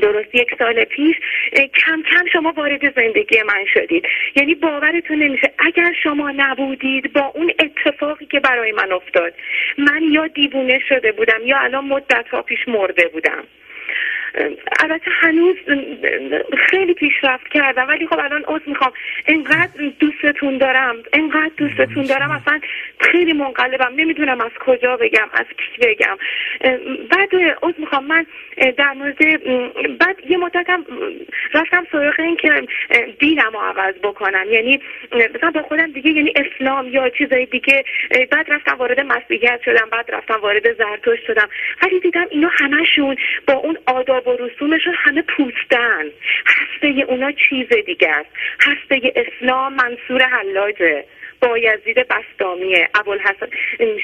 درست 0.02 0.34
یک 0.34 0.49
سال 0.59 0.84
پیش 0.84 1.17
کم 1.52 2.02
کم 2.02 2.26
شما 2.33 2.52
وارد 2.57 2.94
زندگی 2.94 3.43
من 3.43 3.65
شدید. 3.75 4.07
یعنی 4.36 4.55
باورتون 4.55 5.18
نمیشه. 5.18 5.52
اگر 5.59 5.93
شما 6.02 6.33
نبودید 6.36 7.12
با 7.12 7.33
اون 7.34 7.52
اتفاقی 7.59 8.26
که 8.26 8.41
برای 8.41 8.73
من 8.73 8.93
افتاد 8.93 9.34
من 9.78 10.02
یا 10.10 10.26
دیوونه 10.26 10.81
شده 10.89 11.12
بودم 11.12 11.41
یا 11.44 11.59
الان 11.59 11.84
مدت 11.84 12.28
ها 12.28 12.43
پیش 12.43 12.59
مرده 12.68 13.09
بودم. 13.09 13.44
البته 14.80 15.10
هنوز 15.10 15.56
خیلی 16.70 16.94
پیشرفت 16.94 17.48
کردم 17.48 17.88
ولی 17.88 18.06
خب 18.06 18.18
الان 18.18 18.44
عذر 18.46 18.62
می‌خوام. 18.66 18.92
انقدر 19.26 19.70
دوستتون 20.00 20.58
دارم 20.58 20.96
انقدر 21.12 21.50
دوستتون 21.56 22.02
دارم 22.02 22.30
اصلا 22.30 22.60
خیلی 23.00 23.32
منقلبم. 23.32 23.92
نمی‌دونم 23.96 24.40
از 24.40 24.50
کجا 24.66 24.96
بگم 24.96 25.28
از 25.32 25.46
کی 25.46 25.86
بگم. 25.86 26.18
بعد 27.10 27.34
عذر 27.62 27.78
می‌خوام. 27.78 28.06
من 28.06 28.26
در 28.76 28.92
مورد 28.92 29.18
بعد 29.98 30.16
یه 30.28 30.36
مدتم 30.36 30.84
رفتم 31.54 31.86
سراغ 31.92 32.20
این 32.20 32.36
که 32.36 32.66
دینم 33.18 33.50
رو 33.52 33.58
عوض 33.58 33.94
بکنم. 34.02 34.44
یعنی 34.50 34.80
مثلا 35.34 35.50
با 35.50 35.62
خودم 35.62 35.92
دیگه 35.92 36.10
یعنی 36.10 36.32
اسلام 36.36 36.88
یا 36.88 37.08
چیزای 37.08 37.46
دیگه. 37.46 37.84
بعد 38.30 38.52
رفتم 38.52 38.76
وارد 38.76 39.00
مسیحیت 39.00 39.60
شدم 39.64 39.88
بعد 39.92 40.10
رفتم 40.10 40.40
وارد 40.42 40.72
زرتشت 40.72 41.24
شدم. 41.26 41.48
ولی 41.82 42.00
دیدم 42.00 42.26
اینا 42.30 42.50
همشون 42.58 43.16
با 43.46 43.54
اون 43.54 43.78
آداب 43.86 44.23
و 44.26 44.30
رسومشون 44.30 44.94
همه 44.96 45.22
پوستن. 45.22 46.04
هسته 46.46 47.04
اونا 47.08 47.32
چیز 47.32 47.68
دیگه 47.86 48.08
است. 48.08 48.30
هسته 48.60 49.12
اسلام 49.16 49.74
منصور 49.74 50.22
حلاجه. 50.22 51.04
بایزید 51.44 52.08
بستامیه 52.08 52.89
ابوالحسن 52.94 53.48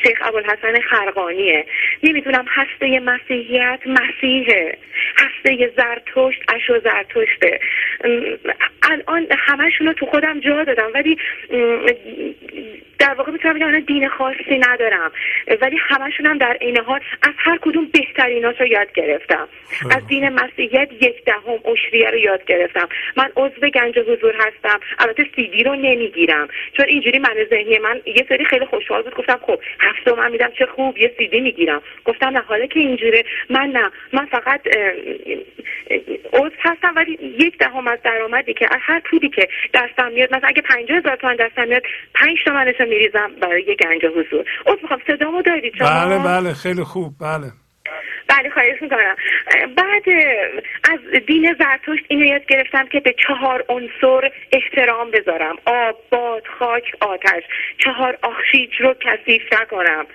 شیخ 0.03 0.19
ابوالحسن 0.23 0.81
خرقانیه. 0.81 1.67
نمی‌دونم 2.03 2.45
هسته 2.49 3.01
مسیحیت 3.01 3.81
مسیحه 3.87 4.79
هسته 5.19 5.73
زرتشت 5.77 6.43
اش 6.49 6.71
و 6.71 6.81
زرتشته. 6.81 7.61
الان 8.83 9.27
همشون 9.39 9.87
رو 9.87 9.93
تو 9.93 10.07
خودم 10.07 10.41
جا 10.41 10.65
دادم 10.65 10.91
ولی 10.95 11.19
در 12.99 13.15
واقع 13.15 13.33
می‌تونم 13.33 13.55
بگم 13.55 13.81
دین 13.81 14.09
خاصی 14.09 14.59
ندارم. 14.59 15.13
ولی 15.61 15.77
همشون 15.89 16.27
هم 16.27 16.39
در 16.39 16.57
عین 16.61 16.77
حال 16.77 17.01
از 17.23 17.35
هر 17.39 17.59
کدوم 17.63 17.89
بهتریناش 17.93 18.61
رو 18.61 18.67
یاد 18.67 18.93
گرفتم. 18.93 19.49
از 19.91 20.07
دین 20.07 20.29
مسیحیت 20.29 20.89
یک 21.01 21.25
دهم 21.25 21.59
اشریه 21.65 22.11
رو 22.11 22.17
یاد 22.17 22.45
گرفتم. 22.45 22.89
من 23.17 23.33
عضو 23.37 23.69
گنج 23.69 23.99
حضور 23.99 24.35
هستم. 24.35 24.81
البته 24.99 25.27
سیدی 25.37 25.63
رو 25.63 25.75
نمی‌گیرم. 25.75 26.49
چون 26.77 26.87
اینجوری 26.87 27.19
من 27.31 27.45
ذهنی 27.51 27.79
من 27.79 28.01
یه 28.07 28.27
سری 28.29 28.45
خیلی 28.45 28.67
خوشحال 28.67 29.03
بود. 29.03 29.15
گفتم 29.15 29.41
خب 29.47 29.61
هفت 29.81 30.19
من 30.19 30.31
میدم 30.33 30.51
چه 30.59 30.67
خوب 30.67 30.99
یه 30.99 31.15
سیدی 31.19 31.41
می‌گیرم. 31.41 31.83
گفتم 32.05 32.29
نه 32.29 32.41
حالا 32.41 32.67
که 32.67 32.81
اینجوره. 32.81 33.25
من 33.51 33.67
نه 33.67 33.91
من 34.13 34.27
فقط 34.27 34.61
عضو 36.33 36.55
هستم 36.61 36.93
ولی 36.97 37.19
یک 37.41 37.59
دهم 37.59 37.89
از 37.89 37.99
درآمدی 38.05 38.55
که 38.55 38.67
از 38.71 38.81
هر 38.81 39.01
پولی 39.11 39.29
که 39.29 39.49
دستم 39.75 40.13
میاد 40.13 40.35
مثلا 40.35 40.49
اگه 40.49 40.63
50 40.63 40.99
هزار 40.99 41.17
تومان 41.17 41.37
دستم 41.37 41.69
میاد 41.69 41.83
5 42.15 42.37
تومنش 42.45 42.81
میریزم 42.81 43.31
برای 43.43 43.63
یه 43.63 43.75
گنج 43.75 44.05
حضور. 44.07 44.45
عضو 44.67 44.79
می‌خوام 44.83 45.01
صدامو 45.07 45.43
دارید 45.43 45.75
شما؟ 45.79 45.89
بله 45.89 46.19
بله 46.19 46.55
خیلی 46.55 46.83
خوب 46.83 47.13
بله. 47.21 47.53
بله 48.29 48.51
خواهش 48.51 48.83
می‌کنم. 48.83 49.17
بعد 49.77 50.09
از 50.93 50.99
دین 51.27 51.57
زرتشت 51.59 52.05
اینو 52.09 52.27
یاد 52.27 52.47
گرفتم 52.47 52.87
که 52.87 53.01
به 53.01 53.15
چهار 53.27 53.65
عنصر 53.69 54.31
احترام 54.53 55.11
بذارم. 55.11 55.57
آب 55.67 56.03
باد 56.11 56.47
خاک 56.59 56.93
آتش. 57.01 57.43
چهار 57.79 58.19
آخشیج 58.23 58.81
رو 58.81 58.95
کثیف 59.01 59.43
نکنم. 59.61 60.07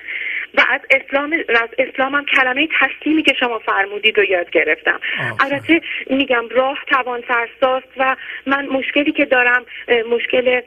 و 0.57 0.61
از 0.69 0.81
اسلام 0.91 1.33
از 1.49 1.69
اسلام 1.77 2.15
هم 2.15 2.25
کلمه 2.25 2.67
تسلیمی 2.79 3.23
که 3.23 3.33
شما 3.39 3.59
فرمودید 3.59 4.17
رو 4.17 4.23
یاد 4.23 4.49
گرفتم. 4.49 4.99
البته 5.39 5.81
میگم 6.09 6.43
راه 6.51 6.77
توان 6.87 7.21
فرساست 7.21 7.87
و 7.97 8.15
من 8.45 8.65
مشکلی 8.65 9.11
که 9.11 9.25
دارم 9.25 9.65
مشکل 10.09 10.61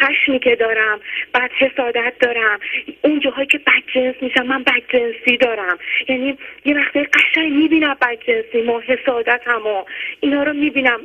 خشمی 0.00 0.38
که 0.38 0.56
دارم 0.56 1.00
بعد 1.32 1.50
حسادت 1.58 2.12
دارم. 2.20 2.60
اون 3.02 3.20
جاهایی 3.20 3.46
که 3.46 3.58
بدجنس 3.58 4.14
میشم 4.20 4.46
من 4.46 4.62
بدجنسی 4.62 5.36
دارم. 5.36 5.78
یعنی 6.08 6.38
یه 6.64 6.76
وقتی 6.76 7.04
قشنگ 7.04 7.52
می‌بینم 7.52 7.96
بدجنسی 8.02 8.62
ما 8.62 8.80
حسادت 8.80 9.40
هم 9.46 9.66
و 9.66 9.84
اینا 10.20 10.42
رو 10.42 10.52
می‌بینم. 10.52 11.00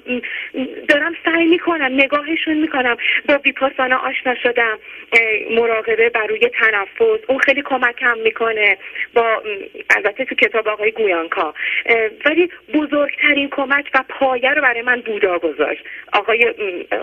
دارم 0.90 1.16
سعی 1.26 1.46
می‌کنم 1.46 1.94
نگاهشون 1.94 2.58
می‌کنم. 2.58 2.98
با 3.30 3.38
بیپاسانا 3.38 3.98
آشنا 3.98 4.36
شدم 4.44 4.80
مراقبه 5.52 6.10
بر 6.10 6.28
روی 6.28 6.50
تنفس. 6.50 7.24
اون 7.28 7.40
خیلی 7.40 7.62
کمکم 7.62 8.17
می‌کنه 8.24 8.78
با 9.14 9.44
البته 9.96 10.26
تو 10.26 10.36
کتاب 10.36 10.68
آقای 10.68 10.92
گویانکا. 10.92 11.54
ولی 12.26 12.50
بزرگترین 12.74 13.50
کمک 13.52 13.90
و 13.94 14.04
پایه 14.10 14.54
رو 14.54 14.62
برای 14.62 14.82
من 14.82 15.02
بودا 15.02 15.40
گذاشت. 15.40 15.84
آقای 16.14 16.54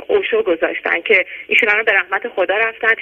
اوشو 0.06 0.42
گذاشتن 0.42 1.00
که 1.00 1.26
ایشون 1.48 1.68
رو 1.68 1.84
به 1.84 1.92
رحمت 1.92 2.28
خدا 2.28 2.56
رفتن. 2.56 2.94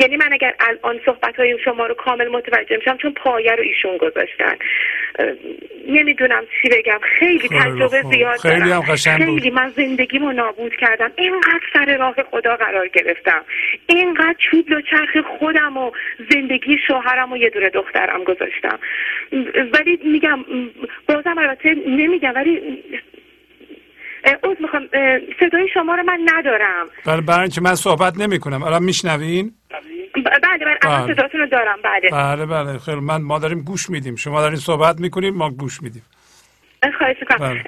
یعنی 0.00 0.16
من 0.16 0.32
اگر 0.32 0.54
الان 0.60 1.00
صحبت 1.04 1.36
های 1.36 1.58
شما 1.64 1.86
رو 1.86 1.94
کامل 1.94 2.28
متوجه 2.28 2.76
میشم 2.76 2.96
چون 2.96 3.12
پایه 3.12 3.52
رو 3.52 3.62
ایشون 3.62 3.96
گذاشتن. 3.96 4.56
نمی‌دونم 5.88 6.46
چی 6.62 6.68
بگم. 6.68 7.00
خیلی 7.18 7.48
تجربه 7.48 8.02
زیاد 8.02 8.36
خیلی 8.36 8.70
هم 8.70 8.82
خیلی 8.82 9.50
من 9.50 9.68
زندگیمو 9.68 10.32
نابود 10.32 10.76
کردم. 10.76 11.12
اینقدر 11.16 11.60
سر 11.72 11.96
راه 11.96 12.14
خدا 12.30 12.56
قرار 12.56 12.88
گرفتم. 12.88 13.44
اینقدر 13.86 14.34
چوب 14.38 14.70
و 14.70 14.80
چرخ 14.80 15.16
خودم 15.38 15.76
و 15.76 15.90
زندگی 16.30 16.78
شوهرم 16.86 17.32
و 17.32 17.36
یه 17.36 17.50
دونه 17.50 17.70
دخترم 17.70 18.24
گذاشتم. 18.24 18.78
ولی 19.72 19.98
میگم 20.12 20.44
بازم 21.08 21.38
البته 21.38 21.74
نمیگم 21.86 22.32
ولی 22.34 22.82
اوز 24.42 24.56
می‌خوام 24.60 24.88
صدای 25.40 25.68
شما 25.74 25.94
رو 25.94 26.02
من 26.02 26.20
ندارم. 26.34 26.86
بله 27.06 27.20
برای 27.20 27.40
اینکه 27.40 27.60
من 27.60 27.74
صحبت 27.74 28.18
نمی 28.18 28.38
کنم 28.38 28.62
الان 28.62 28.82
میشنوین؟ 28.82 29.52
بله 30.14 30.64
من 30.66 30.76
الان 30.82 31.14
صداتون 31.14 31.40
رو 31.40 31.46
دارم. 31.46 31.78
بله. 31.84 32.10
بله 32.10 32.46
بله. 32.46 32.78
خیلی 32.78 33.00
من 33.00 33.22
ما 33.22 33.38
داریم 33.38 33.60
گوش 33.60 33.90
میدیم. 33.90 34.16
شما 34.16 34.40
دارین 34.40 34.56
صحبت 34.56 35.00
می‌کنید 35.00 35.34
ما 35.34 35.50
گوش 35.50 35.82
میدیم. 35.82 36.02
خواهش 36.92 37.16
می‌کنم. 37.20 37.60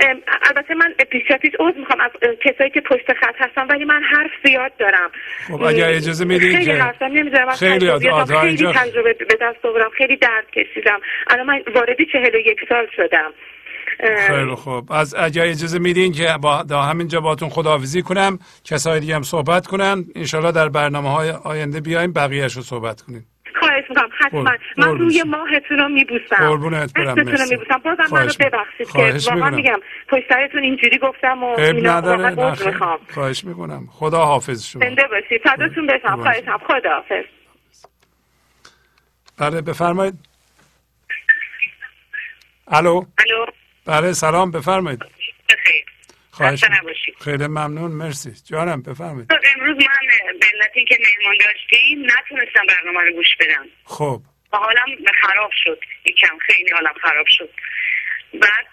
البته 0.42 0.74
من 0.74 0.94
پیش 1.10 1.22
پیش 1.42 1.52
عوض 1.60 1.74
می‌خوام 1.76 2.00
از 2.00 2.10
کسایی 2.44 2.70
که 2.70 2.80
پشت 2.80 3.12
خط 3.20 3.34
هستم 3.38 3.66
ولی 3.70 3.84
من 3.84 4.02
حرف 4.12 4.30
زیاد 4.44 4.72
دارم. 4.78 5.10
خب 5.48 5.62
اگر 5.62 5.88
اجازه 5.88 6.24
میدین 6.24 6.56
خیلی 6.56 6.70
حرفم 6.70 7.04
نمی‌ذارم 7.04 7.54
خیلی. 7.54 7.86
تجربه 8.72 9.12
به 9.12 9.38
دست 9.40 9.64
آوردم. 9.64 9.90
خیلی 9.98 10.16
درد 10.16 10.50
کشیدم. 10.50 10.98
الان 11.26 11.46
من 11.46 11.62
واردی 11.74 12.06
چهل 12.12 12.34
و 12.34 12.38
یک 12.38 12.58
سال 12.68 12.86
شدم. 12.96 13.30
خیلی 14.26 14.54
خوب. 14.54 14.92
از 14.92 15.14
اگر 15.14 15.42
اجازه 15.42 15.78
میدین 15.78 16.12
که 16.12 16.28
با 16.42 16.62
دا 16.62 16.82
همینجا 16.82 17.20
باتون 17.20 17.48
خداحافظی 17.48 18.02
کنم 18.02 18.38
کسای 18.64 19.00
دیگه 19.00 19.14
هم 19.14 19.22
صحبت 19.22 19.66
کنن. 19.66 20.04
انشالله 20.16 20.52
در 20.52 20.68
برنامه 20.68 21.12
های 21.12 21.30
آینده 21.30 21.80
بیایم 21.80 22.12
بقیهش 22.12 22.56
رو 22.56 22.62
صحبت 22.62 23.00
کنیم. 23.00 23.26
خواهش 23.58 23.84
می‌کنم 23.88 24.08
حتما. 24.20 24.50
من 24.76 24.98
روی 24.98 25.22
ماهتون 25.22 25.78
رو 25.78 25.88
میبوسم. 25.88 26.36
قربونت 26.36 26.92
برم 26.92 27.16
رو 27.16 27.24
میبوسم. 27.50 27.78
بازم 27.84 28.14
منو 28.14 28.30
ببخشید 28.40 28.90
که 28.92 29.30
واقعا 29.30 29.50
میگم 29.50 29.80
پشت 30.08 30.24
سرتون 30.28 30.62
اینجوری 30.62 30.98
گفتم 30.98 31.42
و 31.42 31.60
اینا 31.60 32.00
واقعا 32.00 32.54
می‌خوام. 32.66 32.98
خواهش 33.14 33.44
می‌کنم. 33.44 33.88
خدا 33.92 34.24
حافظ 34.24 34.66
شما. 34.66 34.82
زنده 34.84 35.02
باشید. 35.06 35.42
فداتون 35.44 35.86
بشم 35.86 36.16
خواهشم. 36.16 36.58
خدا 36.66 36.90
حافظ. 36.90 37.24
بله 39.38 39.60
بفرمایید. 39.60 40.14
الو؟ 42.68 43.04
الو. 43.18 43.46
بله 43.86 44.12
سلام. 44.12 44.50
بفرمایید. 44.50 45.02
خواهش 46.36 46.64
خیلی 47.24 47.46
ممنون. 47.46 47.90
مرسی. 47.90 48.30
جانم 48.50 48.82
بفرمایید. 48.82 49.32
امروز 49.56 49.76
من 49.76 50.38
به 50.40 50.46
علت 50.46 50.88
که 50.88 50.98
مهمان 51.00 51.36
داشتیم 51.40 52.02
نتونستم 52.04 52.66
برنامه 52.68 53.00
رو 53.00 53.12
گوش 53.12 53.36
بدم. 53.40 53.66
خب. 53.84 54.20
حالم 54.52 54.96
خراب 55.22 55.50
شد. 55.64 55.80
یکم 56.04 56.38
خیلی 56.38 56.70
حالم 56.70 56.94
خراب 57.02 57.26
شد. 57.28 57.50
بعد 58.34 58.66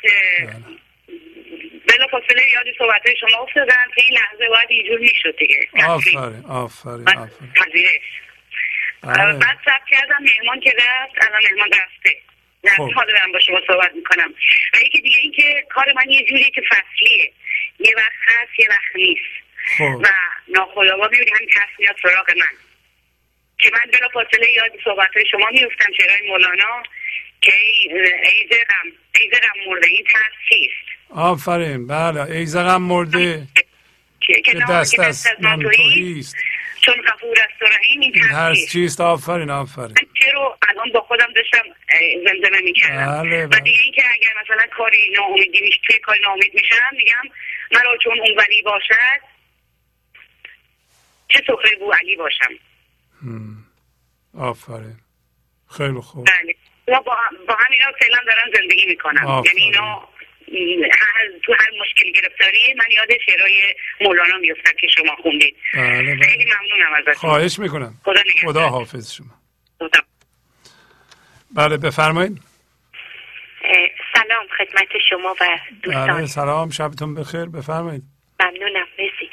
بلا 1.88 2.08
فاصله 2.12 2.42
یاد 2.54 2.66
صحبت 2.78 3.02
شما 3.20 3.38
افتادم 3.44 3.88
که 3.96 4.02
این 4.02 4.18
لحظه 4.18 4.50
باید 4.50 4.68
اینجور 4.70 5.00
می‌شد 5.00 5.36
دیگه. 5.38 5.70
آفرین 5.88 6.46
آفرین 6.50 7.10
آفرین. 7.10 7.90
بعد 9.40 9.58
سب 9.66 9.86
کردم 9.90 10.18
مهمان 10.20 10.60
که 10.60 10.74
رفت 10.78 11.28
الان 11.28 11.42
مهمان 11.52 11.68
رفته. 11.68 12.18
نه 12.64 12.72
خب. 12.72 12.92
حالا 12.94 13.12
دارم 13.12 13.32
با 13.32 13.40
شما 13.40 13.62
صحبت 13.68 13.92
می‌کنم. 13.96 14.34
و 14.74 14.78
یکی 14.86 15.02
دیگه 15.02 15.18
این 15.22 15.32
که 15.32 15.66
کار 15.70 15.94
من 15.96 16.10
یه 16.12 16.26
جوریه 16.26 16.50
که 16.50 16.62
فصلیه. 16.70 17.34
یه 17.80 17.96
وقت 17.98 18.20
هست 18.28 18.60
یه 18.60 18.68
وقت 18.70 18.96
نیست. 18.96 19.44
خب. 19.78 19.84
و 19.84 20.08
ناخداوا 20.48 21.08
می‌بینی 21.12 21.32
همین 21.36 21.50
هست 21.52 21.80
میاد 21.80 21.96
سراغ 22.02 22.30
من. 22.30 22.58
که 23.58 23.72
من 23.74 23.92
بلا 23.92 24.08
فاصله 24.14 24.52
یاد 24.52 24.72
صحبت 24.86 25.10
های 25.16 25.26
شما 25.32 25.50
میفتم 25.52 25.94
شعرهای 25.98 26.28
مولانا 26.30 26.84
که 27.42 27.54
ای 27.56 28.48
زغم 28.52 28.92
ای 29.16 29.30
زغم 29.32 29.70
مرده. 29.70 29.88
این 29.88 30.04
ترس 30.14 30.34
چیست؟ 30.50 31.00
آفرین. 31.10 31.88
بله. 31.88 32.22
ای 32.22 32.46
زغم 32.46 32.82
مرده. 32.82 33.48
که 34.20 34.42
دست 34.70 35.00
از 35.00 35.28
من 35.40 35.60
توییست. 35.60 36.36
چون 36.86 36.96
غفور 37.02 37.38
است 37.40 37.62
و 37.62 37.66
رحیم 37.66 38.02
این 38.02 38.12
ترس 38.12 38.72
چیست؟ 38.72 39.02
آفرین 39.02 39.50
آفرین. 39.50 39.96
رو 40.34 40.58
الان 40.70 40.92
با 40.94 41.02
خودم 41.02 41.28
داشتم 41.36 41.64
زمزمه 42.26 42.62
می‌کردم. 42.62 43.22
بله 43.22 43.46
و 43.46 43.60
دیگه 43.60 43.80
اینکه 43.82 44.04
اگر 44.12 44.30
مثلا 44.44 44.68
کاری 44.78 45.14
ناامیدی 45.18 45.62
میشه 45.62 45.80
توی 45.88 46.00
کاری 46.00 46.20
ناامید 46.20 46.54
میشم 46.54 46.76
میگم 46.92 47.36
مرا 47.72 47.98
چون 48.04 48.20
اون 48.20 48.38
ولی 48.38 48.62
باشد 48.62 49.22
چه 51.28 51.44
سخره 51.48 51.76
بو 51.80 51.92
علی 51.92 52.16
باشم. 52.16 52.54
آفرین. 54.38 54.96
خیلی 55.78 56.02
خوب. 56.02 56.28
بله. 56.28 56.56
با, 56.88 57.16
با 57.48 57.58
همینا 57.66 57.86
فعلا 58.00 58.18
دارم 58.26 58.52
زندگی 58.62 58.86
می‌کنم 58.86 59.44
یعنی 59.46 59.62
اینا 59.62 60.08
تو 61.44 61.54
هر 61.54 61.70
مشکل 61.82 62.12
گرفتاری 62.12 62.74
من 62.78 62.86
یاد 62.92 63.20
شعرهای 63.26 63.76
مولانا 64.02 64.38
میفتم 64.38 64.72
که 64.80 64.88
شما 64.88 65.16
خوندید 65.16 65.56
بله 65.74 66.16
بله. 66.16 66.28
خیلی 66.28 66.46
ممنونم 66.46 66.94
ازتون. 66.94 67.14
خواهش 67.14 67.60
می‌کنم. 67.60 67.94
خدا, 68.04 68.22
خدا 68.46 68.68
حافظ 68.68 69.14
شما. 69.14 69.34
خدا. 69.80 70.00
بله 71.56 71.78
بفرمایید. 71.78 72.42
سلام 74.14 74.48
خدمت 74.58 74.90
شما 75.10 75.36
و 75.42 75.60
دوستان. 75.84 76.18
بله 76.18 76.26
سلام 76.26 76.70
شبتون 76.70 77.16
بخیر. 77.16 77.46
بفرمایید. 77.46 78.04
ممنونم 78.40 78.88
مرسی. 79.00 79.30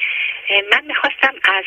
من 0.71 0.85
می‌خواستم 0.85 1.33
از 1.43 1.63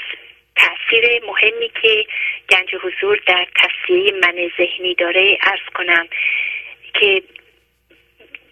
تاثیر 0.57 1.05
مهمی 1.27 1.71
که 1.83 2.05
گنج 2.51 2.75
حضور 2.83 3.21
در 3.27 3.47
تصفیه 3.57 4.13
من 4.13 4.51
ذهنی 4.59 4.95
داره 4.95 5.39
ارز 5.43 5.61
کنم 5.75 6.07
که 7.01 7.23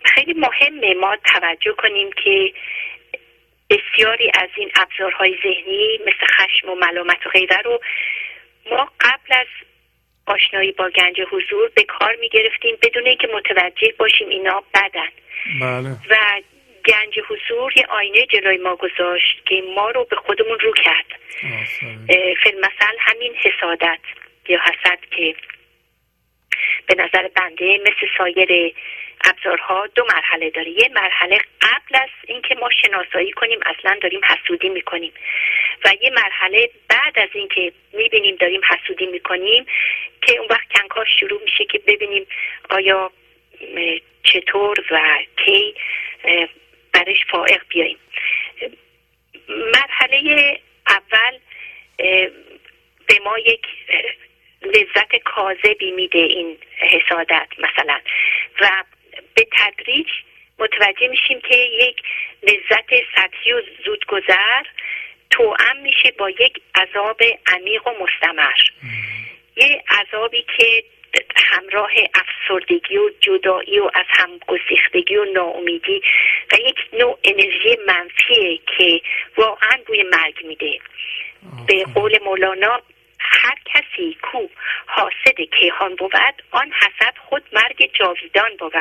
خیلی 0.04 0.34
مهمه 0.34 0.94
ما 0.94 1.16
توجه 1.24 1.72
کنیم 1.72 2.10
که 2.24 2.52
بسیاری 3.70 4.30
از 4.34 4.48
این 4.56 4.70
ابزارهای 4.74 5.36
ذهنی 5.42 5.98
مثل 6.06 6.26
خشم 6.26 6.70
و 6.70 6.74
ملامت 6.74 7.26
و 7.26 7.30
غیره 7.30 7.56
رو 7.64 7.80
ما 8.70 8.88
قبل 9.00 9.40
از 9.40 9.46
آشنایی 10.26 10.72
با 10.72 10.90
گنج 10.90 11.20
حضور 11.30 11.70
به 11.74 11.82
کار 11.82 12.16
می 12.20 12.28
گرفتیم 12.28 12.76
بدون 12.82 13.06
اینکه 13.06 13.28
متوجه 13.34 13.94
باشیم 13.98 14.28
اینا 14.28 14.62
بدن. 14.74 15.08
بله. 15.60 15.88
و 16.10 16.40
گنج 16.86 17.18
حضور 17.28 17.72
یه 17.76 17.86
آینه 17.86 18.26
جلوی 18.26 18.56
ما 18.56 18.76
گذاشت 18.76 19.46
که 19.46 19.62
ما 19.74 19.90
رو 19.90 20.04
به 20.04 20.16
خودمون 20.16 20.58
رو 20.58 20.72
کرد. 20.72 21.06
فیلمسل 22.42 22.96
همین 22.98 23.34
حسادت 23.34 24.00
یا 24.48 24.60
حسد 24.60 24.98
که 25.10 25.34
به 26.86 26.94
نظر 26.94 27.28
بنده 27.28 27.78
مثل 27.80 28.06
سایر 28.18 28.74
ابزارها 29.24 29.86
دو 29.86 30.04
مرحله 30.04 30.50
داره. 30.50 30.70
یه 30.70 30.88
مرحله 30.94 31.38
قبل 31.60 32.02
از 32.02 32.08
اینکه 32.26 32.54
ما 32.54 32.70
شناسایی 32.70 33.32
کنیم 33.32 33.58
اصلا 33.66 33.98
داریم 34.02 34.20
حسودی 34.24 34.68
می‌کنیم. 34.68 35.12
و 35.84 35.88
یه 36.00 36.10
مرحله 36.10 36.70
بعد 36.88 37.18
از 37.18 37.28
اینکه 37.32 37.72
می‌بینیم 37.92 38.36
داریم 38.36 38.60
حسودی 38.68 39.06
می‌کنیم 39.06 39.66
که 40.22 40.38
اون 40.38 40.48
وقت 40.50 40.68
کنکاش 40.80 41.08
شروع 41.20 41.42
میشه 41.42 41.64
که 41.64 41.78
ببینیم 41.78 42.26
آیا 42.70 43.12
چطور 44.24 44.84
و 44.90 45.18
کی 45.44 45.74
برش 46.92 47.24
فائق 47.30 47.62
بیاییم. 47.68 47.98
مرحله 49.48 50.60
اول 50.88 51.38
به 53.06 53.18
ما 53.24 53.38
یک 53.38 53.66
لذت 54.62 55.16
کاذبی 55.16 55.90
میده 55.90 56.18
این 56.18 56.58
حسادت 56.76 57.48
مثلا. 57.58 58.00
و 58.60 58.84
به 59.34 59.46
تدریج 59.52 60.06
متوجه 60.58 61.08
میشیم 61.08 61.40
که 61.40 61.56
یک 61.56 61.96
لذت 62.42 62.90
سطحی 63.16 63.52
و 63.52 63.62
زودگذر 63.84 64.62
توأم 65.30 65.76
میشه 65.82 66.10
با 66.18 66.30
یک 66.30 66.62
عذاب 66.74 67.20
عمیق 67.46 67.86
و 67.86 67.90
مستمر. 67.90 68.54
یه 69.56 69.82
عذابی 69.88 70.46
که 70.56 70.84
همراه 71.36 71.90
افسردگی 72.14 72.96
و 72.96 73.10
جدایی 73.20 73.78
و 73.78 73.90
از 73.94 74.06
هم 74.08 74.30
گسیختگی 74.46 75.16
و 75.16 75.24
ناامیدی 75.24 76.02
و 76.52 76.56
یک 76.68 76.76
نوع 76.92 77.18
انرژی 77.24 77.76
منفیه 77.86 78.58
که 78.76 79.00
واقعا 79.36 79.78
روی 79.86 80.02
مرگ 80.02 80.46
میده. 80.46 80.78
به 81.66 81.84
قول 81.94 82.18
مولانا 82.24 82.82
هر 83.32 83.54
کسی 83.64 84.16
کو 84.22 84.46
حاسد 84.86 85.40
کیهان 85.58 85.94
بود 85.94 86.14
آن 86.50 86.72
حسد 86.72 87.14
خود 87.28 87.42
مرگ 87.52 87.90
جاویدان 87.94 88.50
بود. 88.58 88.74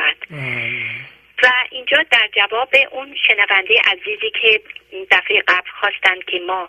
و 1.42 1.52
اینجا 1.70 1.98
در 2.10 2.28
جواب 2.36 2.74
اون 2.90 3.16
شنونده 3.26 3.80
عزیزی 3.80 4.30
که 4.42 4.60
دفعه 5.10 5.42
قبل 5.48 5.70
خواستن 5.80 6.20
که 6.26 6.38
ما 6.46 6.68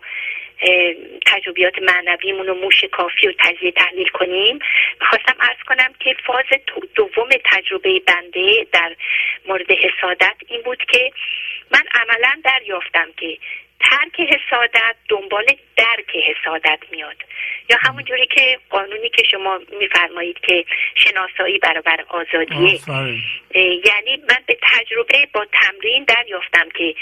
تجربیات 1.26 1.74
معنویمون 1.80 2.48
رو 2.48 2.54
موش 2.54 2.84
کافی 2.92 3.28
و 3.28 3.34
تجزیه 3.40 3.72
تحلیل 3.72 4.08
کنیم 4.08 4.60
خواستم 5.02 5.36
ارز 5.40 5.58
کنم 5.68 5.94
که 6.00 6.16
فاز 6.26 6.46
دوم 6.96 7.30
تجربه 7.46 8.00
بنده 8.00 8.68
در 8.72 8.96
مورد 9.46 9.72
حسادت 9.72 10.36
این 10.48 10.62
بود 10.62 10.84
که 10.92 11.12
من 11.72 11.84
عملا 11.96 12.42
دریافتم 12.44 13.08
که 13.18 13.38
ترک 13.80 14.20
حسادت 14.20 14.96
دنبال 15.10 15.46
درک 15.78 16.16
حسادت 16.16 16.80
میاد. 16.92 17.16
یا 17.70 17.78
همون 17.82 18.04
جوری 18.04 18.26
که 18.26 18.60
قانونی 18.70 19.10
که 19.10 19.24
شما 19.24 19.60
میفرمایید 19.80 20.40
که 20.40 20.66
شناسایی 20.96 21.60
برابر 21.60 22.06
آزادیه. 22.10 22.80
یعنی 23.86 24.18
من 24.30 24.40
به 24.46 24.58
تجربه 24.62 25.28
با 25.34 25.46
تمرین 25.54 26.04
دریافتم 26.04 26.70
که 26.70 26.96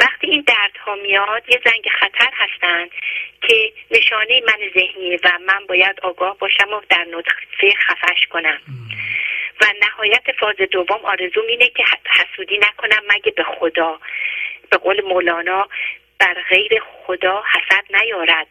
وقتی 0.00 0.26
این 0.26 0.44
دردها 0.46 0.94
میاد 0.94 1.42
یه 1.48 1.60
زنگ 1.64 1.88
خطر 2.00 2.30
هستن 2.34 2.88
که 3.42 3.72
نشانه 3.90 4.42
من 4.46 4.58
ذهنیه 4.74 5.18
و 5.24 5.30
من 5.46 5.66
باید 5.68 6.00
آگاه 6.02 6.38
باشم 6.38 6.72
و 6.72 6.80
در 6.88 7.06
نطفه 7.10 7.70
خفش 7.86 8.26
کنم. 8.30 8.60
و 9.60 9.66
نهایت 9.82 10.32
فاز 10.40 10.56
دوم 10.70 11.00
آرزوم 11.04 11.44
اینه 11.48 11.68
که 11.68 11.84
حسودی 12.06 12.58
نکنم 12.58 13.02
مگه 13.08 13.30
به 13.30 13.42
خدا 13.42 13.98
به 14.70 14.76
قول 14.76 15.00
مولانا 15.00 15.68
بر 16.18 16.34
غیر 16.48 16.82
خدا 17.06 17.42
حسد 17.52 17.84
نیارد 17.96 18.46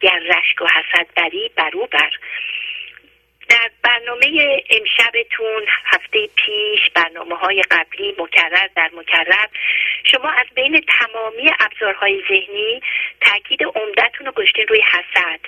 گر 0.00 0.18
رشک 0.18 0.60
و 0.60 0.66
حسد 0.66 1.06
بری 1.16 1.50
برو 1.56 1.86
بر. 1.86 2.10
در 3.48 3.70
برنامه 3.82 4.62
امشبتون 4.70 5.62
هفته 5.84 6.26
پیش 6.36 6.90
برنامه 6.94 7.36
های 7.36 7.62
قبلی 7.62 8.14
مکرر 8.18 8.68
در 8.76 8.90
مکرر 8.96 9.46
شما 10.04 10.30
از 10.30 10.46
بین 10.54 10.84
تمامی 10.98 11.50
ابزارهای 11.60 12.22
ذهنی 12.28 12.82
تاکید 13.20 13.62
عمدتون 13.62 14.26
رو 14.26 14.32
گشتین 14.32 14.66
روی 14.68 14.80
حسد. 14.80 15.40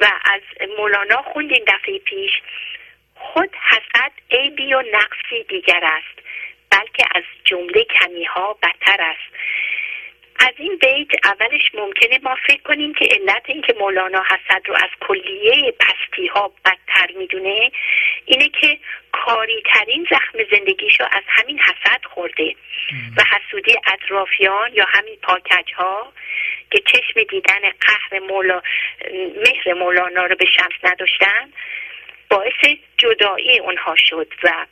و 0.00 0.06
از 0.24 0.68
مولانا 0.78 1.22
خوندین 1.22 1.64
دفعه 1.66 1.98
پیش 1.98 2.30
خود 3.14 3.50
حسد 3.70 4.12
عیبی 4.30 4.74
و 4.74 4.82
نقصی 4.92 5.44
دیگر 5.48 5.80
است 5.82 6.18
بلکه 6.70 7.04
از 7.14 7.22
جمله 7.44 7.84
کمی 7.84 8.24
ها 8.24 8.58
بدتر 8.62 8.96
است. 9.00 9.34
از 10.40 10.54
این 10.56 10.76
بیت 10.76 11.08
اولش 11.24 11.74
ممکنه 11.74 12.20
ما 12.22 12.36
فکر 12.46 12.62
کنیم 12.62 12.94
که 12.94 13.04
علت 13.04 13.42
اینکه 13.46 13.74
مولانا 13.80 14.22
حسد 14.22 14.62
رو 14.66 14.74
از 14.74 14.90
کلیه 15.00 15.72
پستی 15.72 16.26
ها 16.26 16.52
بدتر 16.64 17.12
می‌دونه 17.18 17.70
اینه 18.24 18.48
که 18.48 18.78
کاری 19.12 19.62
ترین 19.66 20.06
زخم 20.10 20.38
زندگیشو 20.50 21.04
از 21.04 21.22
همین 21.28 21.58
حسد 21.58 22.04
خورده. 22.04 22.54
و 23.16 23.22
حسودی 23.22 23.74
اطرافیان 23.86 24.70
یا 24.74 24.86
همین 24.88 25.16
پاکج 25.22 25.72
ها 25.74 26.12
که 26.70 26.82
چشم 26.86 27.22
دیدن 27.22 27.60
قهر 27.60 28.20
مولا 28.28 28.62
مهر 29.36 29.74
مولانا 29.74 30.26
رو 30.26 30.36
به 30.36 30.44
شمس 30.44 30.92
نداشتن 30.92 31.52
باعث 32.30 32.76
جدایی 32.98 33.58
اونها 33.58 33.94
شد 33.96 34.32
و 34.42 34.66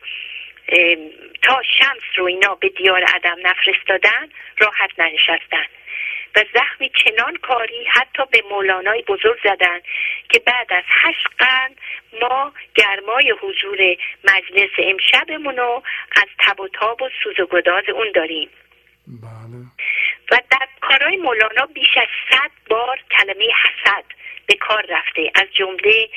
تا 1.42 1.62
شمس 1.78 2.02
رو 2.16 2.24
اینا 2.24 2.55
به 2.55 2.68
دیار 2.68 3.05
عدم 3.05 3.36
نفرستادن 3.42 4.28
راحت 4.58 4.91
ننشستن. 4.99 5.66
و 6.34 6.44
زخمی 6.55 6.91
چنان 7.05 7.36
کاری 7.36 7.84
حتی 7.84 8.23
به 8.31 8.42
مولانای 8.50 9.02
بزرگ 9.02 9.39
زدن 9.44 9.81
که 10.28 10.39
بعد 10.39 10.73
از 10.73 10.84
هشت 10.86 11.26
قرن 11.39 11.74
ما 12.20 12.52
گرمای 12.74 13.34
حضور 13.41 13.97
مجلس 14.24 14.70
امشبمون 14.78 15.57
رو 15.57 15.82
از 16.16 16.28
تب 16.39 16.60
و 16.60 16.68
تاب 16.68 17.02
و 17.02 17.08
سوز 17.24 17.41
و 17.41 17.47
گداز 17.47 17.84
اون 17.89 18.12
داریم. 18.15 18.49
بله. 19.07 19.62
و 20.31 20.42
در 20.50 20.68
کارهای 20.81 21.16
مولانا 21.16 21.66
بیش 21.66 21.97
از 21.97 22.08
صد 22.31 22.50
بار 22.68 23.00
کلمه 23.10 23.44
حسد 23.44 24.05
به 24.47 24.55
کار 24.55 24.86
رفته. 24.89 25.31
از 25.34 25.47
جمله 25.52 26.08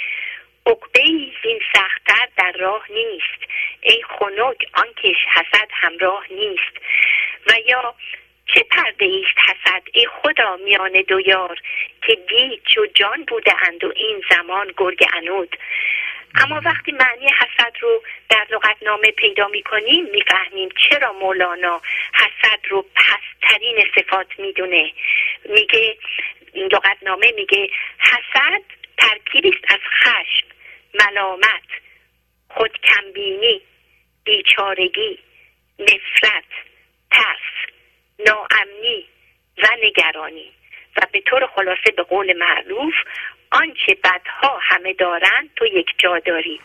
عقبه 0.65 1.03
زین 1.43 1.59
سختتر 1.75 2.27
در 2.37 2.51
راه 2.51 2.85
نیست. 2.89 3.51
ای 3.81 4.03
خنک 4.09 4.65
آنکش 4.73 5.17
حسد 5.33 5.69
همراه 5.71 6.25
نیست. 6.31 6.77
و 7.47 7.53
یا 7.67 7.95
چه 8.45 8.63
پرده 8.63 9.05
ایست 9.05 9.37
حسد؟ 9.47 9.81
ای 9.93 10.07
خدا 10.07 10.55
میان 10.55 10.91
دو 11.07 11.19
یار 11.19 11.57
که 12.01 12.15
دید 12.15 12.61
چو 12.63 12.85
جان 12.85 13.23
بوده 13.23 13.53
اند 13.67 13.83
و 13.83 13.93
این 13.95 14.23
زمان 14.29 14.73
گرگ 14.77 15.05
انود. 15.13 15.57
اما 16.35 16.61
وقتی 16.65 16.91
معنی 16.91 17.27
حسد 17.27 17.73
رو 17.81 18.03
در 18.29 18.47
لغتنامه 18.49 19.11
پیدا 19.11 19.47
می‌کنیم 19.47 20.05
می‌فهمیم 20.05 20.69
چرا 20.89 21.13
مولانا 21.13 21.81
حسد 22.13 22.59
رو 22.69 22.85
پسترین 22.95 23.85
صفات 23.95 24.39
می‌دونه. 24.39 24.91
میگه 25.45 25.97
لغتنامه 26.55 27.31
میگه 27.31 27.69
حسد 27.99 28.61
ترکیبی 28.97 29.49
است 29.49 29.73
از 29.73 29.79
خشم. 30.03 30.47
ملامت 30.99 31.69
خودکمبینی 32.49 33.61
بیچارگی 34.23 35.19
نفرت 35.79 36.51
ترس 37.11 37.69
ناامنی 38.27 39.05
و 39.57 39.67
نگرانی. 39.83 40.51
و 40.97 41.01
به 41.11 41.21
طور 41.21 41.47
خلاصه 41.47 41.91
به 41.97 42.03
قول 42.03 42.37
معروف 42.37 42.93
آنچه 43.51 43.97
بدها 44.03 44.59
همه 44.61 44.93
دارند 44.93 45.49
تو 45.55 45.65
یک 45.65 45.87
جا 45.97 46.19
داری. 46.19 46.61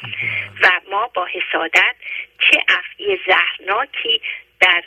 و 0.62 0.70
ما 0.91 1.10
با 1.15 1.26
حسادت 1.26 1.97
چه 2.39 2.65
افعی 2.68 3.18
زهرناکی 3.26 4.20
در 4.60 4.84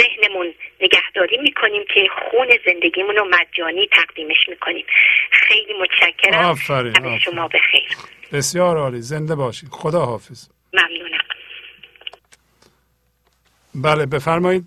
ذهنمون 0.00 0.54
نگهداری 0.80 1.36
می‌کنیم 1.36 1.82
که 1.94 2.06
خون 2.30 2.48
زندگیمون 2.66 3.16
رو 3.16 3.24
مجانی 3.24 3.88
تقدیمش 3.92 4.48
می‌کنیم. 4.48 4.84
خیلی 5.30 5.72
متشکرم. 5.82 6.44
آفرین, 6.44 7.18
شما 7.18 7.48
بخیر. 7.48 7.88
بسیار 8.32 8.76
عالی. 8.76 9.00
زنده 9.00 9.34
باشید 9.34 9.68
خدا 9.72 10.00
حافظ 10.00 10.48
ممنونم. 10.72 11.18
بله 13.74 14.06
بفرمایید. 14.06 14.64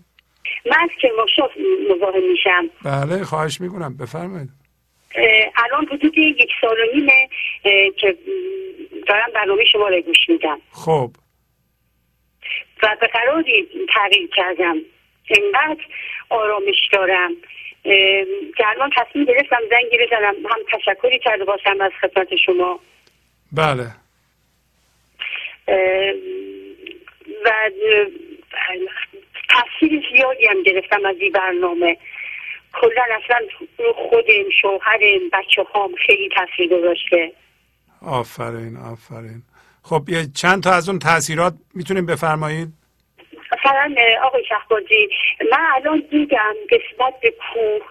من 0.66 0.78
از 0.84 0.90
کرماشا 1.02 1.50
مزاحم 1.96 2.24
میشم. 2.32 2.70
بله 2.84 3.24
خواهش 3.24 3.62
می‌کنم. 3.62 3.98
بفرمایید. 3.98 4.50
الان 5.56 5.86
حدود 5.86 6.18
یک 6.18 6.52
سال 6.62 6.78
و 6.80 6.96
نیمه 6.96 7.30
که 7.98 8.18
دارم 9.08 9.32
برنامه 9.36 9.66
شما 9.72 9.88
رو 9.88 10.02
گوش 10.02 10.30
میدم. 10.30 10.62
خب. 10.72 11.12
و 12.84 12.98
به 13.02 13.08
قراری 13.08 13.68
تغییر 13.96 14.30
کردم. 14.36 14.76
انقدر 15.30 15.84
آرامش 16.30 16.90
دارم. 16.94 17.32
که 18.58 18.68
الان 18.68 18.92
تصمیم 18.96 19.26
گرفتم 19.26 19.60
زنگی 19.70 20.06
بزنم. 20.06 20.36
هم 20.50 20.60
تشکری 20.72 21.20
کرده 21.20 21.46
باشم 21.46 21.82
از 21.82 21.92
خدمت 22.02 22.36
شما. 22.36 22.80
بله. 23.52 23.88
و 27.46 27.52
تاثیر 29.50 30.04
زیادی 30.14 30.46
هم 30.48 30.64
گرفتم 30.64 31.06
از 31.06 31.16
این 31.20 31.32
برنامه. 31.32 31.98
کلا 32.74 33.04
اصلا 33.24 33.48
خودم 33.96 34.50
شوهرم 34.62 35.30
بچه 35.34 35.64
هام 35.64 35.96
خیلی 36.06 36.30
تاثیر 36.30 36.78
گذاشته. 36.78 37.32
آفرین 38.02 38.78
آفرین. 38.78 39.44
خب 39.90 40.10
یه 40.10 40.26
چند 40.36 40.64
تا 40.64 40.72
از 40.72 40.90
اون 40.90 41.00
تاثیرات 41.00 41.54
می‌تونیم 41.76 42.06
بفرمایید؟ 42.06 42.68
مثلا 43.52 43.96
آقای 44.24 44.46
شهبازی 44.46 45.10
من 45.52 45.66
الان 45.76 46.04
دیدم 46.12 46.56
نسبت 46.72 47.14
به 47.22 47.32
کوه 47.32 47.82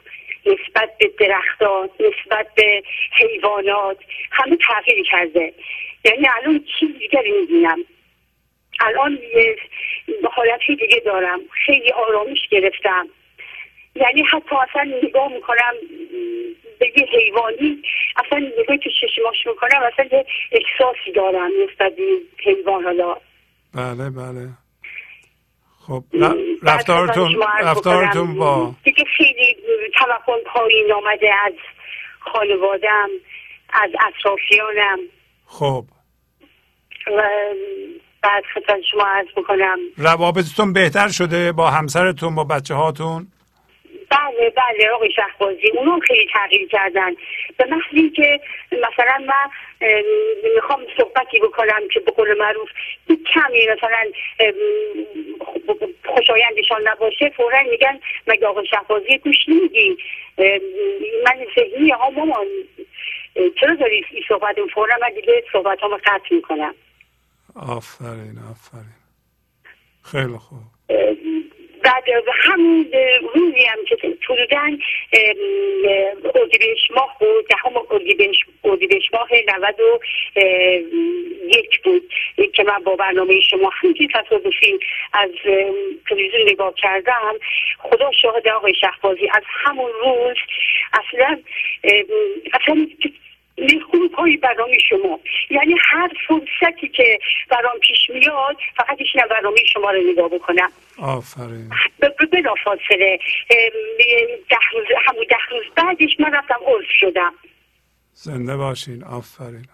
نسبت 0.46 0.90
به 0.98 1.10
درختان 1.20 1.88
نسبت 2.00 2.46
به 2.54 2.82
حیوانات 3.18 3.96
همه 4.30 4.56
تغییر 4.56 5.06
کرده. 5.10 5.52
یعنی 6.04 6.28
الان 6.36 6.64
چیز 6.80 6.98
دیگری 6.98 7.32
می‌بینم؟ 7.40 7.78
الان 8.80 9.18
یه 9.36 9.56
حالتی 10.30 10.76
دیگه 10.76 11.02
دارم. 11.04 11.40
خیلی 11.66 11.92
آرامش 11.92 12.48
گرفتم. 12.50 13.08
یعنی 13.94 14.22
حتی 14.22 14.56
اصلا 14.56 14.82
نگاه 15.02 15.32
می‌کنم 15.32 15.74
یه 16.80 17.06
حیوانی 17.06 17.82
اصلا 18.16 18.38
نگاه 18.38 18.76
که 18.76 18.90
چشماش 19.00 19.46
می‌کنم 19.46 19.82
اصلا 19.92 20.04
یه 20.12 20.26
احساسی 20.52 21.12
دارم 21.14 21.50
نسبت 21.62 21.92
حیوان 22.44 22.84
حالا. 22.84 23.16
بله 23.74 24.10
بله. 24.10 24.48
خب 25.86 26.04
رفتارتون 26.62 27.42
رفتارتون 27.60 28.34
با 28.34 28.74
دیگه 28.84 29.04
خیلی 29.16 29.56
توقع 29.98 30.42
پایین 30.46 30.92
آمده 30.92 31.30
از 31.46 31.52
خانوادم 32.20 33.08
از 33.72 33.90
اطرافیانم. 34.08 34.98
خب. 35.46 35.84
و 37.06 37.22
بعد 38.22 38.44
خدمت 38.54 38.80
شما 38.90 39.04
عرض 39.06 39.26
بکنم. 39.36 39.78
روابطتون 39.96 40.72
بهتر 40.72 41.08
شده 41.08 41.52
با 41.52 41.70
همسرتون 41.70 42.34
با 42.34 42.44
بچه 42.44 42.74
هاتون 42.74 43.26
بله 44.10 44.50
بله 44.50 44.90
آقای 44.94 45.12
شهبازی. 45.12 45.70
اونو 45.74 46.00
خیلی 46.00 46.28
تغییر 46.32 46.68
کردن. 46.68 47.14
به 47.56 47.64
محض 47.64 48.12
که 48.16 48.40
مثلا 48.72 49.18
من 49.26 49.50
می‌خوام 50.54 50.80
صحبتی 50.98 51.38
بکنم 51.38 51.88
که 51.92 52.00
به 52.00 52.12
قول 52.12 52.38
معروف 52.38 52.68
کمی 53.34 53.68
مثلا 53.68 54.10
خوشایندشان 56.04 56.88
نباشه 56.88 57.30
فورا 57.30 57.62
میگن 57.70 58.00
مگه 58.26 58.46
آقای 58.46 58.66
شهبازی 58.66 59.18
گوش 59.18 59.48
نمیدی؟ 59.48 59.96
من 61.24 61.46
ذهنی 61.56 61.90
ها 61.90 62.10
مامان. 62.10 62.46
چرا 63.60 63.74
داری 63.74 64.04
این 64.10 64.22
صحبت 64.28 64.56
فورا 64.74 64.96
من 65.02 65.10
دیگه 65.14 65.44
صحبت 65.52 65.82
هم 65.82 65.96
قطع 65.96 66.34
می‌کنم؟ 66.34 66.74
آفرین 67.56 68.38
آفرین. 68.50 68.96
خیلی 70.04 70.38
خوب. 70.38 70.58
بعد 71.86 72.04
همون 72.34 72.86
روزی 73.34 73.64
هم 73.64 73.78
که 73.88 73.96
حدودا 74.28 74.60
اردیبهشت 76.34 76.90
ماه 76.90 77.16
بود 77.20 77.48
دهم 77.48 77.76
اردیبهشت 78.64 79.14
ماه 79.14 79.28
نود 79.48 79.80
و 79.80 80.00
یک 81.46 81.82
بود. 81.82 82.12
که 82.54 82.62
من 82.62 82.78
با 82.84 82.96
برنامه 82.96 83.40
شما 83.40 83.70
همینجوری 83.72 84.08
تصادفی 84.14 84.78
از 85.12 85.30
تلویزیون 86.08 86.42
نگاه 86.42 86.74
کردم. 86.74 87.34
خدا 87.78 88.10
شاهد 88.22 88.48
آقای 88.48 88.74
شهبازی 88.74 89.28
از 89.34 89.42
همون 89.46 89.90
روز 90.02 90.36
اصلا 90.92 91.38
اصلا 92.52 92.86
خوب 93.90 94.12
پای 94.12 94.36
برنامه 94.36 94.78
شما. 94.78 95.20
یعنی 95.50 95.74
هر 95.84 96.10
فرصتی 96.28 96.88
که 96.88 97.18
برام 97.50 97.78
پیش 97.80 98.10
میاد 98.10 98.56
فقط 98.76 98.96
ایشون 98.98 99.22
برنامه 99.30 99.56
شما 99.72 99.90
رو 99.90 100.00
نگاه 100.12 100.28
بکنم. 100.28 100.70
آفرین. 100.98 101.70
بلا 102.32 102.54
فاصله. 102.64 103.18
ده 104.48 104.58
روز 104.72 104.86
همون 105.06 105.24
ده 105.30 105.36
روز 105.50 105.64
بعدش 105.76 106.20
من 106.20 106.32
رفتم 106.32 106.60
عرض 106.66 106.86
شدم. 107.00 107.32
زنده 108.18 108.56
باشین. 108.56 109.04
آفرین, 109.04 109.66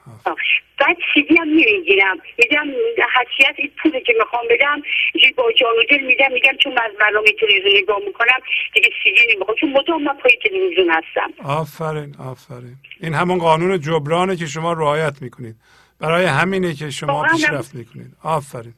بعد 0.78 0.96
سیدی 1.14 1.36
هم 1.36 1.48
می‌گیرم 1.48 2.16
میگم 2.38 2.66
حسیت 3.14 3.54
این 3.58 3.70
پولی 3.82 4.00
که 4.00 4.14
می‌خوام 4.18 4.42
بدم 4.50 4.82
با 5.36 5.52
جان 5.52 5.70
و 5.70 5.82
دل 5.90 6.00
میدم 6.00 6.32
میگم 6.32 6.52
چون 6.62 6.74
من 6.74 6.82
از 6.82 6.92
برنامه 7.00 7.26
تلویزیون 7.40 7.82
نگاه 7.82 7.98
می‌کنم 8.06 8.38
دیگه 8.74 8.90
سیدی 9.04 9.34
نمی‌خوام. 9.34 9.56
چون 9.60 9.72
مدام 9.72 10.02
من 10.02 10.16
پای 10.16 10.38
تلویزیون 10.44 10.90
هستم. 10.90 11.44
آفرین. 11.44 12.16
آفرین. 12.18 12.76
این 13.00 13.14
همون 13.14 13.38
قانون 13.38 13.80
جبرانه 13.80 14.36
که 14.36 14.46
شما 14.46 14.72
رعایت 14.72 15.22
می‌کنید. 15.22 15.56
برای 15.98 16.24
همینه 16.24 16.74
که 16.74 16.90
شما 16.90 17.22
پیشرفت 17.22 17.74
می‌کنید. 17.74 18.16
آفرین. 18.22 18.74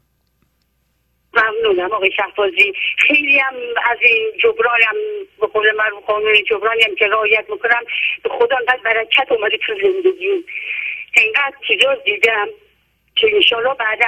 ممنونم 1.36 1.92
آقای 1.92 2.10
شهبازی. 2.16 2.72
خیلی 2.98 3.38
هم 3.38 3.54
از 3.90 3.98
این 4.00 4.32
جبرانم 4.42 4.96
به 5.40 5.46
قول 5.46 5.66
من 5.76 6.00
قانون 6.06 6.34
جبرانی 6.50 6.82
هم 6.82 6.94
که 6.94 7.06
رعایت 7.06 7.44
می‌کنم 7.50 7.82
به 8.22 8.28
خدا 8.28 8.56
انقدر 8.56 8.80
برکت 8.84 9.32
اومده 9.32 9.56
تو 9.66 9.72
زندگی 9.82 10.44
اینقدر 11.16 11.56
چیزا 11.68 11.94
دیدم 11.94 12.46
که 13.16 13.34
انشالله 13.34 13.74
بعدا 13.74 14.06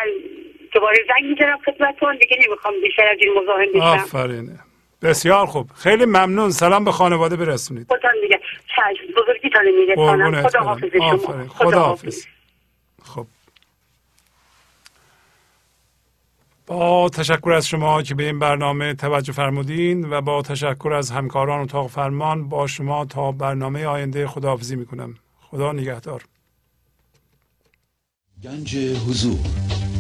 دوباره 0.73 0.99
زنگ 1.09 1.31
می‌زنم 1.31 1.59
خدمتتون. 1.67 2.17
دیگه 2.17 2.37
نمی‌خوام 2.47 2.75
بیشتر 2.83 3.09
از 3.09 3.19
این 3.21 3.33
مزاحم 3.39 3.73
بشم. 3.73 3.81
آفرین. 3.81 4.59
بسیار 5.03 5.47
خوب. 5.47 5.71
خیلی 5.83 6.05
ممنون. 6.05 6.51
سلام 6.51 6.85
به 6.85 6.93
خانواده 6.93 7.37
برسونید. 7.37 7.87
خدا 7.89 8.09
دیگه 8.23 8.41
چشم 8.77 9.23
بزرگیتان 9.23 9.71
میرسانم 9.71 10.49
خدا 10.49 10.61
حافظ 10.61 10.91
شما. 10.93 11.49
خدا 11.49 11.81
حافظ. 11.81 12.27
خب. 13.15 13.27
با 16.67 17.09
تشکر 17.09 17.53
از 17.53 17.67
شما 17.67 18.03
که 18.03 18.15
به 18.15 18.27
این 18.27 18.39
برنامه 18.39 18.95
توجه 18.95 19.33
فرمودین 19.33 20.11
و 20.11 20.21
با 20.21 20.43
تشکر 20.43 20.93
از 20.93 21.11
همکاران 21.11 21.61
اتاق 21.61 21.91
فرمان 21.91 22.49
با 22.49 22.67
شما 22.67 23.05
تا 23.05 23.33
برنامه 23.33 23.85
آینده 23.85 24.27
خداحافظی 24.27 24.77
می‌کنم. 24.77 25.15
خدا 25.41 25.73
نگهدار. 25.73 26.25
گنج 28.43 28.77
حضور 28.77 29.39